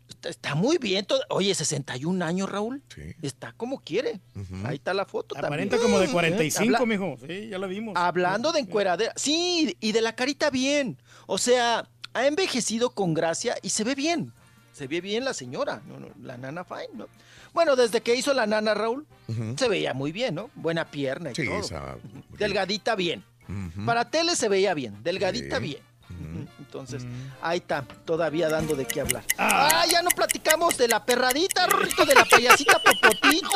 Está, 0.09 0.29
está 0.29 0.55
muy 0.55 0.77
bien. 0.77 1.05
todo- 1.05 1.21
Oye, 1.29 1.53
61 1.55 2.21
años, 2.21 2.49
Raúl. 2.49 2.83
Está 3.21 3.53
como 3.53 3.79
quiere. 3.79 4.19
Ahí 4.65 4.75
está 4.75 4.93
la 4.93 5.05
foto 5.05 5.35
Aparenta 5.37 5.75
también. 5.77 5.81
como 5.91 5.99
de 5.99 6.05
¿Eh? 6.07 6.11
45, 6.11 6.75
Habla- 6.75 6.85
mijo. 6.85 7.17
Sí, 7.27 7.49
ya 7.49 7.57
la 7.57 7.67
vimos. 7.67 7.93
Hablando 7.97 8.51
de 8.51 8.59
encueradera. 8.59 9.13
Sí, 9.15 9.75
y 9.79 9.91
de 9.91 10.01
la 10.01 10.15
carita 10.15 10.49
bien. 10.49 11.01
O 11.25 11.37
sea, 11.37 11.89
ha 12.13 12.27
envejecido 12.27 12.91
con 12.91 13.13
gracia 13.13 13.55
y 13.61 13.69
se 13.69 13.83
ve 13.83 13.95
bien. 13.95 14.33
Se 14.83 14.87
ve 14.89 14.99
bien 14.99 15.23
la 15.23 15.33
señora, 15.33 15.81
no, 15.87 15.95
la 16.21 16.35
nana 16.35 16.65
fine, 16.65 16.89
¿no? 16.93 17.07
Bueno, 17.53 17.77
desde 17.77 18.01
que 18.01 18.15
hizo 18.15 18.33
la 18.33 18.45
nana 18.45 18.73
Raúl, 18.73 19.05
se 19.55 19.69
veía 19.69 19.93
muy 19.93 20.11
bien, 20.11 20.35
¿no? 20.35 20.49
Buena 20.55 20.83
pierna 20.91 21.31
y 21.31 21.35
Sí, 21.35 21.45
todo. 21.45 21.59
esa- 21.59 21.95
Delgadita 22.37 22.95
bien. 22.95 23.23
Para 23.85 24.09
tele 24.09 24.35
se 24.35 24.49
veía 24.49 24.73
bien, 24.73 25.01
delgadita 25.01 25.55
Sí. 25.59 25.63
bien. 25.63 25.77
Entonces, 26.59 27.05
ahí 27.41 27.59
está, 27.59 27.83
todavía 28.03 28.49
dando 28.49 28.75
de 28.75 28.85
qué 28.85 28.99
hablar. 28.99 29.23
Ah, 29.37 29.85
ya 29.89 30.01
no 30.01 30.09
platicamos 30.09 30.75
de 30.77 30.89
la 30.89 31.05
perradita, 31.05 31.65
Rorrito, 31.67 32.05
de 32.05 32.15
la 32.15 32.25
payasita 32.25 32.77
Popotito. 32.83 33.47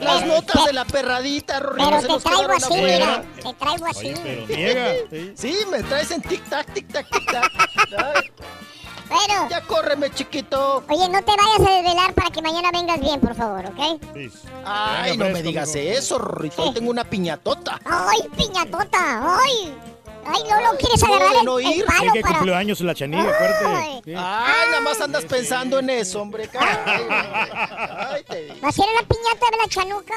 Las 0.00 0.26
notas 0.26 0.64
de 0.64 0.72
la 0.72 0.84
perradita, 0.84 1.60
Rorrito, 1.60 1.90
Pero 1.90 2.18
te 2.18 2.22
traigo 2.24 2.52
así, 2.52 2.74
mira. 2.74 3.22
Te 3.42 3.54
traigo 3.54 3.86
así. 3.86 4.14
Sí, 5.36 5.58
me 5.70 5.82
traes 5.82 6.10
en 6.10 6.22
tic-tac, 6.22 6.66
tic-tac, 6.72 7.06
tic-tac. 7.08 8.32
Pero. 9.10 9.48
Ya 9.50 9.60
córreme, 9.62 10.10
chiquito. 10.12 10.84
Oye, 10.88 11.08
no 11.08 11.20
te 11.22 11.32
vayas 11.32 11.68
a 11.68 11.72
desvelar 11.74 12.14
para 12.14 12.30
que 12.30 12.40
mañana 12.42 12.70
vengas 12.72 13.00
bien, 13.00 13.20
por 13.20 13.34
favor, 13.34 13.66
¿ok? 13.66 14.00
Ay, 14.64 15.16
no 15.16 15.28
me 15.30 15.42
digas 15.42 15.74
eso, 15.74 16.18
Rorrito. 16.18 16.62
Hoy 16.62 16.74
tengo 16.74 16.90
una 16.90 17.04
piñatota. 17.04 17.80
¡Ay, 17.84 18.20
piñatota! 18.36 19.38
¡Ay! 19.40 19.74
¡Ay, 20.26 20.42
no 20.48 20.60
lo 20.60 20.78
quieres 20.78 21.02
agarrar 21.02 21.36
el, 21.36 21.44
no 21.44 21.58
el 21.58 21.66
ir. 21.66 21.84
palo 21.84 22.04
Es 22.06 22.12
que 22.12 22.20
para... 22.20 22.34
cumplió 22.34 22.56
años 22.56 22.80
la 22.80 22.94
chanilla, 22.94 23.24
fuerte. 23.24 23.64
Sí. 24.04 24.14
Ay, 24.16 24.68
nada 24.70 24.80
más 24.82 25.00
andas 25.00 25.24
pensando 25.24 25.78
en 25.78 25.90
eso, 25.90 26.20
hombre. 26.22 26.48
Ay, 26.58 27.02
ay, 27.10 28.24
te 28.28 28.42
digo. 28.44 28.54
¿Va 28.62 28.68
a 28.68 28.72
ser 28.72 28.84
la 28.94 29.02
piñata 29.06 29.46
de 29.50 29.56
la 29.56 29.68
chanuca? 29.68 30.14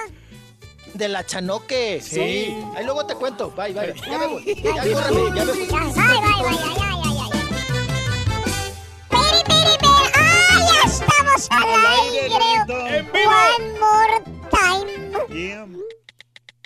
De 0.94 1.08
la 1.08 1.26
chanoque. 1.26 2.02
Sí. 2.02 2.16
Sí. 2.16 2.58
Ahí 2.76 2.86
luego 2.86 3.06
te 3.06 3.16
cuento. 3.16 3.50
Bye, 3.52 3.74
bye. 3.74 3.94
Ya 4.10 4.18
me 4.18 4.28
voy. 4.28 4.44
Ya, 4.56 4.72
córreme, 4.72 5.40
ya 5.40 5.46
me 5.46 5.52
voy. 5.54 5.66
Bye, 5.66 5.68
bye, 5.68 5.84
bye, 5.88 6.00
ay, 6.00 6.18
ay, 6.54 6.98
ay, 7.04 7.18
ay. 7.24 7.30
Peri, 9.10 9.44
peri, 9.46 9.78
peri. 9.80 10.08
¡Ay, 10.14 10.60
ya 10.70 10.82
estamos 10.86 11.48
al 11.50 11.86
aire! 11.86 12.24
One 13.26 13.80
more 13.80 14.18
time. 14.52 14.90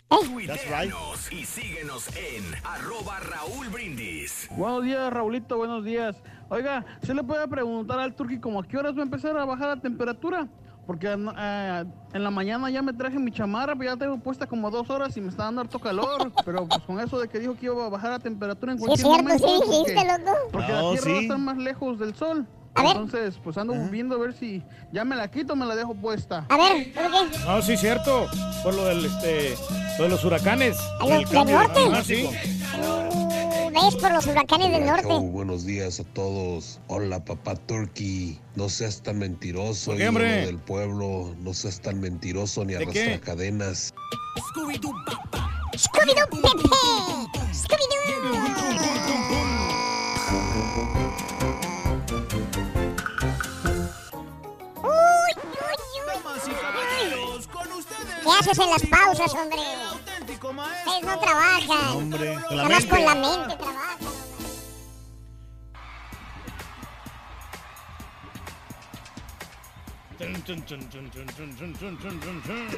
Tuiteanos 0.10 1.32
y 1.34 1.44
síguenos 1.45 2.08
en 2.16 2.44
arroba 2.64 3.19
Raúl 3.19 3.68
Brindis. 3.68 4.48
Buenos 4.56 4.84
días, 4.84 5.11
Raulito, 5.11 5.58
buenos 5.58 5.84
días. 5.84 6.16
Oiga, 6.50 6.86
¿se 7.02 7.14
le 7.14 7.24
puede 7.24 7.45
preguntar 7.50 8.00
al 8.00 8.16
Turqui 8.16 8.40
como 8.40 8.61
a 8.61 8.64
qué 8.66 8.77
horas 8.77 8.95
va 8.95 9.00
a 9.02 9.03
empezar 9.03 9.38
a 9.38 9.44
bajar 9.44 9.68
la 9.68 9.82
temperatura? 9.82 10.48
Porque 10.86 11.08
eh, 11.11 11.86
en 12.14 12.24
la 12.24 12.32
mañana 12.32 12.69
ya 12.69 12.82
me 12.82 12.94
traje 12.94 13.19
mi 13.19 13.32
chamarra, 13.34 13.76
pero 13.76 13.92
ya 13.92 13.98
tengo 13.98 14.18
puesta 14.19 14.48
como 14.48 14.72
dos 14.72 14.90
horas 14.90 15.18
y 15.18 15.22
me 15.22 15.27
está 15.27 15.44
dando 15.44 15.60
harto 15.60 15.77
calor. 15.80 16.32
Pero 16.45 16.66
pues 16.66 16.82
con 16.84 17.02
eso 17.02 17.19
de 17.19 17.27
que 17.27 17.40
dijo 17.40 17.56
que 17.58 17.66
iba 17.66 17.86
a 17.86 17.90
bajar 17.90 18.11
la 18.11 18.19
temperatura 18.19 18.72
en 18.72 18.80
Sí, 18.80 18.86
cualquier 18.86 19.06
es 19.06 19.11
cierto, 19.11 19.24
momento. 19.24 19.48
sí 19.48 19.53
porque- 19.66 19.92
dijiste, 19.92 20.24
loco. 20.24 20.38
Porque 20.53 20.72
No, 20.72 20.94
la 20.94 21.02
tierra 21.02 21.11
va 21.11 21.18
a 21.18 21.19
sí. 21.19 21.24
estar 21.26 21.38
más 21.40 21.58
lejos 21.58 22.00
del 22.00 22.16
sol. 22.16 22.48
A 22.78 22.84
ver. 22.84 22.92
Entonces, 22.98 23.36
pues 23.44 23.58
ando 23.58 23.74
viendo 23.90 24.16
a 24.16 24.20
ver 24.20 24.34
si 24.34 24.64
ya 24.92 25.04
me 25.04 25.16
la 25.16 25.28
quito 25.30 25.54
o 25.54 25.56
me 25.56 25.66
la 25.66 25.76
dejo 25.76 25.96
puesta. 25.96 26.46
A 26.50 26.58
ver, 26.58 26.94
¿por 26.94 27.04
qué? 27.32 27.38
No, 27.46 27.62
sí, 27.62 27.76
cierto. 27.78 28.28
Por 28.64 28.74
lo 28.76 28.86
del, 28.86 29.06
este, 29.06 29.56
lo 29.98 30.04
de 30.06 30.10
los 30.10 30.24
huracanes. 30.24 30.78
¿A 31.02 31.06
el 31.06 31.22
los 31.24 31.32
del 31.32 31.46
norte? 31.52 31.74
climático. 31.82 32.30
Uh, 32.80 33.72
¿Ves? 33.72 33.96
Por 33.96 34.12
los 34.12 34.26
huracanes 34.28 34.72
del 34.72 34.86
norte. 34.86 35.04
Show, 35.04 35.22
buenos 35.32 35.66
días 35.66 36.00
a 36.00 36.04
todos. 36.04 36.80
Hola, 36.88 37.24
papá 37.26 37.56
Turkey. 37.56 38.40
No 38.56 38.70
seas 38.70 39.02
tan 39.02 39.18
mentiroso, 39.20 39.92
¿Por 39.92 39.98
qué, 39.98 40.04
ídolo 40.04 40.18
hombre? 40.20 40.46
del 40.46 40.58
pueblo. 40.60 41.36
No 41.40 41.54
seas 41.54 41.80
tan 41.82 42.00
mentiroso 42.00 42.64
ni 42.66 42.76
arrastra 42.76 43.20
cadenas. 43.22 43.94
¡Scooby-Doo, 44.54 44.94
Pepe! 45.06 45.40
¡Scooby-Doo! 45.78 47.28
¿Qué 58.28 58.34
haces 58.34 58.60
en 58.60 58.70
las 58.70 58.86
pausas, 58.88 59.34
hombre? 59.34 59.58
Ustedes 59.96 61.04
no 61.04 61.20
trabajan. 61.20 61.96
Hombre, 61.96 62.38
con 62.50 62.58
la 62.58 62.64
Nada 62.64 62.70
más 62.70 62.80
mente. 62.82 62.90
con 62.90 63.06
la 63.06 63.16
mente 63.16 63.56
trabajan. 63.56 63.98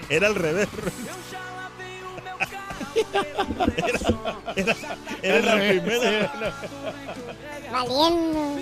Era 0.10 0.28
al 0.28 0.36
revés. 0.36 0.68
Era, 4.56 4.76
era 5.22 5.40
la 5.56 5.70
primera. 5.70 6.54
Valiendo. 7.72 8.60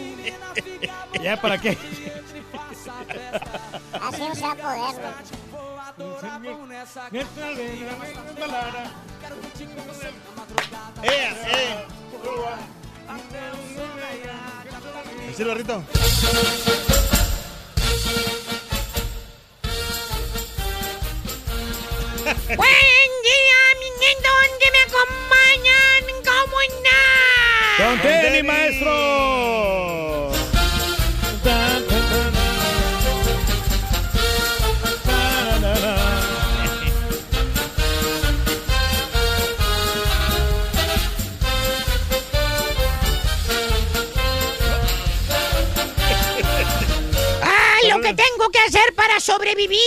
¿Ya 1.23 1.41
para 1.41 1.57
qué? 1.59 1.77
Así 4.01 4.21
no 4.21 4.35
se 4.35 4.41
va 4.41 4.51
a 4.51 4.55
poder. 4.55 5.01
Loco. 5.97 6.19
¡Eh, 11.03 11.33
eh! 11.53 11.85
¿Sí, 15.35 15.43
barrito? 15.43 15.83
Buen 22.55 23.11
día, 23.23 23.59
mi 23.79 23.89
niño, 24.01 24.29
¿dónde 24.29 24.67
me 24.73 24.81
acompañan? 24.87 26.01
¿Cómo 26.25 26.57
están? 26.61 27.75
¡Con 27.77 27.95
tenis, 28.01 28.43
maestro! 28.43 30.36
Que 48.15 48.23
tengo 48.23 48.49
que 48.51 48.59
hacer 48.59 48.93
para 48.95 49.19
sobrevivir 49.19 49.79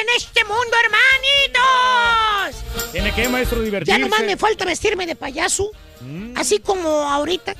en 0.00 0.06
este 0.16 0.44
mundo, 0.44 0.76
hermanitos! 0.84 2.92
¿Tiene 2.92 3.14
que, 3.14 3.28
maestro, 3.28 3.60
divertirse? 3.62 3.98
Ya 4.00 4.04
nomás 4.04 4.24
me 4.24 4.36
falta 4.36 4.64
vestirme 4.64 5.06
de 5.06 5.16
payaso, 5.16 5.70
Mm. 6.00 6.36
así 6.36 6.58
como 6.60 6.88
ahorita. 6.88 7.54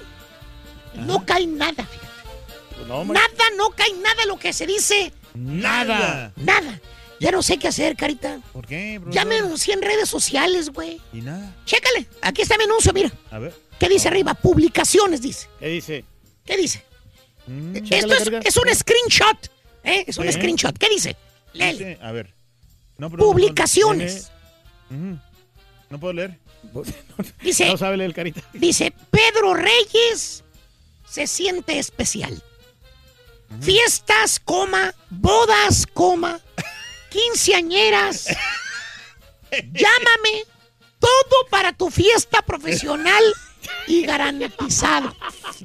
No 0.95 1.25
cae 1.27 1.47
nada, 1.47 1.85
fíjate. 1.85 2.87
No, 2.87 3.05
ma- 3.05 3.15
Nada, 3.15 3.51
no 3.57 3.71
cae 3.71 3.93
nada 3.95 4.25
lo 4.27 4.39
que 4.39 4.53
se 4.53 4.67
dice. 4.67 5.13
Nada. 5.35 6.33
Nada. 6.37 6.81
Ya 7.19 7.31
no 7.31 7.43
sé 7.43 7.59
qué 7.59 7.69
hacer, 7.69 7.97
carita. 7.97 8.41
¿Por 8.53 8.67
qué, 8.67 8.99
bro? 8.99 9.11
Ya 9.11 9.25
me 9.25 9.37
anuncié 9.39 9.75
en 9.75 9.83
redes 9.83 10.09
sociales, 10.09 10.71
güey. 10.71 11.01
Y 11.13 11.23
nada. 11.23 11.55
Chécale, 11.65 12.07
aquí 12.23 12.43
está 12.43 12.57
mi 12.59 12.65
anuncio, 12.65 12.93
mira. 12.93 13.11
A 13.31 13.39
ver. 13.39 13.55
¿Qué 13.79 13.89
dice 13.89 14.09
arriba? 14.09 14.35
Publicaciones, 14.35 15.21
dice. 15.23 15.49
¿Qué 15.59 15.69
dice? 15.69 16.05
¿Qué 16.45 16.57
dice? 16.57 16.85
Mm. 17.47 17.77
Esto 17.77 18.15
es 18.45 18.57
un 18.57 18.75
screenshot. 18.75 19.51
¿Eh? 19.87 20.05
Es 20.07 20.19
un 20.19 20.31
screenshot. 20.31 20.77
¿Qué 20.77 20.89
dice? 20.91 21.17
Léele. 21.55 21.99
A 22.03 22.13
ver. 22.13 22.35
No, 22.99 23.11
pero 23.11 23.23
no- 23.25 23.31
Publicaciones. 23.31 24.31
No 24.91 25.99
puedo 26.01 26.13
leer. 26.13 26.39
Dice, 27.43 27.67
No 27.67 27.77
sabe 27.77 27.97
leer 27.97 28.13
carita. 28.13 28.43
dice, 28.53 28.93
Pedro 29.11 29.55
Reyes 29.55 30.43
se 31.09 31.27
siente 31.27 31.79
especial. 31.79 32.43
Fiestas, 33.61 34.41
coma, 34.41 34.93
bodas, 35.11 35.87
coma, 35.95 36.41
quinceañeras. 37.11 38.27
Llámame. 39.51 40.45
Todo 40.99 41.47
para 41.51 41.73
tu 41.73 41.91
fiesta 41.91 42.43
profesional 42.43 43.23
y 43.87 44.05
garantizado. 44.07 45.15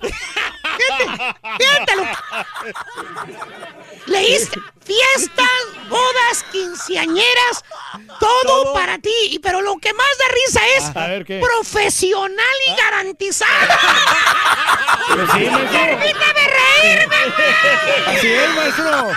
Fíjate, 0.01 1.35
fíjate 1.59 1.95
lo 1.95 2.05
Leíste 4.07 4.59
fiestas, 4.83 5.47
bodas, 5.89 6.43
quinceañeras, 6.51 7.63
todo, 8.19 8.73
para 8.73 8.97
ti. 8.99 9.13
Y 9.29 9.39
Pero 9.39 9.61
lo 9.61 9.77
que 9.77 9.93
más 9.93 10.07
da 10.17 10.25
risa 10.33 10.61
es 10.77 10.95
A 10.95 11.07
ver, 11.07 11.25
¿qué? 11.25 11.39
profesional 11.39 12.55
y 12.67 12.75
garantizado. 12.75 13.51
Pues 15.07 15.29
sí, 15.33 15.39
maestro. 15.49 15.71
Permíteme 15.71 16.47
reírme. 16.81 17.15
Así 18.07 18.27
es, 18.33 18.49
maestro. 18.55 19.07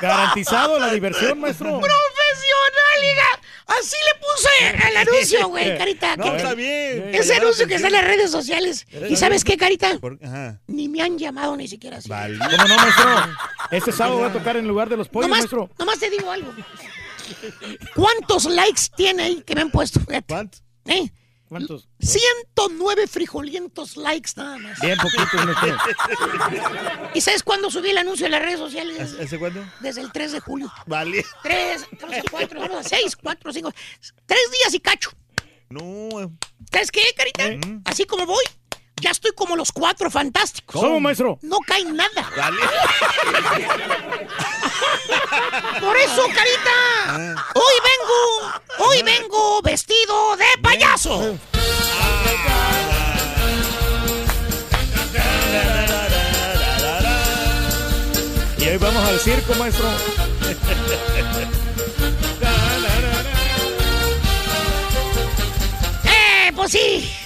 Garantizado 0.00 0.78
la 0.78 0.88
diversión, 0.90 1.40
maestro. 1.40 1.80
Profesional 1.80 3.02
y 3.02 3.14
ga- 3.14 3.35
Así 3.66 3.96
le 3.96 4.20
puse 4.20 4.88
el 4.90 4.96
anuncio, 4.96 5.48
güey, 5.48 5.76
Carita. 5.78 6.16
No, 6.16 6.24
que- 6.30 6.36
está 6.36 6.54
bien. 6.54 7.10
Ese 7.14 7.34
anuncio 7.34 7.66
que 7.66 7.74
está 7.74 7.88
en 7.88 7.94
las 7.94 8.04
redes 8.04 8.30
sociales. 8.30 8.86
¿Y 9.08 9.16
sabes 9.16 9.42
qué, 9.44 9.56
Carita? 9.56 9.98
Por- 9.98 10.18
Ajá. 10.22 10.60
Ni 10.68 10.88
me 10.88 11.02
han 11.02 11.18
llamado 11.18 11.56
ni 11.56 11.66
siquiera 11.66 11.96
así. 11.98 12.08
Vale. 12.08 12.38
¿Cómo 12.38 12.68
no, 12.68 12.76
maestro? 12.76 13.36
Este 13.72 13.92
sábado 13.92 14.20
va 14.20 14.28
a 14.28 14.32
tocar 14.32 14.56
en 14.56 14.68
lugar 14.68 14.88
de 14.88 14.96
los 14.96 15.08
pollos, 15.08 15.28
Nomás, 15.28 15.40
maestro. 15.40 15.68
nomás 15.78 15.98
te 15.98 16.08
digo 16.10 16.30
algo. 16.30 16.54
¿Cuántos 17.94 18.44
likes 18.44 18.82
tiene 18.96 19.22
ahí 19.24 19.42
que 19.44 19.54
me 19.54 19.62
han 19.62 19.70
puesto? 19.70 20.00
¿Cuántos? 20.28 20.62
¿Eh? 20.86 21.10
¿Cuántos? 21.48 21.88
109 22.00 23.06
frijolientos 23.06 23.96
likes 23.96 24.32
nada 24.36 24.58
más. 24.58 24.80
Bien 24.80 24.98
poquitos, 24.98 25.46
maestro. 25.46 27.10
¿Y 27.14 27.20
sabes 27.20 27.42
cuándo 27.42 27.70
subí 27.70 27.90
el 27.90 27.98
anuncio 27.98 28.26
en 28.26 28.32
las 28.32 28.42
redes 28.42 28.58
sociales? 28.58 29.14
¿Ese 29.18 29.38
cuándo? 29.38 29.64
Desde 29.80 30.00
el 30.00 30.10
3 30.10 30.32
de 30.32 30.40
julio. 30.40 30.72
Vale. 30.86 31.24
3, 31.42 31.86
4, 32.30 32.82
6, 32.82 33.16
4, 33.16 33.52
5. 33.52 33.72
Tres 34.26 34.40
días 34.58 34.74
y 34.74 34.80
cacho. 34.80 35.10
No. 35.68 36.08
¿Sabes 36.72 36.90
qué, 36.90 37.02
Carita? 37.16 37.44
Así 37.84 38.04
como 38.06 38.26
voy, 38.26 38.44
ya 39.00 39.10
estoy 39.10 39.32
como 39.32 39.56
los 39.56 39.72
cuatro 39.72 40.10
fantásticos. 40.10 40.78
¿Cómo, 40.80 41.00
maestro? 41.00 41.38
No 41.42 41.58
cae 41.66 41.84
nada. 41.84 42.30
Vale. 42.36 42.60
Por 45.80 45.96
eso, 45.96 46.26
Carita, 46.34 47.40
hoy 47.54 47.74
vengo, 47.84 48.52
hoy 48.78 49.02
vengo 49.02 49.60
vestido 49.62 50.36
de 50.36 50.44
payaso. 50.62 51.36
Y 58.58 58.68
hoy 58.68 58.76
vamos 58.78 59.08
al 59.08 59.18
circo, 59.20 59.54
maestro. 59.54 59.86
Eh, 66.04 66.52
pues 66.54 66.72
sí. 66.72 67.25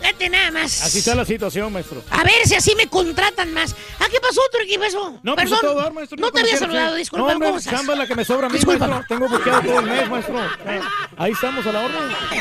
Vete 0.00 0.28
nada 0.30 0.50
más. 0.50 0.82
Así 0.82 0.98
está 1.00 1.14
la 1.14 1.24
situación, 1.24 1.72
maestro. 1.72 2.02
A 2.10 2.22
ver 2.24 2.46
si 2.46 2.54
así 2.54 2.74
me 2.74 2.86
contratan 2.88 3.52
más. 3.52 3.72
¿A 3.98 4.08
qué 4.08 4.18
pasó, 4.20 4.40
Turqui? 4.52 4.76
Beso? 4.78 5.20
No, 5.22 5.34
pues, 5.34 5.50
Perdón, 5.50 5.60
todo 5.60 5.90
maestro. 5.92 6.18
no 6.18 6.30
te 6.32 6.40
había 6.40 6.56
saludado, 6.56 6.94
disculpa. 6.96 7.34
No, 7.34 7.46
hombre, 7.46 7.62
chamba 7.62 7.94
la 7.94 8.06
que 8.06 8.14
me 8.14 8.24
sobra 8.24 8.46
a 8.46 8.50
mí, 8.50 8.56
Disculpa. 8.56 8.86
maestro. 8.86 9.06
Tengo 9.16 9.28
buqueado 9.28 9.62
todo 9.62 9.80
el 9.80 9.86
mes, 9.86 10.08
maestro. 10.08 10.40
Eh, 10.66 10.80
Ahí 11.16 11.32
estamos 11.32 11.66
a 11.66 11.72
la 11.72 11.80
orden. 11.84 12.10
Eh, 12.32 12.40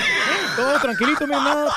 Todo 0.56 0.80
tranquilito, 0.80 1.26
mi 1.28 1.32
nada. 1.34 1.74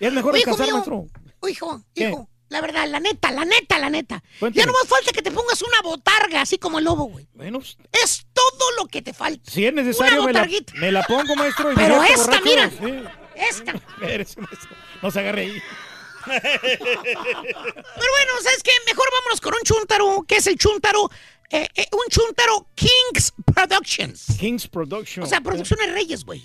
Es 0.00 0.12
mejor 0.12 0.36
Hijo 0.36 0.50
descansar, 0.50 0.66
mío. 0.66 0.74
maestro. 0.74 1.48
Hijo, 1.48 1.82
¿Qué? 1.94 2.08
hijo, 2.10 2.28
la 2.48 2.60
verdad, 2.60 2.86
la 2.88 3.00
neta, 3.00 3.30
la 3.30 3.44
neta, 3.44 3.78
la 3.78 3.88
neta. 3.90 4.22
Cuénteme. 4.38 4.60
Ya 4.62 4.66
no 4.66 4.72
más 4.72 4.86
falta 4.88 5.10
que 5.12 5.22
te 5.22 5.30
pongas 5.30 5.60
una 5.62 5.80
botarga, 5.82 6.42
así 6.42 6.58
como 6.58 6.78
el 6.78 6.84
lobo, 6.84 7.04
güey. 7.06 7.26
Bueno, 7.34 7.58
pues, 7.60 7.76
Es 7.92 8.26
todo 8.32 8.70
lo 8.78 8.86
que 8.86 9.00
te 9.02 9.12
falta. 9.14 9.50
si 9.50 9.64
es 9.66 9.72
necesario, 9.72 10.22
Una 10.22 10.26
me 10.26 10.32
la, 10.34 10.48
me 10.80 10.92
la 10.92 11.02
pongo, 11.04 11.34
maestro. 11.36 11.72
y 11.72 11.74
Pero 11.74 12.02
esta, 12.02 12.16
borracho. 12.38 12.44
mira. 12.44 12.70
Sí. 12.70 13.02
Esta. 13.34 13.72
Espérese, 13.94 14.40
maestro. 14.40 14.68
No 15.02 15.10
se 15.10 15.20
agarre 15.20 15.42
ahí. 15.42 15.62
Pero 16.24 16.40
bueno, 16.42 18.32
¿sabes 18.42 18.62
qué? 18.62 18.70
Mejor 18.86 19.08
vámonos 19.12 19.40
con 19.40 19.54
un 19.54 19.62
chuntaro. 19.64 20.24
¿Qué 20.26 20.36
es 20.36 20.46
el 20.46 20.56
chuntaro? 20.56 21.10
Eh, 21.50 21.68
eh, 21.74 21.86
un 21.92 22.08
chuntaro 22.08 22.68
Kings 22.74 23.32
Productions. 23.52 24.26
Kings 24.38 24.68
Production. 24.68 25.24
O 25.24 25.28
sea, 25.28 25.40
Producciones 25.40 25.92
Reyes, 25.92 26.24
güey. 26.24 26.42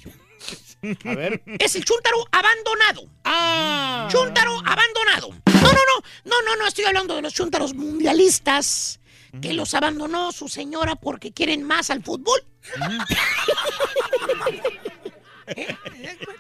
A 1.05 1.15
ver. 1.15 1.41
Es 1.59 1.75
el 1.75 1.85
chuntaro 1.85 2.17
abandonado. 2.31 3.09
Ah. 3.23 4.07
Chuntaro 4.11 4.59
abandonado. 4.65 5.29
No, 5.45 5.61
no, 5.61 5.71
no. 5.71 6.03
No, 6.25 6.41
no, 6.41 6.55
no 6.57 6.67
estoy 6.67 6.85
hablando 6.85 7.15
de 7.15 7.21
los 7.21 7.33
chuntaros 7.33 7.73
mundialistas 7.73 8.99
que 9.41 9.53
los 9.53 9.73
abandonó 9.73 10.31
su 10.31 10.47
señora 10.47 10.95
porque 10.95 11.31
quieren 11.31 11.63
más 11.63 11.89
al 11.89 12.03
fútbol. 12.03 12.41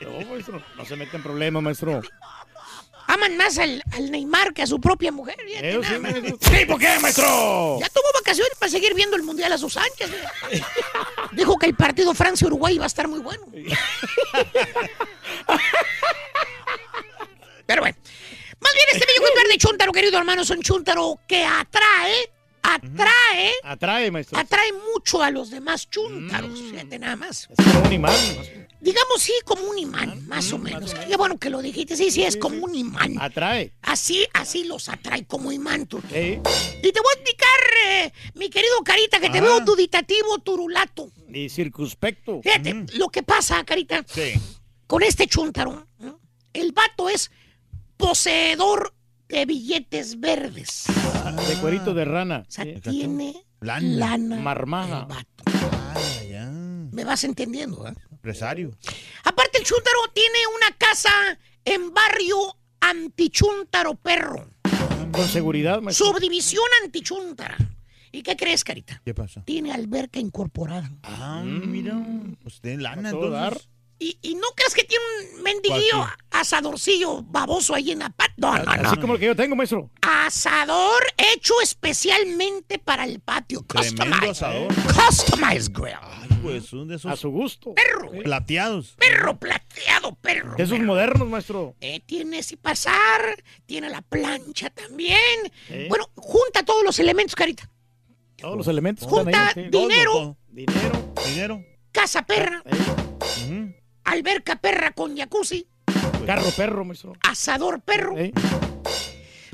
No, 0.01 0.21
maestro. 0.29 0.61
No 0.75 0.85
se 0.85 0.95
meta 0.95 1.17
en 1.17 1.23
problemas, 1.23 1.63
maestro. 1.63 2.01
Aman 3.07 3.37
más 3.37 3.57
al, 3.57 3.81
al 3.93 4.11
Neymar 4.11 4.53
que 4.53 4.61
a 4.63 4.67
su 4.67 4.81
propia 4.81 5.11
mujer. 5.13 5.37
Eso 5.47 5.81
sí, 5.83 5.97
maestro. 5.97 6.37
Sí, 6.41 6.65
¿por 6.65 6.77
qué, 6.77 6.99
maestro? 6.99 7.77
Ya 7.79 7.87
tuvo 7.89 8.05
vacaciones 8.13 8.53
para 8.59 8.69
seguir 8.69 8.93
viendo 8.93 9.15
el 9.15 9.23
Mundial 9.23 9.51
a 9.53 9.57
sus 9.57 9.77
anchas. 9.77 10.09
Dijo 11.31 11.57
que 11.57 11.67
el 11.67 11.75
partido 11.75 12.13
Francia-Uruguay 12.13 12.75
iba 12.75 12.83
a 12.83 12.87
estar 12.87 13.07
muy 13.07 13.19
bueno. 13.19 13.45
Pero 17.65 17.81
bueno. 17.81 17.97
Más 18.59 18.73
bien 18.73 18.85
este 18.93 19.05
bello 19.07 19.21
ejemplar 19.23 19.47
de 19.47 19.57
chúntaro, 19.57 19.91
querido 19.91 20.17
hermano, 20.17 20.41
es 20.41 20.49
un 20.49 20.61
chúntaro 20.61 21.19
que 21.27 21.45
atrae, 21.45 22.31
atrae, 22.63 23.51
Atrae, 23.63 24.11
maestro. 24.11 24.37
atrae 24.37 24.71
mucho 24.93 25.21
a 25.21 25.31
los 25.31 25.49
demás 25.49 25.89
chúntaros. 25.89 26.59
Fíjate 26.59 26.99
nada 26.99 27.15
más. 27.15 27.47
Es 27.57 27.65
como 27.65 27.85
un 27.87 27.93
imán. 27.93 28.15
Digamos, 28.79 29.21
sí, 29.21 29.33
como 29.43 29.63
un 29.63 29.77
imán, 29.79 30.27
más 30.27 30.51
o 30.53 30.57
menos. 30.59 30.93
Qué 30.93 31.17
bueno 31.17 31.37
que 31.39 31.49
lo 31.49 31.61
dijiste. 31.61 31.95
Sí, 31.97 32.11
sí, 32.11 32.23
es 32.23 32.37
como 32.37 32.63
un 32.65 32.75
imán. 32.75 33.15
Atrae. 33.19 33.73
Así, 33.81 34.25
así 34.33 34.65
los 34.65 34.87
atrae 34.89 35.25
como 35.25 35.51
imán, 35.51 35.87
tú. 35.87 35.99
Sí. 36.11 36.39
Y 36.83 36.91
te 36.91 36.99
voy 37.01 37.11
a 37.11 37.19
explicar, 37.19 37.59
eh, 37.87 38.13
mi 38.35 38.49
querido 38.49 38.83
Carita, 38.83 39.19
que 39.19 39.29
te 39.29 39.39
Ah. 39.39 39.41
veo 39.41 39.59
duditativo, 39.61 40.37
turulato. 40.39 41.11
Y 41.33 41.49
circunspecto. 41.49 42.41
Fíjate, 42.43 42.85
lo 42.93 43.09
que 43.09 43.23
pasa, 43.23 43.63
Carita, 43.65 44.05
con 44.85 45.01
este 45.03 45.27
chúntaro, 45.27 45.87
¿no? 45.99 46.19
el 46.53 46.71
vato 46.71 47.09
es 47.09 47.29
poseedor 47.97 48.93
de 49.29 49.45
billetes 49.45 50.19
verdes. 50.19 50.85
De 51.47 51.55
cuerito 51.55 51.93
de 51.93 52.05
rana. 52.05 52.43
O 52.47 52.51
sea, 52.51 52.65
tiene 52.81 53.33
Lana. 53.61 54.17
lana. 54.17 55.05
Vato. 55.05 55.43
Ah, 55.45 55.95
ya. 56.29 56.45
Me 56.91 57.03
vas 57.03 57.23
entendiendo, 57.23 57.87
¿eh? 57.87 57.93
Empresario. 58.11 58.77
Aparte, 59.23 59.57
el 59.59 59.63
chúntaro 59.65 59.97
tiene 60.13 60.37
una 60.55 60.75
casa 60.77 61.09
en 61.65 61.93
barrio 61.93 62.57
antichúntaro 62.79 63.95
perro. 63.95 64.49
Con 65.11 65.27
seguridad, 65.27 65.81
maestro. 65.81 66.07
Subdivisión 66.07 66.65
antichúntara. 66.83 67.57
¿Y 68.11 68.23
qué 68.23 68.35
crees, 68.35 68.63
Carita? 68.63 69.01
¿Qué 69.03 69.13
pasa? 69.13 69.43
Tiene 69.43 69.71
alberca 69.73 70.19
incorporada. 70.19 70.89
Ah, 71.03 71.43
mira. 71.45 71.95
Pues 72.41 72.61
tiene 72.61 72.81
lana, 72.83 73.11
todo 73.11 73.29
dar. 73.29 73.57
Y, 73.99 74.19
y 74.21 74.35
no 74.35 74.47
crees 74.55 74.75
que 74.75 74.83
tiene 74.83 75.03
un 75.35 75.41
mendiguillo 75.41 75.97
¿Cuál 75.97 76.15
asadorcillo 76.29 77.23
baboso 77.23 77.73
ahí 77.73 77.91
en 77.91 77.99
la 77.99 78.09
pat. 78.11 78.29
No, 78.37 78.55
no, 78.55 78.63
no. 78.63 78.71
Así 78.89 78.97
como 78.99 79.13
el 79.15 79.19
que 79.19 79.25
yo 79.25 79.35
tengo, 79.35 79.55
maestro. 79.55 79.89
Asador 80.01 81.01
hecho 81.17 81.53
especialmente 81.63 82.77
para 82.79 83.05
el 83.05 83.19
patio. 83.19 83.63
Tremendo 83.67 83.97
Customized. 84.05 84.29
asador. 84.29 84.73
Customized 85.07 85.71
grill. 85.73 85.95
Ay, 86.01 86.29
pues 86.43 86.65
son 86.65 86.87
de 86.87 86.95
A 87.03 87.15
su 87.15 87.29
gusto. 87.31 87.73
Perro, 87.73 88.11
plateados. 88.23 88.93
perro 88.99 89.37
plateado, 89.39 90.13
perro. 90.21 90.55
De 90.55 90.63
esos 90.63 90.79
modernos, 90.79 91.27
maestro. 91.27 91.75
Eh, 91.81 91.99
tiene 92.05 92.43
si 92.43 92.55
pasar, 92.55 93.43
tiene 93.65 93.89
la 93.89 94.03
plancha 94.03 94.69
también. 94.69 95.17
Eh. 95.69 95.87
Bueno, 95.89 96.11
junta 96.15 96.63
todos 96.63 96.83
los 96.83 96.99
elementos, 96.99 97.33
Carita. 97.35 97.67
Todos 98.37 98.55
los 98.57 98.67
elementos 98.67 99.07
Junta 99.07 99.31
están 99.31 99.47
ahí. 99.47 99.53
sí. 99.55 99.69
dinero, 99.71 100.11
Todo, 100.11 100.37
Dinero. 100.49 100.91
todo. 100.91 101.25
Dinero. 101.25 101.65
casa 101.91 102.21
perra, 102.23 102.61
Ujú. 102.63 103.73
Alberca 104.07 104.55
perra 104.55 104.91
con 104.91 105.15
jacuzzi, 105.15 105.67
Carro 106.25 106.49
perro, 106.51 106.83
maestro. 106.85 107.13
asador 107.21 107.81
perro. 107.81 108.17
Eh. 108.17 108.33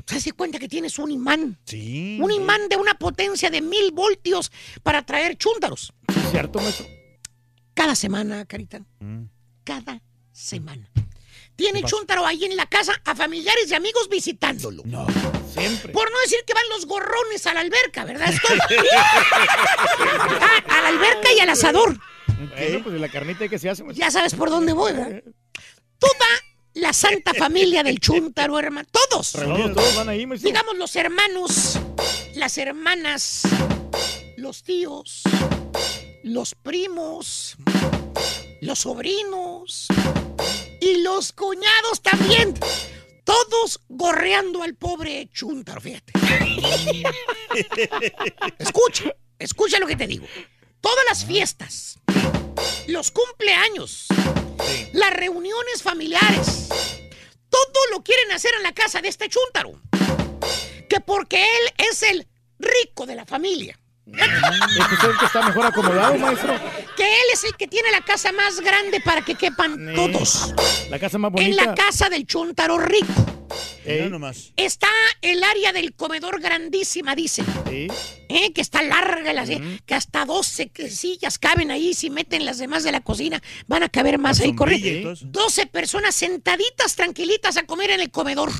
Se 0.06 0.16
hace 0.16 0.32
cuenta 0.32 0.58
que 0.58 0.68
tienes 0.68 0.98
un 0.98 1.10
imán. 1.10 1.58
Sí. 1.64 2.18
Un 2.20 2.30
imán 2.30 2.68
de 2.68 2.76
una 2.76 2.94
potencia 2.94 3.48
de 3.50 3.60
mil 3.62 3.90
voltios 3.92 4.52
para 4.82 5.04
traer 5.04 5.36
chúntaros. 5.36 5.92
Cierto, 6.30 6.60
maestro. 6.60 6.86
Cada 7.74 7.94
semana, 7.94 8.44
Carita. 8.44 8.80
Mm. 9.00 9.24
Cada 9.64 10.02
semana. 10.32 10.90
Tiene 11.56 11.84
chúntaro 11.84 12.26
ahí 12.26 12.44
en 12.44 12.56
la 12.56 12.66
casa 12.66 12.92
a 13.04 13.14
familiares 13.14 13.70
y 13.70 13.74
amigos 13.74 14.08
visitándolo. 14.10 14.82
No. 14.84 15.06
Siempre. 15.52 15.92
Por 15.92 16.10
no 16.10 16.18
decir 16.20 16.40
que 16.46 16.52
van 16.52 16.68
los 16.70 16.84
gorrones 16.86 17.46
a 17.46 17.54
la 17.54 17.60
alberca, 17.60 18.04
¿verdad? 18.04 18.28
Estoy... 18.32 18.58
A 20.68 20.80
la 20.82 20.88
alberca 20.88 21.32
y 21.36 21.40
al 21.40 21.48
asador. 21.50 21.96
Bueno, 22.26 22.84
pues 22.84 23.00
la 23.00 23.08
carnita 23.08 23.48
que 23.48 23.58
se 23.58 23.68
hace. 23.68 23.84
Ya 23.94 24.10
sabes 24.10 24.34
por 24.34 24.50
dónde 24.50 24.72
voy, 24.72 24.92
¿verdad? 24.92 25.22
Toda 25.98 26.26
la 26.74 26.92
santa 26.92 27.32
familia 27.34 27.82
del 27.82 28.00
chúntaro, 28.00 28.58
hermano. 28.58 28.88
Todos. 28.90 29.32
Todos, 29.32 29.72
todos 29.74 29.96
van 29.96 30.08
ahí. 30.08 30.26
Digamos 30.26 30.76
los 30.76 30.94
hermanos, 30.96 31.78
las 32.34 32.58
hermanas, 32.58 33.42
los 34.36 34.62
tíos, 34.62 35.22
los 36.22 36.54
primos, 36.54 37.56
los 38.60 38.80
sobrinos 38.80 39.88
y 40.80 41.02
los 41.02 41.32
cuñados 41.32 42.02
también. 42.02 42.54
Todos 43.24 43.80
gorreando 43.88 44.62
al 44.62 44.74
pobre 44.74 45.28
Chuntaro, 45.32 45.80
fíjate. 45.80 46.12
escucha, 48.58 49.14
escucha 49.38 49.78
lo 49.78 49.86
que 49.86 49.96
te 49.96 50.06
digo. 50.06 50.26
Todas 50.80 51.04
las 51.08 51.24
fiestas, 51.24 51.98
los 52.86 53.10
cumpleaños, 53.10 54.06
las 54.92 55.12
reuniones 55.12 55.82
familiares, 55.82 56.68
todo 57.48 57.80
lo 57.92 58.02
quieren 58.02 58.32
hacer 58.32 58.52
en 58.56 58.62
la 58.62 58.72
casa 58.72 59.00
de 59.00 59.08
este 59.08 59.28
Chuntaro. 59.28 59.80
Que 60.88 61.00
porque 61.00 61.42
él 61.42 61.88
es 61.90 62.02
el 62.02 62.26
rico 62.58 63.06
de 63.06 63.14
la 63.14 63.24
familia. 63.24 63.78
Es 64.14 64.86
que 64.88 64.94
es 64.96 65.04
el 65.04 65.18
que 65.18 65.24
está 65.26 65.46
mejor 65.46 65.66
acomodado, 65.66 66.18
maestro. 66.18 66.54
Que 66.96 67.04
él 67.04 67.22
es 67.32 67.44
el 67.44 67.54
que 67.56 67.66
tiene 67.68 67.90
la 67.90 68.00
casa 68.02 68.32
más 68.32 68.60
grande 68.60 69.00
para 69.00 69.22
que 69.22 69.34
quepan 69.34 69.94
todos. 69.94 70.52
La 70.90 70.98
casa 70.98 71.18
más 71.18 71.30
En 71.30 71.34
bonita. 71.34 71.64
la 71.64 71.74
casa 71.74 72.08
del 72.10 72.26
Chuntaro 72.26 72.78
rico. 72.78 73.06
Nomás. 74.10 74.52
Está 74.56 74.88
el 75.20 75.42
área 75.44 75.72
del 75.72 75.94
comedor 75.94 76.40
grandísima, 76.40 77.14
dicen. 77.14 77.44
Sí. 77.68 77.88
¿Eh? 78.28 78.52
Que 78.52 78.60
está 78.62 78.82
larga, 78.82 79.32
la, 79.34 79.44
que 79.44 79.94
hasta 79.94 80.24
12 80.24 80.70
que- 80.70 80.90
sillas 80.90 81.38
caben 81.38 81.70
ahí. 81.70 81.92
Si 81.94 82.08
meten 82.10 82.44
las 82.46 82.58
demás 82.58 82.82
de 82.84 82.92
la 82.92 83.00
cocina, 83.02 83.42
van 83.66 83.82
a 83.82 83.88
caber 83.90 84.18
más 84.18 84.40
ahí. 84.40 84.54
eso. 84.58 85.26
12 85.26 85.66
personas 85.66 86.14
sentaditas, 86.14 86.96
tranquilitas 86.96 87.56
a 87.58 87.64
comer 87.64 87.90
en 87.90 88.00
el 88.00 88.10
comedor. 88.10 88.50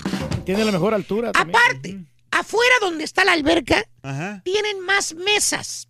Tiene 0.45 0.65
la 0.65 0.73
mejor 0.73 0.95
altura. 0.95 1.33
también. 1.33 2.07
Afuera 2.35 2.75
donde 2.81 3.05
está 3.05 3.25
la 3.25 3.33
alberca, 3.33 3.85
Ajá. 4.03 4.41
tienen 4.45 4.81
más 4.81 5.15
mesas. 5.15 5.87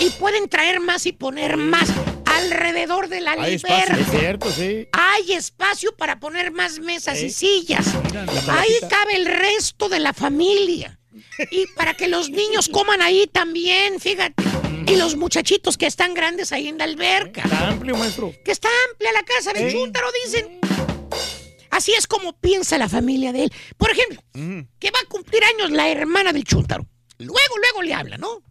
Y 0.00 0.10
pueden 0.10 0.48
traer 0.48 0.80
más 0.80 1.06
y 1.06 1.12
poner 1.12 1.56
más 1.56 1.88
alrededor 2.26 3.08
de 3.08 3.20
la 3.20 3.32
Hay 3.32 3.54
espacio. 3.54 3.76
alberca. 3.94 4.00
Es 4.12 4.20
cierto, 4.20 4.52
sí. 4.52 4.88
Hay 4.92 5.32
espacio 5.32 5.96
para 5.96 6.20
poner 6.20 6.52
más 6.52 6.78
mesas 6.78 7.18
y 7.20 7.30
sillas. 7.30 7.86
la 8.12 8.60
Ahí 8.60 8.74
cabe 8.88 9.16
el 9.16 9.26
resto 9.26 9.88
de 9.88 9.98
la 10.00 10.12
familia. 10.12 10.98
Y 11.50 11.66
para 11.74 11.94
que 11.94 12.06
los 12.06 12.30
niños 12.30 12.68
coman 12.72 13.02
ahí 13.02 13.26
también, 13.26 13.98
fíjate. 13.98 14.42
Y 14.86 14.96
los 14.96 15.16
muchachitos 15.16 15.76
que 15.76 15.86
están 15.86 16.14
grandes 16.14 16.52
ahí 16.52 16.68
en 16.68 16.78
la 16.78 16.84
alberca. 16.84 17.42
Está 17.42 17.68
amplio, 17.68 17.96
maestro. 17.96 18.32
Que 18.44 18.52
está 18.52 18.68
amplia 18.90 19.12
la 19.12 19.22
casa 19.24 19.52
de 19.52 19.68
¿Eh? 19.68 19.72
Chúntaro, 19.72 20.06
dicen. 20.24 20.58
Así 21.78 21.94
es 21.94 22.06
como 22.08 22.32
piensa 22.32 22.76
la 22.76 22.88
familia 22.88 23.32
de 23.32 23.44
él. 23.44 23.52
Por 23.76 23.92
ejemplo, 23.92 24.20
que 24.80 24.90
va 24.90 24.98
a 24.98 25.08
cumplir 25.08 25.44
años 25.44 25.70
la 25.70 25.88
hermana 25.88 26.32
del 26.32 26.42
Chúntaro. 26.42 26.84
Luego, 27.18 27.56
luego 27.62 27.82
le 27.82 27.94
habla, 27.94 28.18
¿no? 28.18 28.42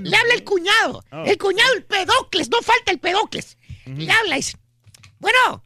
Le 0.00 0.16
habla 0.16 0.32
el 0.32 0.42
cuñado. 0.42 1.04
Oh. 1.12 1.24
El 1.26 1.36
cuñado, 1.36 1.74
el 1.74 1.84
pedocles. 1.84 2.48
No 2.48 2.62
falta 2.62 2.92
el 2.92 2.98
pedocles. 2.98 3.58
Le 3.84 4.10
habla 4.10 4.36
y 4.36 4.38
dice, 4.38 4.56
bueno, 5.18 5.62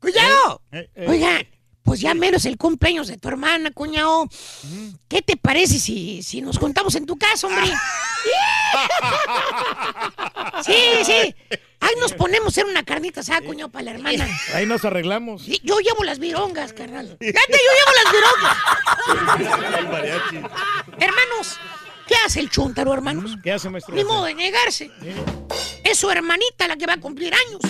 cuñado. 0.00 0.62
Eh, 0.72 0.90
eh. 0.96 1.06
Oiga, 1.08 1.46
pues 1.84 2.00
ya 2.00 2.12
menos 2.12 2.44
el 2.44 2.58
cumpleaños 2.58 3.06
de 3.06 3.18
tu 3.18 3.28
hermana, 3.28 3.70
cuñado. 3.70 4.28
¿Qué 5.06 5.22
te 5.22 5.36
parece 5.36 5.78
si, 5.78 6.24
si 6.24 6.40
nos 6.40 6.58
juntamos 6.58 6.96
en 6.96 7.06
tu 7.06 7.16
casa, 7.16 7.46
hombre? 7.46 7.66
sí, 10.64 10.74
sí. 11.04 11.36
Ahí 11.80 11.94
nos 12.00 12.12
ponemos 12.14 12.56
en 12.58 12.66
una 12.68 12.84
carnita 12.84 13.20
asada, 13.20 13.42
cuñado, 13.42 13.70
para 13.70 13.84
la 13.86 13.90
hermana. 13.92 14.26
Ahí 14.54 14.66
nos 14.66 14.84
arreglamos. 14.84 15.42
Sí, 15.42 15.60
Yo 15.62 15.78
llevo 15.80 16.04
las 16.04 16.18
virongas, 16.18 16.72
carnal. 16.72 17.16
Fíjate, 17.20 17.52
yo 17.52 17.72
llevo 17.78 17.92
las 18.04 18.12
virongas. 18.12 18.56
Hermanos, 20.98 21.58
¿qué 22.06 22.14
hace 22.24 22.40
el 22.40 22.50
chúntaro, 22.50 22.92
hermanos? 22.92 23.36
¿Qué 23.42 23.52
hace, 23.52 23.68
maestro? 23.70 23.94
Ni 23.94 24.04
modo 24.04 24.24
de 24.24 24.34
negarse. 24.34 24.90
Es 25.84 25.98
su 25.98 26.10
hermanita 26.10 26.66
la 26.66 26.76
que 26.76 26.86
va 26.86 26.94
a 26.94 27.00
cumplir 27.00 27.32
años. 27.34 27.60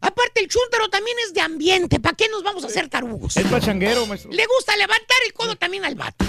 Aparte, 0.00 0.40
el 0.40 0.48
chúntaro 0.48 0.88
también 0.90 1.16
es 1.24 1.32
de 1.32 1.40
ambiente. 1.40 2.00
¿Para 2.00 2.16
qué 2.16 2.28
nos 2.28 2.42
vamos 2.42 2.64
a 2.64 2.66
hacer 2.66 2.88
tarugos? 2.88 3.36
Es 3.36 3.46
pachanguero, 3.46 4.06
maestro. 4.06 4.30
Le 4.32 4.44
gusta 4.46 4.76
levantar 4.76 5.16
el 5.26 5.32
codo 5.32 5.56
también 5.56 5.84
al 5.84 5.94
vato. 5.94 6.24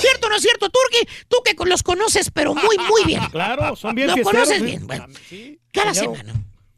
¿Cierto 0.00 0.26
o 0.26 0.30
no 0.30 0.36
es 0.36 0.42
cierto, 0.42 0.70
Turki? 0.70 1.08
Tú 1.28 1.38
que 1.44 1.54
los 1.64 1.82
conoces, 1.82 2.30
pero 2.30 2.54
muy, 2.54 2.76
muy 2.78 3.04
bien. 3.04 3.24
Claro, 3.30 3.76
son 3.76 3.94
bien 3.94 4.08
Lo 4.08 4.14
fiesteros, 4.14 4.42
conoces 4.42 4.62
bien. 4.62 4.86
Bueno, 4.86 5.06
Sí, 5.28 5.60
cada 5.72 5.94
semana. 5.94 6.34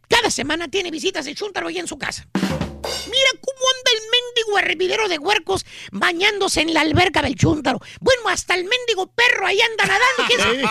Cada 0.08 0.30
semana 0.30 0.68
tiene 0.68 0.90
visitas 0.90 1.24
de 1.24 1.34
Chuntaro 1.34 1.68
ahí 1.68 1.78
en 1.78 1.86
su 1.86 1.96
casa. 1.98 2.26
Mira 2.34 3.30
cómo 3.40 3.60
anda 3.76 3.90
el 3.92 4.00
mendigo 4.10 4.58
hervidero 4.58 5.08
de 5.08 5.18
huercos 5.18 5.64
bañándose 5.92 6.60
en 6.60 6.74
la 6.74 6.80
alberca 6.82 7.22
del 7.22 7.36
Chuntaro. 7.36 7.80
Bueno, 8.00 8.28
hasta 8.28 8.54
el 8.54 8.64
mendigo 8.64 9.06
perro 9.06 9.46
ahí 9.46 9.60
anda 9.60 9.86
nadando. 9.86 10.24
¿Quién 10.26 10.40
sabe? 10.40 10.62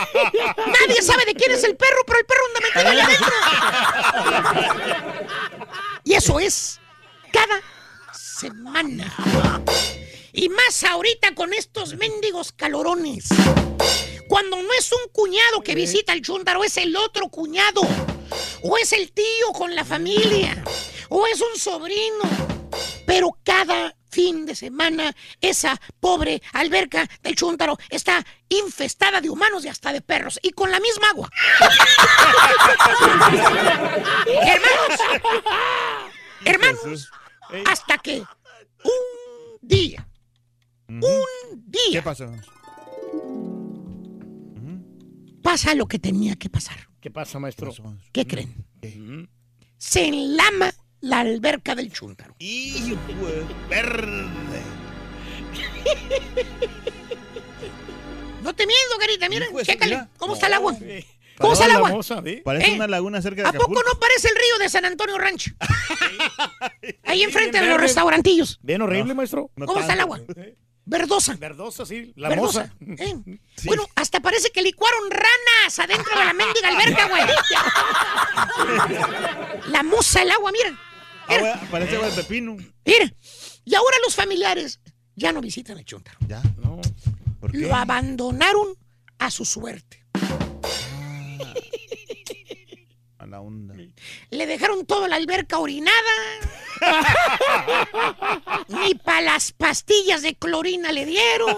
Nadie 0.80 1.02
sabe 1.02 1.26
de 1.26 1.34
quién 1.34 1.52
es 1.52 1.64
el 1.64 1.76
perro, 1.76 2.04
pero 2.06 2.20
el 2.20 2.26
perro 2.26 2.42
anda 2.48 2.60
metido 2.68 2.90
allá 2.92 3.06
adentro. 3.06 3.34
Y 6.04 6.14
eso 6.14 6.40
es 6.40 6.80
cada 7.32 7.62
semana. 8.14 9.14
Y 10.34 10.50
más 10.50 10.84
ahorita 10.84 11.34
con 11.36 11.54
estos 11.54 11.96
mendigos 11.96 12.52
calorones. 12.52 13.30
Cuando 14.28 14.62
no 14.62 14.74
es 14.74 14.92
un 14.92 15.10
cuñado 15.12 15.62
que 15.62 15.76
visita 15.76 16.14
el 16.14 16.22
chúntaro, 16.22 16.64
es 16.64 16.78
el 16.78 16.96
otro 16.96 17.28
cuñado. 17.28 17.82
O 18.64 18.78
es 18.78 18.94
el 18.94 19.12
tío 19.12 19.52
con 19.54 19.76
la 19.76 19.84
familia. 19.84 20.64
O 21.10 21.28
es 21.28 21.42
un 21.42 21.60
sobrino. 21.60 22.24
Pero 23.06 23.38
cada 23.44 23.94
fin 24.10 24.46
de 24.46 24.56
semana, 24.56 25.14
esa 25.42 25.80
pobre 26.00 26.42
alberca 26.54 27.10
del 27.24 27.36
chúntaro 27.36 27.78
está 27.90 28.26
infestada 28.48 29.20
de 29.20 29.30
humanos 29.30 29.66
y 29.66 29.68
hasta 29.68 29.92
de 29.92 30.00
perros. 30.02 30.40
Y 30.42 30.52
con 30.52 30.72
la 30.72 30.80
misma 30.80 31.10
agua. 31.10 31.30
hermanos. 34.44 35.00
Hermanos. 36.46 37.12
Hasta 37.66 37.98
que 37.98 38.20
un 38.20 39.58
día. 39.62 40.08
Un 41.00 41.64
día. 41.68 41.92
¿Qué 41.92 42.02
pasó? 42.02 42.32
pasa 45.42 45.74
lo 45.76 45.88
que 45.88 46.00
tenía 46.00 46.36
que 46.36 46.50
pasar. 46.50 46.78
¿Qué 47.02 47.10
pasa, 47.12 47.40
maestro? 47.40 47.74
¿Qué 48.12 48.26
creen? 48.26 48.66
Se 49.78 50.08
enlama 50.08 50.74
la 51.02 51.22
alberca 51.22 51.76
del 51.76 51.92
chúntaro. 51.92 52.36
¡Hijo 52.40 52.96
de 53.26 53.46
verde! 53.70 54.62
No 58.42 58.56
te 58.56 58.66
miento, 58.66 58.98
carita, 59.00 59.30
mira, 59.30 59.46
chécale. 59.64 59.96
mira. 59.98 60.10
¿Cómo 60.18 60.34
está 60.34 60.48
el 60.48 60.54
agua? 60.54 60.74
Sí. 60.74 61.06
¿Cómo 61.38 61.54
está 61.54 61.66
el 61.66 61.72
agua? 61.74 61.90
la 61.90 61.96
moza, 61.96 62.24
¿sí? 62.26 62.42
Parece 62.44 62.72
¿Eh? 62.72 62.76
una 62.76 62.88
laguna 62.88 63.22
cerca 63.22 63.44
de 63.44 63.50
¿A 63.50 63.52
poco 63.52 63.84
no 63.84 64.00
parece 64.00 64.30
el 64.30 64.36
río 64.36 64.58
de 64.60 64.68
San 64.68 64.84
Antonio 64.84 65.16
Ranch? 65.20 65.54
Ahí 67.04 67.22
enfrente 67.22 67.60
bien 67.60 67.66
de 67.66 67.70
los 67.70 67.80
restaurantillos. 67.80 68.60
Bien 68.64 68.82
horrible, 68.82 69.14
maestro. 69.14 69.52
No 69.56 69.68
¿Cómo 69.68 69.80
está 69.80 69.94
el 69.94 70.00
agua? 70.00 70.22
Verdosa. 70.92 71.36
Verdosa, 71.38 71.86
sí. 71.86 72.12
La 72.18 72.28
Verdosa. 72.30 72.70
moza. 72.82 73.04
¿eh? 73.04 73.40
Bueno, 73.64 73.88
hasta 73.96 74.20
parece 74.20 74.52
que 74.52 74.62
licuaron 74.62 75.10
ranas 75.10 75.80
adentro 75.80 76.20
de 76.20 76.26
la 76.26 76.34
mendiga 76.34 76.68
alberca, 76.68 77.08
güey. 77.08 77.24
La 79.72 79.84
moza, 79.84 80.22
el 80.22 80.32
agua, 80.32 80.52
mira. 80.52 80.78
Agua- 81.28 81.62
parece 81.72 81.96
agua 81.96 82.10
de 82.10 82.16
pepino. 82.22 82.58
Mira. 82.86 83.14
Y 83.64 83.76
ahora 83.76 83.98
los 84.04 84.16
familiares 84.16 84.80
ya 85.16 85.32
no 85.32 85.42
visitan 85.42 85.78
el 85.78 85.86
chúntaro. 85.86 86.18
Ya. 86.28 86.42
No. 86.58 86.82
¿Por 87.40 87.52
qué? 87.52 87.60
Lo 87.60 87.76
abandonaron 87.76 88.76
a 89.20 89.32
su 89.32 89.46
suerte. 89.46 90.04
A 90.14 91.54
la 93.32 93.42
onda. 93.42 93.74
Le 94.30 94.46
dejaron 94.46 94.86
toda 94.86 95.08
la 95.08 95.16
alberca 95.16 95.58
orinada. 95.58 95.96
Ni 98.68 98.94
para 98.96 99.22
las 99.22 99.52
pastillas 99.54 100.22
de 100.22 100.36
clorina 100.36 100.92
le 100.92 101.06
dieron. 101.06 101.56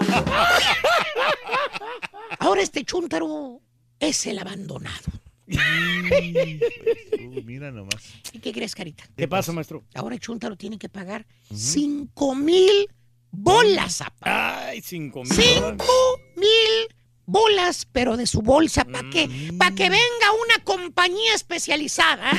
Ahora 2.38 2.62
este 2.62 2.84
chúntaro 2.84 3.60
es 3.98 4.26
el 4.26 4.38
abandonado. 4.38 5.12
Uh, 5.46 7.42
mira 7.44 7.70
nomás. 7.70 8.14
¿Y 8.32 8.38
qué 8.38 8.52
crees, 8.52 8.74
Carita? 8.74 9.04
¿Qué 9.16 9.28
pasa, 9.28 9.52
maestro? 9.52 9.84
Ahora 9.94 10.14
el 10.14 10.20
chúntaro 10.20 10.56
tiene 10.56 10.78
que 10.78 10.88
pagar 10.88 11.26
cinco 11.54 12.34
mil 12.34 12.88
bolas. 13.30 14.00
apa. 14.00 14.68
Ay, 14.68 14.80
cinco 14.80 15.22
mil. 15.24 15.32
Cinco 15.34 16.20
mil 16.36 16.88
bolas, 17.26 17.86
pero 17.90 18.16
de 18.16 18.26
su 18.26 18.42
bolsa, 18.42 18.84
para 18.84 19.08
que, 19.10 19.52
pa' 19.58 19.74
que 19.74 19.90
venga 19.90 20.32
una 20.46 20.64
compañía 20.64 21.34
especializada. 21.34 22.32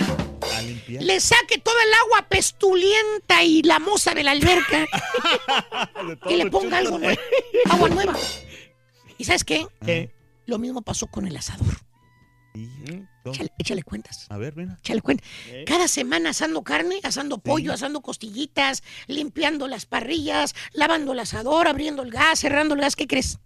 Le 0.88 1.19
saque 1.19 1.57
todo 1.57 1.75
el 1.85 1.93
agua 2.05 2.30
pestulienta 2.30 3.43
y 3.43 3.64
la 3.64 3.80
moza 3.80 4.14
de 4.14 4.23
la 4.23 4.31
alberca 4.31 4.85
y 6.30 6.35
le 6.35 6.49
ponga 6.51 6.77
algo 6.77 6.99
nuevo, 6.99 7.19
agua 7.69 7.89
nueva. 7.89 8.15
¿Y 9.17 9.23
sabes 9.23 9.43
qué? 9.43 9.65
¿Qué? 9.83 10.11
Lo 10.45 10.59
mismo 10.59 10.81
pasó 10.81 11.07
con 11.07 11.25
el 11.27 11.35
asador. 11.35 11.85
Échale, 13.25 13.51
échale 13.57 13.83
cuentas. 13.83 14.27
A 14.30 14.38
ver, 14.38 14.53
ven. 14.53 14.77
Échale 14.80 15.01
cuenta. 15.01 15.23
¿Eh? 15.47 15.65
Cada 15.67 15.88
semana 15.88 16.30
asando 16.30 16.64
carne, 16.64 16.99
asando 17.03 17.39
pollo, 17.39 17.73
asando 17.73 18.01
costillitas, 18.01 18.83
limpiando 19.07 19.67
las 19.67 19.85
parrillas, 19.85 20.53
lavando 20.72 21.14
el 21.14 21.19
asador, 21.19 21.67
abriendo 21.67 22.03
el 22.03 22.11
gas, 22.11 22.39
cerrando 22.39 22.75
el 22.75 22.81
gas. 22.81 22.95
¿Qué 22.95 23.07
crees? 23.07 23.39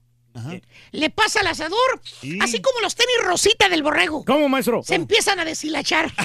Le 0.91 1.09
pasa 1.09 1.39
al 1.41 1.47
asador, 1.47 2.01
así 2.41 2.61
como 2.61 2.79
los 2.81 2.95
tenis 2.95 3.15
rosita 3.23 3.69
del 3.69 3.83
borrego. 3.83 4.23
¿Cómo, 4.25 4.49
maestro? 4.49 4.81
Se 4.83 4.95
empiezan 4.95 5.39
a 5.39 5.45
deshilachar. 5.45 6.11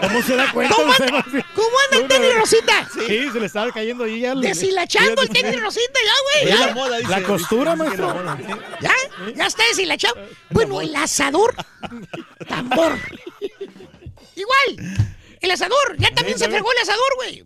¿Cómo 0.00 0.22
se 0.22 0.36
da 0.36 0.50
cuenta? 0.52 0.74
¿Cómo 0.74 0.92
anda, 0.92 1.12
maestro? 1.12 1.44
¿cómo 1.54 1.76
anda 1.84 1.98
el 1.98 2.08
tenis 2.08 2.34
rosita? 2.34 2.88
Sí, 2.94 3.28
se 3.32 3.40
le 3.40 3.46
estaba 3.46 3.70
cayendo 3.72 4.04
ahí 4.04 4.20
ya. 4.20 4.34
Deshilachando 4.34 5.22
el 5.22 5.28
tenis 5.28 5.60
rosita 5.60 6.00
ya, 6.04 6.12
güey. 6.24 6.46
Ya. 6.58 6.66
la 6.66 6.74
moda, 6.74 6.98
dice. 6.98 7.10
La 7.10 7.22
costura, 7.22 7.76
maestro. 7.76 8.14
¿Ya? 8.80 8.92
¿Ya 9.34 9.46
está 9.46 9.64
deshilachado? 9.68 10.16
Bueno, 10.50 10.80
el 10.80 10.94
asador, 10.96 11.54
tambor. 12.46 12.98
Igual, 14.36 14.96
el 15.40 15.50
asador, 15.50 15.96
ya 15.98 16.14
también 16.14 16.38
se 16.38 16.48
fregó 16.48 16.70
el 16.72 16.78
asador, 16.78 17.14
güey. 17.16 17.44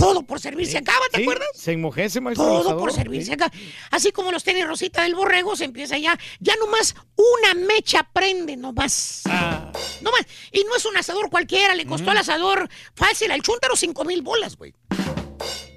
Todo 0.00 0.22
por 0.22 0.40
servir 0.40 0.66
se 0.66 0.78
acaba, 0.78 1.04
¿te 1.12 1.18
Sí, 1.18 1.22
acuerdas? 1.22 1.48
Se 1.54 1.72
enmojece, 1.72 2.20
maestro. 2.20 2.44
Todo 2.46 2.78
por 2.78 2.92
servir 2.92 3.24
se 3.24 3.34
acaba. 3.34 3.52
Así 3.90 4.10
como 4.12 4.32
los 4.32 4.42
tenis 4.42 4.66
rosita 4.66 5.02
del 5.02 5.14
borrego, 5.14 5.54
se 5.56 5.64
empieza 5.64 5.98
ya, 5.98 6.18
ya 6.40 6.56
nomás 6.56 6.94
una 7.16 7.54
mecha 7.54 8.02
prende, 8.12 8.56
nomás. 8.56 9.22
Ah. 9.26 9.70
Nomás. 10.00 10.22
Y 10.52 10.64
no 10.64 10.74
es 10.76 10.84
un 10.86 10.96
asador 10.96 11.30
cualquiera, 11.30 11.74
le 11.74 11.86
costó 11.86 12.10
al 12.10 12.18
asador 12.18 12.68
fácil 12.94 13.30
al 13.30 13.42
chúntaro 13.42 13.76
cinco 13.76 14.04
mil 14.04 14.22
bolas, 14.22 14.56
güey. 14.56 14.74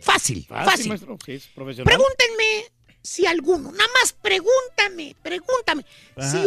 Fácil, 0.02 0.46
Fácil, 0.48 0.66
fácil. 0.72 0.88
maestro. 0.90 1.18
Sí, 1.26 1.34
es 1.34 1.48
profesional. 1.48 1.86
Pregúntenme 1.86 2.66
si 3.04 3.26
alguno, 3.26 3.70
nada 3.72 3.90
más 4.02 4.14
pregúntame, 4.14 5.14
pregúntame, 5.22 5.86
Ajá. 6.16 6.32
si 6.32 6.38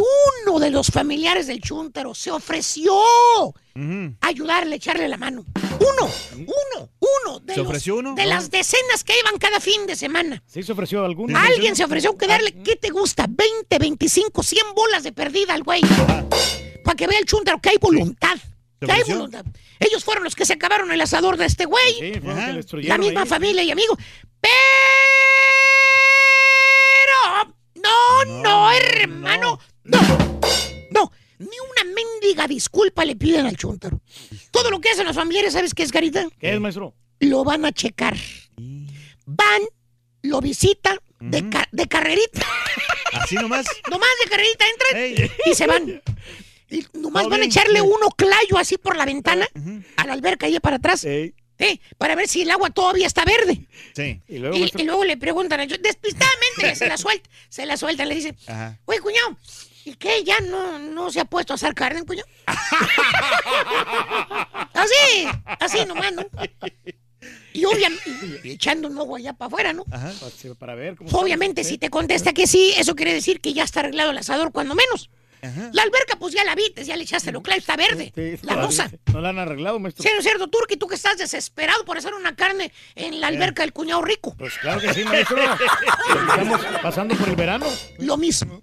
uno 0.46 0.58
de 0.58 0.70
los 0.70 0.86
familiares 0.88 1.46
del 1.46 1.60
chúntaro 1.60 2.14
se 2.14 2.30
ofreció 2.30 2.94
a 2.98 4.26
ayudarle, 4.26 4.76
echarle 4.76 5.06
la 5.06 5.18
mano. 5.18 5.44
Uno, 5.78 6.10
uno, 6.34 6.88
uno 6.98 7.40
de, 7.40 7.52
¿Se 7.54 7.60
los- 7.60 7.68
ofreció 7.68 7.96
uno? 7.96 8.14
de 8.14 8.22
Ah. 8.22 8.26
las 8.26 8.50
decenas 8.50 9.04
que 9.04 9.12
iban 9.18 9.38
cada 9.38 9.60
fin 9.60 9.86
de 9.86 9.94
semana. 9.96 10.42
¿Sí 10.46 10.62
se 10.62 10.72
ofreció 10.72 11.04
alguno? 11.04 11.38
Alguien 11.38 11.76
se 11.76 11.84
ofreció 11.84 12.16
que 12.16 12.26
darle, 12.26 12.52
¿qué 12.62 12.76
te 12.76 12.88
gusta? 12.88 13.26
20, 13.28 13.78
25, 13.78 14.42
100 14.42 14.74
bolas 14.74 15.02
de 15.02 15.12
perdida 15.12 15.52
al 15.52 15.62
güey. 15.62 15.82
Para 16.82 16.96
que 16.96 17.06
vea 17.06 17.18
el 17.18 17.26
chúntaro 17.26 17.60
que 17.60 17.68
hay 17.68 17.76
voluntad. 17.78 18.38
Ellos 19.78 20.04
fueron 20.04 20.24
los 20.24 20.34
que 20.34 20.46
se 20.46 20.54
acabaron 20.54 20.90
el 20.90 21.00
asador 21.02 21.36
de 21.36 21.44
este 21.46 21.66
güey. 21.66 21.94
Sí, 21.98 22.12
la 22.82 22.96
misma 22.98 23.22
ahí. 23.22 23.28
familia 23.28 23.62
y 23.62 23.70
amigos. 23.70 23.98
Pero 24.40 24.52
no, 27.82 28.42
no, 28.42 28.70
hermano. 28.72 29.58
No. 29.84 29.98
No. 30.90 31.12
Ni 31.38 31.46
una 31.48 31.92
mendiga 31.94 32.46
disculpa 32.48 33.04
le 33.04 33.14
piden 33.16 33.46
al 33.46 33.56
chúntaro. 33.56 34.00
Todo 34.50 34.70
lo 34.70 34.80
que 34.80 34.90
hacen 34.90 35.06
los 35.06 35.14
familiares, 35.16 35.52
¿sabes 35.52 35.74
qué 35.74 35.82
es, 35.82 35.92
Carita? 35.92 36.26
¿Qué 36.40 36.54
es, 36.54 36.60
maestro? 36.60 36.94
Lo 37.20 37.44
van 37.44 37.64
a 37.64 37.72
checar. 37.72 38.16
Van, 39.26 39.62
lo 40.22 40.40
visitan 40.40 40.98
de, 41.20 41.48
ca- 41.48 41.68
de 41.72 41.86
carrerita. 41.88 42.46
Así 43.12 43.34
nomás. 43.36 43.66
Nomás 43.90 44.08
de 44.24 44.30
carrerita 44.30 44.64
entran 44.68 45.30
y 45.46 45.54
se 45.54 45.66
van. 45.66 46.02
Y 46.68 46.84
nomás 46.94 47.24
van 47.24 47.34
a 47.34 47.36
bien. 47.36 47.50
echarle 47.50 47.80
uno 47.80 48.08
clayo 48.16 48.58
así 48.58 48.76
por 48.76 48.96
la 48.96 49.04
ventana 49.04 49.46
a 49.96 50.06
la 50.06 50.12
alberca 50.14 50.46
ahí 50.46 50.58
para 50.58 50.76
atrás. 50.76 51.04
Sí, 51.58 51.80
para 51.96 52.14
ver 52.14 52.28
si 52.28 52.42
el 52.42 52.50
agua 52.50 52.70
todavía 52.70 53.06
está 53.06 53.24
verde. 53.24 53.66
Sí. 53.94 54.20
Y 54.28 54.38
luego, 54.38 54.56
Y, 54.56 54.60
maestro. 54.60 54.82
y 54.82 54.84
luego 54.84 55.04
le 55.04 55.16
preguntan 55.16 55.60
a 55.60 55.64
ellos, 55.64 55.78
despistadamente, 55.82 56.74
se 56.76 56.86
la 56.86 56.96
sueltan, 56.98 57.32
se 57.48 57.66
la 57.66 57.76
sueltan, 57.76 58.08
le 58.08 58.14
dicen, 58.14 58.36
Ajá. 58.46 58.78
oye, 58.84 59.00
cuñado, 59.00 59.36
¿y 59.84 59.94
qué? 59.94 60.22
¿Ya 60.22 60.38
no, 60.40 60.78
no 60.78 61.10
se 61.10 61.20
ha 61.20 61.24
puesto 61.24 61.54
a 61.54 61.56
hacer 61.56 61.74
carne, 61.74 62.04
cuñado? 62.04 62.28
así, 64.74 65.26
así 65.60 65.84
nomás, 65.86 66.12
¿no? 66.12 66.26
Y 67.52 67.64
obviamente, 67.64 68.04
echando 68.44 68.88
un 68.88 68.98
ojo 68.98 69.16
allá 69.16 69.32
para 69.32 69.46
afuera, 69.46 69.72
¿no? 69.72 69.84
Ajá. 69.90 70.12
Para 70.58 70.74
ver 70.74 70.94
cómo 70.96 71.08
Obviamente, 71.18 71.62
está. 71.62 71.70
si 71.70 71.78
te 71.78 71.88
contesta 71.88 72.34
que 72.34 72.46
sí, 72.46 72.74
eso 72.76 72.94
quiere 72.94 73.14
decir 73.14 73.40
que 73.40 73.54
ya 73.54 73.64
está 73.64 73.80
arreglado 73.80 74.10
el 74.10 74.18
asador, 74.18 74.52
cuando 74.52 74.74
menos. 74.74 75.08
La 75.72 75.82
alberca, 75.82 76.16
pues 76.18 76.34
ya 76.34 76.44
la 76.44 76.54
viste, 76.54 76.84
ya 76.84 76.96
le 76.96 77.02
echaste 77.04 77.32
lo 77.32 77.42
claro, 77.42 77.58
está 77.60 77.76
verde. 77.76 78.12
Sí, 78.14 78.46
la 78.46 78.54
rosa. 78.56 78.90
No 79.12 79.20
la 79.20 79.30
han 79.30 79.38
arreglado, 79.38 79.78
maestro. 79.78 80.02
Sí, 80.02 80.08
¿no 80.12 80.18
es 80.18 80.24
cierto, 80.24 80.48
Turki? 80.48 80.76
Tú 80.76 80.86
que 80.86 80.94
estás 80.94 81.18
desesperado 81.18 81.84
por 81.84 81.98
hacer 81.98 82.14
una 82.14 82.34
carne 82.36 82.72
en 82.94 83.20
la 83.20 83.28
alberca 83.28 83.62
del 83.62 83.72
cuñado 83.72 84.02
rico. 84.02 84.34
Pues 84.36 84.54
claro 84.58 84.80
que 84.80 84.92
sí, 84.94 85.04
maestro. 85.04 85.36
Estamos 86.28 86.60
pasando 86.82 87.14
por 87.16 87.28
el 87.28 87.36
verano. 87.36 87.66
Lo 87.98 88.16
mismo, 88.16 88.62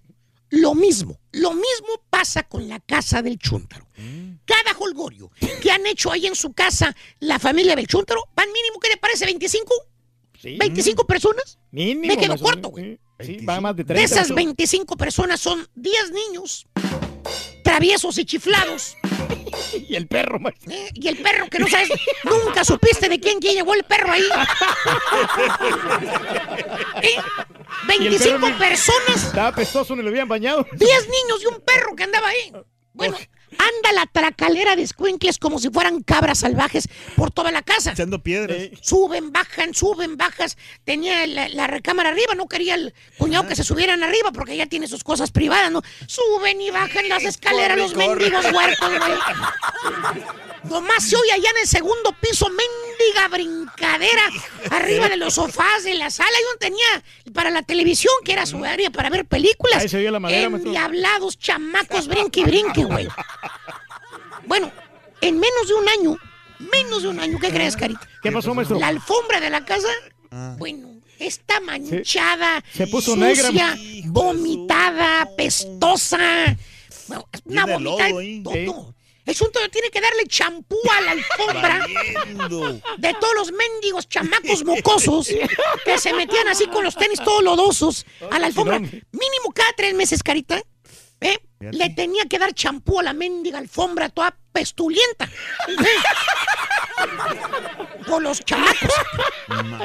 lo 0.50 0.76
mismo, 0.76 1.20
lo 1.32 1.52
mismo 1.54 2.04
pasa 2.10 2.44
con 2.44 2.68
la 2.70 2.80
casa 2.80 3.22
del 3.22 3.38
chúntaro. 3.38 3.88
Cada 4.46 4.78
holgorio 4.78 5.32
que 5.62 5.72
han 5.72 5.86
hecho 5.86 6.12
ahí 6.12 6.28
en 6.28 6.36
su 6.36 6.54
casa 6.54 6.96
la 7.20 7.40
familia 7.40 7.76
del 7.76 7.88
chúntaro, 7.88 8.24
van 8.36 8.52
mínimo, 8.52 8.80
¿qué 8.80 8.90
le 8.90 8.98
parece? 8.98 9.26
¿25? 9.26 9.64
Sí. 10.40 10.58
¿25 10.60 11.06
personas? 11.06 11.58
Mínimo. 11.72 12.14
Me 12.14 12.18
quedo 12.18 12.38
corto, 12.38 12.70
güey. 12.70 13.00
Sí, 13.20 13.38
va 13.46 13.62
más 13.62 13.74
de 13.78 13.84
De 13.84 13.94
30. 13.94 14.04
esas 14.04 14.18
maestro. 14.32 14.36
25 14.36 14.98
personas 14.98 15.40
son 15.40 15.66
10 15.76 16.12
niños 16.12 16.66
traviesos 17.64 18.18
y 18.18 18.26
chiflados. 18.26 18.98
Y 19.88 19.96
el 19.96 20.08
perro, 20.08 20.40
maestro. 20.40 20.72
¿eh? 20.72 20.90
Y 20.96 21.08
el 21.08 21.18
perro 21.18 21.48
que 21.48 21.60
no 21.60 21.68
sabes, 21.68 21.90
nunca 22.24 22.64
supiste 22.66 23.08
de 23.08 23.20
quién, 23.20 23.40
quién 23.40 23.54
llevó 23.54 23.76
el 23.76 23.84
perro 23.84 24.12
ahí. 24.12 24.24
¿Eh? 27.02 27.16
Y 27.90 28.08
el 28.08 28.10
25 28.10 28.40
perro 28.40 28.48
ni- 28.48 28.54
personas 28.54 29.24
Estaba 29.28 29.52
pestoso, 29.54 29.96
ni 29.96 30.02
lo 30.02 30.10
habían 30.10 30.28
bañado. 30.28 30.66
10 30.72 30.80
niños 31.10 31.42
y 31.44 31.46
un 31.48 31.62
perro 31.62 31.96
que 31.96 32.04
andaba 32.04 32.28
ahí. 32.30 32.52
Bueno, 32.94 33.18
anda 33.58 33.92
la 33.94 34.06
tracalera 34.06 34.76
de 34.76 34.84
escuincles 34.84 35.38
como 35.38 35.60
si 35.60 35.70
fueran 35.70 36.02
cabras 36.02 36.40
salvajes 36.40 36.88
por 37.16 37.32
toda 37.32 37.52
la 37.52 37.62
casa. 37.62 37.92
Echando 37.92 38.22
piedras. 38.22 38.58
Suben, 38.82 39.32
bajan, 39.32 39.74
suben, 39.74 40.18
bajas. 40.18 40.58
Tenía 40.84 41.26
la, 41.28 41.50
la 41.50 41.68
recámara 41.68 42.10
arriba, 42.10 42.36
no 42.36 42.48
quería 42.48 42.76
el 42.76 42.94
cuñado 43.18 43.48
que 43.48 43.56
se 43.56 43.64
subieran 43.64 44.04
arriba 44.04 44.32
porque 44.32 44.56
ya 44.58 44.66
tiene 44.66 44.88
sus 44.88 45.04
cosas 45.04 45.32
privadas, 45.32 45.72
¿no? 45.72 45.82
Suben 46.08 46.62
y 46.62 46.72
bajan 46.72 47.08
las 47.10 47.24
escaleras 47.24 47.78
los 47.78 47.94
corre, 47.94 48.08
mendigos 48.08 48.46
huercos, 48.52 48.90
güey. 48.90 50.24
Nomás 50.64 51.04
se 51.04 51.16
oye 51.16 51.32
allá 51.34 51.50
en 51.52 51.58
el 51.62 51.68
segundo 51.68 52.16
piso, 52.22 52.48
mendiga 52.50 53.28
brincadera, 53.28 54.24
arriba 54.72 55.10
de 55.10 55.18
los 55.18 55.34
sofás 55.34 55.84
de 55.84 55.94
la 55.96 56.10
sala. 56.10 56.30
Y 56.32 56.44
uno 56.44 56.58
tenía 56.58 57.34
para 57.34 57.50
la 57.50 57.64
televisión, 57.64 58.14
que 58.24 58.32
era 58.32 58.46
su 58.46 58.64
área 58.64 58.90
para 58.90 59.10
ver 59.10 59.26
películas. 59.26 59.82
Ahí 59.82 59.90
se 59.90 59.98
oía 59.98 60.12
la 60.12 60.20
madera. 60.20 60.48
Endiablados, 60.48 61.38
chamacos, 61.38 62.08
brinque 62.14 62.42
y 62.42 62.44
brinque, 62.46 62.84
güey. 62.86 63.08
Bueno, 64.46 64.72
en 65.22 65.40
menos 65.40 65.68
de 65.68 65.74
un 65.74 65.90
año, 65.90 66.18
menos 66.60 67.04
de 67.04 67.10
un 67.10 67.20
año, 67.20 67.38
¿qué 67.40 67.50
crees, 67.50 67.76
Carita? 67.76 68.08
¿Qué 68.22 68.32
pasó, 68.32 68.54
maestro? 68.54 68.78
La 68.80 68.88
alfombra 68.88 69.40
de 69.40 69.50
la 69.50 69.64
casa, 69.66 69.88
bueno, 70.58 70.90
está 71.20 71.60
manchada, 71.62 72.64
Se 72.74 72.88
puso 72.88 73.14
sucia, 73.16 73.76
negra. 73.76 73.78
vomitada, 74.08 75.28
pestosa. 75.38 76.56
Bueno, 77.08 77.28
es 77.32 77.42
una 77.46 77.66
todo. 77.66 78.94
Es 79.26 79.40
un 79.40 79.50
todo, 79.54 79.70
tiene 79.70 79.90
que 79.90 80.02
darle 80.02 80.26
champú 80.28 80.76
a 80.98 81.02
la 81.02 81.12
alfombra 81.12 81.80
Valiendo. 81.80 82.82
de 82.98 83.14
todos 83.14 83.34
los 83.36 83.52
mendigos 83.54 84.10
chamacos 84.10 84.66
mocosos 84.66 85.30
que 85.86 85.98
se 85.98 86.12
metían 86.12 86.50
así 86.50 86.68
con 86.68 86.84
los 86.84 86.94
tenis 86.98 87.22
todos 87.24 87.42
lodosos 87.42 88.06
a 88.30 88.38
la 88.38 88.48
alfombra. 88.48 88.80
Mínimo 88.80 89.54
cada 89.56 89.72
tres 89.78 89.94
meses, 89.94 90.22
carita. 90.24 90.62
¿Eh? 91.22 91.40
Le 91.60 91.90
tenía 91.92 92.26
que 92.26 92.38
dar 92.40 92.54
champú 92.54 93.00
a 93.00 93.04
la 93.04 93.14
mendiga 93.14 93.58
alfombra 93.58 94.10
toda 94.10 94.36
pestulienta. 94.52 95.26
¿eh? 95.70 95.76
Por 98.08 98.22
los 98.22 98.44
chamacos. 98.44 98.92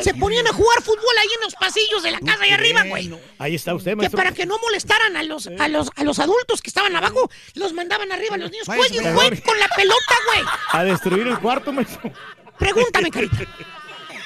Se 0.03 0.13
ponían 0.15 0.47
a 0.47 0.53
jugar 0.53 0.83
fútbol 0.83 1.19
ahí 1.21 1.29
en 1.37 1.41
los 1.43 1.55
pasillos 1.55 2.03
de 2.03 2.11
la 2.11 2.19
casa 2.21 2.43
ahí 2.43 2.51
arriba, 2.51 2.83
güey. 2.85 3.13
Ahí 3.39 3.55
está 3.55 3.75
usted, 3.75 3.93
Que 3.93 3.97
maestro. 3.97 4.17
para 4.17 4.33
que 4.33 4.45
no 4.47 4.59
molestaran 4.59 5.17
a 5.17 5.23
los, 5.23 5.47
a 5.59 5.69
los, 5.69 5.91
a 5.95 6.05
los 6.05 6.19
adultos 6.19 6.61
que 6.63 6.71
estaban 6.71 6.95
abajo, 6.97 7.31
los 7.55 7.73
mandaban 7.73 8.11
arriba 8.13 8.37
los 8.37 8.51
niños. 8.51 8.67
Jueguen, 8.67 9.15
jueguen 9.15 9.41
con 9.43 9.59
la 9.59 9.69
pelota, 9.69 10.15
güey. 10.27 10.45
A 10.73 10.85
destruir 10.85 11.27
el 11.29 11.39
cuarto, 11.39 11.73
maestro. 11.73 12.13
Pregúntame, 12.59 13.11
carita. 13.11 13.37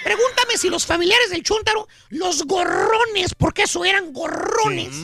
Pregúntame 0.03 0.57
si 0.57 0.69
los 0.69 0.85
familiares 0.85 1.31
del 1.31 1.43
Chuntaro, 1.43 1.87
los 2.09 2.43
gorrones, 2.45 3.35
porque 3.37 3.63
eso 3.65 3.85
eran 3.85 4.13
gorrones, 4.13 4.97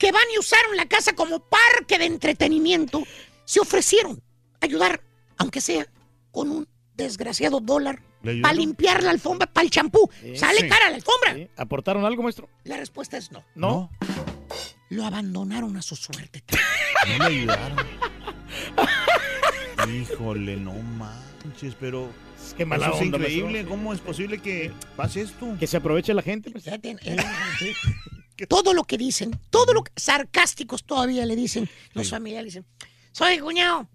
que 0.00 0.10
van 0.10 0.22
y 0.34 0.38
usaron 0.38 0.76
la 0.76 0.86
casa 0.88 1.12
como 1.12 1.38
parque 1.40 1.98
de 1.98 2.06
entretenimiento, 2.06 3.04
se 3.44 3.60
ofrecieron 3.60 4.20
a 4.60 4.64
ayudar, 4.64 5.02
aunque 5.36 5.60
sea 5.60 5.86
con 6.32 6.50
un 6.50 6.66
desgraciado 6.94 7.60
dólar, 7.60 8.02
para 8.42 8.52
limpiar 8.54 9.02
la 9.02 9.10
alfombra, 9.10 9.46
para 9.46 9.64
el 9.64 9.70
champú. 9.70 10.10
Sí. 10.22 10.36
Sale 10.36 10.60
Sí. 10.60 10.68
cara 10.68 10.88
la 10.90 10.96
alfombra. 10.96 11.34
Sí. 11.34 11.48
¿Aportaron 11.56 12.04
algo, 12.04 12.22
maestro? 12.22 12.48
La 12.64 12.76
respuesta 12.78 13.16
es 13.18 13.30
no. 13.30 13.44
No. 13.54 13.90
Lo 14.88 15.04
abandonaron 15.04 15.76
a 15.76 15.82
su 15.82 15.94
suerte. 15.96 16.42
No 17.08 17.16
me 17.18 17.24
ayudaron. 17.24 17.78
Híjole, 19.90 20.56
no 20.56 20.74
manches, 20.74 21.74
pero. 21.80 22.10
Qué 22.56 22.66
mala 22.66 22.86
eso 22.88 22.96
es 22.96 23.00
onda, 23.02 23.16
increíble. 23.18 23.64
¿Cómo 23.64 23.94
es 23.94 24.00
posible 24.00 24.38
que 24.42 24.70
pase 24.96 25.22
esto? 25.22 25.56
Que 25.58 25.66
se 25.66 25.78
aproveche 25.78 26.12
la 26.12 26.20
gente. 26.22 26.50
pues. 26.50 26.64
Todo 28.48 28.74
lo 28.74 28.84
que 28.84 28.98
dicen, 28.98 29.38
todo 29.50 29.72
lo 29.72 29.84
que 29.84 29.92
sarcásticos 29.96 30.84
todavía 30.84 31.26
le 31.26 31.36
dicen 31.36 31.68
los 31.94 32.10
familiares. 32.10 32.54
Dicen, 32.54 32.66
soy 33.12 33.38
cuñado. 33.38 33.88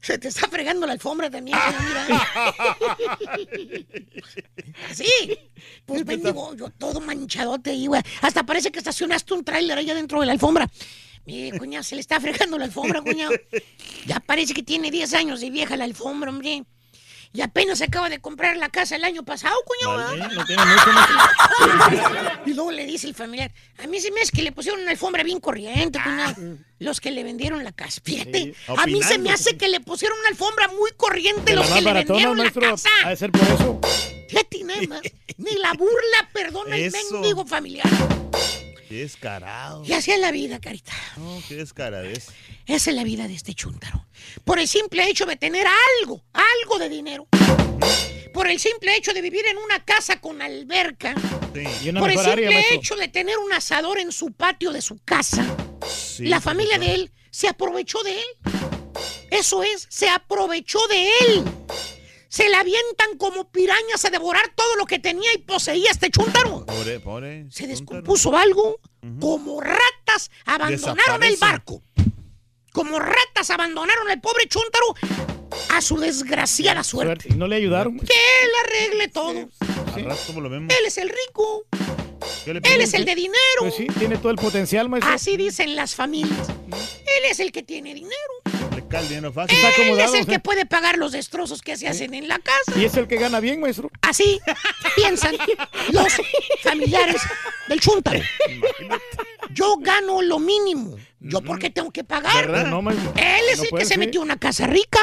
Se 0.00 0.18
te 0.18 0.28
está 0.28 0.46
fregando 0.48 0.86
la 0.86 0.92
alfombra 0.92 1.28
también, 1.28 1.58
mira. 1.88 2.06
Así. 4.88 5.04
Pues 5.84 6.04
bendigo, 6.04 6.54
yo 6.54 6.70
todo 6.70 7.00
manchadote 7.00 7.70
ahí, 7.70 7.88
güey. 7.88 8.02
Hasta 8.22 8.44
parece 8.46 8.70
que 8.70 8.78
estacionaste 8.78 9.34
un 9.34 9.42
tráiler 9.42 9.76
allá 9.76 9.96
dentro 9.96 10.20
de 10.20 10.26
la 10.26 10.32
alfombra. 10.32 10.70
Mire, 11.24 11.58
cuñado, 11.58 11.82
se 11.82 11.96
le 11.96 12.02
está 12.02 12.20
fregando 12.20 12.56
la 12.56 12.66
alfombra, 12.66 13.02
cuñado. 13.02 13.32
Ya 14.06 14.20
parece 14.20 14.54
que 14.54 14.62
tiene 14.62 14.92
10 14.92 15.12
años 15.14 15.40
de 15.40 15.50
vieja 15.50 15.76
la 15.76 15.82
alfombra, 15.82 16.30
hombre. 16.30 16.64
Y 17.36 17.42
apenas 17.42 17.82
acaba 17.82 18.08
de 18.08 18.18
comprar 18.18 18.56
la 18.56 18.70
casa 18.70 18.96
el 18.96 19.04
año 19.04 19.22
pasado, 19.22 19.54
cuñado. 19.66 20.18
Vale, 20.18 20.34
no 20.34 20.44
tiene 20.46 20.64
mucho 20.64 20.92
más. 20.92 22.38
Y 22.46 22.54
luego 22.54 22.70
le 22.70 22.86
dice 22.86 23.06
el 23.08 23.14
familiar, 23.14 23.52
a 23.76 23.86
mí 23.86 24.00
se 24.00 24.10
me 24.10 24.22
hace 24.22 24.32
que 24.32 24.42
le 24.42 24.52
pusieron 24.52 24.80
una 24.80 24.92
alfombra 24.92 25.22
bien 25.22 25.38
corriente, 25.40 26.00
cuñado. 26.02 26.34
Los 26.78 26.98
que 26.98 27.10
le 27.10 27.24
vendieron 27.24 27.62
la 27.62 27.72
casa. 27.72 28.00
Fíjate, 28.02 28.38
Sí, 28.38 28.54
a 28.74 28.86
mí 28.86 29.02
se 29.02 29.18
me 29.18 29.30
hace 29.30 29.58
que 29.58 29.68
le 29.68 29.80
pusieron 29.80 30.18
una 30.18 30.28
alfombra 30.30 30.68
muy 30.68 30.92
corriente 30.96 31.54
los 31.54 31.68
que 31.68 31.82
le 31.82 31.92
vendieron 31.92 32.38
la 32.38 32.50
casa. 32.50 32.88
Ha 33.04 33.10
de 33.10 33.16
ser 33.16 33.30
por 33.32 33.42
eso. 33.42 33.80
Fíjate, 34.30 34.64
nada 34.64 34.80
más. 34.88 35.00
Ni 35.36 35.56
la 35.56 35.74
burla 35.74 36.30
perdona 36.32 36.76
el 36.76 36.90
mendigo 36.90 37.44
familiar. 37.44 37.86
Qué 38.88 38.96
descarado. 39.00 39.84
Y 39.84 39.92
así 39.92 40.12
es 40.12 40.20
la 40.20 40.30
vida, 40.30 40.60
carita. 40.60 40.92
No, 41.16 41.42
qué 41.48 41.56
descaradez. 41.56 42.28
Esa 42.66 42.90
es 42.90 42.96
la 42.96 43.04
vida 43.04 43.26
de 43.26 43.34
este 43.34 43.54
chúntaro. 43.54 44.06
Por 44.44 44.58
el 44.58 44.68
simple 44.68 45.08
hecho 45.08 45.26
de 45.26 45.36
tener 45.36 45.66
algo, 46.00 46.24
algo 46.32 46.78
de 46.78 46.88
dinero. 46.88 47.26
Por 48.32 48.48
el 48.48 48.58
simple 48.60 48.96
hecho 48.96 49.12
de 49.12 49.22
vivir 49.22 49.46
en 49.46 49.56
una 49.56 49.84
casa 49.84 50.20
con 50.20 50.40
alberca. 50.42 51.14
Y 51.82 51.88
una 51.88 52.00
Por 52.00 52.10
el 52.10 52.18
área, 52.18 52.50
simple 52.50 52.74
hecho 52.74 52.96
de 52.96 53.08
tener 53.08 53.38
un 53.38 53.52
asador 53.52 53.98
en 53.98 54.12
su 54.12 54.32
patio 54.32 54.72
de 54.72 54.82
su 54.82 54.98
casa. 55.04 55.44
la 56.18 56.40
familia 56.40 56.78
de 56.78 56.94
él 56.94 57.12
se 57.30 57.48
aprovechó 57.48 58.02
de 58.02 58.18
él. 58.18 58.52
Eso 59.30 59.62
es, 59.62 59.86
se 59.90 60.08
aprovechó 60.08 60.78
de 60.88 61.08
él. 61.20 61.44
Se 62.36 62.50
la 62.50 62.60
avientan 62.60 63.16
como 63.16 63.50
pirañas 63.50 64.04
a 64.04 64.10
devorar 64.10 64.52
todo 64.54 64.76
lo 64.76 64.84
que 64.84 64.98
tenía 64.98 65.32
y 65.32 65.38
poseía 65.38 65.90
este 65.90 66.10
chúntaro. 66.10 66.66
Pobre, 66.66 67.00
pobre. 67.00 67.46
Se 67.50 67.66
descompuso 67.66 68.36
algo. 68.36 68.78
Como 69.18 69.62
ratas 69.62 70.30
abandonaron 70.44 71.22
el 71.22 71.38
barco. 71.38 71.82
Como 72.72 72.98
ratas 72.98 73.48
abandonaron 73.48 74.10
al 74.10 74.20
pobre 74.20 74.46
chúntaro 74.48 74.84
a 75.70 75.80
su 75.80 75.96
desgraciada 75.96 76.84
suerte. 76.84 77.30
Y 77.30 77.36
no 77.36 77.48
le 77.48 77.56
ayudaron. 77.56 77.98
Que 78.00 78.12
él 78.12 78.50
arregle 78.66 79.08
todo. 79.08 79.48
Al 79.94 80.04
rato 80.04 80.20
como 80.26 80.42
lo 80.42 80.50
vemos. 80.50 80.74
Él 80.78 80.84
es 80.84 80.98
el 80.98 81.08
rico. 81.08 81.64
¿Qué 82.44 82.52
le 82.52 82.60
Él 82.64 82.82
es 82.82 82.92
el 82.92 83.06
de 83.06 83.14
dinero. 83.14 83.60
Pues 83.60 83.76
sí, 83.76 83.86
tiene 83.98 84.18
todo 84.18 84.28
el 84.28 84.36
potencial, 84.36 84.90
maestro. 84.90 85.10
Así 85.10 85.38
dicen 85.38 85.74
las 85.74 85.94
familias. 85.94 86.50
Él 86.50 87.30
es 87.30 87.40
el 87.40 87.50
que 87.50 87.62
tiene 87.62 87.94
dinero. 87.94 88.55
Le 88.96 89.00
cae 89.00 89.02
el 89.02 89.08
dinero 89.08 89.32
fácil. 89.32 89.56
Está 89.56 89.68
Él 89.68 89.74
es 89.74 89.78
acomodado, 89.80 90.14
el 90.14 90.26
que 90.26 90.38
puede 90.38 90.66
pagar 90.66 90.98
los 90.98 91.12
destrozos 91.12 91.62
que 91.62 91.76
se 91.76 91.88
hacen 91.88 92.14
en 92.14 92.28
la 92.28 92.38
casa. 92.38 92.78
Y 92.78 92.84
es 92.84 92.94
el 92.96 93.06
que 93.06 93.16
gana 93.16 93.40
bien, 93.40 93.60
maestro. 93.60 93.90
Así 94.02 94.40
piensan 94.96 95.36
los 95.92 96.12
familiares 96.62 97.20
del 97.68 97.80
chúntaro. 97.80 98.20
Yo 99.50 99.76
gano 99.78 100.22
lo 100.22 100.38
mínimo. 100.38 100.96
¿Yo 101.20 101.40
por 101.40 101.58
qué 101.58 101.70
tengo 101.70 101.90
que 101.90 102.04
pagar? 102.04 102.46
¿Verdad? 102.46 102.66
No, 102.70 102.82
maestro. 102.82 103.12
Él 103.16 103.44
es 103.50 103.58
No 103.58 103.64
el 103.64 103.70
que 103.70 103.84
se 103.84 103.98
metió 103.98 104.20
a 104.20 104.24
una 104.24 104.38
casa 104.38 104.66
rica. 104.66 105.00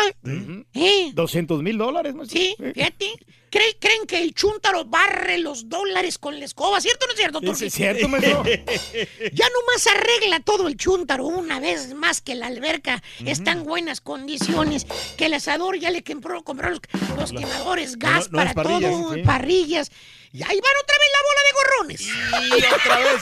¿Eh? 0.74 1.12
200 1.14 1.62
mil 1.64 1.78
dólares, 1.78 2.14
maestro. 2.14 2.40
Sí, 2.40 2.56
fíjate. 2.74 3.12
¿Creen, 3.50 3.76
creen 3.80 4.08
que 4.08 4.20
el 4.20 4.34
chúntaro 4.34 4.84
barre 4.86 5.38
los 5.38 5.70
dólares 5.70 6.18
con 6.18 6.40
la 6.40 6.46
escoba? 6.46 6.82
¿Cierto 6.82 7.06
o 7.06 7.08
no 7.08 7.14
es 7.14 7.20
cierto, 7.20 7.40
Sí, 7.40 7.46
Turki? 7.46 7.66
es 7.66 7.74
cierto, 7.74 8.08
maestro. 8.10 8.44
Ya 9.34 9.46
nomás 9.50 9.88
arregla 9.88 10.40
todo 10.40 10.68
el 10.68 10.76
chúntaro 10.76 11.26
una 11.28 11.60
vez 11.60 11.94
más 11.94 12.22
que 12.22 12.34
la 12.34 12.48
alberca 12.48 13.04
está 13.26 13.52
en 13.52 13.64
buenas 13.64 14.02
condiciones, 14.02 14.86
que 15.18 15.26
el 15.28 15.36
asador 15.36 15.78
ya 15.78 15.92
le 15.92 16.04
compró, 16.04 16.44
compró 16.44 16.70
los, 16.72 16.80
los 17.18 17.32
quemadores, 17.32 17.98
gas 18.00 18.32
no- 18.32 18.38
para 18.40 18.54
parrillas, 18.56 18.92
todo, 18.92 19.14
sí. 19.14 19.22
parrillas. 19.22 19.92
Y 20.36 20.42
ahí 20.42 20.60
van 20.60 20.74
otra 20.82 20.98
vez 20.98 21.10
la 21.14 21.22
bola 21.30 21.42
de 21.44 21.52
gorrones. 21.54 22.02
Y 22.02 22.66
otra 22.74 22.98
vez. 22.98 23.22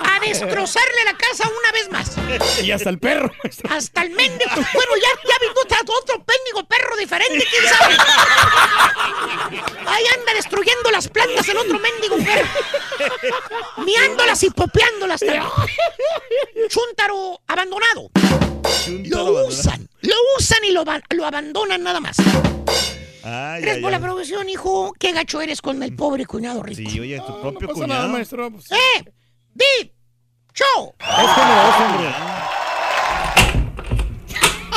A 0.00 0.18
destrozarle 0.18 1.04
la 1.04 1.16
casa 1.16 1.48
una 1.48 1.70
vez 1.70 1.88
más. 1.88 2.64
Y 2.64 2.72
hasta 2.72 2.90
el 2.90 2.98
perro. 2.98 3.30
Hasta 3.70 4.02
el 4.02 4.10
mendigo. 4.10 4.50
Bueno, 4.56 4.92
ya, 4.96 5.08
ya 5.22 5.38
vino 5.40 5.52
otro, 5.62 5.94
otro 6.02 6.24
péndigo 6.24 6.66
perro 6.66 6.96
diferente, 6.96 7.46
quién 7.48 7.64
sabe. 7.64 7.96
Ahí 9.86 10.04
anda 10.18 10.34
destruyendo 10.34 10.90
las 10.90 11.06
plantas 11.06 11.48
el 11.48 11.58
otro 11.58 11.78
mendigo 11.78 12.16
perro. 12.16 12.48
Miándolas 13.76 14.42
y 14.42 14.50
popeándolas 14.50 15.20
también. 15.20 15.44
Chúntaro 16.68 17.40
abandonado. 17.46 18.10
Lo 19.04 19.46
usan, 19.46 19.88
lo 20.00 20.16
usan 20.36 20.64
y 20.64 20.72
lo, 20.72 20.84
lo 21.10 21.24
abandonan 21.24 21.84
nada 21.84 22.00
más. 22.00 22.16
Ay, 23.30 23.60
Gracias 23.60 23.76
ay, 23.76 23.82
por 23.82 23.90
la 23.90 23.96
ay. 23.98 24.02
producción, 24.02 24.48
hijo. 24.48 24.92
Qué 24.98 25.12
gacho 25.12 25.40
eres 25.40 25.60
con 25.60 25.82
el 25.82 25.94
pobre 25.94 26.24
cuñado 26.24 26.62
rico. 26.62 26.88
Sí, 26.90 26.98
oye, 27.00 27.18
tu 27.20 27.40
propio 27.40 27.60
No 27.68 27.68
pasa 27.68 27.72
cuñado. 27.74 28.00
nada, 28.02 28.08
maestro. 28.12 28.50
Pues, 28.50 28.70
¡Eh! 28.72 29.04
¡Di! 29.54 29.92
¡Show! 30.54 30.94
Es 30.98 31.34
generoso, 31.34 31.84
hombre. 31.84 32.08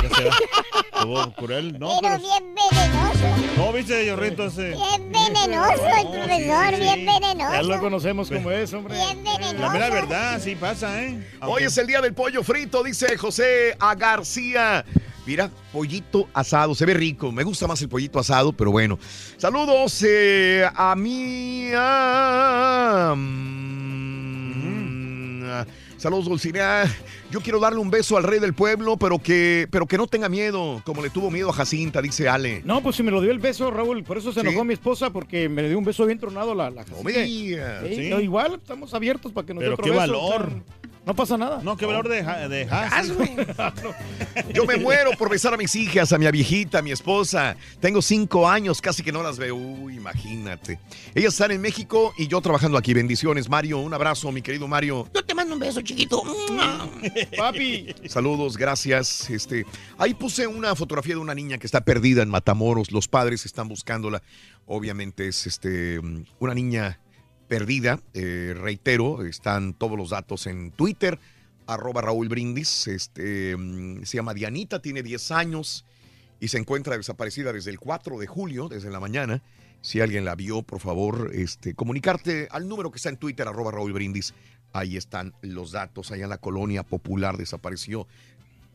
Estuvo 0.93 1.33
cruel. 1.35 1.79
No, 1.79 1.97
Pero 2.01 2.01
pero... 2.01 2.19
bien 2.19 2.55
venenoso. 2.55 3.57
No, 3.57 3.73
viste, 3.73 4.05
Yorrito, 4.05 4.45
ese... 4.47 4.69
Bien 4.71 5.11
venenoso 5.11 5.87
el 5.87 6.07
profesor, 6.07 6.75
bien 6.79 7.05
Ya 7.05 7.13
lo 7.15 7.19
venenoso. 7.19 7.79
conocemos 7.79 8.29
como 8.29 8.51
es, 8.51 8.73
hombre. 8.73 8.95
Bien 8.95 9.23
La 9.23 9.37
venenoso. 9.37 9.71
mera 9.73 9.89
verdad, 9.89 10.39
sí 10.41 10.55
pasa, 10.55 11.01
¿eh? 11.03 11.27
Hoy 11.41 11.63
es 11.63 11.77
el 11.77 11.87
día 11.87 12.01
del 12.01 12.13
pollo 12.13 12.43
frito, 12.43 12.83
dice 12.83 13.17
José 13.17 13.75
A. 13.79 13.95
García. 13.95 14.83
Mira, 15.25 15.51
pollito 15.71 16.27
asado, 16.33 16.73
se 16.75 16.85
ve 16.85 16.93
rico. 16.93 17.31
Me 17.31 17.43
gusta 17.43 17.67
más 17.67 17.81
el 17.81 17.89
pollito 17.89 18.19
asado, 18.19 18.53
pero 18.53 18.71
bueno. 18.71 18.97
Saludos 19.37 20.03
eh, 20.07 20.67
a 20.73 20.95
mi. 20.95 21.69
ah, 21.75 23.13
mm, 23.15 24.81
ah, 25.45 25.65
Saludos, 25.97 26.25
Dulcinea. 26.25 26.85
Yo 27.31 27.39
quiero 27.41 27.59
darle 27.59 27.79
un 27.79 27.89
beso 27.89 28.17
al 28.17 28.23
rey 28.23 28.39
del 28.39 28.53
pueblo, 28.53 28.97
pero 28.97 29.17
que, 29.19 29.67
pero 29.71 29.85
que 29.85 29.97
no 29.97 30.05
tenga 30.07 30.27
miedo, 30.29 30.81
como 30.85 31.01
le 31.01 31.09
tuvo 31.09 31.31
miedo 31.31 31.49
a 31.49 31.53
Jacinta, 31.53 32.01
dice 32.01 32.27
Ale. 32.27 32.61
No, 32.65 32.83
pues 32.83 32.95
si 32.97 33.03
me 33.03 33.11
lo 33.11 33.21
dio 33.21 33.31
el 33.31 33.39
beso, 33.39 33.71
Raúl. 33.71 34.03
Por 34.03 34.17
eso 34.17 34.33
se 34.33 34.41
¿Sí? 34.41 34.47
enojó 34.47 34.63
mi 34.65 34.73
esposa, 34.73 35.09
porque 35.11 35.47
me 35.49 35.67
dio 35.67 35.77
un 35.77 35.85
beso 35.85 36.05
bien 36.05 36.19
tronado 36.19 36.53
la, 36.53 36.69
la 36.69 36.83
No. 36.83 36.97
Sí, 37.09 37.55
Sí. 37.95 38.09
no, 38.09 38.19
igual, 38.19 38.55
estamos 38.55 38.93
abiertos 38.93 39.31
para 39.31 39.47
que 39.47 39.53
nos 39.53 39.61
dé 39.61 39.65
Pero 39.69 39.73
otro 39.75 39.85
qué 39.85 39.91
beso, 39.91 40.01
valor. 40.01 40.51
no 41.05 41.15
pasa 41.15 41.37
nada. 41.37 41.61
No, 41.63 41.77
qué 41.77 41.85
valor 41.85 42.07
de, 42.09 42.21
de. 42.49 42.67
Yo 44.53 44.65
me 44.65 44.77
muero 44.77 45.11
por 45.17 45.29
besar 45.29 45.53
a 45.53 45.57
mis 45.57 45.75
hijas, 45.75 46.11
a 46.13 46.17
mi 46.17 46.29
viejita, 46.31 46.79
a 46.79 46.81
mi 46.81 46.91
esposa. 46.91 47.55
Tengo 47.79 48.01
cinco 48.01 48.47
años, 48.47 48.81
casi 48.81 49.03
que 49.03 49.11
no 49.11 49.23
las 49.23 49.37
veo. 49.37 49.55
Uy, 49.55 49.95
imagínate. 49.95 50.79
Ellas 51.15 51.33
están 51.33 51.51
en 51.51 51.61
México 51.61 52.13
y 52.17 52.27
yo 52.27 52.41
trabajando 52.41 52.77
aquí. 52.77 52.93
Bendiciones, 52.93 53.49
Mario. 53.49 53.79
Un 53.79 53.93
abrazo, 53.93 54.31
mi 54.31 54.41
querido 54.41 54.67
Mario. 54.67 55.07
Yo 55.13 55.23
te 55.25 55.33
mando 55.33 55.53
un 55.53 55.59
beso, 55.59 55.81
chiquito. 55.81 56.21
Papi. 57.37 57.93
Saludos, 58.07 58.57
gracias. 58.57 59.29
Este, 59.29 59.65
ahí 59.97 60.13
puse 60.13 60.47
una 60.47 60.75
fotografía 60.75 61.15
de 61.15 61.21
una 61.21 61.35
niña 61.35 61.57
que 61.57 61.65
está 61.67 61.81
perdida 61.81 62.23
en 62.23 62.29
Matamoros. 62.29 62.91
Los 62.91 63.07
padres 63.07 63.45
están 63.45 63.67
buscándola. 63.67 64.21
Obviamente 64.65 65.27
es 65.27 65.47
este, 65.47 65.99
una 66.39 66.53
niña 66.53 66.99
perdida. 67.47 67.99
Eh, 68.13 68.53
reitero, 68.57 69.25
están 69.25 69.73
todos 69.73 69.97
los 69.97 70.09
datos 70.09 70.47
en 70.47 70.71
Twitter. 70.71 71.19
Arroba 71.67 72.01
Raúl 72.01 72.29
Brindis. 72.29 72.87
Este, 72.87 73.55
mm, 73.57 74.03
se 74.03 74.17
llama 74.17 74.33
Dianita, 74.33 74.81
tiene 74.81 75.03
10 75.03 75.31
años 75.31 75.85
y 76.39 76.47
se 76.47 76.57
encuentra 76.57 76.97
desaparecida 76.97 77.53
desde 77.53 77.71
el 77.71 77.79
4 77.79 78.17
de 78.19 78.27
julio, 78.27 78.67
desde 78.67 78.89
la 78.89 78.99
mañana. 78.99 79.41
Si 79.81 79.99
alguien 79.99 80.25
la 80.25 80.35
vio, 80.35 80.61
por 80.61 80.79
favor, 80.79 81.31
este, 81.33 81.73
comunicarte 81.73 82.47
al 82.51 82.67
número 82.67 82.91
que 82.91 82.97
está 82.97 83.09
en 83.09 83.17
Twitter, 83.17 83.47
arroba 83.47 83.71
Raúl 83.71 83.93
Brindis. 83.93 84.33
Ahí 84.73 84.97
están 84.97 85.33
los 85.41 85.71
datos. 85.71 86.11
Allá 86.11 86.23
en 86.23 86.29
la 86.29 86.37
colonia 86.37 86.83
popular 86.83 87.37
desapareció 87.37 88.07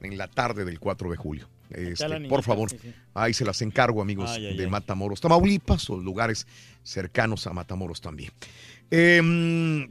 en 0.00 0.18
la 0.18 0.28
tarde 0.28 0.64
del 0.64 0.78
4 0.78 1.10
de 1.10 1.16
julio. 1.16 1.48
Este, 1.70 2.28
por 2.28 2.44
favor, 2.44 2.70
sí, 2.70 2.78
sí. 2.80 2.94
ahí 3.14 3.34
se 3.34 3.44
las 3.44 3.60
encargo, 3.60 4.00
amigos 4.00 4.30
Ay, 4.30 4.46
ay, 4.46 4.56
de 4.56 4.64
ay. 4.64 4.70
Matamoros, 4.70 5.20
Tamaulipas 5.20 5.90
o 5.90 5.96
lugares 5.96 6.46
cercanos 6.84 7.46
a 7.46 7.52
Matamoros 7.52 8.00
también. 8.00 8.30
Em, 8.90 9.88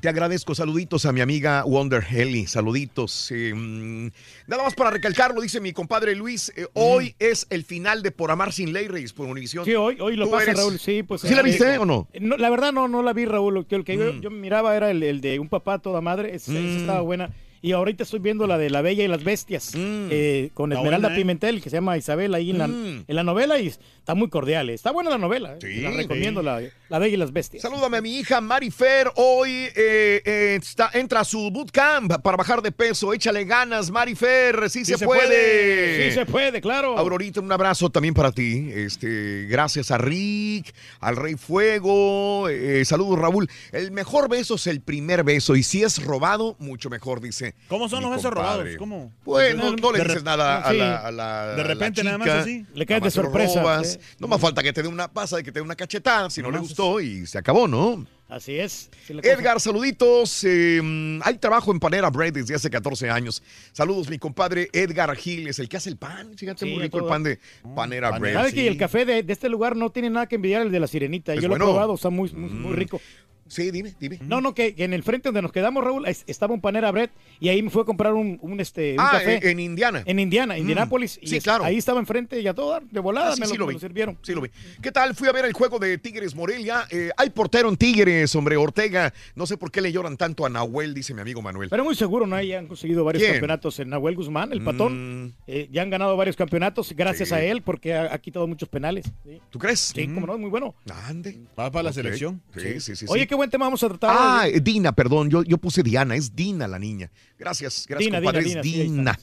te 0.00 0.08
agradezco, 0.10 0.54
saluditos 0.54 1.06
a 1.06 1.12
mi 1.12 1.20
amiga 1.22 1.64
Wonder 1.64 2.04
Helly, 2.08 2.46
saluditos. 2.46 3.30
Em, 3.30 4.10
nada 4.46 4.62
más 4.64 4.74
para 4.74 4.90
recalcarlo, 4.90 5.40
dice 5.40 5.60
mi 5.60 5.72
compadre 5.72 6.14
Luis, 6.14 6.52
eh, 6.54 6.66
hoy 6.74 7.14
es 7.18 7.46
el 7.50 7.64
final 7.64 8.02
de 8.02 8.10
Por 8.10 8.30
Amar 8.30 8.52
Sin 8.52 8.72
Ley, 8.72 8.88
Reyes, 8.88 9.12
por 9.14 9.26
Univisión. 9.26 9.64
Sí, 9.64 9.74
hoy, 9.74 9.96
hoy 10.00 10.16
lo 10.16 10.30
pasa, 10.30 10.44
eres- 10.44 10.56
Raúl. 10.58 10.78
Sí, 10.78 11.02
pues. 11.02 11.22
¿Sí 11.22 11.34
la 11.34 11.40
eh, 11.40 11.44
viste 11.44 11.74
eh, 11.74 11.78
o 11.78 11.86
no? 11.86 12.08
No, 12.20 12.36
la 12.36 12.50
verdad 12.50 12.72
no, 12.72 12.88
no 12.88 13.02
la 13.02 13.12
vi, 13.14 13.24
Raúl. 13.24 13.54
Lo 13.54 13.66
que, 13.66 13.74
el 13.76 13.84
que 13.84 13.96
yo, 13.96 14.12
Mm. 14.12 14.20
yo 14.20 14.30
miraba 14.30 14.76
era 14.76 14.90
el, 14.90 15.02
el 15.02 15.20
de 15.22 15.38
un 15.38 15.48
papá 15.48 15.78
toda 15.78 16.00
madre. 16.02 16.34
Esa 16.34 16.52
Mm. 16.52 16.76
estaba 16.78 17.00
buena. 17.00 17.30
Y 17.66 17.72
ahorita 17.72 18.04
estoy 18.04 18.20
viendo 18.20 18.46
la 18.46 18.58
de 18.58 18.70
La 18.70 18.80
Bella 18.80 19.02
y 19.02 19.08
las 19.08 19.24
Bestias, 19.24 19.72
eh, 19.74 20.50
con 20.54 20.70
Esmeralda 20.72 21.08
buena, 21.08 21.14
¿eh? 21.14 21.18
Pimentel, 21.20 21.60
que 21.60 21.68
se 21.68 21.78
llama 21.78 21.96
Isabel 21.98 22.32
ahí 22.36 22.50
en 22.50 22.58
la, 22.58 22.68
Mm. 22.68 23.04
en 23.08 23.16
la 23.16 23.24
novela, 23.24 23.58
y 23.58 23.66
está 23.66 24.14
muy 24.14 24.28
cordial. 24.28 24.70
eh. 24.70 24.74
Está 24.74 24.92
buena 24.92 25.10
la 25.10 25.18
novela. 25.18 25.54
eh. 25.54 25.58
Sí, 25.60 25.80
la 25.80 25.90
recomiendo, 25.90 26.42
sí. 26.42 26.46
la, 26.46 26.62
la 26.88 26.98
Bella 27.00 27.14
y 27.14 27.16
las 27.16 27.32
Bestias. 27.32 27.62
Salúdame 27.62 27.96
a 27.96 28.00
mi 28.02 28.18
hija 28.20 28.40
Marifer. 28.40 29.10
Hoy 29.16 29.50
eh, 29.74 30.56
está, 30.62 30.90
entra 30.92 31.20
a 31.22 31.24
su 31.24 31.50
bootcamp 31.50 32.12
para 32.22 32.36
bajar 32.36 32.62
de 32.62 32.70
peso. 32.70 33.12
Échale 33.12 33.44
ganas, 33.44 33.90
Marifer. 33.90 34.70
Sí, 34.70 34.84
se, 34.84 34.96
se 34.96 35.04
puede. 35.04 35.26
puede. 35.26 36.08
Sí 36.10 36.14
se 36.14 36.24
puede, 36.24 36.60
claro. 36.60 36.96
Aurorita, 36.96 37.40
un 37.40 37.50
abrazo 37.50 37.90
también 37.90 38.14
para 38.14 38.30
ti. 38.30 38.70
Este, 38.72 39.46
gracias 39.50 39.90
a 39.90 39.98
Rick, 39.98 40.72
al 41.00 41.16
Rey 41.16 41.34
Fuego. 41.34 42.48
eh, 42.48 42.84
saludos, 42.84 43.18
Raúl. 43.18 43.50
El 43.72 43.90
mejor 43.90 44.28
beso 44.28 44.54
es 44.54 44.68
el 44.68 44.80
primer 44.82 45.24
beso. 45.24 45.56
Y 45.56 45.64
si 45.64 45.82
es 45.82 46.00
robado, 46.04 46.54
mucho 46.60 46.90
mejor, 46.90 47.20
dice. 47.20 47.55
¿Cómo 47.68 47.88
son 47.88 48.02
los 48.02 48.12
besos 48.12 48.32
robados? 48.32 48.64
¿Cómo? 48.78 49.12
Pues 49.24 49.56
no, 49.56 49.74
no 49.74 49.90
le 49.92 50.04
dices 50.04 50.22
nada 50.22 50.60
a 50.62 50.72
la, 50.72 50.96
a 50.98 51.10
la- 51.10 51.46
De 51.48 51.56
la 51.56 51.62
repente 51.64 52.04
nada 52.04 52.16
más 52.18 52.28
así. 52.28 52.64
Le 52.74 52.86
caes 52.86 53.02
de 53.02 53.10
sorpresa, 53.10 53.60
robas. 53.60 53.92
sí. 53.94 53.98
No 54.20 54.28
más 54.28 54.40
falta 54.40 54.62
que 54.62 54.72
te 54.72 54.82
dé 54.82 54.88
una 54.88 55.12
pasa 55.12 55.40
y 55.40 55.42
que 55.42 55.50
te 55.50 55.58
dé 55.58 55.62
una 55.62 55.74
cachetada 55.74 56.30
si 56.30 56.42
no 56.42 56.50
le 56.50 56.58
gustó 56.58 57.00
y 57.00 57.26
se 57.26 57.38
acabó, 57.38 57.66
¿no? 57.66 58.06
Así 58.28 58.58
es. 58.58 58.90
Edgar, 59.08 59.60
saluditos. 59.60 60.42
eh, 60.44 61.20
hay 61.22 61.38
trabajo 61.38 61.70
en 61.72 61.78
Panera 61.80 62.10
Bread 62.10 62.32
desde 62.32 62.54
hace 62.56 62.68
14 62.70 63.08
años. 63.10 63.40
Saludos, 63.72 64.08
mi 64.10 64.18
compadre 64.18 64.68
Edgar 64.72 65.14
Gil, 65.16 65.46
es 65.48 65.58
el 65.60 65.68
que 65.68 65.76
hace 65.76 65.90
el 65.90 65.96
pan. 65.96 66.36
Fíjate, 66.36 66.66
Sí, 66.66 66.72
muy 66.72 66.82
rico 66.82 66.98
el 66.98 67.04
pan 67.04 67.22
de 67.22 67.38
Panera 67.74 68.16
Bread. 68.18 68.34
¿Sabes 68.34 68.54
que 68.54 68.66
el 68.66 68.76
café 68.76 69.04
de, 69.04 69.22
de 69.22 69.32
este 69.32 69.48
lugar 69.48 69.76
no 69.76 69.90
tiene 69.90 70.10
nada 70.10 70.26
que 70.26 70.36
envidiar 70.36 70.62
el 70.62 70.72
de 70.72 70.80
la 70.80 70.86
sirenita? 70.88 71.34
¿Es 71.34 71.40
Yo 71.42 71.48
bueno? 71.48 71.64
lo 71.66 71.70
he 71.70 71.74
probado, 71.74 71.94
está 71.94 72.10
muy, 72.10 72.30
muy, 72.32 72.50
muy 72.50 72.72
Mm. 72.72 72.76
rico. 72.76 73.00
Sí, 73.48 73.70
dime, 73.70 73.94
dime. 74.00 74.18
No, 74.22 74.40
no, 74.40 74.54
que, 74.54 74.74
que 74.74 74.84
en 74.84 74.92
el 74.92 75.02
frente 75.02 75.28
donde 75.28 75.42
nos 75.42 75.52
quedamos, 75.52 75.82
Raúl, 75.84 76.06
es- 76.06 76.24
estaba 76.26 76.52
un 76.54 76.60
Panera 76.60 76.90
Bread 76.90 77.10
y 77.40 77.48
ahí 77.48 77.62
me 77.62 77.70
fue 77.70 77.82
a 77.82 77.84
comprar 77.84 78.12
un, 78.14 78.38
un, 78.42 78.60
este, 78.60 78.94
un 78.94 79.00
Ah, 79.00 79.10
café. 79.12 79.36
en, 79.36 79.46
en 79.48 79.60
Indiana. 79.60 80.02
En 80.04 80.18
Indiana, 80.18 80.54
Mm. 80.54 80.58
Indianápolis. 80.58 81.18
y 81.22 81.28
Sí, 81.28 81.36
es- 81.36 81.44
claro. 81.44 81.64
Ahí 81.64 81.76
estaba 81.76 82.00
enfrente 82.00 82.40
y 82.40 82.46
a 82.48 82.54
todo 82.54 82.70
dar, 82.72 82.82
de 82.84 83.00
volada 83.00 83.30
Ah, 83.30 83.34
sí, 83.34 83.40
me, 83.40 83.46
lo, 83.46 83.52
sí 83.52 83.58
lo 83.58 83.66
me 83.66 83.70
vi. 83.70 83.74
lo 83.74 83.80
sirvieron. 83.80 84.18
Sí, 84.22 84.34
lo 84.34 84.40
vi. 84.40 84.50
¿Qué 84.82 84.90
tal? 84.92 85.14
Fui 85.14 85.28
a 85.28 85.32
ver 85.32 85.44
el 85.44 85.52
juego 85.52 85.78
de 85.78 85.96
Tigres 85.98 86.34
Morelia. 86.34 86.86
Eh, 86.90 87.10
hay 87.16 87.30
portero 87.30 87.68
en 87.68 87.76
Tigres, 87.76 88.34
hombre, 88.34 88.56
Ortega. 88.56 89.12
No 89.34 89.46
sé 89.46 89.56
por 89.56 89.70
qué 89.70 89.80
le 89.80 89.92
lloran 89.92 90.16
tanto 90.16 90.44
a 90.44 90.48
Nahuel, 90.48 90.92
dice 90.94 91.14
mi 91.14 91.20
amigo 91.20 91.40
Manuel. 91.42 91.68
Pero 91.68 91.84
muy 91.84 91.94
seguro, 91.94 92.26
¿no? 92.26 92.40
Ya 92.42 92.58
han 92.58 92.66
conseguido 92.66 93.04
varios 93.04 93.22
¿Quién? 93.22 93.34
campeonatos 93.34 93.78
en 93.80 93.90
Nahuel 93.90 94.16
Guzmán, 94.16 94.52
el 94.52 94.62
patón. 94.64 95.26
Mm. 95.26 95.32
Eh, 95.46 95.68
ya 95.70 95.82
han 95.82 95.90
ganado 95.90 96.16
varios 96.16 96.36
campeonatos 96.36 96.92
gracias 96.96 97.28
Sí. 97.28 97.34
a 97.34 97.42
él 97.44 97.62
porque 97.62 97.94
ha, 97.94 98.12
ha 98.12 98.18
quitado 98.18 98.46
muchos 98.46 98.68
penales. 98.68 99.06
Sí, 99.24 99.40
¿Tú 99.50 99.58
crees? 99.58 99.78
Sí, 99.94 100.06
cómo 100.08 100.26
no, 100.26 100.34
es 100.34 100.40
muy 100.40 100.50
bueno. 100.50 100.74
Ande. 101.06 101.38
Va 101.58 101.70
para 101.70 101.84
la 101.84 101.90
Ok. 101.90 101.94
selección. 101.94 102.42
Sí, 102.56 102.80
sí, 102.80 102.96
sí. 102.96 103.06
Oye, 103.08 103.22
sí. 103.22 103.26
qué 103.28 103.34
buen 103.36 103.50
tema 103.50 103.66
vamos 103.66 103.82
a 103.82 103.88
tratar. 103.88 104.10
Ah, 104.18 104.42
hoy. 104.44 104.60
Dina, 104.60 104.92
perdón, 104.92 105.30
yo, 105.30 105.42
yo 105.42 105.58
puse 105.58 105.82
Diana, 105.82 106.16
es 106.16 106.34
Dina 106.34 106.66
la 106.66 106.78
niña. 106.78 107.10
Gracias, 107.38 107.86
gracias, 107.88 108.06
Dina, 108.06 108.18
compadre, 108.18 108.42
Dina, 108.44 108.60
es 108.60 108.64
Dina. 108.64 109.20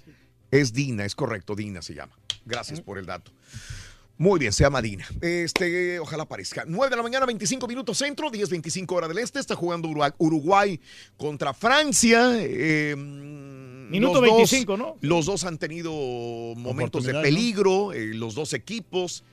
Es 0.52 0.74
Dina, 0.74 1.06
es 1.06 1.16
correcto, 1.16 1.56
Dina 1.56 1.82
se 1.82 1.94
llama. 1.96 2.18
Gracias 2.46 2.80
por 2.82 2.98
el 2.98 3.06
dato. 3.06 3.32
Muy 4.18 4.40
bien, 4.40 4.54
se 4.54 4.64
llama 4.64 4.82
Dina. 4.82 5.08
Este, 5.22 6.00
ojalá 6.00 6.24
aparezca. 6.24 6.64
9 6.68 6.90
de 6.92 6.96
la 6.98 7.02
mañana, 7.04 7.26
25 7.26 7.68
minutos 7.68 7.98
centro, 7.98 8.30
10, 8.30 8.48
25 8.50 8.94
hora 8.96 9.08
del 9.08 9.18
este. 9.18 9.40
Está 9.40 9.56
jugando 9.56 9.90
Uruguay, 10.20 10.80
contra 11.18 11.54
Francia. 11.54 12.32
eh, 12.38 12.96
Minuto 12.96 14.22
los 14.22 14.30
dos- 14.30 14.38
25, 14.52 14.78
¿no? 14.78 14.98
Los 15.02 15.26
dos 15.26 15.44
han 15.46 15.58
tenido 15.58 15.92
momentos 16.56 17.04
de 17.06 17.14
peligro, 17.16 17.92
eh, 17.94 18.14
los 18.14 18.36
dos 18.36 18.54
equipos. 18.54 19.24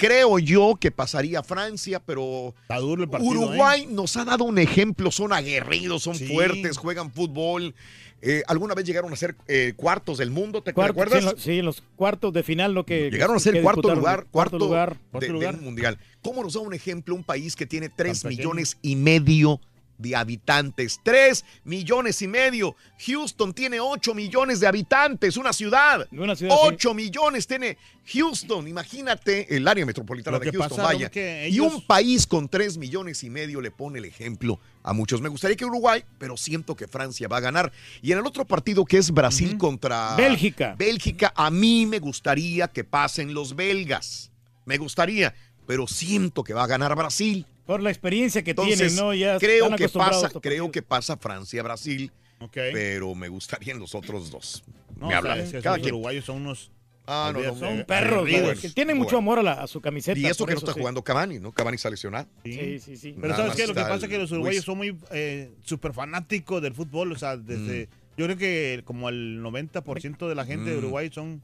Creo 0.00 0.38
yo 0.38 0.78
que 0.80 0.90
pasaría 0.90 1.42
Francia, 1.42 2.00
pero 2.00 2.54
Está 2.62 2.78
duro 2.78 3.02
el 3.02 3.10
partido, 3.10 3.32
Uruguay 3.32 3.82
¿eh? 3.82 3.86
nos 3.90 4.16
ha 4.16 4.24
dado 4.24 4.44
un 4.44 4.56
ejemplo, 4.58 5.10
son 5.10 5.30
aguerridos, 5.34 6.02
son 6.02 6.14
Sí. 6.14 6.26
fuertes, 6.26 6.78
juegan 6.78 7.12
fútbol. 7.12 7.74
Eh, 8.22 8.42
¿Alguna 8.48 8.74
vez 8.74 8.86
llegaron 8.86 9.12
a 9.12 9.16
ser 9.16 9.34
eh, 9.46 9.74
cuartos 9.76 10.16
del 10.16 10.30
mundo? 10.30 10.62
¿Te 10.62 10.72
Cuarto- 10.72 10.92
acuerdas? 10.92 11.18
sí, 11.20 11.26
en 11.28 11.32
los, 11.34 11.42
sí, 11.42 11.58
en 11.58 11.64
los 11.66 11.82
cuartos 11.96 12.32
de 12.32 12.42
final, 12.42 12.72
lo 12.72 12.86
que 12.86 13.10
Llegaron 13.10 13.36
a 13.36 13.40
ser 13.40 13.60
cuarto 13.60 13.94
lugar, 13.94 14.26
cuarto, 14.30 14.58
lugar. 14.58 14.94
de- 14.94 15.10
Cuarto 15.10 15.32
lugar. 15.34 15.54
del 15.56 15.64
mundial. 15.64 15.98
¿Cómo 16.22 16.42
nos 16.42 16.54
da 16.54 16.60
un 16.60 16.72
ejemplo 16.72 17.14
un 17.14 17.24
país 17.24 17.54
que 17.54 17.66
tiene 17.66 17.90
3 17.90 18.22
pequeño. 18.22 18.38
millones 18.38 18.78
y 18.80 18.96
medio 18.96 19.60
de 20.00 20.16
habitantes? 20.16 21.00
3 21.02 21.44
millones 21.64 22.22
y 22.22 22.28
medio. 22.28 22.76
Houston 23.06 23.52
tiene 23.52 23.80
8 23.80 24.14
millones 24.14 24.60
de 24.60 24.66
habitantes, 24.66 25.36
una 25.36 25.52
ciudad. 25.52 26.06
Una 26.12 26.34
ciudad, 26.34 26.54
sí. 26.54 26.68
8 26.74 26.94
millones 26.94 27.46
tiene 27.46 27.76
Houston. 28.12 28.66
Imagínate 28.68 29.54
el 29.56 29.66
área 29.68 29.86
metropolitana 29.86 30.38
Lo 30.38 30.44
de 30.44 30.50
Houston, 30.50 30.68
pasa, 30.68 30.82
vaya. 30.82 31.10
Y 31.48 31.60
un 31.60 31.84
país 31.86 32.26
con 32.26 32.48
3 32.48 32.78
millones 32.78 33.22
y 33.24 33.30
medio 33.30 33.60
le 33.60 33.70
pone 33.70 33.98
el 33.98 34.04
ejemplo 34.04 34.58
a 34.82 34.92
muchos. 34.92 35.20
Me 35.20 35.28
gustaría 35.28 35.56
que 35.56 35.64
Uruguay, 35.64 36.04
pero 36.18 36.36
siento 36.36 36.74
que 36.74 36.88
Francia 36.88 37.28
va 37.28 37.38
a 37.38 37.40
ganar. 37.40 37.72
Y 38.02 38.12
en 38.12 38.18
el 38.18 38.26
otro 38.26 38.44
partido 38.44 38.84
que 38.84 38.98
es 38.98 39.10
Brasil 39.10 39.56
contra 39.58 40.16
Bélgica. 40.16 40.74
Bélgica, 40.78 41.32
a 41.36 41.50
mí 41.50 41.86
me 41.86 41.98
gustaría 41.98 42.68
que 42.68 42.84
pasen 42.84 43.34
los 43.34 43.54
belgas. 43.54 44.30
Me 44.64 44.78
gustaría, 44.78 45.34
pero 45.70 45.86
siento 45.86 46.42
que 46.42 46.52
va 46.52 46.64
a 46.64 46.66
ganar 46.66 46.96
Brasil. 46.96 47.46
Por 47.64 47.80
la 47.80 47.90
experiencia 47.90 48.42
que 48.42 48.50
Entonces, 48.50 48.76
tienen, 48.76 48.96
¿no? 48.96 49.14
Ya 49.14 49.38
creo 49.38 49.76
que 49.76 49.88
pasa, 49.88 50.28
creo 50.40 50.72
que 50.72 50.82
pasa 50.82 51.16
Francia-Brasil, 51.16 52.10
Ok. 52.40 52.54
pero 52.72 53.14
me 53.14 53.28
gustarían 53.28 53.78
los 53.78 53.94
otros 53.94 54.32
dos. 54.32 54.64
No, 54.98 55.06
me 55.06 55.14
o 55.14 55.18
hablan. 55.18 55.46
sea, 55.46 55.62
Cada 55.62 55.76
los 55.76 55.84
quien. 55.84 55.94
uruguayos 55.94 56.24
son 56.24 56.38
unos... 56.38 56.72
Ah, 57.06 57.30
no, 57.32 57.40
no, 57.40 57.56
Son 57.56 57.78
no, 57.78 57.86
Perros, 57.86 58.28
que 58.60 58.68
tienen 58.70 58.98
mucho 58.98 59.16
amor 59.16 59.38
a, 59.38 59.42
la- 59.44 59.52
a 59.62 59.68
su 59.68 59.80
camiseta. 59.80 60.18
Y 60.18 60.26
eso 60.26 60.44
que 60.44 60.54
no 60.54 60.58
está 60.58 60.72
sí. 60.72 60.80
jugando 60.80 61.04
Cavani, 61.04 61.38
¿no? 61.38 61.52
Cavani 61.52 61.76
está 61.76 61.88
lesionado. 61.88 62.26
Sí, 62.44 62.80
sí, 62.80 62.96
sí. 62.96 63.12
Pero 63.14 63.28
Nada 63.28 63.36
¿sabes 63.44 63.54
qué? 63.56 63.66
Lo 63.68 63.74
que 63.74 63.80
pasa 63.82 64.06
es 64.06 64.08
que 64.08 64.18
los 64.18 64.32
uruguayos 64.32 64.56
Luis. 64.56 64.64
son 64.64 64.76
muy 64.76 64.96
eh, 65.12 65.50
súper 65.64 65.92
fanáticos 65.92 66.60
del 66.60 66.74
fútbol. 66.74 67.12
O 67.12 67.16
sea, 67.16 67.36
desde... 67.36 67.88
Yo 68.16 68.26
creo 68.26 68.36
que 68.36 68.82
como 68.84 69.08
el 69.08 69.40
90% 69.40 70.28
de 70.28 70.34
la 70.34 70.44
gente 70.44 70.70
de 70.70 70.76
Mm. 70.76 70.78
Uruguay 70.80 71.10
son... 71.12 71.40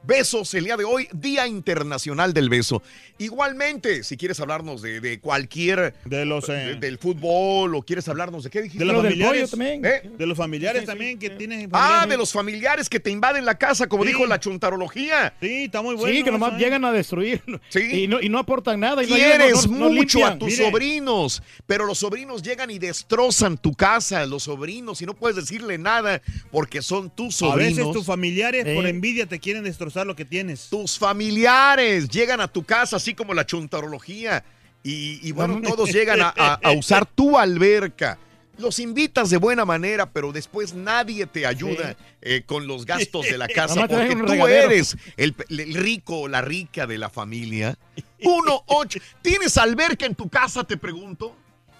Besos 0.03 0.53
el 0.55 0.63
día 0.65 0.77
de 0.77 0.83
hoy, 0.83 1.07
Día 1.13 1.45
Internacional 1.47 2.33
del 2.33 2.49
Beso. 2.49 2.81
Igualmente, 3.19 4.03
si 4.03 4.17
quieres 4.17 4.39
hablarnos 4.39 4.81
de, 4.81 4.99
de 4.99 5.19
cualquier... 5.19 5.93
De 6.05 6.25
los... 6.25 6.49
eh, 6.49 6.53
de- 6.53 6.75
del 6.77 6.97
fútbol 6.97 7.75
o 7.75 7.83
quieres 7.83 8.07
hablarnos 8.09 8.43
de 8.43 8.49
qué 8.49 8.63
dijiste. 8.63 8.83
de 8.83 8.91
los 8.91 9.03
familiares. 9.03 9.51
también. 9.51 9.85
¿Eh? 9.85 10.09
De 10.17 10.25
los 10.25 10.35
familiares 10.37 10.85
también 10.85 11.19
que 11.19 11.29
tienen... 11.29 11.69
Ah, 11.71 11.77
familiares. 11.79 12.09
de 12.09 12.17
los 12.17 12.31
familiares 12.33 12.89
que 12.89 12.99
te 12.99 13.11
invaden 13.11 13.45
la 13.45 13.59
casa, 13.59 13.85
como 13.87 14.03
Sí. 14.03 14.07
dijo 14.09 14.25
la 14.25 14.39
chuntarología. 14.39 15.35
Sí, 15.39 15.65
está 15.65 15.83
muy 15.83 15.93
bueno. 15.93 16.15
sí, 16.15 16.23
que 16.23 16.31
nomás 16.31 16.53
¿eh? 16.53 16.57
llegan 16.57 16.83
a 16.83 16.91
destruir 16.91 17.43
Sí. 17.69 18.03
y, 18.03 18.07
no, 18.07 18.19
y 18.19 18.27
no 18.29 18.39
aportan 18.39 18.79
nada. 18.79 19.03
Y 19.03 19.07
Quieres 19.07 19.67
no- 19.69 19.77
no 19.77 19.89
mucho 19.91 20.25
a 20.25 20.35
tus 20.39 20.49
Mire. 20.53 20.65
sobrinos, 20.65 21.43
pero 21.67 21.85
los 21.85 21.99
sobrinos 21.99 22.41
llegan 22.41 22.71
y 22.71 22.79
destrozan 22.79 23.55
tu 23.55 23.73
casa, 23.73 24.25
los 24.25 24.43
sobrinos, 24.43 24.99
y 25.03 25.05
no 25.05 25.13
puedes 25.13 25.35
decirle 25.35 25.77
nada 25.77 26.23
porque 26.49 26.81
son 26.81 27.11
tus 27.11 27.35
A 27.35 27.49
sobrinos. 27.51 27.75
veces 27.77 27.91
tus 27.93 28.05
familiares 28.05 28.65
por 28.75 28.87
envidia 28.87 29.27
te 29.27 29.39
quieren 29.39 29.63
destrozar 29.63 29.90
lo 29.95 30.15
que 30.15 30.25
tienes. 30.25 30.67
tus 30.69 30.97
familiares 30.97 32.07
llegan 32.09 32.41
a 32.41 32.47
tu 32.47 32.63
casa, 32.63 32.95
así 32.97 33.13
como 33.13 33.33
la 33.33 33.45
chuntarología. 33.45 34.43
Y, 34.83 35.19
y 35.27 35.31
bueno, 35.31 35.61
todos 35.61 35.91
llegan 35.91 36.21
a, 36.21 36.33
a- 36.35 36.59
a 36.63 36.71
usar 36.71 37.05
tu 37.05 37.37
alberca. 37.37 38.17
Los 38.57 38.79
invitas 38.79 39.29
de 39.29 39.37
buena 39.37 39.63
manera, 39.65 40.07
pero 40.11 40.31
después 40.31 40.73
nadie 40.73 41.25
te 41.25 41.45
ayuda 41.45 41.95
eh, 42.21 42.43
con 42.45 42.67
los 42.67 42.85
gastos 42.85 43.25
de 43.25 43.37
la 43.37 43.47
casa 43.55 43.87
porque 43.87 44.15
tú 44.15 44.25
regadero. 44.25 44.71
eres 44.71 44.97
el, 45.17 45.35
el 45.49 45.73
rico 45.75 46.21
o 46.21 46.27
la 46.27 46.41
rica 46.41 46.85
de 46.87 46.97
la 46.97 47.09
familia. 47.09 47.77
1 48.23 48.63
8 48.67 48.99
¿Tienes 49.21 49.57
alberca 49.57 50.05
en 50.05 50.15
tu 50.15 50.29
casa? 50.29 50.63
Te 50.63 50.77
pregunto. 50.77 51.35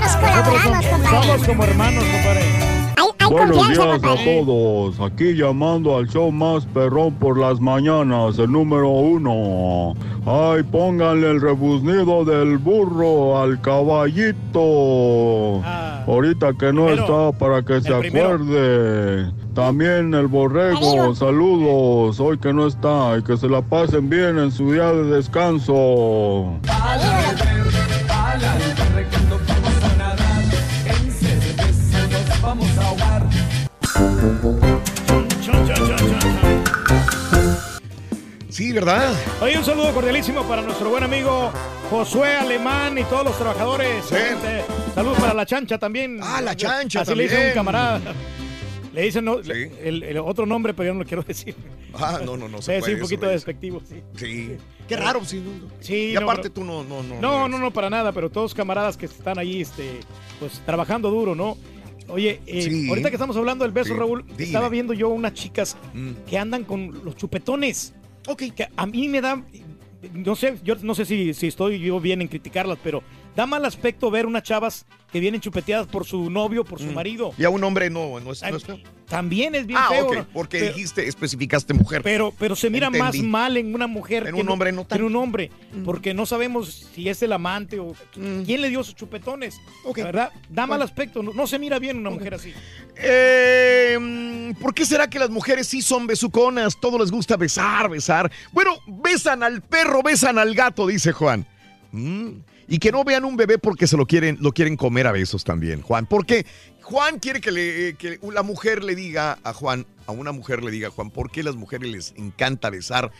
Nosotros 0.00 0.62
colaboramos, 0.62 0.86
Somos 0.86 1.26
compadre. 1.26 1.46
como 1.46 1.64
hermanos, 1.64 2.04
compadre. 2.04 2.40
Buenos 3.30 3.68
días 3.68 3.78
a 3.78 3.98
todos. 4.24 5.00
Aquí 5.00 5.34
llamando 5.34 5.98
al 5.98 6.08
show 6.08 6.32
más 6.32 6.64
perrón 6.64 7.12
por 7.14 7.38
las 7.38 7.60
mañanas, 7.60 8.38
el 8.38 8.50
número 8.50 8.88
uno. 8.88 9.94
Ay, 10.24 10.62
pónganle 10.62 11.30
el 11.30 11.42
rebuznido 11.42 12.24
del 12.24 12.56
burro 12.56 13.38
al 13.42 13.60
caballito. 13.60 14.62
Ahorita 16.06 16.54
que 16.58 16.72
no 16.72 16.88
está 16.88 17.32
para 17.32 17.62
que 17.62 17.82
se 17.82 17.92
primero. 17.96 18.38
También 19.54 20.12
el 20.14 20.26
borrego, 20.26 21.14
saludos. 21.14 22.18
Hoy 22.18 22.38
que 22.38 22.52
no 22.52 22.66
está 22.66 23.16
y 23.18 23.22
que 23.22 23.36
se 23.36 23.48
la 23.48 23.62
pasen 23.62 24.10
bien 24.10 24.38
en 24.38 24.50
su 24.50 24.72
día 24.72 24.92
de 24.92 25.04
descanso. 25.16 26.58
Sí, 38.48 38.72
¿verdad? 38.72 39.12
Oye, 39.40 39.58
un 39.58 39.64
saludo 39.64 39.92
cordialísimo 39.92 40.44
para 40.44 40.62
nuestro 40.62 40.88
buen 40.88 41.02
amigo 41.02 41.50
Josué 41.90 42.36
Alemán 42.36 42.96
y 42.98 43.02
todos 43.04 43.24
los 43.24 43.36
trabajadores. 43.36 44.04
Este, 44.12 44.64
Saludos 44.94 45.18
para 45.18 45.34
la 45.34 45.44
chancha 45.44 45.76
también. 45.78 46.20
Ah, 46.22 46.40
la 46.40 46.54
chancha 46.54 47.00
Así 47.00 47.14
le 47.16 47.24
dice 47.24 47.34
también. 47.34 47.50
un 47.50 47.54
camarada. 47.54 48.00
Le 48.94 49.02
dicen 49.02 49.24
no, 49.24 49.38
el, 49.40 50.02
el 50.04 50.18
otro 50.18 50.46
nombre, 50.46 50.72
pero 50.72 50.86
yo 50.88 50.94
no 50.94 51.00
lo 51.00 51.06
quiero 51.06 51.22
decir. 51.26 51.54
Ah, 51.94 52.20
no, 52.24 52.36
no, 52.36 52.48
no 52.48 52.58
Sí, 52.58 52.66
se 52.66 52.74
sí, 52.76 52.80
puede. 52.80 52.94
un 52.94 53.00
poquito 53.00 53.26
despectivo, 53.26 53.82
sí. 53.88 53.96
Sí. 54.16 54.56
Qué 54.88 54.96
raro, 54.96 55.24
sí. 55.24 55.42
no. 55.44 55.68
Sí, 55.80 56.12
Y 56.12 56.16
aparte 56.16 56.48
tú 56.50 56.62
no, 56.64 56.84
no, 56.84 57.02
no. 57.02 57.20
No, 57.20 57.48
no, 57.48 57.58
no, 57.58 57.72
para 57.72 57.90
nada, 57.90 58.12
pero 58.12 58.30
todos 58.30 58.54
camaradas 58.54 58.96
que 58.96 59.06
están 59.06 59.38
ahí, 59.38 59.60
este, 59.62 59.98
pues 60.38 60.60
trabajando 60.64 61.10
duro, 61.10 61.34
¿no? 61.34 61.56
Oye, 62.08 62.40
eh, 62.46 62.62
Sí. 62.62 62.88
ahorita 62.88 63.08
que 63.10 63.16
estamos 63.16 63.36
hablando 63.36 63.64
del 63.64 63.72
beso, 63.72 63.94
Sí, 63.94 63.98
Raúl, 63.98 64.24
dime. 64.28 64.44
estaba 64.44 64.68
viendo 64.68 64.92
yo 64.92 65.08
unas 65.08 65.32
chicas 65.34 65.76
Mm. 65.94 66.10
que 66.28 66.38
andan 66.38 66.64
con 66.64 67.02
los 67.04 67.16
chupetones. 67.16 67.94
Ok. 68.28 68.42
Que 68.54 68.68
a 68.76 68.86
mí 68.86 69.08
me 69.08 69.20
da, 69.22 69.42
no 70.12 70.36
sé, 70.36 70.56
yo 70.62 70.74
no 70.82 70.94
sé 70.94 71.04
si, 71.06 71.32
si 71.34 71.46
estoy 71.46 71.78
yo 71.80 71.98
bien 72.00 72.20
en 72.20 72.28
criticarlas, 72.28 72.78
pero 72.84 73.02
da 73.36 73.46
mal 73.46 73.64
aspecto 73.64 74.10
ver 74.10 74.26
unas 74.26 74.42
chavas 74.42 74.86
que 75.12 75.20
vienen 75.20 75.40
chupeteadas 75.40 75.86
por 75.86 76.04
su 76.06 76.28
novio, 76.28 76.64
por 76.64 76.80
su 76.80 76.86
Mm. 76.86 76.94
marido. 76.94 77.32
Y 77.38 77.44
a 77.44 77.50
un 77.50 77.62
hombre 77.62 77.88
no, 77.88 78.18
no 78.20 78.32
es, 78.32 78.42
no 78.42 78.56
es 78.56 78.64
feo. 78.64 78.78
También 79.08 79.54
es 79.54 79.66
bien 79.66 79.78
Ah, 79.80 79.88
feo. 79.90 80.26
porque 80.32 80.58
Pero- 80.58 80.72
dijiste, 80.74 81.06
especificaste 81.06 81.72
mujer. 81.74 82.02
pero, 82.02 82.32
pero 82.36 82.56
se 82.56 82.68
mira 82.70 82.86
Entendí. 82.88 83.22
más 83.22 83.30
mal 83.30 83.56
en 83.56 83.74
una 83.74 83.86
mujer 83.86 84.26
En 84.26 84.34
que 84.34 84.40
un 84.40 84.48
hombre 84.48 84.72
no 84.72 84.88
que 84.88 84.94
en 84.96 85.04
un 85.04 85.14
hombre, 85.14 85.50
porque 85.84 86.14
no 86.14 86.26
sabemos 86.26 86.88
si 86.94 87.08
es 87.08 87.22
el 87.22 87.32
amante 87.32 87.78
o 87.78 87.94
quién 88.12 88.60
le 88.60 88.70
dio 88.70 88.82
sus 88.82 88.96
chupetones. 88.96 89.60
La 89.96 90.04
verdad, 90.04 90.30
da 90.48 90.66
mal 90.66 90.82
aspecto, 90.82 91.22
no, 91.22 91.32
no 91.32 91.46
se 91.46 91.58
mira 91.60 91.78
bien 91.78 91.98
una 91.98 92.10
mujer 92.10 92.34
así. 92.34 92.52
Eh, 92.96 93.96
mm, 94.00 94.54
¿Por 94.60 94.74
qué 94.74 94.84
será 94.84 95.08
que 95.08 95.18
las 95.20 95.30
mujeres 95.30 95.68
sí 95.68 95.80
son 95.82 96.06
besuconas? 96.08 96.78
Todo 96.80 96.98
les 96.98 97.10
gusta 97.12 97.36
besar, 97.36 97.88
besar. 97.90 98.32
Bueno, 98.52 98.72
besan 98.86 99.42
al 99.44 99.62
perro, 99.62 100.02
besan 100.02 100.38
al 100.38 100.54
gato, 100.54 100.86
dice 100.88 101.12
Juan. 101.12 101.46
Y 102.68 102.78
que 102.78 102.90
no 102.92 103.04
vean 103.04 103.24
un 103.24 103.36
bebé 103.36 103.58
porque 103.58 103.86
se 103.86 103.96
lo 103.96 104.06
quieren, 104.06 104.38
lo 104.40 104.52
quieren 104.52 104.76
comer 104.76 105.06
a 105.06 105.12
besos 105.12 105.44
también, 105.44 105.82
Juan. 105.82 106.06
Porque 106.06 106.46
Juan 106.82 107.18
quiere 107.18 107.40
que, 107.40 107.52
le, 107.52 107.94
que 107.94 108.18
la 108.32 108.42
mujer 108.42 108.82
le 108.84 108.94
diga 108.94 109.38
a 109.42 109.52
Juan, 109.52 109.86
a 110.06 110.12
una 110.12 110.32
mujer 110.32 110.62
le 110.62 110.70
diga 110.70 110.88
a 110.88 110.90
Juan, 110.90 111.10
¿por 111.10 111.30
qué 111.30 111.42
las 111.42 111.56
mujeres 111.56 111.90
les 111.90 112.14
encanta 112.16 112.70
besar 112.70 113.10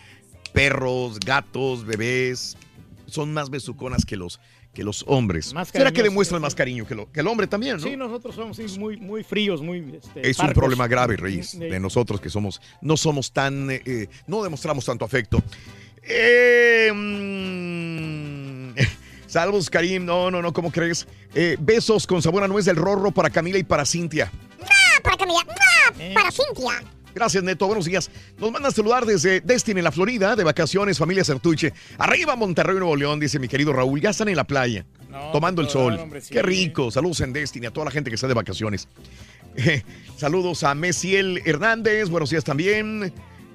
perros, 0.53 1.19
gatos, 1.21 1.85
bebés? 1.85 2.57
Son 3.07 3.33
más 3.35 3.51
besuconas 3.51 4.05
que 4.07 4.17
los, 4.17 4.41
que 4.73 4.83
los 4.83 5.05
hombres. 5.07 5.53
Más 5.53 5.69
¿Será 5.69 5.93
que 5.93 6.03
demuestran 6.03 6.41
más 6.41 6.55
cariño 6.55 6.87
que, 6.87 6.95
lo- 6.95 7.11
que 7.13 7.21
el 7.21 7.27
hombre 7.29 7.47
también, 7.47 7.77
no? 7.77 7.83
Sí, 7.83 7.97
nosotros 7.97 8.35
somos 8.35 8.57
sí, 8.57 8.65
muy, 8.79 8.97
muy 8.97 9.23
fríos, 9.23 9.61
muy... 9.63 9.97
este, 10.03 10.29
Es 10.29 10.39
un 10.39 10.53
problema 10.53 10.89
grave, 10.89 11.17
Reyes, 11.17 11.59
de 11.59 11.79
nosotros 11.81 12.21
que 12.21 12.31
somos, 12.31 12.61
no 12.81 12.97
somos 12.97 13.31
tan, 13.33 13.71
eh, 13.71 13.83
eh, 13.85 14.09
no 14.27 14.43
demostramos 14.43 14.85
tanto 14.87 15.05
afecto. 15.05 15.43
Eh, 16.03 16.91
mm, 16.95 18.44
Salvos, 19.35 19.69
Karim, 19.69 20.05
no, 20.05 20.31
no, 20.31 20.41
no, 20.41 20.53
¿cómo 20.53 20.71
crees? 20.71 21.09
Eh, 21.35 21.57
besos 21.59 22.07
con 22.07 22.23
sabor 22.23 22.45
a 22.45 22.47
nuez 22.47 22.67
del 22.67 22.77
rorro 22.77 23.11
para 23.11 23.31
Camila 23.31 23.59
y 23.59 23.65
para 23.65 23.85
Cintia. 23.85 24.31
¡Ah, 24.63 25.01
para 25.03 25.17
Camila! 25.17 25.41
¡Ah, 25.49 25.93
Eh. 25.99 26.13
para 26.15 26.31
Cintia! 26.31 26.85
Gracias, 27.13 27.43
Neto. 27.43 27.67
Buenos 27.67 27.85
días. 27.85 28.13
Nos 28.39 28.53
mandan 28.53 28.71
a 28.71 28.73
saludar 28.73 29.05
desde 29.05 29.41
Destiny, 29.41 29.81
en 29.81 29.85
la 29.85 29.91
Florida, 29.91 30.37
de 30.37 30.45
vacaciones, 30.45 30.99
familia 30.99 31.25
Sertuche. 31.25 31.73
Arriba, 31.99 32.37
Monterrey, 32.37 32.77
Nuevo 32.77 32.95
León, 32.95 33.19
dice 33.19 33.41
mi 33.41 33.49
querido 33.49 33.73
Raúl. 33.73 34.01
Ya 34.01 34.11
están 34.11 34.29
en 34.29 34.37
la 34.37 34.45
playa, 34.45 34.87
tomando 35.33 35.63
el 35.63 35.69
sol. 35.69 35.95
dar, 35.95 36.03
hombre, 36.05 36.21
sí. 36.21 36.33
Qué 36.33 36.41
rico. 36.41 36.93
Saludos 36.93 37.21
en 37.21 37.33
Destiny 37.33 37.67
a 37.67 37.73
toda 37.73 37.87
la 37.87 37.91
gente 37.91 38.11
que 38.11 38.15
está 38.15 38.29
de 38.29 38.35
vacaciones. 38.35 38.87
Eh, 39.57 39.83
saludos 40.17 40.63
a 40.63 40.77
Messiel 40.77 41.43
Hernández. 41.45 42.09
Buenos 42.09 42.31
días 42.31 42.45
también. 42.45 43.13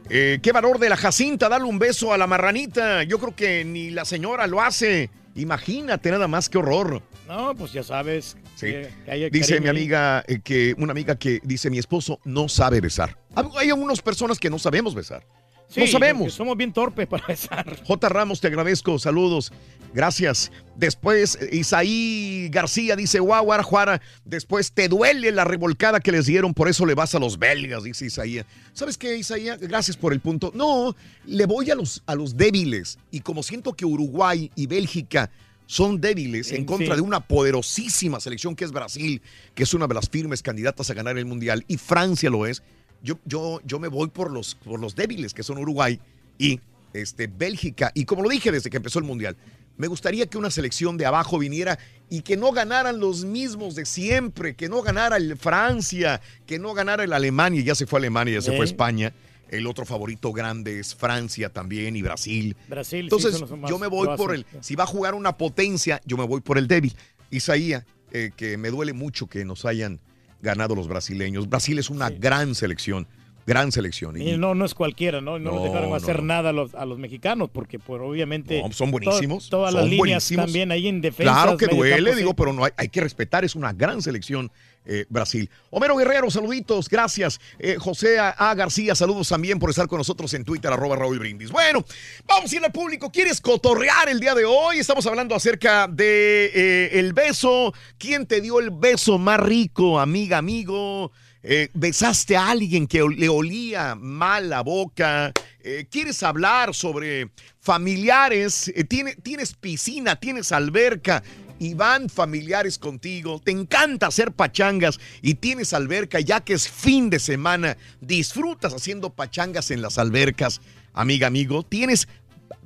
Eh, 0.10 0.40
qué 0.42 0.52
valor 0.52 0.80
de 0.80 0.90
la 0.90 0.98
Jacinta, 0.98 1.50
darle 1.50 1.68
un 1.68 1.78
beso 1.80 2.12
a 2.14 2.18
la 2.18 2.26
marranita. 2.28 3.04
Yo 3.04 3.20
creo 3.20 3.36
que 3.36 3.64
ni 3.64 3.92
la 3.92 4.06
señora 4.06 4.48
lo 4.48 4.62
hace. 4.62 5.10
Imagínate 5.36 6.10
nada 6.12 6.28
más, 6.28 6.50
qué 6.50 6.58
horror. 6.58 7.02
No, 7.28 7.54
pues 7.56 7.72
ya 7.72 7.84
sabes. 7.84 8.36
Sí. 8.56 8.66
que- 8.68 8.90
que 9.06 9.30
Dice 9.30 9.62
mi 9.62 9.70
amiga 9.70 10.24
eh, 10.28 10.40
que 10.44 10.74
una 10.78 10.92
amiga 10.92 11.16
que 11.16 11.40
dice 11.44 11.70
mi 11.70 11.78
esposo 11.78 12.20
no 12.26 12.50
sabe 12.50 12.82
besar. 12.82 13.18
Hay 13.58 13.70
algunas 13.70 14.02
personas 14.02 14.40
que 14.40 14.50
no 14.50 14.58
sabemos 14.60 14.96
besar. 14.96 15.24
Sí, 15.70 15.82
no 15.82 15.88
sabemos. 15.88 16.34
Somos 16.34 16.58
bien 16.58 16.74
torpes 16.74 17.08
para 17.08 17.26
besar. 17.28 17.78
J. 17.86 18.10
Ramos, 18.10 18.42
te 18.42 18.48
agradezco. 18.48 18.98
Saludos. 18.98 19.52
Gracias. 19.94 20.52
Después, 20.76 21.38
Isaí 21.52 22.50
García 22.52 22.96
dice, 22.96 23.20
guau, 23.20 23.46
Guarajuara. 23.46 24.02
Después, 24.26 24.72
te 24.72 24.88
duele 24.88 25.32
la 25.32 25.46
revolcada 25.46 26.00
que 26.00 26.12
les 26.12 26.26
dieron, 26.26 26.54
por 26.54 26.70
eso 26.70 26.86
le 26.86 26.96
vas 26.96 27.16
a 27.16 27.20
los 27.20 27.38
belgas, 27.38 27.84
dice 27.84 28.06
Isaías. 28.06 28.46
¿Sabes 28.74 28.98
qué, 28.98 29.18
Isaías? 29.18 29.60
Gracias 29.60 29.98
por 29.98 30.14
el 30.14 30.20
punto. 30.20 30.52
No, 30.56 30.96
le 31.26 31.46
voy 31.46 31.70
a 31.72 31.76
los, 31.76 32.02
a 32.06 32.16
los 32.16 32.36
débiles. 32.36 32.98
Y 33.12 33.22
como 33.22 33.44
siento 33.44 33.74
que 33.74 33.86
Uruguay 33.86 34.52
y 34.56 34.68
Bélgica 34.68 35.30
son 35.66 36.02
débiles 36.02 36.52
en 36.52 36.66
contra 36.66 36.96
sí. 36.96 37.02
de 37.02 37.02
una 37.02 37.20
poderosísima 37.20 38.20
selección 38.20 38.56
que 38.56 38.66
es 38.66 38.72
Brasil, 38.72 39.22
que 39.54 39.64
es 39.64 39.74
una 39.76 39.86
de 39.86 39.94
las 39.94 40.10
firmes 40.10 40.42
candidatas 40.42 40.90
a 40.90 40.96
ganar 40.96 41.16
el 41.20 41.26
Mundial, 41.26 41.64
y 41.68 41.78
Francia 41.78 42.32
lo 42.32 42.48
es, 42.48 42.64
yo, 43.04 43.20
yo, 43.26 43.62
yo 43.66 43.80
me 43.80 43.88
voy 43.88 44.10
por 44.10 44.32
los, 44.32 44.56
por 44.56 44.80
los 44.80 44.96
débiles, 44.96 45.34
que 45.34 45.44
son 45.44 45.58
Uruguay 45.58 46.00
y 46.38 46.60
este, 46.94 47.28
Bélgica. 47.28 47.92
Y 47.94 48.06
como 48.06 48.24
lo 48.24 48.30
dije 48.30 48.52
desde 48.52 48.70
que 48.70 48.78
empezó 48.78 49.00
el 49.00 49.06
Mundial, 49.06 49.36
me 49.78 49.88
gustaría 49.88 50.26
que 50.26 50.38
una 50.38 50.52
selección 50.52 50.98
de 50.98 51.06
abajo 51.06 51.40
viniera 51.40 51.80
y 52.10 52.22
que 52.22 52.36
no 52.36 52.52
ganaran 52.52 53.00
los 53.00 53.24
mismos 53.24 53.76
de 53.76 53.86
siempre, 53.86 54.54
que 54.54 54.68
no 54.68 54.82
ganara 54.82 55.16
el 55.16 55.38
Francia, 55.38 56.20
que 56.46 56.60
no 56.60 56.74
ganara 56.74 57.06
el 57.06 57.14
Alemania, 57.14 57.62
ya 57.62 57.76
se 57.76 57.86
fue 57.86 58.00
Alemania, 58.00 58.36
ya 58.36 58.42
se 58.42 58.56
fue. 58.56 58.66
España. 58.66 59.14
El 59.50 59.66
otro 59.66 59.86
favorito 59.86 60.32
grande 60.32 60.80
es 60.80 60.94
Francia 60.94 61.50
también 61.50 61.96
y 61.96 62.02
Brasil. 62.02 62.56
Brasil, 62.68 63.06
Entonces, 63.06 63.42
yo 63.68 63.80
me 63.80 63.88
voy 63.88 64.16
por 64.18 64.36
el. 64.36 64.46
Si 64.60 64.76
va 64.76 64.84
a 64.84 64.88
jugar 64.88 65.16
una 65.16 65.38
potencia, 65.38 66.02
yo 66.06 66.18
me 66.18 66.26
voy 66.26 66.42
por 66.42 66.58
el 66.58 66.68
débil. 66.68 66.94
Isaías, 67.32 67.86
eh, 68.12 68.32
que 68.36 68.58
me 68.58 68.70
duele 68.70 68.94
mucho 68.94 69.28
que 69.28 69.46
nos 69.46 69.66
hayan 69.66 70.00
ganado 70.42 70.76
los 70.76 70.88
brasileños. 70.88 71.50
Brasil 71.50 71.80
es 71.80 71.90
una 71.90 72.10
gran 72.10 72.56
selección, 72.56 73.08
gran 73.50 73.72
selección. 73.72 74.16
Y- 74.22 74.30
Y 74.34 74.38
no, 74.38 74.54
no 74.56 74.64
es 74.64 74.74
cualquiera, 74.76 75.20
¿no? 75.20 75.40
No, 75.40 75.52
No, 75.56 75.64
dejaron 75.64 75.90
no, 75.90 75.96
hacer 75.96 76.20
no. 76.20 76.26
nada 76.28 76.52
a 76.52 76.54
los, 76.54 76.74
a 76.76 76.86
los 76.86 77.00
mexicanos, 77.00 77.50
porque 77.52 77.80
por 77.80 78.02
obviamente. 78.02 78.62
Son 78.72 78.88
to- 78.90 78.92
buenísimos. 78.92 79.50
todas 79.50 79.72
son 79.72 79.82
las 79.82 79.90
líneas 79.90 79.98
buenísimos. 80.00 80.46
también 80.46 80.72
ahí 80.72 80.88
en 80.88 81.02
defensa. 81.02 81.34
Claro 81.34 81.58
que 81.58 81.66
duele, 81.68 82.16
digo, 82.16 82.34
pero 82.36 82.54
no 82.54 82.64
hay, 82.64 82.72
hay 82.78 82.90
que 82.90 83.02
respetar, 83.02 83.44
es 83.44 83.56
una 83.56 83.74
gran 83.74 84.02
selección 84.02 84.52
eh, 84.86 85.06
Brasil. 85.10 85.50
Homero 85.72 85.96
Guerrero, 85.98 86.32
saluditos, 86.32 86.88
gracias. 86.90 87.40
Eh, 87.60 87.76
José 87.78 88.18
A. 88.18 88.30
A. 88.30 88.56
García, 88.56 88.96
saludos 88.96 89.28
también 89.30 89.60
por 89.60 89.70
estar 89.70 89.88
con 89.88 89.98
nosotros 89.98 90.34
en 90.34 90.44
Twitter, 90.46 90.72
arroba 90.72 90.96
Raúl 90.96 91.20
Brindis. 91.20 91.52
Bueno, 91.52 91.84
vamos 92.26 92.52
a 92.52 92.56
ir 92.56 92.64
al 92.64 92.72
público. 92.72 93.12
¿Quieres 93.12 93.40
cotorrear 93.42 94.10
el 94.10 94.20
día 94.20 94.34
de 94.34 94.46
hoy? 94.46 94.80
Estamos 94.80 95.06
hablando 95.06 95.36
acerca 95.36 95.88
de 95.88 96.46
eh, 96.56 96.90
el 97.00 97.14
beso. 97.14 97.74
¿Quién 98.00 98.26
te 98.26 98.42
dio 98.42 98.60
el 98.60 98.72
beso 98.72 99.18
más 99.20 99.40
rico, 99.40 100.00
amiga, 100.00 100.38
amigo? 100.38 101.12
Eh, 101.42 101.70
besaste 101.74 102.36
a 102.36 102.50
alguien 102.50 102.86
que 102.86 103.02
le 103.16 103.30
olía 103.30 103.96
mal 103.96 104.50
la 104.50 104.62
boca. 104.62 105.32
Eh, 105.62 105.88
¿Quieres 105.90 106.22
hablar 106.24 106.76
sobre 106.76 107.30
familiares? 107.62 108.72
Eh, 108.76 108.84
tiene- 108.84 109.16
tienes 109.16 109.54
piscina, 109.54 110.18
tienes 110.18 110.52
alberca 110.52 111.24
y 111.58 111.74
van 111.76 112.10
familiares 112.10 112.78
contigo. 112.78 113.42
Te 113.44 113.52
encanta 113.52 114.08
hacer 114.08 114.34
pachangas 114.34 115.00
y 115.22 115.36
tienes 115.36 115.74
alberca 115.74 116.20
ya 116.20 116.42
que 116.42 116.54
es 116.54 116.68
fin 116.70 117.10
de 117.10 117.20
semana. 117.20 117.78
Disfrutas 118.02 118.74
haciendo 118.74 119.10
pachangas 119.10 119.72
en 119.72 119.82
las 119.82 119.98
albercas, 119.98 120.60
amiga, 120.94 121.28
amigo. 121.28 121.64
Tienes 121.64 122.08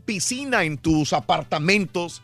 piscina 0.06 0.64
en 0.64 0.78
tus 0.80 1.14
apartamentos. 1.14 2.24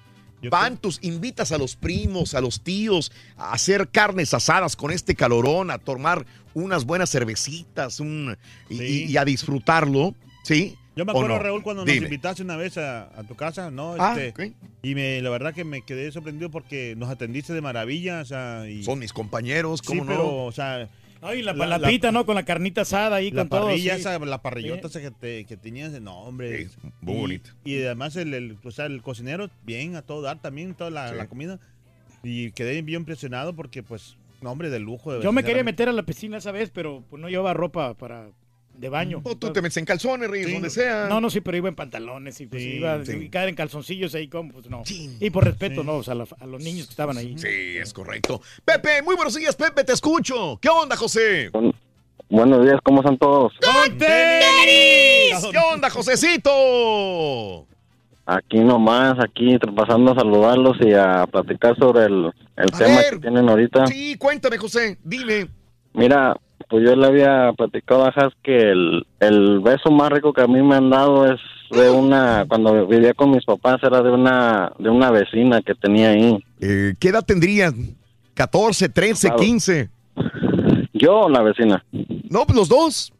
Van 0.50 0.78
tus, 0.78 1.00
invitas 1.02 1.52
a 1.52 1.58
los 1.58 1.76
primos, 1.76 2.34
a 2.34 2.42
los 2.42 2.62
tíos 2.62 3.12
a 3.38 3.52
hacer 3.54 3.90
carnes 3.90 4.34
asadas 4.34 4.76
con 4.76 4.92
este 4.92 5.16
calorón, 5.16 5.72
a 5.72 5.78
tomar 5.80 6.26
unas 6.54 6.86
buenas 6.86 7.10
cervecitas 7.12 8.00
un, 8.00 8.38
y, 8.70 8.82
y- 8.82 9.04
y 9.06 9.18
a 9.18 9.26
disfrutarlo, 9.26 10.16
¿sí? 10.44 10.76
Yo 10.96 11.06
me 11.06 11.12
¿O 11.14 11.16
acuerdo, 11.16 11.38
no? 11.38 11.44
Raúl, 11.44 11.64
cuando 11.64 11.86
nos 11.86 11.96
invitaste 11.96 12.44
una 12.44 12.58
vez 12.58 12.78
a, 12.78 13.04
a 13.18 13.24
tu 13.24 13.36
casa, 13.36 13.72
¿no? 13.72 13.96
Ah, 14.00 14.16
Este, 14.18 14.30
ok. 14.50 14.54
Y 14.84 14.96
me, 14.96 15.22
la 15.22 15.30
verdad 15.30 15.54
que 15.54 15.64
me 15.64 15.82
quedé 15.84 16.12
sorprendido 16.12 16.50
porque 16.50 16.94
nos 16.98 17.10
atendiste 17.10 17.54
de 17.54 17.62
maravilla, 17.62 18.20
o 18.22 18.26
sea... 18.26 18.66
Y... 18.70 18.84
Son 18.84 19.00
mis 19.00 19.14
compañeros, 19.14 19.82
¿cómo 19.82 20.02
sí, 20.04 20.08
no? 20.10 20.12
pero, 20.14 20.46
o 20.46 20.52
sea... 20.52 20.90
Ay, 21.22 21.42
la 21.42 21.54
palapita, 21.54 22.12
¿no? 22.12 22.26
Con 22.26 22.36
la 22.36 22.44
carnita 22.44 22.82
asada 22.82 23.18
ahí, 23.18 23.32
La 23.32 23.42
con 23.42 23.50
todo. 23.50 23.66
parrilla, 23.68 23.96
sí. 23.96 24.02
esa, 24.02 24.18
la 24.20 24.42
parrillota 24.42 24.88
Sí. 24.90 24.98
esa 24.98 25.02
que, 25.02 25.12
te- 25.12 25.46
que 25.46 25.58
tenías, 25.58 25.92
no, 26.02 26.20
hombre. 26.22 26.70
muy 27.02 27.14
y, 27.16 27.18
bonito. 27.20 27.50
Y 27.66 27.82
además 27.84 28.16
el, 28.16 28.34
el, 28.34 28.58
o 28.64 28.72
sea, 28.72 28.86
el 28.86 29.02
cocinero, 29.02 29.50
bien, 29.66 29.96
a 29.96 30.02
todo 30.02 30.22
dar 30.22 30.42
también, 30.42 30.74
toda 30.76 30.90
la, 30.92 31.10
Sí. 31.12 31.16
la 31.16 31.28
comida. 31.28 31.60
Y 32.24 32.52
quedé 32.52 32.82
bien 32.82 33.02
impresionado 33.02 33.56
porque, 33.56 33.84
pues, 33.84 34.18
no, 34.42 34.52
hombre, 34.52 34.70
de 34.70 34.80
lujo. 34.80 35.14
de 35.14 35.22
Yo 35.24 35.32
me 35.32 35.44
quería 35.44 35.64
meter 35.64 35.90
a 35.90 35.94
la 35.94 36.04
piscina 36.04 36.38
esa 36.38 36.52
vez, 36.52 36.70
pero 36.70 37.04
pues 37.10 37.22
no 37.22 37.28
llevaba 37.30 37.54
ropa 37.54 37.94
para 37.96 38.30
de 38.80 38.90
baño. 38.90 39.22
O 39.24 39.36
tú 39.36 39.52
te 39.52 39.62
metes 39.62 39.78
en 39.78 39.86
calzones, 39.86 40.30
Reyes, 40.30 40.48
Sí. 40.48 40.54
donde 40.54 40.70
sea. 40.70 41.08
No, 41.10 41.20
no, 41.22 41.30
sí, 41.30 41.42
pero 41.42 41.58
iba 41.58 41.68
en 41.70 41.76
pantalones 41.76 42.40
y 42.42 42.48
pues 42.48 42.64
Sí, 42.64 42.70
iba 42.76 43.04
sí. 43.06 43.12
y 43.24 43.30
caer 43.30 43.50
en 43.50 43.56
calzoncillos 43.56 44.16
ahí, 44.16 44.28
como, 44.28 44.52
pues 44.54 44.70
no. 44.70 44.84
Y 45.20 45.30
por 45.30 45.44
respeto, 45.46 45.84
no, 45.84 45.96
o 45.98 46.04
sea, 46.04 46.16
la- 46.16 46.28
a 46.40 46.46
los 46.46 46.64
niños 46.64 46.88
que 46.88 46.92
estaban 46.92 47.18
ahí. 47.18 47.38
Sí, 47.38 47.48
es 47.78 47.94
correcto. 47.94 48.42
Pepe, 48.66 49.02
muy 49.04 49.16
buenos 49.16 49.36
días, 49.36 49.56
Pepe, 49.56 49.84
te 49.84 49.94
escucho. 49.94 50.58
¿Qué 50.62 50.70
onda, 50.70 50.96
José? 50.96 51.52
Buenos 52.30 52.64
días, 52.64 52.80
¿cómo 52.84 53.02
están 53.02 53.18
todos? 53.18 53.54
¡Con 53.60 53.98
tenis! 53.98 55.48
¿Qué 55.52 55.58
onda, 55.74 55.90
Josecito? 55.90 57.66
Aquí 58.26 58.60
nomás, 58.60 59.16
aquí 59.20 59.58
pasando 59.76 60.12
a 60.12 60.16
saludarlos 60.16 60.78
y 60.82 60.94
a 60.94 61.26
platicar 61.26 61.76
sobre 61.78 62.06
el, 62.06 62.32
el 62.58 62.72
tema 62.72 62.98
ver. 62.98 63.14
que 63.16 63.20
tienen 63.22 63.50
ahorita. 63.50 63.88
Sí, 63.88 64.16
cuéntame, 64.20 64.58
José, 64.60 65.00
dime. 65.04 65.48
Mira, 65.94 66.38
pues 66.70 66.86
yo 66.88 66.96
le 66.96 67.08
había 67.08 67.52
platicado 67.58 68.06
a 68.06 68.12
Jas 68.12 68.34
que 68.44 68.58
el, 68.58 69.06
el 69.20 69.60
beso 69.60 69.92
más 69.92 70.10
rico 70.12 70.32
que 70.34 70.42
a 70.42 70.48
mí 70.48 70.62
me 70.62 70.76
han 70.76 70.90
dado 70.90 71.26
es 71.26 71.40
de 71.72 71.90
una, 71.90 72.46
cuando 72.48 72.88
vivía 72.88 73.14
con 73.14 73.32
mis 73.32 73.46
papás, 73.46 73.78
era 73.84 74.02
de 74.02 74.12
una, 74.12 74.72
de 74.80 74.90
una 74.90 75.12
vecina 75.12 75.62
que 75.62 75.76
tenía 75.76 76.10
ahí. 76.10 76.44
Eh, 76.62 76.94
¿Qué 77.00 77.10
edad 77.10 77.24
tendrían? 77.26 77.96
¿14, 78.36 78.92
13, 78.94 79.28
Claro. 79.28 79.42
15? 79.44 79.90
Yo 80.94 81.20
o 81.22 81.30
la 81.30 81.42
vecina. 81.42 81.84
No, 82.30 82.46
pues 82.46 82.58
los 82.58 82.68
dos. 82.70 83.14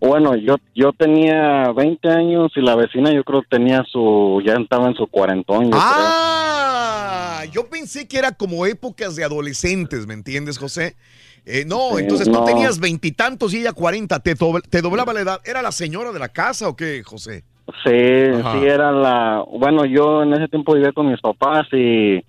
Bueno, 0.00 0.34
yo 0.36 0.56
yo 0.74 0.92
tenía 0.92 1.70
20 1.72 2.08
años 2.08 2.50
y 2.56 2.60
la 2.60 2.74
vecina 2.74 3.12
yo 3.12 3.22
creo 3.22 3.42
que 3.42 3.48
tenía 3.56 3.84
su, 3.90 4.42
ya 4.44 4.54
estaba 4.54 4.88
en 4.88 4.94
su 4.94 5.06
cuarentón. 5.06 5.70
yo 5.70 5.78
Ah, 5.80 7.42
yo 7.52 7.68
pensé 7.68 8.08
que 8.08 8.18
era 8.18 8.32
como 8.32 8.66
épocas 8.66 9.14
de 9.16 9.24
adolescentes, 9.24 10.06
¿me 10.06 10.14
entiendes, 10.14 10.58
José? 10.58 10.96
Eh, 11.46 11.64
no, 11.66 11.90
Sí, 11.96 12.02
entonces 12.02 12.26
tú 12.28 12.34
no. 12.38 12.44
tenías 12.44 12.78
veintitantos 12.78 13.52
y 13.54 13.60
ella 13.60 13.72
cuarenta, 13.72 14.20
te, 14.20 14.36
dobl- 14.36 14.62
te 14.68 14.82
doblaba 14.82 15.12
la 15.12 15.20
edad. 15.20 15.40
¿Era 15.44 15.62
la 15.62 15.72
señora 15.72 16.12
de 16.12 16.18
la 16.18 16.28
casa 16.28 16.68
o 16.68 16.76
qué, 16.76 17.02
José? 17.04 17.44
Sí, 17.84 18.40
Ajá. 18.40 18.52
sí, 18.52 18.66
era 18.66 18.92
la... 18.92 19.44
Bueno, 19.50 19.84
yo 19.84 20.22
en 20.22 20.32
ese 20.34 20.48
tiempo 20.48 20.74
vivía 20.74 20.92
con 20.92 21.08
mis 21.10 21.20
papás 21.20 21.66
y, 21.72 22.20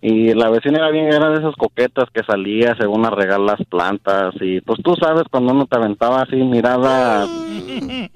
y 0.00 0.32
la 0.34 0.48
vecina 0.48 0.78
era 0.78 0.90
bien, 0.90 1.06
era 1.12 1.30
de 1.30 1.38
esas 1.38 1.54
coquetas 1.56 2.04
que 2.14 2.22
salía 2.24 2.74
según 2.78 3.04
a 3.04 3.10
regar 3.10 3.40
las 3.40 3.60
plantas 3.68 4.34
y 4.40 4.60
pues 4.60 4.80
tú 4.82 4.94
sabes 5.00 5.24
cuando 5.30 5.52
uno 5.52 5.66
te 5.66 5.76
aventaba 5.76 6.22
así 6.22 6.36
mirada... 6.36 7.26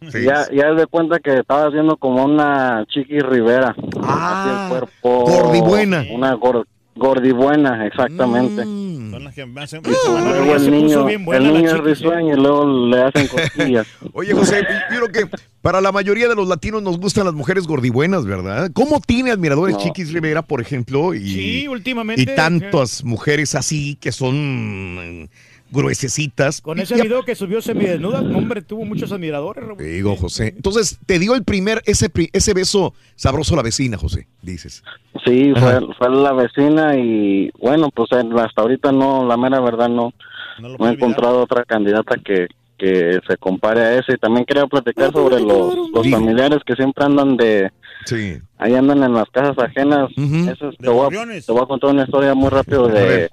Ya, 0.00 0.46
ya 0.52 0.72
de 0.74 0.86
cuenta 0.86 1.18
que 1.18 1.34
estabas 1.40 1.72
viendo 1.72 1.96
como 1.96 2.24
una 2.24 2.84
Chiqui 2.88 3.18
Rivera. 3.18 3.74
así 4.00 4.48
el 4.48 4.68
cuerpo... 4.68 5.24
gordibuena. 5.26 6.04
Una 6.12 6.34
gor- 6.36 6.66
gordibuena, 6.94 7.84
exactamente. 7.84 8.62
Son 9.10 9.24
las 9.24 9.34
que 9.34 9.46
me 9.46 9.62
hacen... 9.62 9.82
Luego 9.82 10.54
el 10.56 10.70
niño, 10.70 11.08
el 11.08 11.52
niño 11.52 11.70
es 11.70 11.78
risueño 11.78 12.34
y 12.34 12.36
luego 12.36 12.88
le 12.88 13.02
hacen 13.02 13.26
cosquillas. 13.28 13.86
Oye, 14.12 14.32
José, 14.34 14.66
yo 14.90 15.08
creo 15.08 15.28
que 15.28 15.38
para 15.62 15.80
la 15.80 15.92
mayoría 15.92 16.28
de 16.28 16.34
los 16.34 16.48
latinos 16.48 16.82
nos 16.82 16.98
gustan 16.98 17.24
las 17.24 17.34
mujeres 17.34 17.66
gordibuenas, 17.66 18.24
¿verdad? 18.24 18.70
¿Cómo 18.72 19.00
tiene 19.00 19.30
admiradores 19.30 19.76
No. 19.76 19.82
Chiquis 19.82 20.12
Rivera, 20.12 20.42
por 20.42 20.60
ejemplo? 20.60 21.14
Y, 21.14 21.28
Sí, 21.28 21.68
últimamente, 21.68 22.22
Y 22.22 22.26
tantas 22.26 23.04
mujeres 23.04 23.54
así 23.54 23.96
que 23.96 24.12
son 24.12 25.28
gruesecitas. 25.70 26.60
Con 26.60 26.78
ese 26.80 26.96
y- 26.98 27.02
video 27.02 27.22
que 27.24 27.34
subió 27.34 27.60
semidesnuda, 27.62 28.20
hombre, 28.20 28.62
tuvo 28.62 28.84
muchos 28.84 29.12
admiradores. 29.12 29.64
Te 29.76 29.84
digo, 29.84 30.16
José. 30.16 30.54
Entonces, 30.56 30.98
te 31.06 31.18
dio 31.18 31.34
el 31.34 31.44
primer, 31.44 31.82
ese, 31.86 32.08
pri- 32.10 32.30
ese 32.32 32.54
beso 32.54 32.94
sabroso 33.16 33.54
la 33.56 33.62
vecina, 33.62 33.96
José, 33.98 34.26
dices. 34.42 34.82
Sí, 35.24 35.52
fue, 35.58 35.80
fue 35.98 36.10
la 36.10 36.32
vecina 36.32 36.96
y 36.96 37.50
bueno, 37.58 37.90
pues 37.94 38.08
hasta 38.12 38.62
ahorita 38.62 38.92
no, 38.92 39.26
la 39.26 39.36
mera 39.36 39.60
verdad 39.60 39.88
no, 39.88 40.12
no, 40.60 40.88
he 40.88 40.92
encontrado 40.92 41.42
otra 41.42 41.64
candidata 41.64 42.16
que, 42.24 42.46
que 42.78 43.18
se 43.28 43.36
compare 43.36 43.80
a 43.80 43.98
ese. 43.98 44.14
Y 44.14 44.18
también 44.18 44.44
quería 44.46 44.66
platicar 44.66 45.12
sobre 45.12 45.40
los, 45.40 45.90
los 45.92 46.08
familiares 46.10 46.60
que 46.66 46.74
siempre 46.74 47.04
andan 47.04 47.36
de... 47.36 47.70
Sí. 48.06 48.38
Ahí 48.58 48.74
andan 48.74 49.02
en 49.02 49.12
las 49.12 49.28
casas 49.30 49.58
ajenas. 49.58 50.08
Eso 50.16 50.70
es- 50.70 50.78
te, 50.78 50.88
voy 50.88 51.14
a, 51.14 51.40
te 51.44 51.52
voy 51.52 51.62
a 51.62 51.66
contar 51.66 51.90
una 51.90 52.04
historia 52.04 52.34
muy 52.34 52.48
rápido 52.48 52.88
de... 52.88 53.28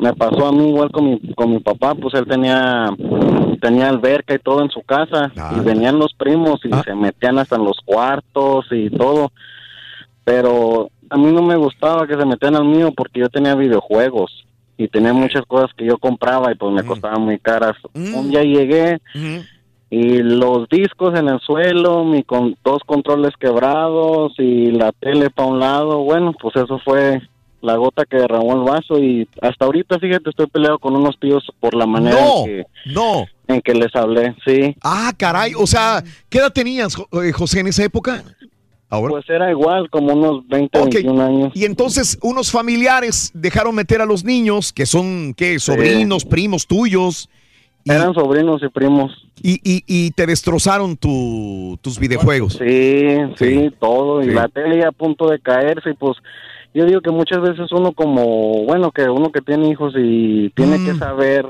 Me 0.00 0.12
pasó 0.14 0.46
a 0.46 0.52
mí 0.52 0.68
igual 0.68 0.90
con 0.90 1.04
mi, 1.04 1.20
con 1.34 1.50
mi 1.50 1.60
papá, 1.60 1.94
pues 1.94 2.14
él 2.14 2.26
tenía 2.26 2.88
tenía 3.60 3.88
alberca 3.90 4.34
y 4.34 4.38
todo 4.38 4.62
en 4.62 4.70
su 4.70 4.82
casa 4.82 5.30
y 5.54 5.60
venían 5.60 5.98
los 5.98 6.14
primos 6.14 6.60
y 6.64 6.70
se 6.82 6.94
metían 6.94 7.38
hasta 7.38 7.56
en 7.56 7.64
los 7.64 7.78
cuartos 7.84 8.66
y 8.70 8.90
todo. 8.90 9.30
Pero 10.24 10.90
a 11.10 11.16
mí 11.16 11.30
no 11.32 11.42
me 11.42 11.56
gustaba 11.56 12.06
que 12.06 12.16
se 12.16 12.24
metían 12.24 12.56
al 12.56 12.64
mío 12.64 12.92
porque 12.96 13.20
yo 13.20 13.28
tenía 13.28 13.54
videojuegos 13.54 14.46
y 14.78 14.88
tenía 14.88 15.12
muchas 15.12 15.44
cosas 15.46 15.70
que 15.76 15.84
yo 15.84 15.98
compraba 15.98 16.50
y 16.50 16.54
pues 16.54 16.72
me 16.72 16.84
costaban 16.84 17.22
muy 17.22 17.38
caras. 17.38 17.76
Un 17.92 18.30
día 18.30 18.42
llegué 18.42 18.98
y 19.90 20.22
los 20.22 20.68
discos 20.68 21.18
en 21.18 21.28
el 21.28 21.40
suelo, 21.40 22.04
mi 22.04 22.22
con 22.22 22.56
dos 22.64 22.80
controles 22.86 23.36
quebrados 23.38 24.32
y 24.38 24.70
la 24.70 24.92
tele 24.92 25.30
para 25.30 25.48
un 25.48 25.58
lado, 25.58 25.98
bueno, 25.98 26.32
pues 26.40 26.56
eso 26.56 26.78
fue 26.78 27.20
la 27.62 27.76
gota 27.76 28.04
que 28.04 28.16
derramó 28.16 28.54
el 28.54 28.62
vaso 28.70 28.98
y 28.98 29.28
hasta 29.42 29.64
ahorita, 29.64 29.98
fíjate, 29.98 30.30
estoy 30.30 30.46
peleado 30.46 30.78
con 30.78 30.94
unos 30.96 31.18
tíos 31.20 31.44
por 31.60 31.74
la 31.74 31.86
manera 31.86 32.16
No, 32.20 32.40
en, 32.40 32.46
que, 32.46 32.66
no. 32.86 33.26
en 33.48 33.60
que 33.60 33.74
les 33.74 33.94
hablé, 33.94 34.34
sí. 34.46 34.74
Ah, 34.82 35.12
caray. 35.16 35.52
O 35.56 35.66
sea, 35.66 36.02
¿qué 36.28 36.38
edad 36.38 36.52
tenías, 36.52 36.96
eh, 36.96 37.32
José, 37.32 37.60
en 37.60 37.68
esa 37.68 37.84
época? 37.84 38.24
Ahora. 38.88 39.12
Pues 39.12 39.30
era 39.30 39.50
igual, 39.50 39.88
como 39.88 40.14
unos 40.14 40.48
20, 40.48 40.76
21 40.78 41.22
años. 41.22 41.52
Y 41.54 41.64
entonces 41.64 42.18
unos 42.22 42.50
familiares 42.50 43.30
dejaron 43.34 43.74
meter 43.74 44.00
a 44.00 44.06
los 44.06 44.24
niños, 44.24 44.72
que 44.72 44.84
son, 44.84 45.32
¿qué? 45.36 45.60
Sobrinos, 45.60 46.24
primos 46.24 46.66
tuyos. 46.66 47.28
Eran 47.84 48.12
sobrinos 48.14 48.60
y 48.62 48.68
primos. 48.68 49.12
Y, 49.42 49.54
y, 49.62 49.84
y 49.86 50.10
te 50.10 50.26
destrozaron 50.26 50.96
tu, 50.96 51.78
tus 51.80 51.98
videojuegos. 51.98 52.54
Sí, 52.54 53.16
sí, 53.36 53.70
todo. 53.80 54.22
Sí. 54.22 54.28
Y 54.28 54.32
la 54.32 54.48
tele 54.48 54.84
a 54.84 54.92
punto 54.92 55.28
de 55.28 55.38
caerse. 55.40 55.90
Y 55.90 55.94
pues 55.94 56.16
yo 56.72 56.84
digo 56.84 57.00
que 57.00 57.10
muchas 57.10 57.40
veces 57.40 57.70
uno 57.72 57.92
como, 57.92 58.64
bueno, 58.64 58.90
que 58.92 59.02
uno 59.08 59.32
que 59.32 59.40
tiene 59.40 59.68
hijos 59.70 59.92
y 59.96 60.50
tiene 60.50 60.78
Mm. 60.78 60.84
que 60.86 60.94
saber 60.94 61.46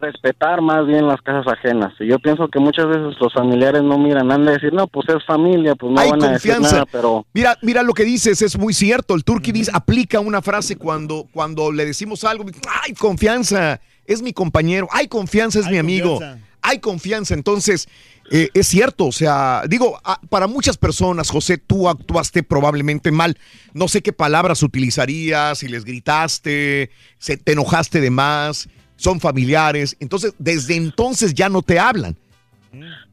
respetar 0.00 0.60
más 0.62 0.86
bien 0.86 1.06
las 1.06 1.20
casas 1.22 1.46
ajenas. 1.52 1.92
Y 2.00 2.06
yo 2.08 2.18
pienso 2.18 2.48
que 2.48 2.58
muchas 2.58 2.86
veces 2.86 3.14
los 3.20 3.32
familiares 3.32 3.82
no 3.82 3.98
miran, 3.98 4.30
han 4.30 4.44
de 4.44 4.52
decir, 4.52 4.72
no, 4.72 4.86
pues 4.86 5.08
es 5.08 5.24
familia, 5.26 5.74
pues 5.74 5.92
no 5.92 6.00
Hay 6.00 6.10
van 6.10 6.22
a 6.24 6.32
decir 6.32 6.52
confianza. 6.52 6.76
nada, 6.76 6.86
pero... 6.90 7.26
Mira, 7.34 7.56
mira 7.62 7.82
lo 7.82 7.92
que 7.92 8.04
dices, 8.04 8.42
es 8.42 8.58
muy 8.58 8.72
cierto. 8.74 9.14
El 9.14 9.24
Turkey 9.24 9.52
dice, 9.52 9.70
aplica 9.74 10.20
una 10.20 10.42
frase 10.42 10.76
cuando, 10.76 11.26
cuando 11.32 11.72
le 11.72 11.84
decimos 11.84 12.24
algo, 12.24 12.44
hay 12.84 12.92
confianza, 12.94 13.80
es 14.06 14.22
mi 14.22 14.32
compañero, 14.32 14.88
hay 14.92 15.08
confianza, 15.08 15.58
es 15.60 15.68
mi 15.70 15.78
amigo, 15.78 16.10
confianza. 16.18 16.46
Hay 16.62 16.78
confianza. 16.78 17.34
Entonces, 17.34 17.88
eh, 18.30 18.48
es 18.54 18.66
cierto, 18.68 19.06
o 19.06 19.12
sea, 19.12 19.62
digo, 19.68 19.98
a- 20.04 20.20
para 20.28 20.46
muchas 20.46 20.76
personas, 20.78 21.30
José, 21.30 21.58
tú 21.58 21.88
actuaste 21.88 22.42
probablemente 22.42 23.10
mal. 23.10 23.36
No 23.74 23.88
sé 23.88 24.00
qué 24.02 24.12
palabras 24.12 24.62
utilizarías, 24.62 25.58
si 25.58 25.68
les 25.68 25.84
gritaste, 25.84 26.90
se, 27.18 27.36
te 27.36 27.52
enojaste 27.52 28.00
de 28.00 28.10
más, 28.10 28.68
son 28.96 29.20
familiares. 29.20 29.96
Entonces, 30.00 30.34
desde 30.38 30.76
entonces 30.76 31.34
ya 31.34 31.48
no 31.48 31.62
te 31.62 31.78
hablan. 31.78 32.16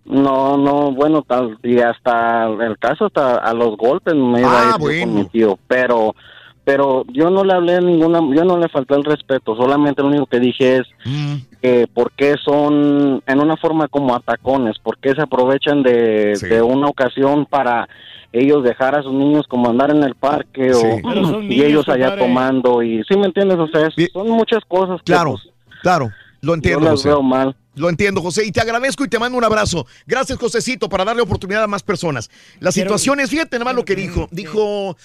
No, 0.05 0.57
no, 0.57 0.91
bueno, 0.91 1.21
tal, 1.27 1.57
y 1.63 1.79
hasta 1.79 2.45
el 2.47 2.77
caso, 2.79 3.05
hasta 3.07 3.35
a 3.35 3.53
los 3.53 3.77
golpes 3.77 4.15
me 4.15 4.39
iba 4.39 4.51
Ah, 4.59 4.61
a 4.61 4.65
ir 4.65 4.71
yo 4.73 4.79
bueno. 4.79 5.05
con 5.05 5.15
mi 5.15 5.25
tío, 5.25 5.59
pero, 5.67 6.15
pero 6.63 7.03
yo 7.13 7.29
no 7.29 7.43
le 7.43 7.53
hablé 7.53 7.75
a 7.75 7.81
ninguna, 7.81 8.19
yo 8.19 8.43
no 8.43 8.57
le 8.57 8.69
falté 8.69 8.95
el 8.95 9.03
respeto, 9.03 9.55
solamente 9.55 10.01
lo 10.01 10.07
único 10.07 10.25
que 10.25 10.39
dije 10.39 10.77
es 10.77 10.87
Mm. 11.05 11.35
Que 11.61 11.87
por 11.93 12.11
qué 12.13 12.35
son 12.43 13.21
en 13.25 13.39
una 13.41 13.57
forma 13.57 13.87
como 13.87 14.15
atacones, 14.15 14.77
por 14.79 14.97
qué 14.97 15.13
se 15.13 15.21
aprovechan 15.21 15.83
de, 15.83 16.37
de 16.39 16.61
una 16.61 16.87
ocasión 16.87 17.45
para 17.45 17.87
ellos 18.31 18.63
dejar 18.63 18.95
a 18.95 19.01
sus 19.03 19.11
niños 19.13 19.45
como 19.47 19.69
andar 19.69 19.89
en 19.91 20.03
el 20.03 20.15
parque 20.15 20.73
Sí. 20.73 20.85
o 21.03 21.41
y 21.41 21.47
niños, 21.47 21.65
ellos 21.65 21.89
allá 21.89 22.15
tomando 22.17 22.81
y 22.83 23.03
sí 23.09 23.17
me 23.17 23.25
entiendes, 23.25 23.57
o 23.57 23.67
sea, 23.67 23.87
es- 23.87 24.11
son 24.13 24.29
muchas 24.29 24.63
cosas 24.67 24.97
que, 24.99 25.11
Claro, 25.11 25.31
pues, 25.31 25.49
claro, 25.81 26.11
lo 26.41 26.53
entiendo, 26.53 26.81
las 26.81 26.91
José. 26.91 27.09
veo 27.09 27.21
mal. 27.23 27.55
Lo 27.75 27.87
entiendo, 27.89 28.21
José, 28.21 28.45
y 28.45 28.51
te 28.51 28.59
agradezco 28.59 29.05
y 29.05 29.07
te 29.07 29.17
mando 29.19 29.37
un 29.37 29.43
abrazo. 29.43 29.85
Gracias, 30.05 30.37
Josecito, 30.37 30.89
para 30.89 31.05
darle 31.05 31.21
oportunidad 31.21 31.63
a 31.63 31.67
más 31.67 31.81
personas. 31.81 32.29
La 32.59 32.71
situación 32.73 33.19
es, 33.21 33.29
fíjate 33.29 33.55
nada 33.57 33.65
más 33.65 33.75
lo 33.75 33.85
que 33.85 33.95
dijo. 33.95 34.27
Dijo, 34.31 34.97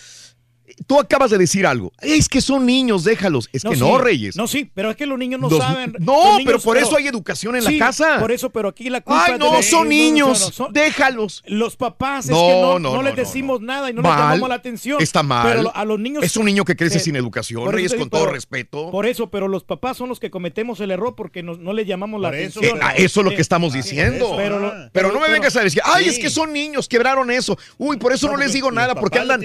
tú 0.87 0.99
acabas 0.99 1.31
de 1.31 1.39
decir 1.39 1.67
algo. 1.67 1.93
Es 2.01 2.29
que 2.29 2.41
son 2.41 2.67
niños, 2.67 3.05
déjalos. 3.05 3.49
Es 3.53 3.63
que 3.63 3.75
sí. 3.75 3.81
no, 3.81 3.99
Reyes. 3.99 4.37
No, 4.37 4.47
sí, 4.47 4.71
pero 4.75 4.91
es 4.91 4.97
que 4.97 5.07
los 5.07 5.19
niños 5.19 5.41
no 5.41 5.49
Los- 5.51 5.59
saben. 5.59 5.95
no, 5.99 6.39
niños, 6.39 6.43
pero 6.47 6.59
por 6.61 6.77
eso 6.79 6.97
hay 6.97 7.07
educación 7.07 7.57
en 7.57 7.65
la 7.65 7.71
Sí, 7.71 7.79
casa. 7.79 8.19
Por 8.21 8.33
eso, 8.33 8.51
pero 8.51 8.69
aquí 8.69 8.89
la 8.91 9.01
culpa 9.01 9.25
Ay, 9.27 9.33
es 9.35 9.39
no, 9.39 9.51
de 9.51 9.57
los- 9.59 9.67
son 9.67 9.89
niños. 9.89 10.39
son- 10.39 10.73
Déjalos. 10.73 11.43
Los 11.47 11.77
papás 11.77 12.27
es 12.27 12.31
No, 12.31 12.37
que 12.47 12.53
no, 12.53 12.79
no, 12.79 12.95
no, 12.97 13.03
les 13.03 13.15
no, 13.15 13.21
decimos 13.23 13.61
nada 13.61 13.91
y 13.91 13.93
no 13.93 14.03
les 14.03 14.11
llamamos 14.11 14.49
la 14.49 14.55
atención. 14.57 15.01
Está 15.01 15.23
mal. 15.23 15.47
Pero 15.57 15.77
a 15.77 15.85
los 15.85 15.99
niños 15.99 16.23
Es 16.25 16.37
un 16.37 16.45
niño 16.47 16.65
que 16.65 16.77
crece 16.77 16.99
Eh, 16.99 17.01
sin 17.01 17.17
educación, 17.17 17.63
eso 17.63 17.71
Reyes, 17.71 17.95
con 17.95 18.09
todo 18.11 18.23
pero- 18.23 18.33
respeto. 18.33 18.91
Por 18.91 19.07
eso, 19.07 19.31
pero 19.31 19.49
los 19.49 19.65
papás 19.65 19.97
son 19.97 20.09
los 20.09 20.21
que 20.21 20.31
cometemos 20.31 20.81
el 20.81 20.91
error 20.91 21.15
porque 21.17 21.43
no, 21.43 21.57
no 21.57 21.73
le 21.73 21.85
llamamos 21.85 22.21
la 22.21 22.29
Eh, 22.31 22.47
atención. 22.47 22.79
ah, 22.83 22.95
eso 22.97 23.21
es 23.21 23.25
lo 23.25 23.31
que 23.31 23.37
Eh, 23.39 23.41
estamos 23.43 23.73
diciendo. 23.73 24.35
Pero, 24.37 24.59
lo- 24.59 24.73
Pero 24.93 25.13
no 25.13 25.21
me 25.21 25.29
vengas 25.29 25.55
a 25.57 25.61
decir, 25.63 25.81
ay, 25.85 26.09
es 26.09 26.19
que 26.19 26.31
son 26.31 26.53
niños, 26.53 26.89
quebraron 26.89 27.31
eso. 27.31 27.59
Uy, 27.79 27.97
por 27.97 28.13
eso 28.13 28.27
no, 28.27 28.33
No, 28.35 28.39
les 28.39 28.53
digo 28.53 28.71
nada, 28.73 28.95
porque 28.95 29.19
andan. 29.21 29.41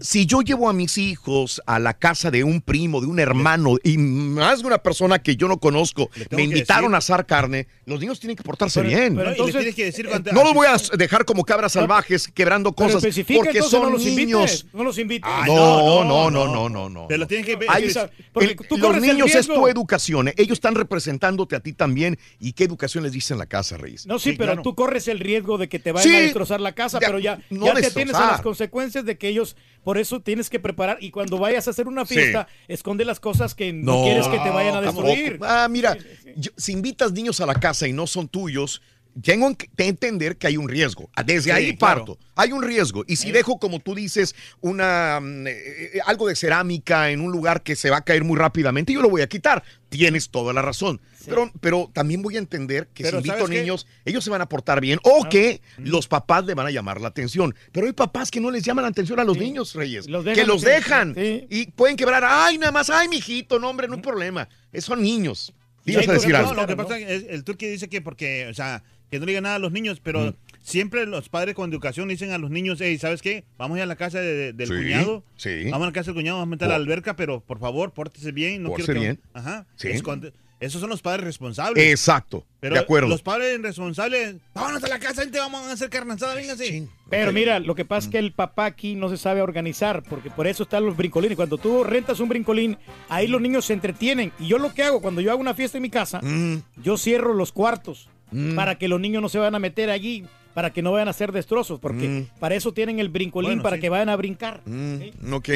si 0.00 0.26
yo 0.26 0.40
llevo 0.48 0.68
a 0.68 0.72
mis 0.72 0.98
hijos 0.98 1.62
a 1.66 1.78
la 1.78 1.94
casa 1.94 2.30
de 2.30 2.42
un 2.42 2.60
primo, 2.60 3.00
de 3.00 3.06
un 3.06 3.20
hermano, 3.20 3.76
y 3.84 3.98
más 3.98 4.60
de 4.62 4.66
una 4.66 4.78
persona 4.78 5.20
que 5.20 5.36
yo 5.36 5.46
no 5.48 5.58
conozco, 5.58 6.10
me 6.30 6.42
invitaron 6.42 6.90
decir. 6.92 6.94
a 6.94 6.98
asar 6.98 7.26
carne, 7.26 7.66
los 7.86 8.00
niños 8.00 8.18
tienen 8.18 8.36
que 8.36 8.42
portarse 8.42 8.80
Pero- 8.82 8.88
bien. 8.96 9.14
pero 9.16 9.30
entonces- 9.30 9.56
tienes 9.56 9.74
que 9.74 9.84
decir 9.84 10.08
cuando- 10.08 10.32
no 10.32 10.42
los 10.44 10.54
voy 10.54 10.66
a 10.66 10.76
dejar 10.96 11.24
como 11.24 11.44
cabras 11.44 11.72
salvajes 11.72 12.28
quebrando 12.28 12.72
Pero 12.72 12.92
cosas, 12.92 13.02
porque 13.36 13.62
son 13.62 13.82
no 13.82 13.90
los 13.90 14.04
niños. 14.04 14.18
invites, 14.62 14.66
no 14.72 14.84
los 14.84 14.98
invites. 14.98 15.30
no, 15.46 16.04
no, 16.04 16.30
no, 16.30 16.46
no, 16.46 16.68
no, 16.68 16.88
no. 16.88 17.06
Te 17.06 17.18
lo 17.18 17.26
tienes 17.26 17.46
que 17.46 17.56
ver. 17.56 17.68
Ahí 17.70 17.84
es- 17.84 17.88
está. 17.96 18.10
porque 18.32 18.50
El- 18.52 18.56
tú 18.56 18.78
los 18.78 18.96
el 18.96 19.02
niños 19.02 19.34
es 19.34 19.46
tu 19.46 19.68
educación. 19.68 20.28
¿eh? 20.28 20.34
Ellos 20.36 20.54
están 20.54 20.74
representándote 20.74 21.56
a 21.56 21.60
ti 21.60 21.72
también. 21.72 22.18
¿Y 22.40 22.52
qué 22.52 22.64
educación 22.64 23.04
les 23.04 23.12
dice 23.12 23.34
en 23.34 23.38
la 23.38 23.46
casa, 23.46 23.76
Reyes? 23.76 24.06
No, 24.06 24.18
sí, 24.18 24.32
pero 24.32 24.62
tú 24.62 24.74
corres 24.74 25.08
el 25.08 25.20
riesgo 25.20 25.58
de 25.58 25.68
que 25.68 25.78
te 25.78 25.92
vayan 25.92 26.10
Sí, 26.10 26.16
a 26.16 26.20
destrozar 26.20 26.60
la 26.60 26.72
casa, 26.74 26.98
de- 26.98 27.06
pero 27.06 27.18
ya, 27.18 27.40
no 27.50 27.66
ya 27.66 27.74
te 27.74 27.90
tienes 27.90 28.14
a 28.14 28.26
las 28.32 28.40
consecuencias 28.40 29.04
de 29.04 29.18
que 29.18 29.28
ellos, 29.28 29.56
por 29.88 29.96
eso 29.96 30.20
tienes 30.20 30.50
que 30.50 30.60
preparar 30.60 30.98
y 31.00 31.10
cuando 31.10 31.38
vayas 31.38 31.66
a 31.66 31.70
hacer 31.70 31.88
una 31.88 32.04
fiesta, 32.04 32.46
esconde 32.68 33.06
las 33.06 33.20
cosas 33.20 33.54
que 33.54 33.72
no, 33.72 34.02
quieres 34.02 34.28
que 34.28 34.38
te 34.38 34.50
vayan 34.50 34.76
a 34.76 34.82
tampoco. 34.82 35.06
destruir. 35.08 35.38
Ah, 35.42 35.66
mira, 35.70 35.96
yo- 36.36 36.50
si 36.58 36.72
invitas 36.72 37.12
niños 37.12 37.40
a 37.40 37.46
la 37.46 37.54
casa 37.54 37.88
y 37.88 37.94
no 37.94 38.06
son 38.06 38.28
tuyos, 38.28 38.82
tengo 39.22 39.56
que 39.56 39.68
entender 39.78 40.36
que 40.36 40.46
hay 40.46 40.56
un 40.56 40.68
riesgo. 40.68 41.10
Ah, 41.14 41.22
Desde 41.22 41.42
Sí, 41.44 41.50
ahí 41.50 41.76
claro. 41.76 42.04
parto. 42.04 42.18
Hay 42.36 42.52
un 42.52 42.62
riesgo. 42.62 43.04
Y 43.06 43.16
si 43.16 43.32
dejo, 43.32 43.58
como 43.58 43.80
tú 43.80 43.94
dices, 43.94 44.34
una 44.60 45.18
mm, 45.20 45.46
eh, 45.46 45.52
eh, 45.94 45.98
algo 46.06 46.28
de 46.28 46.36
cerámica 46.36 47.10
en 47.10 47.20
un 47.20 47.32
lugar 47.32 47.62
que 47.62 47.74
se 47.76 47.90
va 47.90 47.98
a 47.98 48.04
caer 48.04 48.24
muy 48.24 48.36
rápidamente, 48.36 48.92
yo 48.92 49.02
lo 49.02 49.10
voy 49.10 49.22
a 49.22 49.28
quitar. 49.28 49.62
Tienes 49.88 50.30
toda 50.30 50.52
la 50.52 50.62
razón. 50.62 51.00
Pero, 51.24 51.50
pero 51.60 51.90
también 51.92 52.22
voy 52.22 52.36
a 52.36 52.38
entender 52.38 52.88
que 52.94 53.02
Pero, 53.02 53.20
si 53.20 53.28
invito 53.28 53.48
niños, 53.48 53.86
ellos 54.04 54.24
se 54.24 54.30
van 54.30 54.40
a 54.40 54.48
portar 54.48 54.80
bien 54.80 54.98
o 55.02 55.28
que 55.28 55.60
los 55.78 56.08
papás 56.08 56.44
le 56.46 56.54
van 56.54 56.66
a 56.66 56.70
llamar 56.70 57.00
la 57.00 57.08
atención. 57.08 57.54
Pero 57.72 57.86
hay 57.86 57.92
papás 57.92 58.30
que 58.30 58.40
no 58.40 58.50
les 58.50 58.62
llaman 58.62 58.84
la 58.84 58.90
atención 58.90 59.18
a 59.20 59.24
los 59.24 59.36
niños, 59.36 59.74
Reyes. 59.74 60.08
Los 60.08 60.24
que 60.24 60.44
los 60.44 60.60
sí, 60.60 60.68
dejan. 60.68 61.14
sí. 61.14 61.46
Y 61.50 61.66
pueden 61.72 61.96
quebrar. 61.96 62.24
Ay, 62.26 62.58
nada 62.58 62.72
más. 62.72 62.88
Ay, 62.90 63.08
mijito. 63.08 63.58
No, 63.58 63.68
hombre, 63.70 63.88
no 63.88 63.96
hay 63.96 64.00
problema. 64.00 64.48
Eh, 64.72 64.80
Son 64.80 65.02
niños. 65.02 65.52
Sí, 65.84 65.96
a 65.96 66.12
decir 66.12 66.32
no. 66.32 66.54
Lo 66.54 66.66
que 66.66 66.76
pasa 66.76 66.98
es 66.98 67.24
el 67.28 67.44
turqui 67.44 67.66
dice 67.66 67.88
que 67.88 68.00
porque, 68.02 68.46
o 68.50 68.54
sea, 68.54 68.82
que 69.10 69.18
no 69.18 69.26
le 69.26 69.32
digan 69.32 69.44
nada 69.44 69.56
a 69.56 69.58
los 69.58 69.72
niños, 69.72 70.00
pero 70.02 70.34
siempre 70.62 71.06
los 71.06 71.28
padres 71.28 71.54
con 71.54 71.70
educación 71.70 72.08
dicen 72.08 72.30
a 72.32 72.38
los 72.38 72.50
niños, 72.50 72.78
hey, 72.80 72.98
¿sabes 72.98 73.22
qué? 73.22 73.44
Vamos 73.56 73.76
a 73.76 73.78
ir 73.78 73.82
a 73.84 73.86
la 73.86 73.96
casa 73.96 74.20
de- 74.20 74.52
del 74.52 74.68
Sí, 74.68 74.74
cuñado. 74.74 75.24
sí. 75.36 75.64
Vamos 75.70 75.86
a 75.86 75.86
la 75.86 75.92
casa 75.92 76.06
del 76.06 76.14
cuñado, 76.16 76.38
vamos 76.38 76.48
a 76.48 76.50
meter 76.56 76.66
a 76.66 76.70
la 76.70 76.76
alberca, 76.76 77.16
pero 77.16 77.40
por 77.40 77.58
favor, 77.58 77.92
pórtese 77.92 78.32
bien. 78.32 78.62
No 78.62 78.70
Pórtese 78.70 78.86
quiero 78.92 79.00
que... 79.00 79.06
bien. 79.06 79.20
Ajá. 79.32 79.66
Sí. 79.76 79.88
Esconde- 79.88 80.32
Esos 80.60 80.80
son 80.80 80.90
los 80.90 81.02
padres 81.02 81.24
responsables. 81.24 81.86
Exacto. 81.88 82.44
Pero 82.58 82.74
de 82.74 82.80
acuerdo. 82.80 83.06
los 83.08 83.22
padres 83.22 83.56
irresponsables, 83.60 84.34
vámonos 84.54 84.82
a 84.82 84.88
la 84.88 84.98
casa, 84.98 85.22
gente, 85.22 85.38
vamos 85.38 85.60
a 85.62 85.70
hacer 85.70 85.88
carne 85.88 86.14
asada, 86.14 86.34
véngase. 86.34 86.88
Pero 87.08 87.32
mira, 87.32 87.60
lo 87.60 87.76
que 87.76 87.84
pasa 87.84 88.08
es 88.08 88.10
que 88.10 88.18
el 88.18 88.32
papá 88.32 88.64
aquí 88.66 88.96
no 88.96 89.08
se 89.08 89.16
sabe 89.18 89.40
organizar, 89.40 90.02
porque 90.02 90.30
por 90.30 90.48
eso 90.48 90.64
están 90.64 90.84
los 90.84 90.96
brincolines. 90.96 91.36
Cuando 91.36 91.58
tú 91.58 91.84
rentas 91.84 92.18
un 92.18 92.28
brincolín, 92.28 92.76
ahí 93.08 93.28
los 93.28 93.40
niños 93.40 93.66
se 93.66 93.72
entretienen. 93.74 94.32
Y 94.40 94.48
yo 94.48 94.58
lo 94.58 94.74
que 94.74 94.82
hago, 94.82 95.00
cuando 95.00 95.20
yo 95.20 95.30
hago 95.30 95.40
una 95.40 95.54
fiesta 95.54 95.78
en 95.78 95.82
mi 95.82 95.90
casa, 95.90 96.18
Mm. 96.22 96.56
yo 96.82 96.96
cierro 96.98 97.34
los 97.34 97.52
cuartos 97.52 98.08
para 98.54 98.76
que 98.78 98.88
los 98.88 99.00
niños 99.00 99.20
no 99.22 99.28
se 99.28 99.38
vayan 99.38 99.54
a 99.54 99.58
meter 99.58 99.90
allí, 99.90 100.24
para 100.54 100.72
que 100.72 100.80
no 100.82 100.92
vayan 100.92 101.08
a 101.08 101.10
hacer 101.12 101.30
destrozos, 101.32 101.78
porque 101.78 102.08
Mm. 102.08 102.26
para 102.40 102.54
eso 102.56 102.72
tienen 102.72 102.98
el 102.98 103.08
brincolín, 103.10 103.50
Bueno, 103.50 103.62
para 103.62 103.76
sí. 103.76 103.80
que 103.82 103.88
vayan 103.90 104.08
a 104.08 104.16
brincar. 104.16 104.60
Mm, 104.66 105.32
ok. 105.32 105.48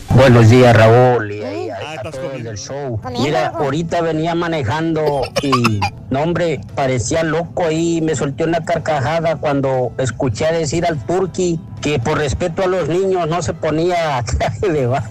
Buenos 0.09 0.49
días, 0.49 0.75
Raúl. 0.75 1.31
Y 1.31 1.43
ahí, 1.43 1.69
Ah, 1.69 1.95
a 2.05 2.11
todos 2.11 2.43
del 2.43 2.57
show. 2.57 2.99
Mira, 3.19 3.47
ahorita 3.47 4.01
venía 4.01 4.35
manejando 4.35 5.21
y, 5.41 5.79
no, 6.09 6.21
hombre, 6.21 6.59
parecía 6.75 7.23
loco 7.23 7.63
ahí. 7.65 8.01
Me 8.01 8.15
solté 8.15 8.43
una 8.43 8.63
carcajada 8.63 9.37
cuando 9.37 9.91
escuché 9.97 10.51
decir 10.51 10.85
al 10.85 11.03
turqui 11.05 11.59
que 11.81 11.97
por 11.99 12.17
respeto 12.17 12.63
a 12.63 12.67
los 12.67 12.87
niños 12.89 13.27
no 13.27 13.41
se 13.41 13.53
ponía 13.53 14.23
traje 14.37 14.69
de 14.69 14.85
baño. 14.87 15.07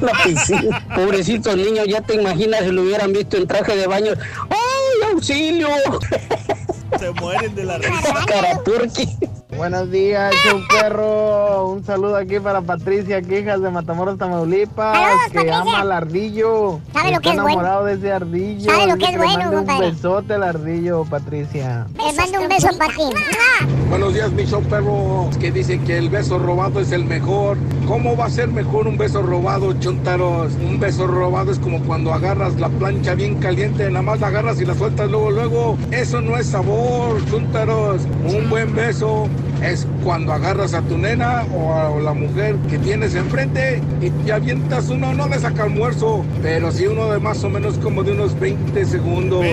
En 0.00 0.06
la 0.06 0.12
piscina. 0.24 0.86
Pobrecitos 0.94 1.56
niños, 1.56 1.86
ya 1.88 2.00
te 2.00 2.14
imaginas 2.14 2.60
si 2.60 2.70
lo 2.70 2.82
hubieran 2.82 3.12
visto 3.12 3.36
en 3.36 3.46
traje 3.46 3.76
de 3.76 3.86
baño. 3.86 4.12
¡Ay, 4.48 5.12
auxilio! 5.12 5.68
Se 6.98 7.10
mueren 7.20 7.54
de 7.54 7.64
la 7.64 7.78
risa. 7.78 8.24
Cara 8.26 8.58
turqui. 8.64 9.08
Buenos 9.56 9.90
días, 9.90 10.34
show 10.44 10.60
perro. 10.68 11.68
Un 11.68 11.84
saludo 11.84 12.16
aquí 12.16 12.40
para 12.40 12.60
Patricia 12.60 13.22
Quijas 13.22 13.62
de 13.62 13.70
Matamoros, 13.70 14.18
Tamaulipas, 14.18 14.98
que 15.32 15.50
ama 15.50 15.80
al 15.80 15.92
ardillo. 15.92 16.80
¿Sabe 16.92 17.12
lo 17.12 17.20
que 17.20 17.28
Está 17.30 17.30
es 17.30 17.42
bueno? 17.42 17.60
enamorado 17.60 17.84
de 17.84 17.94
ese 17.94 18.12
ardillo. 18.12 18.70
¿Sabe 18.70 18.86
lo 18.88 18.96
que 18.96 19.04
es 19.06 19.16
bueno, 19.16 19.52
compadre? 19.52 19.86
Un 19.88 19.94
besote 19.94 20.34
al 20.34 20.42
ardillo, 20.42 21.04
Patricia. 21.04 21.86
Le 21.96 22.12
mando 22.12 22.40
un 22.40 22.48
beso 22.48 22.68
para 22.76 22.92
ti. 22.94 23.02
Buenos 23.88 24.14
días, 24.14 24.32
mi 24.32 24.44
show 24.44 24.60
perro. 24.62 25.30
Que 25.40 25.52
dicen 25.52 25.84
que 25.84 25.98
el 25.98 26.08
beso 26.10 26.38
robado 26.38 26.80
es 26.80 26.90
el 26.92 27.04
mejor. 27.04 27.56
¿Cómo 27.86 28.16
va 28.16 28.26
a 28.26 28.30
ser 28.30 28.48
mejor 28.48 28.88
un 28.88 28.98
beso 28.98 29.22
robado, 29.22 29.72
chuntaros? 29.74 30.52
Un 30.54 30.80
beso 30.80 31.06
robado 31.06 31.52
es 31.52 31.58
como 31.58 31.80
cuando 31.84 32.12
agarras 32.12 32.58
la 32.58 32.68
plancha 32.68 33.14
bien 33.14 33.36
caliente, 33.40 33.88
nada 33.88 34.02
más 34.02 34.20
la 34.20 34.26
agarras 34.28 34.60
y 34.60 34.64
la 34.64 34.74
sueltas 34.74 35.10
luego, 35.10 35.30
luego. 35.30 35.78
Eso 35.90 36.20
no 36.20 36.36
es 36.36 36.46
sabor, 36.48 37.24
chuntaros. 37.30 38.02
Un 38.26 38.50
buen 38.50 38.74
beso 38.74 39.28
es 39.62 39.86
cuando 40.02 40.32
agarras 40.32 40.74
a 40.74 40.82
tu 40.82 40.98
nena 40.98 41.44
o 41.54 41.74
a 41.74 42.00
la 42.00 42.12
mujer 42.12 42.56
que 42.68 42.78
tienes 42.78 43.14
enfrente 43.14 43.82
y 44.00 44.10
te 44.10 44.32
avientas 44.32 44.88
uno, 44.88 45.14
no 45.14 45.28
de 45.28 45.38
saca 45.38 45.64
almuerzo, 45.64 46.24
pero 46.42 46.70
sí 46.70 46.86
uno 46.86 47.10
de 47.10 47.18
más 47.18 47.42
o 47.44 47.50
menos 47.50 47.78
como 47.78 48.02
de 48.02 48.12
unos 48.12 48.38
20 48.38 48.84
segundos. 48.84 49.44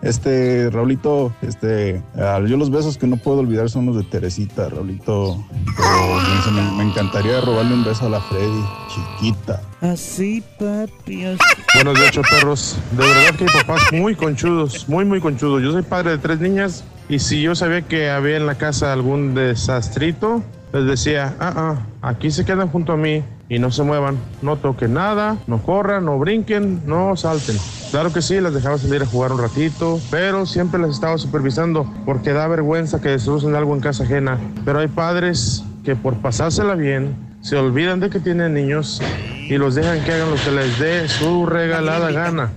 Este, 0.00 0.70
Raulito, 0.70 1.32
este, 1.42 2.02
ah, 2.16 2.40
yo 2.46 2.56
los 2.56 2.70
besos 2.70 2.96
que 2.96 3.06
no 3.06 3.16
puedo 3.16 3.40
olvidar 3.40 3.68
son 3.68 3.86
los 3.86 3.96
de 3.96 4.04
Teresita, 4.04 4.68
Raulito. 4.68 5.44
Pero, 5.76 6.42
sé, 6.44 6.50
me, 6.52 6.62
me 6.72 6.84
encantaría 6.84 7.40
robarle 7.40 7.74
un 7.74 7.84
beso 7.84 8.06
a 8.06 8.08
la 8.08 8.20
Freddy, 8.20 8.64
chiquita. 8.88 9.60
Así, 9.80 10.42
papi. 10.58 11.24
así. 11.24 11.38
Buenos 11.74 11.94
días, 11.96 12.08
ocho 12.10 12.22
perros. 12.30 12.78
De 12.92 12.98
verdad 12.98 13.34
que 13.36 13.44
hay 13.44 13.60
papás 13.60 13.92
muy 13.92 14.14
conchudos, 14.14 14.88
muy, 14.88 15.04
muy 15.04 15.20
conchudos. 15.20 15.62
Yo 15.62 15.72
soy 15.72 15.82
padre 15.82 16.12
de 16.12 16.18
tres 16.18 16.38
niñas 16.38 16.84
y 17.08 17.18
si 17.20 17.40
yo 17.40 17.54
sabía 17.54 17.82
que 17.82 18.10
había 18.10 18.36
en 18.36 18.46
la 18.46 18.56
casa 18.56 18.92
algún 18.92 19.34
desastrito, 19.34 20.42
les 20.72 20.84
decía, 20.84 21.34
ah, 21.40 21.52
ah, 21.56 21.76
aquí 22.02 22.30
se 22.30 22.44
quedan 22.44 22.68
junto 22.68 22.92
a 22.92 22.96
mí 22.96 23.24
y 23.48 23.58
no 23.58 23.70
se 23.70 23.82
muevan, 23.82 24.18
no 24.42 24.56
toquen 24.56 24.92
nada, 24.92 25.38
no 25.46 25.62
corran, 25.62 26.04
no 26.04 26.18
brinquen, 26.18 26.82
no 26.84 27.16
salten. 27.16 27.56
Claro 27.90 28.12
que 28.12 28.20
sí, 28.20 28.38
las 28.40 28.52
dejaba 28.52 28.76
salir 28.76 29.02
a 29.02 29.06
jugar 29.06 29.32
un 29.32 29.40
ratito, 29.40 29.98
pero 30.10 30.44
siempre 30.44 30.78
las 30.78 30.90
estaba 30.90 31.16
supervisando 31.16 31.90
porque 32.04 32.34
da 32.34 32.46
vergüenza 32.46 33.00
que 33.00 33.08
destruyen 33.08 33.54
algo 33.54 33.74
en 33.74 33.80
casa 33.80 34.04
ajena. 34.04 34.38
Pero 34.66 34.80
hay 34.80 34.88
padres 34.88 35.64
que 35.84 35.96
por 35.96 36.16
pasársela 36.16 36.74
bien 36.74 37.16
se 37.40 37.56
olvidan 37.56 38.00
de 38.00 38.10
que 38.10 38.20
tienen 38.20 38.52
niños 38.52 39.00
y 39.48 39.56
los 39.56 39.74
dejan 39.74 40.04
que 40.04 40.12
hagan 40.12 40.30
lo 40.30 40.36
que 40.36 40.50
les 40.50 40.78
dé 40.78 41.08
su 41.08 41.46
regalada 41.46 42.10
gana. 42.10 42.52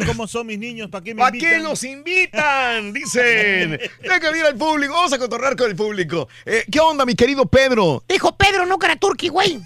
Ver. 0.00 0.06
cómo 0.08 0.26
son 0.26 0.46
mis 0.46 0.58
niños, 0.58 0.88
¿para 0.90 1.04
qué 1.04 1.14
me 1.14 1.20
¿Para 1.20 1.36
invitan? 1.36 1.56
qué 1.58 1.62
nos 1.62 1.84
invitan? 1.84 2.92
Dicen. 2.92 3.70
Deja 4.02 4.20
que 4.20 4.38
ir 4.38 4.44
al 4.44 4.56
público. 4.56 4.94
Vamos 4.94 5.12
a 5.12 5.18
cotorrear 5.18 5.56
con 5.56 5.70
el 5.70 5.76
público. 5.76 6.28
Eh, 6.44 6.64
¿Qué 6.70 6.80
onda, 6.80 7.04
mi 7.06 7.14
querido 7.14 7.46
Pedro? 7.46 8.02
Dijo 8.08 8.36
Pedro, 8.36 8.66
no 8.66 8.78
cara 8.78 8.96
turqui, 8.96 9.28
güey. 9.28 9.60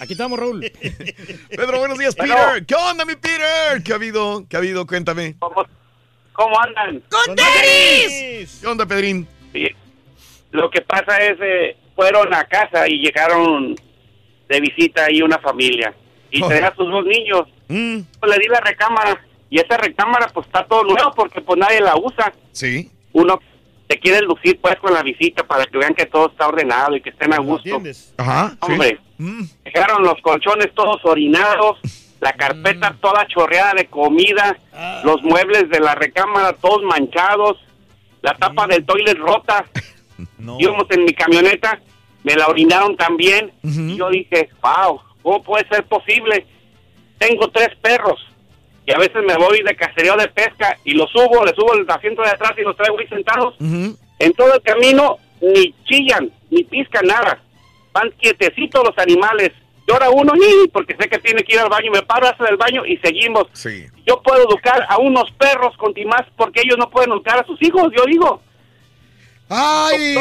Aquí 0.00 0.12
estamos, 0.12 0.38
Raúl. 0.38 0.60
Pedro, 1.50 1.78
buenos 1.78 1.98
días, 1.98 2.16
Bueno. 2.16 2.34
Peter. 2.36 2.66
¿Qué 2.66 2.74
onda, 2.74 3.04
mi 3.04 3.14
Peter? 3.14 3.82
¿Qué 3.84 3.92
ha 3.92 3.96
habido? 3.96 4.44
¿Qué 4.48 4.56
ha 4.56 4.58
habido? 4.58 4.86
Cuéntame. 4.86 5.36
¿Cómo 6.32 6.60
andan? 6.60 7.00
¡Con 7.10 7.36
tenis! 7.36 8.58
¿Qué 8.60 8.66
onda, 8.66 8.86
Pedrín? 8.86 9.26
Sí. 9.52 9.68
Lo 10.50 10.68
que 10.70 10.80
pasa 10.82 11.18
es, 11.18 11.36
eh, 11.40 11.76
fueron 11.94 12.32
a 12.34 12.44
casa 12.44 12.88
y 12.88 12.98
llegaron 12.98 13.76
de 14.48 14.60
visita 14.60 15.04
ahí 15.04 15.22
una 15.22 15.38
familia. 15.38 15.94
Y 16.30 16.42
Oh. 16.42 16.48
traía 16.48 16.68
a 16.68 16.74
sus 16.74 16.90
dos 16.90 17.04
niños. 17.06 17.42
Mm. 17.68 18.00
Pues 18.18 18.32
le 18.32 18.38
di 18.40 18.48
la 18.48 18.60
recámara. 18.60 19.24
Y 19.54 19.60
esa 19.60 19.76
recámara 19.76 20.26
pues 20.34 20.48
está 20.48 20.64
todo 20.64 20.82
nuevo 20.82 21.12
porque 21.14 21.40
pues 21.40 21.56
nadie 21.56 21.80
la 21.80 21.94
usa. 21.96 22.32
Sí. 22.50 22.90
Uno 23.12 23.38
se 23.88 24.00
quiere 24.00 24.20
lucir 24.22 24.60
pues 24.60 24.74
con 24.80 24.92
la 24.92 25.00
visita 25.00 25.46
para 25.46 25.64
que 25.64 25.78
vean 25.78 25.94
que 25.94 26.06
todo 26.06 26.28
está 26.28 26.48
ordenado 26.48 26.96
y 26.96 27.00
que 27.00 27.10
estén 27.10 27.32
a 27.32 27.38
gusto. 27.38 27.80
Ajá. 28.16 28.56
Hombre, 28.58 28.98
dejaron 29.62 30.02
los 30.02 30.20
colchones 30.22 30.74
todos 30.74 31.04
orinados, 31.04 31.78
la 32.20 32.32
carpeta 32.32 32.96
toda 33.00 33.28
chorreada 33.28 33.74
de 33.74 33.86
comida, 33.86 34.58
los 35.04 35.22
muebles 35.22 35.70
de 35.70 35.78
la 35.78 35.94
recámara 35.94 36.54
todos 36.54 36.82
manchados, 36.82 37.56
la 38.22 38.34
tapa 38.34 38.66
del 38.66 38.84
toilet 38.84 39.18
rota. 39.18 39.66
Íbamos 40.58 40.90
en 40.90 41.04
mi 41.04 41.12
camioneta, 41.12 41.80
me 42.24 42.34
la 42.34 42.48
orinaron 42.48 42.96
también. 42.96 43.52
Y 43.62 43.94
yo 43.94 44.10
dije, 44.10 44.48
wow, 44.60 45.00
¿cómo 45.22 45.44
puede 45.44 45.64
ser 45.68 45.84
posible? 45.84 46.44
Tengo 47.18 47.48
tres 47.50 47.68
perros 47.80 48.33
y 48.86 48.92
a 48.92 48.98
veces 48.98 49.22
me 49.26 49.36
voy 49.36 49.62
de 49.62 49.74
cacería 49.76 50.14
de 50.16 50.28
pesca 50.28 50.76
y 50.84 50.92
los 50.94 51.10
subo, 51.10 51.44
les 51.44 51.54
subo 51.54 51.74
el 51.74 51.88
asiento 51.88 52.22
de 52.22 52.30
atrás 52.30 52.52
y 52.58 52.62
los 52.62 52.76
traigo 52.76 52.98
ahí 52.98 53.06
sentados. 53.08 53.54
En 53.60 54.32
todo 54.34 54.54
el 54.54 54.62
camino 54.62 55.18
ni 55.40 55.74
chillan, 55.84 56.30
ni 56.50 56.64
piscan 56.64 57.06
nada. 57.06 57.40
Van 57.92 58.10
quietecitos 58.20 58.84
los 58.84 58.98
animales. 58.98 59.52
Llora 59.86 60.08
uno 60.10 60.32
y 60.34 60.68
porque 60.68 60.96
sé 60.98 61.08
que 61.08 61.18
tiene 61.18 61.42
que 61.42 61.54
ir 61.54 61.60
al 61.60 61.68
baño, 61.68 61.90
me 61.92 62.02
paro 62.02 62.26
hacia 62.26 62.46
el 62.46 62.56
baño 62.56 62.86
y 62.86 62.96
seguimos. 62.98 63.46
Sí. 63.52 63.86
Yo 64.06 64.22
puedo 64.22 64.48
educar 64.48 64.86
a 64.88 64.98
unos 64.98 65.30
perros 65.32 65.76
con 65.76 65.92
timás 65.92 66.22
porque 66.36 66.62
ellos 66.64 66.78
no 66.78 66.88
pueden 66.90 67.12
educar 67.12 67.38
a 67.38 67.46
sus 67.46 67.60
hijos, 67.62 67.90
yo 67.96 68.04
digo. 68.06 68.42
Ay, 69.48 70.16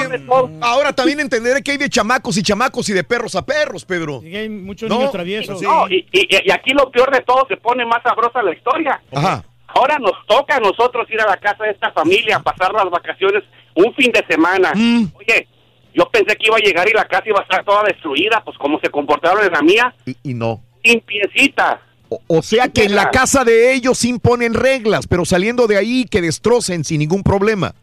ahora 0.62 0.94
también 0.94 1.20
entenderé 1.20 1.62
que 1.64 1.72
hay 1.72 1.78
de 1.78 1.90
chamacos 1.90 2.38
y 2.38 2.44
chamacos 2.44 2.88
y 2.90 2.94
de 2.94 3.04
perros 3.04 3.36
a 3.36 3.46
perros, 3.46 3.86
Pedro. 3.86 4.22
hay 4.24 4.50
muchos 4.50 4.90
No, 4.90 4.98
niños 4.98 5.12
traviesos. 5.12 5.62
no, 5.62 5.88
y, 5.90 6.06
y- 6.12 6.28
y 6.46 6.52
aquí 6.52 6.72
lo 6.74 6.92
peor 6.92 7.12
de 7.12 7.22
todo, 7.22 7.46
se 7.48 7.58
pone 7.58 7.86
más 7.86 8.04
sabrosa 8.04 8.44
la 8.44 8.54
historia. 8.54 9.02
Ajá. 9.14 9.44
Ahora 9.68 9.98
nos 9.98 10.12
toca 10.28 10.58
a 10.58 10.60
nosotros 10.60 11.10
ir 11.10 11.20
a 11.22 11.26
la 11.28 11.38
casa 11.38 11.64
de 11.64 11.72
esta 11.72 11.92
familia, 11.94 12.36
a 12.38 12.44
pasar 12.44 12.74
las 12.74 12.90
vacaciones 12.92 13.44
un 13.76 13.94
fin 13.96 14.12
de 14.12 14.24
semana. 14.30 14.72
Mm. 14.76 15.06
Oye, 15.16 15.48
yo 15.96 16.08
pensé 16.12 16.36
que 16.36 16.48
iba 16.48 16.58
a 16.58 16.60
llegar 16.60 16.88
y 16.88 16.94
la 16.94 17.06
casa 17.08 17.24
iba 17.28 17.40
a 17.40 17.44
estar 17.44 17.64
toda 17.66 17.84
destruida, 17.84 18.42
pues 18.46 18.58
como 18.60 18.80
se 18.82 18.90
comportaron 18.90 19.44
en 19.44 19.52
la 19.52 19.62
mía, 19.62 19.96
Y, 20.06 20.16
y 20.24 20.34
no. 20.36 20.62
limpiecita. 20.84 21.82
O, 22.10 22.20
o 22.28 22.42
sea 22.44 22.68
que 22.68 22.84
en 22.84 22.94
la 22.96 23.10
casa 23.10 23.44
de 23.44 23.74
ellos 23.74 23.98
sí 23.98 24.10
imponen 24.10 24.54
reglas, 24.54 25.08
pero 25.08 25.26
saliendo 25.26 25.66
de 25.66 25.78
ahí 25.78 26.06
que 26.06 26.22
destrocen 26.22 26.84
sin 26.84 27.00
ningún 27.00 27.24
problema. 27.24 27.74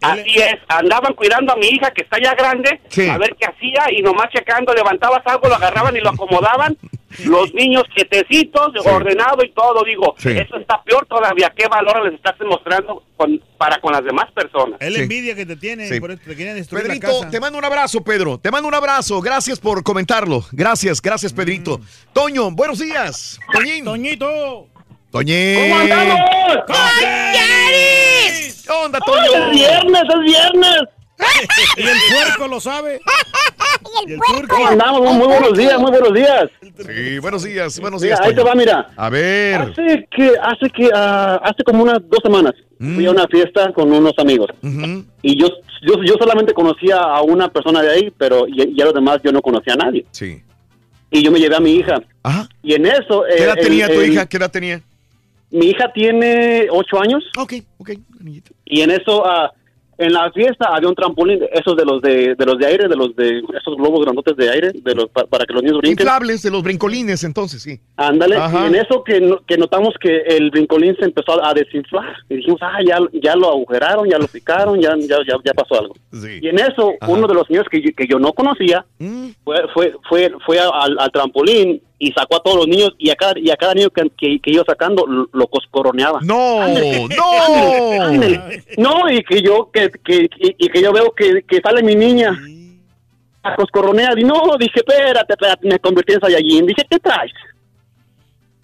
Así 0.00 0.34
es, 0.36 0.56
andaban 0.68 1.14
cuidando 1.14 1.52
a 1.52 1.56
mi 1.56 1.66
hija 1.68 1.90
que 1.92 2.02
está 2.02 2.18
ya 2.22 2.34
grande, 2.34 2.80
Sí. 2.88 3.08
a 3.08 3.18
ver 3.18 3.34
qué 3.38 3.46
hacía 3.46 3.84
y 3.96 4.02
nomás 4.02 4.28
checando, 4.32 4.72
levantabas 4.74 5.22
algo, 5.26 5.48
lo 5.48 5.54
agarraban 5.56 5.96
y 5.96 6.00
lo 6.00 6.10
acomodaban. 6.10 6.76
Los 7.24 7.54
niños 7.54 7.84
quietecitos, 7.94 8.72
ordenado 8.84 9.44
y 9.44 9.50
todo, 9.52 9.84
digo, 9.84 10.16
Sí. 10.18 10.30
eso 10.30 10.56
está 10.56 10.82
peor 10.82 11.06
todavía. 11.06 11.52
¿Qué 11.56 11.68
valor 11.68 12.04
les 12.04 12.14
estás 12.14 12.36
demostrando 12.40 13.04
con- 13.16 13.40
para 13.56 13.80
con 13.80 13.92
las 13.92 14.04
demás 14.04 14.32
personas? 14.32 14.80
Es 14.80 14.90
la 14.90 14.96
Sí. 14.96 15.02
envidia 15.04 15.36
que 15.36 15.46
te 15.46 15.54
tienen, 15.54 15.88
Sí. 15.88 16.00
por 16.00 16.10
eso 16.10 16.20
te 16.26 16.34
quieren 16.34 16.56
destruir 16.56 16.84
la 16.88 16.94
Pedrito, 16.94 17.20
casa. 17.20 17.30
te 17.30 17.38
mando 17.38 17.56
un 17.58 17.64
abrazo, 17.64 18.02
Pedro. 18.02 18.38
Te 18.38 18.50
mando 18.50 18.66
un 18.66 18.74
abrazo. 18.74 19.20
Gracias 19.20 19.60
por 19.60 19.84
comentarlo. 19.84 20.44
Gracias, 20.50 21.00
gracias, 21.00 21.32
Pedrito. 21.32 21.80
Toño, 22.12 22.50
buenos 22.50 22.80
días. 22.80 23.38
Toñín. 23.52 23.84
Toñito. 23.84 24.66
Toñín. 25.12 25.70
¿Cómo 25.70 25.80
andamos? 25.82 26.20
¿Qué 28.64 28.72
onda, 28.72 28.98
Toño? 29.00 29.22
¡Es 29.34 29.50
viernes, 29.50 30.02
es 30.02 30.20
viernes! 30.20 30.80
Y 31.76 31.82
el 31.82 31.96
puerco 32.12 32.48
lo 32.48 32.60
sabe. 32.60 33.00
Y 34.06 34.12
el 34.14 34.18
¿Cómo 34.48 34.66
andamos? 34.66 35.00
Muy, 35.00 35.12
muy 35.14 35.26
buenos 35.26 35.56
días, 35.56 35.78
muy 35.78 35.90
buenos 35.90 36.12
días. 36.14 36.44
Sí, 36.60 37.18
buenos 37.20 37.44
días, 37.44 37.78
buenos 37.80 38.02
Mira, 38.02 38.16
días. 38.16 38.26
ahí 38.28 38.34
te 38.34 38.42
va, 38.42 38.54
mira. 38.54 38.88
A 38.96 39.08
ver. 39.10 39.60
Hace 39.60 40.08
que, 40.10 40.32
hace 40.42 40.70
que, 40.74 40.90
ah, 40.94 41.40
hace 41.44 41.62
como 41.64 41.82
unas 41.84 41.98
dos 42.08 42.18
semanas 42.22 42.52
fui 42.78 43.06
a 43.06 43.10
una 43.12 43.26
fiesta 43.28 43.72
con 43.72 43.92
unos 43.92 44.12
amigos. 44.18 44.48
Y 45.22 45.38
yo, 45.40 45.48
yo, 45.86 46.02
yo 46.04 46.14
solamente 46.18 46.52
conocía 46.52 46.96
a 46.96 47.22
una 47.22 47.48
persona 47.52 47.82
de 47.82 47.90
ahí, 47.92 48.12
pero 48.18 48.46
y, 48.48 48.74
y 48.76 48.82
a 48.82 48.86
los 48.86 48.94
demás 48.94 49.18
yo 49.22 49.30
no 49.32 49.40
conocía 49.42 49.74
a 49.74 49.76
nadie. 49.76 50.04
Sí. 50.10 50.42
Y 51.10 51.22
yo 51.22 51.30
me 51.30 51.38
llevé 51.38 51.54
a 51.56 51.60
mi 51.60 51.76
hija. 51.76 52.02
Ajá. 52.24 52.48
Y 52.62 52.74
en 52.74 52.86
eso... 52.86 53.22
¿Qué 53.28 53.42
eh, 53.42 53.44
edad 53.44 53.58
el- 53.58 53.64
tenía 53.64 53.86
tu 53.86 54.00
el- 54.00 54.12
hija? 54.12 54.26
¿Qué 54.26 54.36
edad 54.38 54.50
tenía? 54.50 54.80
Mi 55.54 55.66
hija 55.66 55.90
tiene 55.92 56.66
ocho 56.70 57.00
años. 57.00 57.22
Ok, 57.38 57.54
ok. 57.78 57.90
Y 58.64 58.80
en 58.80 58.90
eso, 58.90 59.24
ah, 59.26 59.52
en 59.96 60.12
la 60.12 60.32
fiesta 60.32 60.66
había 60.74 60.88
un 60.88 60.96
trampolín, 60.96 61.38
esos 61.52 61.76
de 61.76 61.84
los 61.84 62.02
de, 62.02 62.34
de 62.34 62.44
los 62.44 62.58
de 62.58 62.66
aire, 62.66 62.88
de 62.88 62.96
los 62.96 63.14
de 63.14 63.38
esos 63.38 63.76
globos 63.76 64.00
grandotes 64.04 64.36
de 64.36 64.50
aire, 64.50 64.72
de 64.74 64.94
los 64.96 65.08
pa- 65.10 65.24
para 65.26 65.44
que 65.46 65.52
los 65.52 65.62
niños 65.62 65.78
brinquen. 65.78 66.04
Inflables 66.04 66.42
de 66.42 66.50
los 66.50 66.64
brincolines, 66.64 67.22
entonces, 67.22 67.62
sí. 67.62 67.78
Ándale, 67.96 68.34
Ajá. 68.36 68.64
y 68.64 68.66
en 68.70 68.74
eso 68.74 69.04
que, 69.04 69.36
que 69.46 69.56
notamos 69.56 69.94
que 70.00 70.22
el 70.26 70.50
brincolín 70.50 70.96
se 70.98 71.04
empezó 71.04 71.44
a 71.44 71.54
desinflar. 71.54 72.16
Y 72.28 72.38
dijimos, 72.38 72.58
ah, 72.62 72.78
ya, 72.84 72.98
ya 73.22 73.36
lo 73.36 73.50
agujeraron, 73.50 74.08
ya 74.10 74.18
lo 74.18 74.26
picaron, 74.26 74.80
ya, 74.80 74.96
ya, 74.98 75.18
ya, 75.28 75.36
ya 75.44 75.54
pasó 75.54 75.78
algo. 75.80 75.94
Y 76.42 76.48
en 76.48 76.58
eso, 76.58 76.92
uno 77.06 77.28
de 77.28 77.34
los 77.34 77.46
señores 77.46 77.68
que 77.70 77.80
yo, 77.80 77.90
que 77.96 78.08
yo 78.08 78.18
no 78.18 78.32
conocía 78.32 78.84
Mm. 78.98 79.28
fue, 79.44 79.56
fue, 79.72 79.94
fue, 80.08 80.32
fue 80.44 80.58
al, 80.58 80.98
al 80.98 81.12
trampolín 81.12 81.80
y 81.98 82.12
sacó 82.12 82.36
a 82.36 82.42
todos 82.42 82.56
los 82.58 82.68
niños 82.68 82.90
y 82.98 83.10
a 83.10 83.14
cada, 83.16 83.38
y 83.38 83.50
a 83.50 83.56
cada 83.56 83.74
niño 83.74 83.88
que, 83.90 84.02
que, 84.18 84.38
que 84.40 84.50
iba 84.50 84.64
sacando 84.66 85.06
lo, 85.06 85.28
lo 85.32 85.46
coscorroneaba. 85.46 86.20
¡No! 86.22 86.66
¡No! 86.68 88.12
No, 88.76 89.10
y 89.10 89.22
que 89.22 89.40
yo, 89.42 89.70
que, 89.72 89.90
que, 90.04 90.28
y, 90.38 90.56
y 90.66 90.68
que 90.68 90.82
yo 90.82 90.92
veo 90.92 91.12
que, 91.12 91.42
que 91.48 91.60
sale 91.60 91.82
mi 91.82 91.94
niña 91.94 92.36
a 93.42 93.54
coscorronear. 93.56 94.18
Y 94.18 94.24
no, 94.24 94.42
dije, 94.58 94.80
espérate, 94.80 95.32
espérate, 95.34 95.68
me 95.68 95.78
convertí 95.78 96.14
en 96.14 96.20
Saiyajin. 96.20 96.66
Dije, 96.66 96.82
¿qué 96.90 96.98
traes? 96.98 97.32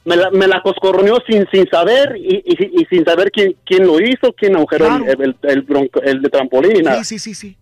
me 0.02 0.16
la, 0.16 0.30
me 0.30 0.46
la 0.48 0.62
coscorroneó 0.62 1.18
sin, 1.28 1.46
sin 1.52 1.68
saber 1.68 2.16
y, 2.16 2.36
y- 2.44 2.80
y 2.82 2.84
sin 2.86 3.04
saber 3.04 3.30
quién, 3.30 3.54
quién 3.66 3.86
lo 3.86 4.00
hizo, 4.00 4.32
quién 4.32 4.56
agujeró 4.56 4.86
el- 4.86 5.02
Claro. 5.04 5.22
el, 5.22 5.36
el, 5.42 5.62
bronco- 5.62 6.00
el 6.02 6.22
de 6.22 6.28
trampolín 6.30 6.76
y 6.78 6.82
nada. 6.82 7.04
Sí, 7.04 7.18
sí, 7.18 7.34
sí, 7.34 7.48
sí. 7.50 7.56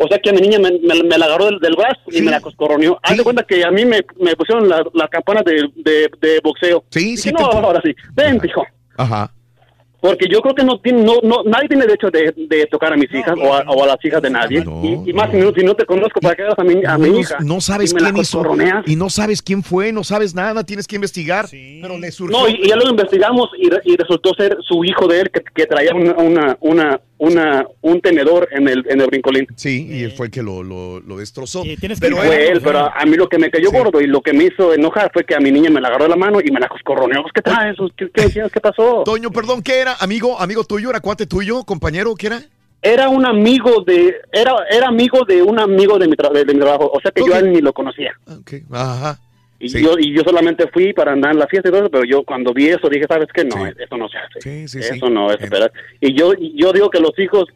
O 0.00 0.06
sea 0.06 0.18
que 0.18 0.32
mi 0.32 0.40
niña 0.40 0.58
me, 0.60 0.70
me- 0.70 1.02
me 1.02 1.18
la 1.18 1.26
agarró 1.26 1.46
del, 1.46 1.58
del 1.58 1.74
brazo 1.74 2.00
y 2.12 2.22
me 2.22 2.30
la 2.30 2.40
coscorroneó. 2.40 2.98
Haz 3.02 3.16
de 3.16 3.24
cuenta 3.24 3.42
que 3.42 3.64
a 3.64 3.70
mí 3.72 3.84
me, 3.84 4.00
me 4.20 4.36
pusieron 4.36 4.68
la- 4.68 4.84
las 4.94 5.10
campanas 5.10 5.44
de, 5.44 5.68
de, 5.74 6.08
de 6.20 6.40
boxeo. 6.42 6.84
Sí, 6.90 7.16
sí. 7.16 7.32
No, 7.32 7.44
ahora 7.46 7.80
sí. 7.84 7.92
Ven, 8.14 8.40
hijo. 8.44 8.64
Ajá. 8.96 9.32
Porque 10.00 10.26
yo 10.30 10.40
creo 10.40 10.54
que 10.54 10.62
no 10.62 10.78
tiene, 10.80 11.02
no, 11.02 11.14
no, 11.24 11.42
nadie 11.42 11.66
tiene 11.66 11.84
derecho 11.84 12.08
de, 12.12 12.32
de 12.36 12.66
tocar 12.66 12.92
a 12.92 12.96
mis 12.96 13.12
hijas 13.12 13.34
o, 13.36 13.52
a, 13.52 13.62
o 13.66 13.82
a 13.82 13.86
las 13.88 13.96
hijas 14.04 14.22
de 14.22 14.30
nadie. 14.30 14.62
y, 14.84 15.10
y 15.10 15.12
más 15.12 15.28
si 15.32 15.38
no, 15.38 15.50
si 15.52 15.64
no 15.64 15.74
te 15.74 15.84
conozco, 15.84 16.20
¿para 16.20 16.36
qué 16.36 16.42
hagas 16.42 16.58
a 16.60 16.62
mi, 16.62 16.84
a 16.86 16.96
mi 16.96 17.10
no, 17.10 17.18
hija? 17.18 17.38
no 17.40 17.60
sabes 17.60 17.92
la 17.94 17.98
quién 18.12 18.16
hizo 18.18 18.44
y 18.86 18.94
no 18.94 19.10
sabes 19.10 19.42
quién 19.42 19.64
fue, 19.64 19.90
no 19.90 20.04
sabes 20.04 20.36
nada, 20.36 20.62
tienes 20.62 20.86
que 20.86 20.94
investigar. 20.94 21.46
Pero 21.50 21.98
le 21.98 22.12
surgió. 22.12 22.38
No, 22.38 22.48
y, 22.48 22.60
y 22.62 22.68
ya 22.68 22.76
lo 22.76 22.88
investigamos 22.88 23.50
y, 23.58 23.68
re- 23.70 23.80
y 23.84 23.96
resultó 23.96 24.32
ser 24.34 24.56
su 24.62 24.84
hijo 24.84 25.08
de 25.08 25.22
él 25.22 25.30
que, 25.32 25.42
que 25.52 25.66
traía 25.66 25.92
una, 25.92 26.12
una, 26.14 26.56
una, 26.60 27.00
una, 27.18 27.66
un 27.82 28.00
tenedor 28.00 28.48
en 28.52 28.68
el, 28.68 28.84
en 28.88 29.00
el 29.00 29.06
brincolín. 29.08 29.46
Sí, 29.56 29.86
y 29.90 30.02
él 30.04 30.12
fue 30.12 30.26
el 30.26 30.32
que 30.32 30.42
lo, 30.42 30.62
lo, 30.62 31.00
lo 31.00 31.16
destrozó. 31.16 31.62
Pero 32.00 32.16
fue 32.16 32.48
él, 32.48 32.60
pero 32.62 32.78
a 32.94 33.04
mí 33.04 33.16
lo 33.16 33.28
que 33.28 33.38
me 33.38 33.50
cayó 33.50 33.70
gordo 33.70 34.00
y 34.00 34.06
lo 34.06 34.20
que 34.22 34.32
me 34.32 34.44
hizo 34.44 34.72
enojar 34.72 35.10
fue 35.12 35.24
que 35.24 35.34
a 35.34 35.40
mi 35.40 35.50
niña 35.50 35.70
me 35.70 35.80
la 35.80 35.88
agarró 35.88 36.04
de 36.04 36.10
la 36.10 36.16
mano 36.16 36.38
y 36.42 36.50
me 36.50 36.60
la 36.60 36.68
coscorroneó. 36.68 37.24
¿Qué 37.34 37.42
traes? 37.42 37.76
¿Qué, 37.96 38.08
qué, 38.14 38.30
qué, 38.30 38.46
qué 38.52 38.60
pasó? 38.60 39.02
Toño, 39.04 39.30
perdón, 39.30 39.62
¿qué 39.62 39.78
era? 39.80 39.94
¿Amigo 40.00 40.40
amigo 40.40 40.64
tuyo? 40.64 40.90
¿Era 40.90 41.00
cuate 41.00 41.26
tuyo? 41.26 41.64
¿Compañero? 41.64 42.14
¿Qué 42.14 42.28
era? 42.28 42.42
Era 42.80 43.08
un 43.08 43.26
amigo 43.26 43.82
de, 43.84 44.14
era, 44.30 44.54
era 44.70 44.86
amigo 44.86 45.24
de 45.26 45.42
un 45.42 45.58
amigo 45.58 45.98
de 45.98 46.06
mi, 46.06 46.14
tra- 46.14 46.32
de, 46.32 46.44
de 46.44 46.54
mi 46.54 46.60
trabajo, 46.60 46.88
o 46.94 47.00
sea 47.00 47.10
que 47.10 47.22
yo 47.26 47.34
a 47.34 47.38
él 47.40 47.52
ni 47.52 47.60
lo 47.60 47.72
conocía. 47.72 48.12
Ajá. 48.70 49.18
Y 49.60 49.68
Sí. 49.68 49.82
yo 49.82 49.94
y 49.98 50.14
yo 50.14 50.22
solamente 50.22 50.68
fui 50.68 50.92
para 50.92 51.12
andar 51.12 51.32
en 51.32 51.38
la 51.40 51.46
fiesta 51.48 51.68
y 51.68 51.72
todo 51.72 51.80
eso, 51.82 51.90
pero 51.90 52.04
yo 52.04 52.22
cuando 52.22 52.52
vi 52.54 52.68
eso 52.68 52.88
dije, 52.88 53.06
¿sabes 53.08 53.26
qué? 53.34 53.44
No, 53.44 53.66
eso 53.66 53.96
no 53.96 54.08
se 54.08 54.18
hace. 54.18 54.64
eso 54.64 55.10
no 55.10 55.30
es 55.32 55.40
esperar. 55.40 55.72
Y 56.00 56.14
yo 56.14 56.32
yo 56.54 56.72
digo 56.72 56.88
que 56.90 57.00
los 57.00 57.18
hijos, 57.18 57.46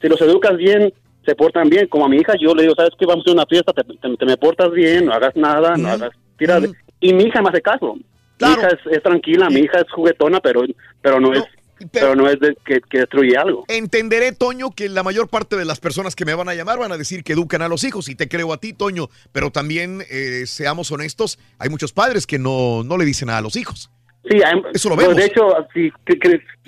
si 0.00 0.08
los 0.08 0.20
educas 0.22 0.56
bien, 0.56 0.92
se 1.24 1.36
portan 1.36 1.68
bien. 1.68 1.86
Como 1.86 2.04
a 2.06 2.08
mi 2.08 2.16
hija, 2.16 2.32
yo 2.40 2.52
le 2.54 2.62
digo, 2.62 2.74
¿sabes 2.74 2.90
qué? 2.98 3.06
Vamos 3.06 3.24
a 3.28 3.32
una 3.32 3.46
fiesta, 3.46 3.72
te, 3.72 3.84
te- 3.84 4.16
te 4.16 4.26
me 4.26 4.36
portas 4.36 4.72
bien, 4.72 5.06
no 5.06 5.12
hagas 5.12 5.36
nada, 5.36 5.76
no 5.76 5.88
hagas... 5.88 6.10
Tira 6.36 6.58
de- 6.58 6.72
Y 6.98 7.12
mi 7.14 7.24
hija 7.24 7.40
me 7.40 7.50
hace 7.50 7.62
caso. 7.62 7.94
Mi 7.94 8.48
hija 8.48 8.66
es, 8.68 8.78
es 8.96 9.02
tranquila, 9.04 9.48
mi 9.48 9.60
hija 9.60 9.78
es 9.78 9.90
juguetona, 9.92 10.40
pero 10.40 10.64
pero 11.00 11.20
no 11.20 11.32
es 11.32 11.44
pero 11.90 12.14
no 12.14 12.28
es 12.28 12.38
de, 12.40 12.56
que, 12.64 12.80
que 12.88 12.98
destruye 12.98 13.36
algo. 13.36 13.64
Entenderé, 13.68 14.32
Toño, 14.32 14.70
que 14.70 14.88
la 14.88 15.02
mayor 15.02 15.28
parte 15.28 15.56
de 15.56 15.64
las 15.64 15.80
personas 15.80 16.14
que 16.14 16.24
me 16.24 16.34
van 16.34 16.48
a 16.48 16.54
llamar 16.54 16.78
van 16.78 16.92
a 16.92 16.96
decir 16.96 17.24
que 17.24 17.32
educan 17.32 17.62
a 17.62 17.68
los 17.68 17.84
hijos 17.84 18.08
y 18.08 18.14
te 18.14 18.28
creo 18.28 18.52
a 18.52 18.58
ti, 18.58 18.72
Toño, 18.72 19.08
pero 19.32 19.50
también, 19.50 20.02
eh, 20.10 20.44
seamos 20.46 20.90
honestos, 20.92 21.38
hay 21.58 21.68
muchos 21.68 21.92
padres 21.92 22.26
que 22.26 22.38
no, 22.38 22.82
no 22.84 22.96
le 22.98 23.04
dicen 23.04 23.26
nada 23.26 23.38
a 23.38 23.42
los 23.42 23.56
hijos. 23.56 23.90
Sí, 24.30 24.36
hay- 24.44 24.62
Eso 24.72 24.88
lo 24.88 24.94
pues, 24.94 25.08
vemos. 25.08 25.20
De 25.20 25.26
hecho, 25.26 25.48
sí, 25.74 25.90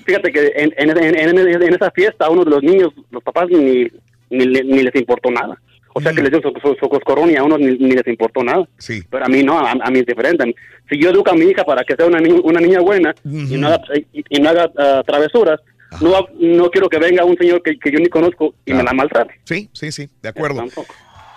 fíjate 0.04 0.32
que 0.32 0.52
en, 0.56 0.74
en, 0.76 0.90
en- 0.90 1.38
en- 1.38 1.74
esa 1.74 1.90
fiesta, 1.92 2.28
uno 2.28 2.44
de 2.44 2.50
los 2.50 2.62
niños, 2.62 2.92
los 3.10 3.22
papás, 3.22 3.46
ni, 3.48 3.84
ni, 4.30 4.46
ni 4.46 4.82
les 4.82 4.94
importó 4.96 5.30
nada. 5.30 5.56
O 5.96 6.00
sea, 6.00 6.12
que 6.12 6.22
les 6.22 6.30
dio 6.32 6.40
su, 6.42 6.52
su, 6.60 6.74
su 6.78 6.88
coscorrón 6.88 7.30
y 7.30 7.36
a 7.36 7.44
uno 7.44 7.56
ni, 7.56 7.66
ni 7.78 7.92
les 7.92 8.06
importó 8.08 8.42
nada. 8.42 8.66
Sí. 8.78 9.02
Pero 9.08 9.24
a 9.24 9.28
mí 9.28 9.42
no, 9.44 9.58
a, 9.58 9.70
a 9.70 9.90
mí 9.90 10.00
es 10.00 10.06
diferente. 10.06 10.54
Si 10.90 11.00
yo 11.00 11.10
educo 11.10 11.30
a 11.30 11.34
mi 11.34 11.44
hija 11.46 11.64
para 11.64 11.84
que 11.84 11.94
sea 11.94 12.06
una, 12.06 12.18
ni- 12.20 12.32
una 12.42 12.60
niña 12.60 12.80
buena 12.80 13.14
y 13.24 13.56
no 13.56 13.68
haga, 13.68 13.80
y, 14.12 14.24
y 14.28 14.40
no 14.40 14.50
haga 14.50 14.70
ah, 14.76 15.02
travesuras, 15.06 15.60
no, 16.00 16.26
no 16.40 16.68
quiero 16.70 16.88
que 16.88 16.98
venga 16.98 17.24
un 17.24 17.36
señor 17.38 17.62
que, 17.62 17.78
que 17.78 17.92
yo 17.92 17.98
ni 18.00 18.08
conozco 18.08 18.54
y 18.66 18.74
me 18.74 18.82
la 18.82 18.92
maltrate. 18.92 19.34
Sí, 19.44 19.70
sí, 19.72 19.92
sí, 19.92 20.08
de 20.20 20.28
acuerdo. 20.30 20.64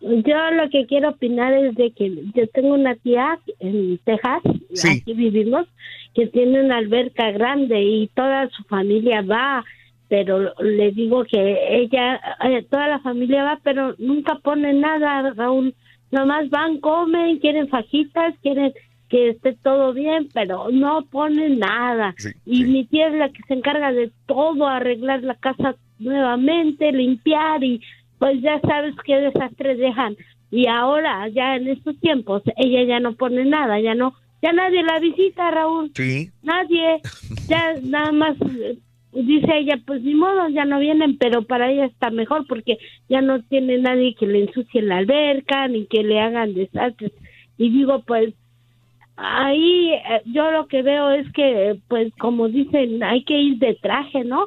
yo 0.00 0.50
lo 0.52 0.70
que 0.70 0.86
quiero 0.86 1.10
opinar 1.10 1.52
es 1.52 1.74
de 1.74 1.92
que 1.92 2.08
yo 2.34 2.46
tengo 2.54 2.74
una 2.74 2.94
tía 2.96 3.38
en 3.60 3.98
Texas, 4.04 4.40
Sí. 4.74 5.00
aquí 5.02 5.12
vivimos, 5.12 5.66
que 6.14 6.26
tiene 6.26 6.62
una 6.64 6.78
alberca 6.78 7.30
grande 7.30 7.82
y 7.82 8.08
toda 8.08 8.48
su 8.50 8.62
familia 8.64 9.22
va, 9.22 9.64
pero 10.08 10.54
le 10.60 10.90
digo 10.92 11.24
que 11.24 11.80
ella, 11.82 12.20
eh, 12.44 12.64
toda 12.68 12.88
la 12.88 12.98
familia 13.00 13.44
va, 13.44 13.60
pero 13.62 13.94
nunca 13.98 14.36
pone 14.36 14.72
nada, 14.72 15.32
Raúl. 15.34 15.74
Nomás 16.10 16.48
van, 16.48 16.78
comen, 16.80 17.38
quieren 17.38 17.68
fajitas, 17.68 18.34
quieren 18.42 18.72
que 19.08 19.30
esté 19.30 19.54
todo 19.54 19.92
bien, 19.92 20.28
pero 20.32 20.70
no 20.70 21.02
ponen 21.10 21.58
nada. 21.58 22.14
y 22.44 22.64
mi 22.64 22.84
tía 22.84 23.08
es 23.08 23.14
la 23.14 23.28
que 23.30 23.42
se 23.46 23.54
encarga 23.54 23.92
de 23.92 24.10
todo, 24.26 24.66
arreglar 24.66 25.22
la 25.22 25.34
casa 25.34 25.76
nuevamente, 25.98 26.92
limpiar 26.92 27.64
y 27.64 27.80
pues 28.18 28.40
ya 28.42 28.60
sabes 28.60 28.94
qué 29.04 29.16
desastres 29.16 29.78
dejan. 29.78 30.16
Y 30.50 30.66
ahora, 30.66 31.28
ya 31.28 31.56
en 31.56 31.68
estos 31.68 31.98
tiempos, 32.00 32.42
ella 32.56 32.82
ya 32.84 33.00
no 33.00 33.14
pone 33.14 33.44
nada, 33.44 33.80
ya 33.80 33.94
no, 33.94 34.14
ya 34.42 34.52
nadie 34.52 34.82
la 34.82 35.00
visita, 35.00 35.50
Raúl. 35.50 35.90
Sí. 35.94 36.30
Nadie, 36.42 37.00
ya 37.48 37.74
nada 37.82 38.12
más 38.12 38.36
eh, 38.40 38.78
dice 39.12 39.58
ella, 39.58 39.80
pues 39.84 40.02
ni 40.02 40.14
modo, 40.14 40.48
ya 40.48 40.64
no 40.64 40.78
vienen, 40.78 41.18
pero 41.18 41.42
para 41.42 41.70
ella 41.70 41.86
está 41.86 42.10
mejor 42.10 42.46
porque 42.46 42.78
ya 43.08 43.20
no 43.20 43.42
tiene 43.42 43.78
nadie 43.78 44.14
que 44.14 44.26
le 44.26 44.44
ensucie 44.44 44.82
la 44.82 44.98
alberca 44.98 45.68
ni 45.68 45.86
que 45.86 46.02
le 46.02 46.20
hagan 46.20 46.54
desastres. 46.54 47.12
Y 47.56 47.70
digo, 47.70 48.02
pues 48.06 48.34
ahí 49.16 49.92
eh, 49.92 50.22
yo 50.26 50.50
lo 50.50 50.68
que 50.68 50.82
veo 50.82 51.10
es 51.10 51.30
que, 51.32 51.78
pues 51.88 52.12
como 52.18 52.48
dicen, 52.48 53.02
hay 53.02 53.24
que 53.24 53.38
ir 53.38 53.58
de 53.58 53.74
traje, 53.74 54.24
¿no? 54.24 54.46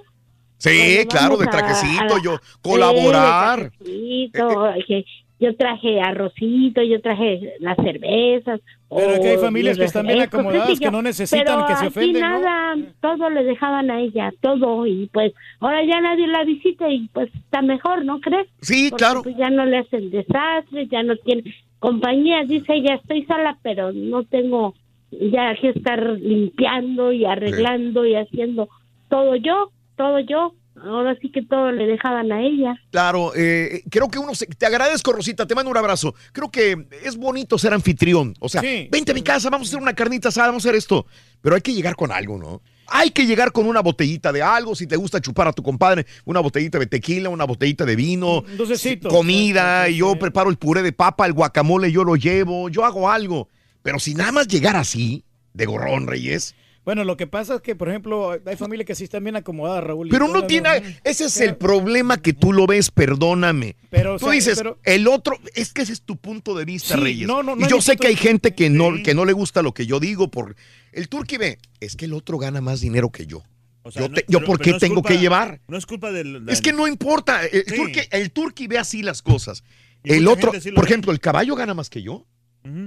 Sí, 0.57 1.05
claro, 1.09 1.37
de 1.37 1.47
trajecito, 1.47 2.15
a 2.15 2.21
yo, 2.23 2.37
colaborar. 2.61 3.71
Sí, 3.83 4.29
de 4.31 4.39
trajecito, 4.39 4.85
que 4.87 5.05
yo 5.41 5.55
traje 5.55 5.99
arrocito, 5.99 6.83
yo 6.83 7.01
traje 7.01 7.55
las 7.59 7.75
cervezas. 7.77 8.61
Pero 8.89 9.21
que 9.21 9.29
hay 9.29 9.37
o 9.37 9.39
familias 9.39 9.75
que 9.75 9.85
están 9.85 10.05
bien 10.05 10.21
acomodadas, 10.21 10.79
que 10.79 10.91
no 10.91 11.01
necesitan, 11.01 11.45
Pero 11.45 11.65
que 11.65 11.73
se 11.73 11.79
aquí 11.79 11.87
ofenden, 11.87 12.21
¿no? 12.21 12.39
nada, 12.39 12.77
todo 13.01 13.29
le 13.31 13.43
dejaban 13.43 13.89
a 13.89 13.99
ella, 13.99 14.31
todo, 14.39 14.85
y 14.85 15.09
pues 15.11 15.33
ahora 15.59 15.83
ya 15.83 15.99
nadie 15.99 16.27
la 16.27 16.43
visita 16.43 16.87
y 16.89 17.07
pues 17.11 17.33
está 17.33 17.63
mejor, 17.63 18.05
¿no 18.05 18.21
crees? 18.21 18.47
Sí, 18.61 18.89
Porque, 18.91 19.03
claro. 19.03 19.23
pues, 19.23 19.35
ya 19.35 19.49
no 19.49 19.65
le 19.65 19.79
hacen 19.79 20.11
desastres, 20.11 20.87
ya 20.89 21.01
no 21.01 21.15
tiene 21.17 21.43
compañía, 21.79 22.43
dice 22.43 22.75
ella, 22.75 22.95
estoy 22.95 23.25
sola, 23.25 23.57
pero 23.63 23.91
no 23.91 24.23
tengo 24.23 24.75
ya 25.09 25.55
que 25.55 25.69
estar 25.69 25.99
limpiando 26.19 27.11
y 27.11 27.25
arreglando 27.25 28.05
y 28.05 28.13
haciendo 28.13 28.69
todo 29.09 29.35
yo, 29.37 29.71
todo 29.97 30.19
yo. 30.19 30.53
Ahora 30.75 31.17
sí 31.21 31.29
que 31.31 31.43
todo 31.43 31.71
le 31.71 31.85
dejaban 31.85 32.31
a 32.31 32.41
ella. 32.41 32.75
Claro, 32.91 33.33
eh, 33.35 33.83
creo 33.89 34.07
que 34.07 34.19
uno 34.19 34.33
se, 34.33 34.45
te 34.45 34.65
agradezco, 34.65 35.11
Rosita, 35.11 35.45
te 35.45 35.53
mando 35.53 35.69
un 35.69 35.77
abrazo. 35.77 36.15
Creo 36.31 36.49
que 36.49 36.87
es 37.03 37.17
bonito 37.17 37.57
ser 37.57 37.73
anfitrión. 37.73 38.33
O 38.39 38.47
sea, 38.47 38.61
vente 38.61 39.11
a 39.11 39.13
mi 39.13 39.21
casa, 39.21 39.49
vamos 39.49 39.67
a 39.67 39.69
hacer 39.69 39.81
una 39.81 39.93
carnita 39.93 40.29
asada, 40.29 40.47
vamos 40.47 40.65
a 40.65 40.69
hacer 40.69 40.77
esto. 40.77 41.05
Pero 41.41 41.55
hay 41.55 41.61
que 41.61 41.73
llegar 41.73 41.95
con 41.95 42.11
algo, 42.11 42.37
¿no? 42.37 42.61
Hay 42.87 43.11
que 43.11 43.25
llegar 43.25 43.51
con 43.51 43.67
una 43.67 43.81
botellita 43.81 44.33
de 44.33 44.41
algo, 44.41 44.75
si 44.75 44.85
te 44.87 44.97
gusta 44.97 45.21
chupar 45.21 45.47
a 45.47 45.53
tu 45.53 45.63
compadre, 45.63 46.05
una 46.25 46.39
botellita 46.41 46.77
de 46.77 46.87
tequila, 46.87 47.29
una 47.29 47.45
botellita 47.45 47.85
de 47.85 47.95
vino, 47.95 48.43
dulcecito. 48.57 49.07
comida, 49.07 49.87
y 49.87 49.97
yo 49.97 50.17
preparo 50.17 50.49
el 50.49 50.57
puré 50.57 50.81
de 50.81 50.91
papa, 50.91 51.25
el 51.25 51.33
guacamole, 51.33 51.91
yo 51.91 52.03
lo 52.03 52.17
llevo, 52.17 52.67
yo 52.69 52.83
hago 52.83 53.09
algo. 53.09 53.47
Pero 53.81 53.97
si 53.97 54.13
nada 54.13 54.33
más 54.33 54.47
llegar 54.47 54.75
así, 54.75 55.23
de 55.53 55.65
gorrón, 55.65 56.07
Reyes, 56.07 56.53
Bueno, 56.83 57.03
lo 57.03 57.15
que 57.15 57.27
pasa 57.27 57.55
es 57.55 57.61
que, 57.61 57.75
por 57.75 57.89
ejemplo, 57.89 58.31
hay 58.43 58.55
familias 58.55 58.87
que 58.87 58.95
sí 58.95 59.03
están 59.03 59.23
bien 59.23 59.35
acomodadas, 59.35 59.83
Raúl. 59.83 60.07
y 60.07 60.09
Pero 60.09 60.27
no 60.27 60.47
tiene. 60.47 60.99
Ese 61.03 61.25
es 61.25 61.39
el 61.39 61.55
problema 61.55 62.17
que 62.17 62.33
tú 62.33 62.53
lo 62.53 62.65
ves, 62.65 62.89
perdóname. 62.89 63.75
Pero, 63.91 64.15
o 64.15 64.17
tú 64.17 64.25
sea, 64.25 64.33
dices, 64.33 64.57
pero- 64.57 64.79
el 64.83 65.07
otro, 65.07 65.37
es 65.53 65.73
que 65.73 65.83
ese 65.83 65.93
es 65.93 66.01
tu 66.01 66.17
punto 66.17 66.55
de 66.55 66.65
vista, 66.65 66.95
Sí, 66.95 66.99
Reyes. 67.01 67.27
no, 67.27 67.43
no, 67.43 67.55
no 67.55 67.67
y 67.67 67.69
yo 67.69 67.81
sé 67.81 67.91
punto 67.91 68.01
que 68.01 68.07
hay 68.07 68.15
gente 68.15 68.55
que 68.55 68.69
no, 68.71 68.91
que 69.03 69.13
no 69.13 69.25
le 69.25 69.33
gusta 69.33 69.61
lo 69.61 69.73
que 69.73 69.85
yo 69.85 69.99
digo 69.99 70.31
por. 70.31 70.55
El 70.91 71.07
turqui 71.07 71.37
ve, 71.37 71.59
es 71.79 71.95
que 71.95 72.05
el 72.05 72.13
otro 72.13 72.39
gana 72.39 72.61
más 72.61 72.81
dinero 72.81 73.11
que 73.11 73.27
yo. 73.27 73.43
sea, 73.91 74.01
yo, 74.03 74.09
no- 74.09 74.15
te- 74.15 74.25
yo 74.27 74.39
pero- 74.39 74.47
¿por 74.47 74.59
qué 74.59 74.71
no 74.71 74.77
tengo 74.79 74.95
culpa- 74.95 75.09
que 75.09 75.17
llevar? 75.19 75.61
No 75.67 75.77
es 75.77 75.85
culpa 75.85 76.11
del... 76.11 76.43
Es 76.49 76.61
que 76.61 76.73
no 76.73 76.87
importa. 76.87 77.45
El, 77.45 77.63
Sí. 77.67 77.75
turqui, 77.75 77.99
el 78.11 78.31
turqui 78.31 78.65
ve 78.67 78.79
así 78.79 79.03
las 79.03 79.21
cosas. 79.21 79.63
Y 80.03 80.13
El 80.13 80.27
otro, 80.27 80.51
por 80.51 80.59
ve. 80.61 80.81
ejemplo, 80.83 81.11
el 81.11 81.19
caballo 81.19 81.55
gana 81.55 81.75
más 81.75 81.89
que 81.91 82.01
yo. 82.01 82.25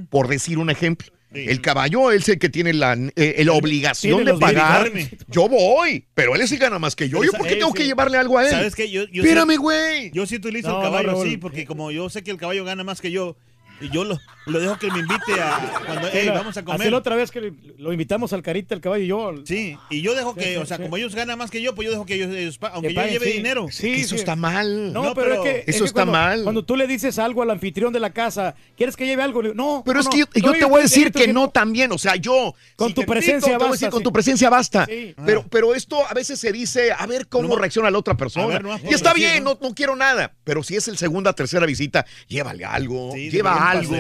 Por 0.08 0.28
decir 0.28 0.58
un 0.58 0.70
ejemplo. 0.70 1.08
Sí. 1.32 1.46
El 1.48 1.60
caballo 1.60 2.12
es 2.12 2.28
el 2.28 2.38
que 2.38 2.48
tiene 2.48 2.72
la, 2.72 2.96
eh, 3.16 3.42
la 3.44 3.52
obligación 3.54 4.18
Tiene 4.18 4.32
de 4.34 4.38
pagar. 4.38 4.92
Yo 5.26 5.48
voy, 5.48 6.06
pero 6.14 6.36
él 6.36 6.46
sí 6.46 6.56
gana 6.58 6.78
más 6.78 6.94
que 6.94 7.08
yo. 7.08 7.18
Pero 7.18 7.32
¿Yo 7.32 7.38
por 7.38 7.48
qué 7.48 7.54
eh, 7.54 7.56
tengo 7.56 7.72
sí. 7.72 7.78
que 7.78 7.86
llevarle 7.86 8.18
algo 8.18 8.38
a 8.38 8.44
él? 8.44 8.50
¿Sabes 8.50 8.76
qué? 8.76 8.88
Yo, 8.88 9.04
yo 9.08 9.22
Espérame, 9.24 9.56
güey. 9.56 10.12
Yo 10.12 10.26
sí 10.26 10.36
utilizo 10.36 10.68
No, 10.68 10.76
el 10.76 10.82
caballo 10.84 11.12
no, 11.12 11.20
así, 11.22 11.36
porque 11.36 11.66
como 11.66 11.90
yo 11.90 12.08
sé 12.08 12.22
que 12.22 12.30
el 12.30 12.36
caballo 12.36 12.64
gana 12.64 12.84
más 12.84 13.00
que 13.00 13.10
yo, 13.10 13.36
y 13.80 13.90
yo 13.90 14.04
lo, 14.04 14.20
lo 14.47 14.60
dejo 14.60 14.78
que 14.78 14.90
me 14.90 14.98
invite 15.00 15.40
a 15.40 15.82
cuando 15.86 16.08
Sí, 16.10 16.18
"Ey, 16.18 16.26
la- 16.26 16.32
vamos 16.34 16.56
a 16.56 16.64
comer. 16.64 16.90
la 16.90 16.98
otra 16.98 17.16
vez 17.16 17.31
que 17.31 17.52
lo 17.78 17.92
invitamos 17.92 18.32
al 18.32 18.42
Carita, 18.42 18.74
el 18.74 18.81
caballo 18.81 19.02
y 19.05 19.06
yo. 19.06 19.32
Sí, 19.44 19.76
y 19.90 20.02
yo 20.02 20.14
dejo 20.14 20.34
que, 20.34 20.52
Sí, 20.52 20.56
o 20.56 20.66
sea, 20.66 20.76
sí. 20.76 20.82
como 20.82 20.97
ellos 20.97 21.14
ganan 21.14 21.39
más 21.39 21.50
que 21.50 21.62
yo, 21.62 21.74
pues 21.74 21.86
yo 21.86 21.92
dejo 21.92 22.05
que 22.06 22.14
ellos, 22.14 22.58
aunque 22.73 22.89
Que 22.89 22.94
yo 22.94 23.02
lleve 23.06 23.26
sí. 23.26 23.32
dinero. 23.32 23.68
Sí, 23.70 23.92
Que 23.92 24.00
eso 24.00 24.10
sí. 24.10 24.16
está 24.16 24.36
mal. 24.36 24.92
No, 24.92 25.02
No, 25.05 25.14
pero, 25.14 25.28
pero 25.31 25.44
es 25.44 25.50
que. 25.64 25.70
es 25.70 25.76
eso 25.76 25.84
que 25.84 25.89
está 25.89 26.00
cuando- 26.05 26.12
mal. 26.12 26.42
Cuando 26.42 26.64
tú 26.64 26.76
le 26.76 26.86
dices 26.86 27.18
algo 27.18 27.42
al 27.42 27.50
anfitrión 27.50 27.92
de 27.92 28.00
la 28.00 28.10
casa, 28.10 28.55
¿quieres 28.76 28.97
que 28.97 29.06
lleve 29.06 29.23
algo? 29.23 29.40
Le 29.42 29.48
digo, 29.50 29.55
No. 29.62 29.82
Pero 29.84 29.94
no, 29.94 30.00
es 30.00 30.08
que 30.08 30.40
yo, 30.40 30.52
te 30.52 30.64
voy 30.64 30.81
a 30.81 30.82
decir 30.82 31.10
que 31.12 31.32
no 31.32 31.48
también, 31.50 31.90
o 31.92 31.98
sea, 31.98 32.16
yo... 32.16 32.55
Con 32.76 32.89
si 32.89 32.94
tu 32.94 33.00
te 33.02 33.06
presencia 33.06 33.34
invito, 33.34 33.47
te 33.47 33.52
voy 33.56 33.64
a 33.66 33.70
basta, 33.70 33.86
decir, 33.86 33.90
Con 33.90 34.02
tu 34.02 34.12
presencia 34.12 34.50
basta. 34.50 34.86
Pero, 35.24 35.44
pero 35.48 35.74
esto 35.74 36.06
a 36.06 36.12
veces 36.14 36.39
se 36.39 36.52
dice, 36.52 36.92
a 36.92 37.06
ver 37.06 37.28
cómo 37.28 37.56
reacciona 37.56 37.90
la 37.90 37.98
otra 37.98 38.16
persona. 38.16 38.60
y 38.89 38.92
está 38.94 39.12
bien, 39.14 39.44
¿no? 39.44 39.58
quiero 39.74 39.97
nada. 39.97 40.32
Pero 40.44 40.62
si 40.62 40.76
es 40.76 40.86
el 40.89 40.98
segunda, 40.98 41.32
tercera 41.32 41.66
visita, 41.66 42.05
llévale 42.28 42.64
algo, 42.64 43.14
lleva 43.14 43.56
un 43.56 43.62
algo. 43.62 43.92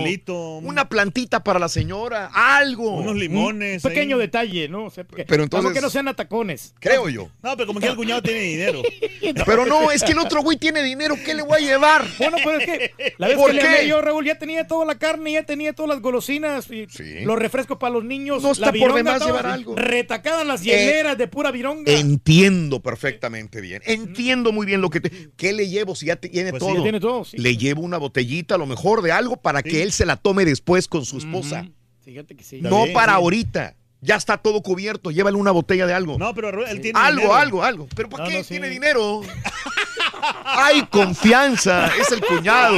Una 0.62 0.88
plantita 0.88 1.42
para 1.44 1.58
la 1.58 1.68
señora, 1.68 2.30
algo. 2.34 2.96
Unos 2.96 3.16
limones. 3.16 3.84
Un 3.84 3.90
pequeño 3.90 4.16
ahí. 4.16 4.22
detalle, 4.22 4.68
¿no? 4.68 4.86
O 4.86 4.90
sea, 4.90 5.04
porque- 5.04 5.24
Pero 5.24 5.42
entonces- 5.44 5.72
que 5.72 5.80
no 5.80 5.90
sean 5.90 6.08
atacones. 6.08 6.74
Creo 6.80 7.08
yo. 7.08 7.28
No, 7.42 7.56
pero 7.56 7.66
como 7.66 7.80
que 7.80 7.86
el 7.86 7.96
cuñado 7.96 8.22
tiene 8.22 8.40
dinero. 8.40 8.82
Pero 9.46 9.66
no, 9.66 9.90
es 9.90 10.02
que 10.02 10.12
el 10.12 10.18
otro 10.18 10.42
güey 10.42 10.56
tiene 10.58 10.82
dinero, 10.82 11.16
¿qué 11.24 11.34
le 11.34 11.42
voy 11.42 11.56
a 11.56 11.60
llevar? 11.60 12.04
Bueno, 12.18 12.36
pero 12.44 12.58
es 12.58 12.64
que 12.66 13.14
la 13.18 13.28
vez 13.28 13.36
¿Por 13.36 13.48
que 13.50 13.54
le 13.56 13.60
qué? 13.62 13.68
hablé 13.68 13.88
yo, 13.88 14.00
Raúl, 14.00 14.24
ya 14.24 14.38
tenía 14.38 14.66
toda 14.66 14.84
la 14.84 14.96
carne, 14.98 15.32
ya 15.32 15.42
tenía 15.44 15.72
todas 15.72 15.88
las 15.90 16.00
golosinas 16.00 16.70
y 16.70 16.86
Sí. 16.88 17.20
los 17.24 17.38
refrescos 17.38 17.78
para 17.78 17.92
los 17.94 18.04
niños. 18.04 18.42
No 18.42 18.52
está 18.52 18.66
la 18.66 18.72
por 18.72 18.94
demás 18.94 19.24
llevar 19.24 19.46
algo. 19.46 19.74
Retacadas 19.76 20.46
las 20.46 20.62
hieleras 20.62 21.16
de 21.18 21.26
pura 21.28 21.50
vironga. 21.50 21.90
Entiendo 21.92 22.80
perfectamente 22.80 23.60
bien. 23.60 23.82
Entiendo 23.86 24.52
muy 24.52 24.66
bien 24.66 24.80
lo 24.80 24.90
que 24.90 25.00
te. 25.00 25.30
¿Qué 25.36 25.52
le 25.52 25.68
llevo 25.68 25.94
si 25.94 26.06
ya 26.06 26.16
tiene 26.16 26.50
Pues 26.50 26.62
sí, 26.62 26.68
todo? 26.68 26.76
ya 26.78 26.82
tiene 26.82 27.00
todo, 27.00 27.24
sí. 27.24 27.36
Le 27.38 27.56
llevo 27.56 27.82
una 27.82 27.98
botellita, 27.98 28.54
a 28.54 28.58
lo 28.58 28.66
mejor, 28.66 29.02
de 29.02 29.12
algo 29.12 29.36
para 29.36 29.62
que 29.62 29.82
él 29.82 29.92
se 29.92 30.06
la 30.06 30.16
tome 30.24 30.44
después 30.46 30.88
con 30.88 31.04
su 31.04 31.18
esposa. 31.18 31.60
Ujú. 31.60 31.72
Fíjate 32.02 32.34
que 32.34 32.42
sí. 32.42 32.60
No 32.62 32.84
bien, 32.84 32.94
para 32.94 33.12
ahorita. 33.12 33.76
Ya 34.00 34.16
está 34.16 34.36
todo 34.36 34.60
cubierto. 34.62 35.10
Llévale 35.10 35.36
una 35.36 35.50
botella 35.50 35.86
de 35.86 35.94
algo. 35.94 36.18
No, 36.18 36.34
pero 36.34 36.66
él 36.66 36.80
tiene 36.80 36.98
algo, 36.98 37.20
dinero. 37.20 37.34
algo, 37.36 37.62
algo. 37.62 37.88
¿Pero 37.94 38.08
para 38.08 38.24
No, 38.24 38.30
qué 38.30 38.38
no, 38.38 38.42
sí. 38.42 38.48
tiene 38.50 38.68
dinero? 38.68 39.20
Hay 40.44 40.82
confianza. 40.86 41.90
Es 41.98 42.10
el 42.12 42.20
cuñado. 42.20 42.74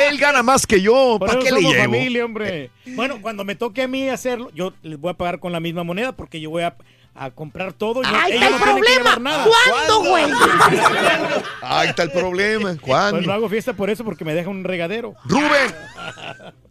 Él 0.00 0.18
gana 0.18 0.42
más 0.42 0.66
que 0.66 0.80
yo. 0.80 1.18
¿Para 1.18 1.38
qué 1.38 1.50
le 1.50 1.60
llevo? 1.60 1.74
familia, 1.92 2.24
hombre. 2.24 2.70
Bueno, 2.86 3.20
cuando 3.22 3.44
me 3.44 3.54
toque 3.54 3.82
a 3.82 3.88
mí 3.88 4.08
hacerlo, 4.08 4.50
yo 4.54 4.72
les 4.82 4.98
voy 4.98 5.10
a 5.10 5.14
pagar 5.14 5.38
con 5.40 5.52
la 5.52 5.60
misma 5.60 5.82
moneda 5.84 6.12
porque 6.14 6.40
yo 6.40 6.50
voy 6.50 6.62
a, 6.64 6.76
a 7.18 7.30
comprar 7.30 7.72
todo. 7.72 8.00
y 8.02 8.06
no- 8.06 8.18
Ahí 8.20 8.32
está 8.32 8.46
el 8.46 8.52
no 8.52 8.58
tienen 8.58 8.82
que 8.82 9.00
problema. 9.00 9.44
¿Cuándo, 9.70 10.10
güey? 10.10 10.24
Ahí 11.62 11.88
está 11.88 12.02
el 12.04 12.10
problema. 12.10 12.76
¿Cuándo? 12.80 13.16
Pues 13.16 13.26
no 13.26 13.32
hago 13.32 13.48
fiesta 13.48 13.72
por 13.72 13.90
eso 13.90 14.04
porque 14.04 14.24
me 14.24 14.34
dejan 14.34 14.50
un 14.52 14.64
regadero. 14.64 15.14
Rubén. 15.24 15.74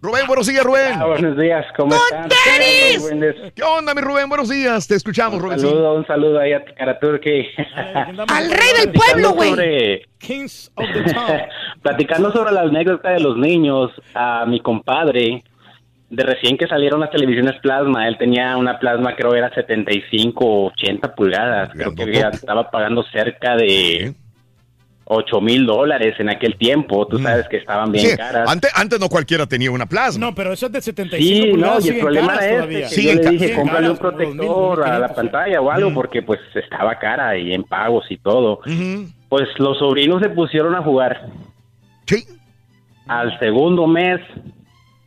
Rubén, 0.01 0.27
buenos 0.27 0.45
días, 0.47 0.63
Rubén. 0.63 0.93
Ah, 0.99 1.05
buenos 1.05 1.37
días, 1.37 1.65
¿cómo 1.75 1.95
están? 1.95 2.29
Tenis! 2.29 3.51
¿Qué 3.55 3.63
onda, 3.63 3.93
mi 3.95 4.01
Rubén? 4.01 4.29
Buenos 4.29 4.49
días. 4.49 4.87
Te 4.87 4.95
escuchamos, 4.95 5.35
Un 5.37 5.41
Rubén. 5.43 5.59
saludo, 5.59 5.93
un 5.95 6.05
saludo 6.05 6.39
ahí 6.39 6.53
a 6.53 6.63
Karaturki. 6.63 7.47
Al 8.27 8.51
rey 8.51 8.69
del 8.81 8.91
pueblo, 8.93 9.31
güey. 9.31 9.49
sobre, 9.49 10.01
Kings 10.19 10.71
of 10.75 10.85
the 10.93 11.11
Town. 11.11 11.41
platicando 11.81 12.31
sobre 12.31 12.51
la 12.51 12.61
anécdota 12.61 13.09
de 13.11 13.19
los 13.19 13.35
niños, 13.37 13.91
a 14.13 14.45
mi 14.45 14.59
compadre, 14.59 15.43
de 16.09 16.23
recién 16.23 16.57
que 16.57 16.67
salieron 16.67 16.99
las 16.99 17.09
televisiones 17.11 17.55
plasma, 17.61 18.07
él 18.07 18.17
tenía 18.17 18.55
una 18.57 18.77
plasma, 18.79 19.15
creo 19.15 19.33
era 19.35 19.53
75 19.53 20.45
o 20.45 20.67
80 20.67 21.15
pulgadas, 21.15 21.69
creo 21.73 21.93
que 21.95 22.13
ya 22.13 22.29
estaba 22.29 22.69
pagando 22.69 23.03
cerca 23.11 23.55
de 23.55 24.13
8 25.07 25.41
mil 25.41 25.65
dólares 25.65 26.15
en 26.19 26.29
aquel 26.29 26.55
tiempo, 26.57 27.05
tú 27.07 27.19
sabes 27.19 27.47
que 27.47 27.57
estaban 27.57 27.91
bien 27.91 28.05
Mm. 28.05 28.09
Sí, 28.11 28.17
caras. 28.17 28.49
antes, 28.49 28.71
antes 28.75 28.99
no 28.99 29.07
cualquiera 29.09 29.45
tenía 29.45 29.69
una 29.71 29.85
plasma. 29.87 30.27
No, 30.27 30.35
pero 30.35 30.53
eso 30.53 30.65
es 30.67 30.71
de 30.71 30.81
75 30.81 31.45
Sí, 31.45 31.53
no, 31.53 31.77
y 31.79 31.89
el 31.89 31.99
problema 31.99 32.35
es 32.37 32.51
este, 32.63 32.67
que 32.69 32.85
Sí, 32.87 33.05
yo 33.07 33.13
le 33.21 33.29
dije, 33.29 33.55
cómprale 33.55 33.89
un 33.91 33.97
protector 33.97 34.83
a 34.83 34.99
la 34.99 35.07
2.500, 35.09 35.15
pantalla 35.15 35.61
o 35.61 35.71
algo, 35.71 35.89
Mm. 35.91 35.93
porque 35.93 36.21
pues 36.23 36.39
estaba 36.55 36.97
cara 36.99 37.37
y 37.37 37.53
en 37.53 37.63
pagos 37.63 38.05
y 38.09 38.17
todo. 38.17 38.61
Pues 39.29 39.47
los 39.57 39.77
sobrinos 39.79 40.21
se 40.21 40.29
pusieron 40.29 40.75
a 40.75 40.81
jugar. 40.81 41.27
Sí. 42.07 42.23
Al 43.07 43.37
segundo 43.39 43.85
mes 43.87 44.21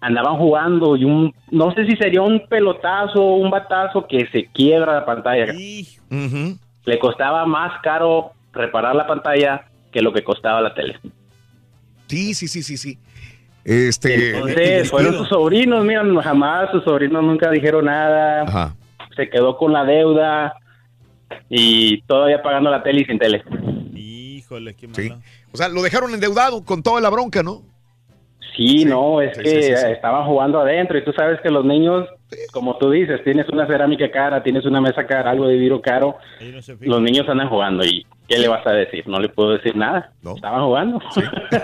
andaban 0.00 0.36
jugando 0.36 0.96
y 0.96 1.04
un, 1.04 1.34
no 1.50 1.72
sé 1.74 1.86
si 1.86 1.96
sería 1.96 2.22
un 2.22 2.46
pelotazo 2.48 3.22
o 3.22 3.36
un 3.36 3.50
batazo 3.50 4.06
que 4.06 4.26
se 4.28 4.46
quiebra 4.46 4.94
la 4.94 5.04
pantalla. 5.04 5.52
Ujú. 5.52 6.58
Le 6.84 6.98
costaba 6.98 7.44
más 7.46 7.80
caro 7.82 8.32
reparar 8.52 8.94
la 8.94 9.06
pantalla 9.06 9.66
que 9.92 10.00
lo 10.02 10.12
que 10.12 10.22
costaba 10.22 10.60
la 10.60 10.74
tele. 10.74 10.98
Sí, 12.06 12.34
sí, 12.34 12.48
sí, 12.48 12.62
sí, 12.62 12.76
sí. 12.76 12.98
Este. 13.64 14.34
Entonces, 14.36 14.88
fueron 14.90 15.14
sus 15.18 15.28
sobrinos, 15.28 15.84
mira, 15.84 16.02
jamás 16.22 16.70
sus 16.70 16.84
sobrinos 16.84 17.22
nunca 17.22 17.50
dijeron 17.50 17.84
nada. 17.84 18.42
Ajá. 18.42 18.74
Se 19.14 19.28
quedó 19.28 19.56
con 19.58 19.72
la 19.72 19.84
deuda 19.84 20.54
y 21.50 22.00
todavía 22.02 22.40
pagando 22.42 22.70
la 22.70 22.82
tele 22.82 23.02
y 23.02 23.04
sin 23.04 23.18
tele. 23.18 23.42
híjole, 23.94 24.74
qué 24.74 24.88
Sí. 24.92 25.10
malo. 25.10 25.20
O 25.52 25.56
sea, 25.58 25.68
lo 25.68 25.82
dejaron 25.82 26.14
endeudado 26.14 26.64
con 26.64 26.82
toda 26.82 27.00
la 27.02 27.10
bronca, 27.10 27.42
¿no? 27.42 27.62
Sí, 28.58 28.84
no, 28.84 29.20
es 29.20 29.36
sí, 29.36 29.42
que 29.44 29.50
sí, 29.50 29.62
sí, 29.62 29.76
sí. 29.76 29.86
estaban 29.92 30.26
jugando 30.26 30.58
adentro 30.60 30.98
y 30.98 31.04
tú 31.04 31.12
sabes 31.12 31.40
que 31.40 31.48
los 31.48 31.64
niños, 31.64 32.08
como 32.52 32.76
tú 32.76 32.90
dices, 32.90 33.22
tienes 33.22 33.48
una 33.50 33.66
cerámica 33.68 34.10
cara, 34.10 34.42
tienes 34.42 34.66
una 34.66 34.80
mesa 34.80 35.06
cara, 35.06 35.30
algo 35.30 35.46
de 35.46 35.54
vidrio 35.56 35.80
caro, 35.80 36.16
no 36.40 36.58
los 36.80 37.00
niños 37.00 37.28
andan 37.28 37.48
jugando 37.48 37.84
y 37.84 38.04
¿qué 38.26 38.36
le 38.36 38.48
vas 38.48 38.66
a 38.66 38.72
decir? 38.72 39.06
No 39.06 39.20
le 39.20 39.28
puedo 39.28 39.50
decir 39.52 39.76
nada. 39.76 40.10
No. 40.22 40.34
Estaban 40.34 40.64
jugando. 40.64 41.00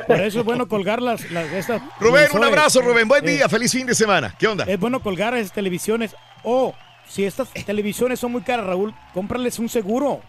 Por 0.06 0.20
eso 0.20 0.38
es 0.38 0.44
bueno 0.44 0.68
colgar 0.68 1.02
las, 1.02 1.28
las 1.32 1.52
estas 1.52 1.82
Rubén, 1.98 2.28
un 2.32 2.44
abrazo, 2.44 2.80
Rubén. 2.80 3.08
Buen 3.08 3.24
Eh, 3.28 3.32
día, 3.32 3.48
feliz 3.48 3.72
fin 3.72 3.88
de 3.88 3.94
semana. 3.94 4.32
¿Qué 4.38 4.46
onda? 4.46 4.64
Es 4.64 4.78
bueno 4.78 5.00
colgar 5.00 5.34
esas 5.34 5.52
televisiones. 5.52 6.14
O 6.44 6.74
si 7.06 7.24
estas 7.24 7.52
televisiones 7.52 8.20
son 8.20 8.30
muy 8.30 8.42
caras, 8.42 8.66
Raúl, 8.66 8.94
cómprales 9.12 9.58
un 9.58 9.68
seguro. 9.68 10.20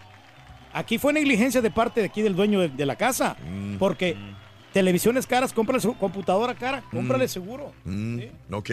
Aquí 0.74 0.98
fue 0.98 1.14
negligencia 1.14 1.62
de 1.62 1.70
parte 1.70 2.02
de 2.02 2.08
aquí 2.08 2.22
del 2.24 2.36
dueño 2.36 2.60
de, 2.60 2.70
de 2.70 2.86
la 2.88 2.96
casa. 2.96 3.38
Mm. 3.48 3.78
Porque 3.78 4.18
televisiones 4.76 5.26
caras, 5.26 5.52
cómprale 5.54 5.80
su 5.80 5.98
computadora 5.98 6.54
cara, 6.54 6.84
cómprale 6.92 7.30
seguro. 7.30 7.72
Mm, 7.86 8.20
ok. 8.52 8.70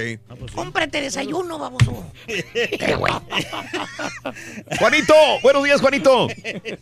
Cómprate 0.53 1.01
desayuno, 1.01 1.61
baboso. 1.61 2.05
Juanito, 4.81 5.15
buenos 5.45 5.63
días, 5.63 5.81
Juanito. 5.81 6.27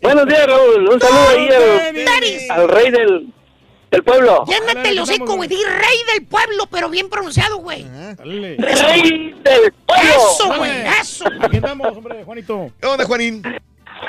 Buenos 0.01 0.27
días, 0.27 0.47
Raúl. 0.47 0.89
Un 0.89 0.99
saludo 0.99 1.29
ahí 1.29 1.51
al, 2.49 2.67
rey 2.71 2.91
del, 2.91 3.31
del 3.91 4.03
pueblo. 4.05 4.47
Llénate 4.47 4.89
el 4.89 5.01
hocico, 5.01 5.37
güey. 5.37 5.51
Di 5.51 5.63
rey 5.65 5.99
del 6.15 6.25
pueblo, 6.27 6.65
pero 6.71 6.89
bien 6.89 7.11
pronunciado, 7.11 7.59
güey. 7.59 7.85
Dale. 7.85 8.57
Rey 8.57 9.35
del 9.45 9.73
pueblo. 9.85 10.15
Eso, 10.15 10.57
güey. 10.57 10.73
Eso. 10.99 11.27
Aquí 11.43 11.59
andamos, 11.59 11.95
hombre, 11.95 12.25
Juanito. 12.25 12.73
¿Qué 12.81 12.87
onda, 12.87 13.05
Juanín? 13.05 13.43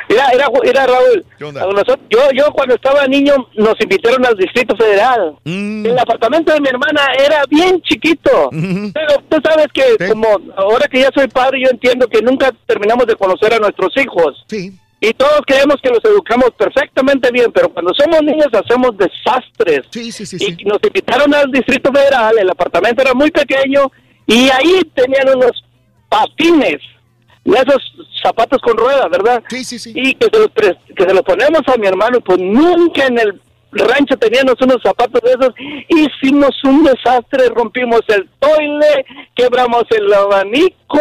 Mira, 0.10 0.26
mira, 0.34 0.48
mira, 0.64 0.86
Raúl. 0.88 1.26
¿Qué 1.38 1.44
onda? 1.46 1.64
A 1.64 1.66
nosotros- 1.68 2.00
yo, 2.10 2.20
yo 2.34 2.52
cuando 2.52 2.76
estaba 2.76 3.06
niño 3.08 3.34
nos 3.56 3.76
invitaron 3.80 4.26
al 4.26 4.36
Distrito 4.36 4.76
Federal. 4.76 5.36
Mm, 5.44 5.86
El 5.86 6.00
apartamento 6.00 6.54
de 6.54 6.62
mi 6.62 6.70
hermana 6.70 7.02
era 7.18 7.44
bien 7.50 7.82
chiquito. 7.82 8.50
Ujú. 8.50 8.92
Pero 8.94 9.16
tú 9.30 9.38
sabes 9.44 9.68
que 9.74 9.84
Sí. 10.00 10.10
como 10.12 10.28
ahora 10.58 10.88
que 10.88 11.00
ya 11.02 11.10
soy 11.16 11.28
padre, 11.28 11.62
yo 11.64 11.70
entiendo 11.72 12.08
que 12.08 12.22
nunca 12.22 12.52
terminamos 12.66 13.06
de 13.08 13.16
conocer 13.16 13.54
a 13.54 13.60
nuestros 13.60 13.96
hijos. 13.98 14.44
Sí. 14.48 14.72
Y 15.04 15.14
todos 15.14 15.42
creemos 15.48 15.78
que 15.82 15.90
los 15.90 16.04
educamos 16.06 16.52
perfectamente 16.58 17.32
bien, 17.32 17.52
pero 17.52 17.70
cuando 17.70 17.92
somos 17.96 18.22
niños 18.22 18.48
hacemos 18.54 18.92
desastres. 18.98 19.82
Sí, 19.90 20.12
sí, 20.12 20.26
sí, 20.28 20.38
sí. 20.38 20.56
Y 20.60 20.64
nos 20.66 20.78
invitaron 20.84 21.34
al 21.34 21.50
Distrito 21.52 21.92
Federal, 21.92 22.36
el 22.38 22.50
apartamento 22.50 23.02
era 23.02 23.14
muy 23.16 23.32
pequeño 23.32 23.92
y 24.28 24.50
ahí 24.52 24.82
tenían 24.94 25.30
unos 25.36 25.64
patines, 26.08 26.78
esos 27.46 27.94
zapatos 28.22 28.62
con 28.62 28.78
ruedas, 28.78 29.10
¿verdad? 29.10 29.44
Sí, 29.50 29.64
sí, 29.64 29.80
sí. 29.80 29.94
Y 29.96 30.14
que 30.16 30.28
se, 30.32 30.40
los 30.40 30.50
que 30.52 31.04
se 31.04 31.14
los 31.14 31.24
ponemos 31.24 31.62
a 31.68 31.78
mi 31.78 31.88
hermano, 31.88 32.20
pues 32.22 32.40
nunca 32.40 33.06
en 33.08 33.20
el 33.20 33.42
rancho 33.72 34.18
teníamos 34.18 34.56
unos 34.62 34.82
zapatos 34.84 35.22
de 35.22 35.32
esos. 35.32 35.54
Hicimos 35.90 36.52
un 36.64 36.84
desastre, 36.84 37.50
rompimos 37.50 38.02
el 38.10 38.30
toile, 38.40 39.06
quebramos 39.36 39.84
el 39.92 40.14
abanico, 40.14 41.00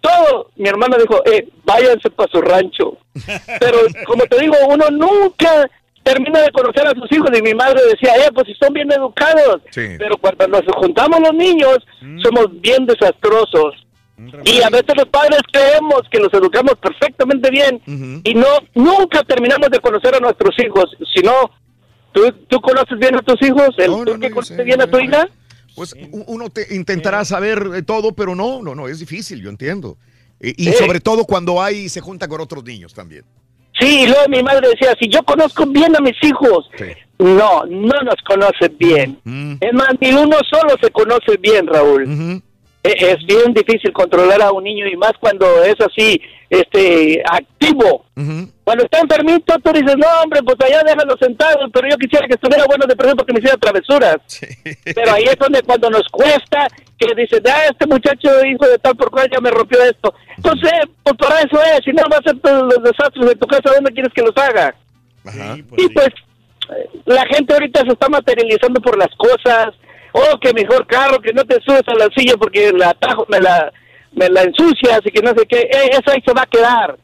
todo. 0.00 0.50
Mi 0.56 0.68
hermano 0.68 0.96
dijo, 0.98 1.22
eh, 1.26 1.48
váyanse 1.64 2.10
para 2.10 2.30
su 2.30 2.40
rancho. 2.40 2.98
Pero 3.60 3.78
como 4.06 4.24
te 4.24 4.40
digo, 4.40 4.54
uno 4.68 4.86
nunca 4.90 5.68
termina 6.02 6.40
de 6.40 6.50
conocer 6.52 6.86
a 6.86 6.92
sus 6.92 7.10
hijos 7.12 7.30
y 7.36 7.42
mi 7.42 7.54
madre 7.54 7.80
decía, 7.90 8.14
eh, 8.16 8.30
pues 8.32 8.46
si 8.46 8.54
son 8.54 8.72
bien 8.72 8.90
educados. 8.90 9.60
Sí. 9.70 9.96
Pero 9.98 10.16
cuando 10.16 10.48
nos 10.48 10.62
juntamos 10.76 11.20
los 11.20 11.34
niños, 11.34 11.78
somos 12.22 12.46
bien 12.60 12.86
desastrosos. 12.86 13.74
Y 14.44 14.62
a 14.62 14.68
veces 14.68 14.94
los 14.96 15.06
padres 15.08 15.38
creemos 15.52 16.02
que 16.10 16.18
los 16.18 16.32
educamos 16.34 16.74
perfectamente 16.82 17.50
bien 17.50 17.80
y 18.24 18.34
no 18.34 18.46
nunca 18.74 19.22
terminamos 19.22 19.70
de 19.70 19.78
conocer 19.80 20.14
a 20.14 20.18
nuestros 20.20 20.54
hijos. 20.58 20.84
Si 21.14 21.22
no, 21.22 21.50
¿tú, 22.12 22.32
tú 22.48 22.60
conoces 22.60 22.98
bien 22.98 23.14
a 23.16 23.22
tus 23.22 23.40
hijos? 23.42 23.70
¿El, 23.78 23.90
No, 23.92 24.04
¿Tú 24.04 24.14
no, 24.14 24.20
que 24.20 24.30
conoces 24.30 24.56
sé, 24.56 24.64
bien 24.64 24.80
a 24.80 24.86
tu 24.88 24.98
hija? 24.98 25.28
Pues 25.76 25.94
uno 26.26 26.50
te 26.50 26.74
intentará 26.74 27.24
saber 27.24 27.70
eh, 27.76 27.82
todo, 27.82 28.12
pero 28.12 28.34
no, 28.34 28.60
no, 28.62 28.74
no, 28.74 28.88
es 28.88 28.98
difícil, 28.98 29.40
yo 29.40 29.48
entiendo. 29.50 29.96
Y, 30.40 30.50
y 30.68 30.72
Sí. 30.72 30.84
sobre 30.84 30.98
todo 31.00 31.24
cuando 31.24 31.62
hay, 31.62 31.88
se 31.88 32.00
junta 32.00 32.26
con 32.26 32.40
otros 32.40 32.64
niños 32.64 32.92
también. 32.94 33.24
Sí, 33.78 34.00
y 34.02 34.06
luego 34.08 34.28
mi 34.28 34.42
madre 34.42 34.68
decía, 34.70 34.92
si 35.00 35.08
yo 35.08 35.22
conozco 35.22 35.64
bien 35.66 35.94
a 35.94 36.00
mis 36.00 36.16
hijos, 36.22 36.68
Sí. 36.76 36.86
No, 37.20 37.64
no 37.66 38.00
nos 38.04 38.14
conocen 38.26 38.76
bien. 38.78 39.18
Mm. 39.24 39.54
Es 39.60 39.72
más, 39.72 39.88
ni 40.00 40.12
uno 40.12 40.36
solo 40.48 40.74
se 40.80 40.88
conoce 40.90 41.36
bien, 41.40 41.66
Raúl. 41.66 42.40
Es 42.96 43.18
bien 43.26 43.52
difícil 43.52 43.92
controlar 43.92 44.40
a 44.42 44.52
un 44.52 44.64
niño 44.64 44.86
y 44.86 44.96
más 44.96 45.12
cuando 45.20 45.62
es 45.62 45.74
así, 45.80 46.20
este, 46.48 47.22
activo. 47.30 48.04
Cuando 48.64 48.84
está 48.84 49.00
enfermito, 49.00 49.54
tú 49.62 49.72
dices, 49.72 49.96
no, 49.96 50.06
hombre, 50.22 50.40
pues 50.42 50.56
allá 50.60 50.82
déjalo 50.84 51.16
sentado, 51.18 51.68
pero 51.72 51.88
yo 51.88 51.96
quisiera 51.96 52.26
que 52.26 52.34
estuviera 52.34 52.64
bueno 52.66 52.86
de 52.86 52.96
presión 52.96 53.16
porque 53.16 53.32
me 53.32 53.38
hiciera 53.38 53.56
travesuras. 53.56 54.16
Pero 54.84 55.12
ahí 55.12 55.24
es 55.24 55.36
donde 55.38 55.62
cuando 55.62 55.90
nos 55.90 56.06
cuesta, 56.10 56.68
que 56.98 57.14
dices, 57.14 57.40
ah, 57.46 57.66
este 57.70 57.86
muchacho 57.86 58.28
hijo 58.44 58.66
de 58.66 58.78
tal 58.78 58.96
por 58.96 59.10
cual 59.10 59.28
ya 59.32 59.40
me 59.40 59.50
rompió 59.50 59.82
esto. 59.82 60.12
Entonces, 60.36 60.72
pues 61.02 61.16
para 61.16 61.40
eso 61.40 61.62
es, 61.62 61.80
si 61.84 61.92
no 61.92 62.02
va 62.10 62.16
a 62.16 62.20
hacer 62.20 62.38
todos 62.40 62.74
los 62.74 62.82
desastres 62.82 63.26
de 63.26 63.36
tu 63.36 63.46
casa, 63.46 63.72
¿dónde 63.74 63.92
quieres 63.92 64.12
que 64.12 64.22
los 64.22 64.36
haga? 64.36 64.74
y 65.76 65.88
pues 65.90 66.08
eh, 66.70 66.88
la 67.06 67.24
gente 67.26 67.52
ahorita 67.52 67.82
se 67.82 67.92
está 67.92 68.08
materializando 68.08 68.80
por 68.80 68.96
las 68.98 69.14
cosas. 69.16 69.74
Oh, 70.12 70.38
que 70.40 70.52
mejor 70.52 70.86
carro, 70.86 71.20
que 71.20 71.32
no 71.32 71.44
te 71.44 71.60
subes 71.62 71.82
a 71.86 71.94
la 71.94 72.08
silla 72.16 72.34
porque 72.38 72.68
el 72.68 72.82
atajo 72.82 73.26
me 73.28 73.40
la, 73.40 73.72
me 74.12 74.28
la 74.28 74.42
ensucias 74.42 75.00
y 75.04 75.10
que 75.10 75.22
no 75.22 75.30
sé 75.30 75.46
qué. 75.46 75.60
Eh, 75.60 75.90
eso 75.92 76.10
ahí 76.10 76.22
se 76.24 76.32
va 76.32 76.42
a 76.42 76.46
quedar. 76.46 76.96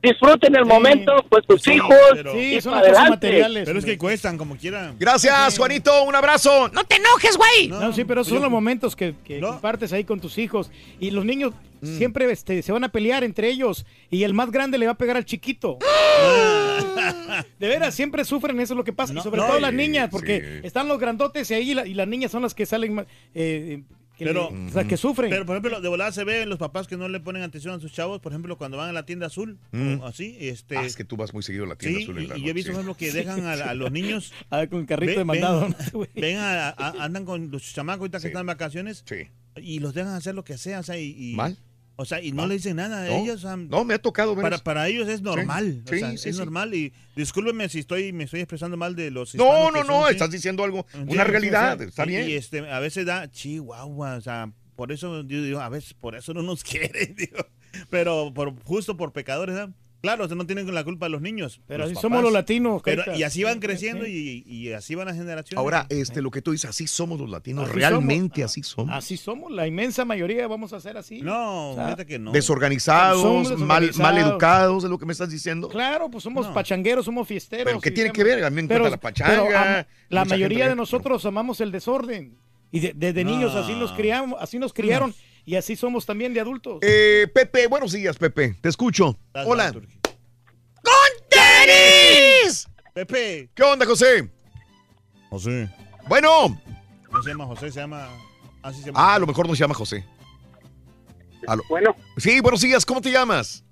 Disfruten 0.00 0.54
el 0.54 0.64
momento, 0.64 1.12
pues 1.28 1.44
tus 1.44 1.66
hijos 1.66 1.92
y 2.36 2.60
para 2.60 2.78
adelante. 2.78 3.44
Pero 3.64 3.78
es 3.80 3.84
que 3.84 3.98
cuestan 3.98 4.38
como 4.38 4.56
quieran. 4.56 4.94
Gracias, 4.98 5.58
Juanito. 5.58 6.04
Un 6.04 6.14
abrazo. 6.14 6.68
No 6.68 6.84
te 6.84 6.96
enojes, 6.96 7.36
güey. 7.36 7.66
No, 7.68 7.92
sí, 7.92 8.04
pero 8.04 8.22
son 8.22 8.40
los 8.42 8.50
momentos 8.50 8.94
que, 8.94 9.14
que 9.24 9.40
compartes 9.40 9.92
ahí 9.92 10.04
con 10.04 10.20
tus 10.20 10.38
hijos. 10.38 10.70
Y 11.00 11.10
los 11.10 11.24
niños 11.24 11.52
Mm. 11.80 11.96
siempre 11.96 12.28
este, 12.32 12.60
se 12.62 12.72
van 12.72 12.82
a 12.82 12.88
pelear 12.88 13.22
entre 13.22 13.48
ellos. 13.48 13.86
Y 14.10 14.24
el 14.24 14.34
más 14.34 14.50
grande 14.50 14.78
le 14.78 14.86
va 14.86 14.92
a 14.92 14.98
pegar 14.98 15.16
al 15.16 15.24
chiquito. 15.24 15.78
De 17.60 17.68
veras, 17.68 17.94
siempre 17.94 18.24
sufren, 18.24 18.58
eso 18.58 18.74
es 18.74 18.76
lo 18.76 18.82
que 18.84 18.92
pasa. 18.92 19.14
y 19.14 19.20
sobre 19.20 19.40
no, 19.40 19.46
todo 19.46 19.58
y- 19.58 19.62
las 19.62 19.72
niñas, 19.72 20.08
porque 20.10 20.60
están 20.64 20.88
los 20.88 20.98
grandotes 20.98 21.48
y 21.50 21.54
ahí 21.54 21.74
la- 21.74 21.86
y 21.86 21.94
las 21.94 22.08
niñas 22.08 22.32
son 22.32 22.42
las 22.42 22.52
que 22.54 22.66
salen 22.66 22.94
más, 22.94 23.06
eh, 23.34 23.82
que, 24.18 24.24
Pero, 24.24 24.50
le- 24.50 24.66
o 24.66 24.70
sea, 24.72 24.84
que 24.84 24.96
sufren. 24.96 25.30
Pero, 25.30 25.46
por 25.46 25.56
ejemplo, 25.56 25.80
de 25.80 25.88
volada 25.88 26.12
se 26.12 26.24
ve 26.24 26.42
en 26.42 26.48
los 26.48 26.58
papás 26.58 26.86
que 26.88 26.96
no 26.96 27.08
le 27.08 27.20
ponen 27.20 27.42
atención 27.42 27.74
a 27.74 27.80
sus 27.80 27.92
chavos, 27.92 28.20
por 28.20 28.32
ejemplo, 28.32 28.58
cuando 28.58 28.76
van 28.76 28.90
a 28.90 28.92
la 28.92 29.06
tienda 29.06 29.26
azul, 29.28 29.58
Mm. 29.72 30.00
o 30.00 30.06
así, 30.06 30.36
este... 30.40 30.76
Ah, 30.76 30.84
es 30.84 30.96
que 30.96 31.04
tú 31.04 31.16
vas 31.16 31.32
muy 31.32 31.42
seguido 31.42 31.64
a 31.64 31.68
la 31.68 31.76
tienda 31.76 31.98
Sí, 31.98 32.04
azul 32.04 32.18
en 32.18 32.28
la 32.28 32.36
y, 32.36 32.40
y 32.40 32.44
yo 32.44 32.50
he 32.50 32.52
visto, 32.52 32.72
por 32.72 32.80
ejemplo, 32.80 32.96
que 32.96 33.12
dejan 33.12 33.46
a, 33.46 33.52
a 33.52 33.74
los 33.74 33.90
niños... 33.92 34.32
Ah, 34.50 34.66
con 34.66 34.84
carrito 34.86 35.18
de 35.20 35.24
mandado. 35.24 35.68
ven- 36.14 36.36
a- 36.38 36.68
a- 36.70 37.04
andan 37.04 37.24
con 37.24 37.50
los 37.50 37.62
chamacos 37.72 38.00
ahorita 38.00 38.20
que 38.20 38.26
están 38.26 38.40
en 38.40 38.46
vacaciones 38.48 39.04
y 39.56 39.78
los 39.78 39.94
dejan 39.94 40.14
hacer 40.14 40.34
lo 40.34 40.44
que 40.44 40.58
sea, 40.58 40.80
o 40.80 40.82
sea, 40.82 40.98
y... 40.98 41.14
y- 41.16 41.34
Mal. 41.34 41.56
O 42.00 42.04
sea, 42.04 42.22
y 42.22 42.30
no 42.30 42.42
Mal. 42.42 42.50
le 42.50 42.54
dicen 42.54 42.76
nada 42.76 43.02
a 43.02 43.06
No, 43.08 43.16
ellos. 43.16 43.44
o 43.44 43.56
no, 43.56 43.84
me 43.84 43.94
ha 43.94 43.98
tocado 43.98 44.36
ver 44.36 44.42
Para, 44.44 44.58
para 44.58 44.86
ellos 44.86 45.08
es 45.08 45.20
normal. 45.20 45.82
o 45.84 45.90
Sí, 45.90 45.98
sea, 45.98 46.10
sí, 46.16 46.28
es 46.28 46.36
sí. 46.36 46.40
normal. 46.40 46.72
Y 46.72 46.92
discúlpeme 47.16 47.68
si 47.68 47.80
estoy 47.80 48.12
me 48.12 48.22
estoy 48.24 48.38
expresando 48.40 48.76
mal 48.76 48.94
de 48.94 49.10
los 49.10 49.34
No, 49.34 49.72
no, 49.72 49.82
no, 49.82 50.02
son 50.02 50.12
estás 50.12 50.30
diciendo 50.30 50.62
algo, 50.62 50.86
una 51.08 51.24
realidad, 51.24 51.74
o 51.74 51.78
sea, 51.78 51.86
está 51.88 52.04
y- 52.04 52.08
bien. 52.08 52.28
Y 52.30 52.34
este, 52.34 52.70
a 52.70 52.78
veces 52.78 53.04
da 53.04 53.28
chihuahua, 53.28 54.14
o 54.14 54.20
sea, 54.20 54.52
por 54.76 54.92
eso 54.92 55.22
yo 55.22 55.42
digo, 55.42 55.58
a 55.60 55.68
veces 55.68 55.92
por 55.94 56.14
eso 56.14 56.32
no 56.34 56.42
nos 56.42 56.62
quieren, 56.64 57.16
digo. 57.16 57.38
Pero 57.90 58.32
por, 58.32 58.54
justo 58.62 58.96
por 58.96 59.12
pecadores, 59.12 59.56
¿verdad? 59.56 59.74
Claro, 60.00 60.28
no 60.28 60.46
tienen 60.46 60.72
la 60.72 60.84
culpa 60.84 61.08
los 61.08 61.20
niños. 61.20 61.60
Pero 61.66 61.78
los 61.78 61.86
así 61.86 61.94
papás. 61.94 62.02
somos 62.02 62.22
los 62.22 62.32
latinos, 62.32 62.82
Pero- 62.84 63.02
y 63.16 63.24
así 63.24 63.42
van 63.42 63.54
Sí, 63.54 63.60
creciendo 63.60 64.04
sí. 64.04 64.44
y, 64.46 64.68
y 64.68 64.72
así 64.72 64.94
van 64.94 65.06
las 65.08 65.16
generaciones. 65.16 65.58
Ahora, 65.58 65.86
este, 65.88 66.22
lo 66.22 66.30
que 66.30 66.40
tú 66.40 66.52
dices, 66.52 66.70
así 66.70 66.86
somos 66.86 67.18
los 67.18 67.28
latinos, 67.28 67.64
Así 67.68 67.74
realmente 67.78 68.44
así 68.44 68.62
somos. 68.62 68.94
Así 68.94 69.16
somos, 69.16 69.50
la 69.50 69.66
inmensa 69.66 70.04
mayoría 70.04 70.46
vamos 70.46 70.72
a 70.72 70.80
ser 70.80 70.96
así. 70.96 71.20
No, 71.20 71.72
O 71.72 71.74
sea, 71.74 71.96
que 72.04 72.18
no. 72.18 72.30
Desorganizados, 72.30 73.58
mal, 73.58 73.90
mal 73.96 74.18
educados, 74.18 74.84
es 74.84 74.90
lo 74.90 74.98
que 74.98 75.06
me 75.06 75.12
estás 75.12 75.30
diciendo. 75.30 75.68
Claro, 75.68 76.10
pues 76.10 76.22
somos 76.24 76.46
pachangueros, 76.48 77.04
somos 77.04 77.26
fiesteros. 77.26 77.64
Pero 77.64 77.80
¿qué 77.80 77.90
tiene 77.90 78.12
que 78.12 78.22
ver? 78.24 78.44
A 78.44 78.50
mí 78.50 78.56
me 78.56 78.62
encanta 78.62 78.88
la 78.90 78.96
pachanga, 78.96 79.30
pero, 79.44 79.58
am- 79.58 79.84
la 80.10 80.24
mayoría 80.24 80.58
gente- 80.58 80.70
de 80.70 80.76
nosotros 80.76 81.24
amamos 81.26 81.60
el 81.60 81.72
desorden. 81.72 82.36
Y 82.70 82.80
de- 82.80 82.92
desde 82.94 83.24
niños 83.24 83.54
así 83.54 83.72
nos 83.74 83.92
criamos, 83.92 84.38
así 84.40 84.58
nos 84.58 84.72
criaron. 84.72 85.14
Y 85.48 85.56
así 85.56 85.74
somos 85.76 86.04
también 86.04 86.34
de 86.34 86.40
adultos. 86.40 86.78
Eh, 86.82 87.26
Pepe, 87.32 87.68
buenos 87.68 87.92
días, 87.92 88.18
Pepe. 88.18 88.58
Te 88.60 88.68
escucho. 88.68 89.18
Hola. 89.32 89.72
¡Tenis! 91.30 92.68
Pepe. 92.92 93.48
¿Qué 93.54 93.62
onda, 93.62 93.86
José? 93.86 94.28
José. 95.30 95.70
Bueno. 96.06 96.60
No 97.10 97.22
se 97.22 97.30
llama 97.30 97.46
José, 97.46 97.72
se 97.72 97.80
llama... 97.80 98.10
Así 98.62 98.80
se 98.80 98.88
llama. 98.88 99.00
Ah, 99.00 99.14
a 99.14 99.18
lo 99.18 99.26
mejor 99.26 99.48
no 99.48 99.54
se 99.54 99.60
llama 99.60 99.72
José. 99.72 100.04
Bueno. 101.70 101.96
Sí, 102.18 102.42
buenos 102.42 102.60
días. 102.60 102.84
¿Cómo 102.84 103.00
te 103.00 103.10
llamas? 103.10 103.64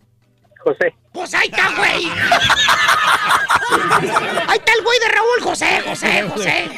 José. 0.60 0.94
Pues 1.12 1.34
ahí 1.34 1.48
está, 1.48 1.76
güey. 1.76 2.06
ahí 4.48 4.56
está 4.56 4.72
el 4.72 4.82
güey 4.82 4.98
de 4.98 5.08
Raúl, 5.08 5.42
José, 5.42 5.82
José, 5.86 6.22
José. 6.22 6.70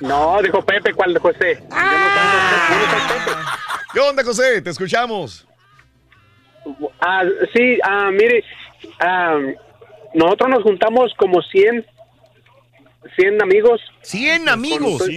No, 0.00 0.40
dijo 0.42 0.62
Pepe, 0.64 0.92
¿cuál 0.94 1.12
de 1.14 1.20
José? 1.20 1.62
¿Qué 3.92 4.00
onda, 4.00 4.22
José? 4.24 4.62
Te 4.62 4.70
escuchamos. 4.70 5.46
Ah, 7.00 7.22
sí, 7.54 7.78
ah, 7.82 8.10
mire, 8.12 8.44
ah, 9.00 9.38
nosotros 10.14 10.50
nos 10.50 10.62
juntamos 10.62 11.12
como 11.16 11.40
100, 11.42 11.86
100 13.16 13.42
amigos. 13.42 13.80
100 14.02 14.48
amigos. 14.48 15.08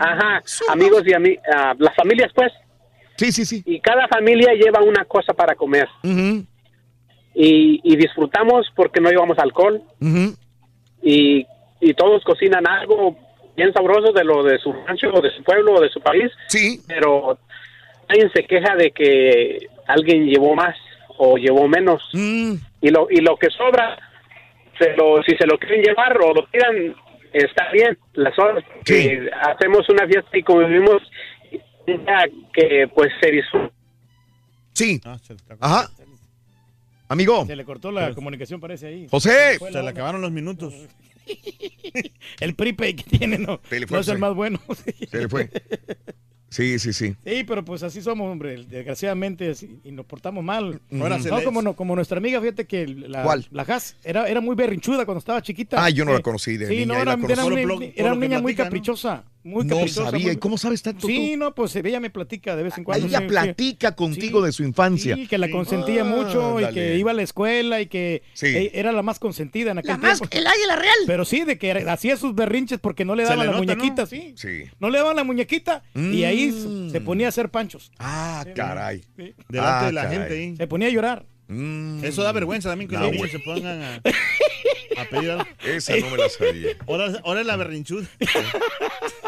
Ajá, 0.00 0.42
amigos 0.70 1.02
y 1.06 1.10
ami- 1.10 1.38
ah, 1.54 1.74
las 1.78 1.94
familias, 1.94 2.30
pues. 2.34 2.52
Sí, 3.16 3.30
sí, 3.30 3.44
sí. 3.44 3.62
Y 3.66 3.80
cada 3.80 4.08
familia 4.08 4.52
lleva 4.54 4.80
una 4.82 5.04
cosa 5.04 5.32
para 5.34 5.54
comer. 5.54 5.88
y, 7.36 7.80
y 7.84 7.96
disfrutamos 7.96 8.66
porque 8.74 9.00
no 9.00 9.10
llevamos 9.10 9.38
alcohol. 9.38 9.82
y, 11.02 11.46
y 11.80 11.94
todos 11.94 12.24
cocinan 12.24 12.66
algo 12.66 13.18
bien 13.56 13.72
sabroso 13.72 14.12
de 14.12 14.24
lo 14.24 14.42
de 14.42 14.58
su 14.58 14.72
rancho 14.72 15.08
o 15.12 15.20
de 15.20 15.30
su 15.30 15.42
pueblo 15.42 15.74
o 15.74 15.80
de 15.80 15.90
su 15.90 16.00
país. 16.00 16.30
Sí. 16.48 16.80
Pero 16.86 17.38
nadie 18.08 18.30
se 18.34 18.44
queja 18.44 18.74
de 18.76 18.90
que 18.90 19.68
alguien 19.86 20.26
llevó 20.26 20.54
más 20.54 20.76
o 21.16 21.36
llevó 21.36 21.68
menos. 21.68 22.02
Mm. 22.12 22.54
Y 22.80 22.90
lo 22.90 23.06
y 23.10 23.20
lo 23.20 23.36
que 23.36 23.50
sobra, 23.50 23.98
se 24.78 24.96
lo, 24.96 25.22
si 25.22 25.36
se 25.36 25.46
lo 25.46 25.58
quieren 25.58 25.82
llevar 25.82 26.16
o 26.20 26.34
lo 26.34 26.46
tiran, 26.46 26.94
está 27.32 27.70
bien. 27.72 27.96
Las 28.14 28.38
horas 28.38 28.64
que 28.84 29.30
hacemos 29.42 29.88
una 29.88 30.06
fiesta 30.06 30.36
y 30.36 30.42
convivimos 30.42 31.02
ya 31.86 32.26
que 32.52 32.88
pues 32.94 33.12
se 33.20 33.30
disfruta. 33.30 33.72
Sí. 34.72 35.00
Ajá. 35.60 35.88
Amigo. 37.08 37.44
Se 37.46 37.54
le 37.54 37.64
cortó 37.64 37.92
la 37.92 38.12
comunicación, 38.14 38.60
parece 38.60 38.88
ahí. 38.88 39.06
José. 39.08 39.58
Se 39.58 39.70
la 39.70 39.82
le 39.82 39.90
acabaron 39.90 40.20
los 40.20 40.32
minutos. 40.32 40.74
El 42.40 42.54
prepaid 42.54 42.96
que 42.96 43.18
tiene 43.18 43.38
no, 43.38 43.60
fue, 43.62 43.80
no 43.80 43.98
es 43.98 44.08
el 44.08 44.14
sí. 44.16 44.20
más 44.20 44.34
bueno. 44.34 44.60
Se 45.10 45.18
le 45.20 45.28
fue. 45.28 45.50
Sí, 46.50 46.78
sí, 46.78 46.92
sí. 46.92 47.16
Sí, 47.26 47.44
pero 47.44 47.64
pues 47.64 47.82
así 47.82 48.00
somos, 48.00 48.30
hombre, 48.30 48.64
desgraciadamente, 48.64 49.50
así- 49.50 49.80
y 49.82 49.90
nos 49.90 50.06
portamos 50.06 50.44
mal. 50.44 50.80
Ahora 50.92 51.18
no, 51.18 51.36
les- 51.36 51.44
como, 51.44 51.62
no, 51.62 51.74
como 51.74 51.96
nuestra 51.96 52.18
amiga, 52.18 52.40
fíjate 52.40 52.66
que 52.66 52.86
la, 52.86 53.24
¿Cuál? 53.24 53.46
la 53.50 53.62
Haas 53.62 53.96
era, 54.04 54.28
era 54.28 54.40
muy 54.40 54.54
berrinchuda 54.54 55.04
cuando 55.04 55.18
estaba 55.18 55.42
chiquita. 55.42 55.84
Ah, 55.84 55.90
yo 55.90 56.04
no 56.04 56.12
Eh, 56.12 56.14
la 56.14 56.20
conocí 56.20 56.56
de 56.56 56.68
Sí, 56.68 56.74
niña, 56.76 56.86
no, 56.86 56.94
era, 56.94 57.04
la 57.04 57.12
conocí. 57.16 57.32
era 57.32 57.44
una, 57.74 57.84
era 57.96 58.14
niña 58.14 58.40
muy 58.40 58.54
caprichosa. 58.54 59.24
Muy 59.44 59.66
No 59.66 59.86
sabía. 59.88 60.24
muy- 60.24 60.32
¿Y 60.32 60.36
cómo 60.36 60.56
sabes 60.56 60.82
tanto 60.82 61.06
Sí, 61.06 61.32
tú? 61.34 61.38
no, 61.38 61.54
pues 61.54 61.76
ella 61.76 62.00
me 62.00 62.08
platica 62.08 62.56
de 62.56 62.62
vez 62.62 62.78
en 62.78 62.84
cuando. 62.84 63.06
Ella 63.06 63.18
sí, 63.18 63.24
sí. 63.24 63.28
platica 63.28 63.94
contigo 63.94 64.40
de 64.40 64.52
su 64.52 64.64
infancia. 64.64 65.14
Sí, 65.16 65.26
que 65.26 65.36
la 65.36 65.50
consentía 65.50 66.00
Ah, 66.00 66.04
mucho 66.04 66.60
y 66.62 66.72
que 66.72 66.96
iba 66.96 67.10
a 67.10 67.14
la 67.14 67.22
escuela 67.22 67.80
y 67.82 67.86
que 67.86 68.22
Sí. 68.32 68.46
eh, 68.46 68.70
era 68.72 68.90
la 68.90 69.02
más 69.02 69.18
consentida 69.18 69.70
en 69.72 69.78
aquel 69.78 69.90
La 69.90 69.98
más, 69.98 70.18
tiempo. 70.18 70.34
el 70.36 70.46
águila 70.46 70.76
real. 70.76 70.96
Pero 71.06 71.26
sí, 71.26 71.44
de 71.44 71.58
que 71.58 71.72
hacía 71.72 72.16
sus 72.16 72.34
berrinches 72.34 72.78
porque 72.80 73.04
no 73.04 73.14
le 73.14 73.24
daban 73.24 73.40
le 73.40 73.44
la 73.46 73.52
nota, 73.52 73.74
muñequita, 73.74 74.02
¿no? 74.02 74.06
sí. 74.06 74.32
Sí. 74.34 74.64
No 74.80 74.88
le 74.88 74.96
daban 74.98 75.14
la 75.16 75.24
muñequita 75.24 75.82
y 75.94 76.24
ahí 76.24 76.50
Mm. 76.50 76.90
se- 76.90 77.00
ponía 77.02 77.26
a 77.26 77.28
hacer 77.28 77.50
panchos. 77.50 77.92
Ah, 77.98 78.46
caray. 78.56 79.02
Sí. 79.14 79.34
Delante 79.50 79.84
Ah, 79.84 79.86
de 79.86 79.92
la 79.92 80.02
caray. 80.04 80.18
gente 80.18 80.34
ahí. 80.34 80.56
Se 80.56 80.66
ponía 80.66 80.88
a 80.88 80.90
llorar. 80.90 81.26
Mm. 81.48 82.02
Eso 82.02 82.22
da 82.22 82.32
vergüenza 82.32 82.70
también 82.70 82.88
que 82.88 82.96
No, 82.96 83.02
los 83.02 83.12
niños 83.12 83.30
se 83.30 83.38
pongan 83.40 83.82
a, 83.82 83.96
a 84.96 85.04
pedir 85.10 85.32
algo. 85.32 85.44
Esa 85.66 85.94
no 85.98 86.08
me 86.08 86.16
la 86.16 86.28
sabía. 86.30 86.68
Ahora, 86.88 87.20
ahora 87.22 87.40
es 87.42 87.46
la 87.46 87.56
berrinchuda. 87.56 88.06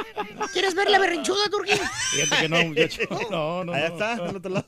¿Quieres 0.53 0.75
ver 0.75 0.89
la 0.91 0.99
berrinchuda, 0.99 1.49
Turquín? 1.51 1.79
Fíjate 2.13 2.43
que 2.43 2.49
no, 2.49 2.65
muchacho. 2.67 3.03
No, 3.31 3.65
no, 3.65 3.73
Allá 3.73 3.89
no. 3.89 3.95
está, 3.95 4.13
al 4.15 4.37
otro 4.37 4.51
lado. 4.53 4.67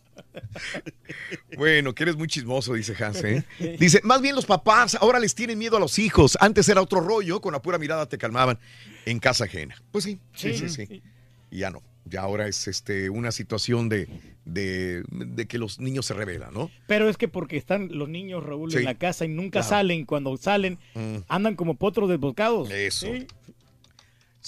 Bueno, 1.56 1.94
que 1.94 2.02
eres 2.04 2.16
muy 2.16 2.28
chismoso, 2.28 2.74
dice 2.74 2.94
Hans. 3.02 3.22
¿eh? 3.24 3.44
Dice, 3.78 4.00
más 4.04 4.20
bien 4.20 4.34
los 4.34 4.46
papás 4.46 4.96
ahora 5.00 5.18
les 5.18 5.34
tienen 5.34 5.58
miedo 5.58 5.76
a 5.76 5.80
los 5.80 5.98
hijos. 5.98 6.36
Antes 6.40 6.68
era 6.68 6.80
otro 6.82 7.00
rollo, 7.00 7.40
con 7.40 7.52
la 7.52 7.62
pura 7.62 7.78
mirada 7.78 8.06
te 8.08 8.18
calmaban 8.18 8.58
en 9.06 9.18
casa 9.18 9.44
ajena. 9.44 9.80
Pues 9.90 10.04
sí, 10.04 10.18
sí, 10.34 10.54
sí, 10.54 10.68
Sí, 10.68 10.86
sí. 10.86 11.02
Y 11.50 11.58
ya 11.58 11.70
no. 11.70 11.82
Ya 12.04 12.22
ahora 12.22 12.46
es 12.48 12.68
este 12.68 13.10
una 13.10 13.32
situación 13.32 13.90
de, 13.90 14.08
de, 14.46 15.02
de 15.10 15.46
que 15.46 15.58
los 15.58 15.78
niños 15.78 16.06
se 16.06 16.14
rebelan, 16.14 16.54
¿no? 16.54 16.70
Pero 16.86 17.08
es 17.10 17.18
que 17.18 17.28
porque 17.28 17.58
están 17.58 17.88
los 17.92 18.08
niños, 18.08 18.42
Raúl, 18.44 18.70
Sí. 18.72 18.78
en 18.78 18.84
la 18.84 18.94
casa 18.94 19.26
y 19.26 19.28
nunca 19.28 19.60
Claro. 19.60 19.68
salen. 19.68 20.06
Cuando 20.06 20.34
salen, 20.38 20.78
Mm. 20.94 21.16
andan 21.28 21.54
como 21.54 21.74
potros 21.74 22.08
desbocados. 22.08 22.70
Eso. 22.70 23.06
Sí. 23.06 23.26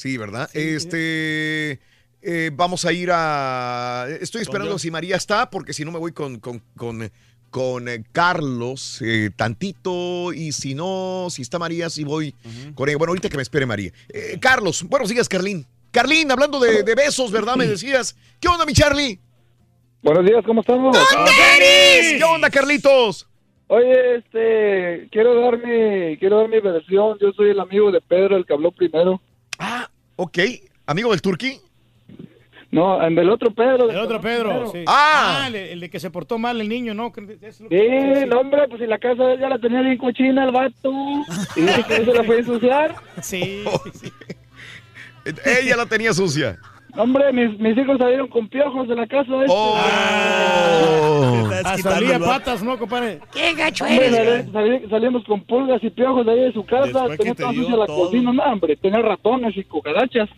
Sí, 0.00 0.16
¿verdad? 0.16 0.48
este. 0.54 1.78
eh, 2.22 2.50
vamos 2.54 2.86
a 2.86 2.92
ir 2.94 3.10
a. 3.12 4.06
Estoy 4.22 4.40
esperando 4.40 4.78
si 4.78 4.90
María 4.90 5.16
está, 5.16 5.50
porque 5.50 5.74
si 5.74 5.84
no 5.84 5.92
me 5.92 5.98
voy 5.98 6.12
con, 6.12 6.40
con, 6.40 6.62
con, 6.74 7.12
con 7.50 7.86
eh, 7.86 8.02
Carlos 8.10 9.02
eh, 9.02 9.28
tantito 9.36 10.32
y 10.32 10.52
si 10.52 10.74
no, 10.74 11.26
si 11.28 11.42
está 11.42 11.58
María, 11.58 11.90
si 11.90 12.04
voy 12.04 12.34
con 12.74 12.88
ella. 12.88 12.96
Bueno, 12.96 13.10
ahorita 13.10 13.28
que 13.28 13.36
me 13.36 13.42
espere 13.42 13.66
María. 13.66 13.92
Eh, 14.08 14.38
Carlos, 14.40 14.84
buenos 14.84 15.10
días, 15.10 15.28
Carlín. 15.28 15.66
Carlín, 15.90 16.30
hablando 16.30 16.58
de, 16.60 16.82
de 16.82 16.94
besos, 16.94 17.30
¿verdad? 17.30 17.56
Me 17.56 17.66
decías. 17.66 18.16
¿Qué 18.40 18.48
onda, 18.48 18.64
mi 18.64 18.72
Charlie? 18.72 19.20
Buenos 20.00 20.24
días, 20.24 20.42
¿cómo 20.46 20.62
estamos? 20.62 20.96
¿Dónde 21.12 21.30
eres? 21.58 22.14
¿Qué 22.16 22.24
onda, 22.24 22.48
Carlitos? 22.48 23.28
Oye, 23.66 24.16
este, 24.16 25.08
quiero 25.12 25.38
dar 25.42 25.58
mi, 25.58 26.16
quiero 26.16 26.38
dar 26.38 26.48
mi 26.48 26.58
versión. 26.58 27.18
Yo 27.20 27.32
soy 27.36 27.50
el 27.50 27.60
amigo 27.60 27.92
de 27.92 28.00
Pedro, 28.00 28.38
el 28.38 28.46
que 28.46 28.54
habló 28.54 28.72
primero. 28.72 29.20
Ah, 29.62 29.89
ok. 30.22 30.38
¿Amigo 30.86 31.10
del 31.10 31.22
Turqui? 31.22 31.58
No, 32.72 33.02
el 33.04 33.14
del 33.16 33.28
otro 33.30 33.50
Pedro. 33.52 33.90
El 33.90 33.96
otro 33.96 34.20
Pedro, 34.20 34.70
sí. 34.70 34.84
Ah. 34.86 35.46
el, 35.48 35.56
el 35.56 35.80
de 35.80 35.90
que 35.90 35.98
se 35.98 36.08
portó 36.10 36.38
mal 36.38 36.60
el 36.60 36.68
niño, 36.68 36.94
¿no? 36.94 37.12
Es 37.42 37.60
lo 37.60 37.68
Sí, 37.68 37.76
que- 37.76 38.26
no, 38.28 38.40
hombre, 38.40 38.68
pues 38.68 38.80
si 38.80 38.86
la 38.86 38.98
casa 38.98 39.24
de 39.24 39.34
ella 39.34 39.48
la 39.48 39.58
tenía 39.58 39.80
bien 39.80 39.98
cochina 39.98 40.44
el 40.44 40.52
vato. 40.52 40.92
Y 41.56 41.62
dice 41.62 41.82
que 41.88 41.96
se 42.04 42.14
la 42.14 42.22
fue 42.24 42.36
a 42.36 42.38
ensuciar. 42.38 42.94
Sí. 43.22 43.64
Ella 45.44 45.76
la 45.76 45.86
tenía 45.86 46.12
sucia. 46.14 46.58
Hombre, 46.96 47.32
mis, 47.32 47.58
mis 47.58 47.76
hijos 47.78 47.98
salieron 47.98 48.28
con 48.28 48.48
piojos 48.48 48.88
de 48.88 48.94
la 48.96 49.06
casa 49.06 49.30
de 49.32 49.44
este. 49.46 49.52
Oh. 49.56 49.76
Hasta 51.64 51.96
olía 51.98 52.18
patas, 52.18 52.62
¿no, 52.62 52.78
compadre? 52.78 53.20
Qué 53.32 53.54
gacho 53.54 53.84
Hombre, 53.84 54.06
eres, 54.06 54.46
sali- 54.50 54.52
sali- 54.52 54.88
salimos 54.90 55.24
con 55.24 55.40
pulgas 55.44 55.82
y 55.84 55.90
piojos 55.90 56.24
de 56.26 56.32
ahí 56.32 56.40
de 56.40 56.52
su 56.52 56.64
casa. 56.64 56.86
Después 56.86 57.18
tenía 57.18 57.32
que 57.32 57.36
te 57.36 57.42
toda 57.42 57.52
dio 57.52 57.62
sucia 57.62 57.76
la 57.76 57.86
todo. 57.86 58.04
cocina, 58.06 58.32
no, 58.32 58.42
hombre. 58.44 58.76
Tenía 58.76 59.02
ratones 59.02 59.56
y 59.56 59.64
cucarachas. 59.64 60.28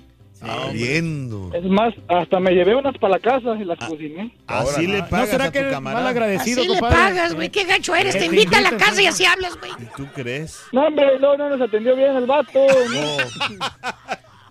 Viendo. 0.72 1.50
Es 1.54 1.62
más, 1.64 1.94
hasta 2.08 2.40
me 2.40 2.50
llevé 2.50 2.74
unas 2.74 2.98
para 2.98 3.12
la 3.14 3.20
casa 3.20 3.54
y 3.60 3.64
las 3.64 3.78
Ah. 3.80 3.86
cociné. 3.88 4.34
Así 4.48 4.88
le 4.88 4.98
¿No 5.02 5.08
pagas 5.08 5.28
será 5.30 5.44
a 5.44 5.52
que 5.52 5.62
tu 5.62 5.70
camarada. 5.70 6.02
mal 6.02 6.10
agradecido, 6.10 6.62
Así 6.62 6.68
le 6.68 6.80
compadre? 6.80 6.96
pagas, 6.96 7.34
güey. 7.36 7.48
Qué 7.50 7.62
gacho 7.64 7.94
eres. 7.94 8.12
Te 8.14 8.18
te 8.20 8.26
invita 8.26 8.58
a 8.58 8.62
la 8.62 8.76
casa 8.76 9.00
y 9.00 9.06
así 9.06 9.24
hablas, 9.24 9.56
güey. 9.58 9.70
¿Tú 9.96 10.04
crees? 10.14 10.60
No, 10.72 10.86
hombre, 10.88 11.06
no, 11.20 11.36
no 11.36 11.48
nos 11.48 11.60
atendió 11.60 11.94
bien 11.94 12.16
el 12.16 12.26
vato. 12.26 12.58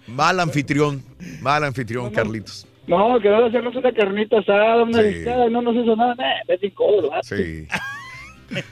Mal 0.07 0.39
anfitrión. 0.39 1.03
Mal 1.41 1.63
anfitrión, 1.63 2.09
Carlitos. 2.11 2.67
No, 2.87 3.19
quedó 3.21 3.41
de 3.41 3.47
hacernos 3.47 3.75
una 3.75 3.91
carnita 3.93 4.39
asada, 4.39 4.83
una 4.83 5.01
Sí. 5.01 5.07
discada, 5.09 5.47
y 5.47 5.51
no 5.51 5.61
nos 5.61 5.75
hizo 5.75 5.95
nada. 5.95 6.15
Eh, 6.47 6.57
sin 6.59 6.71
codo, 6.71 7.03
el 7.03 7.09
vato. 7.09 7.27
Sí. 7.35 7.67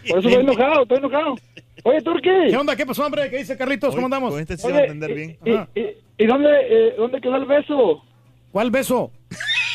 Por 0.10 0.20
eso 0.20 0.28
estoy 0.30 0.44
enojado, 0.44 0.82
estoy 0.84 0.98
enojado. 0.98 1.36
Oye, 1.84 2.02
Turqui. 2.02 2.30
¿Qué 2.50 2.58
onda? 2.58 2.76
¿Qué 2.76 2.86
pasó, 2.86 3.06
hombre? 3.06 3.30
¿Qué 3.30 3.38
dice 3.38 3.56
Carlitos? 3.56 3.94
¿Cómo 3.96 4.08
andamos? 4.08 4.32
Con 4.32 4.42
este 4.42 4.58
sí 4.58 4.68
Oye, 4.68 4.74
va 4.74 4.80
a 4.80 4.84
entender 4.84 5.14
bien. 5.14 5.38
¿Y, 5.46 5.80
y, 5.80 5.96
y 6.18 6.26
dónde, 6.26 6.50
eh, 6.50 6.96
dónde 6.98 7.22
quedó 7.22 7.38
el 7.38 7.46
beso? 7.46 8.04
¿Cuál 8.52 8.72
beso? 8.72 9.12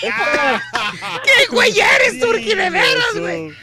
¿Qué 0.00 1.47
güey 1.50 1.78
eres, 1.78 2.20
Turqui? 2.20 2.55
De 2.55 2.70
veras, 2.70 3.14
güey. 3.18 3.55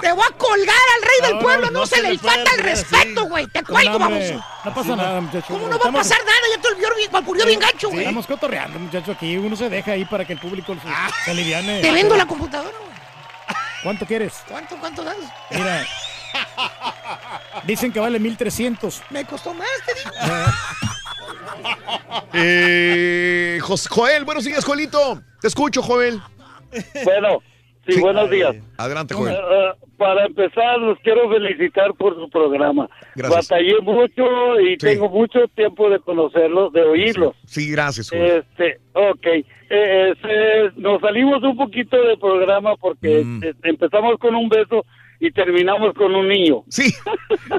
Te 0.00 0.12
voy 0.12 0.24
a 0.26 0.36
colgar 0.36 0.76
al 0.96 1.02
rey 1.02 1.30
del 1.30 1.38
pueblo. 1.38 1.66
no, 1.70 1.80
No, 1.80 1.86
se 1.86 1.96
se 1.96 2.02
le 2.02 2.18
falta 2.18 2.50
el 2.54 2.62
respeto, 2.62 3.24
güey. 3.26 3.46
Te 3.46 3.62
No, 3.62 3.68
cuelgo, 3.68 3.98
vamos. 3.98 4.22
No 4.64 4.74
pasa 4.74 4.96
nada, 4.96 5.20
muchacho. 5.20 5.46
¿Cómo 5.48 5.68
no 5.68 5.78
va 5.78 5.90
a 5.90 5.92
pasar 5.92 6.18
nada? 6.18 6.38
Ya 6.54 6.60
te 6.60 6.68
olvidó 6.68 6.88
bien, 6.96 7.14
ocurrió 7.14 7.46
bien 7.46 7.60
gacho, 7.60 7.88
güey. 7.88 8.00
Estamos 8.00 8.26
cotorreando, 8.26 8.78
muchacho, 8.78 9.12
aquí. 9.12 9.36
Uno 9.36 9.56
se 9.56 9.68
deja 9.68 9.92
ahí 9.92 10.04
para 10.04 10.24
que 10.24 10.32
el 10.32 10.38
público 10.38 10.74
se, 10.74 11.24
se 11.24 11.30
aliviane. 11.30 11.80
Te 11.80 11.90
vendo 11.92 12.16
la 12.16 12.26
computadora, 12.26 12.76
güey. 12.78 12.96
¿Cuánto 13.82 14.06
quieres? 14.06 14.32
¿Cuánto, 14.48 14.76
cuánto 14.78 15.04
das? 15.04 15.16
Mira. 15.50 15.86
Dicen 17.64 17.92
que 17.92 18.00
vale 18.00 18.18
1300. 18.18 19.02
Me 19.10 19.24
costó 19.24 19.54
más, 19.54 19.68
te 19.84 19.94
digo. 19.94 20.10
Eh, 22.34 23.58
Joel, 23.60 24.24
buenos 24.24 24.44
días, 24.44 24.64
Joelito. 24.64 25.20
Te 25.40 25.48
escucho, 25.48 25.82
Joel. 25.82 26.20
Bueno, 27.04 27.38
sí, 27.88 28.00
buenos 28.00 28.30
días. 28.30 28.56
Adelante, 28.76 29.14
Joel. 29.14 29.34
Eh, 29.34 29.72
para 29.96 30.26
empezar, 30.26 30.78
los 30.78 30.98
quiero 31.00 31.28
felicitar 31.30 31.94
por 31.94 32.14
su 32.16 32.28
programa. 32.28 32.88
Gracias. 33.14 33.48
Batallé 33.48 33.80
mucho 33.80 34.60
y 34.60 34.76
tengo 34.76 35.08
mucho 35.08 35.40
tiempo 35.54 35.88
de 35.88 35.98
conocerlos, 36.00 36.72
de 36.72 36.82
oírlos. 36.82 37.34
Sí, 37.46 37.70
gracias, 37.70 38.10
Joel. 38.10 38.44
Este, 38.50 38.78
ok. 38.92 39.26
Eh, 39.70 40.70
nos 40.76 41.00
salimos 41.00 41.42
un 41.42 41.56
poquito 41.56 41.96
del 42.02 42.18
programa 42.18 42.76
porque 42.76 43.22
Mm. 43.24 43.42
eh, 43.44 43.54
empezamos 43.64 44.18
con 44.18 44.34
un 44.34 44.48
beso 44.48 44.84
y 45.20 45.30
terminamos 45.30 45.94
con 45.94 46.14
un 46.14 46.28
niño. 46.28 46.62
Sí, 46.68 46.92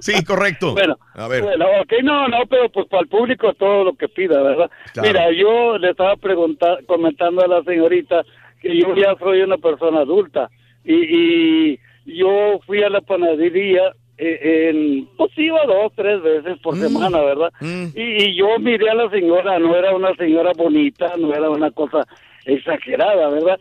sí, 0.02 0.24
correcto. 0.26 0.74
Bueno, 0.78 0.98
A 1.16 1.28
ver. 1.28 1.44
bueno, 1.44 1.66
ok, 1.82 1.94
no, 2.04 2.28
no, 2.28 2.38
pero 2.50 2.70
pues 2.70 2.88
para 2.88 3.02
el 3.04 3.08
público 3.10 3.54
todo 3.54 3.84
lo 3.84 3.94
que 3.96 4.08
pida, 4.08 4.42
¿verdad? 4.42 4.70
Claro. 4.94 5.08
Mira, 5.10 5.32
yo 5.32 5.78
le 5.78 5.90
estaba 5.92 6.16
pregunta- 6.18 6.78
comentando 6.86 7.44
a 7.44 7.48
la 7.48 7.64
señorita 7.64 8.24
que 8.62 8.78
yo 8.80 8.96
ya 8.96 9.16
soy 9.20 9.42
una 9.42 9.58
persona 9.58 10.00
adulta 10.02 10.50
y, 10.84 11.74
y 11.74 11.80
yo 12.06 12.60
fui 12.66 12.82
a 12.84 12.90
la 12.90 13.02
panadería 13.02 13.92
eh, 14.20 14.70
en, 14.72 15.08
pues 15.16 15.32
iba 15.38 15.64
dos, 15.66 15.92
tres 15.96 16.22
veces 16.24 16.58
por 16.64 16.76
semana, 16.76 17.20
¿verdad? 17.22 17.52
Y, 17.62 18.02
y 18.24 18.36
yo 18.36 18.58
miré 18.60 18.90
a 18.90 18.96
la 18.96 19.10
señora, 19.12 19.60
no 19.60 19.76
era 19.76 19.94
una 19.96 20.16
señora 20.16 20.52
bonita, 20.58 21.14
no 21.20 21.34
era 21.36 21.50
una 21.52 21.70
cosa 21.72 22.04
exagerada, 22.46 23.30
¿verdad? 23.30 23.60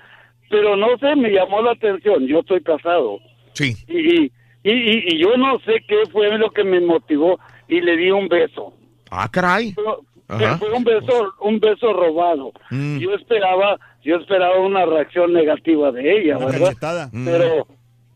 Pero 0.49 0.77
no 0.77 0.97
sé, 0.99 1.15
me 1.17 1.31
llamó 1.31 1.61
la 1.63 1.73
atención, 1.73 2.27
yo 2.27 2.39
estoy 2.41 2.63
casado. 2.63 3.19
Sí. 3.57 3.75
Y, 3.89 4.25
y, 4.25 4.31
y, 4.65 5.15
y 5.15 5.19
yo 5.19 5.37
no 5.37 5.59
sé 5.61 5.83
qué 5.89 6.03
fue 6.13 6.37
lo 6.39 6.51
que 6.51 6.63
me 6.65 6.81
motivó 6.81 7.39
y 7.69 7.81
le 7.81 7.97
di 7.97 8.11
un 8.11 8.29
beso. 8.29 8.73
Ah, 9.11 9.29
caray. 9.33 9.73
Fue 9.73 10.73
un 10.73 10.85
beso, 10.85 11.33
un 11.41 11.61
beso 11.61 11.93
robado. 11.93 12.53
Mm. 12.71 12.99
Yo 12.99 13.15
esperaba, 13.15 13.79
yo 14.03 14.17
esperaba 14.17 14.59
una 14.61 14.85
reacción 14.85 15.33
negativa 15.33 15.93
de 15.93 16.21
ella, 16.21 16.37
Una 16.37 16.47
¿verdad? 16.47 16.67
cachetada. 16.69 17.11
Mm. 17.13 17.25
Pero, 17.25 17.67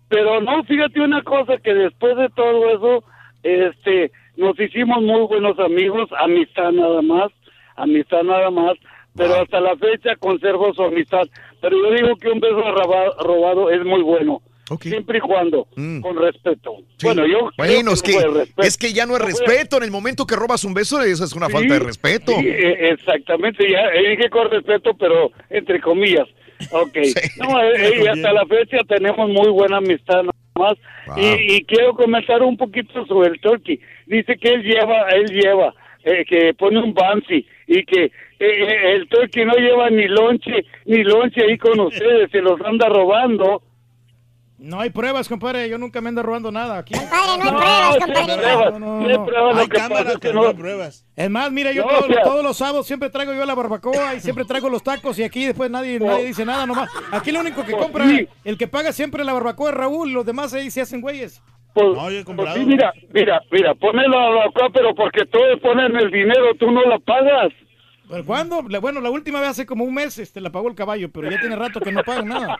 pero 0.09 0.41
no, 0.41 0.65
fíjate 0.65 1.01
una 1.01 1.23
cosa 1.23 1.57
que 1.59 1.73
después 1.73 2.17
de 2.17 2.29
todo 2.31 2.69
eso, 2.71 3.05
este, 3.45 4.11
nos 4.37 4.59
hicimos 4.59 5.01
muy 5.03 5.21
buenos 5.29 5.57
amigos, 5.61 6.09
amistad 6.19 6.73
nada 6.73 7.01
más, 7.01 7.31
amistad 7.77 8.23
nada 8.25 8.51
más, 8.51 8.77
pero 9.17 9.35
hasta 9.37 9.61
la 9.61 9.77
fecha 9.77 10.17
conservo 10.17 10.75
su 10.75 10.83
amistad. 10.83 11.23
Pero 11.61 11.77
yo 11.77 11.93
digo 11.95 12.17
que 12.17 12.29
un 12.29 12.41
beso 12.41 12.61
roba- 12.73 13.15
robado 13.23 13.71
es 13.71 13.85
muy 13.85 14.03
bueno. 14.03 14.43
Siempre 14.81 15.19
y 15.19 15.21
cuando, 15.21 15.67
con 15.75 16.17
respeto. 16.17 16.77
Bueno, 17.03 17.27
yo 17.27 17.39
creo 17.39 17.51
Bueno, 17.57 17.93
es 17.93 18.03
que, 18.03 18.13
es 18.59 18.77
que 18.77 18.93
ya 18.93 19.07
no 19.07 19.15
es 19.17 19.21
No 19.21 19.27
respeto. 19.27 19.79
En 19.79 19.85
el 19.85 19.91
momento 19.91 20.27
que 20.27 20.37
robas 20.37 20.65
un 20.65 20.75
beso, 20.75 21.03
eso 21.03 21.25
es 21.25 21.33
una 21.35 21.49
falta 21.49 21.75
de 21.75 21.81
respeto. 21.81 22.33
sí, 22.39 22.49
eh, 22.49 22.91
exactamente, 22.91 23.69
ya 23.71 23.89
eh, 23.89 24.11
dije 24.11 24.31
con 24.31 24.51
respeto, 24.51 24.95
pero 24.95 25.31
entre 25.49 25.81
comillas. 25.81 26.29
Ok. 26.71 26.97
No, 27.39 27.63
eh, 27.63 27.73
eh, 27.77 28.03
y 28.05 28.07
hasta 28.07 28.33
la 28.33 28.45
fecha 28.47 28.79
tenemos 28.87 29.29
muy 29.29 29.49
buena 29.49 29.79
amistad 29.79 30.23
nada 30.23 30.33
más. 30.55 30.77
Y, 31.17 31.55
y 31.55 31.65
quiero 31.65 31.95
comentar 31.95 32.43
un 32.43 32.57
poquito 32.57 33.07
sobre 33.07 33.31
el 33.31 33.41
turkey. 33.41 33.81
Dice 34.07 34.37
que 34.37 34.49
él 34.49 34.63
lleva, 34.63 35.09
él 35.11 35.27
lleva, 35.31 35.75
eh, 36.05 36.25
que 36.25 36.55
pone 36.55 36.83
un 36.83 36.93
bouncy 36.93 37.47
y 37.67 37.85
que 37.85 38.05
eh, 38.05 38.11
eh, 38.41 38.93
el 38.95 39.09
turkey 39.09 39.45
no 39.45 39.55
lleva 39.55 39.91
ni 39.91 40.09
lonche, 40.09 40.65
ni 40.87 41.03
lonche 41.05 41.43
ahí 41.45 41.59
con 41.59 41.79
ustedes, 41.81 42.31
se 42.31 42.41
los 42.41 42.61
anda 42.63 42.89
robando. 42.89 43.63
No 44.63 44.79
hay 44.79 44.91
pruebas, 44.91 45.27
compadre. 45.27 45.69
Yo 45.71 45.79
nunca 45.79 46.01
me 46.03 46.11
ando 46.11 46.23
robando 46.23 46.53
nada 46.53 46.77
aquí. 46.79 46.93
Compadre, 46.93 47.39
no 47.39 47.45
hay 47.45 47.51
No, 47.51 47.57
pruebas, 47.59 47.97
compadre. 47.97 48.37
pruebas, 48.37 48.73
No, 48.73 48.79
no, 48.79 49.09
no. 49.09 49.25
pruebas, 49.27 49.59
Hay 49.59 49.69
cámaras, 49.69 50.13
que 50.15 50.19
pero 50.21 50.43
no- 50.45 50.55
pruebas. 50.55 51.07
Es 51.17 51.31
más, 51.31 51.51
mira, 51.51 51.73
yo 51.73 51.83
No, 51.83 51.89
todos, 51.89 52.05
o 52.05 52.13
sea- 52.13 52.23
todos 52.23 52.45
los 52.45 52.57
sábados 52.59 52.87
siempre 52.87 53.09
traigo 53.09 53.33
yo 53.33 53.47
la 53.47 53.55
barbacoa 53.55 54.15
y 54.17 54.21
siempre 54.21 54.45
traigo 54.45 54.69
los 54.69 54.83
tacos 54.83 55.19
y 55.19 55.23
aquí 55.23 55.47
después 55.47 55.71
nadie, 55.71 55.99
nadie 55.99 56.27
dice 56.27 56.45
nada 56.45 56.67
nomás. 56.67 56.91
Aquí 57.11 57.33
lo 57.33 57.41
único 57.41 57.65
que 57.65 57.73
Pues 57.73 57.83
compra, 57.83 58.07
sí. 58.07 58.29
el 58.45 58.59
que 58.59 58.69
paga 58.69 58.93
siempre 58.93 59.25
la 59.25 59.33
barbacoa 59.33 59.71
es 59.71 59.77
Raúl, 59.77 60.13
los 60.13 60.27
demás 60.27 60.53
ahí 60.53 60.71
se 60.71 60.83
hacen 60.83 61.01
güeyes. 61.01 61.43
Pues, 61.73 61.87
No, 61.87 62.03
yo 62.05 62.09
he 62.09 62.13
pues 62.13 62.25
comprado. 62.27 62.57
sí, 62.59 62.67
mira, 62.67 62.93
mira, 63.15 63.41
mira, 63.51 63.75
ponela 63.77 64.45
acá, 64.45 64.67
pero 64.75 64.95
porque 64.95 65.25
todos 65.27 65.59
ponen 65.63 65.97
el 65.97 66.11
dinero, 66.11 66.55
tú 66.59 66.71
no 66.71 66.83
la 66.83 66.99
pagas. 66.99 67.51
¿Pero 68.11 68.25
cuándo? 68.25 68.63
Bueno, 68.81 69.01
la 69.01 69.11
última 69.11 69.41
vez 69.41 69.51
hace 69.51 69.67
como 69.67 69.85
un 69.85 69.95
mes 69.95 70.19
este, 70.19 70.41
la 70.41 70.51
pagó 70.51 70.69
el 70.69 70.75
caballo, 70.75 71.11
pero 71.13 71.31
ya 71.31 71.39
tiene 71.39 71.55
rato 71.55 71.81
que 71.81 71.93
no 71.93 72.03
pagan 72.03 72.29
nada. 72.29 72.59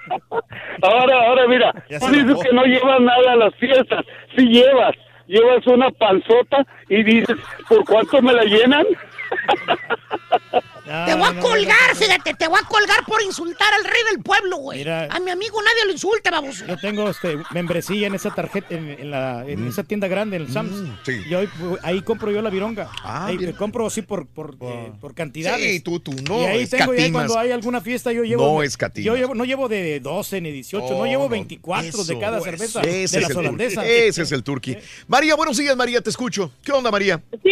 Ahora, 0.83 1.27
ahora 1.27 1.49
mira, 1.49 1.73
tú 1.73 2.07
dices 2.07 2.37
que 2.43 2.55
no 2.55 2.65
llevas 2.65 3.01
nada 3.01 3.33
a 3.33 3.37
las 3.37 3.55
fiestas. 3.57 4.05
Si 4.37 4.47
llevas, 4.47 4.95
llevas 5.27 5.67
una 5.67 5.91
panzota 5.91 6.65
y 6.89 7.03
dices, 7.03 7.37
¿por 7.69 7.85
cuánto 7.85 8.23
me 8.23 8.33
la 8.33 8.45
llenan? 8.45 8.87
Te 11.07 11.15
voy 11.15 11.29
a 11.29 11.41
colgar, 11.41 11.95
fíjate, 11.97 12.35
te 12.35 12.49
voy 12.49 12.59
a 12.63 12.67
colgar 12.67 13.05
por 13.07 13.23
insultar 13.23 13.73
al 13.75 13.85
rey 13.85 14.01
del 14.13 14.23
pueblo, 14.23 14.57
güey. 14.57 14.79
Mira. 14.79 15.09
A 15.11 15.21
mi 15.21 15.31
amigo 15.31 15.61
nadie 15.63 15.87
lo 15.87 15.93
insulte, 15.93 16.31
baboso. 16.31 16.67
Yo 16.67 16.77
tengo 16.79 17.09
este, 17.09 17.39
membresía 17.53 18.07
en 18.09 18.15
esa 18.15 18.35
tarjeta, 18.35 18.75
en, 18.75 18.89
en 18.91 19.11
la, 19.11 19.45
en 19.47 19.67
esa 19.69 19.85
tienda 19.85 20.09
grande, 20.09 20.37
en 20.37 20.43
el 20.43 20.53
Sam's. 20.53 20.73
sí. 21.05 21.21
Yo 21.29 21.39
ahí, 21.39 21.49
ahí 21.83 22.03
compro 22.03 22.31
yo 22.31 22.43
la 22.43 22.51
vironga. 22.51 22.91
Ah, 23.03 23.27
ahí 23.27 23.37
bien. 23.37 23.53
compro 23.53 23.87
así 23.87 24.03
por, 24.03 24.27
por, 24.27 24.57
eh, 24.61 24.93
por 25.01 25.15
cantidades. 25.15 25.65
Sí, 25.65 25.81
tú, 25.81 26.01
tú 26.01 26.13
no 26.29 26.43
Y 26.43 26.47
ahí 26.47 26.67
tengo, 26.67 26.95
y 26.95 26.99
ahí 26.99 27.13
cuando 27.13 27.39
hay 27.39 27.53
alguna 27.53 27.81
fiesta, 27.81 28.13
yo 28.13 28.25
llevo. 28.25 28.55
No 28.55 28.63
escatimas. 28.63 29.05
Yo 29.07 29.17
llevo, 29.17 29.35
no 29.35 29.45
llevo 29.45 29.69
de 29.69 30.01
12 30.01 30.41
ni 30.41 30.51
18, 30.51 30.87
no, 30.91 30.99
No, 30.99 31.07
llevo 31.07 31.25
no, 31.25 31.29
24 31.31 32.05
de 32.05 32.19
cada 32.19 32.37
eso. 32.39 32.45
cerveza. 32.45 32.81
Ese 32.83 33.19
de 33.19 33.23
es 33.23 33.29
las 33.29 33.37
holandesas. 33.37 33.85
Ese 33.87 34.23
es 34.23 34.33
el 34.33 34.43
turqui. 34.43 34.77
María, 35.07 35.35
buenos 35.35 35.57
días, 35.57 35.77
María, 35.77 36.01
te 36.01 36.11
escucho. 36.11 36.51
¿Qué 36.65 36.73
onda, 36.73 36.91
María? 36.91 37.23
Sí, 37.43 37.51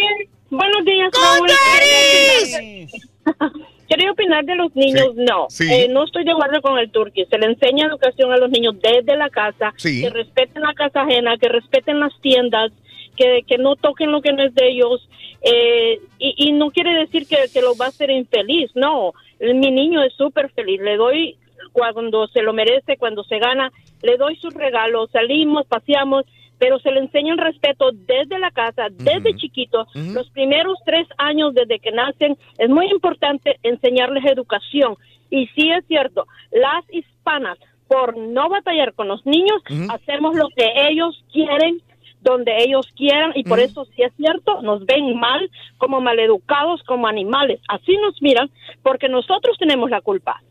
buenos 0.51 0.85
días, 0.85 1.11
¡Con 1.13 1.49
Raúl. 1.49 1.49
Quería 3.89 4.13
opinar 4.13 4.45
de 4.45 4.55
los 4.55 4.75
niños, 4.77 5.15
no. 5.15 5.47
Sí. 5.49 5.67
Eh, 5.71 5.89
no 5.89 6.05
estoy 6.05 6.25
de 6.25 6.33
acuerdo 6.33 6.61
con 6.61 6.79
el 6.79 6.91
turqui. 6.91 7.25
Se 7.27 7.39
le 7.39 7.47
enseña 7.47 7.87
educación 7.87 8.31
a 8.33 8.37
los 8.37 8.51
niños 8.51 8.75
desde 8.83 9.17
la 9.17 9.31
casa, 9.31 9.73
Sí. 9.77 10.03
que 10.03 10.11
respeten 10.11 10.63
la 10.63 10.75
casa 10.75 11.03
ajena, 11.03 11.39
que 11.39 11.49
respeten 11.49 11.99
las 11.99 12.13
tiendas, 12.21 12.71
que, 13.17 13.43
que 13.47 13.57
no 13.57 13.77
toquen 13.77 14.13
lo 14.13 14.21
que 14.21 14.33
no 14.35 14.43
es 14.43 14.55
de 14.55 14.69
ellos. 14.69 15.09
Eh, 15.41 16.01
y, 16.19 16.35
y 16.49 16.53
no 16.53 16.71
quiere 16.71 16.93
decir 16.99 17.27
que, 17.27 17.37
que 17.53 17.63
lo 17.63 17.77
va 17.77 17.87
a 17.87 17.89
hacer 17.89 18.11
infeliz, 18.11 18.71
no. 18.75 19.13
Mi 19.41 19.71
niño 19.71 20.03
es 20.03 20.13
súper 20.15 20.51
feliz. 20.51 20.81
Le 20.83 20.97
doy 20.97 21.37
cuando 21.73 22.27
se 22.29 22.43
lo 22.43 22.53
merece, 22.53 22.97
cuando 22.99 23.25
se 23.25 23.39
gana, 23.39 23.73
le 24.03 24.17
doy 24.17 24.37
sus 24.37 24.53
regalos, 24.53 25.11
salimos, 25.13 25.67
paseamos, 25.67 26.25
pero 26.59 26.79
se 26.81 26.91
le 26.91 27.01
enseña 27.01 27.33
el 27.33 27.39
respeto 27.39 27.91
desde 27.93 28.39
la 28.39 28.51
casa, 28.51 28.89
desde 28.91 29.37
chiquito. 29.37 29.87
Los 29.95 30.29
primeros 30.31 30.79
tres 30.85 31.07
años 31.17 31.55
desde 31.55 31.79
que 31.79 31.93
nacen 31.93 32.37
es 32.59 32.69
muy 32.69 32.87
importante 32.91 33.59
enseñarles 33.63 34.25
educación. 34.25 34.97
Y 35.31 35.47
sí 35.49 35.71
es 35.71 35.85
cierto, 35.87 36.27
las 36.51 36.85
hispanas, 36.91 37.59
por 37.87 38.17
no 38.17 38.49
batallar 38.49 38.93
con 38.95 39.09
los 39.09 39.25
niños, 39.25 39.63
hacemos 39.91 40.37
lo 40.37 40.49
que 40.55 40.71
ellos 40.89 41.25
quieren 41.33 41.81
donde 42.21 42.53
ellos 42.65 42.87
quieran 42.97 43.33
y 43.35 43.45
por 43.45 43.61
eso 43.61 43.85
sí 43.85 44.03
es 44.03 44.13
cierto, 44.17 44.61
nos 44.63 44.85
ven 44.85 45.17
mal, 45.19 45.51
como 45.79 46.01
maleducados, 46.01 46.83
como 46.83 47.07
animales. 47.07 47.61
Así 47.69 47.97
nos 47.97 48.21
miran 48.21 48.51
porque 48.83 49.09
nosotros 49.09 49.57
tenemos 49.59 49.91
la 49.91 50.01
culpa. 50.01 50.43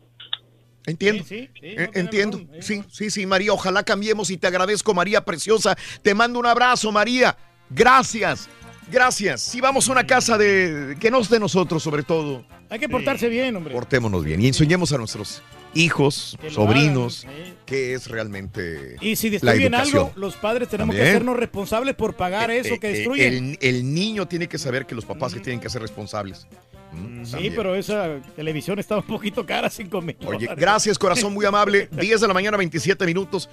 Entiendo. 0.90 1.24
Eh, 1.30 1.90
Entiendo. 1.94 2.40
Sí, 2.60 2.82
sí, 2.90 3.10
sí, 3.10 3.26
María. 3.26 3.52
Ojalá 3.52 3.82
cambiemos 3.82 4.30
y 4.30 4.36
te 4.36 4.46
agradezco, 4.46 4.94
María 4.94 5.24
Preciosa. 5.24 5.76
Te 6.02 6.14
mando 6.14 6.38
un 6.38 6.46
abrazo, 6.46 6.90
María. 6.92 7.36
Gracias. 7.70 8.48
Gracias. 8.90 9.42
Si 9.42 9.60
vamos 9.60 9.88
a 9.88 9.92
una 9.92 10.06
casa 10.06 10.38
de 10.38 10.96
que 10.98 11.10
no 11.10 11.20
es 11.20 11.28
de 11.28 11.38
nosotros, 11.38 11.82
sobre 11.82 12.02
todo. 12.02 12.44
Hay 12.70 12.78
que 12.78 12.88
portarse 12.88 13.28
bien, 13.28 13.54
hombre. 13.56 13.74
Portémonos 13.74 14.24
bien 14.24 14.40
y 14.40 14.46
enseñemos 14.46 14.92
a 14.92 14.98
nuestros 14.98 15.42
hijos, 15.74 16.36
Que 16.40 16.46
lo 16.48 16.54
sobrinos, 16.54 17.26
qué 17.66 17.92
es 17.92 18.08
realmente 18.08 18.96
Y 19.02 19.16
si 19.16 19.28
la 19.28 19.32
destruyen 19.52 19.74
educación. 19.74 20.06
algo, 20.06 20.12
los 20.16 20.36
padres 20.36 20.68
tenemos 20.68 20.96
que 20.96 21.02
hacernos 21.02 21.36
responsables 21.36 21.94
por 21.94 22.16
pagar 22.16 22.50
eso 22.50 22.80
que 22.80 22.88
Eh, 22.88 22.90
eh, 22.90 22.94
destruyen. 22.94 23.56
El, 23.60 23.76
el 23.76 23.94
niño 23.94 24.26
tiene 24.26 24.48
que 24.48 24.56
saber 24.58 24.86
que 24.86 24.94
los 24.94 25.04
papás 25.04 25.34
que 25.34 25.40
tienen 25.40 25.60
que 25.60 25.68
ser 25.68 25.82
responsables. 25.82 26.46
Mm, 26.92 27.24
sí, 27.24 27.30
también. 27.32 27.54
pero 27.56 27.74
esa 27.74 28.16
televisión 28.36 28.78
estaba 28.78 29.00
un 29.00 29.06
poquito 29.06 29.44
cara, 29.44 29.68
5 29.70 30.00
mil. 30.00 30.16
Oye, 30.26 30.46
dólares. 30.46 30.56
gracias, 30.56 30.98
corazón, 30.98 31.32
muy 31.34 31.44
amable. 31.44 31.88
10 31.92 32.20
de 32.20 32.28
la 32.28 32.34
mañana, 32.34 32.56
27 32.56 33.04
minutos. 33.06 33.48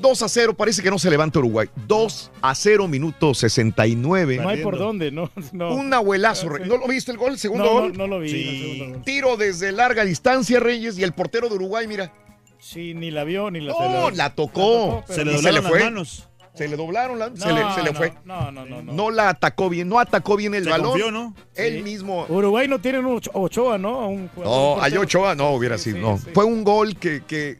2 0.00 0.22
a 0.22 0.28
0, 0.28 0.54
parece 0.54 0.82
que 0.82 0.90
no 0.90 0.98
se 0.98 1.08
levanta 1.08 1.38
Uruguay. 1.38 1.68
2 1.86 2.30
a 2.42 2.54
0, 2.54 2.88
minuto 2.88 3.32
69. 3.32 4.36
No 4.36 4.48
hay 4.50 4.62
por 4.62 4.76
dónde, 4.78 5.10
no. 5.10 5.30
no. 5.52 5.74
Un 5.74 5.94
abuelazo. 5.94 6.48
¿No 6.58 6.76
lo 6.76 6.86
viste 6.88 7.10
el 7.12 7.16
gol? 7.16 7.32
¿El 7.32 7.38
segundo 7.38 7.64
No, 7.64 7.72
no, 7.74 7.80
gol? 7.80 7.96
no 7.96 8.06
lo 8.06 8.20
vi, 8.20 8.30
el 8.30 8.60
segundo 8.60 8.94
gol. 8.98 9.04
Tiro 9.04 9.36
desde 9.38 9.72
larga 9.72 10.04
distancia, 10.04 10.60
Reyes, 10.60 10.98
y 10.98 11.04
el 11.04 11.12
portero 11.12 11.48
de 11.48 11.54
Uruguay, 11.54 11.86
mira. 11.86 12.12
Sí, 12.58 12.92
ni 12.92 13.10
la 13.10 13.24
vio 13.24 13.50
ni 13.50 13.60
la 13.60 13.72
No, 13.72 14.10
la 14.10 14.34
tocó. 14.34 15.04
pero- 15.06 15.14
Y 15.14 15.14
Se 15.14 15.24
le 15.24 15.32
doblaron 15.36 15.62
las 15.62 15.70
fue. 15.70 15.80
manos. 15.84 16.27
Se 16.58 16.68
le 16.68 16.76
doblaron, 16.76 17.18
la- 17.18 17.26
se, 17.34 17.52
le, 17.52 17.72
se 17.74 17.82
le 17.82 17.92
no, 17.92 17.96
fue. 17.96 18.12
No, 18.24 18.50
no, 18.52 18.66
no. 18.66 18.82
no. 18.82 18.92
No 18.92 19.10
la 19.10 19.28
atacó 19.30 19.68
bien, 19.68 19.88
no 19.88 19.98
atacó 19.98 20.36
bien 20.36 20.54
el 20.54 20.64
Se 20.64 20.70
balón. 20.70 20.90
confió, 20.90 21.10
¿no? 21.10 21.34
Él 21.54 21.76
Sí. 21.78 21.82
mismo. 21.82 22.26
Uruguay 22.28 22.66
no 22.68 22.80
tiene 22.80 22.98
un 22.98 23.06
Ocho- 23.06 23.30
Ochoa, 23.34 23.78
¿no? 23.78 24.08
Un 24.08 24.28
No, 24.36 24.82
hay 24.82 24.96
Ochoa, 24.96 25.34
no 25.34 25.50
hubiera 25.52 25.78
sido. 25.78 25.98
no. 25.98 26.18
Fue 26.18 26.44
un 26.44 26.64
gol 26.64 26.96
que. 26.96 27.22
que 27.24 27.58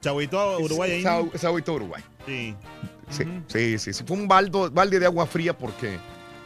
Se 0.00 0.08
agüitó 0.10 0.38
a 0.38 0.58
Uruguay 0.58 0.92
ahí. 0.92 1.30
Se 1.34 1.46
agüitó 1.46 1.72
Uruguay. 1.74 2.02
Sí. 2.26 2.54
Sí, 3.10 3.24
sí, 3.48 3.78
sí, 3.78 3.92
sí. 3.92 4.04
Fue 4.06 4.16
un 4.16 4.28
baldo, 4.28 4.70
balde 4.70 4.98
de 4.98 5.06
agua 5.06 5.26
fría 5.26 5.56
porque 5.56 5.96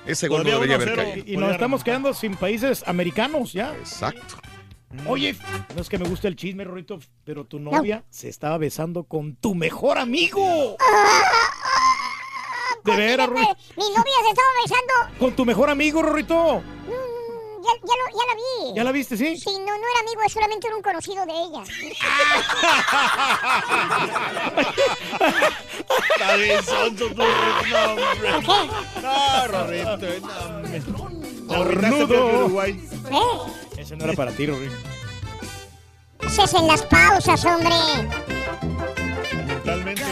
ese 0.07 0.29
gol 0.29 0.45
no 0.45 0.51
debería 0.51 0.77
1 0.77 0.85
a 0.85 0.87
haber 0.87 0.89
0. 0.97 1.11
caído. 1.13 1.33
Y 1.33 1.37
nos 1.37 1.51
estamos 1.53 1.83
quedando 1.83 2.13
sin 2.15 2.37
países 2.37 2.85
americanos 2.87 3.53
ya. 3.53 3.75
Exacto. 3.79 4.37
Oye, 5.07 5.37
no 5.75 5.81
es 5.83 5.89
que 5.89 5.99
me 5.99 6.09
guste 6.09 6.27
el 6.29 6.35
chisme, 6.37 6.65
Rorito, 6.65 6.99
pero 7.25 7.45
tu 7.45 7.61
novia 7.61 8.03
se 8.11 8.29
estaba 8.29 8.59
besando 8.59 9.05
con 9.05 9.37
tu 9.37 9.55
mejor 9.55 9.99
amigo. 9.99 10.77
De 12.85 12.97
veras. 12.97 13.29
Mi 13.29 13.37
novia 13.37 14.15
se 14.23 14.29
estaba 14.31 14.49
besando. 14.63 15.19
Con 15.19 15.33
tu 15.37 15.45
mejor 15.45 15.71
amigo, 15.71 16.03
Rorito. 16.03 16.61
Mm, 16.87 17.63
Ya, 17.63 17.73
ya, 17.75 17.95
lo- 17.95 18.19
ya 18.19 18.27
la 18.27 18.35
vi. 18.35 18.75
¿Ya 18.75 18.85
la 18.85 18.93
viste, 18.93 19.17
sí? 19.19 19.37
Sí, 19.37 19.51
no, 19.59 19.67
no 19.67 19.73
era 19.73 20.01
amigo, 20.01 20.23
solamente 20.31 20.67
era 20.67 20.77
un 20.77 20.83
conocido 20.83 21.27
de 21.27 21.33
ella. 21.33 21.63
Está 26.15 26.37
bien 26.37 26.63
sonso 26.65 27.07
tu 27.09 27.15
no, 27.15 27.25
hombre. 27.25 28.33
¿Por 28.33 28.45
qué? 28.45 28.71
No, 29.03 29.47
Rorrito, 31.65 32.07
no. 32.51 32.63
¿Eh? 32.65 32.77
Ese 33.77 33.97
no 33.97 34.05
era 34.05 34.13
para 34.15 34.33
ti, 34.33 34.47
Rorito. 34.47 34.75
Haces 36.27 36.55
en 36.55 36.67
las 36.67 36.83
pausas, 36.83 37.45
hombre. 37.45 37.75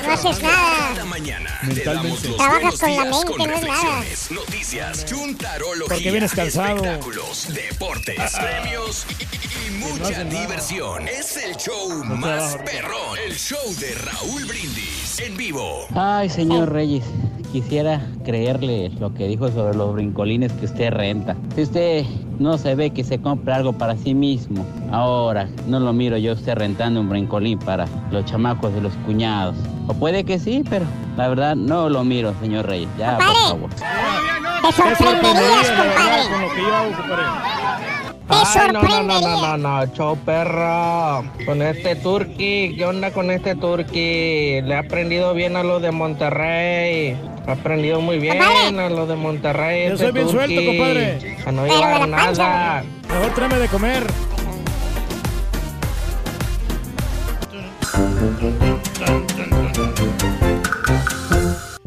Mentalmente. 0.09 0.23
No 0.25 0.31
haces 0.31 0.43
nada. 0.43 0.91
Esta 0.93 1.05
mañana 1.05 1.59
te 1.61 1.67
Mentalmente. 1.67 1.85
damos 2.09 2.25
los 2.25 2.37
Trabajas 2.37 2.81
con 2.81 2.97
la 2.97 3.05
mente, 3.05 3.27
con 3.27 3.39
no 3.39 3.45
es 3.45 3.62
nada. 3.62 4.01
reflexiones, 4.01 4.31
noticias, 4.31 5.05
chuntarología, 5.07 5.89
Porque 5.89 6.11
vienes 6.11 6.33
cansado. 6.33 6.77
espectáculos, 6.77 7.47
deportes, 7.55 8.33
premios 8.33 9.07
y, 9.19 9.67
y 9.67 9.70
mucha 9.78 10.25
diversión. 10.25 11.09
Es 11.09 11.37
el 11.37 11.57
show 11.57 12.05
más 12.05 12.57
perrón, 12.65 13.19
el 13.27 13.37
show 13.37 13.75
de 13.78 13.95
Raúl 13.95 14.45
Brindis 14.45 15.20
en 15.20 15.37
vivo. 15.37 15.87
Ay, 15.95 16.28
señor 16.31 16.73
Reyes, 16.73 17.05
quisiera 17.52 18.01
creerle 18.25 18.91
lo 19.01 19.12
que 19.15 19.27
dijo 19.27 19.49
sobre 19.49 19.77
los 19.77 19.94
brincolines 19.94 20.52
que 20.52 20.67
usted 20.67 20.91
renta. 20.93 21.36
Si 21.55 21.62
usted 21.62 22.05
no 22.39 22.59
se 22.59 22.75
ve 22.75 22.91
que 22.91 23.05
se 23.05 23.18
compra 23.18 23.57
algo 23.57 23.73
para 23.73 23.97
sí 23.97 24.15
mismo, 24.15 24.65
ahora 24.91 25.49
no 25.67 25.81
lo 25.81 25.93
miro 25.93 26.17
yo 26.17 26.33
a 26.33 26.35
usted 26.35 26.55
rentando 26.55 27.01
un 27.01 27.09
brincolín 27.09 27.59
para 27.59 27.86
los 28.10 28.25
chamacos 28.27 28.73
de 28.75 28.81
los 28.81 28.93
cuñados. 29.07 29.57
O 29.86 29.94
puede 29.94 30.25
que 30.25 30.39
sí, 30.39 30.62
pero 30.68 30.85
la 31.17 31.28
verdad 31.28 31.57
no 31.57 31.89
lo 31.89 32.05
miro, 32.05 32.35
señor 32.41 32.67
Reyes. 32.67 32.89
Ya, 32.99 33.17
por 33.17 33.27
favor. 33.27 33.70
Te 33.70 34.73
sorprenderías, 34.73 35.68
la 35.70 35.85
verdad, 35.85 35.97
compadre. 35.97 36.28
con 36.31 36.43
lo 36.43 36.55
que 36.55 36.60
yo 36.60 36.77
hago, 36.77 36.93
compadre. 36.97 37.98
Te 38.28 38.34
Ay, 38.34 38.73
no, 38.73 38.82
no, 38.82 39.02
no, 39.02 39.20
no, 39.20 39.57
no, 39.57 39.57
no, 39.57 39.86
show 39.94 40.16
perro. 40.18 41.24
Con 41.47 41.62
este 41.62 41.97
turqui, 41.97 42.74
¿qué 42.76 42.84
onda 42.84 43.10
con 43.10 43.31
este 43.31 43.55
turqui? 43.55 44.60
Le 44.60 44.74
ha 44.74 44.81
aprendido 44.81 45.32
bien 45.32 45.57
a 45.57 45.62
los 45.62 45.81
de 45.81 45.90
Monterrey. 45.92 47.16
Ha 47.47 47.52
aprendido 47.52 48.02
muy 48.02 48.18
bien 48.18 48.39
a 48.42 48.90
los 48.90 49.08
de 49.08 49.16
Monterrey. 49.16 49.89
Yo 49.89 49.94
este 49.94 50.05
soy 50.05 50.12
bien 50.12 50.28
suelto, 50.28 50.62
compadre. 50.62 51.39
A 51.47 51.52
no 51.52 51.62
Pero 51.62 51.74
de 51.74 51.81
llevar 51.81 52.08
nada. 52.08 52.84
Mejor 53.08 53.34
tráeme 53.34 53.58
de 53.58 53.68
comer. 53.68 54.07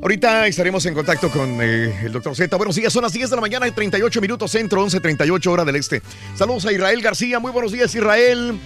Ahorita 0.01 0.47
estaremos 0.47 0.83
en 0.88 0.95
contacto 0.95 1.30
con 1.30 1.61
eh, 1.61 1.93
el 2.03 2.11
doctor 2.11 2.35
Z. 2.35 2.57
Buenos 2.57 2.75
días, 2.75 2.91
son 2.91 3.03
las 3.03 3.13
10 3.13 3.30
de 3.30 3.35
la 3.35 3.41
mañana 3.41 3.67
y 3.67 3.71
38 3.71 4.19
minutos 4.19 4.49
centro, 4.49 4.83
11.38 4.83 5.47
hora 5.47 5.63
del 5.63 5.75
este. 5.75 6.01
Saludos 6.35 6.65
a 6.65 6.71
Israel 6.71 6.99
García, 7.03 7.38
muy 7.39 7.51
buenos 7.51 7.71
días 7.71 7.93
Israel. 7.93 8.59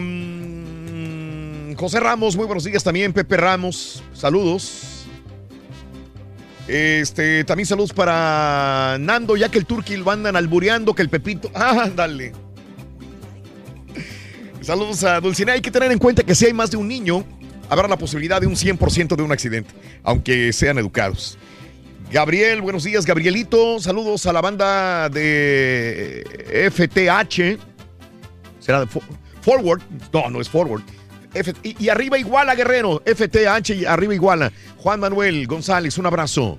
Mm, 0.00 1.72
José 1.76 1.98
Ramos, 1.98 2.36
muy 2.36 2.44
buenos 2.44 2.64
días 2.64 2.84
también. 2.84 3.14
Pepe 3.14 3.38
Ramos, 3.38 4.02
saludos. 4.12 5.06
Este, 6.66 7.42
también 7.44 7.66
saludos 7.66 7.94
para 7.94 8.98
Nando, 9.00 9.34
ya 9.34 9.48
que 9.48 9.58
el 9.58 9.64
Turqui 9.64 9.96
lo 9.96 10.10
andan 10.10 10.36
albureando, 10.36 10.94
que 10.94 11.00
el 11.00 11.08
Pepito. 11.08 11.50
Ah, 11.54 11.88
dale. 11.96 12.34
Saludos 14.60 15.04
a 15.04 15.22
Dulcinea. 15.22 15.54
Hay 15.54 15.62
que 15.62 15.70
tener 15.70 15.90
en 15.90 15.98
cuenta 15.98 16.22
que 16.22 16.34
si 16.34 16.44
hay 16.44 16.52
más 16.52 16.70
de 16.70 16.76
un 16.76 16.86
niño, 16.86 17.24
habrá 17.68 17.88
la 17.88 17.96
posibilidad 17.98 18.40
de 18.40 18.46
un 18.46 18.54
100% 18.56 19.16
de 19.16 19.22
un 19.22 19.32
accidente, 19.32 19.70
aunque 20.02 20.52
sean 20.52 20.78
educados. 20.78 21.38
Gabriel, 22.10 22.62
buenos 22.62 22.84
días, 22.84 23.04
Gabrielito. 23.04 23.78
Saludos 23.80 24.24
a 24.26 24.32
la 24.32 24.40
banda 24.40 25.08
de 25.10 26.24
FTH. 26.72 27.58
¿Será 28.60 28.80
de 28.80 28.86
Fo- 28.86 29.02
Forward? 29.42 29.82
No, 30.12 30.30
no 30.30 30.40
es 30.40 30.48
Forward. 30.48 30.82
Y, 31.62 31.84
y 31.84 31.88
arriba 31.90 32.18
Iguala, 32.18 32.54
Guerrero. 32.54 33.02
FTH 33.04 33.70
y 33.74 33.84
arriba 33.84 34.14
Iguala. 34.14 34.50
Juan 34.78 35.00
Manuel 35.00 35.46
González, 35.46 35.98
un 35.98 36.06
abrazo. 36.06 36.58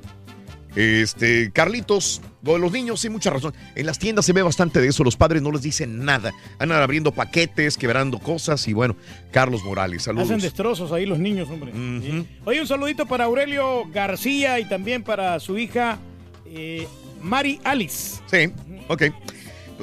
Este, 0.75 1.49
Carlitos, 1.51 2.21
los 2.43 2.71
niños, 2.71 2.99
sí, 2.99 3.09
mucha 3.09 3.29
razón. 3.29 3.53
En 3.75 3.85
las 3.85 3.99
tiendas 3.99 4.25
se 4.25 4.33
ve 4.33 4.41
bastante 4.41 4.79
de 4.81 4.87
eso. 4.87 5.03
Los 5.03 5.15
padres 5.15 5.41
no 5.41 5.51
les 5.51 5.61
dicen 5.61 6.05
nada. 6.05 6.33
Andan 6.57 6.81
abriendo 6.81 7.11
paquetes, 7.11 7.77
quebrando 7.77 8.19
cosas. 8.19 8.67
Y 8.67 8.73
bueno, 8.73 8.95
Carlos 9.31 9.63
Morales, 9.63 10.03
saludos. 10.03 10.29
Hacen 10.29 10.39
destrozos 10.41 10.91
ahí 10.91 11.05
los 11.05 11.19
niños, 11.19 11.49
hombre. 11.49 11.71
Sí. 11.73 12.27
Oye, 12.45 12.61
un 12.61 12.67
saludito 12.67 13.05
para 13.05 13.25
Aurelio 13.25 13.85
García 13.91 14.59
y 14.59 14.65
también 14.65 15.03
para 15.03 15.39
su 15.39 15.57
hija 15.57 15.99
eh, 16.45 16.87
Mari 17.21 17.59
Alice. 17.63 18.21
Sí, 18.27 18.51
ok. 18.87 19.03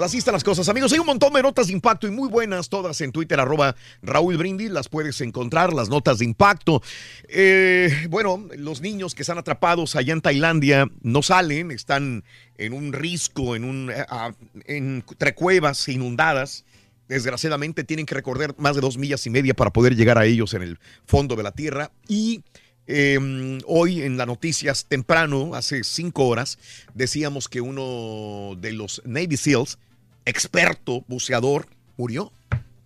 Así 0.03 0.19
están 0.19 0.35
las 0.35 0.45
cosas, 0.45 0.69
amigos. 0.69 0.93
Hay 0.93 0.99
un 0.99 1.07
montón 1.07 1.33
de 1.33 1.43
notas 1.43 1.69
de 1.69 1.73
impacto 1.73 2.07
y 2.07 2.11
muy 2.11 2.29
buenas, 2.29 2.69
todas 2.69 3.01
en 3.01 3.13
Twitter, 3.13 3.41
arroba 3.41 3.75
Raúl 4.03 4.37
Brindis. 4.37 4.71
Las 4.71 4.91
puedes 4.91 5.23
encontrar, 5.23 5.73
las 5.73 5.89
notas 5.89 6.19
de 6.19 6.27
impacto. 6.27 6.83
Eh, 7.29 8.07
bueno, 8.11 8.47
los 8.59 8.83
niños 8.83 9.15
que 9.15 9.23
están 9.23 9.39
atrapados 9.39 9.97
allá 9.97 10.13
en 10.13 10.21
Tailandia 10.21 10.87
no 11.01 11.23
salen, 11.23 11.71
están 11.71 12.25
en 12.59 12.75
un 12.75 12.93
risco, 12.93 13.57
en 13.57 13.65
un, 13.65 13.91
eh, 13.91 14.05
ah, 14.11 14.35
entre 14.67 15.35
cuevas 15.35 15.89
inundadas. 15.89 16.67
Desgraciadamente 17.09 17.83
tienen 17.83 18.05
que 18.05 18.17
recorrer 18.17 18.55
más 18.59 18.75
de 18.75 18.83
dos 18.83 18.99
millas 18.99 19.27
y 19.27 19.31
media 19.31 19.55
para 19.55 19.73
poder 19.73 19.97
llegar 19.97 20.19
a 20.19 20.27
ellos 20.27 20.53
en 20.53 20.61
el 20.61 20.79
fondo 21.07 21.37
de 21.37 21.43
la 21.43 21.53
tierra. 21.53 21.91
Y 22.07 22.43
eh, 22.87 23.19
hoy 23.65 24.03
en 24.03 24.19
las 24.19 24.27
noticias 24.27 24.85
temprano, 24.85 25.55
hace 25.55 25.85
cinco 25.85 26.27
horas, 26.27 26.59
decíamos 26.93 27.49
que 27.49 27.63
uno 27.63 28.57
de 28.61 28.73
los 28.73 29.01
Navy 29.07 29.39
SEALs 29.39 29.79
experto 30.27 31.05
buceador 31.09 31.67
murió. 31.97 32.33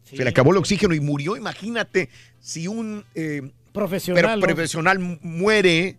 Se 0.05 0.23
le 0.23 0.31
acabó 0.31 0.52
el 0.52 0.59
oxígeno 0.59 0.94
y 0.94 1.01
murió. 1.01 1.36
Imagínate 1.36 2.09
si 2.41 2.69
un 2.69 3.05
eh, 3.15 3.51
profesional, 3.73 4.41
profesional 4.41 4.99
muere 5.23 5.99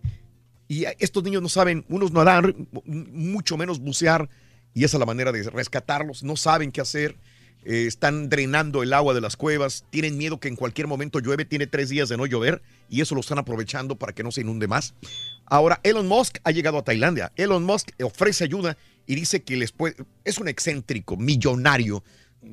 y 0.68 0.86
estos 0.98 1.22
niños 1.22 1.42
no 1.42 1.50
saben, 1.50 1.84
unos 1.88 2.12
nadar, 2.12 2.54
mucho 2.86 3.58
menos 3.58 3.78
bucear, 3.78 4.30
y 4.72 4.84
esa 4.84 4.96
es 4.96 5.00
la 5.00 5.06
manera 5.06 5.30
de 5.30 5.42
rescatarlos. 5.50 6.22
No 6.22 6.36
saben 6.36 6.72
qué 6.72 6.80
hacer. 6.80 7.16
Eh, 7.64 7.84
están 7.86 8.28
drenando 8.28 8.82
el 8.82 8.92
agua 8.92 9.14
de 9.14 9.20
las 9.20 9.36
cuevas, 9.36 9.84
tienen 9.90 10.18
miedo 10.18 10.40
que 10.40 10.48
en 10.48 10.56
cualquier 10.56 10.88
momento 10.88 11.20
llueve, 11.20 11.44
tiene 11.44 11.68
tres 11.68 11.90
días 11.90 12.08
de 12.08 12.16
no 12.16 12.26
llover 12.26 12.60
y 12.88 13.02
eso 13.02 13.14
lo 13.14 13.20
están 13.20 13.38
aprovechando 13.38 13.94
para 13.94 14.12
que 14.12 14.24
no 14.24 14.32
se 14.32 14.40
inunde 14.40 14.66
más. 14.66 14.94
Ahora, 15.46 15.78
Elon 15.84 16.08
Musk 16.08 16.38
ha 16.42 16.50
llegado 16.50 16.78
a 16.78 16.82
Tailandia. 16.82 17.30
Elon 17.36 17.62
Musk 17.62 17.90
ofrece 18.02 18.42
ayuda 18.42 18.76
y 19.06 19.14
dice 19.14 19.42
que 19.42 19.56
les 19.56 19.72
puede, 19.72 19.96
es 20.24 20.38
un 20.38 20.48
excéntrico, 20.48 21.16
millonario, 21.16 22.02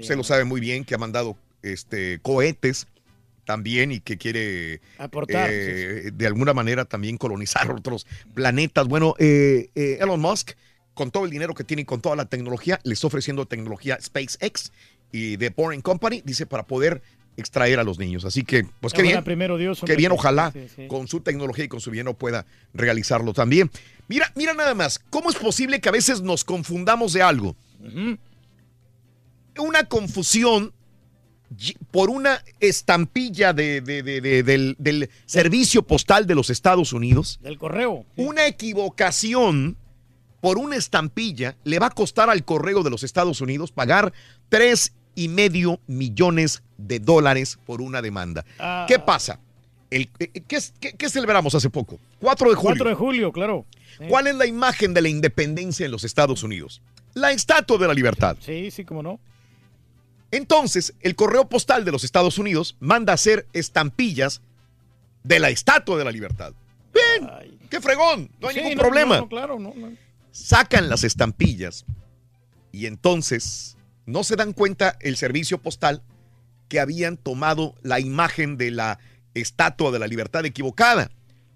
se 0.02 0.16
lo 0.16 0.24
sabe 0.24 0.44
muy 0.44 0.62
bien, 0.62 0.86
que 0.86 0.96
ha 0.96 0.98
mandado 0.98 1.38
este, 1.64 2.20
cohetes 2.22 2.88
también 3.46 3.92
y 3.92 4.00
que 4.00 4.18
quiere 4.18 4.80
aportar 5.00 5.50
eh, 5.52 6.12
de 6.14 6.28
alguna 6.28 6.54
manera 6.54 6.86
también 6.86 7.18
colonizar 7.18 7.72
otros 7.76 8.06
planetas. 8.36 8.88
Bueno, 8.88 9.16
eh, 9.18 9.72
eh, 9.74 9.98
Elon 10.00 10.22
Musk, 10.22 10.52
con 10.94 11.10
todo 11.10 11.26
el 11.26 11.32
dinero 11.32 11.56
que 11.56 11.64
tiene 11.64 11.82
y 11.82 11.86
con 11.86 12.00
toda 12.00 12.16
la 12.16 12.26
tecnología, 12.26 12.80
le 12.84 12.94
está 12.94 13.08
ofreciendo 13.08 13.48
tecnología 13.48 13.98
SpaceX 14.00 14.72
y 15.12 15.38
de 15.38 15.50
Boring 15.50 15.82
Company, 15.82 16.22
dice, 16.24 16.46
para 16.46 16.68
poder 16.68 17.02
extraer 17.40 17.80
a 17.80 17.84
los 17.84 18.00
niños. 18.00 18.26
Así 18.26 18.44
que, 18.44 18.66
pues 18.80 18.94
qué 18.94 19.02
bien. 19.02 19.24
Primero 19.24 19.58
Dios, 19.58 19.82
qué 19.86 19.96
bien, 19.96 20.12
ojalá 20.12 20.54
con 20.88 21.08
su 21.08 21.22
tecnología 21.22 21.66
y 21.66 21.68
con 21.68 21.82
su 21.82 21.92
bien 21.92 22.06
no 22.06 22.14
pueda 22.14 22.46
realizarlo 22.74 23.34
también. 23.34 23.72
Mira, 24.08 24.32
mira 24.36 24.54
nada 24.54 24.74
más, 24.76 25.00
¿cómo 25.10 25.30
es 25.30 25.36
posible 25.36 25.80
que 25.80 25.90
a 25.90 25.92
veces 25.92 26.22
nos 26.22 26.44
confundamos 26.44 27.14
de 27.14 27.22
algo? 27.22 27.56
Una 29.58 29.84
confusión 29.86 30.74
por 31.92 32.10
una 32.10 32.44
estampilla 32.60 33.54
de, 33.54 33.82
del, 33.82 34.76
del, 34.78 35.10
servicio 35.26 35.84
postal 35.84 36.28
de 36.28 36.36
los 36.36 36.50
Estados 36.50 36.94
Unidos. 36.94 37.40
Del 37.42 37.58
correo. 37.58 38.06
Una 38.16 38.46
equivocación 38.46 39.78
por 40.42 40.58
una 40.58 40.76
estampilla 40.76 41.58
le 41.64 41.80
va 41.80 41.88
a 41.88 41.92
costar 41.92 42.30
al 42.30 42.46
correo 42.46 42.84
de 42.84 42.90
los 42.90 43.04
Estados 43.04 43.42
Unidos 43.42 43.72
pagar 43.72 44.14
tres 44.48 44.94
y 45.16 45.28
medio 45.28 45.80
millones 45.88 46.64
de 46.78 47.00
dólares 47.00 47.60
por 47.66 47.82
una 47.82 48.02
demanda. 48.02 48.46
Ah. 48.58 48.86
¿Qué 48.88 49.00
pasa? 49.00 49.40
El, 49.90 50.10
eh, 50.20 50.42
¿qué, 50.48 51.10
celebramos 51.10 51.56
hace 51.56 51.70
poco? 51.70 52.00
4 52.20 52.50
de 52.50 52.56
julio. 52.56 52.70
4 52.70 52.90
de 52.90 52.96
julio, 52.96 53.32
claro. 53.32 53.66
¿Cuál 54.08 54.28
es 54.28 54.36
la 54.36 54.46
imagen 54.46 54.94
de 54.94 55.02
la 55.02 55.10
independencia 55.10 55.86
en 55.86 55.92
los 55.92 56.04
Estados 56.04 56.44
Unidos? 56.44 56.82
La 57.14 57.32
estatua 57.32 57.78
de 57.78 57.88
la 57.88 57.94
libertad. 57.94 58.38
Sí, 58.40 58.72
sí, 58.72 58.86
cómo 58.86 59.04
no. 59.04 59.20
Entonces, 60.32 60.94
el 61.02 61.16
correo 61.16 61.50
postal 61.50 61.84
de 61.86 61.92
los 61.92 62.04
Estados 62.04 62.38
Unidos 62.38 62.78
manda 62.80 63.14
a 63.14 63.16
hacer 63.16 63.48
estampillas 63.52 64.42
de 65.24 65.40
la 65.40 65.50
estatua 65.50 65.98
de 65.98 66.06
la 66.06 66.12
libertad. 66.12 66.54
Bien, 66.94 67.58
qué 67.70 67.82
fregón, 67.82 68.30
no 68.40 68.48
hay 68.48 68.56
ningún 68.56 68.78
problema. 68.78 69.20
no, 69.20 69.74
Sacan 70.32 70.88
las 70.88 71.04
estampillas 71.04 71.86
y 72.72 72.86
entonces 72.86 73.76
no 74.10 74.24
se 74.24 74.36
dan 74.36 74.54
cuenta 74.54 74.98
el 75.02 75.16
servicio 75.18 75.60
postal 75.62 76.02
que 76.68 76.80
habían 76.80 77.18
tomado 77.18 77.76
la 77.82 78.00
imagen 78.00 78.58
de 78.58 78.72
la 78.72 79.00
estatua 79.34 79.92
de 79.92 80.00
la 80.00 80.08
libertad 80.08 80.46
equivocada. 80.46 81.10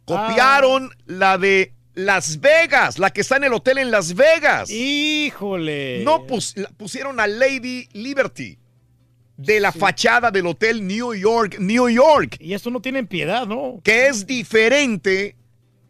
Copiaron 0.05 0.89
Ah. 0.91 0.95
la 1.05 1.37
de 1.37 1.73
Las 1.95 2.39
Vegas, 2.41 2.97
la 2.97 3.11
que 3.11 3.21
está 3.21 3.37
en 3.37 3.43
el 3.45 3.53
hotel 3.53 3.77
en 3.77 3.91
Las 3.91 4.15
Vegas. 4.15 4.69
Híjole. 4.71 6.03
No 6.03 6.25
pus- 6.25 6.55
pusieron 6.77 7.19
a 7.19 7.27
Lady 7.27 7.87
Liberty 7.93 8.57
de 9.37 9.59
la 9.59 9.71
fachada 9.71 10.31
del 10.31 10.47
hotel 10.47 10.85
New 10.87 11.13
York, 11.13 11.57
New 11.59 11.89
York. 11.89 12.37
Y 12.39 12.53
esto 12.53 12.69
no 12.71 12.81
tienen 12.81 13.07
piedad, 13.07 13.45
¿no? 13.47 13.79
Que 13.83 14.07
es 14.07 14.25
diferente 14.25 15.35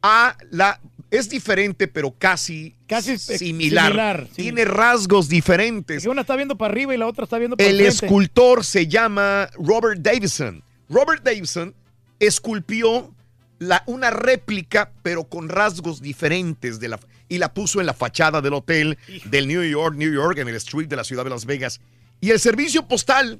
a 0.02 0.38
la. 0.52 0.80
Es 1.14 1.30
diferente, 1.30 1.88
pero 1.88 2.12
casi, 2.18 2.76
Casi 2.88 3.18
similar. 3.20 3.86
similar, 3.92 4.28
sí. 4.36 4.42
Tiene 4.44 4.66
rasgos 4.66 5.30
diferentes. 5.30 6.02
Que 6.04 6.10
una 6.10 6.22
está 6.22 6.36
viendo 6.36 6.58
para 6.58 6.72
arriba 6.72 6.94
y 6.94 6.98
la 6.98 7.06
otra 7.08 7.26
está 7.26 7.38
viendo 7.38 7.56
para 7.56 7.70
El 7.70 7.78
frente. 7.78 8.06
escultor 8.06 8.66
se 8.66 8.88
llama 8.88 9.48
Robert 9.58 10.02
Davison. 10.02 10.64
Robert 10.90 11.24
Davison 11.24 11.76
esculpió 12.20 13.14
la, 13.60 13.84
una 13.86 14.10
réplica, 14.10 14.92
pero 15.04 15.26
con 15.26 15.50
rasgos 15.50 16.02
diferentes 16.02 16.80
de 16.80 16.88
la 16.90 17.00
y 17.30 17.38
la 17.38 17.54
puso 17.54 17.80
en 17.80 17.86
la 17.86 17.94
fachada 17.94 18.42
del 18.42 18.54
hotel 18.54 18.98
del 19.26 19.48
New 19.48 19.64
York, 19.64 19.96
New 19.96 20.12
York, 20.14 20.38
en 20.40 20.48
el 20.48 20.56
street 20.56 20.88
de 20.88 20.96
la 20.96 21.04
ciudad 21.04 21.24
de 21.24 21.30
Las 21.30 21.46
Vegas. 21.46 21.80
Y 22.22 22.30
el 22.32 22.40
servicio 22.40 22.88
postal 22.88 23.40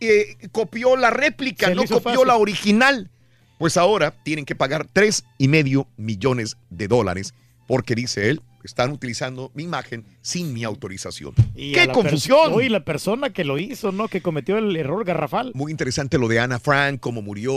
eh, 0.00 0.36
copió 0.52 0.96
la 0.96 1.10
réplica, 1.10 1.68
Se 1.68 1.74
no 1.74 1.82
copió 1.82 2.00
fácil. 2.00 2.26
la 2.26 2.36
original. 2.36 3.10
Pues 3.58 3.76
ahora 3.76 4.10
tienen 4.22 4.44
que 4.44 4.54
pagar 4.54 4.86
tres 4.92 5.24
y 5.38 5.48
medio 5.48 5.86
millones 5.96 6.56
de 6.70 6.88
dólares 6.88 7.34
porque 7.66 7.94
dice 7.94 8.30
él, 8.30 8.42
están 8.66 8.90
utilizando 8.90 9.50
mi 9.54 9.62
imagen 9.62 10.04
sin 10.20 10.52
mi 10.52 10.64
autorización. 10.64 11.34
Y 11.54 11.72
¡Qué 11.72 11.88
confusión! 11.88 12.52
Oye, 12.52 12.68
la 12.68 12.84
persona 12.84 13.30
que 13.30 13.44
lo 13.44 13.58
hizo, 13.58 13.92
¿no? 13.92 14.08
Que 14.08 14.20
cometió 14.20 14.58
el 14.58 14.76
error 14.76 15.04
garrafal. 15.04 15.52
Muy 15.54 15.70
interesante 15.70 16.18
lo 16.18 16.28
de 16.28 16.40
Ana 16.40 16.58
Frank, 16.58 17.00
cómo 17.00 17.22
murió, 17.22 17.52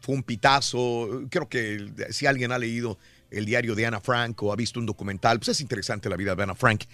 fue 0.00 0.14
un 0.14 0.22
pitazo. 0.22 1.22
Creo 1.30 1.48
que 1.48 1.90
si 2.10 2.26
alguien 2.26 2.52
ha 2.52 2.58
leído 2.58 2.98
el 3.30 3.44
diario 3.44 3.74
de 3.74 3.86
Ana 3.86 4.00
Frank 4.00 4.42
o 4.42 4.52
ha 4.52 4.56
visto 4.56 4.80
un 4.80 4.86
documental, 4.86 5.38
pues 5.38 5.48
es 5.50 5.60
interesante 5.60 6.08
la 6.08 6.16
vida 6.16 6.34
de 6.34 6.42
Ana 6.42 6.54
Frank. 6.54 6.84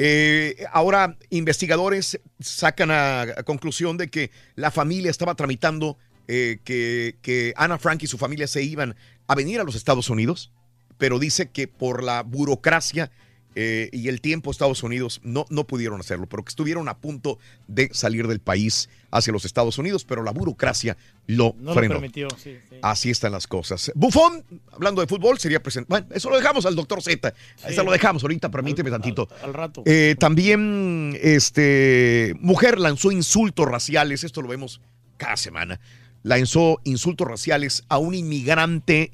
Eh, 0.00 0.64
ahora, 0.72 1.16
investigadores 1.30 2.20
sacan 2.40 2.90
a, 2.90 3.22
a 3.22 3.42
conclusión 3.42 3.96
de 3.96 4.08
que 4.08 4.30
la 4.54 4.70
familia 4.70 5.10
estaba 5.10 5.34
tramitando 5.34 5.98
eh, 6.28 6.58
que, 6.64 7.16
que 7.22 7.52
Ana 7.56 7.78
Frank 7.78 8.02
y 8.02 8.06
su 8.06 8.18
familia 8.18 8.46
se 8.46 8.62
iban 8.62 8.94
a 9.26 9.34
venir 9.34 9.60
a 9.60 9.64
los 9.64 9.74
Estados 9.74 10.10
Unidos, 10.10 10.52
pero 10.98 11.18
dice 11.18 11.50
que 11.50 11.68
por 11.68 12.02
la 12.02 12.22
burocracia 12.22 13.10
eh, 13.54 13.88
y 13.92 14.08
el 14.08 14.20
tiempo 14.20 14.50
Estados 14.50 14.84
Unidos 14.84 15.20
no, 15.24 15.44
no 15.48 15.66
pudieron 15.66 15.98
hacerlo, 15.98 16.28
pero 16.28 16.44
que 16.44 16.50
estuvieron 16.50 16.88
a 16.88 16.98
punto 16.98 17.38
de 17.66 17.88
salir 17.92 18.28
del 18.28 18.38
país 18.40 18.88
hacia 19.10 19.32
los 19.32 19.44
Estados 19.44 19.78
Unidos, 19.78 20.04
pero 20.04 20.22
la 20.22 20.30
burocracia 20.30 20.96
lo 21.26 21.56
No 21.58 21.70
lo 21.70 21.74
frenó. 21.74 21.94
permitió, 21.94 22.28
sí, 22.30 22.56
sí. 22.68 22.76
Así 22.82 23.10
están 23.10 23.32
las 23.32 23.48
cosas. 23.48 23.90
Bufón, 23.96 24.44
hablando 24.70 25.00
de 25.00 25.08
fútbol, 25.08 25.38
sería 25.38 25.60
presente. 25.60 25.88
Bueno, 25.88 26.06
eso 26.10 26.30
lo 26.30 26.36
dejamos 26.36 26.66
al 26.66 26.76
doctor 26.76 27.02
Z. 27.02 27.34
Eso 27.66 27.82
lo 27.82 27.90
dejamos 27.90 28.22
ahorita, 28.22 28.48
permíteme 28.50 28.90
tantito. 28.90 29.28
Al 29.42 29.54
rato. 29.54 29.82
Eh, 29.86 30.14
también, 30.20 31.18
este, 31.20 32.34
mujer 32.40 32.78
lanzó 32.78 33.10
insultos 33.10 33.66
raciales, 33.66 34.22
esto 34.22 34.40
lo 34.40 34.48
vemos 34.48 34.80
cada 35.16 35.36
semana. 35.36 35.80
Lanzó 36.28 36.78
insultos 36.84 37.26
raciales 37.26 37.84
a 37.88 37.96
un 37.96 38.14
inmigrante 38.14 39.12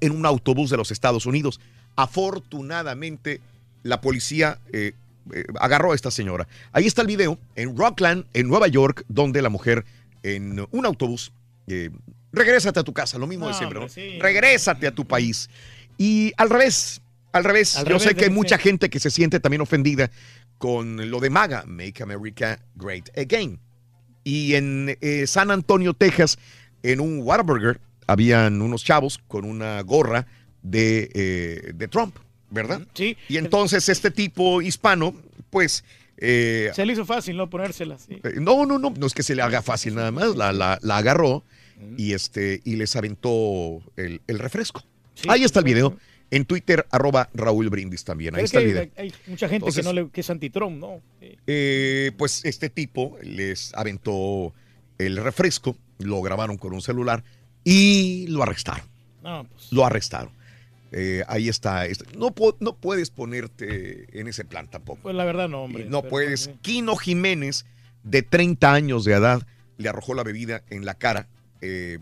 en 0.00 0.12
un 0.12 0.26
autobús 0.26 0.68
de 0.68 0.76
los 0.76 0.90
Estados 0.90 1.24
Unidos. 1.24 1.58
Afortunadamente, 1.96 3.40
la 3.82 4.02
policía 4.02 4.58
eh, 4.70 4.92
eh, 5.32 5.44
agarró 5.58 5.92
a 5.92 5.94
esta 5.94 6.10
señora. 6.10 6.46
Ahí 6.72 6.86
está 6.86 7.00
el 7.00 7.08
video 7.08 7.38
en 7.56 7.74
Rockland, 7.74 8.26
en 8.34 8.46
Nueva 8.46 8.68
York, 8.68 9.06
donde 9.08 9.40
la 9.40 9.48
mujer 9.48 9.86
en 10.22 10.66
un 10.70 10.84
autobús, 10.84 11.32
eh, 11.66 11.88
regrésate 12.30 12.78
a 12.78 12.82
tu 12.82 12.92
casa, 12.92 13.16
lo 13.16 13.26
mismo 13.26 13.46
de 13.46 13.52
No, 13.52 13.58
siempre, 13.58 13.80
¿no? 13.80 13.88
sí. 13.88 14.18
Regrésate 14.20 14.86
a 14.86 14.94
tu 14.94 15.06
país. 15.06 15.48
Y 15.96 16.34
al 16.36 16.50
revés, 16.50 17.00
al 17.32 17.44
revés, 17.44 17.74
Al 17.76 17.84
yo 17.84 17.88
revés 17.88 18.02
sé 18.02 18.14
que 18.14 18.24
hay 18.24 18.30
mucha 18.30 18.58
gente 18.58 18.90
que 18.90 19.00
se 19.00 19.10
siente 19.10 19.40
también 19.40 19.62
ofendida 19.62 20.10
con 20.58 21.10
lo 21.10 21.20
de 21.20 21.30
MAGA, 21.30 21.64
Make 21.66 22.02
America 22.02 22.60
Great 22.74 23.08
Again. 23.16 23.58
Y 24.24 24.54
en 24.54 24.96
eh, 25.00 25.26
San 25.26 25.50
Antonio, 25.50 25.94
Texas, 25.94 26.38
en 26.82 27.00
un 27.00 27.20
Whataburger, 27.22 27.80
habían 28.06 28.60
unos 28.62 28.84
chavos 28.84 29.18
con 29.28 29.44
una 29.44 29.80
gorra 29.82 30.26
de, 30.62 31.10
eh, 31.14 31.72
de 31.74 31.88
Trump, 31.88 32.16
¿verdad? 32.50 32.82
Sí. 32.94 33.16
Y 33.28 33.36
entonces 33.38 33.88
este 33.88 34.10
tipo 34.10 34.60
hispano, 34.62 35.14
pues... 35.50 35.84
eh, 36.18 36.70
Se 36.74 36.84
le 36.84 36.92
hizo 36.92 37.06
fácil, 37.06 37.36
¿no? 37.36 37.48
Ponérsela, 37.48 37.98
sí. 37.98 38.20
eh, 38.22 38.34
No, 38.40 38.66
no, 38.66 38.78
no, 38.78 38.90
no 38.96 39.06
es 39.06 39.14
que 39.14 39.22
se 39.22 39.34
le 39.34 39.42
haga 39.42 39.62
fácil 39.62 39.94
nada 39.94 40.10
más, 40.10 40.36
la, 40.36 40.52
la- 40.52 40.78
la 40.82 40.96
agarró 40.98 41.44
y, 41.96 42.12
este, 42.12 42.60
y 42.64 42.76
les 42.76 42.94
aventó 42.96 43.80
el, 43.96 44.20
el 44.26 44.38
refresco. 44.38 44.82
Ahí 45.28 45.44
está 45.44 45.60
el 45.60 45.64
video 45.64 45.96
En 46.30 46.44
Twitter, 46.44 46.86
arroba 46.90 47.28
Raúl 47.34 47.68
Brindis 47.70 48.04
también. 48.04 48.36
Ahí 48.36 48.44
Es 48.44 48.50
está 48.54 48.60
que 48.60 48.64
el 48.66 48.70
video. 48.72 48.90
hay, 48.96 49.12
mucha 49.26 49.48
gente 49.48 49.56
Entonces- 49.66 49.84
que, 49.84 49.92
no 49.92 49.92
le, 49.92 50.10
que 50.10 50.20
es 50.20 50.30
anti-Trump, 50.30 50.78
¿no? 50.78 51.00
Eh, 51.46 52.12
pues 52.16 52.44
este 52.44 52.70
tipo 52.70 53.16
les 53.22 53.74
aventó 53.74 54.54
el 54.98 55.16
refresco, 55.16 55.76
lo 55.98 56.22
grabaron 56.22 56.56
con 56.56 56.72
un 56.72 56.82
celular 56.82 57.24
y 57.64 58.26
lo 58.28 58.42
arrestaron. 58.42 58.86
No, 59.22 59.44
pues, 59.50 59.72
Lo 59.72 59.84
arrestaron. 59.84 60.32
Eh, 60.92 61.22
ahí 61.28 61.48
está. 61.48 61.86
este- 61.86 62.16
No, 62.16 62.34
no 62.60 62.76
puedes 62.76 63.10
ponerte 63.10 64.06
en 64.18 64.26
ese 64.28 64.44
plan 64.44 64.68
tampoco. 64.68 65.00
pues 65.02 65.14
la 65.14 65.24
verdad 65.24 65.48
no, 65.48 65.62
hombre. 65.64 65.84
No 65.86 66.02
puedes. 66.02 66.46
eh, 66.48 66.54
Quino 66.62 66.96
Jiménez, 66.96 67.64
de 68.02 68.22
30 68.22 68.72
años 68.72 69.04
de 69.04 69.12
edad, 69.14 69.46
le 69.78 69.88
arrojó 69.88 70.14
la 70.14 70.22
bebida 70.22 70.62
en 70.70 70.84
la 70.84 70.94
cara 70.94 71.28
eh, 71.60 71.98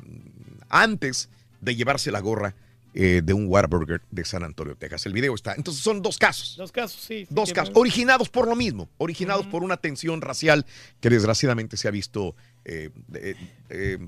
antes 0.69 1.29
de 1.61 1.75
llevarse 1.77 2.11
la 2.13 2.21
gorra 2.21 2.55
eh, 3.01 3.23
de 3.23 3.33
un 3.33 3.47
Whataburger 3.47 4.03
de 4.11 4.25
San 4.25 4.43
Antonio, 4.43 4.75
Texas. 4.75 5.07
El 5.07 5.13
video 5.13 5.33
está. 5.33 5.55
Entonces 5.55 5.85
son 5.85 6.03
dos 6.03 6.19
casos. 6.19 6.57
Dos 6.57 6.73
casos, 6.73 7.01
sí. 7.01 7.27
sí 7.27 7.29
Dos 7.31 7.53
casos, 7.53 7.73
originados 7.77 8.29
por 8.29 8.49
lo 8.49 8.57
mismo, 8.57 8.89
originados 8.99 9.47
por 9.47 9.63
una 9.63 9.77
tensión 9.77 10.21
racial 10.21 10.67
que 11.01 11.09
desgraciadamente 11.09 11.77
se 11.77 11.87
ha 11.87 11.93
visto 11.93 12.35
eh, 12.65 12.91
eh, 13.15 13.37
eh, 13.71 13.99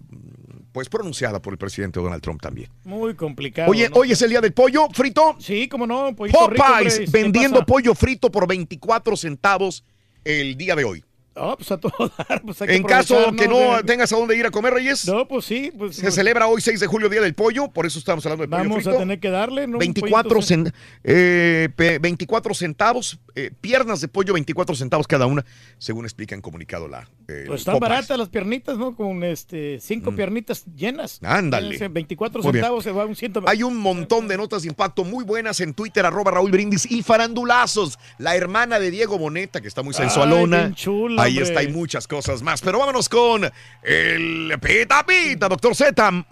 pues 0.72 0.88
pronunciada 0.88 1.40
por 1.40 1.52
el 1.52 1.58
presidente 1.58 2.00
Donald 2.00 2.20
Trump 2.20 2.42
también. 2.42 2.68
Muy 2.82 3.14
complicado. 3.14 3.70
Oye, 3.70 3.88
¿no? 3.88 3.96
hoy 3.96 4.10
es 4.10 4.20
el 4.22 4.30
día 4.30 4.40
del 4.40 4.52
pollo 4.52 4.88
frito. 4.92 5.36
Sí, 5.38 5.68
cómo 5.68 5.86
no, 5.86 6.08
rico, 6.10 6.26
Popeyes 6.48 6.94
hombre, 6.98 7.04
¿qué 7.04 7.10
vendiendo 7.10 7.64
pollo 7.64 7.94
frito 7.94 8.28
por 8.32 8.48
24 8.48 9.16
centavos 9.16 9.84
el 10.24 10.56
día 10.56 10.74
de 10.74 10.82
hoy. 10.82 11.04
Ah, 11.36 11.54
pues 11.56 11.70
a 11.70 11.78
todo 11.78 11.92
dar, 12.28 12.42
pues 12.42 12.60
hay 12.60 12.68
que 12.68 12.74
En 12.76 12.82
caso 12.82 13.32
que 13.36 13.46
no 13.46 13.76
De- 13.76 13.84
tengas 13.84 14.12
a 14.12 14.16
dónde 14.16 14.36
ir 14.36 14.44
a 14.46 14.50
comer, 14.50 14.74
Reyes. 14.74 15.06
No, 15.06 15.26
pues 15.28 15.44
sí. 15.44 15.70
Pues, 15.76 15.96
Se 15.96 16.10
celebra 16.10 16.46
hoy 16.48 16.60
6 16.60 16.80
de 16.80 16.86
julio, 16.86 17.08
Día 17.08 17.20
del 17.20 17.34
Pollo, 17.34 17.68
por 17.68 17.86
eso 17.86 17.98
estamos 17.98 18.26
hablando 18.26 18.42
de 18.42 18.48
pollo 18.48 18.62
Vamos 18.64 18.82
frito. 18.82 18.90
a 18.96 18.98
tener 18.98 19.20
que 19.20 19.30
darle, 19.30 19.66
¿no? 19.66 19.74
Un 19.74 19.78
24, 19.78 20.28
pollito, 20.28 20.54
cen- 20.54 20.72
eh, 21.04 21.68
pe- 21.76 21.98
24 22.00 22.52
centavos, 22.54 23.18
eh, 23.34 23.50
piernas 23.60 24.00
de 24.00 24.08
pollo, 24.08 24.32
24 24.32 24.74
centavos 24.74 25.06
cada 25.06 25.26
una, 25.26 25.44
según 25.78 26.04
explica 26.04 26.34
en 26.34 26.40
comunicado 26.40 26.88
la. 26.88 27.08
eh, 27.28 27.44
Pues 27.46 27.60
están 27.60 27.74
Popeyes. 27.74 27.90
baratas 27.96 28.18
las 28.18 28.28
piernitas, 28.28 28.78
¿no? 28.78 28.94
Con 28.96 29.22
este 29.24 29.78
cinco 29.80 30.12
piernitas 30.14 30.64
llenas. 30.76 31.20
Mm. 31.22 31.26
Ándale. 31.26 31.74
Ese 31.76 31.88
24 31.88 32.42
Muy 32.42 32.52
bien. 32.52 32.62
centavos 32.64 32.84
se 32.84 32.92
va 32.92 33.02
a 33.02 33.06
un 33.06 33.16
ciento. 33.16 33.42
Hay 33.46 33.62
un 33.62 33.76
montón 33.76 34.28
de 34.28 34.36
notas 34.36 34.62
de 34.62 34.68
impacto 34.68 35.04
muy 35.04 35.24
buenas 35.24 35.60
en 35.60 35.74
Twitter, 35.74 36.04
arroba 36.06 36.30
Raúl 36.32 36.50
Brindis 36.50 36.90
y 36.90 37.02
farandulazos. 37.02 37.98
La 38.18 38.36
hermana 38.36 38.78
de 38.80 38.90
Diego 38.90 39.18
Boneta, 39.18 39.60
que 39.60 39.68
está 39.68 39.82
muy 39.82 39.94
sensualona. 39.94 40.72
chula, 40.74 41.22
Ahí 41.22 41.32
hombre. 41.32 41.44
está, 41.48 41.60
hay 41.60 41.68
muchas 41.68 42.06
cosas 42.08 42.42
más. 42.42 42.60
Pero 42.62 42.78
vámonos 42.78 43.08
con 43.08 43.42
el 43.82 44.52
Pita 44.60 45.04
Pita, 45.06 45.48
doctor 45.48 45.74
Z. 45.74 46.26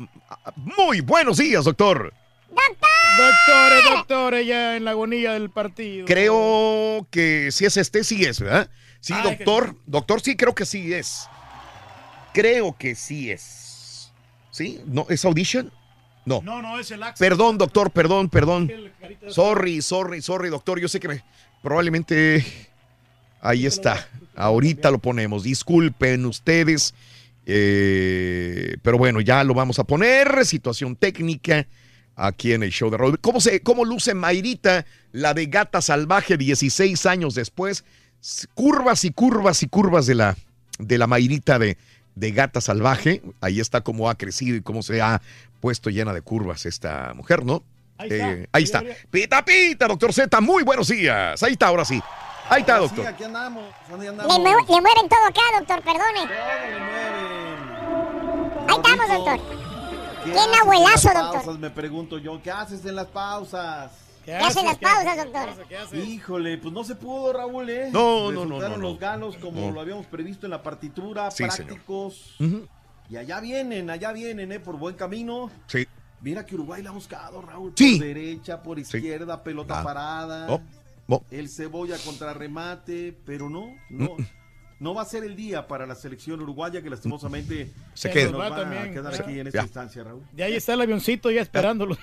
Muy 0.57 1.01
buenos 1.01 1.39
días, 1.39 1.65
doctor. 1.65 2.13
Doctores, 3.19 3.85
doctores, 3.91 4.47
ya 4.47 4.77
en 4.77 4.85
la 4.85 4.93
agonía 4.93 5.33
del 5.33 5.51
partido. 5.51 6.07
Creo 6.07 7.07
que 7.11 7.51
si 7.51 7.65
es 7.65 7.77
este, 7.77 8.05
sí 8.05 8.25
es, 8.25 8.41
¿verdad? 8.41 8.71
Sí, 9.01 9.13
Ay, 9.17 9.23
doctor. 9.37 9.77
Doctor, 9.87 10.21
sí, 10.21 10.37
creo 10.37 10.55
que 10.55 10.65
sí 10.67 10.93
es. 10.93 11.27
Creo 12.33 12.77
que 12.79 12.95
sí 12.95 13.31
es. 13.31 14.13
¿Sí? 14.51 14.81
¿No? 14.87 15.07
¿Es 15.09 15.25
Audition? 15.25 15.73
No. 16.25 16.43
No, 16.43 16.61
no, 16.63 16.79
es 16.79 16.91
el 16.91 17.03
Axe. 17.03 17.25
Perdón, 17.25 17.59
doctor, 17.59 17.91
perdón, 17.91 18.29
perdón. 18.29 18.71
Sorry, 19.29 19.81
sorry, 19.83 20.21
sorry, 20.21 20.51
doctor. 20.51 20.79
Yo 20.79 20.89
sé 20.89 21.01
que 21.01 21.09
me, 21.09 21.25
probablemente 21.63 22.45
ahí 23.41 23.67
está. 23.67 24.07
Ahorita 24.37 24.91
lo 24.91 24.99
ponemos. 24.99 25.43
Disculpen 25.43 26.27
ustedes. 26.27 26.95
eh, 27.47 28.77
pero 28.83 28.99
bueno, 28.99 29.21
ya 29.21 29.43
lo 29.43 29.55
vamos 29.55 29.79
a 29.79 29.85
poner. 29.85 30.45
Situación 30.45 30.95
técnica 30.97 31.67
aquí 32.19 32.53
en 32.53 32.63
el 32.63 32.71
show 32.71 32.91
de 32.91 32.99
Raúl. 32.99 33.19
¿Cómo, 33.21 33.41
se, 33.41 33.61
¿Cómo 33.63 33.85
luce 33.85 34.13
Mayrita, 34.13 34.85
la 35.13 35.33
de 35.33 35.47
gata 35.47 35.81
salvaje, 35.81 36.37
16 36.37 37.07
años 37.07 37.35
después? 37.35 37.85
Curvas 38.55 39.05
y 39.05 39.11
curvas 39.13 39.63
y 39.63 39.69
curvas 39.69 40.07
de 40.07 40.17
la, 40.17 40.37
de 40.79 40.99
la 40.99 41.07
Mayrita 41.07 41.59
de, 41.59 41.79
de 42.17 42.33
gata 42.33 42.61
salvaje. 42.61 43.23
Ahí 43.41 43.61
está 43.61 43.81
cómo 43.83 44.11
ha 44.11 44.17
crecido 44.17 44.57
y 44.57 44.61
cómo 44.63 44.83
se 44.83 45.01
ha 45.01 45.23
puesto 45.61 45.89
llena 45.91 46.13
de 46.13 46.21
curvas 46.21 46.67
esta 46.67 47.13
mujer, 47.15 47.45
¿no? 47.45 47.63
Ahí 47.97 48.09
está. 48.11 48.31
Eh, 48.33 48.49
ahí 48.53 48.63
está. 48.65 48.83
Pita, 49.11 49.45
pita, 49.45 49.89
doctor 49.89 50.13
Z, 50.13 50.41
muy 50.41 50.63
buenos 50.65 50.89
días. 50.89 51.43
Ahí 51.43 51.53
está, 51.53 51.69
ahora 51.69 51.85
sí. 51.85 52.01
Ahí 52.49 52.61
está, 52.61 52.77
Ahora 52.77 52.89
sí, 52.89 52.95
doctor. 52.97 53.15
aquí 53.15 53.25
andamos. 53.25 53.65
¿dónde 53.91 54.05
Le, 54.07 54.11
andamos? 54.11 54.69
le 54.69 54.81
mueven 54.81 55.09
todo 55.09 55.25
acá, 55.29 55.41
doctor, 55.59 55.83
perdone. 55.83 56.33
Ahí 58.69 58.77
estamos, 58.77 59.09
doctor. 59.09 59.68
¿Qué 60.29 60.35
Bien 60.35 60.45
haces 60.51 60.55
en 60.55 60.61
abuelazo, 60.63 61.09
las 61.09 61.23
doctor. 61.23 61.33
pausas? 61.43 61.59
Me 61.61 61.71
pregunto 61.71 62.19
yo, 62.19 62.43
¿qué 62.43 62.51
haces 62.51 62.85
en 62.85 62.97
las 62.97 63.07
pausas? 63.07 63.93
¿Qué 64.25 64.35
hacen 64.35 64.67
las 64.67 64.77
pausas, 64.79 65.17
doctor? 65.17 65.97
Híjole, 65.97 66.59
pues 66.59 66.73
no 66.75 66.85
se 66.85 66.95
pudo, 66.95 67.33
Raúl, 67.33 67.71
¿eh? 67.71 67.89
No, 67.93 68.31
no, 68.31 68.45
no, 68.45 68.59
no, 68.61 68.69
no. 68.69 68.77
los 68.77 68.99
ganos 68.99 69.37
como 69.39 69.61
No. 69.69 69.73
lo 69.73 69.81
habíamos 69.81 70.07
previsto 70.07 70.47
en 70.47 70.51
la 70.51 70.63
partitura, 70.63 71.31
Sí, 71.31 71.45
prácticos. 71.45 72.35
Ujú. 72.39 72.67
Y 73.11 73.17
allá 73.17 73.41
vienen, 73.41 73.89
allá 73.89 74.13
vienen, 74.13 74.53
¿eh? 74.53 74.61
Por 74.61 74.77
buen 74.77 74.95
camino. 74.97 75.51
Sí. 75.67 75.87
Mira 76.21 76.45
que 76.45 76.57
Uruguay 76.57 76.83
la 76.83 76.91
ha 76.91 76.93
buscado, 76.93 77.41
Raúl. 77.41 77.73
Sí. 77.77 77.97
Por 77.97 78.07
derecha, 78.07 78.63
por 78.63 78.79
izquierda, 78.79 79.43
pelota 79.43 79.81
Ah. 79.81 79.85
parada. 79.85 80.47
Oh, 80.51 80.61
oh. 81.09 81.23
El 81.31 81.49
cebolla 81.49 81.97
contra 82.05 82.35
remate, 82.35 83.17
pero 83.25 83.49
no, 83.49 83.75
no. 83.89 84.17
No 84.81 84.95
va 84.95 85.03
a 85.03 85.05
ser 85.05 85.25
el 85.25 85.35
día 85.35 85.67
para 85.67 85.87
la 85.87 85.97
selección 85.97 86.41
uruguaya 86.41 86.81
que 86.81 86.89
lastimosamente 86.89 87.73
Se 87.95 88.11
queda. 88.11 88.31
nos 88.31 88.41
Va 88.41 88.55
también, 88.57 88.83
a 88.83 88.91
quedar 88.93 89.13
ya. 89.13 89.23
aquí 89.23 89.41
en 89.41 89.47
esta 89.49 89.59
Ya. 89.59 89.65
instancia, 89.65 90.05
Raúl. 90.05 90.23
De 90.33 90.45
ahí 90.45 90.55
está 90.55 90.75
el 90.75 90.81
avioncito 90.83 91.31
ya 91.33 91.43
esperándolo. 91.43 91.97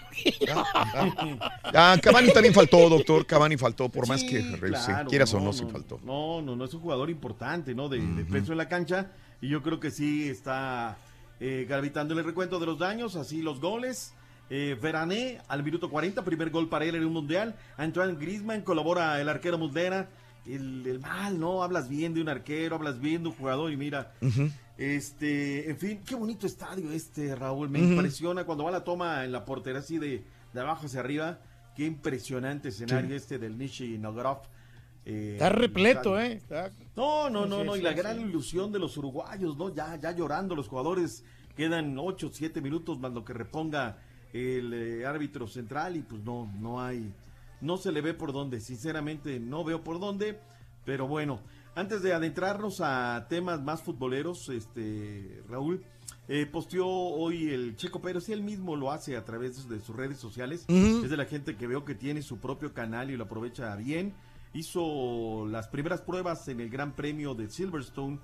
Ah, 1.73 1.97
Cavani 2.01 2.31
también 2.33 2.53
faltó, 2.53 2.89
doctor. 2.89 3.25
Cavani 3.25 3.57
faltó, 3.57 3.89
por 3.89 4.07
más 4.07 4.23
que 4.23 4.57
claro, 4.59 5.09
quieras 5.09 5.33
o 5.33 5.39
no, 5.39 5.45
no, 5.45 5.53
sí 5.53 5.65
faltó. 5.71 5.99
No, 6.03 6.41
no, 6.41 6.55
no 6.55 6.65
es 6.65 6.73
un 6.73 6.81
jugador 6.81 7.09
importante, 7.09 7.73
¿no? 7.73 7.89
De, 7.89 7.99
de 7.99 8.25
peso 8.25 8.51
en 8.51 8.57
la 8.57 8.67
cancha. 8.67 9.11
Y 9.41 9.49
yo 9.49 9.61
creo 9.61 9.79
que 9.79 9.91
sí 9.91 10.27
está 10.29 10.97
eh, 11.39 11.65
gravitando 11.67 12.13
en 12.13 12.19
el 12.19 12.25
recuento 12.25 12.59
de 12.59 12.65
los 12.65 12.79
daños, 12.79 13.15
así 13.15 13.41
los 13.41 13.59
goles. 13.59 14.13
Eh, 14.49 14.77
Verané 14.79 15.39
al 15.47 15.63
minuto 15.63 15.89
40, 15.89 16.23
primer 16.23 16.49
gol 16.51 16.69
para 16.69 16.85
él 16.85 16.95
en 16.95 17.05
un 17.05 17.13
mundial. 17.13 17.55
Antoine 17.77 18.15
Griezmann 18.15 18.61
colabora 18.61 19.19
el 19.19 19.27
arquero 19.29 19.57
Muslera. 19.57 20.07
El, 20.47 20.85
el 20.85 20.99
mal, 20.99 21.39
¿no? 21.39 21.63
Hablas 21.63 21.89
bien 21.89 22.13
de 22.13 22.21
un 22.21 22.29
arquero, 22.29 22.75
hablas 22.75 22.99
bien 22.99 23.23
de 23.23 23.29
un 23.29 23.35
jugador 23.35 23.71
y 23.71 23.77
mira, 23.77 24.13
este, 24.77 25.69
en 25.69 25.77
fin, 25.77 26.01
qué 26.05 26.15
bonito 26.15 26.45
estadio 26.45 26.91
este, 26.91 27.35
Raúl. 27.35 27.69
Me 27.69 27.79
impresiona 27.79 28.43
cuando 28.43 28.63
va 28.65 28.71
la 28.71 28.83
toma 28.83 29.23
en 29.25 29.31
la 29.31 29.45
portería 29.45 29.79
así 29.79 29.97
de, 29.97 30.23
de 30.53 30.59
abajo 30.61 30.85
hacia 30.85 30.99
arriba. 30.99 31.39
Qué 31.75 31.85
impresionante 31.85 32.69
escenario 32.69 33.09
Sí. 33.09 33.15
este 33.15 33.37
del 33.39 33.57
Nishi 33.57 33.97
Nogrov. 33.97 34.39
eh, 35.05 35.31
Está 35.33 35.49
repleto. 35.49 36.19
¿eh? 36.19 36.33
Está- 36.33 36.71
No, 36.95 37.29
no, 37.29 37.45
no, 37.45 37.61
Sí, 37.61 37.65
no. 37.65 37.73
sí, 37.73 37.79
y 37.79 37.83
la 37.83 37.93
gran 37.93 38.19
ilusión 38.21 38.71
de 38.71 38.79
los 38.79 38.97
uruguayos, 38.97 39.57
¿no? 39.57 39.73
Ya, 39.73 39.95
ya 39.99 40.11
llorando 40.11 40.55
los 40.55 40.67
jugadores. 40.67 41.23
Quedan 41.55 41.97
8, 41.97 42.29
7 42.33 42.59
minutos 42.61 42.99
más 42.99 43.13
lo 43.13 43.23
que 43.23 43.33
reponga 43.33 43.97
el 44.33 44.73
eh, 44.73 45.05
árbitro 45.05 45.47
central 45.47 45.95
y 45.95 46.01
pues 46.01 46.21
no, 46.23 46.51
no 46.59 46.81
hay, 46.81 47.13
no 47.61 47.77
se 47.77 47.91
le 47.91 48.01
ve 48.01 48.13
por 48.13 48.33
dónde. 48.33 48.59
Sinceramente 48.59 49.39
no 49.39 49.63
veo 49.63 49.83
por 49.83 49.99
dónde. 49.99 50.39
Pero 50.85 51.07
bueno, 51.07 51.41
antes 51.75 52.03
de 52.03 52.13
adentrarnos 52.13 52.79
a 52.79 53.25
temas 53.27 53.61
más 53.61 53.81
futboleros, 53.81 54.49
este 54.49 55.41
Raúl 55.49 55.83
eh, 56.27 56.45
posteó 56.45 56.87
hoy 56.87 57.49
el 57.49 57.75
Checo 57.75 58.01
Pérez, 58.01 58.29
él 58.29 58.43
mismo 58.43 58.75
lo 58.75 58.91
hace 58.91 59.17
a 59.17 59.25
través 59.25 59.67
de 59.67 59.79
sus 59.79 59.95
redes 59.95 60.17
sociales. 60.17 60.65
Es 60.67 61.09
de 61.09 61.17
la 61.17 61.25
gente 61.25 61.55
que 61.55 61.67
veo 61.67 61.83
que 61.83 61.95
tiene 61.95 62.21
su 62.21 62.37
propio 62.37 62.73
canal 62.73 63.11
y 63.11 63.17
lo 63.17 63.25
aprovecha 63.25 63.75
bien. 63.75 64.13
Hizo 64.53 65.45
las 65.47 65.67
primeras 65.67 66.01
pruebas 66.01 66.47
en 66.47 66.61
el 66.61 66.69
Gran 66.69 66.95
Premio 66.95 67.35
de 67.35 67.49
Silverstone, 67.49 68.19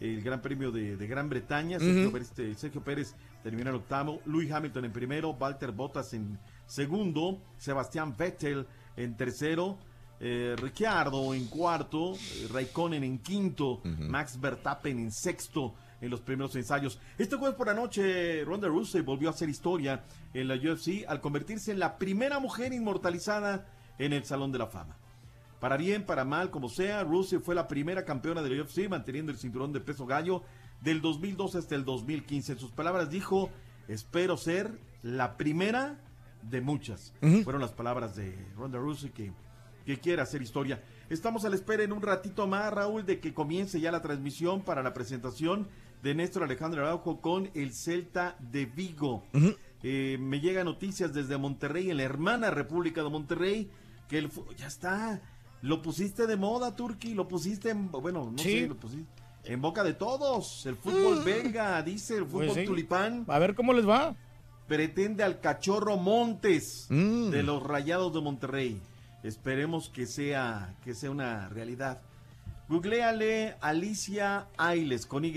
el 0.00 0.22
Gran 0.22 0.40
Premio 0.40 0.72
de, 0.72 0.96
de 0.96 1.06
Gran 1.06 1.28
Bretaña. 1.28 1.78
Sergio. 1.78 2.10
Pérez, 2.10 2.28
este, 2.28 2.54
Sergio 2.54 2.82
Pérez 2.82 3.14
terminó 3.42 3.70
en 3.70 3.76
octavo, 3.76 4.20
Louis 4.24 4.50
Hamilton 4.50 4.86
en 4.86 4.92
primero, 4.92 5.30
Walter 5.30 5.72
Bottas 5.72 6.14
en 6.14 6.38
segundo, 6.66 7.40
Sebastián 7.58 8.16
Vettel 8.16 8.66
en 8.96 9.16
tercero, 9.16 9.78
eh, 10.20 10.54
Ricciardo 10.58 11.34
en 11.34 11.46
cuarto, 11.46 12.14
Raikkonen 12.50 13.04
en 13.04 13.18
quinto, 13.18 13.80
Max 13.84 14.40
Verstappen 14.40 14.98
en 14.98 15.12
sexto 15.12 15.74
en 16.00 16.10
los 16.10 16.20
primeros 16.20 16.54
ensayos. 16.56 16.98
Este 17.18 17.36
jueves 17.36 17.56
por 17.56 17.66
la 17.66 17.74
noche, 17.74 18.44
Ronda 18.44 18.68
Rousey 18.68 19.00
volvió 19.00 19.28
a 19.28 19.32
hacer 19.32 19.48
historia 19.48 20.04
en 20.32 20.48
la 20.48 20.54
UFC 20.54 21.04
al 21.08 21.20
convertirse 21.20 21.72
en 21.72 21.78
la 21.78 21.98
primera 21.98 22.38
mujer 22.38 22.72
inmortalizada 22.72 23.66
en 23.98 24.12
el 24.12 24.24
Salón 24.24 24.52
de 24.52 24.58
la 24.58 24.66
Fama. 24.66 24.96
Para 25.60 25.76
bien, 25.78 26.04
para 26.04 26.24
mal, 26.24 26.50
como 26.50 26.68
sea, 26.68 27.04
Rusia 27.04 27.40
fue 27.40 27.54
la 27.54 27.68
primera 27.68 28.04
campeona 28.04 28.42
de 28.42 28.50
la 28.50 28.62
UFC 28.62 28.88
manteniendo 28.88 29.32
el 29.32 29.38
cinturón 29.38 29.72
de 29.72 29.80
peso 29.80 30.04
gallo 30.04 30.42
del 30.82 31.00
2012 31.00 31.58
hasta 31.58 31.74
el 31.74 31.84
2015. 31.86 32.52
En 32.52 32.58
sus 32.58 32.70
palabras 32.70 33.08
dijo, 33.08 33.48
espero 33.88 34.36
ser 34.36 34.78
la 35.02 35.38
primera 35.38 35.98
de 36.50 36.60
muchas. 36.60 37.12
Fueron 37.44 37.60
las 37.62 37.72
palabras 37.72 38.16
de 38.16 38.34
Ronda 38.56 38.78
Rousey 38.78 39.10
que, 39.10 39.32
que 39.86 39.98
quiere 39.98 40.22
hacer 40.22 40.42
historia. 40.42 40.82
Estamos 41.10 41.44
a 41.44 41.48
la 41.50 41.56
espera 41.56 41.82
en 41.82 41.92
un 41.92 42.02
ratito 42.02 42.46
más, 42.46 42.72
Raúl, 42.72 43.04
de 43.04 43.20
que 43.20 43.34
comience 43.34 43.80
ya 43.80 43.92
la 43.92 44.02
transmisión 44.02 44.62
para 44.62 44.82
la 44.82 44.94
presentación 44.94 45.68
de 46.02 46.14
Néstor 46.14 46.42
Alejandro 46.44 46.82
Araujo 46.82 47.20
con 47.20 47.50
el 47.54 47.72
Celta 47.72 48.36
de 48.40 48.66
Vigo. 48.66 49.24
Eh, 49.82 50.16
me 50.18 50.40
llegan 50.40 50.64
noticias 50.66 51.12
desde 51.12 51.36
Monterrey, 51.36 51.90
en 51.90 51.98
la 51.98 52.02
hermana 52.04 52.50
República 52.50 53.02
de 53.02 53.10
Monterrey, 53.10 53.70
que 54.08 54.18
el 54.18 54.30
ya 54.56 54.66
está. 54.66 55.20
Lo 55.62 55.80
pusiste 55.82 56.26
de 56.26 56.36
moda, 56.36 56.74
Turki, 56.76 57.14
lo 57.14 57.26
pusiste 57.28 57.70
en, 57.70 57.90
bueno, 57.90 58.30
no 58.30 58.38
Sí. 58.38 58.60
sé, 58.62 58.66
lo 58.68 58.76
pusiste 58.76 59.06
en 59.44 59.60
boca 59.62 59.82
de 59.84 59.92
todos. 59.94 60.64
El 60.66 60.76
fútbol 60.76 61.20
Mm. 61.20 61.24
belga, 61.24 61.82
dice 61.82 62.16
el 62.18 62.24
fútbol 62.26 62.46
Pues 62.46 62.58
sí. 62.58 62.64
tulipán. 62.64 63.24
A 63.28 63.38
ver 63.38 63.54
cómo 63.54 63.72
les 63.74 63.86
va. 63.88 64.14
Pretende 64.68 65.22
al 65.24 65.40
cachorro 65.40 65.96
Montes 65.96 66.86
Mm. 66.88 67.30
de 67.30 67.42
los 67.42 67.62
Rayados 67.62 68.12
de 68.14 68.20
Monterrey. 68.20 68.80
Esperemos 69.22 69.88
que 69.90 70.06
sea, 70.06 70.74
que 70.84 70.94
sea 70.94 71.10
una 71.10 71.48
realidad. 71.48 72.00
Googleale 72.68 73.56
Alicia 73.60 74.46
Ailes 74.56 75.04
con 75.06 75.24
Y. 75.24 75.32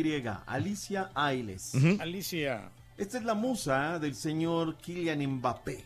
Alicia 0.46 1.12
Ailes. 1.14 1.74
Alicia. 2.00 2.70
Esta 2.98 3.18
es 3.18 3.24
la 3.26 3.34
musa 3.34 4.00
del 4.00 4.16
señor 4.16 4.78
Kylian 4.78 5.20
Mbappé. 5.38 5.84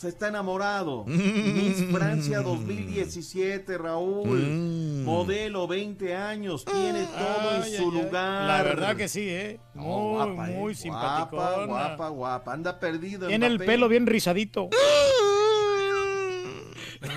O 0.00 0.02
sea, 0.02 0.08
está 0.08 0.28
enamorado. 0.28 1.04
Mm. 1.06 1.52
Miss 1.52 1.84
Francia 1.92 2.40
2017, 2.40 3.76
Raúl. 3.76 4.38
Mm. 4.40 5.04
Modelo, 5.04 5.68
20 5.68 6.16
años. 6.16 6.64
Tiene 6.64 7.04
todo 7.04 7.56
en 7.56 7.64
su 7.64 7.90
ay, 7.90 8.02
lugar. 8.04 8.46
La 8.48 8.62
verdad 8.62 8.96
que 8.96 9.08
sí, 9.08 9.28
¿eh? 9.28 9.60
No, 9.74 9.82
Muy, 9.82 10.14
guapa, 10.14 10.50
¿eh? 10.50 10.54
muy 10.54 10.74
Guapa, 10.74 11.64
guapa, 11.66 12.08
guapa. 12.08 12.52
Anda 12.54 12.80
perdido. 12.80 13.28
Tiene 13.28 13.46
el 13.46 13.58
pelo 13.58 13.90
bien 13.90 14.06
rizadito. 14.06 14.70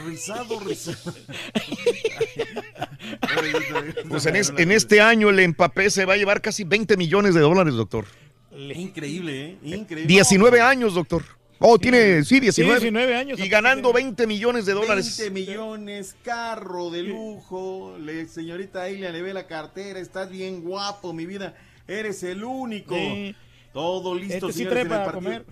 Rizado, 0.06 0.60
rizado. 0.60 1.14
Pues 4.10 4.26
en, 4.26 4.36
es- 4.36 4.53
en 4.58 4.72
este 4.74 5.00
año 5.00 5.30
el 5.30 5.40
Empapé 5.40 5.90
se 5.90 6.03
va 6.03 6.16
a 6.16 6.18
llevar 6.18 6.42
casi 6.42 6.66
20 6.66 6.98
millones 6.98 7.34
de 7.34 7.40
dólares, 7.40 7.76
doctor. 7.76 8.06
Increíble, 8.52 9.52
¿eh? 9.52 9.58
Increíble. 9.64 10.08
19 10.08 10.60
años, 10.60 10.95
doctor. 10.95 11.24
Oh, 11.66 11.80
tiene, 11.80 12.25
sí, 12.25 12.42
19. 12.42 12.77
Sí, 12.77 12.83
19 12.83 13.16
años. 13.16 13.40
Y 13.40 13.48
ganando 13.48 13.93
20 13.93 14.27
millones 14.27 14.66
de 14.66 14.74
dólares. 14.74 15.17
20 15.17 15.33
millones, 15.33 16.14
carro 16.22 16.90
de 16.92 17.03
lujo. 17.03 17.95
Le, 17.98 18.27
señorita 18.27 18.82
Ailia 18.82 19.14
le 19.14 19.22
ve 19.22 19.33
la 19.33 19.48
cartera. 19.48 19.98
Estás 19.98 20.30
bien 20.30 20.61
guapo, 20.61 21.14
mi 21.14 21.25
vida. 21.25 21.56
Eres 21.88 22.22
el 22.24 22.43
único. 22.43 22.95
Sí. 22.95 23.33
Todo 23.72 24.14
listo, 24.14 24.50
Este 24.50 24.64
sí 24.64 24.66
trepa 24.66 24.95
en 24.95 25.01
el 25.01 25.08
a 25.08 25.11
partido. 25.11 25.45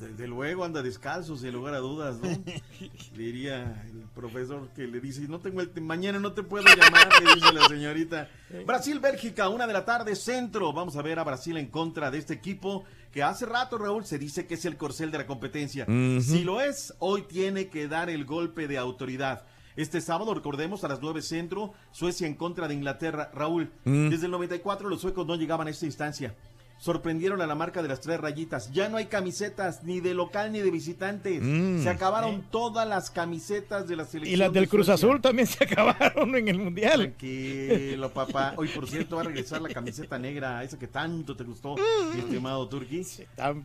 Desde 0.00 0.26
luego 0.26 0.64
anda 0.64 0.80
descalzo, 0.82 1.36
sin 1.36 1.52
lugar 1.52 1.74
a 1.74 1.78
dudas, 1.78 2.18
¿no? 2.20 2.28
Diría 3.14 3.84
el 3.86 4.04
profesor 4.14 4.70
que 4.74 4.86
le 4.86 4.98
dice, 4.98 5.20
no 5.28 5.40
tengo 5.40 5.60
el 5.60 5.70
mañana 5.82 6.18
no 6.18 6.32
te 6.32 6.42
puedo 6.42 6.64
llamar, 6.64 7.08
le 7.22 7.34
dice 7.34 7.52
la 7.52 7.68
señorita. 7.68 8.30
Brasil, 8.64 8.98
Bélgica, 8.98 9.50
una 9.50 9.66
de 9.66 9.74
la 9.74 9.84
tarde, 9.84 10.16
centro. 10.16 10.72
Vamos 10.72 10.96
a 10.96 11.02
ver 11.02 11.18
a 11.18 11.24
Brasil 11.24 11.58
en 11.58 11.66
contra 11.66 12.10
de 12.10 12.16
este 12.16 12.32
equipo 12.32 12.84
que 13.12 13.22
hace 13.22 13.46
rato, 13.46 13.78
Raúl, 13.78 14.04
se 14.04 14.18
dice 14.18 14.46
que 14.46 14.54
es 14.54 14.64
el 14.64 14.76
corcel 14.76 15.10
de 15.10 15.18
la 15.18 15.26
competencia. 15.26 15.86
Si 16.20 16.44
lo 16.44 16.60
es, 16.60 16.94
hoy 16.98 17.22
tiene 17.22 17.68
que 17.68 17.88
dar 17.88 18.10
el 18.10 18.24
golpe 18.24 18.68
de 18.68 18.78
autoridad. 18.78 19.44
Este 19.76 20.00
sábado, 20.00 20.34
recordemos, 20.34 20.82
a 20.82 20.88
las 20.88 21.00
9 21.00 21.22
centro, 21.22 21.72
Suecia 21.92 22.26
en 22.26 22.34
contra 22.34 22.66
de 22.66 22.74
Inglaterra. 22.74 23.30
Raúl, 23.32 23.70
Mm. 23.84 24.08
desde 24.08 24.26
el 24.26 24.32
94 24.32 24.88
los 24.88 25.00
suecos 25.00 25.24
no 25.26 25.36
llegaban 25.36 25.68
a 25.68 25.70
esta 25.70 25.86
instancia. 25.86 26.34
Sorprendieron 26.78 27.42
a 27.42 27.46
la 27.48 27.56
marca 27.56 27.82
de 27.82 27.88
las 27.88 28.00
tres 28.00 28.20
rayitas. 28.20 28.70
Ya 28.72 28.88
no 28.88 28.96
hay 28.98 29.06
camisetas 29.06 29.82
ni 29.82 30.00
de 30.00 30.14
local 30.14 30.52
ni 30.52 30.60
de 30.60 30.70
visitantes. 30.70 31.40
Mm. 31.42 31.82
Se 31.82 31.90
acabaron 31.90 32.44
todas 32.50 32.86
las 32.88 33.10
camisetas 33.10 33.88
de 33.88 33.96
la 33.96 34.04
selección. 34.04 34.32
Y 34.34 34.36
las 34.36 34.52
de 34.52 34.60
del 34.60 34.68
Cruz. 34.68 34.88
Azul 34.88 35.20
también 35.20 35.48
se 35.48 35.64
acabaron 35.64 36.36
en 36.36 36.46
el 36.46 36.58
Mundial. 36.58 37.00
Tranquilo, 37.00 38.10
papá. 38.14 38.54
Hoy, 38.56 38.68
por 38.68 38.88
cierto, 38.88 39.16
va 39.16 39.22
a 39.22 39.24
regresar 39.24 39.60
la 39.60 39.68
camiseta 39.70 40.18
negra, 40.18 40.62
esa 40.62 40.78
que 40.78 40.86
tanto 40.86 41.36
te 41.36 41.42
gustó, 41.44 41.74
mi 42.14 42.20
estimado 42.20 42.68
Turki. 42.68 43.04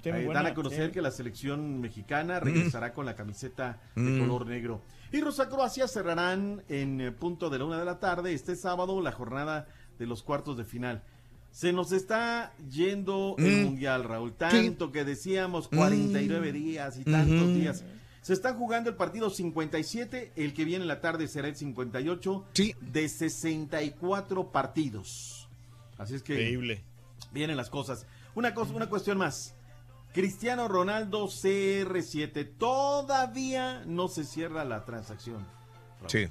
tiene 0.01 0.23
Eh, 0.23 0.29
dan 0.33 0.47
a 0.47 0.53
conocer 0.55 0.87
sí. 0.87 0.91
que 0.93 1.01
la 1.01 1.11
selección 1.11 1.79
mexicana 1.79 2.39
regresará 2.39 2.93
con 2.93 3.05
la 3.05 3.15
camiseta 3.15 3.79
de 3.95 4.01
Mm. 4.01 4.19
color 4.21 4.47
negro. 4.47 4.81
Y 5.11 5.21
Rusia 5.21 5.47
Croacia 5.47 5.87
cerrarán 5.87 6.63
en 6.67 6.99
eh, 6.99 7.11
punto 7.11 7.51
de 7.51 7.59
la 7.59 7.65
una 7.65 7.77
de 7.77 7.85
la 7.85 7.99
tarde 7.99 8.33
este 8.33 8.55
sábado 8.55 8.99
la 9.01 9.11
jornada 9.11 9.67
de 9.99 10.07
los 10.07 10.23
cuartos 10.23 10.57
de 10.57 10.65
final. 10.65 11.03
Se 11.53 11.71
nos 11.71 11.91
está 11.93 12.51
yendo 12.69 13.35
el 13.37 13.61
Mm. 13.61 13.63
mundial, 13.63 14.03
Raúl. 14.03 14.33
Tanto 14.33 14.91
que 14.91 15.05
decíamos 15.05 15.67
49 15.69 16.51
días 16.51 16.97
y 16.97 17.03
tantos 17.05 17.47
días. 17.53 17.83
Se 18.21 18.33
está 18.33 18.53
jugando 18.53 18.89
el 18.89 18.95
partido 18.95 19.29
57, 19.29 20.31
el 20.35 20.53
que 20.53 20.65
viene 20.65 20.81
en 20.83 20.87
la 20.87 20.99
tarde 20.99 21.27
será 21.27 21.47
el 21.47 21.55
58 21.55 22.43
de 22.81 23.07
64 23.07 24.51
partidos. 24.51 25.47
Así 25.97 26.15
es 26.15 26.23
que 26.23 26.33
Increíble. 26.33 26.81
vienen 27.31 27.55
las 27.55 27.69
cosas. 27.69 28.07
Una 28.35 28.53
cosa, 28.55 28.73
una 28.73 28.89
cuestión 28.89 29.17
más. 29.19 29.53
Cristiano 30.13 30.67
Ronaldo 30.67 31.27
CR7 31.27 32.45
todavía 32.57 33.83
no 33.85 34.07
se 34.07 34.23
cierra 34.23 34.63
la 34.65 34.85
transacción. 34.85 35.45
Raúl. 35.99 36.09
Sí. 36.09 36.27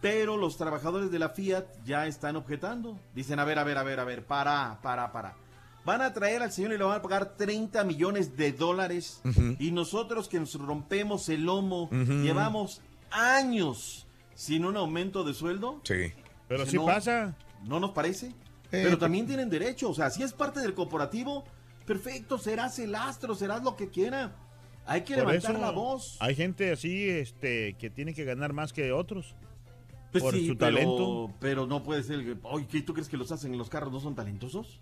Pero 0.00 0.36
los 0.36 0.56
trabajadores 0.56 1.10
de 1.10 1.18
la 1.18 1.28
Fiat 1.30 1.64
ya 1.84 2.06
están 2.06 2.36
objetando. 2.36 2.98
Dicen, 3.14 3.38
a 3.38 3.44
ver, 3.44 3.58
a 3.58 3.64
ver, 3.64 3.78
a 3.78 3.82
ver, 3.82 4.00
a 4.00 4.04
ver, 4.04 4.24
para, 4.24 4.78
para, 4.82 5.12
para. 5.12 5.36
Van 5.84 6.00
a 6.00 6.12
traer 6.12 6.42
al 6.42 6.52
señor 6.52 6.72
y 6.72 6.78
le 6.78 6.84
van 6.84 6.98
a 6.98 7.02
pagar 7.02 7.36
30 7.36 7.82
millones 7.84 8.36
de 8.36 8.52
dólares. 8.52 9.20
Y 9.58 9.70
nosotros 9.72 10.28
que 10.28 10.38
nos 10.38 10.54
rompemos 10.54 11.28
el 11.28 11.44
lomo, 11.44 11.88
llevamos 11.90 12.80
años 13.10 14.06
sin 14.34 14.64
un 14.64 14.76
aumento 14.76 15.24
de 15.24 15.34
sueldo. 15.34 15.80
Sí. 15.84 16.12
Pero 16.48 16.66
sí 16.66 16.76
no, 16.76 16.86
pasa. 16.86 17.36
¿No 17.64 17.80
nos 17.80 17.92
parece? 17.92 18.26
Eh, 18.28 18.34
Pero 18.70 18.84
pero- 18.84 18.98
también 18.98 19.26
tienen 19.26 19.48
derecho. 19.50 19.90
O 19.90 19.94
sea, 19.94 20.10
si 20.10 20.22
es 20.22 20.32
parte 20.32 20.60
del 20.60 20.74
corporativo, 20.74 21.44
perfecto, 21.86 22.38
serás 22.38 22.78
el 22.78 22.94
astro, 22.94 23.34
serás 23.34 23.62
lo 23.62 23.76
que 23.76 23.88
quiera. 23.88 24.36
Hay 24.86 25.02
que 25.02 25.14
Por 25.14 25.26
levantar 25.26 25.52
eso 25.52 25.60
la 25.60 25.70
voz. 25.70 26.16
Hay 26.20 26.34
gente 26.34 26.72
así 26.72 27.08
este, 27.08 27.74
que 27.74 27.90
tiene 27.90 28.14
que 28.14 28.24
ganar 28.24 28.52
más 28.52 28.72
que 28.72 28.92
otros. 28.92 29.34
Pues 30.12 30.22
por 30.22 30.34
sí, 30.34 30.46
su 30.46 30.56
pero- 30.56 30.74
talento. 30.76 31.34
Pero 31.40 31.66
no 31.66 31.82
puede 31.82 32.02
ser. 32.02 32.38
Oye, 32.44 32.66
¿qué, 32.66 32.82
¿tú 32.82 32.92
crees 32.92 33.08
que 33.08 33.16
los 33.16 33.32
hacen 33.32 33.52
en 33.52 33.58
los 33.58 33.68
carros 33.68 33.92
no 33.92 33.98
son 34.00 34.14
talentosos? 34.14 34.78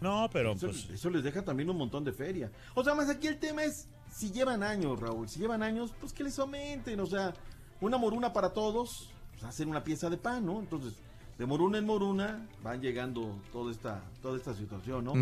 No, 0.00 0.28
pero 0.32 0.52
Eso, 0.52 0.66
pues 0.66 0.90
eso 0.90 1.08
les 1.10 1.22
deja 1.22 1.42
también 1.42 1.70
un 1.70 1.76
montón 1.78 2.04
de 2.04 2.12
feria. 2.12 2.50
O 2.74 2.84
sea, 2.84 2.94
más 2.94 3.08
aquí 3.08 3.26
el 3.28 3.38
tema 3.38 3.64
es 3.64 3.88
si 4.10 4.30
llevan 4.30 4.62
años, 4.62 4.98
Raúl. 5.00 5.28
Si 5.28 5.40
llevan 5.40 5.62
años, 5.62 5.92
pues 6.00 6.12
que 6.12 6.24
les 6.24 6.38
aumenten. 6.38 7.00
O 7.00 7.06
sea, 7.06 7.32
una 7.80 7.96
moruna 7.98 8.32
para 8.32 8.52
todos, 8.52 9.10
pues 9.32 9.44
hacen 9.44 9.68
una 9.68 9.84
pieza 9.84 10.10
de 10.10 10.16
pan, 10.16 10.44
¿no? 10.44 10.58
Entonces, 10.60 10.94
de 11.38 11.46
moruna 11.46 11.78
en 11.78 11.84
moruna 11.86 12.46
van 12.62 12.80
llegando 12.80 13.38
toda 13.52 13.70
esta, 13.72 14.02
toda 14.22 14.36
esta 14.38 14.54
situación, 14.54 15.04
¿no? 15.04 15.12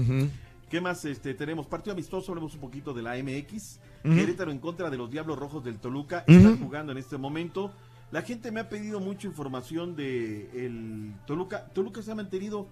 ¿Qué 0.70 0.80
más 0.80 1.04
este, 1.04 1.34
tenemos? 1.34 1.66
Partido 1.66 1.92
amistoso, 1.92 2.32
hablemos 2.32 2.54
un 2.54 2.60
poquito 2.60 2.92
de 2.94 3.02
la 3.02 3.14
MX. 3.16 3.78
Querétaro 4.02 4.50
en 4.50 4.58
contra 4.58 4.90
de 4.90 4.96
los 4.96 5.10
Diablos 5.10 5.38
Rojos 5.38 5.64
del 5.64 5.78
Toluca. 5.78 6.24
Están 6.26 6.58
jugando 6.60 6.92
en 6.92 6.98
este 6.98 7.16
momento. 7.16 7.72
La 8.14 8.22
gente 8.22 8.52
me 8.52 8.60
ha 8.60 8.68
pedido 8.68 9.00
mucha 9.00 9.26
información 9.26 9.96
de 9.96 10.48
el 10.54 11.12
Toluca. 11.26 11.66
Toluca 11.74 12.00
se 12.00 12.12
ha 12.12 12.14
mantenido 12.14 12.68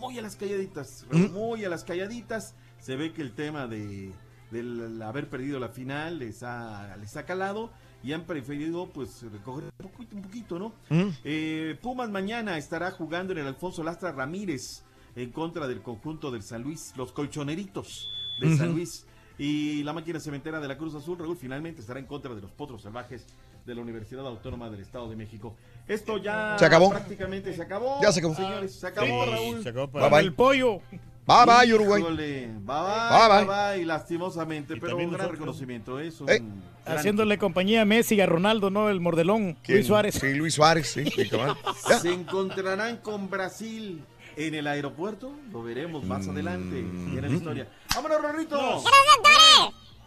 muy 0.00 0.18
a 0.18 0.22
las 0.22 0.34
calladitas, 0.34 1.06
Ujú. 1.12 1.28
muy 1.28 1.64
a 1.64 1.68
las 1.68 1.84
calladitas. 1.84 2.56
Se 2.80 2.96
ve 2.96 3.12
que 3.12 3.22
el 3.22 3.30
tema 3.32 3.68
de 3.68 4.10
del 4.50 5.00
haber 5.00 5.28
perdido 5.30 5.60
la 5.60 5.68
final 5.68 6.18
les 6.18 6.42
ha, 6.42 6.96
les 6.96 7.16
ha 7.16 7.24
calado 7.24 7.70
y 8.02 8.14
han 8.14 8.24
preferido 8.24 8.88
pues 8.92 9.22
recoger 9.30 9.70
un 9.78 9.90
poquito, 9.90 10.16
un 10.16 10.22
poquito 10.22 10.58
¿no? 10.58 10.66
Ujú. 10.90 11.12
Eh, 11.22 11.78
Pumas 11.80 12.10
mañana 12.10 12.58
estará 12.58 12.90
jugando 12.90 13.32
en 13.32 13.38
el 13.38 13.46
Alfonso 13.46 13.84
Lastra 13.84 14.10
Ramírez 14.10 14.82
en 15.14 15.30
contra 15.30 15.68
del 15.68 15.82
conjunto 15.82 16.32
del 16.32 16.42
San 16.42 16.64
Luis, 16.64 16.92
los 16.96 17.12
colchoneritos 17.12 18.08
de 18.40 18.56
San. 18.56 18.72
Luis. 18.72 19.06
Y 19.38 19.84
la 19.84 19.92
máquina 19.92 20.18
cementera 20.18 20.60
de 20.60 20.66
la 20.68 20.76
Cruz 20.76 20.94
Azul, 20.96 21.16
Raúl, 21.16 21.36
finalmente 21.36 21.80
estará 21.80 22.00
en 22.00 22.06
contra 22.06 22.34
de 22.34 22.40
los 22.42 22.50
potros 22.50 22.82
salvajes 22.82 23.24
de 23.66 23.74
la 23.74 23.80
Universidad 23.82 24.26
Autónoma 24.26 24.68
del 24.70 24.80
Estado 24.80 25.08
de 25.08 25.16
México. 25.16 25.54
Esto 25.88 26.18
ya 26.18 26.56
Se 26.58 26.64
acabó. 26.64 26.90
prácticamente 26.90 27.52
se 27.54 27.62
acabó. 27.62 27.98
Ya 28.02 28.12
se 28.12 28.20
acabó. 28.20 28.34
Señores, 28.34 28.74
se 28.74 28.86
acabó, 28.86 29.24
Sí, 29.24 29.30
Raúl. 29.30 29.62
se 29.62 29.68
acabó 29.68 29.88
para- 29.90 30.08
Bye, 30.08 30.18
bye. 30.18 30.26
El 30.26 30.34
pollo. 30.34 30.80
Bye 31.26 31.46
bye, 31.46 31.74
Uruguay. 31.74 32.02
Bye, 32.02 32.16
Bye, 32.16 33.28
bye, 33.28 33.44
bye. 33.44 33.76
bye, 33.76 33.86
lastimosamente, 33.86 34.74
Y 34.76 34.80
pero 34.80 34.96
un 34.96 35.12
gran 35.12 35.30
reconocimiento, 35.30 36.00
¿eh? 36.00 36.08
es 36.08 36.20
un 36.20 36.28
Ey. 36.28 36.38
gran- 36.38 36.98
Haciéndole 36.98 37.38
compañía 37.38 37.82
a 37.82 37.84
Messi 37.84 38.16
y 38.16 38.20
a 38.20 38.26
Ronaldo, 38.26 38.70
¿no? 38.70 38.88
El 38.88 39.00
mordelón. 39.00 39.56
¿Quién? 39.62 39.78
Luis 39.78 39.86
Suárez. 39.86 40.14
Sí, 40.16 40.34
Luis 40.34 40.54
Suárez, 40.54 40.88
sí. 40.90 41.04
Se 42.02 42.12
encontrarán 42.12 42.96
con 42.96 43.30
Brasil 43.30 44.02
en 44.36 44.54
el 44.54 44.66
aeropuerto. 44.66 45.32
Lo 45.52 45.62
veremos 45.62 46.02
más 46.04 46.26
Mm. 46.26 46.30
adelante. 46.30 46.82
Viene 46.82 47.28
la 47.28 47.34
historia. 47.34 47.68
¡Vámonos, 47.94 48.22
Rorrito! 48.22 48.82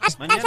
Hasta 0.05 0.17
mañana, 0.27 0.41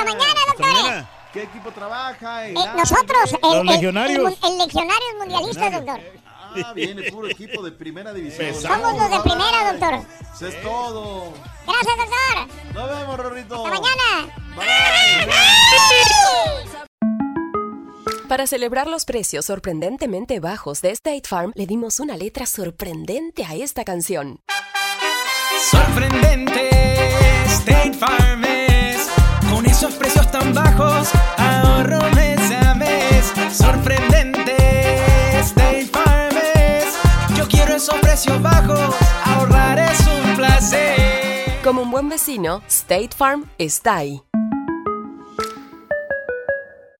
doctores. 0.46 0.74
mañana. 0.74 1.10
¿Qué 1.32 1.42
equipo 1.42 1.70
trabaja? 1.70 2.46
Eh, 2.48 2.54
nosotros, 2.76 3.32
el, 3.32 3.38
Los 3.42 3.60
el- 3.60 3.66
legionarios. 3.66 4.32
El, 4.42 4.50
el 4.52 4.58
legionarios 4.58 5.14
mundialistas, 5.18 5.72
doctor. 5.72 6.00
Ah, 6.64 6.72
viene 6.74 7.10
puro 7.10 7.28
equipo 7.28 7.62
de 7.62 7.72
primera 7.72 8.12
división. 8.14 8.46
Pesado. 8.54 8.74
Somos 8.76 8.98
los 8.98 9.10
de 9.10 9.20
primera, 9.20 9.72
doctor. 9.72 9.94
Eso 10.34 10.46
es 10.46 10.62
todo. 10.62 11.32
Gracias, 11.66 11.96
doctor. 11.98 12.74
Nos 12.74 12.88
vemos, 12.98 13.16
Rorrito. 13.18 13.66
Hasta 13.66 13.70
mañana. 13.80 14.34
Bye. 14.56 14.66
Para 18.28 18.46
celebrar 18.46 18.86
los 18.88 19.04
precios 19.04 19.44
sorprendentemente 19.44 20.40
bajos 20.40 20.80
de 20.82 20.90
State 20.92 21.22
Farm, 21.28 21.52
le 21.54 21.66
dimos 21.66 22.00
una 22.00 22.16
letra 22.16 22.46
sorprendente 22.46 23.44
a 23.44 23.54
esta 23.54 23.84
canción. 23.84 24.40
Sorprendente, 25.70 26.70
State 27.46 27.92
Farm 27.94 28.44
es 28.44 28.55
esos 29.86 29.98
precios 29.98 30.30
tan 30.30 30.52
bajos. 30.52 31.10
Ahorro 31.36 32.00
mes 32.14 32.40
a 32.50 32.74
mes, 32.74 33.32
sorprendentes. 33.52 34.56
State 35.46 35.86
Farm 35.92 36.36
es. 36.54 36.86
Yo 37.36 37.46
quiero 37.46 37.76
esos 37.76 37.98
precios 38.00 38.40
bajos. 38.42 38.94
Ahorrar 39.24 39.78
es 39.78 40.00
un 40.00 40.36
placer. 40.36 41.60
Como 41.62 41.82
un 41.82 41.90
buen 41.90 42.08
vecino, 42.08 42.62
State 42.66 43.10
Farm 43.16 43.48
está 43.58 43.96
ahí. 43.96 44.22